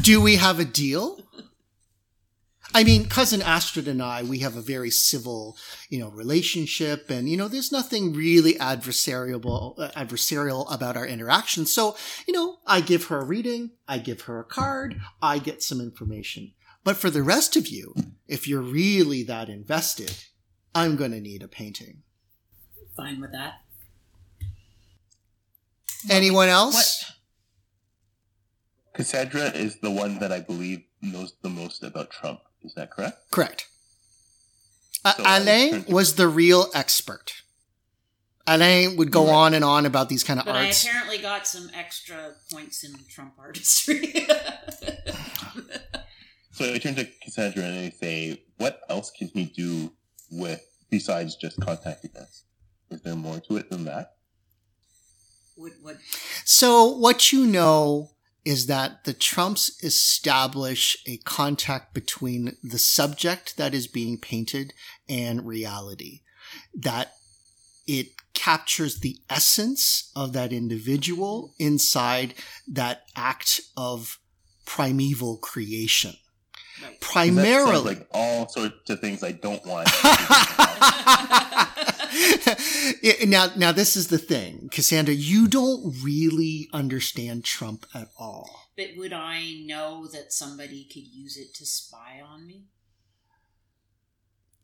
do 0.00 0.20
we 0.20 0.36
have 0.36 0.60
a 0.60 0.64
deal? 0.64 1.18
I 2.76 2.82
mean, 2.82 3.06
cousin 3.06 3.40
Astrid 3.40 3.86
and 3.86 4.02
I, 4.02 4.24
we 4.24 4.40
have 4.40 4.56
a 4.56 4.60
very 4.60 4.90
civil, 4.90 5.56
you 5.88 6.00
know, 6.00 6.08
relationship, 6.08 7.08
and 7.08 7.28
you 7.28 7.36
know, 7.36 7.46
there's 7.46 7.70
nothing 7.70 8.12
really 8.12 8.54
adversarial 8.54 9.78
uh, 9.78 9.90
adversarial 9.92 10.72
about 10.74 10.96
our 10.96 11.06
interaction. 11.06 11.66
So, 11.66 11.96
you 12.26 12.34
know, 12.34 12.56
I 12.66 12.80
give 12.80 13.04
her 13.04 13.20
a 13.20 13.24
reading, 13.24 13.70
I 13.86 13.98
give 13.98 14.22
her 14.22 14.40
a 14.40 14.44
card, 14.44 15.00
I 15.22 15.38
get 15.38 15.62
some 15.62 15.80
information. 15.80 16.52
But 16.82 16.96
for 16.96 17.10
the 17.10 17.22
rest 17.22 17.54
of 17.54 17.68
you, 17.68 17.94
if 18.26 18.48
you're 18.48 18.60
really 18.60 19.22
that 19.22 19.48
invested, 19.48 20.12
I'm 20.74 20.96
going 20.96 21.12
to 21.12 21.20
need 21.20 21.44
a 21.44 21.48
painting. 21.48 22.02
Fine 22.96 23.20
with 23.20 23.30
that. 23.32 23.54
Anyone 26.10 26.48
else? 26.48 26.74
What? 26.74 27.10
Cassandra 28.94 29.46
is 29.46 29.78
the 29.80 29.90
one 29.90 30.18
that 30.18 30.32
I 30.32 30.40
believe 30.40 30.82
knows 31.00 31.34
the 31.42 31.48
most 31.48 31.82
about 31.82 32.10
Trump. 32.10 32.40
Is 32.64 32.74
that 32.74 32.90
correct? 32.90 33.30
Correct. 33.30 33.68
Uh, 35.04 35.12
So 35.16 35.22
I 35.24 35.38
Alain 35.38 35.84
was 35.88 36.14
the 36.16 36.26
real 36.28 36.70
expert. 36.74 37.34
Alain 38.46 38.96
would 38.96 39.10
go 39.10 39.26
Right. 39.26 39.32
on 39.34 39.54
and 39.54 39.64
on 39.64 39.86
about 39.86 40.08
these 40.08 40.22
kind 40.24 40.38
of 40.40 40.46
But 40.46 40.56
arts. 40.56 40.84
I 40.84 40.88
apparently 40.90 41.18
got 41.18 41.46
some 41.46 41.70
extra 41.74 42.34
points 42.50 42.84
in 42.84 42.94
Trump 43.08 43.34
artistry. 43.38 44.26
So 46.52 46.72
I 46.72 46.78
turn 46.78 46.94
to 46.94 47.04
Cassandra 47.20 47.64
and 47.64 47.76
I 47.86 47.90
say, 47.90 48.40
what 48.58 48.80
else 48.88 49.10
can 49.10 49.26
he 49.34 49.46
do 49.46 49.92
with 50.30 50.64
besides 50.88 51.34
just 51.34 51.60
contacting 51.60 52.12
us? 52.16 52.44
Is 52.92 53.02
there 53.02 53.16
more 53.16 53.40
to 53.40 53.56
it 53.56 53.70
than 53.70 53.84
that? 53.86 54.12
would, 55.56 55.72
would, 55.82 55.98
So 56.44 56.84
what 56.86 57.32
you 57.32 57.44
know 57.44 58.12
is 58.44 58.66
that 58.66 59.04
the 59.04 59.14
Trumps 59.14 59.82
establish 59.82 60.96
a 61.06 61.16
contact 61.18 61.94
between 61.94 62.56
the 62.62 62.78
subject 62.78 63.56
that 63.56 63.74
is 63.74 63.86
being 63.86 64.18
painted 64.18 64.74
and 65.08 65.46
reality. 65.46 66.20
That 66.74 67.14
it 67.86 68.08
captures 68.34 69.00
the 69.00 69.18
essence 69.30 70.10
of 70.14 70.32
that 70.34 70.52
individual 70.52 71.54
inside 71.58 72.34
that 72.68 73.04
act 73.16 73.60
of 73.76 74.18
primeval 74.66 75.38
creation. 75.38 76.14
Right. 76.82 76.90
'Cause 76.90 76.90
that 76.90 77.00
Primarily. 77.00 77.94
like 77.96 78.06
all 78.12 78.48
sorts 78.48 78.88
of 78.90 79.00
things 79.00 79.22
I 79.22 79.32
don't 79.32 79.64
want. 79.66 79.88
Now, 83.26 83.48
now 83.56 83.72
this 83.72 83.96
is 83.96 84.08
the 84.08 84.18
thing, 84.18 84.68
Cassandra. 84.70 85.14
You 85.14 85.48
don't 85.48 85.94
really 86.02 86.68
understand 86.72 87.44
Trump 87.44 87.86
at 87.94 88.08
all. 88.18 88.68
But 88.76 88.90
would 88.96 89.12
I 89.12 89.62
know 89.64 90.06
that 90.12 90.32
somebody 90.32 90.84
could 90.84 91.06
use 91.06 91.36
it 91.36 91.54
to 91.54 91.66
spy 91.66 92.20
on 92.24 92.46
me? 92.46 92.64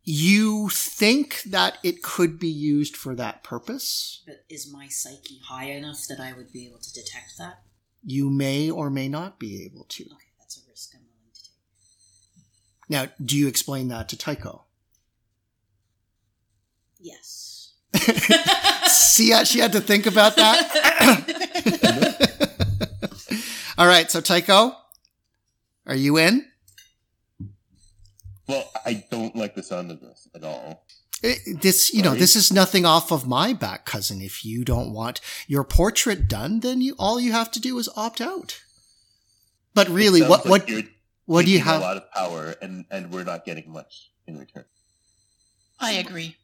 You 0.05 0.69
think 0.71 1.43
that 1.43 1.79
it 1.83 2.03
could 2.03 2.39
be 2.39 2.49
used 2.49 2.97
for 2.97 3.15
that 3.17 3.45
purpose. 3.45 4.23
But 4.27 4.45
is 4.49 4.73
my 4.73 4.89
psyche 4.89 5.41
high 5.49 5.71
enough 5.71 6.07
that 6.09 6.21
I 6.21 6.33
would 6.33 6.53
be 6.53 6.67
able 6.67 6.79
to 6.81 6.93
detect 6.93 7.37
that? 7.39 7.63
You 8.03 8.31
may 8.31 8.71
or 8.71 8.91
may 8.91 9.09
not 9.09 9.39
be 9.39 9.65
able 9.65 9.85
to. 9.91 10.05
Okay, 10.05 10.30
Now, 12.91 13.07
do 13.25 13.39
you 13.39 13.47
explain 13.49 13.89
that 13.89 14.09
to 14.11 14.19
Tycho? 14.19 14.65
Yes. 16.99 17.73
See, 18.89 19.31
how 19.31 19.45
she 19.45 19.61
had 19.61 19.73
to 19.73 19.81
think 19.81 20.07
about 20.07 20.35
that. 20.37 20.67
All 23.79 23.87
right, 23.87 24.11
so 24.11 24.21
Tycho, 24.21 24.75
are 25.87 25.95
you 25.95 26.19
in? 26.19 26.45
well, 28.49 28.69
I 28.85 29.05
don't 29.11 29.35
like 29.37 29.55
the 29.55 29.63
sound 29.63 29.93
of 29.93 30.01
this 30.01 30.27
at 30.35 30.43
all. 30.43 30.85
It- 31.23 31.63
this, 31.63 31.95
you 31.95 32.03
know, 32.03 32.15
this 32.17 32.35
is 32.35 32.53
nothing 32.53 32.85
off 32.85 33.13
of 33.13 33.25
my 33.29 33.53
back, 33.53 33.87
cousin. 33.87 34.21
If 34.21 34.45
you 34.45 34.65
don't 34.65 34.93
want 34.93 35.21
your 35.47 35.63
portrait 35.63 36.27
done, 36.29 36.59
then 36.61 36.81
you 36.81 36.97
all 36.99 37.21
you 37.21 37.31
have 37.31 37.53
to 37.53 37.61
do 37.61 37.79
is 37.79 37.89
opt 37.95 38.21
out. 38.21 38.61
But 39.73 39.89
really, 39.89 40.21
what 40.23 40.41
sounds 40.43 40.51
what 40.51 40.69
you're 40.69 40.83
what 41.31 41.45
do 41.47 41.51
you 41.53 41.61
have? 41.61 41.81
A 41.81 41.85
lot 41.85 41.97
of 41.97 42.11
power, 42.13 42.55
and 42.61 42.85
and 42.91 43.11
we're 43.13 43.25
not 43.25 43.45
getting 43.45 43.71
much 43.73 44.11
in 44.27 44.39
return. 44.39 44.65
I 45.79 45.93
agree. 45.93 46.37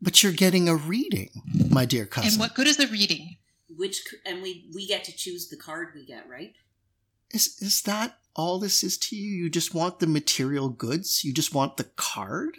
But 0.00 0.22
you're 0.22 0.32
getting 0.32 0.68
a 0.68 0.76
reading, 0.76 1.30
my 1.70 1.86
dear 1.86 2.04
cousin. 2.06 2.32
And 2.32 2.40
what 2.40 2.54
good 2.54 2.66
is 2.66 2.76
the 2.76 2.86
reading? 2.86 3.36
Which 3.74 4.00
and 4.24 4.42
we 4.42 4.68
we 4.74 4.86
get 4.86 5.04
to 5.04 5.12
choose 5.16 5.48
the 5.48 5.56
card 5.56 5.88
we 5.94 6.04
get, 6.04 6.28
right? 6.28 6.54
Is 7.32 7.56
is 7.60 7.82
that 7.82 8.18
all 8.34 8.58
this 8.58 8.84
is 8.84 8.98
to 8.98 9.16
you? 9.16 9.30
You 9.44 9.50
just 9.50 9.74
want 9.74 9.98
the 9.98 10.06
material 10.06 10.68
goods? 10.68 11.24
You 11.24 11.32
just 11.32 11.54
want 11.54 11.76
the 11.78 11.84
card? 11.96 12.56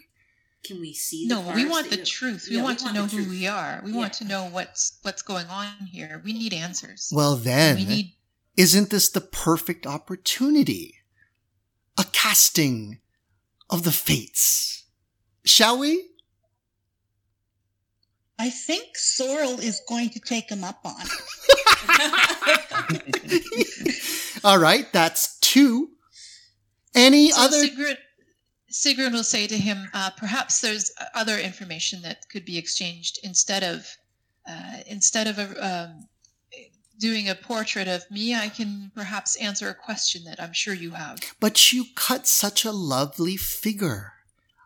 Can 0.64 0.82
we 0.82 0.94
see? 0.94 1.28
the 1.28 1.36
No, 1.36 1.54
we 1.56 1.64
want 1.66 1.90
the 1.92 1.98
you- 2.00 2.06
truth. 2.06 2.48
We 2.50 2.58
Yeah, 2.58 2.64
want 2.64 2.80
to 2.80 2.92
know 2.92 3.04
who 3.06 3.18
truth. 3.24 3.30
we 3.30 3.48
are. 3.48 3.82
We 3.86 3.94
want 3.94 4.14
to 4.14 4.26
know 4.26 4.50
what's 4.50 4.98
what's 5.04 5.22
going 5.22 5.48
on 5.48 5.68
here. 5.92 6.22
We 6.26 6.34
need 6.34 6.54
answers. 6.54 7.10
Well, 7.14 7.36
then, 7.38 7.76
we 7.78 7.86
need 7.86 8.14
isn't 8.58 8.90
this 8.90 9.08
the 9.10 9.22
perfect 9.22 9.86
opportunity? 9.86 10.96
A 11.98 12.06
casting 12.12 13.00
of 13.70 13.84
the 13.84 13.92
fates. 13.92 14.86
Shall 15.46 15.80
we? 15.80 16.04
I 18.40 18.50
think 18.50 18.96
Sorrel 18.98 19.60
is 19.60 19.82
going 19.88 20.10
to 20.12 20.20
take 20.20 20.50
him 20.50 20.64
up 20.64 20.80
on 20.86 20.96
it. 21.02 21.12
All 24.44 24.60
right, 24.60 24.86
that's 24.94 25.40
two. 25.40 25.90
Any 26.94 27.32
so 27.32 27.42
other? 27.42 27.58
Sigrid, 27.58 27.98
Sigrid 28.70 29.14
will 29.14 29.24
say 29.24 29.48
to 29.48 29.58
him, 29.58 29.90
uh, 29.94 30.12
perhaps 30.18 30.62
there's 30.62 30.92
other 31.16 31.38
information 31.38 32.02
that 32.04 32.30
could 32.30 32.46
be 32.46 32.58
exchanged 32.58 33.20
instead 33.24 33.64
of 33.64 33.88
uh, 34.48 34.78
instead 34.86 35.28
of 35.28 35.40
a, 35.40 35.66
um, 35.66 36.08
doing 37.00 37.30
a 37.30 37.36
portrait 37.36 37.88
of 37.88 38.10
me. 38.10 38.36
I 38.36 38.50
can 38.50 38.92
perhaps 38.96 39.36
answer 39.38 39.70
a 39.70 39.76
question 39.76 40.24
that 40.26 40.42
I'm 40.42 40.54
sure 40.54 40.74
you 40.74 40.92
have. 40.92 41.20
But 41.40 41.72
you 41.72 41.86
cut 41.96 42.28
such 42.28 42.66
a 42.66 42.72
lovely 42.72 43.38
figure. 43.38 44.14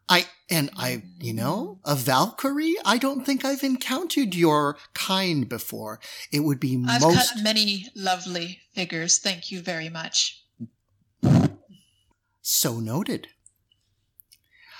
I 0.09 0.25
and 0.49 0.69
I, 0.75 1.03
you 1.19 1.33
know, 1.33 1.79
mm. 1.85 1.91
a 1.91 1.95
Valkyrie. 1.95 2.75
I 2.83 2.97
don't 2.97 3.25
think 3.25 3.45
I've 3.45 3.63
encountered 3.63 4.35
your 4.35 4.77
kind 4.93 5.47
before. 5.47 6.01
It 6.31 6.41
would 6.41 6.59
be 6.59 6.83
I've 6.87 7.01
most. 7.01 7.33
cut 7.33 7.43
many 7.43 7.87
lovely 7.95 8.59
figures. 8.73 9.19
Thank 9.19 9.51
you 9.51 9.61
very 9.61 9.87
much. 9.87 10.43
So 12.41 12.79
noted. 12.79 13.27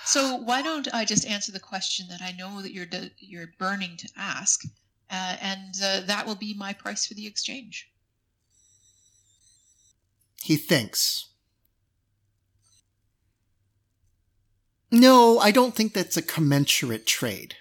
So 0.04 0.36
why 0.36 0.62
don't 0.62 0.92
I 0.92 1.04
just 1.04 1.26
answer 1.26 1.52
the 1.52 1.60
question 1.60 2.06
that 2.10 2.20
I 2.20 2.32
know 2.32 2.60
that 2.60 2.72
you're 2.72 2.88
you're 3.18 3.52
burning 3.58 3.96
to 3.98 4.08
ask, 4.16 4.64
uh, 5.12 5.36
and 5.42 5.74
uh, 5.84 6.00
that 6.06 6.26
will 6.26 6.34
be 6.34 6.54
my 6.54 6.72
price 6.72 7.06
for 7.06 7.12
the 7.12 7.26
exchange. 7.26 7.90
He 10.42 10.56
thinks. 10.56 11.28
No, 14.90 15.38
I 15.38 15.50
don't 15.50 15.74
think 15.74 15.92
that's 15.92 16.16
a 16.16 16.22
commensurate 16.22 17.06
trade. 17.06 17.56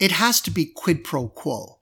It 0.00 0.10
has 0.12 0.40
to 0.42 0.50
be 0.50 0.66
quid 0.66 1.04
pro 1.04 1.28
quo. 1.28 1.78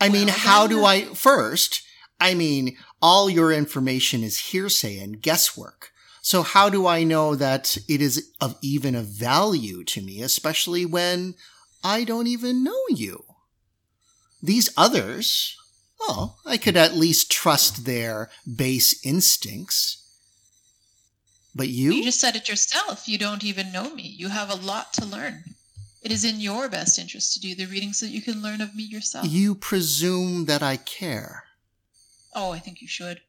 I 0.00 0.08
mean, 0.08 0.26
how 0.26 0.66
do 0.66 0.82
uh, 0.82 0.88
I, 0.88 1.04
first, 1.14 1.82
I 2.20 2.34
mean, 2.34 2.76
all 3.00 3.30
your 3.30 3.52
information 3.52 4.24
is 4.24 4.50
hearsay 4.50 4.98
and 4.98 5.22
guesswork. 5.22 5.91
So 6.22 6.42
how 6.42 6.70
do 6.70 6.86
I 6.86 7.02
know 7.02 7.34
that 7.34 7.76
it 7.88 8.00
is 8.00 8.30
of 8.40 8.56
even 8.62 8.94
a 8.94 9.02
value 9.02 9.82
to 9.84 10.00
me, 10.00 10.22
especially 10.22 10.86
when 10.86 11.34
I 11.82 12.04
don't 12.04 12.28
even 12.28 12.62
know 12.62 12.80
you? 12.88 13.24
These 14.40 14.70
others, 14.76 15.56
well, 16.00 16.38
I 16.46 16.56
could 16.58 16.76
at 16.76 16.94
least 16.94 17.30
trust 17.30 17.84
their 17.84 18.30
base 18.56 19.04
instincts. 19.04 19.98
But 21.56 21.68
you? 21.68 21.92
You 21.92 22.04
just 22.04 22.20
said 22.20 22.36
it 22.36 22.48
yourself. 22.48 23.08
You 23.08 23.18
don't 23.18 23.44
even 23.44 23.72
know 23.72 23.92
me. 23.92 24.02
You 24.02 24.28
have 24.28 24.48
a 24.48 24.54
lot 24.54 24.92
to 24.94 25.04
learn. 25.04 25.42
It 26.02 26.12
is 26.12 26.24
in 26.24 26.40
your 26.40 26.68
best 26.68 26.98
interest 27.00 27.34
to 27.34 27.40
do 27.40 27.54
the 27.54 27.66
reading 27.66 27.92
so 27.92 28.06
that 28.06 28.12
you 28.12 28.22
can 28.22 28.42
learn 28.42 28.60
of 28.60 28.74
me 28.76 28.84
yourself. 28.84 29.26
you 29.28 29.54
presume 29.56 30.46
that 30.46 30.62
I 30.62 30.76
care. 30.76 31.44
oh, 32.34 32.52
I 32.52 32.60
think 32.60 32.80
you 32.80 32.88
should. 32.88 33.20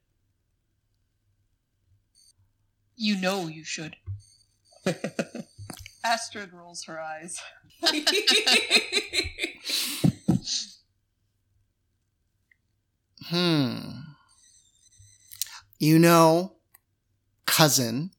You 3.04 3.20
know 3.20 3.48
you 3.48 3.66
should. 3.66 3.98
Astrid 6.06 6.54
rolls 6.54 6.86
her 6.86 7.02
eyes. 7.02 7.38
Hmm. 13.30 14.14
You 15.80 16.00
know, 16.00 16.54
cousin, 17.46 18.12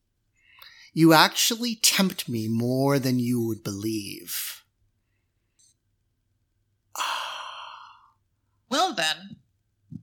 you 0.94 1.12
actually 1.12 1.76
tempt 1.76 2.28
me 2.28 2.48
more 2.48 2.98
than 2.98 3.18
you 3.18 3.40
would 3.46 3.62
believe. 3.64 4.62
Well 8.68 8.92
then, 8.94 9.36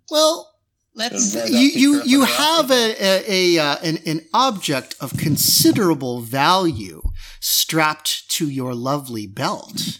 Well, 0.09 0.50
let's. 0.93 1.33
You 1.49 1.59
you 1.59 2.03
you 2.03 2.23
up 2.23 2.29
on 2.29 2.35
the 2.35 2.43
have 2.43 2.71
a 2.71 2.95
a, 2.99 3.57
a 3.57 3.59
uh, 3.59 3.75
an 3.83 3.97
an 4.05 4.21
object 4.33 4.95
of 4.99 5.17
considerable 5.17 6.21
value 6.21 7.01
strapped 7.39 8.29
to 8.31 8.49
your 8.49 8.73
lovely 8.73 9.27
belt. 9.27 9.99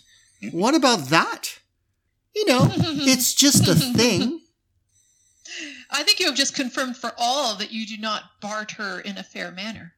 What 0.51 0.75
about 0.75 1.09
that? 1.09 1.59
You 2.35 2.45
know, 2.45 2.69
it's 2.75 3.33
just 3.33 3.67
a 3.67 3.75
thing. 3.75 4.41
I 5.89 6.03
think 6.03 6.19
you 6.19 6.27
have 6.27 6.35
just 6.35 6.55
confirmed 6.55 6.95
for 6.95 7.11
all 7.17 7.55
that 7.55 7.71
you 7.71 7.85
do 7.85 7.97
not 7.97 8.23
barter 8.41 9.01
in 9.01 9.17
a 9.17 9.23
fair 9.23 9.51
manner. 9.51 9.93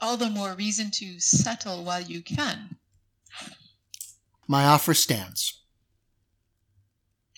All 0.00 0.16
the 0.16 0.28
more 0.28 0.52
reason 0.54 0.90
to 0.92 1.20
settle 1.20 1.84
while 1.84 2.02
you 2.02 2.20
can. 2.20 2.76
My 4.48 4.64
offer 4.64 4.92
stands. 4.92 5.60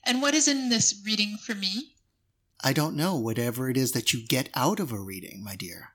And 0.07 0.23
what 0.23 0.35
is 0.35 0.47
in 0.47 0.69
this 0.69 1.03
reading 1.05 1.37
for 1.37 1.55
me? 1.55 1.95
I 2.63 2.73
don't 2.73 2.97
know 2.97 3.17
whatever 3.17 3.69
it 3.69 3.77
is 3.77 3.93
that 3.93 4.13
you 4.13 4.27
get 4.27 4.49
out 4.55 4.81
of 4.81 4.93
a 4.93 5.01
reading, 5.01 5.43
my 5.45 5.57
dear. 5.57 5.91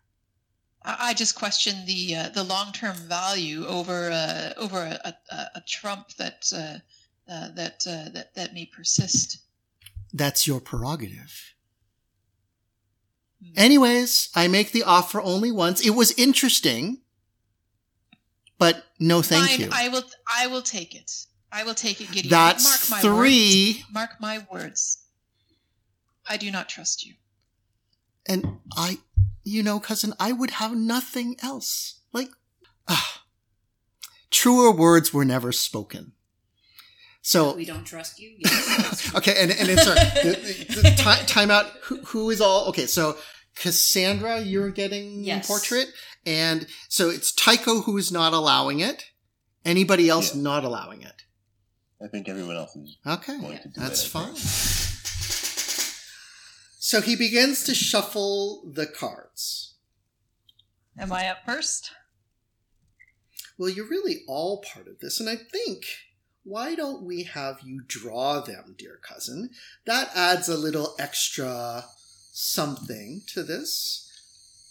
I 0.84 1.14
just 1.14 1.36
question 1.36 1.86
the 1.86 2.16
uh, 2.16 2.30
the 2.30 2.44
long 2.44 2.72
term 2.72 2.96
value 2.96 3.66
over 3.66 4.10
uh, 4.12 4.54
over 4.58 4.80
a, 4.80 5.14
a, 5.30 5.46
a 5.56 5.62
trump 5.68 6.10
that 6.18 6.52
uh, 6.54 6.80
uh, 7.32 7.50
that 7.56 7.86
uh, 7.88 8.10
that 8.14 8.34
that 8.36 8.54
may 8.54 8.66
persist. 8.66 9.40
That's 10.12 10.48
your 10.48 10.60
prerogative. 10.60 11.54
Hmm. 13.44 13.54
Anyways, 13.56 14.30
I 14.36 14.48
make 14.48 14.72
the 14.72 14.84
offer 14.84 15.22
only 15.22 15.52
once. 15.52 15.86
It 15.86 15.92
was 15.92 16.12
interesting, 16.14 17.02
but 18.58 18.84
no 19.00 19.22
thank 19.22 19.50
Fine, 19.50 19.60
you. 19.60 19.70
I 19.72 19.90
will 19.90 20.04
I 20.28 20.48
will 20.48 20.64
take 20.64 20.96
it. 20.96 21.12
I 21.52 21.64
will 21.64 21.74
take 21.74 22.00
it, 22.02 22.12
Gideon. 22.12 22.30
That's 22.30 22.90
Mark 22.90 23.04
my 23.04 23.10
three. 23.10 23.74
Words. 23.80 23.94
Mark 23.94 24.10
my 24.22 24.46
words. 24.52 25.04
I 26.28 26.38
do 26.38 26.50
not 26.52 26.70
trust 26.70 27.06
you. 27.06 27.16
And 28.28 28.60
I, 28.76 29.00
you 29.44 29.64
know, 29.64 29.80
cousin, 29.80 30.14
I 30.20 30.32
would 30.32 30.52
have 30.52 30.76
nothing 30.76 31.36
else. 31.44 32.00
Like, 32.14 32.30
ah, 32.88 33.24
truer 34.30 34.72
words 34.72 35.14
were 35.14 35.26
never 35.26 35.52
spoken. 35.52 36.14
So, 37.24 37.56
we 37.56 37.66
don't 37.66 37.84
trust 37.86 38.20
you. 38.20 38.36
Yes. 38.40 39.14
okay, 39.16 39.36
and, 39.38 39.52
and 39.52 39.70
it's 39.70 39.88
our, 39.88 39.94
the, 39.96 40.66
the, 40.70 40.82
the 40.82 41.24
time 41.28 41.52
out. 41.52 41.66
Who, 41.84 41.98
who 41.98 42.30
is 42.32 42.42
all, 42.42 42.68
okay, 42.70 42.88
so 42.88 43.18
Cassandra, 43.56 44.40
you're 44.40 44.72
getting 44.72 45.24
Yes. 45.24 45.48
portrait. 45.48 45.88
And 46.26 46.68
so 46.88 47.10
it's 47.10 47.32
Tycho 47.32 47.82
who 47.82 47.98
is 47.98 48.12
not 48.12 48.34
allowing 48.34 48.80
it. 48.80 49.06
Anybody 49.66 50.10
else 50.10 50.36
Yeah. 50.36 50.42
not 50.42 50.64
allowing 50.64 51.02
it? 51.02 51.24
I 52.04 52.08
think 52.08 52.28
everyone 52.28 52.56
else 52.56 52.76
is 52.76 52.98
Okay, 53.06 53.40
going 53.40 53.58
to 53.60 53.68
do 53.70 53.80
that's 53.80 54.06
it. 54.06 54.16
I 54.16 54.26
fine. 54.26 54.36
So 56.84 57.00
he 57.00 57.16
begins 57.16 57.64
to 57.66 57.76
shuffle 57.76 58.64
the 58.70 58.86
cards. 58.88 59.76
Am 60.98 61.14
I 61.14 61.28
up 61.30 61.38
first? 61.46 61.92
Well, 63.58 63.70
you're 63.70 63.88
really 63.88 64.24
all 64.28 64.62
part 64.74 64.88
of 64.88 65.00
this, 65.00 65.20
and 65.20 65.30
I 65.30 65.36
think 65.38 65.86
why 66.44 66.74
don't 66.76 67.04
we 67.04 67.24
have 67.24 67.60
you 67.64 67.84
draw 67.88 68.42
them, 68.42 68.76
dear 68.78 69.00
cousin? 69.08 69.52
That 69.86 70.10
adds 70.16 70.50
a 70.50 70.58
little 70.58 70.96
extra 71.00 71.86
something 72.34 73.22
to 73.28 73.44
this. 73.44 74.10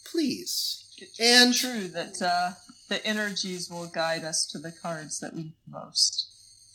Please. 0.05 0.85
It's 0.99 1.19
And- 1.21 1.55
true 1.55 1.89
that 1.89 2.21
uh, 2.21 2.51
the 2.89 3.03
energies 3.07 3.71
will 3.71 3.87
guide 3.87 4.25
us 4.25 4.45
to 4.47 4.59
the 4.59 4.73
cards 4.73 5.21
that 5.21 5.33
we 5.35 5.43
need 5.45 5.55
most. 5.69 6.27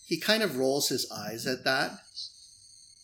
He 0.06 0.20
kind 0.20 0.44
of 0.44 0.58
rolls 0.58 0.90
his 0.90 1.10
eyes 1.12 1.48
at 1.48 1.64
that. 1.64 2.00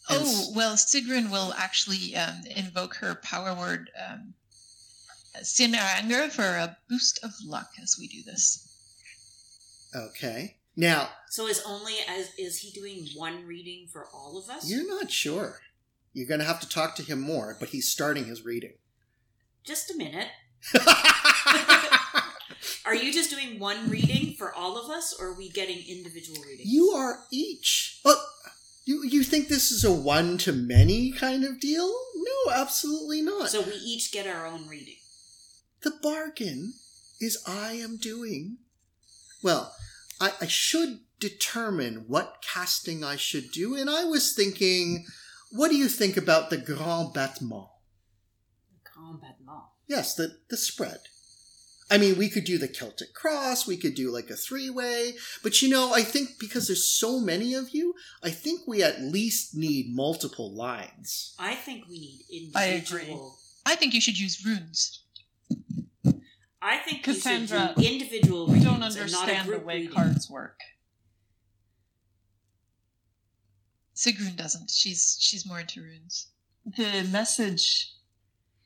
Oh 0.10 0.52
well, 0.56 0.76
Sigrun 0.76 1.32
will 1.32 1.54
actually 1.54 2.16
um, 2.16 2.42
invoke 2.56 2.96
her 2.96 3.16
power 3.16 3.56
word 3.56 3.90
um, 4.10 4.34
Sinaranger 5.42 6.30
for 6.30 6.44
a 6.44 6.78
boost 6.90 7.24
of 7.24 7.32
luck 7.46 7.72
as 7.82 7.98
we 8.00 8.08
do 8.08 8.22
this. 8.24 8.68
Okay. 9.96 10.58
Now, 10.76 11.10
so 11.30 11.48
is 11.48 11.62
only 11.66 11.96
as 12.08 12.30
is 12.38 12.60
he 12.60 12.72
doing 12.72 13.08
one 13.16 13.46
reading 13.46 13.88
for 13.92 14.08
all 14.14 14.38
of 14.38 14.50
us? 14.50 14.70
you're 14.70 14.88
not 14.88 15.12
sure. 15.12 15.60
You're 16.14 16.28
going 16.28 16.40
to 16.40 16.46
have 16.46 16.60
to 16.60 16.68
talk 16.68 16.96
to 16.96 17.04
him 17.04 17.22
more, 17.22 17.56
but 17.60 17.70
he's 17.70 17.88
starting 17.88 18.26
his 18.26 18.44
reading. 18.44 18.74
Just 19.64 19.92
a 19.92 19.98
minute. 19.98 20.28
Are 22.86 22.96
you 22.96 23.14
just 23.14 23.30
doing 23.30 23.60
one 23.60 23.90
reading 23.90 24.34
for 24.38 24.54
all 24.54 24.78
of 24.78 24.90
us, 24.90 25.14
or 25.20 25.28
are 25.30 25.34
we 25.38 25.50
getting 25.50 25.78
individual 25.88 26.42
readings? 26.42 26.72
You 26.72 26.90
are 26.92 27.20
each. 27.32 28.00
Oh, 28.04 28.24
you 28.86 29.04
you 29.04 29.24
think 29.24 29.48
this 29.48 29.72
is 29.72 29.84
a 29.84 29.92
one 29.92 30.38
to 30.40 30.52
many 30.52 31.12
kind 31.12 31.44
of 31.44 31.60
deal? 31.60 31.88
No, 32.16 32.54
absolutely 32.54 33.22
not. 33.22 33.50
So 33.50 33.62
we 33.62 33.74
each 33.74 34.12
get 34.12 34.28
our 34.28 34.46
own 34.48 34.68
reading. 34.68 34.96
the 35.84 35.92
bargain 36.02 36.74
is 37.20 37.38
I 37.48 37.74
am 37.74 37.98
doing. 37.98 38.58
Well, 39.44 39.74
I, 40.20 40.34
I 40.42 40.48
should 40.48 41.00
determine 41.20 42.06
what 42.08 42.44
casting 42.44 43.04
I 43.04 43.16
should 43.16 43.52
do, 43.52 43.76
and 43.76 43.90
I 43.90 44.04
was 44.06 44.34
thinking, 44.34 45.06
what 45.52 45.70
do 45.70 45.76
you 45.78 45.88
think 45.88 46.18
about 46.18 46.50
the 46.50 46.58
grand 46.58 47.14
battement? 47.14 47.68
Combat 48.84 49.38
law. 49.46 49.70
Yes, 49.88 50.16
the 50.16 50.38
the 50.50 50.58
spread. 50.58 51.00
I 51.92 51.98
mean, 51.98 52.18
we 52.18 52.30
could 52.30 52.46
do 52.46 52.58
the 52.58 52.70
Celtic 52.70 53.14
cross, 53.14 53.68
we 53.68 53.76
could 53.76 53.96
do 53.96 54.12
like 54.12 54.30
a 54.30 54.36
three 54.36 54.70
way, 54.70 55.16
but 55.44 55.62
you 55.62 55.68
know, 55.68 55.94
I 55.94 56.04
think 56.04 56.40
because 56.40 56.68
there's 56.68 56.88
so 56.88 57.20
many 57.20 57.54
of 57.54 57.72
you, 57.72 57.94
I 58.24 58.30
think 58.30 58.62
we 58.66 58.82
at 58.82 59.02
least 59.02 59.58
need 59.58 59.94
multiple 59.94 60.56
lines. 60.56 61.36
I 61.38 61.54
think 61.54 61.84
we 61.90 62.00
need 62.00 62.22
individual. 62.32 62.56
I 62.56 62.70
individual. 62.76 63.38
I 63.66 63.76
think 63.76 63.94
you 63.94 64.00
should 64.00 64.18
use 64.18 64.44
runes. 64.46 65.04
I 66.62 66.78
think 66.78 67.06
we 67.06 67.14
Cassandra, 67.14 67.74
should 67.76 67.84
do 67.84 67.90
individual 67.92 68.48
We 68.48 68.62
don't 68.62 68.82
and 68.82 68.96
not 68.96 68.96
a 68.96 69.02
understand 69.02 69.50
the 69.50 69.60
way 69.60 69.78
reading. 69.80 69.94
cards 69.94 70.30
work. 70.30 70.60
Sigrun 73.96 74.36
doesn't. 74.38 74.70
She's 74.72 75.18
she's 75.20 75.46
more 75.46 75.60
into 75.60 75.82
runes. 75.82 76.28
The 76.66 77.04
message 77.12 77.92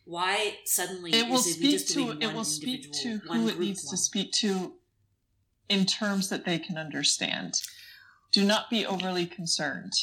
Why 0.05 0.57
suddenly 0.65 1.11
it 1.13 1.27
will 1.27 1.39
is 1.39 1.47
it 1.47 1.49
we 1.49 1.53
speak 1.53 1.71
just 1.71 1.93
to 1.93 2.17
it 2.21 2.33
will 2.33 2.43
speak 2.43 2.91
to 2.93 3.17
who 3.17 3.47
it 3.47 3.55
group 3.55 3.59
needs 3.59 3.89
to 3.89 3.97
speak 3.97 4.31
to 4.33 4.73
in 5.67 5.85
terms 5.85 6.29
that 6.29 6.45
they 6.45 6.59
can 6.59 6.77
understand. 6.77 7.55
Do 8.31 8.43
not 8.43 8.69
be 8.69 8.85
overly 8.85 9.25
concerned. 9.25 9.93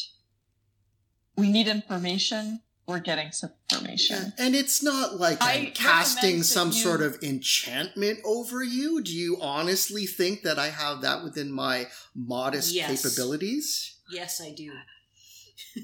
We 1.36 1.50
need 1.50 1.68
information. 1.68 2.60
We're 2.86 2.98
getting 2.98 3.30
some 3.30 3.52
information. 3.70 4.32
And 4.38 4.56
it's 4.56 4.82
not 4.82 5.20
like 5.20 5.40
I 5.40 5.52
I'm 5.54 5.66
casting 5.72 6.42
some 6.42 6.68
you- 6.68 6.74
sort 6.74 7.00
of 7.00 7.22
enchantment 7.22 8.18
over 8.24 8.62
you. 8.64 9.02
Do 9.02 9.12
you 9.16 9.38
honestly 9.40 10.04
think 10.04 10.42
that 10.42 10.58
I 10.58 10.70
have 10.70 11.00
that 11.02 11.22
within 11.22 11.52
my 11.52 11.86
modest 12.14 12.74
Yes. 12.74 12.90
capabilities? 13.02 13.98
Yes, 14.10 14.40
I 14.40 14.50
do. 14.50 14.72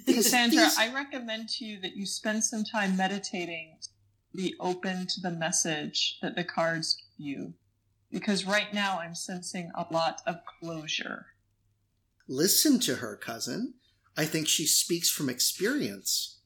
Cassandra, 0.07 0.69
I 0.77 0.93
recommend 0.93 1.49
to 1.51 1.65
you 1.65 1.81
that 1.81 1.97
you 1.97 2.05
spend 2.05 2.43
some 2.45 2.65
time 2.65 2.97
meditating, 2.97 3.77
be 4.35 4.55
open 4.61 5.07
to 5.07 5.21
the 5.21 5.31
message 5.31 6.19
that 6.23 6.37
the 6.37 6.45
cards 6.45 6.95
give 6.95 7.27
you. 7.27 7.55
Because 8.11 8.47
right 8.47 8.73
now 8.73 8.99
I'm 8.99 9.15
sensing 9.15 9.71
a 9.75 9.87
lot 9.93 10.23
of 10.27 10.37
closure. 10.61 11.27
Listen 12.27 12.79
to 12.81 12.97
her, 12.97 13.17
cousin. 13.17 13.75
I 14.17 14.25
think 14.25 14.49
she 14.49 14.67
speaks 14.67 15.11
from 15.11 15.29
experience. 15.29 16.41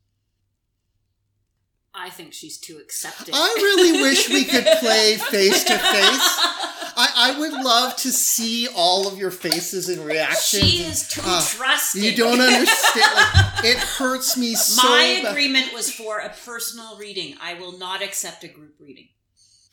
I 1.94 2.10
think 2.10 2.32
she's 2.32 2.58
too 2.58 2.78
accepting. 2.78 3.34
I 3.34 3.54
really 3.58 4.02
wish 4.02 4.28
we 4.28 4.44
could 4.44 4.66
play 4.80 5.16
face 5.16 5.64
to 5.64 5.78
face. 5.78 6.58
I, 6.96 7.32
I 7.34 7.38
would 7.38 7.52
love 7.52 7.96
to 7.96 8.12
see 8.12 8.68
all 8.74 9.08
of 9.08 9.18
your 9.18 9.30
faces 9.30 9.88
and 9.88 10.04
reactions. 10.04 10.62
She 10.70 10.82
is 10.84 11.08
too 11.08 11.20
Ah, 11.24 11.46
trusting. 11.56 12.02
You 12.02 12.14
don't 12.16 12.40
understand. 12.40 13.14
Like, 13.14 13.64
it 13.64 13.78
hurts 13.78 14.36
me 14.36 14.54
so 14.54 14.86
My 14.88 15.20
bad. 15.22 15.32
agreement 15.32 15.72
was 15.72 15.90
for 15.92 16.18
a 16.18 16.28
personal 16.44 16.96
reading. 16.98 17.36
I 17.40 17.54
will 17.54 17.78
not 17.78 18.02
accept 18.02 18.44
a 18.44 18.48
group 18.48 18.74
reading. 18.78 19.08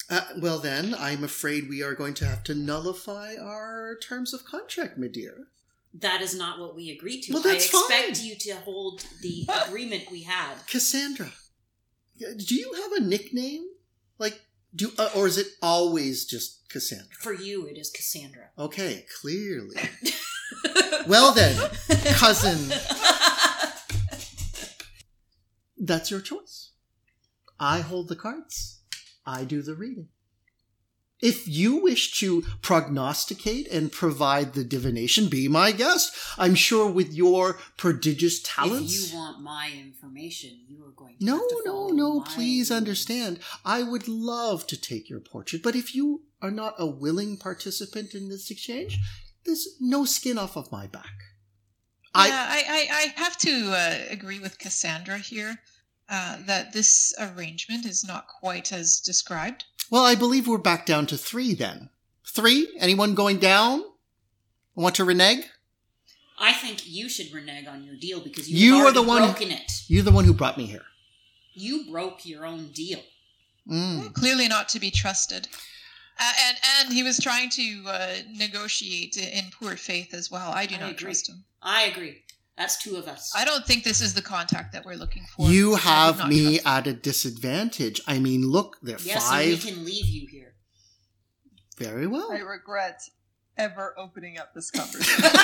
Uh, 0.10 0.22
well, 0.42 0.58
then, 0.60 0.96
I'm 0.98 1.24
afraid 1.24 1.70
we 1.70 1.84
are 1.84 1.94
going 1.94 2.16
to 2.16 2.26
have 2.26 2.44
to 2.46 2.56
nullify 2.56 3.36
our 3.40 3.96
terms 4.02 4.34
of 4.34 4.44
contract, 4.44 4.98
my 4.98 5.08
dear. 5.08 5.46
That 5.94 6.22
is 6.22 6.36
not 6.36 6.60
what 6.60 6.76
we 6.76 6.90
agreed 6.92 7.22
to. 7.24 7.34
Well, 7.34 7.42
that's 7.44 7.74
I 7.74 7.80
expect 7.80 8.18
fine. 8.18 8.26
you 8.26 8.36
to 8.36 8.56
hold 8.56 9.04
the 9.22 9.48
agreement 9.68 10.10
we 10.12 10.24
had. 10.24 10.56
Cassandra, 10.68 11.32
do 12.20 12.56
you 12.56 12.74
have 12.74 12.92
a 12.94 13.06
nickname? 13.06 13.66
Do 14.76 14.92
uh, 14.98 15.10
or 15.16 15.28
is 15.28 15.38
it 15.38 15.48
always 15.62 16.26
just 16.26 16.70
Cassandra? 16.70 17.16
For 17.20 17.34
you, 17.34 17.66
it 17.66 17.78
is 17.78 17.90
Cassandra. 17.90 18.50
Okay, 18.58 19.06
clearly. 19.22 19.76
Well 21.08 21.32
then, 21.34 21.56
cousin, 22.14 22.58
that's 25.78 26.12
your 26.12 26.20
choice. 26.20 26.72
I 27.60 27.80
hold 27.80 28.10
the 28.10 28.16
cards. 28.16 28.82
I 29.26 29.44
do 29.44 29.62
the 29.62 29.76
reading. 29.76 30.10
If 31.22 31.48
you 31.48 31.82
wish 31.82 32.18
to 32.20 32.44
prognosticate 32.62 33.68
and 33.68 33.92
provide 33.92 34.54
the 34.54 34.64
divination, 34.64 35.28
be 35.28 35.48
my 35.50 35.72
guest. 35.74 36.16
I'm 36.38 36.56
sure 36.56 36.90
with 36.90 37.14
your 37.14 37.60
prodigious 37.76 38.42
talents. 38.42 39.08
If 39.08 39.12
you 39.12 39.18
want 39.18 39.42
my 39.42 39.72
information, 39.78 40.62
you 40.68 40.86
are 40.86 40.92
going 40.92 41.18
to 41.18 41.26
No, 41.26 41.38
have 41.40 41.48
to 41.50 41.62
no, 41.66 41.72
follow 41.72 41.90
no, 41.90 42.20
my 42.20 42.26
please 42.26 42.72
understand. 42.72 43.40
I 43.66 43.84
would 43.84 44.08
love 44.08 44.66
to 44.68 44.80
take 44.80 45.10
your 45.10 45.20
portrait, 45.20 45.62
but 45.62 45.76
if 45.76 45.94
you 45.94 46.24
are 46.42 46.52
not 46.52 46.76
a 46.78 46.86
willing 46.88 47.36
participant 47.38 48.16
in 48.16 48.30
this 48.30 48.50
exchange, 48.50 48.98
there's 49.46 49.68
no 49.82 50.06
skin 50.06 50.38
off 50.38 50.56
of 50.56 50.72
my 50.72 50.88
back. 50.88 51.16
I 52.14 52.28
yeah, 52.28 52.48
I, 52.50 52.64
I, 52.70 52.96
I 52.96 53.22
have 53.22 53.38
to 53.40 53.72
uh, 53.72 53.98
agree 54.10 54.40
with 54.40 54.58
Cassandra 54.58 55.18
here 55.18 55.60
uh, 56.10 56.38
that 56.46 56.72
this 56.74 57.14
arrangement 57.20 57.86
is 57.86 58.06
not 58.06 58.28
quite 58.28 58.72
as 58.72 59.00
described. 59.00 59.66
Well, 59.92 60.04
I 60.06 60.16
believe 60.16 60.48
we're 60.48 60.58
back 60.58 60.86
down 60.86 61.06
to 61.08 61.18
three 61.18 61.54
then. 61.54 61.90
Three? 62.26 62.68
Anyone 62.80 63.16
going 63.16 63.38
down? 63.40 63.84
Want 64.76 64.96
to 64.96 65.04
renege? 65.04 65.46
I 66.40 66.54
think 66.54 66.88
you 66.88 67.10
should 67.10 67.34
renege 67.34 67.68
on 67.68 67.84
your 67.84 67.96
deal 67.96 68.22
because 68.22 68.50
You 68.50 68.76
you've 68.78 68.86
are 68.86 68.92
the 68.94 69.00
already 69.00 69.08
one- 69.10 69.32
broken 69.32 69.52
it. 69.52 69.72
You're 69.88 70.04
the 70.04 70.12
one 70.12 70.26
who 70.26 70.34
brought 70.34 70.58
me 70.58 70.66
here. 70.68 70.86
You 71.54 71.90
broke 71.92 72.26
your 72.26 72.46
own 72.46 72.72
deal. 72.72 73.02
Mm. 73.70 74.14
Clearly 74.14 74.48
not 74.48 74.70
to 74.70 74.80
be 74.80 74.90
trusted. 74.92 75.48
Uh, 76.22 76.32
and 76.48 76.58
and 76.82 76.94
he 76.94 77.04
was 77.04 77.18
trying 77.20 77.50
to 77.50 77.84
uh, 77.88 78.16
negotiate 78.36 79.18
in 79.18 79.46
poor 79.60 79.76
faith 79.76 80.14
as 80.14 80.30
well. 80.32 80.52
I 80.52 80.66
do 80.66 80.76
I 80.76 80.80
not 80.80 80.92
agree. 80.92 80.98
trust 81.06 81.30
him. 81.30 81.44
I 81.62 81.84
agree. 81.84 82.24
That's 82.60 82.78
two 82.78 82.98
of 82.98 83.08
us. 83.08 83.32
I 83.34 83.46
don't 83.46 83.66
think 83.66 83.86
this 83.86 84.02
is 84.02 84.14
the 84.14 84.22
contact 84.22 84.74
that 84.74 84.84
we're 84.84 84.96
looking 84.96 85.24
for. 85.34 85.50
You 85.50 85.76
have 85.76 86.28
me 86.28 86.60
at 86.66 86.88
a 86.88 86.94
disadvantage. 86.94 88.02
I 88.06 88.20
mean, 88.20 88.46
look, 88.46 88.76
there 88.84 88.98
are 88.98 89.02
yes, 89.02 89.32
and 89.32 89.48
we 89.50 89.58
can 89.58 89.86
leave 89.86 90.06
you 90.06 90.28
here. 90.28 90.56
Very 91.78 92.06
well. 92.06 92.34
I 92.34 92.40
regret 92.40 93.02
ever 93.58 93.96
opening 93.98 94.38
up 94.38 94.54
this 94.54 94.72
conversation. 94.72 95.24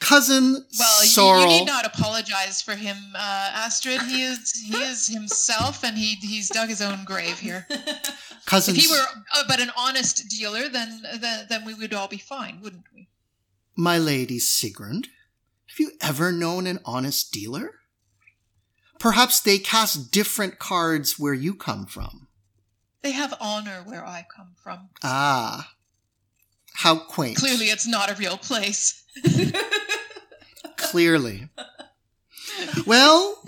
Cousin 0.00 0.64
Well, 0.78 1.02
you, 1.02 1.08
Sorrel. 1.08 1.40
you 1.42 1.46
need 1.48 1.66
not 1.66 1.84
apologize 1.84 2.62
for 2.62 2.74
him, 2.74 2.96
uh, 3.14 3.50
Astrid. 3.52 4.00
He 4.00 4.22
is 4.22 4.52
he 4.52 4.74
is 4.74 5.06
himself, 5.06 5.84
and 5.84 5.98
he 5.98 6.14
he's 6.14 6.48
dug 6.48 6.70
his 6.70 6.80
own 6.80 7.04
grave 7.04 7.38
here. 7.38 7.66
cousin 8.48 8.74
If 8.74 8.82
he 8.82 8.88
were 8.88 9.04
uh, 9.34 9.44
but 9.46 9.60
an 9.60 9.70
honest 9.76 10.28
dealer, 10.28 10.68
then, 10.68 11.02
then 11.20 11.46
then 11.48 11.64
we 11.64 11.74
would 11.74 11.92
all 11.92 12.08
be 12.08 12.18
fine, 12.18 12.60
wouldn't 12.62 12.86
we? 12.94 13.08
My 13.76 13.98
lady 13.98 14.38
Sigrun, 14.38 15.04
have 15.66 15.78
you 15.78 15.92
ever 16.00 16.32
known 16.32 16.66
an 16.66 16.80
honest 16.84 17.30
dealer? 17.30 17.74
Perhaps 18.98 19.40
they 19.40 19.58
cast 19.58 20.10
different 20.10 20.58
cards 20.58 21.18
where 21.18 21.34
you 21.34 21.54
come 21.54 21.86
from. 21.86 22.26
They 23.02 23.12
have 23.12 23.34
honor 23.40 23.82
where 23.84 24.04
I 24.04 24.26
come 24.34 24.54
from. 24.60 24.88
Ah, 25.04 25.74
how 26.74 26.96
quaint. 26.96 27.36
Clearly, 27.36 27.66
it's 27.66 27.86
not 27.86 28.10
a 28.10 28.14
real 28.14 28.38
place. 28.38 29.04
Clearly. 30.76 31.48
Well, 32.86 33.42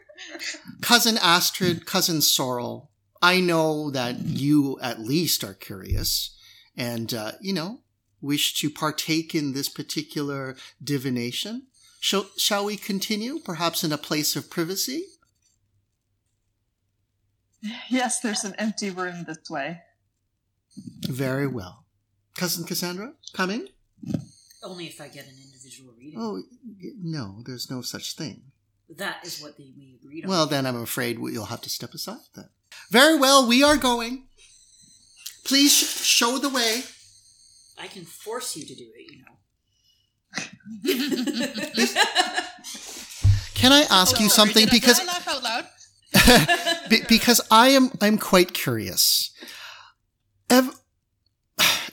cousin 0.82 1.18
Astrid, 1.20 1.86
cousin 1.86 2.20
Sorrel, 2.20 2.90
I 3.26 3.40
know 3.40 3.90
that 3.90 4.20
you 4.20 4.78
at 4.80 5.00
least 5.00 5.42
are 5.42 5.52
curious 5.52 6.38
and, 6.76 7.12
uh, 7.12 7.32
you 7.40 7.52
know, 7.52 7.80
wish 8.20 8.54
to 8.60 8.70
partake 8.70 9.34
in 9.34 9.52
this 9.52 9.68
particular 9.68 10.54
divination. 10.80 11.66
Shall, 11.98 12.26
shall 12.36 12.64
we 12.64 12.76
continue, 12.76 13.40
perhaps 13.40 13.82
in 13.82 13.90
a 13.90 13.98
place 13.98 14.36
of 14.36 14.48
privacy? 14.48 15.06
yes, 17.90 18.20
there's 18.20 18.44
an 18.44 18.54
empty 18.58 18.90
room 18.90 19.24
this 19.26 19.50
way. 19.50 19.80
Very 21.08 21.48
well. 21.48 21.84
Cousin 22.36 22.64
Cassandra, 22.64 23.14
coming? 23.32 23.66
Only 24.62 24.86
if 24.86 25.00
I 25.00 25.08
get 25.08 25.26
an 25.26 25.34
individual 25.44 25.94
reading. 25.98 26.20
Oh, 26.20 26.44
no, 27.02 27.42
there's 27.44 27.68
no 27.72 27.82
such 27.82 28.14
thing. 28.14 28.52
That 28.88 29.26
is 29.26 29.42
what 29.42 29.56
the, 29.56 29.74
we 29.76 29.98
agreed 30.00 30.26
on. 30.26 30.30
Well, 30.30 30.46
then 30.46 30.64
I'm 30.64 30.80
afraid 30.80 31.18
you'll 31.18 31.46
have 31.46 31.62
to 31.62 31.70
step 31.70 31.92
aside 31.92 32.20
then. 32.36 32.50
Very 32.90 33.16
well, 33.16 33.46
we 33.46 33.62
are 33.62 33.76
going. 33.76 34.24
Please 35.44 35.72
sh- 35.72 36.04
show 36.04 36.38
the 36.38 36.48
way. 36.48 36.82
I 37.78 37.86
can 37.88 38.04
force 38.04 38.56
you 38.56 38.64
to 38.66 38.74
do 38.74 38.86
it, 38.94 39.10
you 39.12 39.18
know. 39.22 39.32
Can 43.54 43.72
I 43.72 43.82
ask 43.90 44.18
you 44.20 44.26
Oh, 44.26 44.28
sorry, 44.28 44.48
something? 44.48 44.64
did 44.66 44.70
Because 44.70 45.00
I 45.00 45.04
laugh 45.04 45.28
out 45.28 45.42
loud. 45.42 45.66
be- 46.90 47.02
because 47.08 47.40
I 47.50 47.68
am 47.68 47.90
I'm 48.00 48.18
quite 48.18 48.52
curious. 48.54 49.30
Ev- 50.50 50.74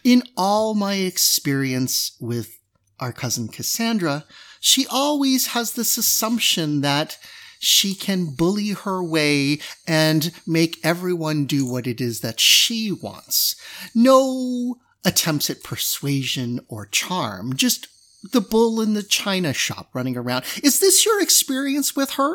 in 0.03 0.23
all 0.37 0.73
my 0.75 0.95
experience 0.95 2.15
with 2.19 2.59
our 2.99 3.13
cousin 3.13 3.47
Cassandra, 3.47 4.25
she 4.59 4.85
always 4.87 5.47
has 5.47 5.73
this 5.73 5.97
assumption 5.97 6.81
that 6.81 7.17
she 7.63 7.95
can 7.95 8.25
bully 8.25 8.69
her 8.71 9.01
way 9.01 9.59
and 9.87 10.31
make 10.45 10.79
everyone 10.83 11.45
do 11.45 11.65
what 11.65 11.87
it 11.87 12.01
is 12.01 12.19
that 12.19 12.39
she 12.39 12.91
wants. 12.91 13.55
No 13.95 14.75
attempts 15.05 15.49
at 15.49 15.63
persuasion 15.63 16.59
or 16.67 16.85
charm, 16.85 17.55
just 17.55 17.87
the 18.31 18.41
bull 18.41 18.81
in 18.81 18.93
the 18.93 19.03
china 19.03 19.53
shop 19.53 19.89
running 19.93 20.17
around. 20.17 20.43
Is 20.61 20.79
this 20.79 21.05
your 21.05 21.21
experience 21.21 21.95
with 21.95 22.11
her? 22.11 22.33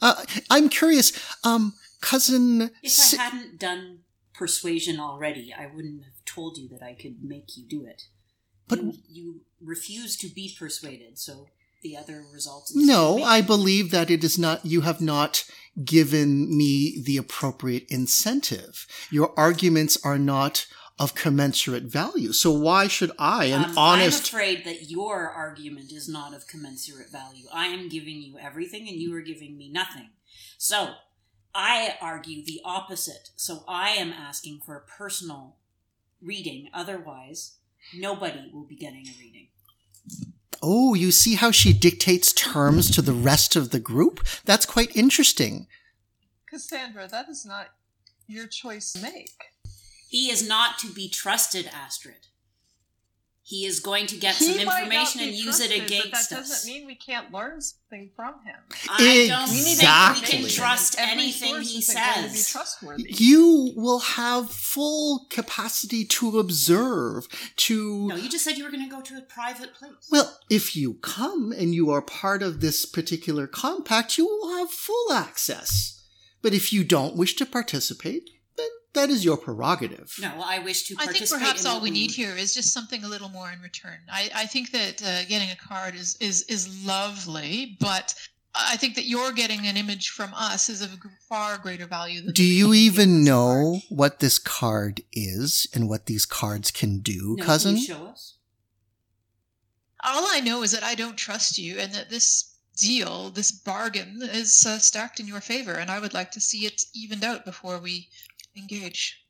Uh, 0.00 0.24
I'm 0.50 0.68
curious, 0.68 1.12
um, 1.44 1.74
cousin. 2.00 2.70
If 2.82 2.92
Si- 2.92 3.18
I 3.18 3.22
hadn't 3.22 3.58
done 3.58 4.00
persuasion 4.34 4.98
already, 4.98 5.54
I 5.56 5.66
wouldn't 5.66 6.04
have 6.04 6.24
told 6.24 6.58
you 6.58 6.68
that 6.68 6.82
I 6.82 6.94
could 6.94 7.22
make 7.22 7.56
you 7.56 7.64
do 7.66 7.84
it. 7.86 8.02
But- 8.66 8.82
you, 8.82 8.94
you 9.08 9.40
refuse 9.60 10.16
to 10.18 10.28
be 10.28 10.54
persuaded, 10.58 11.18
so 11.18 11.48
the 11.84 11.96
other 11.96 12.24
result 12.32 12.70
is 12.70 12.74
no, 12.74 13.22
I 13.22 13.42
believe 13.42 13.92
that 13.92 14.10
it 14.10 14.24
is 14.24 14.36
not. 14.36 14.64
You 14.66 14.80
have 14.80 15.00
not 15.00 15.44
given 15.84 16.56
me 16.56 17.00
the 17.04 17.16
appropriate 17.16 17.84
incentive. 17.88 18.86
Your 19.10 19.32
arguments 19.38 19.96
are 20.04 20.18
not 20.18 20.66
of 20.98 21.14
commensurate 21.14 21.84
value. 21.84 22.32
So 22.32 22.52
why 22.52 22.86
should 22.88 23.10
I, 23.18 23.46
an 23.46 23.64
Um, 23.64 23.70
I'm 23.72 23.78
honest? 23.78 24.28
afraid 24.28 24.64
that 24.64 24.88
your 24.90 25.28
argument 25.28 25.92
is 25.92 26.08
not 26.08 26.32
of 26.32 26.46
commensurate 26.46 27.10
value. 27.10 27.46
I 27.52 27.66
am 27.66 27.88
giving 27.88 28.22
you 28.22 28.38
everything, 28.38 28.88
and 28.88 28.96
you 28.96 29.14
are 29.14 29.20
giving 29.20 29.56
me 29.58 29.68
nothing. 29.68 30.10
So 30.56 30.94
I 31.54 31.96
argue 32.00 32.44
the 32.44 32.60
opposite. 32.64 33.30
So 33.36 33.64
I 33.68 33.90
am 33.90 34.12
asking 34.12 34.60
for 34.64 34.76
a 34.76 34.86
personal 34.98 35.56
reading. 36.22 36.68
Otherwise, 36.72 37.56
nobody 37.94 38.50
will 38.52 38.66
be 38.66 38.76
getting 38.76 39.06
a 39.08 39.14
reading. 39.18 39.48
Oh, 40.64 40.94
you 40.94 41.10
see 41.10 41.34
how 41.34 41.50
she 41.50 41.72
dictates 41.72 42.32
terms 42.32 42.90
to 42.90 43.02
the 43.02 43.12
rest 43.12 43.54
of 43.54 43.70
the 43.70 43.78
group? 43.78 44.26
That's 44.44 44.66
quite 44.66 44.96
interesting. 44.96 45.66
Cassandra, 46.48 47.06
that 47.08 47.28
is 47.28 47.44
not 47.44 47.68
your 48.26 48.46
choice 48.46 48.92
to 48.94 49.02
make. 49.02 49.52
He 50.08 50.30
is 50.30 50.48
not 50.48 50.78
to 50.78 50.88
be 50.88 51.08
trusted, 51.08 51.68
Astrid. 51.72 52.28
He 53.46 53.66
is 53.66 53.78
going 53.78 54.06
to 54.06 54.16
get 54.16 54.36
He 54.36 54.46
some 54.46 54.60
information 54.60 55.20
be 55.20 55.28
and 55.28 55.36
use 55.36 55.60
it 55.60 55.70
against 55.70 56.10
but 56.10 56.30
that 56.30 56.40
us. 56.40 56.48
doesn't 56.48 56.72
mean 56.72 56.86
we 56.86 56.94
can't 56.94 57.30
learn 57.30 57.60
something 57.60 58.10
from 58.16 58.36
him. 58.42 58.56
I 58.88 59.26
don't 59.28 59.48
think 59.50 60.32
we 60.32 60.38
can 60.38 60.48
trust 60.48 60.98
Every 60.98 61.12
anything 61.12 61.60
he 61.60 61.80
isn't 61.80 61.94
going 61.94 62.24
to 62.24 62.32
be 62.32 62.38
says. 62.38 63.20
You 63.20 63.74
will 63.76 63.98
have 63.98 64.50
full 64.50 65.26
capacity 65.28 66.06
to 66.06 66.38
observe, 66.38 67.28
to 67.56 68.08
No, 68.08 68.16
you 68.16 68.30
just 68.30 68.44
said 68.44 68.56
you 68.56 68.64
were 68.64 68.70
going 68.70 68.88
to 68.88 68.90
go 68.90 69.02
to 69.02 69.18
a 69.18 69.20
private 69.20 69.74
place. 69.74 70.08
Well, 70.10 70.38
if 70.48 70.74
you 70.74 70.94
come 70.94 71.52
and 71.52 71.74
you 71.74 71.90
are 71.90 72.00
part 72.00 72.42
of 72.42 72.62
this 72.62 72.86
particular 72.86 73.46
compact, 73.46 74.16
you 74.16 74.24
will 74.24 74.56
have 74.56 74.70
full 74.70 75.12
access. 75.12 76.02
But 76.40 76.54
if 76.54 76.72
you 76.72 76.82
don't 76.82 77.14
wish 77.14 77.36
to 77.36 77.44
participate, 77.44 78.22
then 78.24 78.32
that 78.94 79.10
is 79.10 79.24
your 79.24 79.36
prerogative. 79.36 80.14
no, 80.20 80.42
I 80.44 80.58
wish 80.60 80.84
to 80.84 80.96
I 80.98 81.06
think 81.06 81.28
perhaps 81.28 81.64
in 81.64 81.70
all 81.70 81.80
we 81.80 81.90
need 81.90 82.10
here 82.10 82.34
is 82.36 82.54
just 82.54 82.72
something 82.72 83.04
a 83.04 83.08
little 83.08 83.28
more 83.28 83.50
in 83.50 83.60
return. 83.60 83.98
I, 84.10 84.30
I 84.34 84.46
think 84.46 84.70
that 84.72 85.02
uh, 85.02 85.24
getting 85.24 85.50
a 85.50 85.56
card 85.56 85.94
is, 85.94 86.16
is 86.20 86.42
is 86.42 86.84
lovely, 86.86 87.76
but 87.80 88.14
I 88.54 88.76
think 88.76 88.94
that 88.94 89.04
you're 89.04 89.32
getting 89.32 89.66
an 89.66 89.76
image 89.76 90.10
from 90.10 90.32
us 90.34 90.68
is 90.68 90.80
of 90.80 90.96
far 91.28 91.58
greater 91.58 91.86
value 91.86 92.22
than. 92.22 92.32
Do 92.32 92.44
you 92.44 92.72
the 92.72 92.78
even 92.78 93.08
card. 93.10 93.24
know 93.26 93.80
what 93.88 94.20
this 94.20 94.38
card 94.38 95.02
is 95.12 95.66
and 95.74 95.88
what 95.88 96.06
these 96.06 96.24
cards 96.24 96.70
can 96.70 97.00
do, 97.00 97.34
No, 97.38 97.44
cousin? 97.44 97.72
Can 97.72 97.80
you 97.80 97.86
show 97.86 98.06
us? 98.06 98.36
All 100.04 100.24
I 100.28 100.40
know 100.40 100.62
is 100.62 100.72
that 100.72 100.84
I 100.84 100.94
don't 100.94 101.16
trust 101.16 101.58
you, 101.58 101.78
and 101.78 101.92
that 101.94 102.10
this 102.10 102.54
deal, 102.76 103.30
this 103.30 103.50
bargain, 103.50 104.20
is 104.22 104.64
uh, 104.66 104.78
stacked 104.78 105.18
in 105.18 105.26
your 105.26 105.40
favor, 105.40 105.72
and 105.72 105.90
I 105.90 105.98
would 105.98 106.14
like 106.14 106.30
to 106.32 106.40
see 106.40 106.66
it 106.66 106.82
evened 106.94 107.24
out 107.24 107.44
before 107.44 107.78
we 107.78 108.08
engage. 108.56 109.24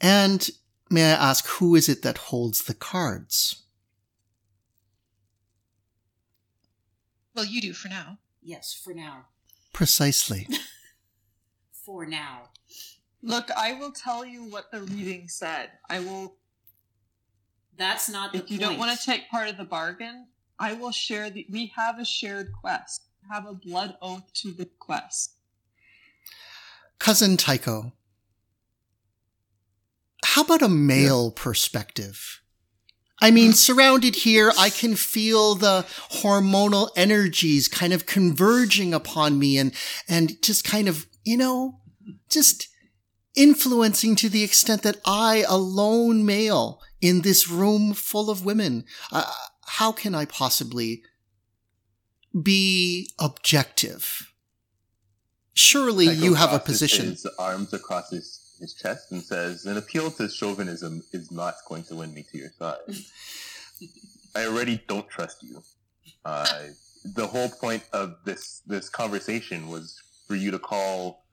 And 0.00 0.48
may 0.90 1.04
I 1.12 1.30
ask, 1.30 1.46
who 1.46 1.74
is 1.74 1.88
it 1.88 2.02
that 2.02 2.18
holds 2.18 2.64
the 2.64 2.74
cards? 2.74 3.62
Well, 7.34 7.44
you 7.44 7.60
do 7.60 7.72
for 7.72 7.88
now. 7.88 8.18
Yes, 8.42 8.72
for 8.74 8.92
now. 8.94 9.26
Precisely. 9.72 10.46
For 11.84 12.04
now. 12.06 12.50
Look, 13.22 13.50
I 13.56 13.72
will 13.72 13.90
tell 13.90 14.24
you 14.24 14.44
what 14.44 14.70
the 14.70 14.82
reading 14.82 15.26
said. 15.28 15.70
I 15.88 15.98
will, 15.98 16.36
That's 17.76 18.08
not 18.08 18.32
the 18.32 18.38
if 18.38 18.50
you 18.50 18.58
point. 18.58 18.70
don't 18.70 18.78
want 18.78 18.96
to 18.96 19.04
take 19.04 19.28
part 19.28 19.48
of 19.48 19.56
the 19.56 19.64
bargain, 19.64 20.26
I 20.58 20.74
will 20.74 20.92
share 20.92 21.30
the. 21.30 21.46
We 21.50 21.72
have 21.76 21.98
a 21.98 22.04
shared 22.04 22.52
quest. 22.52 23.06
Have 23.32 23.46
a 23.46 23.54
blood 23.54 23.96
oath 24.02 24.30
to 24.34 24.52
the 24.52 24.66
quest. 24.78 25.32
Cousin 27.00 27.36
Tycho, 27.36 27.92
how 30.30 30.42
about 30.42 30.62
a 30.62 30.68
male 30.68 31.32
perspective? 31.32 32.40
I 33.20 33.32
mean, 33.32 33.52
surrounded 33.52 34.14
here, 34.14 34.52
I 34.56 34.70
can 34.70 34.94
feel 34.94 35.56
the 35.56 35.84
hormonal 36.22 36.90
energies 36.94 37.66
kind 37.66 37.92
of 37.92 38.06
converging 38.06 38.94
upon 38.94 39.40
me 39.40 39.58
and, 39.58 39.74
and 40.08 40.40
just 40.40 40.62
kind 40.62 40.86
of, 40.86 41.06
you 41.24 41.36
know, 41.36 41.80
just 42.30 42.68
influencing 43.34 44.14
to 44.16 44.28
the 44.28 44.44
extent 44.44 44.82
that 44.82 44.98
I, 45.04 45.44
a 45.48 45.56
lone 45.56 46.24
male 46.24 46.80
in 47.00 47.22
this 47.22 47.48
room 47.48 47.92
full 47.92 48.30
of 48.30 48.44
women, 48.44 48.84
uh, 49.10 49.30
how 49.66 49.90
can 49.90 50.14
I 50.14 50.26
possibly 50.26 51.02
be 52.40 53.10
objective? 53.18 54.32
Surely 55.54 56.06
you 56.06 56.34
have 56.34 56.52
a 56.52 56.60
position. 56.60 57.16
Arms 57.38 57.74
across 57.74 58.10
his, 58.10 58.39
his 58.60 58.74
chest 58.74 59.10
and 59.10 59.22
says, 59.22 59.66
"An 59.66 59.76
appeal 59.76 60.10
to 60.12 60.28
chauvinism 60.28 61.02
is 61.12 61.30
not 61.30 61.54
going 61.68 61.84
to 61.84 61.96
win 61.96 62.14
me 62.14 62.24
to 62.30 62.38
your 62.38 62.50
side. 62.58 62.78
I 64.36 64.46
already 64.46 64.82
don't 64.86 65.08
trust 65.08 65.42
you. 65.42 65.62
Uh, 66.24 66.68
the 67.04 67.26
whole 67.26 67.48
point 67.48 67.82
of 67.92 68.16
this 68.24 68.62
this 68.66 68.88
conversation 68.88 69.68
was 69.68 70.00
for 70.28 70.34
you 70.34 70.50
to 70.50 70.58
call 70.58 71.24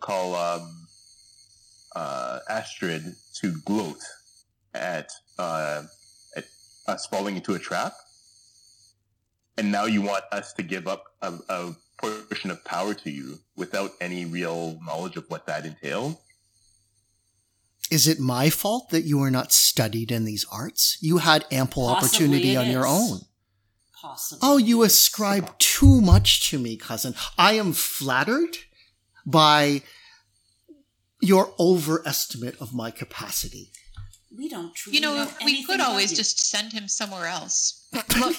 call 0.00 0.34
um, 0.34 0.86
uh, 1.96 2.38
Astrid 2.48 3.02
to 3.40 3.52
gloat 3.64 3.98
at 4.74 5.10
uh, 5.38 5.82
at 6.36 6.44
us 6.86 7.06
falling 7.06 7.36
into 7.36 7.54
a 7.54 7.58
trap, 7.58 7.92
and 9.56 9.72
now 9.72 9.84
you 9.84 10.02
want 10.02 10.24
us 10.32 10.52
to 10.54 10.62
give 10.62 10.86
up 10.86 11.04
a, 11.22 11.34
a 11.48 11.76
portion 11.98 12.50
of 12.50 12.64
power 12.64 12.94
to 12.94 13.10
you 13.10 13.38
without 13.56 13.90
any 14.00 14.24
real 14.24 14.78
knowledge 14.84 15.16
of 15.16 15.24
what 15.28 15.46
that 15.46 15.66
entails. 15.66 16.16
Is 17.90 18.06
it 18.06 18.20
my 18.20 18.50
fault 18.50 18.90
that 18.90 19.04
you 19.04 19.20
are 19.22 19.30
not 19.30 19.52
studied 19.52 20.12
in 20.12 20.24
these 20.24 20.44
arts? 20.52 20.98
You 21.00 21.18
had 21.18 21.46
ample 21.50 21.86
Possibly 21.86 22.26
opportunity 22.26 22.54
it 22.54 22.56
on 22.56 22.70
your 22.70 22.86
own. 22.86 23.20
Possibly. 24.00 24.40
Oh, 24.42 24.58
you 24.58 24.82
ascribe 24.82 25.58
too 25.58 26.00
much 26.00 26.50
to 26.50 26.58
me, 26.58 26.76
cousin. 26.76 27.14
I 27.36 27.54
am 27.54 27.72
flattered 27.72 28.58
by 29.26 29.82
your 31.20 31.52
overestimate 31.58 32.60
of 32.60 32.74
my 32.74 32.90
capacity. 32.90 33.72
We 34.36 34.48
don't 34.48 34.74
truly 34.74 34.96
You 34.98 35.02
know, 35.02 35.28
we 35.44 35.64
could 35.64 35.80
always 35.80 36.12
just 36.12 36.48
send 36.50 36.72
him 36.72 36.86
somewhere 36.86 37.26
else. 37.26 37.88
Look, 38.20 38.36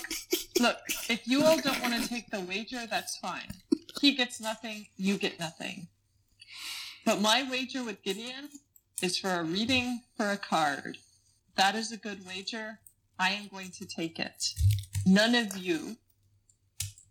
look. 0.59 0.77
If 1.09 1.27
you 1.27 1.43
all 1.43 1.59
don't 1.59 1.81
want 1.81 2.01
to 2.01 2.07
take 2.07 2.29
the 2.29 2.39
wager, 2.41 2.85
that's 2.87 3.17
fine. 3.17 3.49
He 3.99 4.15
gets 4.15 4.39
nothing. 4.39 4.85
You 4.95 5.17
get 5.17 5.39
nothing. 5.39 5.87
But 7.03 7.19
my 7.19 7.47
wager 7.49 7.83
with 7.83 8.03
Gideon 8.03 8.49
is 9.01 9.17
for 9.17 9.29
a 9.29 9.43
reading 9.43 10.01
for 10.15 10.29
a 10.29 10.37
card. 10.37 10.97
That 11.55 11.75
is 11.75 11.91
a 11.91 11.97
good 11.97 12.25
wager. 12.25 12.79
I 13.17 13.31
am 13.31 13.47
going 13.47 13.71
to 13.71 13.85
take 13.85 14.19
it. 14.19 14.53
None 15.05 15.35
of 15.35 15.57
you 15.57 15.97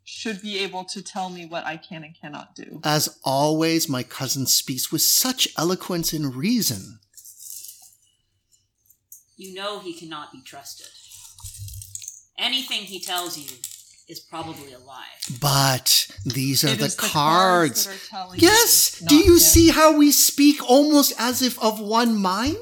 should 0.05 0.41
be 0.41 0.59
able 0.59 0.85
to 0.85 1.03
tell 1.03 1.29
me 1.29 1.45
what 1.47 1.67
I 1.67 1.77
can 1.77 2.03
and 2.03 2.15
cannot 2.19 2.55
do. 2.55 2.81
As 2.83 3.19
always, 3.25 3.89
my 3.89 4.03
cousin 4.03 4.47
speaks 4.47 4.91
with 4.91 5.03
such 5.03 5.49
eloquence 5.59 6.13
and 6.13 6.35
reason. 6.35 6.99
You 9.37 9.55
know 9.55 9.81
he 9.81 9.93
cannot 9.93 10.33
be 10.33 10.41
trusted. 10.41 10.89
Anything 12.39 12.83
he 12.83 13.01
tells 13.01 13.37
you 13.37 13.57
is 14.09 14.21
probably 14.21 14.73
a 14.73 14.79
lie. 14.79 15.05
But 15.41 16.09
these 16.25 16.65
are 16.65 16.69
It 16.69 16.79
the 16.79 16.87
is 16.87 16.95
cards. 16.97 17.87
that 17.87 17.95
are 17.95 17.99
telling 18.09 18.41
yes, 18.41 19.01
it's 19.01 19.01
do 19.01 19.17
you 19.17 19.35
him. 19.35 19.39
see 19.39 19.69
how 19.69 19.97
we 19.97 20.11
speak 20.13 20.63
almost 20.69 21.13
as 21.19 21.43
if 21.43 21.59
of 21.63 21.81
one 21.81 22.17
mind? 22.17 22.57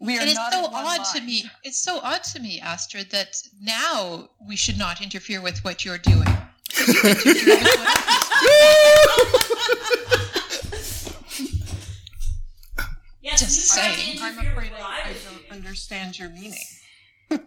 We 0.00 0.18
are 0.18 0.20
And 0.20 0.28
it's 0.30 0.38
so 0.52 0.66
of 0.66 0.72
one 0.72 0.84
odd 0.84 1.04
to 1.14 1.20
me. 1.22 1.44
It's 1.62 1.80
so 1.80 1.98
odd 2.02 2.22
to 2.24 2.40
me, 2.40 2.60
Astrid, 2.60 3.10
that 3.12 3.36
now 3.60 4.28
we 4.46 4.56
should 4.56 4.76
not 4.78 5.00
interfere 5.00 5.40
with 5.40 5.62
what 5.64 5.84
you're 5.84 5.98
doing. 5.98 6.24
But 6.24 6.88
you 6.88 7.02
get 7.02 7.20
to 7.22 7.30
interfere 7.30 7.64
Yes, 13.22 13.40
Just 13.40 13.76
you 13.76 13.82
have 13.82 13.94
to 13.94 14.00
saying. 14.00 14.18
I'm 14.20 14.38
afraid 14.38 14.70
I, 14.78 15.08
I 15.08 15.12
don't 15.24 15.50
understand 15.56 16.18
your 16.18 16.28
meaning. 16.28 16.58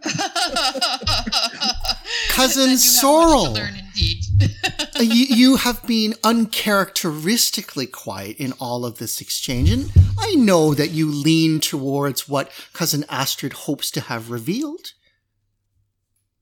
Cousin 2.38 2.66
Then 2.66 2.70
you 2.70 2.76
have 2.76 2.78
much 2.78 3.00
Sorrel. 3.00 3.44
to 3.46 3.50
learn, 3.50 3.74
indeed. 3.76 4.24
You, 5.00 5.26
you 5.36 5.56
have 5.56 5.84
been 5.86 6.14
uncharacteristically 6.22 7.86
quiet 7.86 8.36
in 8.36 8.52
all 8.60 8.84
of 8.84 8.98
this 8.98 9.20
exchange, 9.20 9.70
and 9.70 9.92
I 10.18 10.34
know 10.34 10.72
that 10.74 10.90
you 10.90 11.10
lean 11.10 11.58
towards 11.58 12.28
what 12.28 12.52
cousin 12.72 13.04
Astrid 13.08 13.52
hopes 13.52 13.90
to 13.92 14.00
have 14.02 14.30
revealed. 14.30 14.92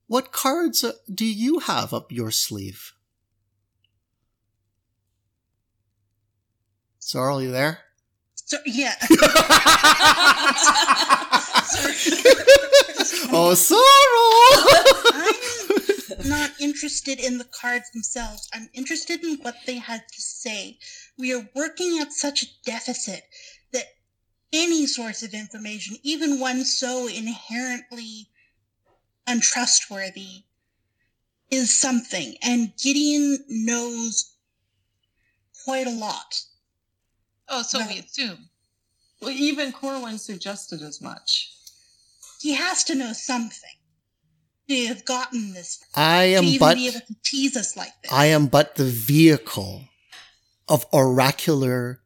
What 0.07 0.31
cards 0.31 0.83
uh, 0.83 0.93
do 1.11 1.25
you 1.25 1.59
have 1.59 1.93
up 1.93 2.11
your 2.11 2.31
sleeve? 2.31 2.93
Sorrel, 6.99 7.41
you 7.41 7.51
there? 7.51 7.79
So 8.47 8.57
yeah, 8.65 8.95
oh, 13.33 13.53
Sorrel! 13.53 13.81
I'm 16.17 16.29
not 16.29 16.51
interested 16.57 17.19
in 17.19 17.39
the 17.39 17.43
cards 17.43 17.91
themselves. 17.91 18.47
I'm 18.53 18.69
interested 18.73 19.21
in 19.21 19.39
what 19.39 19.57
they 19.65 19.79
had 19.79 20.07
to 20.07 20.21
say. 20.21 20.79
We 21.19 21.33
are 21.33 21.49
working 21.53 21.99
at 21.99 22.13
such 22.13 22.41
a 22.41 22.47
deficit 22.65 23.23
that 23.73 23.87
any 24.53 24.87
source 24.87 25.23
of 25.23 25.33
information, 25.33 25.97
even 26.03 26.39
one 26.39 26.63
so 26.63 27.09
inherently 27.09 28.29
untrustworthy, 29.27 30.45
is 31.51 31.77
something. 31.77 32.35
And 32.41 32.71
Gideon 32.81 33.43
knows 33.49 34.35
quite 35.65 35.87
a 35.87 35.91
lot. 35.91 36.43
Oh, 37.49 37.61
so 37.61 37.79
we 37.79 37.99
assume. 37.99 38.49
Well, 39.21 39.31
even 39.31 39.71
Corwin 39.71 40.17
suggested 40.17 40.81
as 40.81 41.01
much. 41.01 41.53
He 42.39 42.53
has 42.53 42.83
to 42.85 42.95
know 42.95 43.13
something 43.13 43.69
to 44.67 44.85
have 44.87 45.05
gotten 45.05 45.53
this, 45.53 45.83
I 45.95 46.23
am 46.23 46.43
even 46.43 46.59
but 46.59 46.75
be 46.75 46.87
able 46.87 46.99
to 46.99 47.15
tease 47.23 47.55
us 47.55 47.77
like 47.77 47.93
this. 48.01 48.11
I 48.11 48.27
am 48.27 48.47
but 48.47 48.75
the 48.75 48.83
vehicle 48.83 49.83
of 50.67 50.85
oracular 50.91 52.01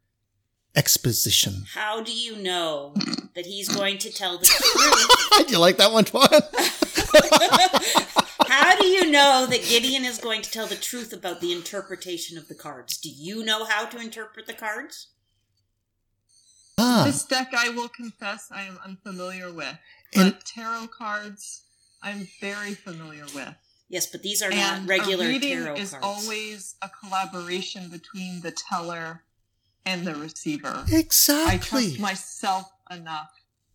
exposition. 0.75 1.65
How 1.73 2.01
do 2.01 2.15
you 2.15 2.37
know 2.37 2.93
that 3.35 3.45
he's 3.45 3.67
going 3.67 3.97
to 3.99 4.11
tell 4.11 4.37
the 4.37 4.45
truth? 5.31 5.47
do 5.47 5.53
you 5.53 5.59
like 5.59 5.77
that 5.77 5.91
one, 5.91 6.05
Twan? 6.05 6.29
How 8.47 8.77
do 8.77 8.85
you 8.85 9.09
know 9.09 9.47
that 9.49 9.63
Gideon 9.63 10.03
is 10.03 10.17
going 10.17 10.41
to 10.41 10.51
tell 10.51 10.67
the 10.67 10.75
truth 10.75 11.13
about 11.13 11.39
the 11.39 11.53
interpretation 11.53 12.37
of 12.37 12.47
the 12.47 12.55
cards? 12.55 12.97
Do 12.97 13.09
you 13.09 13.45
know 13.45 13.63
how 13.63 13.85
to 13.85 13.97
interpret 13.97 14.45
the 14.45 14.53
cards? 14.53 15.07
Ah, 16.77 17.03
This 17.05 17.23
deck, 17.23 17.53
I 17.55 17.69
will 17.69 17.89
confess, 17.89 18.47
I 18.51 18.63
am 18.63 18.77
unfamiliar 18.85 19.51
with. 19.51 19.77
But 20.13 20.21
And- 20.21 20.45
tarot 20.45 20.87
cards, 20.87 21.61
I'm 22.01 22.27
very 22.39 22.73
familiar 22.73 23.25
with. 23.35 23.55
Yes, 23.89 24.07
but 24.07 24.23
these 24.23 24.41
are 24.41 24.51
and 24.51 24.85
not 24.85 24.89
regular 24.89 25.25
a 25.25 25.27
reading 25.27 25.63
tarot 25.63 25.75
is 25.75 25.89
cards. 25.91 26.05
always 26.05 26.75
a 26.81 26.89
collaboration 26.89 27.89
between 27.89 28.41
the 28.41 28.51
teller 28.51 29.23
and 29.85 30.07
the 30.07 30.15
receiver. 30.15 30.85
Exactly. 30.89 31.53
I 31.53 31.57
trust 31.57 31.99
myself 31.99 32.71
enough 32.89 33.31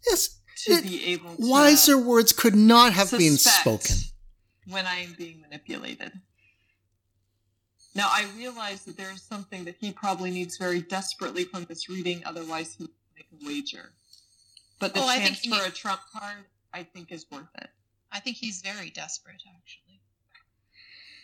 yes. 0.09 0.39
to 0.65 0.73
It- 0.73 0.85
be 0.85 1.05
able 1.07 1.37
to 1.37 1.43
Wiser 1.47 1.99
words 1.99 2.33
could 2.33 2.55
not 2.55 2.93
have 2.95 3.11
been 3.11 3.37
spoken. 3.37 3.97
when 4.67 4.87
I 4.87 5.01
am 5.01 5.13
being 5.19 5.41
manipulated. 5.43 6.21
Now 7.97 8.09
I 8.11 8.27
realize 8.37 8.85
that 8.85 8.97
there 8.97 9.11
is 9.11 9.23
something 9.23 9.65
that 9.65 9.77
he 9.81 9.91
probably 9.91 10.31
needs 10.31 10.57
very 10.59 10.81
desperately 10.83 11.45
from 11.45 11.65
this 11.65 11.89
reading, 11.89 12.23
otherwise 12.27 12.75
he 12.77 12.85
would 12.85 12.91
make 13.17 13.27
a 13.33 13.47
wager. 13.47 13.93
But 14.79 14.93
the 14.95 15.01
Oh, 15.01 15.07
I 15.09 15.15
think 15.17 15.29
chance 15.29 15.41
he 15.41 15.49
for 15.51 15.57
need- 15.57 15.69
a 15.69 15.71
trump 15.71 16.01
card, 16.13 16.45
I 16.75 16.83
think, 16.83 17.11
is 17.11 17.25
worth 17.31 17.49
it. 17.57 17.71
I 18.13 18.21
think 18.21 18.37
he's 18.37 18.61
very 18.61 18.91
desperate, 18.91 19.43
actually. 19.59 20.01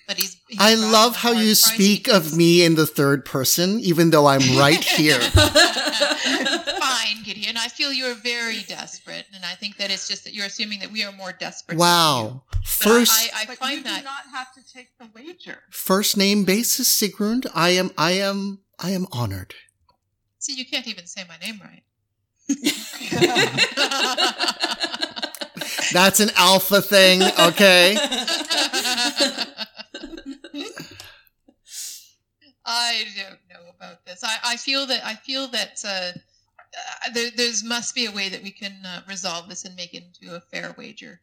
But 0.09 0.17
he's. 0.19 0.37
he's 0.49 0.59
I 0.61 0.75
love 0.75 1.15
how 1.17 1.31
you 1.33 1.49
price 1.55 1.61
speak 1.61 2.09
of 2.09 2.37
me 2.37 2.65
in 2.65 2.75
the 2.75 2.87
third 2.87 3.25
person, 3.25 3.79
even 3.81 4.11
though 4.11 4.27
I'm 4.27 4.57
right 4.59 4.83
here. 4.83 5.21
Fine, 7.03 7.23
Gideon. 7.25 7.57
I 7.57 7.69
feel 7.69 7.93
you're 7.93 8.15
very 8.15 8.63
desperate, 8.63 9.27
and 9.35 9.45
I 9.45 9.55
think 9.55 9.77
that 9.79 9.91
it's 9.91 10.07
just 10.09 10.25
that 10.25 10.35
you're 10.35 10.47
assuming 10.47 10.81
that 10.81 10.91
we 10.93 11.03
are 11.05 11.13
more 11.13 11.33
desperate. 11.33 11.79
than 11.79 11.79
you. 11.79 11.91
Wow. 11.91 12.43
But 12.51 12.65
First 12.67 13.13
I, 13.13 13.39
I, 13.39 13.43
I 13.43 13.47
but 13.47 13.57
find 13.59 13.79
you 13.79 13.85
that 13.85 13.99
do 14.01 14.05
not 14.05 14.23
have 14.33 14.53
to 14.55 14.61
take 14.73 14.89
the 14.99 15.09
wager. 15.15 15.59
first 15.71 16.17
name 16.17 16.45
basis, 16.45 16.89
Sigrund. 16.89 17.47
I 17.55 17.71
am 17.71 17.91
I 17.99 18.13
am 18.13 18.61
I 18.79 18.91
am 18.91 19.07
honored. 19.13 19.55
see, 20.39 20.55
you 20.55 20.65
can't 20.65 20.87
even 20.89 21.07
say 21.07 21.25
my 21.29 21.37
name 21.39 21.61
right. 21.63 21.83
That's 25.93 26.21
an 26.21 26.31
alpha 26.37 26.81
thing, 26.83 27.23
okay? 27.23 27.97
I 32.65 33.05
don't 33.17 33.39
know 33.51 33.71
about 33.77 34.05
this. 34.07 34.23
I, 34.25 34.37
I 34.45 34.57
feel 34.57 34.87
that 34.87 35.05
I 35.05 35.15
feel 35.15 35.49
that 35.49 35.83
uh, 35.87 36.13
there 37.13 37.31
there's 37.37 37.63
must 37.65 37.95
be 37.95 38.07
a 38.07 38.13
way 38.13 38.29
that 38.29 38.43
we 38.43 38.51
can 38.51 38.85
uh, 38.85 39.03
resolve 39.09 39.49
this 39.49 39.65
and 39.65 39.77
make 39.77 39.95
it 39.95 40.05
into 40.05 40.35
a 40.37 40.41
fair 40.41 40.75
wager. 40.77 41.21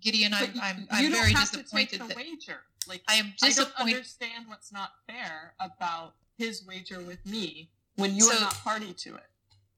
Gideon, 0.00 0.34
I'm 0.34 0.52
I'm, 0.60 0.78
you 0.80 0.86
I'm 0.90 1.02
don't 1.04 1.12
very 1.12 1.32
have 1.32 1.50
to 1.52 1.58
disappointed 1.58 2.00
that 2.00 2.16
wager. 2.16 2.60
Like 2.88 3.02
I 3.08 3.14
am 3.14 3.32
disappointed. 3.40 3.72
I 3.76 3.84
don't 3.84 3.94
understand 3.94 4.44
what's 4.48 4.72
not 4.72 4.90
fair 5.08 5.54
about 5.60 6.14
his 6.36 6.64
wager 6.66 7.00
with 7.00 7.24
me 7.24 7.70
when 7.96 8.14
you 8.16 8.26
are 8.26 8.40
not 8.40 8.54
party 8.54 8.92
to 8.92 9.14
it. 9.14 9.30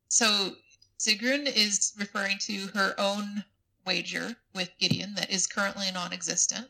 So 0.08 0.52
Sigrun 0.98 1.46
is 1.46 1.92
referring 1.98 2.38
to 2.40 2.68
her 2.74 2.94
own 2.98 3.44
wager 3.86 4.36
with 4.54 4.70
Gideon 4.78 5.14
that 5.14 5.30
is 5.30 5.46
currently 5.46 5.90
non-existent 5.92 6.68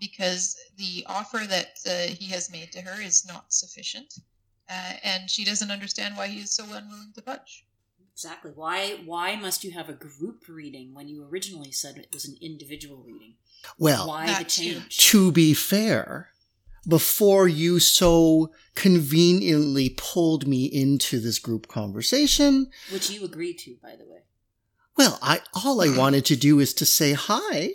because 0.00 0.56
the 0.76 1.04
offer 1.06 1.44
that 1.46 1.78
uh, 1.86 2.12
he 2.12 2.26
has 2.26 2.50
made 2.50 2.72
to 2.72 2.80
her 2.80 3.00
is 3.00 3.26
not 3.26 3.52
sufficient, 3.52 4.14
uh, 4.68 4.92
and 5.02 5.30
she 5.30 5.44
doesn't 5.44 5.70
understand 5.70 6.16
why 6.16 6.26
he 6.28 6.40
is 6.40 6.52
so 6.52 6.64
unwilling 6.64 7.12
to 7.14 7.22
budge. 7.22 7.66
exactly. 8.12 8.52
Why 8.54 8.98
why 9.04 9.36
must 9.36 9.64
you 9.64 9.72
have 9.72 9.88
a 9.88 9.92
group 9.94 10.44
reading 10.48 10.94
when 10.94 11.08
you 11.08 11.24
originally 11.28 11.72
said 11.72 11.96
it 11.96 12.08
was 12.12 12.24
an 12.26 12.36
individual 12.40 13.02
reading? 13.04 13.34
Well, 13.78 14.08
why 14.08 14.26
the 14.38 14.44
change? 14.44 14.98
to 15.10 15.30
be 15.32 15.54
fair, 15.54 16.28
before 16.86 17.46
you 17.48 17.78
so 17.78 18.52
conveniently 18.74 19.90
pulled 19.96 20.46
me 20.46 20.64
into 20.66 21.20
this 21.20 21.38
group 21.38 21.68
conversation, 21.68 22.70
Which 22.92 23.10
you 23.10 23.24
agreed 23.24 23.58
to, 23.60 23.76
by 23.82 23.96
the 23.96 24.04
way. 24.04 24.20
well, 24.96 25.18
I 25.22 25.40
all 25.64 25.80
I 25.80 25.96
wanted 25.96 26.24
to 26.26 26.36
do 26.36 26.60
is 26.60 26.72
to 26.74 26.84
say 26.86 27.12
hi. 27.12 27.70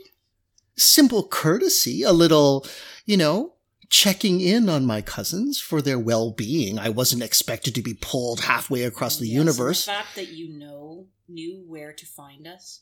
Simple 0.75 1.27
courtesy, 1.27 2.03
a 2.03 2.11
little, 2.11 2.65
you 3.05 3.17
know, 3.17 3.53
checking 3.89 4.41
in 4.41 4.69
on 4.69 4.85
my 4.85 5.01
cousins 5.01 5.59
for 5.59 5.81
their 5.81 5.99
well-being. 5.99 6.77
I 6.79 6.89
wasn't 6.89 7.23
expected 7.23 7.73
to 7.75 7.81
be 7.81 7.93
pulled 7.93 8.41
halfway 8.41 8.83
across 8.83 9.17
the 9.17 9.27
Yes, 9.27 9.35
universe. 9.35 9.85
The 9.85 9.91
fact 9.91 10.15
that 10.15 10.29
you 10.29 10.49
know 10.57 11.07
knew 11.27 11.63
where 11.67 11.93
to 11.93 12.05
find 12.05 12.47
us, 12.47 12.81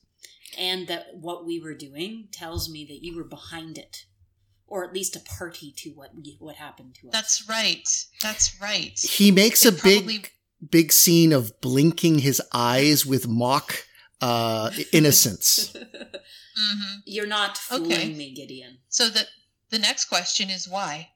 and 0.57 0.87
that 0.87 1.15
what 1.15 1.45
we 1.45 1.59
were 1.59 1.73
doing 1.75 2.27
tells 2.31 2.69
me 2.69 2.85
that 2.85 3.03
you 3.03 3.15
were 3.15 3.23
behind 3.23 3.77
it, 3.77 4.05
or 4.67 4.83
at 4.83 4.93
least 4.93 5.15
a 5.15 5.19
party 5.19 5.73
to 5.77 5.89
what 5.91 6.11
what 6.39 6.55
happened 6.55 6.95
to 7.01 7.07
us. 7.07 7.13
That's 7.13 7.49
right. 7.49 7.87
That's 8.21 8.59
right. 8.61 8.97
He 8.99 9.31
makes 9.31 9.65
It 9.65 9.79
a 9.79 9.83
big 9.83 10.03
probably- 10.05 10.25
big 10.69 10.91
scene 10.91 11.31
of 11.33 11.59
blinking 11.61 12.19
his 12.19 12.41
eyes 12.53 13.05
with 13.05 13.27
mock 13.27 13.85
uh 14.21 14.71
innocence. 14.93 15.73
Mhm. 15.75 17.01
You're 17.05 17.27
not 17.27 17.57
fooling 17.57 17.91
Okay. 17.91 18.13
me, 18.13 18.33
Gideon. 18.33 18.79
So 18.89 19.09
the 19.09 19.27
the 19.75 19.81
next 19.81 20.05
question 20.05 20.49
is 20.49 20.69
why. 20.69 21.09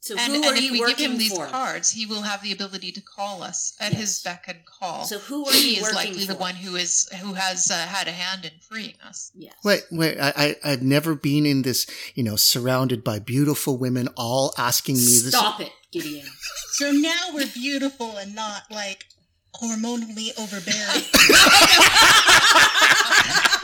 So 0.00 0.14
and 0.16 0.32
who 0.32 0.48
and 0.48 0.56
if 0.56 0.62
you 0.62 0.72
we 0.72 0.94
give 0.94 1.10
him 1.10 1.18
these 1.18 1.34
for? 1.34 1.46
cards, 1.46 1.90
he 1.90 2.06
will 2.06 2.22
have 2.22 2.40
the 2.40 2.52
ability 2.52 2.92
to 2.92 3.00
call 3.00 3.42
us 3.42 3.76
at 3.80 3.90
Yes. 3.90 4.00
his 4.00 4.22
beck 4.22 4.44
and 4.46 4.58
call. 4.64 5.04
So 5.04 5.18
who 5.18 5.44
are 5.46 5.52
he 5.52 5.70
you 5.74 5.76
is 5.78 5.82
working 5.82 5.96
likely 5.96 6.26
for? 6.26 6.32
the 6.34 6.38
one 6.38 6.54
who 6.54 6.76
is 6.76 7.08
who 7.20 7.34
has 7.34 7.68
uh, 7.72 7.74
had 7.74 8.06
a 8.06 8.12
hand 8.12 8.44
in 8.44 8.52
freeing 8.60 8.94
us. 9.04 9.32
Yes. 9.34 9.54
Wait, 9.64 9.82
wait, 9.90 10.16
I, 10.20 10.32
I 10.36 10.56
I've 10.72 10.82
never 10.82 11.16
been 11.16 11.44
in 11.44 11.62
this, 11.62 11.88
you 12.14 12.22
know, 12.22 12.36
surrounded 12.36 13.02
by 13.02 13.18
beautiful 13.18 13.78
women 13.78 14.08
all 14.16 14.54
asking 14.56 14.94
me 14.94 15.00
this. 15.02 15.30
Stop 15.30 15.60
it, 15.60 15.72
Gideon. 15.90 16.26
So 16.74 16.92
now 16.92 17.30
we're 17.34 17.48
beautiful 17.52 18.16
and 18.16 18.32
not 18.36 18.62
like 18.70 19.06
hormonally 19.60 20.30
overbearing. 20.38 21.02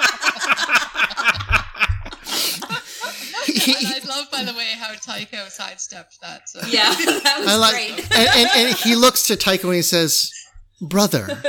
And 3.67 3.87
I 3.87 4.01
love, 4.09 4.31
by 4.31 4.45
the 4.45 4.53
way, 4.55 4.67
how 4.77 4.93
Tycho 4.95 5.49
sidestepped 5.49 6.21
that. 6.21 6.49
So. 6.49 6.61
Yeah, 6.69 6.91
that 7.25 7.37
was 7.39 7.49
I 7.49 7.57
like, 7.57 7.73
great. 7.75 8.17
and, 8.17 8.29
and, 8.35 8.51
and 8.55 8.77
he 8.77 8.95
looks 8.97 9.27
to 9.29 9.37
Tycho 9.37 9.69
and 9.69 9.77
he 9.77 9.83
says, 9.83 10.33
"Brother, 10.81 11.43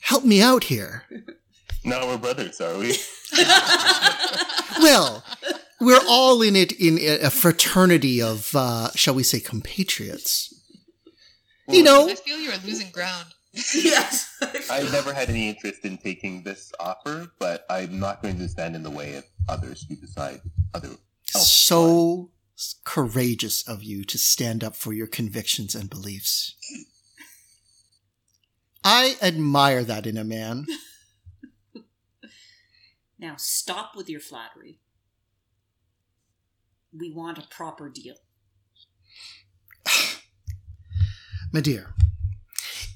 help 0.00 0.24
me 0.24 0.40
out 0.42 0.64
here." 0.64 1.04
Now 1.84 2.06
we're 2.06 2.18
brothers, 2.18 2.60
are 2.60 2.76
we? 2.78 2.96
Well, 4.80 5.24
we're 5.80 6.00
all 6.08 6.42
in 6.42 6.54
it 6.56 6.72
in 6.72 6.98
a 7.22 7.30
fraternity 7.30 8.20
of, 8.22 8.50
uh, 8.54 8.90
shall 8.94 9.14
we 9.14 9.22
say, 9.22 9.40
compatriots. 9.40 10.54
You 11.68 11.82
know, 11.82 12.08
I 12.08 12.14
feel 12.14 12.38
you're 12.38 12.54
losing 12.64 12.90
ground. 12.90 13.26
yes. 13.74 14.36
I've 14.70 14.90
never 14.92 15.12
had 15.12 15.28
any 15.28 15.48
interest 15.48 15.84
in 15.84 15.98
taking 15.98 16.42
this 16.42 16.72
offer, 16.80 17.28
but 17.38 17.64
I'm 17.68 17.98
not 17.98 18.22
going 18.22 18.38
to 18.38 18.48
stand 18.48 18.76
in 18.76 18.82
the 18.82 18.90
way 18.90 19.16
of 19.16 19.24
others 19.48 19.86
who 19.88 19.96
decide 19.96 20.40
other. 20.74 20.90
so 21.24 22.30
courageous 22.84 23.66
of 23.68 23.82
you 23.82 24.04
to 24.04 24.18
stand 24.18 24.64
up 24.64 24.74
for 24.74 24.92
your 24.92 25.06
convictions 25.06 25.74
and 25.74 25.88
beliefs. 25.88 26.54
I 28.82 29.16
admire 29.22 29.84
that 29.84 30.06
in 30.06 30.16
a 30.16 30.24
man. 30.24 30.66
Now 33.18 33.34
stop 33.36 33.96
with 33.96 34.08
your 34.08 34.20
flattery. 34.20 34.78
We 36.96 37.12
want 37.12 37.38
a 37.38 37.46
proper 37.50 37.88
deal. 37.88 38.14
My 41.52 41.60
dear, 41.60 41.94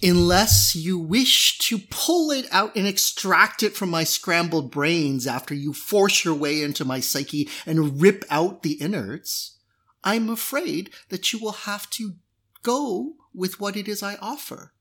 unless 0.03 0.75
you 0.75 0.99
wish 0.99 1.59
to 1.59 1.79
pull 1.91 2.31
it 2.31 2.47
out 2.51 2.75
and 2.75 2.87
extract 2.87 3.63
it 3.63 3.75
from 3.75 3.91
my 3.91 4.05
scrambled 4.05 4.71
brains 4.71 5.27
after 5.27 5.55
you 5.55 5.73
force 5.73 6.25
your 6.25 6.35
way 6.35 6.63
into 6.63 6.85
my 6.85 7.01
psyche 7.01 7.49
and 7.65 8.01
rip 8.01 8.25
out 8.31 8.63
the 8.63 8.73
innards, 8.73 9.59
I'm 10.03 10.29
afraid 10.29 10.91
that 11.11 11.33
you 11.33 11.39
will 11.39 11.53
have 11.53 11.89
to 11.91 12.15
go 12.63 13.15
with 13.35 13.61
what 13.61 13.77
it 13.77 13.89
is 13.89 14.03
I 14.03 14.17
offer. 14.17 14.73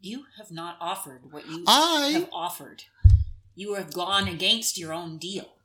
You 0.00 0.24
have 0.38 0.50
not 0.50 0.76
offered 0.80 1.30
what 1.30 1.48
you 1.48 1.64
I- 1.66 2.10
have 2.14 2.28
offered. 2.32 2.84
You 3.54 3.74
have 3.74 3.92
gone 3.92 4.28
against 4.28 4.78
your 4.78 4.92
own 4.92 5.18
deal. 5.18 5.56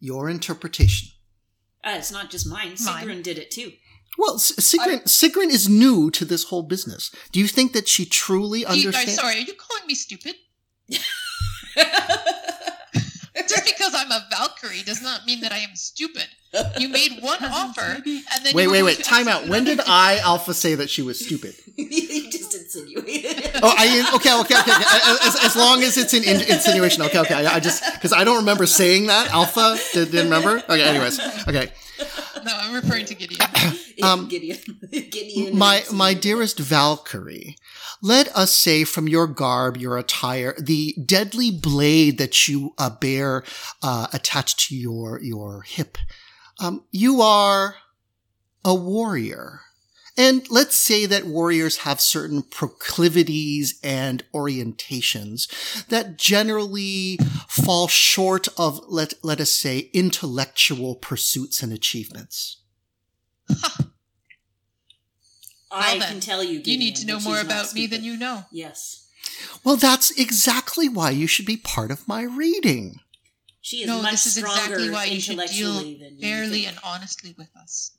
Your 0.00 0.28
interpretation. 0.28 1.10
Uh, 1.84 1.94
it's 1.98 2.10
not 2.10 2.30
just 2.30 2.48
mine. 2.48 2.74
Mine. 2.84 3.06
Sigrun 3.06 3.22
did 3.22 3.38
it 3.38 3.50
too. 3.52 3.72
Well, 4.18 4.34
S- 4.34 4.52
Sigrun, 4.52 5.02
Sigrun 5.04 5.48
is 5.50 5.68
new 5.68 6.10
to 6.12 6.24
this 6.24 6.44
whole 6.44 6.62
business. 6.62 7.10
Do 7.32 7.40
you 7.40 7.46
think 7.48 7.72
that 7.72 7.88
she 7.88 8.04
truly 8.04 8.60
You, 8.60 8.66
I'm 8.66 8.72
understands? 8.78 9.14
sorry, 9.16 9.36
are 9.36 9.38
you 9.38 9.54
calling 9.54 9.86
me 9.86 9.94
stupid? 9.94 10.34
Just 13.48 13.64
because 13.64 13.94
I'm 13.94 14.10
a 14.12 14.26
Valkyrie 14.30 14.82
does 14.82 15.02
not 15.02 15.26
mean 15.26 15.40
that 15.40 15.52
I 15.52 15.58
am 15.58 15.74
stupid. 15.74 16.26
You 16.78 16.88
made 16.90 17.12
one 17.22 17.42
offer, 17.42 17.80
and 17.80 18.04
then 18.04 18.54
Wait, 18.54 18.64
you 18.64 18.70
wait, 18.70 18.82
wait. 18.82 18.98
to 18.98 19.02
Time 19.02 19.26
out. 19.26 19.48
When 19.48 19.64
did. 19.64 19.80
I, 19.86 20.18
Alpha, 20.18 20.52
say 20.52 20.74
that 20.74 20.90
she 20.90 21.00
was 21.00 21.18
stupid? 21.24 21.54
you 21.76 22.30
just 22.30 22.54
insinuated. 22.54 23.52
Oh, 23.62 23.74
I 23.76 24.06
okay, 24.16 24.38
okay, 24.40 24.60
okay. 24.60 24.72
okay. 24.72 25.26
As, 25.26 25.44
as 25.44 25.56
long 25.56 25.82
as 25.82 25.96
it's 25.96 26.12
an 26.12 26.24
in, 26.24 26.42
insinuation, 26.42 27.02
okay, 27.04 27.18
okay. 27.20 27.34
I, 27.34 27.54
I 27.56 27.60
just 27.60 27.82
because 27.94 28.12
I 28.12 28.22
don't 28.24 28.36
remember 28.36 28.66
saying 28.66 29.06
that. 29.06 29.30
Alpha 29.32 29.78
did, 29.94 30.10
didn't 30.10 30.24
remember. 30.30 30.62
Okay, 30.68 30.82
anyways, 30.82 31.18
okay. 31.48 31.72
No, 32.44 32.52
I'm 32.54 32.74
referring 32.74 33.06
to 33.06 33.14
Gideon. 33.14 33.40
Um, 34.02 34.28
Gideon. 34.28 34.58
Gideon. 34.90 35.56
My 35.56 35.84
my 35.92 36.12
dearest 36.12 36.58
Valkyrie, 36.58 37.56
let 38.02 38.28
us 38.36 38.50
say 38.50 38.84
from 38.84 39.08
your 39.08 39.26
garb, 39.26 39.76
your 39.76 39.96
attire, 39.96 40.54
the 40.58 40.94
deadly 41.04 41.50
blade 41.50 42.18
that 42.18 42.48
you 42.48 42.74
uh, 42.78 42.90
bear 42.90 43.44
uh, 43.82 44.08
attached 44.12 44.68
to 44.68 44.76
your 44.76 45.20
your 45.22 45.62
hip, 45.62 45.98
um, 46.60 46.84
you 46.90 47.22
are 47.22 47.76
a 48.64 48.74
warrior. 48.74 49.60
And 50.16 50.48
let's 50.50 50.76
say 50.76 51.06
that 51.06 51.24
warriors 51.24 51.78
have 51.78 51.98
certain 51.98 52.42
proclivities 52.42 53.80
and 53.82 54.22
orientations 54.34 55.48
that 55.86 56.18
generally 56.18 57.16
fall 57.48 57.88
short 57.88 58.46
of, 58.58 58.80
let, 58.88 59.14
let 59.22 59.40
us 59.40 59.50
say, 59.50 59.90
intellectual 59.94 60.96
pursuits 60.96 61.62
and 61.62 61.72
achievements. 61.72 62.61
I 65.70 65.96
Well 65.98 66.08
can 66.08 66.20
tell 66.20 66.42
you. 66.44 66.60
You 66.64 66.78
need 66.78 66.96
to 66.96 67.06
know 67.06 67.20
more 67.20 67.40
about 67.40 67.72
me 67.74 67.86
than 67.86 68.04
you 68.04 68.16
know. 68.16 68.44
Yes, 68.50 69.06
Well, 69.64 69.76
that's 69.76 70.10
exactly 70.18 70.88
why 70.88 71.10
you 71.10 71.26
should 71.26 71.46
be 71.46 71.56
part 71.56 71.90
of 71.90 72.06
my 72.06 72.22
reading. 72.22 73.00
she 73.60 73.82
is 73.82 73.86
No, 73.86 74.02
much 74.02 74.12
this 74.12 74.26
is 74.26 74.34
stronger 74.34 74.60
exactly 74.60 74.90
why 74.90 75.04
you 75.06 75.20
should 75.20 75.38
deal 75.38 75.78
intellectually 75.78 75.98
than 75.98 76.14
you 76.16 76.20
fairly 76.20 76.66
and 76.66 76.78
honestly 76.84 77.34
with 77.38 77.48
us. 77.56 77.92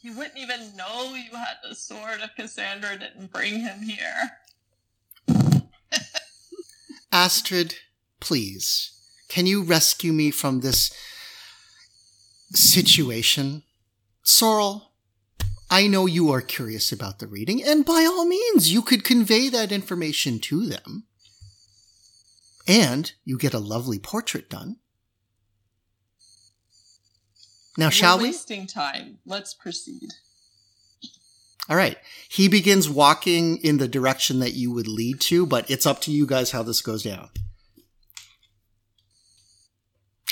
You 0.00 0.16
wouldn't 0.16 0.38
even 0.38 0.74
know 0.76 1.14
you 1.14 1.36
had 1.36 1.58
the 1.62 1.74
sword 1.74 2.20
if 2.22 2.34
Cassandra 2.34 2.98
didn't 2.98 3.30
bring 3.32 3.60
him 3.60 3.82
here. 3.82 4.32
Astrid, 7.12 7.76
please, 8.20 8.92
can 9.28 9.46
you 9.46 9.62
rescue 9.62 10.12
me 10.12 10.30
from 10.30 10.60
this 10.60 10.90
situation? 12.52 13.62
Sorrel, 14.22 14.92
I 15.70 15.86
know 15.86 16.06
you 16.06 16.30
are 16.30 16.40
curious 16.40 16.92
about 16.92 17.18
the 17.18 17.26
reading, 17.26 17.62
and 17.62 17.84
by 17.84 18.04
all 18.04 18.24
means, 18.26 18.72
you 18.72 18.82
could 18.82 19.04
convey 19.04 19.48
that 19.48 19.72
information 19.72 20.38
to 20.40 20.66
them. 20.66 21.04
And 22.68 23.12
you 23.24 23.38
get 23.38 23.54
a 23.54 23.58
lovely 23.58 23.98
portrait 23.98 24.48
done. 24.48 24.76
Now, 27.76 27.88
shall 27.88 28.18
We're 28.18 28.24
we? 28.24 28.28
wasting 28.28 28.66
time. 28.66 29.18
Let's 29.24 29.54
proceed. 29.54 30.10
All 31.68 31.76
right. 31.76 31.96
He 32.28 32.48
begins 32.48 32.88
walking 32.88 33.56
in 33.58 33.78
the 33.78 33.88
direction 33.88 34.40
that 34.40 34.52
you 34.52 34.70
would 34.72 34.88
lead 34.88 35.20
to, 35.22 35.46
but 35.46 35.70
it's 35.70 35.86
up 35.86 36.00
to 36.02 36.12
you 36.12 36.26
guys 36.26 36.50
how 36.50 36.62
this 36.62 36.82
goes 36.82 37.02
down. 37.02 37.30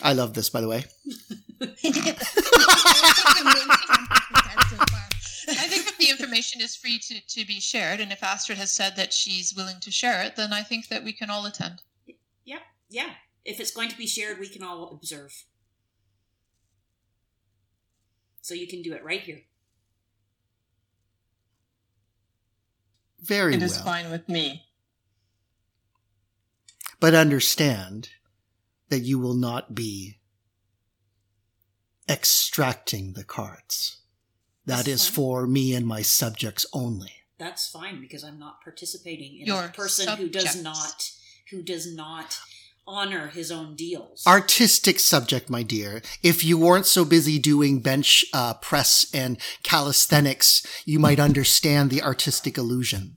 I 0.02 0.12
love 0.12 0.35
this, 0.35 0.51
by 0.51 0.60
the 0.60 0.69
way. 0.69 0.85
information 6.20 6.60
is 6.60 6.76
free 6.76 6.99
to, 6.99 7.20
to 7.26 7.47
be 7.47 7.60
shared, 7.60 8.00
and 8.00 8.12
if 8.12 8.23
Astrid 8.23 8.58
has 8.58 8.70
said 8.70 8.97
that 8.97 9.12
she's 9.12 9.55
willing 9.55 9.81
to 9.81 9.90
share 9.90 10.23
it, 10.23 10.36
then 10.36 10.52
I 10.52 10.62
think 10.62 10.89
that 10.89 11.05
we 11.05 11.12
can 11.12 11.31
all 11.31 11.47
attend. 11.47 11.82
Yep. 12.44 12.60
Yeah. 12.89 13.10
If 13.44 13.60
it's 13.60 13.70
going 13.70 13.89
to 13.89 13.97
be 13.97 14.07
shared, 14.07 14.39
we 14.39 14.49
can 14.49 14.62
all 14.62 14.90
observe. 14.92 15.44
So 18.42 18.55
you 18.55 18.66
can 18.66 18.82
do 18.82 18.92
it 18.92 19.05
right 19.05 19.20
here. 19.20 19.42
Very 23.20 23.55
It 23.55 23.58
well. 23.58 23.66
is 23.66 23.78
fine 23.81 24.10
with 24.10 24.28
me. 24.28 24.65
But 26.99 27.15
understand 27.15 28.10
that 28.89 29.00
you 29.00 29.18
will 29.18 29.34
not 29.34 29.74
be 29.74 30.18
extracting 32.08 33.12
the 33.12 33.24
cards. 33.24 34.00
That 34.70 34.86
That's 34.86 34.89
is 34.89 35.08
fine. 35.08 35.15
for 35.15 35.47
me 35.49 35.74
and 35.74 35.84
my 35.84 36.02
subjects 36.02 36.65
only. 36.73 37.10
That's 37.39 37.68
fine 37.68 38.00
because 38.00 38.23
I'm 38.23 38.39
not 38.39 38.62
participating 38.62 39.40
in 39.40 39.47
Your 39.47 39.65
a 39.65 39.68
person 39.68 40.16
who 40.16 40.28
does 40.28 40.62
not 40.62 41.10
who 41.50 41.62
does 41.62 41.92
not 41.92 42.39
honor 42.86 43.28
his 43.28 43.50
own 43.50 43.74
deals. 43.74 44.23
Artistic 44.28 45.00
subject, 45.00 45.50
my 45.50 45.65
dear. 45.65 46.02
If 46.23 46.44
you 46.44 46.57
weren't 46.57 46.86
so 46.86 47.05
busy 47.05 47.40
doing 47.40 47.81
bench 47.81 48.24
uh, 48.32 48.55
press 48.55 49.07
and 49.12 49.39
calisthenics, 49.65 50.65
you 50.84 51.00
might 51.00 51.18
understand 51.18 51.90
the 51.90 52.02
artistic 52.02 52.57
illusion. 52.57 53.16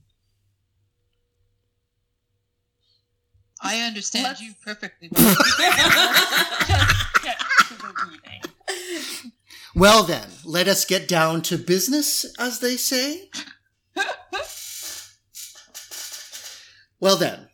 I 3.61 3.81
understand 3.81 4.23
Let's- 4.25 4.41
you 4.41 4.53
perfectly 4.63 5.09
well. 9.75 10.05
Just 10.05 10.07
get 10.07 10.21
to 10.21 10.29
the 10.29 10.29
reading. 10.29 10.29
Well, 10.29 10.29
then, 10.29 10.29
let 10.45 10.67
us 10.67 10.85
get 10.85 11.07
down 11.07 11.41
to 11.43 11.57
business, 11.57 12.25
as 12.39 12.59
they 12.59 12.77
say. 12.77 13.29
well, 16.99 17.17
then, 17.17 17.49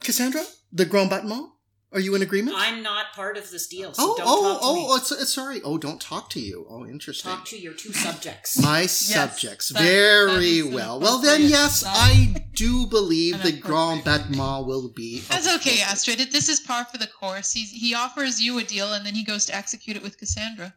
Cassandra, 0.00 0.44
the 0.72 0.84
Grand 0.84 1.10
Battement, 1.10 1.50
are 1.92 1.98
you 1.98 2.14
in 2.14 2.22
agreement? 2.22 2.56
I'm 2.56 2.84
not 2.84 3.12
part 3.14 3.36
of 3.36 3.50
this 3.50 3.66
deal, 3.66 3.92
so 3.92 4.02
oh, 4.02 4.14
don't 4.16 4.26
oh, 4.28 4.52
talk 4.52 4.60
to 4.60 4.66
oh, 4.66 4.74
me. 4.74 4.94
it's, 4.94 5.10
it's 5.10 5.34
sorry. 5.34 5.60
Oh, 5.64 5.76
don't 5.76 6.00
talk 6.00 6.30
to 6.30 6.40
you. 6.40 6.64
Oh, 6.70 6.86
interesting. 6.86 7.32
Talk 7.32 7.44
to 7.46 7.58
your 7.58 7.72
two 7.72 7.92
subjects. 7.92 8.62
My 8.62 8.86
subjects. 8.86 9.70
that- 9.70 9.82
Very 9.82 10.60
that 10.60 10.68
is 10.68 10.72
well. 10.72 11.00
Well, 11.00 11.18
then, 11.18 11.42
yes, 11.42 11.80
sub- 11.80 11.90
I 11.92 12.46
do 12.54 12.86
believe 12.86 13.42
the 13.42 13.50
Grand 13.50 14.00
appropriate- 14.00 14.28
Battement 14.28 14.66
will 14.68 14.92
be. 14.94 15.20
That's 15.20 15.52
okay. 15.56 15.80
Astrid. 15.82 16.20
This 16.30 16.48
is 16.48 16.60
par 16.60 16.84
for 16.84 16.98
the 16.98 17.08
course. 17.08 17.52
He's, 17.52 17.72
he 17.72 17.92
offers 17.94 18.40
you 18.40 18.58
a 18.58 18.62
deal, 18.62 18.92
and 18.92 19.04
then 19.04 19.14
he 19.16 19.24
goes 19.24 19.44
to 19.46 19.54
execute 19.56 19.96
it 19.96 20.02
with 20.02 20.16
Cassandra. 20.16 20.72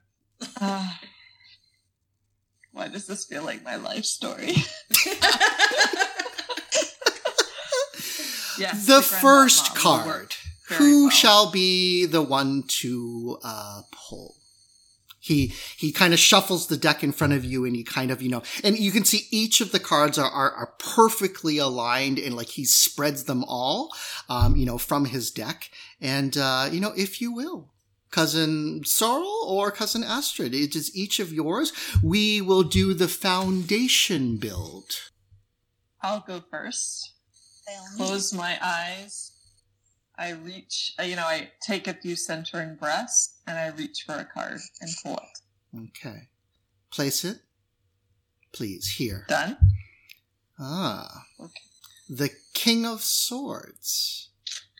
Why 2.72 2.88
does 2.88 3.06
this 3.06 3.26
feel 3.26 3.44
like 3.44 3.64
my 3.64 3.76
life 3.76 4.06
story? 4.06 4.48
yes, 8.58 8.86
the 8.86 9.06
Grand 9.08 9.22
first 9.22 9.76
card. 9.76 10.34
Who 10.70 11.04
well. 11.04 11.10
shall 11.12 11.52
be 11.52 12.06
the 12.06 12.22
one 12.22 12.64
to 12.80 13.38
uh, 13.44 13.82
pull? 13.92 14.36
He 15.20 15.54
he 15.78 15.92
kind 15.92 16.14
of 16.14 16.20
shuffles 16.20 16.68
the 16.68 16.78
deck 16.78 17.04
in 17.04 17.12
front 17.12 17.34
of 17.34 17.46
you, 17.46 17.64
and 17.64 17.76
he 17.76 17.84
kind 17.84 18.12
of 18.12 18.22
you 18.22 18.30
know, 18.30 18.44
and 18.64 18.78
you 18.78 18.92
can 18.92 19.06
see 19.06 19.28
each 19.32 19.62
of 19.62 19.72
the 19.72 19.80
cards 19.80 20.18
are 20.18 20.30
are, 20.30 20.52
are 20.52 20.74
perfectly 20.80 21.58
aligned, 21.60 22.20
and 22.20 22.36
like 22.36 22.50
he 22.50 22.66
spreads 22.66 23.26
them 23.26 23.44
all, 23.48 23.94
um, 24.30 24.56
you 24.56 24.66
know, 24.66 24.78
from 24.78 25.06
his 25.06 25.32
deck, 25.32 25.70
and 26.02 26.38
uh, 26.38 26.68
you 26.72 26.80
know, 26.80 26.92
if 26.98 27.22
you 27.22 27.32
will. 27.32 27.73
Cousin 28.14 28.84
Sorrel 28.86 29.44
or 29.48 29.72
Cousin 29.72 30.04
Astrid, 30.04 30.54
it 30.54 30.76
is 30.76 30.96
each 30.96 31.20
of 31.20 31.34
yours. 31.34 31.74
We 32.04 32.42
will 32.42 32.62
do 32.62 32.94
the 32.94 33.08
foundation 33.08 34.38
build. 34.38 35.10
I'll 36.00 36.24
go 36.26 36.44
first. 36.52 37.14
Close 37.98 38.32
my 38.32 38.60
eyes. 38.62 39.32
I 40.16 40.34
reach, 40.34 40.94
uh, 41.00 41.04
you 41.04 41.16
know, 41.16 41.26
I 41.26 41.50
take 41.66 41.88
a 41.88 41.96
few 41.96 42.16
centering 42.16 42.76
breaths 42.76 43.40
and 43.48 43.58
I 43.58 43.70
reach 43.70 44.04
for 44.06 44.14
a 44.14 44.26
card 44.26 44.60
and 44.80 44.92
pull 45.04 45.18
it. 45.18 45.90
Okay. 45.98 46.28
Place 46.92 47.26
it. 47.26 47.40
Please, 48.52 48.96
here. 48.98 49.26
Done? 49.28 49.58
Ah. 50.60 51.24
Okay. 51.40 51.62
The 52.08 52.30
King 52.54 52.86
of 52.86 53.02
Swords. 53.02 54.30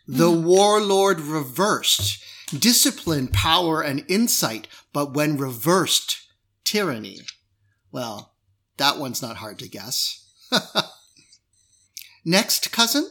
The 0.08 0.30
Warlord 0.30 1.20
reversed. 1.20 2.24
Discipline, 2.60 3.28
power, 3.28 3.82
and 3.82 4.06
insight, 4.08 4.68
but 4.92 5.14
when 5.14 5.38
reversed, 5.38 6.22
tyranny. 6.64 7.20
Well, 7.92 8.36
that 8.78 8.98
one's 8.98 9.22
not 9.22 9.38
hard 9.38 9.60
to 9.60 9.68
guess. 9.70 10.30
Next, 12.26 12.72
cousin? 12.72 13.10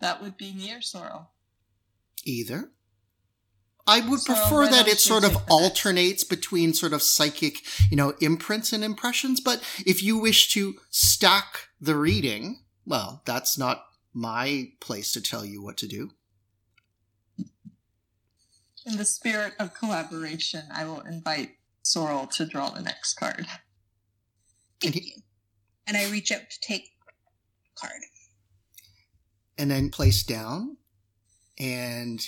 That 0.00 0.22
would 0.22 0.36
be 0.36 0.52
near 0.52 0.80
sorrow. 0.80 1.28
Either. 2.24 2.70
I 3.86 4.00
would 4.00 4.20
So 4.20 4.34
prefer 4.34 4.66
that 4.68 4.88
it 4.88 4.98
sort 4.98 5.24
of 5.24 5.30
take 5.30 5.38
the 5.38 5.40
next? 5.40 5.52
alternates 5.52 6.24
between 6.24 6.72
sort 6.72 6.92
of 6.94 7.02
psychic, 7.02 7.60
you 7.90 7.96
know, 7.96 8.14
imprints 8.20 8.72
and 8.72 8.82
impressions. 8.82 9.40
But 9.40 9.62
if 9.84 10.02
you 10.02 10.18
wish 10.18 10.50
to 10.52 10.76
stack 10.90 11.68
the 11.80 11.96
reading, 11.96 12.64
well, 12.86 13.22
that's 13.26 13.58
not 13.58 13.84
my 14.14 14.70
place 14.80 15.12
to 15.12 15.20
tell 15.20 15.44
you 15.44 15.62
what 15.62 15.76
to 15.78 15.86
do. 15.86 16.10
In 18.86 18.96
the 18.98 19.04
spirit 19.04 19.54
of 19.58 19.74
collaboration, 19.74 20.64
I 20.72 20.84
will 20.84 21.00
invite 21.00 21.56
Sorrel 21.82 22.26
to 22.28 22.44
draw 22.44 22.70
the 22.70 22.82
next 22.82 23.14
card. 23.14 23.46
Thank 24.80 24.96
you. 24.96 25.22
And 25.86 25.96
I 25.96 26.10
reach 26.10 26.32
out 26.32 26.50
to 26.50 26.60
take 26.60 26.92
card. 27.74 28.00
And 29.56 29.70
then 29.70 29.90
place 29.90 30.22
down 30.22 30.76
And 31.58 32.26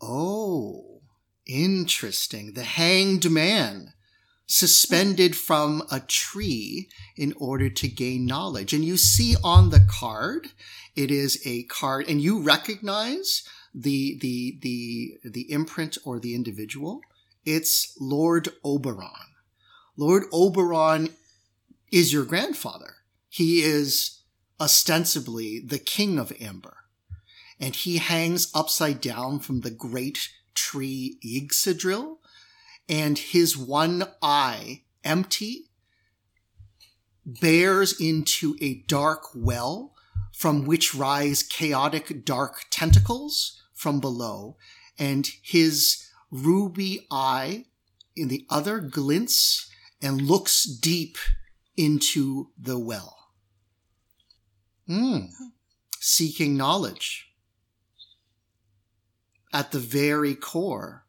oh, 0.00 1.02
interesting. 1.46 2.54
The 2.54 2.64
hanged 2.64 3.30
man 3.30 3.92
suspended 4.46 5.36
from 5.36 5.82
a 5.90 6.00
tree 6.00 6.88
in 7.16 7.34
order 7.36 7.68
to 7.68 7.86
gain 7.86 8.24
knowledge. 8.24 8.72
And 8.72 8.84
you 8.84 8.96
see 8.96 9.36
on 9.44 9.70
the 9.70 9.86
card, 9.88 10.48
it 10.96 11.10
is 11.10 11.40
a 11.44 11.64
card, 11.64 12.08
and 12.08 12.20
you 12.20 12.40
recognize 12.40 13.42
the 13.74 14.18
the 14.20 14.58
the 14.60 15.18
the 15.24 15.52
imprint 15.52 15.98
or 16.04 16.18
the 16.18 16.34
individual. 16.34 17.00
It's 17.44 17.96
Lord 18.00 18.48
Oberon. 18.64 19.34
Lord 19.96 20.24
Oberon 20.32 21.10
is 21.90 22.12
your 22.12 22.24
grandfather. 22.24 22.96
He 23.28 23.62
is 23.62 24.20
ostensibly 24.60 25.60
the 25.60 25.78
king 25.78 26.18
of 26.18 26.32
Amber. 26.40 26.76
And 27.60 27.74
he 27.74 27.98
hangs 27.98 28.50
upside 28.54 29.00
down 29.00 29.40
from 29.40 29.60
the 29.60 29.70
great 29.70 30.30
tree 30.54 31.18
Yggdrasil, 31.22 32.20
and 32.88 33.18
his 33.18 33.56
one 33.56 34.04
eye, 34.22 34.82
empty, 35.04 35.70
bears 37.24 38.00
into 38.00 38.56
a 38.60 38.82
dark 38.86 39.24
well 39.34 39.94
from 40.38 40.64
which 40.64 40.94
rise 40.94 41.42
chaotic 41.42 42.24
dark 42.24 42.60
tentacles 42.70 43.60
from 43.74 43.98
below, 43.98 44.56
and 44.96 45.28
his 45.42 46.06
ruby 46.30 47.08
eye 47.10 47.64
in 48.14 48.28
the 48.28 48.46
other 48.48 48.78
glints 48.78 49.68
and 50.00 50.22
looks 50.22 50.62
deep 50.62 51.18
into 51.76 52.50
the 52.56 52.78
well. 52.78 53.16
Hmm. 54.86 55.24
Seeking 55.98 56.56
knowledge 56.56 57.32
at 59.52 59.72
the 59.72 59.80
very 59.80 60.36
core 60.36 61.04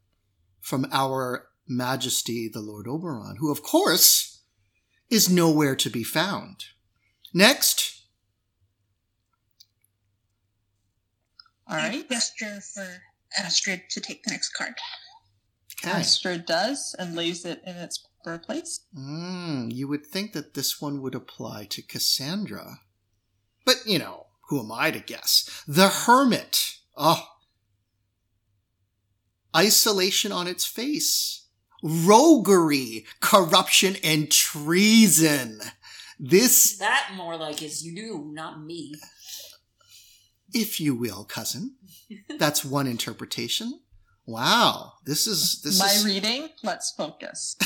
from 0.59 0.88
our 0.91 1.49
Majesty 1.67 2.49
the 2.51 2.61
Lord 2.61 2.88
Oberon, 2.88 3.35
who 3.35 3.51
of 3.51 3.61
course 3.61 4.41
is 5.08 5.30
nowhere 5.30 5.75
to 5.75 5.90
be 5.91 6.03
found. 6.03 6.66
Next. 7.32 7.99
All 11.70 11.78
right. 11.78 12.08
Gesture 12.10 12.60
for 12.74 12.88
Astrid 13.38 13.84
to 13.92 14.02
take 14.02 14.24
the 14.24 14.32
next 14.32 14.50
card. 14.50 14.74
Okay. 15.82 15.92
Astrid 15.92 16.46
does 16.46 16.96
and 16.98 17.16
lays 17.16 17.46
it 17.46 17.62
in 17.66 17.76
its 17.76 18.06
proper 18.24 18.40
place. 18.40 18.82
Mm, 18.98 19.74
you 19.74 19.88
would 19.88 20.06
think 20.06 20.34
that 20.34 20.54
this 20.54 20.82
one 20.82 21.02
would 21.02 21.16
apply 21.16 21.66
to 21.66 21.82
Cassandra. 21.82 22.80
But, 23.66 23.78
you 23.86 24.00
know, 24.00 24.26
who 24.50 24.60
am 24.60 24.72
I 24.72 24.92
to 24.92 25.00
guess? 25.00 25.64
The 25.68 25.90
Hermit. 25.90 26.78
Oh. 26.98 27.24
Isolation 29.56 30.32
on 30.32 30.48
its 30.48 30.66
face. 30.66 31.46
Roguery, 31.84 33.06
corruption, 33.22 33.96
and 34.04 34.30
treason. 34.30 35.62
This, 36.20 36.78
That 36.78 37.12
more 37.16 37.38
like 37.38 37.64
is 37.64 37.86
you, 37.86 38.30
not 38.34 38.62
me. 38.62 38.96
If 40.53 40.80
you 40.80 40.95
will, 40.95 41.24
cousin. 41.26 41.76
That's 42.38 42.64
one 42.66 42.88
interpretation. 42.88 43.80
Wow. 44.26 44.94
This 45.06 45.26
is, 45.28 45.61
this 45.64 45.74
is 45.76 45.80
My 45.80 45.88
is. 45.88 46.06
reading, 46.06 46.50
let's 46.64 46.92
focus. 46.92 47.56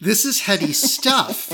This 0.00 0.24
is 0.24 0.40
heady 0.40 0.72
stuff. 0.72 1.48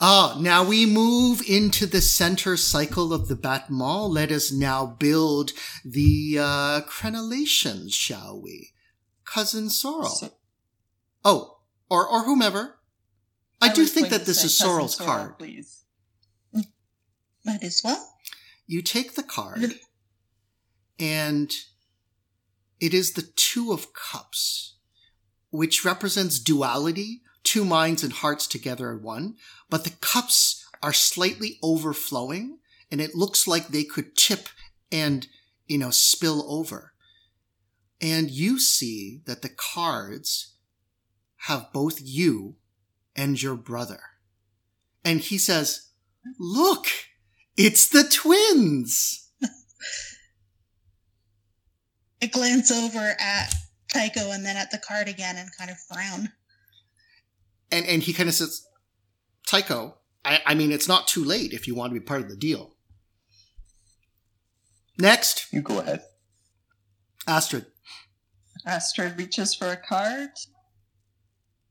Ah, 0.00 0.38
now 0.40 0.62
we 0.62 0.86
move 0.86 1.42
into 1.48 1.84
the 1.84 2.00
center 2.00 2.56
cycle 2.56 3.12
of 3.12 3.26
the 3.26 3.34
Batmall. 3.34 4.08
Let 4.08 4.30
us 4.30 4.52
now 4.52 4.86
build 4.86 5.50
the 5.84 6.38
uh, 6.40 6.80
crenellations, 6.88 7.92
shall 7.92 8.40
we? 8.40 8.70
Cousin 9.24 9.68
Sorrel. 9.68 10.10
So- 10.10 10.32
oh, 11.24 11.58
or 11.90 12.06
or 12.08 12.22
whomever. 12.22 12.76
I, 13.60 13.72
do 13.72 13.84
think 13.84 14.10
that 14.10 14.24
this 14.26 14.44
is 14.44 14.56
Sorrel's 14.56 14.94
Sorrel, 14.96 15.12
card. 15.12 15.38
Please. 15.38 15.79
Might 17.50 17.64
as 17.64 17.82
well. 17.82 18.14
You 18.68 18.80
take 18.80 19.16
the 19.16 19.24
card, 19.24 19.74
and 21.00 21.52
it 22.78 22.94
is 22.94 23.14
the 23.14 23.28
Two 23.34 23.72
of 23.72 23.92
Cups, 23.92 24.76
which 25.50 25.84
represents 25.84 26.38
duality, 26.38 27.22
two 27.42 27.64
minds 27.64 28.04
and 28.04 28.12
hearts 28.12 28.46
together 28.46 28.92
in 28.92 29.02
one. 29.02 29.34
But 29.68 29.82
the 29.82 29.96
cups 30.00 30.64
are 30.80 30.92
slightly 30.92 31.58
overflowing, 31.60 32.58
and 32.88 33.00
it 33.00 33.16
looks 33.16 33.48
like 33.48 33.68
they 33.68 33.82
could 33.82 34.16
tip 34.16 34.48
and, 34.92 35.26
you 35.66 35.78
know, 35.78 35.90
spill 35.90 36.44
over. 36.48 36.92
And 38.00 38.30
you 38.30 38.60
see 38.60 39.22
that 39.26 39.42
the 39.42 39.48
cards 39.48 40.54
have 41.48 41.72
both 41.72 42.00
you 42.00 42.54
and 43.16 43.42
your 43.42 43.56
brother. 43.56 44.00
And 45.04 45.18
he 45.18 45.36
says, 45.36 45.88
Look, 46.38 46.86
it's 47.60 47.88
the 47.88 48.04
twins. 48.04 49.28
I 52.22 52.26
glance 52.26 52.70
over 52.70 53.14
at 53.18 53.54
Tycho 53.92 54.30
and 54.30 54.44
then 54.44 54.56
at 54.56 54.70
the 54.70 54.78
card 54.78 55.08
again 55.08 55.36
and 55.36 55.48
kind 55.58 55.70
of 55.70 55.76
frown. 55.88 56.30
And 57.70 57.86
and 57.86 58.02
he 58.02 58.12
kind 58.12 58.28
of 58.28 58.34
says, 58.34 58.66
Tycho, 59.46 59.96
I, 60.24 60.40
I 60.46 60.54
mean, 60.54 60.72
it's 60.72 60.88
not 60.88 61.06
too 61.06 61.24
late 61.24 61.52
if 61.52 61.66
you 61.66 61.74
want 61.74 61.92
to 61.94 61.98
be 61.98 62.04
part 62.04 62.20
of 62.20 62.28
the 62.28 62.36
deal. 62.36 62.76
Next, 64.98 65.50
You 65.52 65.62
go 65.62 65.78
ahead. 65.78 66.02
Astrid. 67.26 67.66
Astrid 68.66 69.16
reaches 69.18 69.54
for 69.54 69.68
a 69.68 69.76
card, 69.76 70.30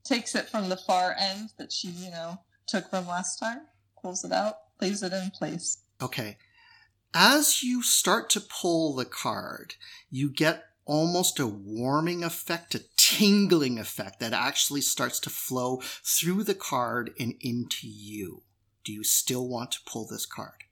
takes 0.03 0.34
it 0.34 0.50
from 0.50 0.69
the 0.69 0.77
far 0.77 1.16
end 1.19 1.50
that 1.59 1.72
she, 1.72 1.90
you 1.90 2.09
know, 2.09 2.40
took 2.68 2.90
from 2.90 3.08
last 3.08 3.38
time, 3.38 3.59
pulls 4.01 4.24
it 4.24 4.32
out, 4.32 4.56
lays 4.82 5.03
it 5.03 5.14
in 5.14 5.32
place. 5.32 5.83
Okay. 6.01 6.38
As 7.14 7.64
you 7.64 7.82
start 7.82 8.30
to 8.32 8.41
pull 8.41 8.95
the 8.95 9.06
card, 9.06 9.75
you 10.09 10.30
get 10.30 10.66
almost 10.85 11.40
a 11.40 11.48
warming 11.48 12.24
effect, 12.24 12.75
a 12.75 12.82
tingling 12.98 13.80
effect 13.80 14.19
that 14.19 14.33
actually 14.33 14.82
starts 14.82 15.19
to 15.22 15.30
flow 15.30 15.82
through 16.03 16.43
the 16.43 16.56
card 16.56 17.11
and 17.19 17.33
into 17.41 17.88
you. 17.88 18.43
Do 18.83 18.93
you 18.93 19.03
still 19.03 19.48
want 19.48 19.72
to 19.72 19.80
pull 19.85 20.08
this 20.08 20.25
card? 20.25 20.64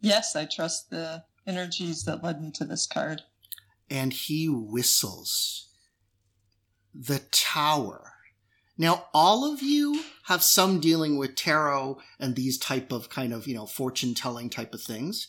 Yes, 0.00 0.36
I 0.36 0.44
trust 0.46 0.90
the 0.90 1.24
energies 1.46 2.04
that 2.04 2.22
led 2.22 2.40
me 2.40 2.50
to 2.52 2.64
this 2.64 2.86
card. 2.86 3.22
and 3.90 4.12
he 4.12 4.48
whistles. 4.48 5.68
The 6.94 7.22
tower. 7.32 8.12
Now, 8.80 9.08
all 9.12 9.44
of 9.44 9.60
you 9.60 10.04
have 10.24 10.42
some 10.42 10.80
dealing 10.80 11.18
with 11.18 11.36
tarot 11.36 11.98
and 12.18 12.34
these 12.34 12.56
type 12.56 12.90
of 12.92 13.10
kind 13.10 13.34
of, 13.34 13.46
you 13.46 13.54
know, 13.54 13.66
fortune 13.66 14.14
telling 14.14 14.48
type 14.48 14.72
of 14.72 14.80
things. 14.80 15.28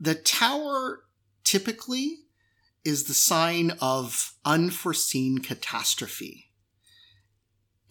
The 0.00 0.16
tower 0.16 1.04
typically 1.44 2.24
is 2.84 3.04
the 3.04 3.14
sign 3.14 3.70
of 3.80 4.32
unforeseen 4.44 5.38
catastrophe. 5.38 6.50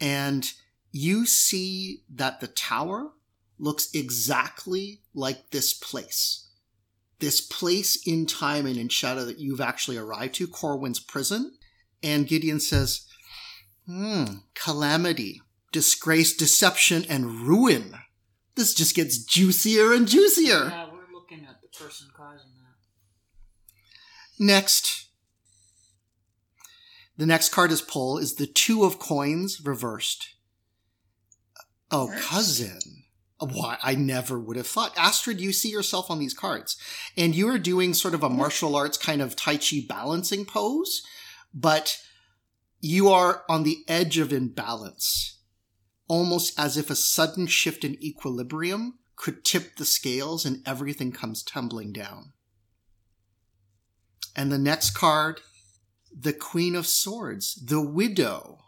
And 0.01 0.51
you 0.91 1.25
see 1.25 2.03
that 2.13 2.41
the 2.41 2.47
tower 2.47 3.11
looks 3.57 3.87
exactly 3.93 5.03
like 5.13 5.51
this 5.51 5.73
place 5.73 6.49
this 7.19 7.39
place 7.39 8.05
in 8.05 8.25
time 8.25 8.65
and 8.65 8.75
in 8.75 8.89
shadow 8.89 9.23
that 9.23 9.39
you've 9.39 9.61
actually 9.61 9.95
arrived 9.95 10.35
to, 10.35 10.45
Corwin's 10.45 10.99
prison. 10.99 11.53
And 12.03 12.27
Gideon 12.27 12.59
says, 12.59 13.07
Hmm, 13.87 14.25
calamity, 14.55 15.41
disgrace, 15.71 16.35
deception, 16.35 17.05
and 17.09 17.41
ruin. 17.41 17.93
This 18.55 18.73
just 18.73 18.95
gets 18.95 19.17
juicier 19.17 19.93
and 19.93 20.07
juicier. 20.07 20.69
Yeah, 20.69 20.87
we're 20.91 21.13
looking 21.13 21.45
at 21.45 21.61
the 21.61 21.67
person 21.67 22.07
causing 22.15 22.49
that. 22.57 24.43
Next. 24.43 25.07
The 27.17 27.25
next 27.25 27.49
card 27.49 27.71
is 27.71 27.81
pull 27.81 28.17
is 28.17 28.35
the 28.35 28.47
two 28.47 28.83
of 28.83 28.99
coins 28.99 29.61
reversed. 29.63 30.29
Oh, 31.91 32.07
Reversed. 32.07 32.27
cousin. 32.27 32.79
Why, 33.39 33.77
I 33.83 33.95
never 33.95 34.39
would 34.39 34.57
have 34.57 34.65
thought. 34.67 34.97
Astrid, 34.97 35.39
you 35.39 35.51
see 35.53 35.69
yourself 35.69 36.09
on 36.09 36.19
these 36.19 36.33
cards, 36.33 36.77
and 37.17 37.35
you 37.35 37.47
are 37.49 37.59
doing 37.59 37.93
sort 37.93 38.13
of 38.13 38.23
a 38.23 38.29
martial 38.29 38.75
arts 38.75 38.97
kind 38.97 39.21
of 39.21 39.35
Tai 39.35 39.57
Chi 39.57 39.81
balancing 39.87 40.45
pose, 40.45 41.03
but 41.53 41.97
you 42.85 43.09
are 43.09 43.43
on 43.49 43.63
the 43.63 43.83
edge 43.87 44.17
of 44.17 44.31
imbalance, 44.31 45.39
almost 46.07 46.57
as 46.59 46.77
if 46.77 46.89
a 46.89 46.95
sudden 46.95 47.47
shift 47.47 47.83
in 47.83 48.01
equilibrium 48.03 48.99
could 49.15 49.43
tip 49.43 49.77
the 49.77 49.85
scales 49.85 50.45
and 50.45 50.61
everything 50.67 51.11
comes 51.11 51.41
tumbling 51.41 51.91
down. 51.91 52.33
And 54.35 54.51
the 54.51 54.57
next 54.57 54.91
card, 54.91 55.41
the 56.15 56.33
Queen 56.33 56.75
of 56.75 56.85
Swords, 56.85 57.55
the 57.55 57.81
Widow, 57.81 58.59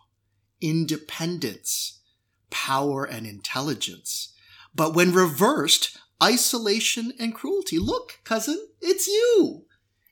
independence, 0.61 2.01
power, 2.49 3.05
and 3.05 3.27
intelligence. 3.27 4.33
But 4.73 4.95
when 4.95 5.13
reversed, 5.13 5.97
isolation 6.21 7.13
and 7.19 7.35
cruelty. 7.35 7.77
Look, 7.77 8.19
cousin, 8.23 8.67
it's 8.81 9.07
you. 9.07 9.65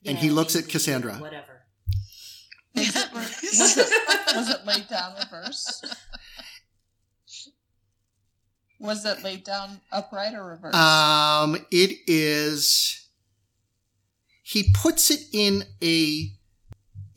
And 0.06 0.19
he 0.19 0.30
looks 0.30 0.56
at 0.56 0.69
Cassandra. 0.69 1.16
Whatever. 1.16 1.55
Was 2.76 2.95
it, 2.95 3.14
was 3.14 3.78
it, 3.78 4.36
was 4.36 4.50
it 4.50 4.66
laid 4.66 4.88
down 4.90 5.14
reverse? 5.20 5.82
Was 8.80 9.06
it 9.06 9.24
laid 9.24 9.44
down 9.44 9.80
upright 9.92 10.34
or 10.34 10.45
reverse? 10.45 10.76
Um, 10.76 11.56
it 11.72 11.98
is. 12.08 13.08
He 14.44 14.72
puts 14.74 15.10
it 15.10 15.22
in 15.32 15.64
a 15.82 16.32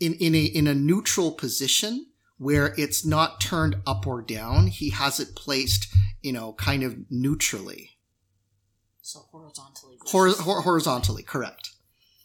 in 0.01 0.15
in 0.15 0.35
a 0.35 0.45
in 0.45 0.67
a 0.67 0.75
neutral 0.75 1.33
position 1.33 2.07
where 2.39 2.73
it's 2.79 3.05
not 3.05 3.41
turned 3.41 3.77
up 3.87 4.07
or 4.07 4.23
down. 4.23 4.69
He 4.69 4.91
has 4.91 5.19
it 5.19 5.35
placed, 5.35 5.93
you 6.23 6.33
know, 6.33 6.53
kind 6.53 6.85
of 6.85 6.97
neutrally, 7.11 7.99
So 9.03 9.21
horizontally. 9.33 9.97
Hor- 10.03 10.31
hor- 10.31 10.63
horizontally. 10.63 11.25
Correct. 11.25 11.71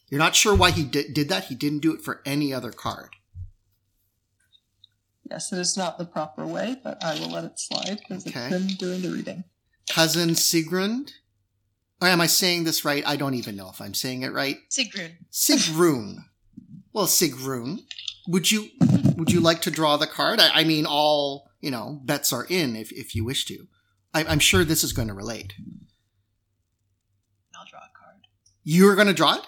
You're 0.10 0.20
not 0.20 0.36
sure 0.36 0.56
why 0.56 0.70
he 0.70 0.84
did, 0.84 1.16
did 1.16 1.30
that. 1.30 1.45
He 1.45 1.56
didn't 1.56 1.80
do 1.80 1.92
it 1.95 2.02
for 2.02 2.22
any 2.24 2.53
other 2.53 2.72
card. 2.72 3.16
Yes, 5.34 5.52
it 5.52 5.58
is 5.60 5.76
not 5.76 5.98
the 5.98 6.06
proper 6.06 6.45
way, 6.45 6.76
but 6.84 7.03
I 7.03 7.20
will 7.20 7.30
let 7.32 7.44
it 7.44 7.60
slide 7.60 8.00
because 8.08 8.28
Okay. 8.28 8.40
it's 8.48 8.56
been 8.56 8.68
doing 8.78 9.02
the 9.02 9.10
reading. 9.10 9.44
Cousin 9.90 10.30
Sigrun. 10.32 11.12
Or 12.02 12.08
am 12.08 12.22
I 12.22 12.28
saying 12.28 12.66
this 12.66 12.84
right? 12.86 13.03
I 13.08 13.16
don't 13.16 13.34
even 13.34 13.56
know 13.56 13.70
if 13.70 13.82
I'm 13.82 13.94
saying 13.94 14.22
it 14.24 14.32
right. 14.34 14.58
Sigrun. 14.70 15.12
Sigrun. 15.32 16.18
Well, 16.92 17.08
Sigrun, 17.08 17.80
would 18.28 18.52
you 18.52 18.68
would 19.18 19.32
you 19.32 19.40
like 19.40 19.62
to 19.64 19.72
draw 19.72 19.98
the 19.98 20.06
card? 20.08 20.40
I, 20.40 20.50
I 20.62 20.64
mean, 20.66 20.86
all 20.86 21.50
you 21.62 21.72
know 21.72 22.00
bets 22.03 22.32
are 22.34 22.45
in 22.50 22.76
if 22.76 22.92
if 22.92 23.16
you 23.16 23.24
wish 23.26 23.45
to. 23.45 23.68
I, 24.14 24.26
I'm 24.26 24.40
sure 24.40 24.64
this 24.64 24.84
is 24.84 24.94
going 24.94 25.08
to 25.08 25.14
relate. 25.14 25.53
I'll 27.58 27.66
draw 27.66 27.80
a 27.80 27.90
card. 27.98 28.28
You're 28.64 28.95
going 28.95 29.08
to 29.08 29.14
draw 29.14 29.36
it. 29.36 29.42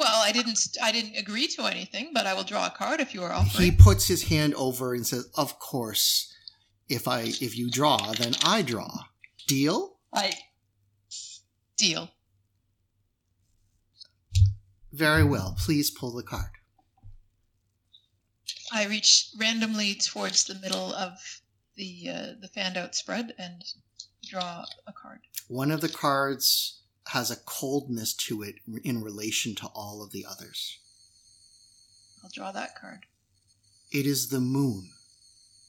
Well, 0.00 0.22
I 0.22 0.32
didn't. 0.32 0.78
I 0.82 0.92
didn't 0.92 1.18
agree 1.18 1.46
to 1.48 1.64
anything, 1.64 2.12
but 2.14 2.26
I 2.26 2.32
will 2.32 2.42
draw 2.42 2.66
a 2.66 2.70
card 2.70 3.00
if 3.00 3.12
you 3.12 3.22
are 3.22 3.32
offering. 3.32 3.66
He 3.66 3.70
puts 3.70 4.08
his 4.08 4.22
hand 4.22 4.54
over 4.54 4.94
and 4.94 5.06
says, 5.06 5.28
"Of 5.34 5.58
course, 5.58 6.34
if 6.88 7.06
I 7.06 7.20
if 7.20 7.58
you 7.58 7.70
draw, 7.70 8.12
then 8.12 8.34
I 8.42 8.62
draw. 8.62 9.04
Deal." 9.46 9.98
I 10.14 10.32
Deal. 11.76 12.10
Very 14.90 15.22
well. 15.22 15.54
Please 15.58 15.90
pull 15.90 16.12
the 16.12 16.22
card. 16.22 16.50
I 18.72 18.86
reach 18.86 19.28
randomly 19.38 19.94
towards 19.96 20.44
the 20.44 20.54
middle 20.54 20.94
of 20.94 21.42
the 21.76 22.08
uh, 22.08 22.26
the 22.40 22.48
fanned 22.48 22.78
out 22.78 22.94
spread 22.94 23.34
and 23.38 23.62
draw 24.26 24.64
a 24.86 24.92
card. 24.94 25.20
One 25.48 25.70
of 25.70 25.82
the 25.82 25.90
cards 25.90 26.79
has 27.10 27.30
a 27.30 27.36
coldness 27.44 28.14
to 28.14 28.40
it 28.42 28.54
in 28.84 29.02
relation 29.02 29.54
to 29.56 29.66
all 29.74 30.00
of 30.02 30.12
the 30.12 30.24
others. 30.28 30.78
I'll 32.22 32.30
draw 32.32 32.52
that 32.52 32.78
card. 32.80 33.06
It 33.92 34.06
is 34.06 34.28
the 34.28 34.40
moon 34.40 34.90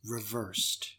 reversed. 0.08 0.98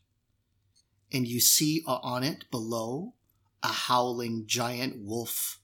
And 1.12 1.28
you 1.28 1.38
see 1.38 1.82
on 1.86 2.24
it 2.24 2.50
below 2.50 3.14
a 3.62 3.68
howling 3.68 4.44
giant 4.46 5.04
wolf 5.04 5.58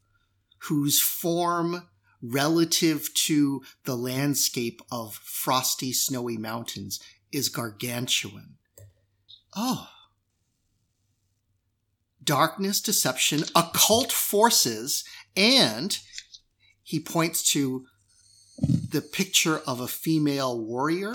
whose 0.58 1.00
form 1.00 1.88
relative 2.22 3.12
to 3.14 3.62
the 3.84 3.96
landscape 3.96 4.80
of 4.92 5.14
frosty, 5.14 5.92
snowy 5.92 6.36
mountains 6.36 7.00
is 7.32 7.48
gargantuan. 7.48 8.58
Oh. 9.56 9.88
Darkness, 12.28 12.82
deception, 12.82 13.44
occult 13.56 14.12
forces, 14.12 15.02
and 15.34 15.98
he 16.82 17.00
points 17.00 17.42
to 17.52 17.86
the 18.60 19.00
picture 19.00 19.60
of 19.66 19.80
a 19.80 19.88
female 19.88 20.60
warrior 20.60 21.14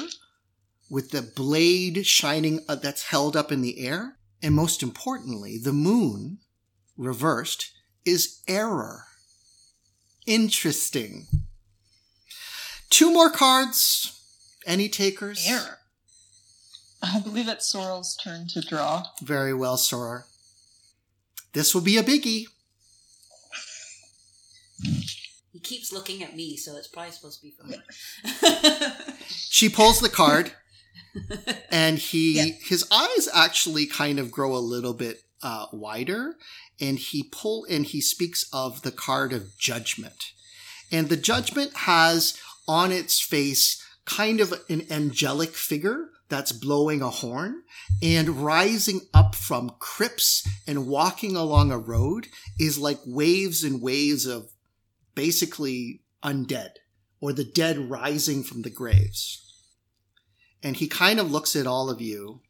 with 0.89 1.11
the 1.11 1.21
blade 1.21 2.03
shining 2.07 2.61
uh, 2.67 2.73
that's 2.73 3.09
held 3.09 3.37
up 3.37 3.51
in 3.51 3.61
the 3.61 3.85
air. 3.85 4.17
And 4.41 4.55
most 4.55 4.81
importantly, 4.81 5.59
the 5.63 5.71
moon 5.71 6.39
reversed 6.97 7.69
is 8.05 8.41
error. 8.47 9.03
Interesting. 10.25 11.27
Two 12.89 13.13
more 13.13 13.29
cards. 13.29 14.19
Any 14.65 14.89
takers? 14.89 15.45
Error. 15.47 15.77
I 17.03 17.19
believe 17.19 17.47
it's 17.47 17.67
Sorrel's 17.67 18.15
turn 18.15 18.47
to 18.47 18.61
draw. 18.61 19.03
Very 19.21 19.53
well, 19.53 19.77
Sorrel. 19.77 20.23
This 21.53 21.73
will 21.73 21.81
be 21.81 21.97
a 21.97 22.03
biggie. 22.03 22.45
He 25.51 25.59
keeps 25.59 25.91
looking 25.93 26.23
at 26.23 26.35
me, 26.35 26.57
so 26.57 26.75
it's 26.77 26.87
probably 26.87 27.11
supposed 27.11 27.39
to 27.41 27.47
be 27.47 27.51
for 27.51 27.67
me. 27.67 27.77
She 29.27 29.69
pulls 29.69 29.99
the 29.99 30.09
card, 30.09 30.51
and 31.71 31.99
he 31.99 32.33
Yeah. 32.37 32.45
his 32.67 32.85
eyes 32.91 33.29
actually 33.33 33.85
kind 33.85 34.19
of 34.19 34.31
grow 34.31 34.55
a 34.55 34.57
little 34.57 34.93
bit 34.95 35.21
uh, 35.43 35.67
wider, 35.71 36.37
and 36.81 36.97
he 36.97 37.23
pull 37.23 37.65
and 37.69 37.85
he 37.85 38.01
speaks 38.01 38.45
of 38.51 38.81
the 38.81 38.91
card 38.91 39.31
of 39.31 39.55
judgment, 39.57 40.31
and 40.91 41.07
the 41.07 41.17
judgment 41.17 41.73
has 41.75 42.35
on 42.67 42.91
its 42.91 43.19
face 43.21 43.81
kind 44.05 44.41
of 44.41 44.53
an 44.69 44.87
angelic 44.89 45.51
figure 45.51 46.09
that's 46.33 46.51
blowing 46.51 47.03
a 47.03 47.11
horn 47.11 47.61
and 48.01 48.27
rising 48.43 49.01
up 49.13 49.35
from 49.35 49.69
crypts 49.77 50.43
and 50.65 50.87
walking 50.87 51.35
along 51.35 51.71
a 51.71 51.77
road 51.77 52.25
is 52.59 52.79
like 52.79 52.97
waves 53.05 53.63
and 53.63 53.83
waves 53.83 54.25
of 54.25 54.49
basically 55.13 56.01
undead 56.23 56.69
or 57.21 57.33
the 57.33 57.43
dead 57.43 57.77
rising 57.87 58.41
from 58.41 58.63
the 58.63 58.71
graves. 58.71 59.45
And 60.63 60.75
he 60.75 60.87
kind 60.87 61.19
of 61.19 61.29
looks 61.29 61.55
at 61.55 61.67
all 61.67 61.87
of 61.91 62.01
you 62.01 62.41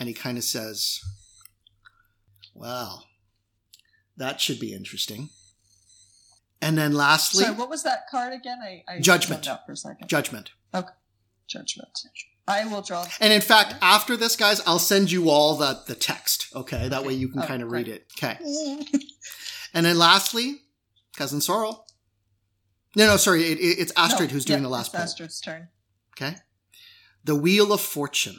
and 0.00 0.08
he 0.08 0.14
kind 0.14 0.38
of 0.38 0.44
says, 0.44 1.00
Well, 2.54 3.06
that 4.16 4.40
should 4.40 4.58
be 4.58 4.72
interesting. 4.72 5.28
And 6.62 6.78
then 6.78 6.94
lastly, 6.94 7.44
Sorry, 7.44 7.54
what 7.54 7.68
was 7.68 7.82
that 7.82 8.08
card 8.10 8.32
again? 8.32 8.60
I, 8.64 8.82
I 8.88 9.00
Judgment. 9.00 9.46
out 9.46 9.66
for 9.66 9.72
a 9.72 9.76
second. 9.76 10.08
judgment. 10.08 10.52
Okay. 10.74 10.88
Judgment. 11.46 11.90
I 12.48 12.64
will 12.66 12.82
draw. 12.82 13.04
And 13.20 13.32
in 13.32 13.40
fact, 13.40 13.74
after 13.82 14.16
this, 14.16 14.36
guys, 14.36 14.60
I'll 14.66 14.78
send 14.78 15.10
you 15.10 15.30
all 15.30 15.56
the, 15.56 15.80
the 15.86 15.94
text. 15.96 16.46
Okay. 16.54 16.88
That 16.88 17.04
way 17.04 17.12
you 17.14 17.28
can 17.28 17.40
Oh, 17.42 17.46
kind 17.46 17.62
of 17.62 17.70
read 17.72 17.88
it. 17.88 18.06
Okay. 18.16 18.38
And 19.74 19.84
then 19.84 19.98
lastly, 19.98 20.62
Cousin 21.18 21.42
Sorrel. 21.42 21.84
No, 22.96 23.06
no, 23.06 23.16
sorry. 23.18 23.42
It, 23.44 23.58
it- 23.58 23.78
it's 23.78 23.92
Astrid 23.94 24.30
No, 24.30 24.34
who's 24.34 24.44
doing 24.46 24.60
yeah, 24.60 24.62
the 24.62 24.68
last 24.70 24.94
it's. 24.94 25.02
Astrid's 25.02 25.38
turn. 25.40 25.68
Okay. 26.16 26.36
The 27.24 27.34
Wheel 27.34 27.72
of 27.74 27.82
Fortune. 27.82 28.38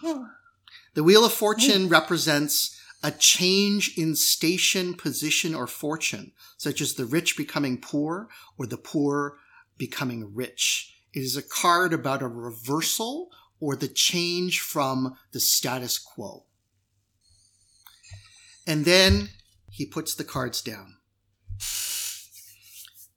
The 0.96 1.04
Wheel 1.04 1.24
of 1.26 1.32
Fortune 1.34 1.90
represents 1.90 2.76
a 3.04 3.12
change 3.12 3.96
in 4.00 4.16
station, 4.16 4.96
position, 4.96 5.54
or 5.54 5.68
fortune, 5.68 6.32
such 6.58 6.82
as 6.82 6.96
the 6.96 7.06
rich 7.06 7.38
becoming 7.38 7.80
poor 7.80 8.30
or 8.58 8.66
the 8.66 8.78
poor 8.78 9.38
becoming 9.78 10.34
rich. 10.34 10.92
It 11.14 11.20
is 11.20 11.38
a 11.38 11.44
card 11.44 11.94
about 11.94 12.24
a 12.24 12.28
reversal 12.28 13.30
or 13.60 13.76
the 13.76 13.88
change 13.88 14.60
from 14.60 15.16
the 15.32 15.40
status 15.40 15.98
quo. 15.98 16.46
And 18.66 18.86
then 18.86 19.30
he 19.72 19.86
puts 19.86 20.14
the 20.16 20.24
cards 20.24 20.62
down. 20.62 20.96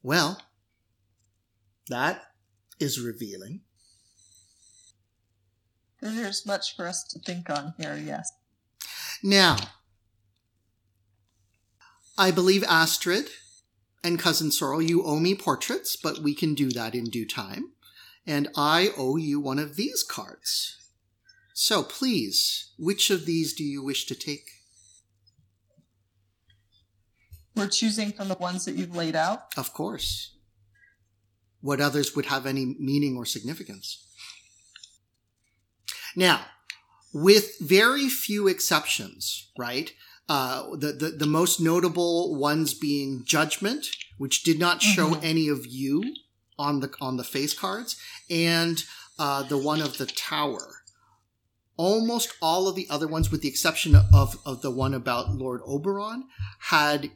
Well, 0.03 0.41
that 1.89 2.23
is 2.79 3.01
revealing. 3.01 3.61
There's 6.01 6.47
much 6.47 6.77
for 6.77 6.87
us 6.87 7.05
to 7.11 7.19
think 7.19 7.51
on 7.51 7.75
here, 7.77 8.01
yes. 8.03 8.31
Now, 9.23 9.57
I 12.17 12.31
believe 12.31 12.65
Astrid 12.65 13.29
and 14.03 14.19
Cousin 14.19 14.51
Sorrel, 14.51 14.81
you 14.81 15.03
owe 15.05 15.19
me 15.19 15.35
portraits, 15.35 15.97
but 15.97 16.21
we 16.21 16.35
can 16.35 16.55
do 16.55 16.71
that 16.71 16.95
in 16.95 17.05
due 17.05 17.27
time. 17.27 17.73
And 18.31 18.47
I 18.57 18.91
owe 18.97 19.17
you 19.17 19.41
one 19.41 19.59
of 19.59 19.75
these 19.75 20.05
cards. 20.05 20.77
So 21.53 21.83
please, 21.83 22.71
which 22.79 23.11
of 23.11 23.27
these 23.27 23.53
do 23.53 23.65
you 23.65 23.83
wish 23.83 24.07
to 24.07 24.15
take? 24.15 24.49
We're 27.57 27.67
choosing 27.67 28.13
from 28.13 28.29
the 28.29 28.37
ones 28.37 28.65
that 28.67 28.77
you've 28.77 28.95
laid 28.95 29.17
out. 29.17 29.47
Of 29.57 29.73
course. 29.73 30.37
What 31.61 31.81
others 31.81 32.15
would 32.15 32.27
have 32.27 32.47
any 32.47 32.77
meaning 32.79 33.17
or 33.17 33.27
significance? 33.27 34.07
Now, 36.15 36.47
with 37.13 37.59
very 37.59 38.09
few 38.09 38.47
exceptions, 38.47 39.51
right? 39.59 39.93
Uh, 40.29 40.77
the, 40.77 40.93
the 40.93 41.11
the 41.19 41.27
most 41.27 41.59
notable 41.59 42.37
ones 42.37 42.75
being 42.75 43.25
Judgment, 43.25 43.89
which 44.19 44.45
did 44.45 44.61
not 44.61 44.81
show 44.81 45.11
Mhm. 45.11 45.25
any 45.25 45.49
of 45.49 45.67
you 45.67 46.15
on 46.67 46.81
the 46.81 46.91
on 47.01 47.17
the 47.17 47.25
face 47.25 47.55
cards, 47.55 47.97
and 48.29 48.77
uh, 49.19 49.43
the 49.53 49.59
one 49.71 49.81
of 49.83 49.93
the 49.99 50.07
Tower. 50.07 50.67
almost 51.77 52.29
all 52.43 52.69
of 52.69 52.75
the 52.77 52.87
other 52.91 53.09
ones, 53.09 53.31
with 53.31 53.41
the 53.41 53.49
exception 53.49 53.93
of, 54.21 54.29
of 54.45 54.61
the 54.61 54.71
one 54.71 54.95
about 54.95 55.35
Lord 55.45 55.61
Oberon, 55.65 56.25
had 56.75 57.11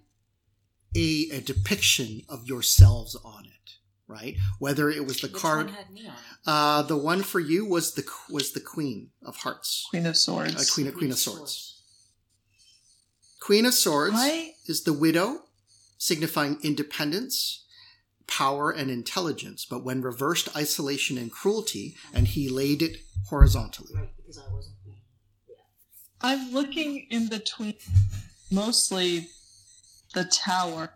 a, 0.96 1.08
a 1.32 1.40
depiction 1.40 2.22
of 2.28 2.46
yourselves 2.46 3.12
on 3.24 3.44
it, 3.44 3.66
right? 4.06 4.36
Whether 4.58 4.88
it 4.88 5.04
was 5.06 5.20
the 5.20 5.28
Which 5.28 5.42
card, 5.42 5.66
one 5.66 5.74
had 5.74 5.90
me 5.90 6.08
on 6.08 6.14
uh, 6.46 6.82
the 6.82 6.96
one 6.96 7.22
for 7.22 7.40
you 7.40 7.66
was 7.66 7.92
the 7.94 8.04
was 8.30 8.52
the 8.52 8.60
Queen 8.74 9.10
of 9.22 9.36
Hearts, 9.44 9.86
Queen 9.90 10.06
of 10.06 10.16
Swords. 10.16 10.54
uh, 10.56 10.64
Queen 10.74 10.88
of 10.88 10.94
Queen 10.94 11.10
of 11.12 11.18
Swords. 11.18 11.82
Queen 13.40 13.66
of 13.66 13.74
Swords 13.74 14.14
I 14.16 14.54
is 14.66 14.84
the 14.84 14.92
widow, 14.94 15.40
signifying 15.98 16.56
independence, 16.62 17.63
power, 18.26 18.70
and 18.70 18.90
intelligence, 18.90 19.66
but 19.68 19.84
when 19.84 20.00
reversed, 20.02 20.54
isolation 20.56 21.18
and 21.18 21.30
cruelty, 21.30 21.96
and 22.12 22.28
he 22.28 22.48
laid 22.48 22.82
it 22.82 22.98
horizontally. 23.28 23.92
Right, 23.94 24.08
because 24.16 24.38
I 24.38 24.52
wasn't. 24.52 24.74
I'm 26.24 26.52
looking 26.52 27.06
in 27.10 27.28
between 27.28 27.74
mostly 28.50 29.28
the 30.14 30.24
tower, 30.24 30.94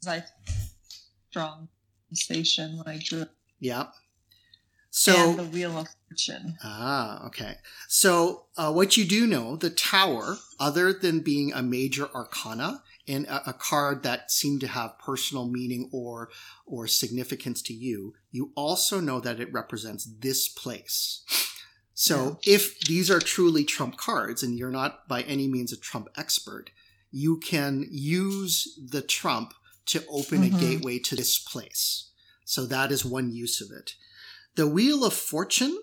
as 0.00 0.08
I 0.08 0.24
strong 1.30 1.68
sensation 2.12 2.76
when 2.78 2.86
I 2.86 3.00
drew, 3.02 3.26
Yeah. 3.58 3.86
So 4.90 5.30
and 5.30 5.38
the 5.38 5.44
Wheel 5.44 5.76
of 5.76 5.88
Fortune. 6.08 6.56
Ah, 6.62 7.26
okay. 7.26 7.56
So, 7.88 8.46
uh, 8.56 8.72
what 8.72 8.96
you 8.96 9.04
do 9.04 9.26
know, 9.26 9.56
the 9.56 9.70
tower, 9.70 10.38
other 10.58 10.92
than 10.92 11.20
being 11.20 11.52
a 11.52 11.62
major 11.62 12.08
arcana 12.14 12.82
and 13.08 13.26
a, 13.26 13.50
a 13.50 13.52
card 13.52 14.02
that 14.02 14.30
seemed 14.30 14.60
to 14.60 14.68
have 14.68 14.98
personal 14.98 15.48
meaning 15.48 15.88
or 15.92 16.30
or 16.66 16.86
significance 16.86 17.62
to 17.62 17.74
you, 17.74 18.14
you 18.30 18.52
also 18.54 19.00
know 19.00 19.20
that 19.20 19.40
it 19.40 19.52
represents 19.52 20.04
this 20.20 20.48
place. 20.48 21.24
So, 21.94 22.38
if 22.44 22.78
these 22.80 23.10
are 23.10 23.18
truly 23.18 23.64
trump 23.64 23.96
cards, 23.96 24.44
and 24.44 24.56
you're 24.56 24.70
not 24.70 25.08
by 25.08 25.22
any 25.22 25.48
means 25.48 25.72
a 25.72 25.76
trump 25.76 26.08
expert, 26.16 26.70
you 27.10 27.38
can 27.38 27.86
use 27.90 28.78
the 28.80 29.02
trump 29.02 29.54
to 29.86 30.04
open 30.06 30.44
a 30.44 30.50
Mhm. 30.50 30.60
gateway 30.60 30.98
to 31.00 31.16
this 31.16 31.38
place. 31.38 32.10
So 32.44 32.66
that 32.66 32.92
is 32.92 33.04
one 33.04 33.32
use 33.32 33.60
of 33.60 33.70
it. 33.70 33.94
The 34.54 34.66
Wheel 34.66 35.04
of 35.04 35.14
Fortune 35.14 35.82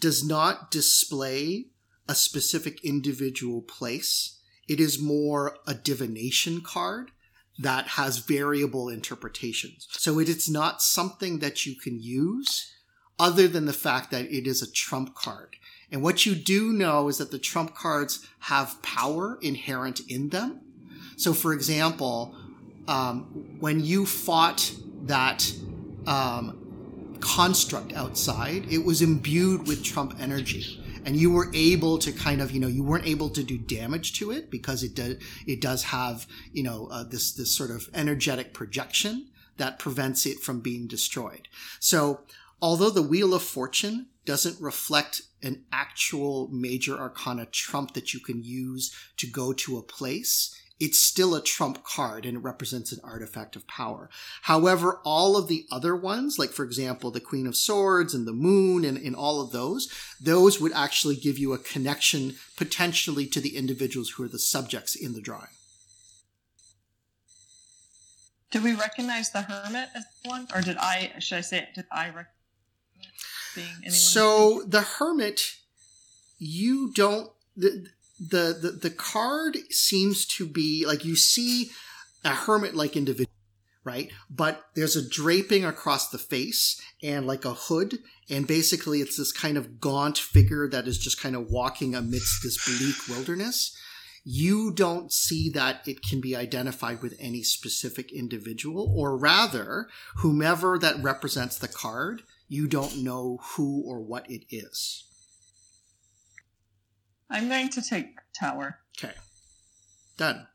does 0.00 0.22
not 0.22 0.70
display 0.70 1.70
a 2.06 2.14
specific 2.14 2.84
individual 2.84 3.62
place. 3.62 4.33
It 4.68 4.80
is 4.80 5.00
more 5.00 5.56
a 5.66 5.74
divination 5.74 6.60
card 6.60 7.10
that 7.58 7.88
has 7.88 8.18
variable 8.18 8.88
interpretations. 8.88 9.86
So 9.92 10.18
it 10.18 10.28
is 10.28 10.50
not 10.50 10.82
something 10.82 11.38
that 11.38 11.66
you 11.66 11.76
can 11.76 12.02
use 12.02 12.72
other 13.18 13.46
than 13.46 13.66
the 13.66 13.72
fact 13.72 14.10
that 14.10 14.24
it 14.24 14.46
is 14.46 14.60
a 14.60 14.70
trump 14.70 15.14
card. 15.14 15.56
And 15.90 16.02
what 16.02 16.26
you 16.26 16.34
do 16.34 16.72
know 16.72 17.08
is 17.08 17.18
that 17.18 17.30
the 17.30 17.38
trump 17.38 17.74
cards 17.74 18.26
have 18.40 18.82
power 18.82 19.38
inherent 19.40 20.00
in 20.08 20.30
them. 20.30 20.60
So, 21.16 21.32
for 21.32 21.52
example, 21.52 22.34
um, 22.88 23.56
when 23.60 23.84
you 23.84 24.04
fought 24.04 24.72
that 25.02 25.52
um, 26.06 27.16
construct 27.20 27.92
outside, 27.92 28.66
it 28.70 28.84
was 28.84 29.00
imbued 29.00 29.66
with 29.66 29.84
Trump 29.84 30.16
energy. 30.20 30.83
And 31.04 31.16
you 31.16 31.30
were 31.30 31.50
able 31.54 31.98
to 31.98 32.12
kind 32.12 32.40
of, 32.40 32.50
you 32.50 32.60
know, 32.60 32.66
you 32.68 32.82
weren't 32.82 33.06
able 33.06 33.28
to 33.30 33.42
do 33.42 33.58
damage 33.58 34.18
to 34.18 34.30
it 34.30 34.50
because 34.50 34.82
it 34.82 34.94
does, 34.94 35.16
it 35.46 35.60
does 35.60 35.84
have, 35.84 36.26
you 36.52 36.62
know, 36.62 36.88
uh, 36.90 37.04
this, 37.04 37.32
this 37.32 37.54
sort 37.54 37.70
of 37.70 37.88
energetic 37.94 38.54
projection 38.54 39.28
that 39.56 39.78
prevents 39.78 40.26
it 40.26 40.40
from 40.40 40.60
being 40.60 40.86
destroyed. 40.86 41.48
So, 41.78 42.22
although 42.60 42.90
the 42.90 43.02
Wheel 43.02 43.34
of 43.34 43.42
Fortune 43.42 44.06
doesn't 44.24 44.60
reflect 44.60 45.22
an 45.42 45.64
actual 45.70 46.48
major 46.48 46.98
arcana 46.98 47.46
trump 47.46 47.92
that 47.94 48.14
you 48.14 48.20
can 48.20 48.42
use 48.42 48.94
to 49.18 49.26
go 49.26 49.52
to 49.52 49.76
a 49.76 49.82
place, 49.82 50.58
it's 50.80 50.98
still 50.98 51.34
a 51.34 51.42
trump 51.42 51.84
card 51.84 52.26
and 52.26 52.36
it 52.36 52.40
represents 52.40 52.92
an 52.92 52.98
artifact 53.04 53.54
of 53.54 53.66
power. 53.68 54.10
However, 54.42 55.00
all 55.04 55.36
of 55.36 55.48
the 55.48 55.66
other 55.70 55.94
ones, 55.94 56.38
like 56.38 56.50
for 56.50 56.64
example, 56.64 57.10
the 57.10 57.20
Queen 57.20 57.46
of 57.46 57.56
Swords 57.56 58.12
and 58.12 58.26
the 58.26 58.32
Moon 58.32 58.84
and, 58.84 58.98
and 58.98 59.14
all 59.14 59.40
of 59.40 59.52
those, 59.52 59.88
those 60.20 60.60
would 60.60 60.72
actually 60.72 61.16
give 61.16 61.38
you 61.38 61.52
a 61.52 61.58
connection 61.58 62.36
potentially 62.56 63.26
to 63.26 63.40
the 63.40 63.56
individuals 63.56 64.10
who 64.10 64.24
are 64.24 64.28
the 64.28 64.38
subjects 64.38 64.96
in 64.96 65.14
the 65.14 65.20
drawing. 65.20 65.48
Did 68.50 68.62
we 68.62 68.74
recognize 68.74 69.30
the 69.30 69.42
Hermit 69.42 69.88
as 69.96 70.04
one, 70.24 70.46
or 70.54 70.60
did 70.60 70.76
I? 70.76 71.12
Should 71.18 71.38
I 71.38 71.40
say 71.40 71.58
it? 71.58 71.74
Did 71.74 71.86
I 71.90 72.06
recognize 72.06 72.26
being 73.54 73.66
anyone? 73.78 73.92
So 73.92 74.62
the 74.62 74.80
hermit, 74.82 75.56
you 76.38 76.92
don't 76.92 77.32
the, 77.56 77.88
the 78.18 78.56
the 78.60 78.70
the 78.70 78.90
card 78.90 79.58
seems 79.70 80.24
to 80.26 80.46
be 80.46 80.84
like 80.86 81.04
you 81.04 81.16
see 81.16 81.70
a 82.24 82.30
hermit 82.30 82.74
like 82.74 82.96
individual, 82.96 83.30
right? 83.84 84.10
But 84.30 84.64
there's 84.74 84.96
a 84.96 85.08
draping 85.08 85.64
across 85.64 86.08
the 86.08 86.18
face 86.18 86.80
and 87.02 87.26
like 87.26 87.44
a 87.44 87.54
hood, 87.54 87.98
and 88.30 88.46
basically 88.46 89.00
it's 89.00 89.16
this 89.16 89.32
kind 89.32 89.56
of 89.56 89.80
gaunt 89.80 90.18
figure 90.18 90.68
that 90.68 90.86
is 90.86 90.98
just 90.98 91.20
kind 91.20 91.36
of 91.36 91.50
walking 91.50 91.94
amidst 91.94 92.42
this 92.42 92.64
bleak 92.64 92.96
wilderness. 93.08 93.76
You 94.26 94.72
don't 94.72 95.12
see 95.12 95.50
that 95.50 95.86
it 95.86 96.00
can 96.00 96.22
be 96.22 96.34
identified 96.34 97.02
with 97.02 97.14
any 97.20 97.42
specific 97.42 98.10
individual, 98.10 98.90
or 98.96 99.18
rather, 99.18 99.88
whomever 100.16 100.78
that 100.78 101.02
represents 101.02 101.58
the 101.58 101.68
card 101.68 102.22
you 102.48 102.68
don't 102.68 103.02
know 103.02 103.38
who 103.42 103.82
or 103.86 104.00
what 104.00 104.30
it 104.30 104.44
is. 104.50 105.04
I'm 107.34 107.48
going 107.48 107.68
to 107.70 107.82
take 107.82 108.16
Tower. 108.38 108.78
Okay. 108.96 109.12
Done. 110.16 110.46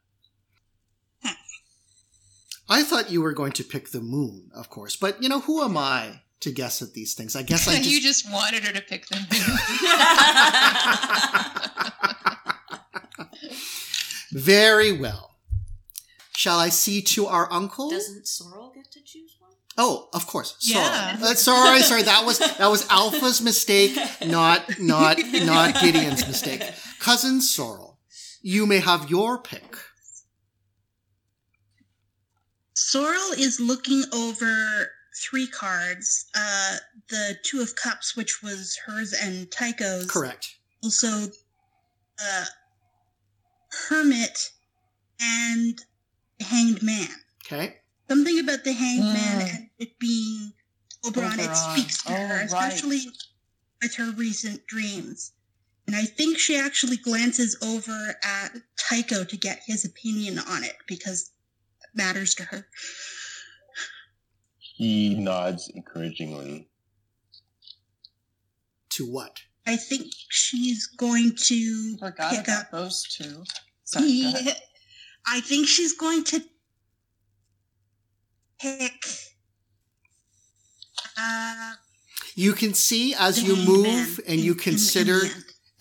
I 2.69 2.83
thought 2.83 3.11
you 3.11 3.21
were 3.21 3.33
going 3.33 3.51
to 3.53 3.63
pick 3.65 3.89
the 3.89 3.99
moon, 3.99 4.49
of 4.53 4.69
course, 4.69 4.95
but 4.95 5.21
you 5.21 5.27
know, 5.27 5.41
who 5.41 5.61
am 5.61 5.75
I 5.75 6.21
to 6.39 6.51
guess 6.51 6.81
at 6.81 6.93
these 6.93 7.15
things? 7.15 7.35
I 7.35 7.41
guess 7.41 7.67
I 7.67 7.75
just. 7.77 7.89
you 7.89 7.99
just 7.99 8.31
wanted 8.31 8.63
her 8.63 8.71
to 8.71 8.81
pick 8.81 9.07
them. 9.07 9.23
Very 14.31 14.93
well. 14.93 15.35
Shall 16.37 16.59
I 16.59 16.69
see 16.69 17.01
to 17.01 17.25
our 17.25 17.51
uncle? 17.51 17.89
Doesn't 17.89 18.25
Sorrel 18.25 18.71
get 18.73 18.89
to 18.91 19.01
choose 19.03 19.35
one? 19.38 19.38
Oh, 19.81 20.09
of 20.13 20.27
course. 20.27 20.57
Sorry. 20.59 20.83
Yeah. 20.83 21.17
Uh, 21.21 21.33
sorry, 21.35 21.81
sorry. 21.81 22.03
That 22.03 22.25
was 22.25 22.37
that 22.39 22.67
was 22.67 22.85
Alpha's 22.89 23.41
mistake, 23.41 23.97
not 24.25 24.77
not 24.77 25.17
not 25.45 25.79
Gideon's 25.79 26.27
mistake. 26.27 26.61
Cousin 26.99 27.39
Sorrel, 27.39 27.97
you 28.41 28.65
may 28.65 28.79
have 28.79 29.09
your 29.09 29.41
pick. 29.41 29.77
Sorrel 32.73 33.31
is 33.37 33.61
looking 33.61 34.03
over 34.13 34.91
three 35.15 35.47
cards. 35.47 36.25
Uh, 36.35 36.75
the 37.09 37.37
Two 37.43 37.61
of 37.61 37.73
Cups, 37.75 38.17
which 38.17 38.43
was 38.43 38.77
hers 38.85 39.13
and 39.13 39.49
Tycho's. 39.49 40.11
Correct. 40.11 40.57
Also, 40.83 41.31
uh, 42.21 42.45
Hermit 43.87 44.51
and 45.21 45.79
Hanged 46.41 46.83
Man. 46.83 47.07
Okay. 47.45 47.77
Something 48.09 48.39
about 48.39 48.63
the 48.63 48.73
hangman 48.73 49.15
Mm. 49.41 49.55
and 49.55 49.69
it 49.77 49.99
being 49.99 50.53
Oberon, 51.05 51.39
it 51.39 51.55
speaks 51.55 52.03
to 52.03 52.11
Oh, 52.11 52.15
her, 52.15 52.35
right. 52.37 52.45
especially 52.45 53.05
with 53.81 53.95
her 53.95 54.11
recent 54.11 54.65
dreams. 54.67 55.31
And 55.87 55.95
I 55.95 56.05
think 56.05 56.37
she 56.37 56.55
actually 56.57 56.97
glances 56.97 57.55
over 57.61 58.19
at 58.23 58.55
Tycho 58.77 59.23
to 59.23 59.37
get 59.37 59.61
his 59.65 59.85
opinion 59.85 60.37
on 60.39 60.63
it 60.63 60.75
because 60.87 61.31
it 61.81 61.87
matters 61.95 62.35
to 62.35 62.43
her. 62.43 62.67
He 64.57 65.15
nods 65.15 65.69
encouragingly. 65.69 66.67
To 68.91 69.05
what? 69.05 69.39
I 69.65 69.77
think 69.77 70.07
she's 70.29 70.87
going 70.87 71.35
to 71.35 71.97
Forgot 71.97 72.31
pick 72.31 72.47
about 72.47 72.61
up. 72.65 72.71
those 72.71 73.03
two. 73.03 73.43
Sorry, 73.83 74.21
go. 74.33 74.51
I 75.27 75.41
think 75.41 75.67
she's 75.67 75.93
going 75.93 76.23
to 76.25 76.43
pick. 78.61 79.05
Uh, 81.17 81.73
You 82.35 82.53
can 82.53 82.73
see 82.73 83.13
as 83.13 83.43
you 83.43 83.55
move 83.55 84.19
and 84.27 84.39
you 84.39 84.51
in- 84.51 84.51
in 84.51 84.57
the 84.57 84.63
consider 84.63 85.21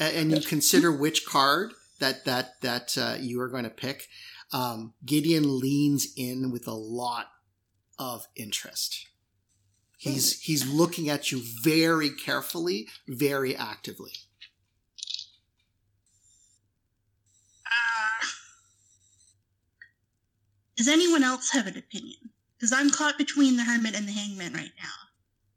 and 0.01 0.31
you 0.33 0.41
consider 0.41 0.91
which 0.93 1.25
card 1.27 1.73
that 1.99 2.25
that 2.25 2.61
that 2.63 2.97
uh, 2.99 3.17
you 3.21 3.41
are 3.41 3.49
going 3.49 3.65
to 3.65 3.71
pick. 3.71 4.09
Um, 4.53 4.95
Gideon 5.05 5.59
leans 5.61 6.07
in 6.17 6.51
with 6.51 6.67
a 6.67 6.73
lot 6.75 7.27
of 7.99 8.27
interest. 8.35 9.07
He's 9.99 10.41
he's 10.41 10.65
looking 10.67 11.09
at 11.09 11.31
you 11.33 11.43
very 11.63 12.11
carefully, 12.11 12.89
very 13.09 13.55
actively. 13.57 14.13
Uh, 17.67 18.27
does 20.77 20.89
anyone 20.89 21.23
else 21.25 21.51
have 21.51 21.67
an 21.67 21.77
opinion? 21.77 22.31
Because 22.59 22.73
I'm 22.73 22.91
caught 22.91 23.17
between 23.19 23.57
the 23.57 23.65
hermit 23.65 23.95
and 23.95 24.07
the 24.07 24.12
hangman 24.12 24.53
right 24.53 24.73
now. 24.77 24.89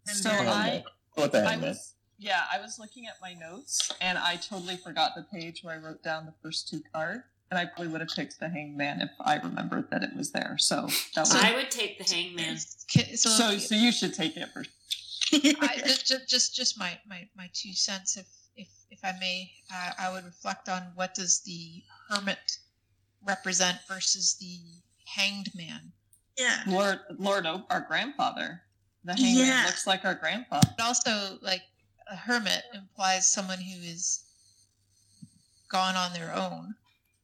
I'm 0.07 0.15
So 0.15 0.29
I, 0.29 0.83
Go 1.15 1.23
with 1.23 1.31
the 1.31 1.39
I 1.45 1.51
hangman. 1.51 1.69
was, 1.69 1.95
Yeah, 2.19 2.41
I 2.51 2.59
was 2.59 2.77
looking 2.79 3.07
at 3.07 3.15
my 3.21 3.33
notes 3.33 3.91
and 3.99 4.17
I 4.17 4.35
totally 4.35 4.77
forgot 4.77 5.13
the 5.15 5.23
page 5.23 5.63
where 5.63 5.75
I 5.75 5.77
wrote 5.77 6.03
down 6.03 6.25
the 6.25 6.33
first 6.43 6.69
two 6.69 6.81
cards. 6.93 7.23
And 7.49 7.59
I 7.59 7.65
probably 7.65 7.89
would 7.89 7.99
have 7.99 8.11
picked 8.15 8.39
the 8.39 8.47
hangman 8.47 9.01
if 9.01 9.09
I 9.19 9.35
remembered 9.35 9.91
that 9.91 10.03
it 10.03 10.15
was 10.15 10.31
there. 10.31 10.55
So 10.57 10.87
that 11.15 11.21
was 11.21 11.35
I 11.35 11.53
would 11.53 11.69
take 11.69 11.97
the 11.97 12.05
hangman. 12.05 12.57
So, 12.57 13.01
so. 13.29 13.57
So 13.57 13.75
you 13.75 13.91
should 13.91 14.13
take 14.13 14.37
it 14.37 14.47
first. 14.53 14.69
I, 15.33 15.81
just, 15.85 16.29
just, 16.29 16.55
just 16.55 16.79
my, 16.79 16.97
my, 17.05 17.27
my 17.35 17.49
two 17.53 17.73
cents, 17.73 18.15
if, 18.15 18.27
if, 18.55 18.69
if 18.89 18.99
I 19.03 19.11
may, 19.19 19.51
uh, 19.73 19.91
I 19.99 20.13
would 20.13 20.23
reflect 20.23 20.69
on 20.69 20.81
what 20.95 21.13
does 21.13 21.41
the 21.41 21.83
hermit 22.09 22.59
represent 23.25 23.79
versus 23.87 24.37
the 24.39 24.59
hanged 25.05 25.49
man. 25.53 25.91
Yeah. 26.41 26.63
Lord, 26.67 26.99
Lord, 27.17 27.45
our 27.45 27.81
grandfather. 27.87 28.61
The 29.03 29.13
hangman 29.13 29.47
Yeah. 29.47 29.63
looks 29.65 29.87
like 29.87 30.05
our 30.05 30.15
grandfather. 30.15 30.69
But 30.77 30.83
also, 30.83 31.37
like 31.41 31.63
a 32.07 32.15
hermit 32.15 32.63
implies 32.73 33.31
someone 33.31 33.59
who 33.59 33.79
is 33.81 34.23
gone 35.69 35.95
on 35.95 36.13
their 36.13 36.33
own, 36.35 36.75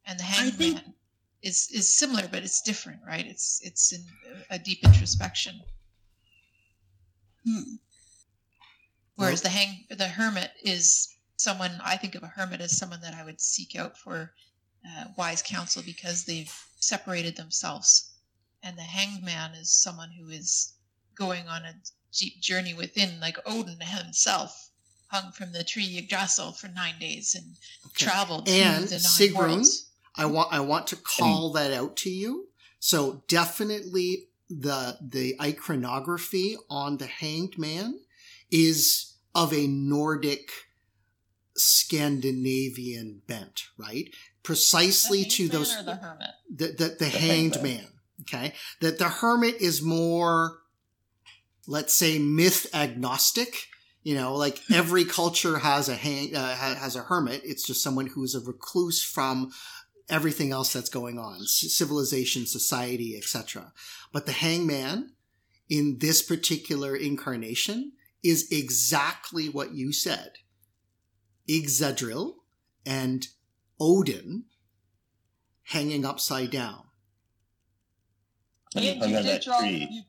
and 0.05 0.19
the 0.19 0.23
hangman 0.23 0.57
think- 0.57 0.95
is 1.41 1.69
is 1.71 1.91
similar, 1.93 2.27
but 2.27 2.43
it's 2.43 2.61
different, 2.61 3.01
right? 3.05 3.25
It's 3.25 3.61
it's 3.63 3.91
in 3.93 4.03
a 4.49 4.57
deep 4.57 4.83
introspection. 4.83 5.61
Hmm. 7.45 7.75
Whereas 9.15 9.41
the 9.41 9.49
hang 9.49 9.85
the 9.89 10.07
hermit 10.07 10.51
is 10.63 11.15
someone 11.37 11.79
I 11.83 11.97
think 11.97 12.15
of 12.15 12.23
a 12.23 12.27
hermit 12.27 12.61
as 12.61 12.77
someone 12.77 13.01
that 13.01 13.13
I 13.13 13.23
would 13.23 13.39
seek 13.41 13.75
out 13.75 13.97
for 13.97 14.33
uh, 14.87 15.05
wise 15.17 15.41
counsel 15.41 15.83
because 15.83 16.23
they've 16.25 16.53
separated 16.79 17.35
themselves, 17.35 18.11
and 18.67 18.77
the 18.77 18.81
hanged 18.97 19.23
man 19.23 19.51
is 19.53 19.71
someone 19.71 20.09
who 20.19 20.29
is 20.29 20.73
going 21.15 21.47
on 21.47 21.63
a 21.63 21.73
deep 22.17 22.41
journey 22.41 22.73
within, 22.73 23.19
like 23.19 23.37
Odin 23.45 23.79
himself 23.81 24.69
hung 25.07 25.31
from 25.31 25.53
the 25.53 25.63
tree 25.63 25.97
Yggdrasil 25.97 26.51
for 26.51 26.67
nine 26.67 26.95
days 26.99 27.33
and 27.35 27.45
Okay. 27.87 28.05
traveled 28.05 28.49
And 28.49 28.87
through 28.89 28.97
the 28.97 29.03
nine 29.03 29.29
Sigrun, 29.29 29.49
worlds. 29.55 29.89
I 30.15 30.25
want 30.25 30.51
I 30.51 30.59
want 30.59 30.87
to 30.87 30.95
call 30.97 31.53
that 31.53 31.71
out 31.71 31.95
to 31.97 32.09
you. 32.09 32.49
So 32.79 33.23
definitely 33.27 34.27
the 34.49 34.97
the 35.01 35.35
iconography 35.41 36.57
on 36.69 36.97
the 36.97 37.07
hanged 37.07 37.57
man 37.57 37.99
is 38.51 39.13
of 39.33 39.53
a 39.53 39.67
Nordic 39.67 40.51
Scandinavian 41.55 43.21
bent, 43.27 43.67
right? 43.77 44.09
Precisely 44.43 45.23
The 45.23 45.29
to 45.29 45.47
those 45.49 45.85
the 45.85 45.95
hermit. 45.95 46.29
the 46.49 46.67
the, 46.67 46.95
the, 46.99 47.05
hanged 47.09 47.55
hanged 47.55 47.63
man. 47.63 47.87
Okay, 48.21 48.53
that 48.81 48.97
the 48.97 49.09
hermit 49.09 49.61
is 49.61 49.81
more, 49.81 50.59
let's 51.67 51.93
say, 51.93 52.17
myth 52.17 52.67
agnostic. 52.73 53.67
You 54.03 54.15
know, 54.15 54.35
like 54.35 54.61
every 54.71 55.05
culture 55.05 55.59
has 55.59 55.89
a 55.89 55.95
hang 55.95 56.35
uh, 56.35 56.55
has 56.55 56.95
a 56.95 57.03
hermit. 57.03 57.41
It's 57.43 57.65
just 57.65 57.83
someone 57.83 58.07
who 58.07 58.23
is 58.23 58.35
a 58.35 58.39
recluse 58.39 59.03
from 59.03 59.51
everything 60.09 60.51
else 60.51 60.73
that's 60.73 60.89
going 60.89 61.19
on, 61.19 61.45
civilization, 61.45 62.45
society, 62.45 63.17
etc. 63.17 63.73
But 64.13 64.25
the 64.25 64.31
hangman 64.31 65.11
in 65.69 65.97
this 65.99 66.21
particular 66.21 66.95
incarnation 66.95 67.91
is 68.23 68.47
exactly 68.51 69.49
what 69.49 69.73
you 69.73 69.91
said. 69.91 70.33
Yggdrasil 71.47 72.37
and 72.85 73.27
Odin 73.79 74.45
hanging 75.63 76.05
upside 76.05 76.51
down. 76.51 76.86
And 78.77 78.85
he 78.85 78.91
And 78.91 79.01
hung 79.01 79.09
you 79.11 79.17
on 79.17 79.23
did 79.23 79.31
that 79.31 79.43
draw. 79.43 79.59
tree. 79.59 79.87
You, 79.89 80.01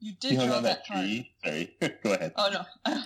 you 0.00 0.12
He 0.12 0.12
did 0.20 0.36
hung 0.38 0.46
draw 0.48 0.56
on 0.58 0.62
that 0.64 0.84
that 0.84 0.86
card. 0.86 1.00
tree. 1.06 1.32
Sorry, 1.44 1.76
go 2.02 2.12
ahead. 2.12 2.32
Oh 2.36 2.50
no. 2.52 2.64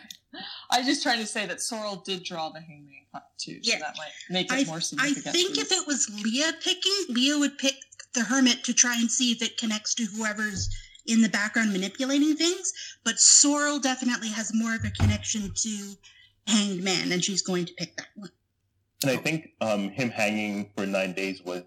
I 0.71 0.79
was 0.79 0.87
just 0.87 1.03
trying 1.03 1.19
to 1.19 1.27
say 1.27 1.45
that 1.47 1.61
Sorrel 1.61 1.97
did 2.07 2.23
draw 2.23 2.51
the 2.51 2.61
hangman 2.61 3.05
card 3.11 3.25
too, 3.37 3.61
so 3.65 3.79
that 3.79 3.97
might 3.97 4.11
make 4.31 4.53
it 4.53 4.53
I, 4.53 4.65
more 4.71 4.81
significant. 4.81 5.27
I 5.27 5.31
think 5.33 5.59
if 5.59 5.73
it 5.73 5.87
was 5.89 6.09
Leah 6.25 6.53
picking, 6.63 6.93
Leah 7.09 7.39
would 7.39 7.59
pick 7.59 7.75
the 8.15 8.23
hermit 8.23 8.63
to 8.65 8.73
try 8.75 8.95
and 8.95 9.11
see 9.11 9.33
if 9.33 9.43
it 9.43 9.57
connects 9.59 9.95
to 9.95 10.05
whoever's 10.05 10.69
in 11.07 11.21
the 11.21 11.29
background 11.29 11.73
manipulating 11.73 12.37
things. 12.37 12.73
But 13.03 13.19
Sorrel 13.19 13.81
definitely 13.81 14.29
has 14.29 14.53
more 14.55 14.75
of 14.77 14.85
a 14.85 14.91
connection 14.91 15.53
to 15.53 15.95
Hanged 16.47 16.85
Man, 16.85 17.11
and 17.11 17.25
she's 17.25 17.43
going 17.43 17.65
to 17.65 17.73
pick 17.75 17.97
that 17.97 18.09
one. 18.15 18.31
And 19.03 19.11
I 19.11 19.17
think 19.17 19.49
um, 19.61 19.89
him 19.91 20.11
hanging 20.11 20.71
for 20.77 20.87
nine 20.87 21.13
days 21.13 21.43
was 21.43 21.63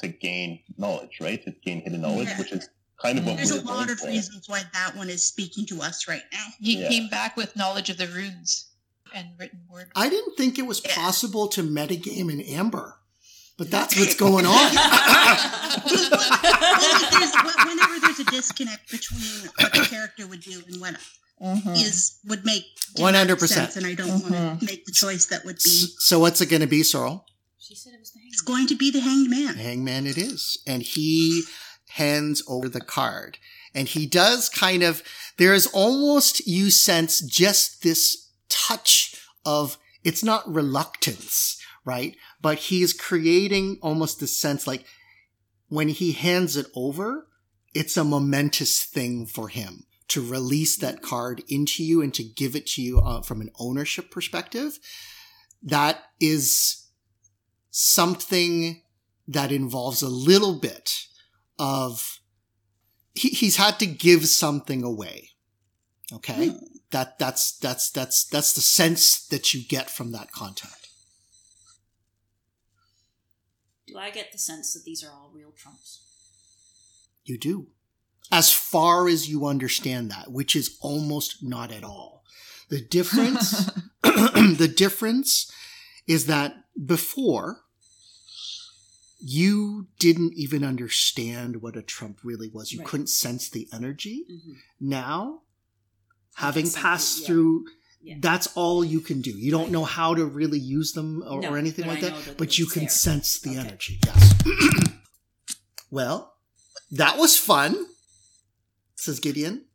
to 0.00 0.08
gain 0.08 0.60
knowledge, 0.76 1.18
right? 1.20 1.42
To 1.44 1.50
gain 1.64 1.82
hidden 1.82 2.00
knowledge, 2.00 2.28
Yeah. 2.28 2.38
which 2.38 2.52
is 2.52 2.68
kind 3.02 3.18
of 3.18 3.24
what 3.26 3.36
There's 3.36 3.52
we're 3.52 3.60
a 3.60 3.62
lot 3.64 3.90
of 3.90 3.98
for. 4.00 4.08
reasons 4.08 4.48
why 4.48 4.62
that 4.74 4.96
one 4.96 5.08
is 5.10 5.24
speaking 5.24 5.66
to 5.66 5.80
us 5.82 6.06
right 6.08 6.22
now. 6.32 6.46
He 6.60 6.80
Yeah. 6.82 6.88
came 6.88 7.08
back 7.08 7.36
with 7.36 7.56
knowledge 7.56 7.88
of 7.90 7.96
the 7.96 8.06
runes 8.08 8.66
and 9.14 9.28
written 9.38 9.60
word. 9.70 9.90
I 9.96 10.08
didn't 10.08 10.36
think 10.36 10.58
it 10.58 10.66
was 10.66 10.80
Yeah. 10.84 10.94
possible 10.94 11.48
to 11.48 11.62
metagame 11.62 12.30
in 12.32 12.40
Amber, 12.42 12.96
but 13.56 13.70
that's 13.70 13.96
what's 13.98 14.14
going 14.14 14.46
on. 14.46 14.54
well, 14.74 15.84
if 15.84 17.10
there's, 17.10 17.34
wh- 17.34 17.66
whenever 17.66 18.00
there's 18.00 18.20
a 18.20 18.24
disconnect 18.24 18.90
between 18.90 19.50
what 19.58 19.72
the 19.72 19.80
character 19.88 20.26
would 20.26 20.40
do 20.42 20.62
and 20.68 20.80
what 20.80 20.96
Mhm. 21.42 21.74
is 21.74 22.18
would 22.26 22.44
make 22.44 22.64
100%. 22.98 23.76
and 23.76 23.86
I 23.86 23.94
don't 23.94 24.08
want 24.10 24.24
Mhm. 24.34 24.58
to 24.60 24.64
make 24.66 24.84
the 24.84 24.92
choice 24.92 25.24
that 25.26 25.44
would 25.46 25.56
be. 25.62 25.86
So 25.98 26.18
what's 26.18 26.40
it 26.42 26.46
going 26.46 26.60
to 26.60 26.66
be, 26.66 26.82
Sorrel? 26.82 27.24
She 27.70 27.76
said 27.76 27.94
it 27.94 28.00
was 28.00 28.10
the 28.10 28.18
hangman. 28.18 28.32
It's 28.32 28.40
going 28.40 28.66
to 28.66 28.74
be 28.74 28.90
the 28.90 28.98
Hanged 28.98 29.30
Man. 29.30 29.54
Hangman 29.54 30.06
it 30.08 30.18
is. 30.18 30.60
And 30.66 30.82
he 30.82 31.44
hands 31.90 32.42
over 32.48 32.68
the 32.68 32.80
card. 32.80 33.38
And 33.76 33.86
he 33.86 34.06
does 34.06 34.48
kind 34.48 34.82
of, 34.82 35.04
there 35.36 35.54
is 35.54 35.68
almost, 35.68 36.44
you 36.48 36.72
sense 36.72 37.20
just 37.20 37.84
this 37.84 38.28
touch 38.48 39.14
of, 39.46 39.78
it's 40.02 40.24
not 40.24 40.52
reluctance, 40.52 41.62
right? 41.84 42.16
But 42.42 42.58
he's 42.58 42.92
creating 42.92 43.78
almost 43.82 44.18
this 44.18 44.36
sense 44.36 44.66
like 44.66 44.84
when 45.68 45.90
he 45.90 46.10
hands 46.10 46.56
it 46.56 46.66
over, 46.74 47.28
it's 47.72 47.96
a 47.96 48.02
momentous 48.02 48.82
thing 48.82 49.26
for 49.26 49.46
him 49.46 49.84
to 50.08 50.28
release 50.28 50.76
that 50.78 51.02
card 51.02 51.44
into 51.46 51.84
you 51.84 52.02
and 52.02 52.12
to 52.14 52.24
give 52.24 52.56
it 52.56 52.66
to 52.66 52.82
you 52.82 52.98
uh, 52.98 53.22
from 53.22 53.40
an 53.40 53.50
ownership 53.60 54.10
perspective. 54.10 54.80
That 55.62 56.02
is 56.18 56.79
something 57.70 58.82
that 59.28 59.52
involves 59.52 60.02
a 60.02 60.08
little 60.08 60.58
bit 60.58 61.06
of 61.58 62.18
he, 63.14 63.28
he's 63.30 63.56
had 63.56 63.78
to 63.78 63.86
give 63.86 64.26
something 64.26 64.82
away 64.82 65.30
okay 66.12 66.48
Hmm. 66.48 66.56
that 66.90 67.18
that's 67.18 67.56
that's 67.58 67.90
that's 67.90 68.24
that's 68.24 68.52
the 68.54 68.60
sense 68.60 69.26
that 69.28 69.54
you 69.54 69.62
get 69.66 69.88
from 69.90 70.12
that 70.12 70.32
contact 70.32 70.88
Do 73.86 73.98
I 73.98 74.10
get 74.10 74.30
the 74.32 74.38
sense 74.38 74.72
that 74.74 74.84
these 74.84 75.02
are 75.02 75.10
all 75.10 75.30
real 75.34 75.52
trumps? 75.56 76.00
you 77.24 77.38
do 77.38 77.68
as 78.32 78.50
far 78.50 79.06
as 79.06 79.28
you 79.28 79.46
understand 79.46 80.10
that 80.10 80.32
which 80.32 80.56
is 80.56 80.78
almost 80.80 81.42
not 81.42 81.70
at 81.70 81.84
all 81.84 82.24
the 82.70 82.80
difference 82.80 83.70
the 84.02 84.72
difference 84.74 85.52
is 86.08 86.26
that 86.26 86.54
before 86.84 87.62
you 89.22 89.86
didn't 89.98 90.32
even 90.34 90.64
understand 90.64 91.60
what 91.60 91.76
a 91.76 91.82
trump 91.82 92.18
really 92.24 92.48
was 92.48 92.72
you 92.72 92.78
Right. 92.78 92.88
couldn't 92.88 93.08
sense 93.08 93.50
the 93.50 93.68
energy 93.72 94.24
Mm-hmm. 94.30 94.52
now 94.80 95.42
having 96.36 96.70
passed 96.70 97.20
yeah. 97.20 97.26
through 97.26 97.64
Yeah. 98.02 98.16
that's 98.20 98.46
all 98.56 98.82
you 98.82 99.00
can 99.00 99.20
do 99.20 99.30
you 99.30 99.50
don't 99.50 99.64
Right. 99.64 99.72
know 99.72 99.84
how 99.84 100.14
to 100.14 100.24
really 100.24 100.58
use 100.58 100.92
them 100.92 101.22
or, 101.26 101.40
No, 101.42 101.50
or 101.52 101.58
anything 101.58 101.86
like 101.86 102.00
that 102.00 102.14
that 102.24 102.38
but 102.38 102.56
you 102.58 102.66
can 102.66 102.82
there. 102.84 102.88
sense 102.90 103.38
the 103.40 103.50
Okay. 103.50 103.58
energy 103.58 104.00
yes 104.06 104.34
well 105.90 106.34
that 106.90 107.18
was 107.18 107.36
fun 107.36 107.86
says 108.94 109.20
gideon 109.20 109.66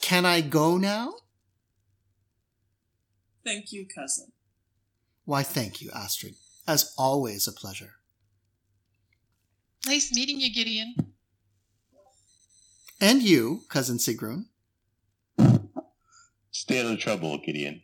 can 0.00 0.24
i 0.24 0.40
go 0.40 0.76
now 0.76 1.14
Thank 3.42 3.72
you, 3.72 3.86
cousin. 3.86 4.32
Why 5.24 5.42
thank 5.42 5.80
you 5.80 5.90
astrid 5.94 6.34
as 6.66 6.94
always 6.98 7.46
a 7.48 7.52
pleasure 7.52 7.92
Nice 9.86 10.12
meeting 10.12 10.38
you, 10.40 10.52
Gideon. 10.52 10.94
and 13.00 13.22
you 13.22 13.62
cousin 13.68 13.98
sigrun 13.98 14.46
Stay 16.52 16.80
out 16.80 16.92
of 16.92 16.98
trouble, 16.98 17.38
Gideon. 17.38 17.80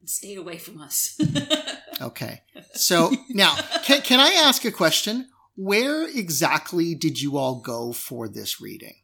And 0.00 0.08
stay 0.08 0.36
away 0.36 0.58
from 0.58 0.80
us. 0.80 1.18
okay 2.00 2.42
so 2.74 3.12
now 3.28 3.54
can, 3.84 4.00
can 4.02 4.18
i 4.18 4.30
ask 4.30 4.64
a 4.64 4.70
question 4.72 5.28
where 5.54 6.08
exactly 6.08 6.94
did 6.94 7.20
you 7.20 7.36
all 7.36 7.60
go 7.60 7.92
for 7.92 8.26
this 8.28 8.60
reading 8.60 8.94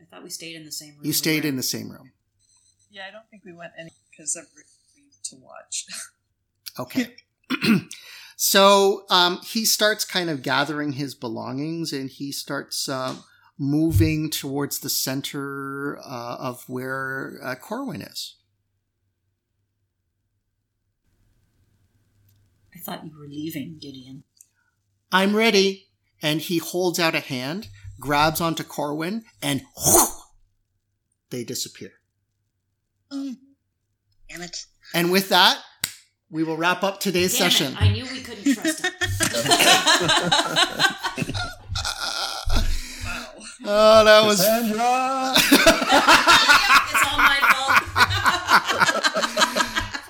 I 0.00 0.04
thought 0.04 0.24
we 0.24 0.30
stayed 0.30 0.56
in 0.56 0.64
the 0.64 0.72
same 0.72 0.94
room. 0.96 1.04
you 1.04 1.12
stayed 1.12 1.42
were 1.44 1.48
in 1.50 1.56
the 1.56 1.62
same 1.62 1.90
room 1.92 2.10
Yeah, 2.90 3.02
I 3.08 3.10
don't 3.12 3.28
think 3.30 3.44
we 3.44 3.52
went 3.52 3.72
any 3.78 3.90
because 4.10 4.34
of 4.36 4.44
leave 4.56 4.64
to 5.32 5.38
watch. 5.42 5.86
okay. 6.78 7.14
so 8.36 9.04
um, 9.10 9.40
he 9.44 9.64
starts 9.64 10.04
kind 10.04 10.30
of 10.30 10.42
gathering 10.42 10.92
his 10.92 11.14
belongings 11.14 11.92
and 11.92 12.10
he 12.10 12.32
starts 12.32 12.88
uh, 12.88 13.16
moving 13.58 14.30
towards 14.30 14.78
the 14.78 14.88
center 14.88 15.98
uh, 15.98 16.36
of 16.38 16.64
where 16.68 17.38
uh, 17.42 17.54
Corwin 17.54 18.02
is. 18.02 18.36
I 22.74 22.78
thought 22.78 23.04
you 23.04 23.12
were 23.18 23.28
leaving, 23.28 23.78
Gideon. 23.80 24.24
I'm 25.10 25.36
ready. 25.36 25.88
And 26.24 26.40
he 26.40 26.58
holds 26.58 27.00
out 27.00 27.16
a 27.16 27.20
hand, 27.20 27.68
grabs 27.98 28.40
onto 28.40 28.62
Corwin, 28.62 29.24
and 29.42 29.62
they 31.30 31.42
disappear. 31.42 31.94
Mm. 33.12 33.38
Damn 34.30 34.42
it. 34.42 34.66
And 34.94 35.10
with 35.10 35.28
that, 35.30 35.58
we 36.30 36.44
will 36.44 36.56
wrap 36.56 36.82
up 36.82 37.00
today's 37.00 37.36
Damn 37.36 37.50
session. 37.50 37.72
It, 37.72 37.82
I 37.82 37.92
knew 37.92 38.04
we 38.04 38.20
couldn't 38.20 38.54
trust 38.54 38.84
him. 38.84 38.92
Oh, 43.64 44.04
that 44.04 44.24
was 44.26 44.40
Cassandra! 44.40 45.34
it's 46.88 47.06
all 47.06 47.16
my 47.18 47.38
fault. 47.52 47.82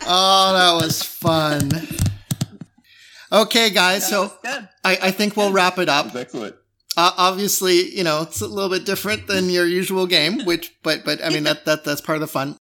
oh, 0.06 0.52
that 0.54 0.72
was 0.82 1.02
fun. 1.02 1.70
Okay, 3.30 3.68
guys, 3.70 4.02
That 4.02 4.10
so 4.10 4.32
good. 4.42 4.68
I, 4.84 4.98
I 5.02 5.10
think 5.10 5.36
we'll 5.36 5.52
wrap 5.52 5.78
it 5.78 5.88
up. 5.90 6.06
That's 6.06 6.16
excellent. 6.16 6.56
Uh, 6.96 7.12
obviously, 7.16 7.94
you 7.94 8.04
know, 8.04 8.22
it's 8.22 8.40
a 8.40 8.46
little 8.46 8.70
bit 8.70 8.86
different 8.86 9.26
than 9.26 9.50
your 9.50 9.66
usual 9.66 10.06
game, 10.06 10.44
which, 10.44 10.74
but, 10.82 11.04
but 11.04 11.22
I 11.24 11.28
mean, 11.28 11.44
that, 11.48 11.64
that, 11.66 11.84
that's 11.84 12.00
part 12.00 12.16
of 12.16 12.20
the 12.20 12.26
fun. 12.28 12.56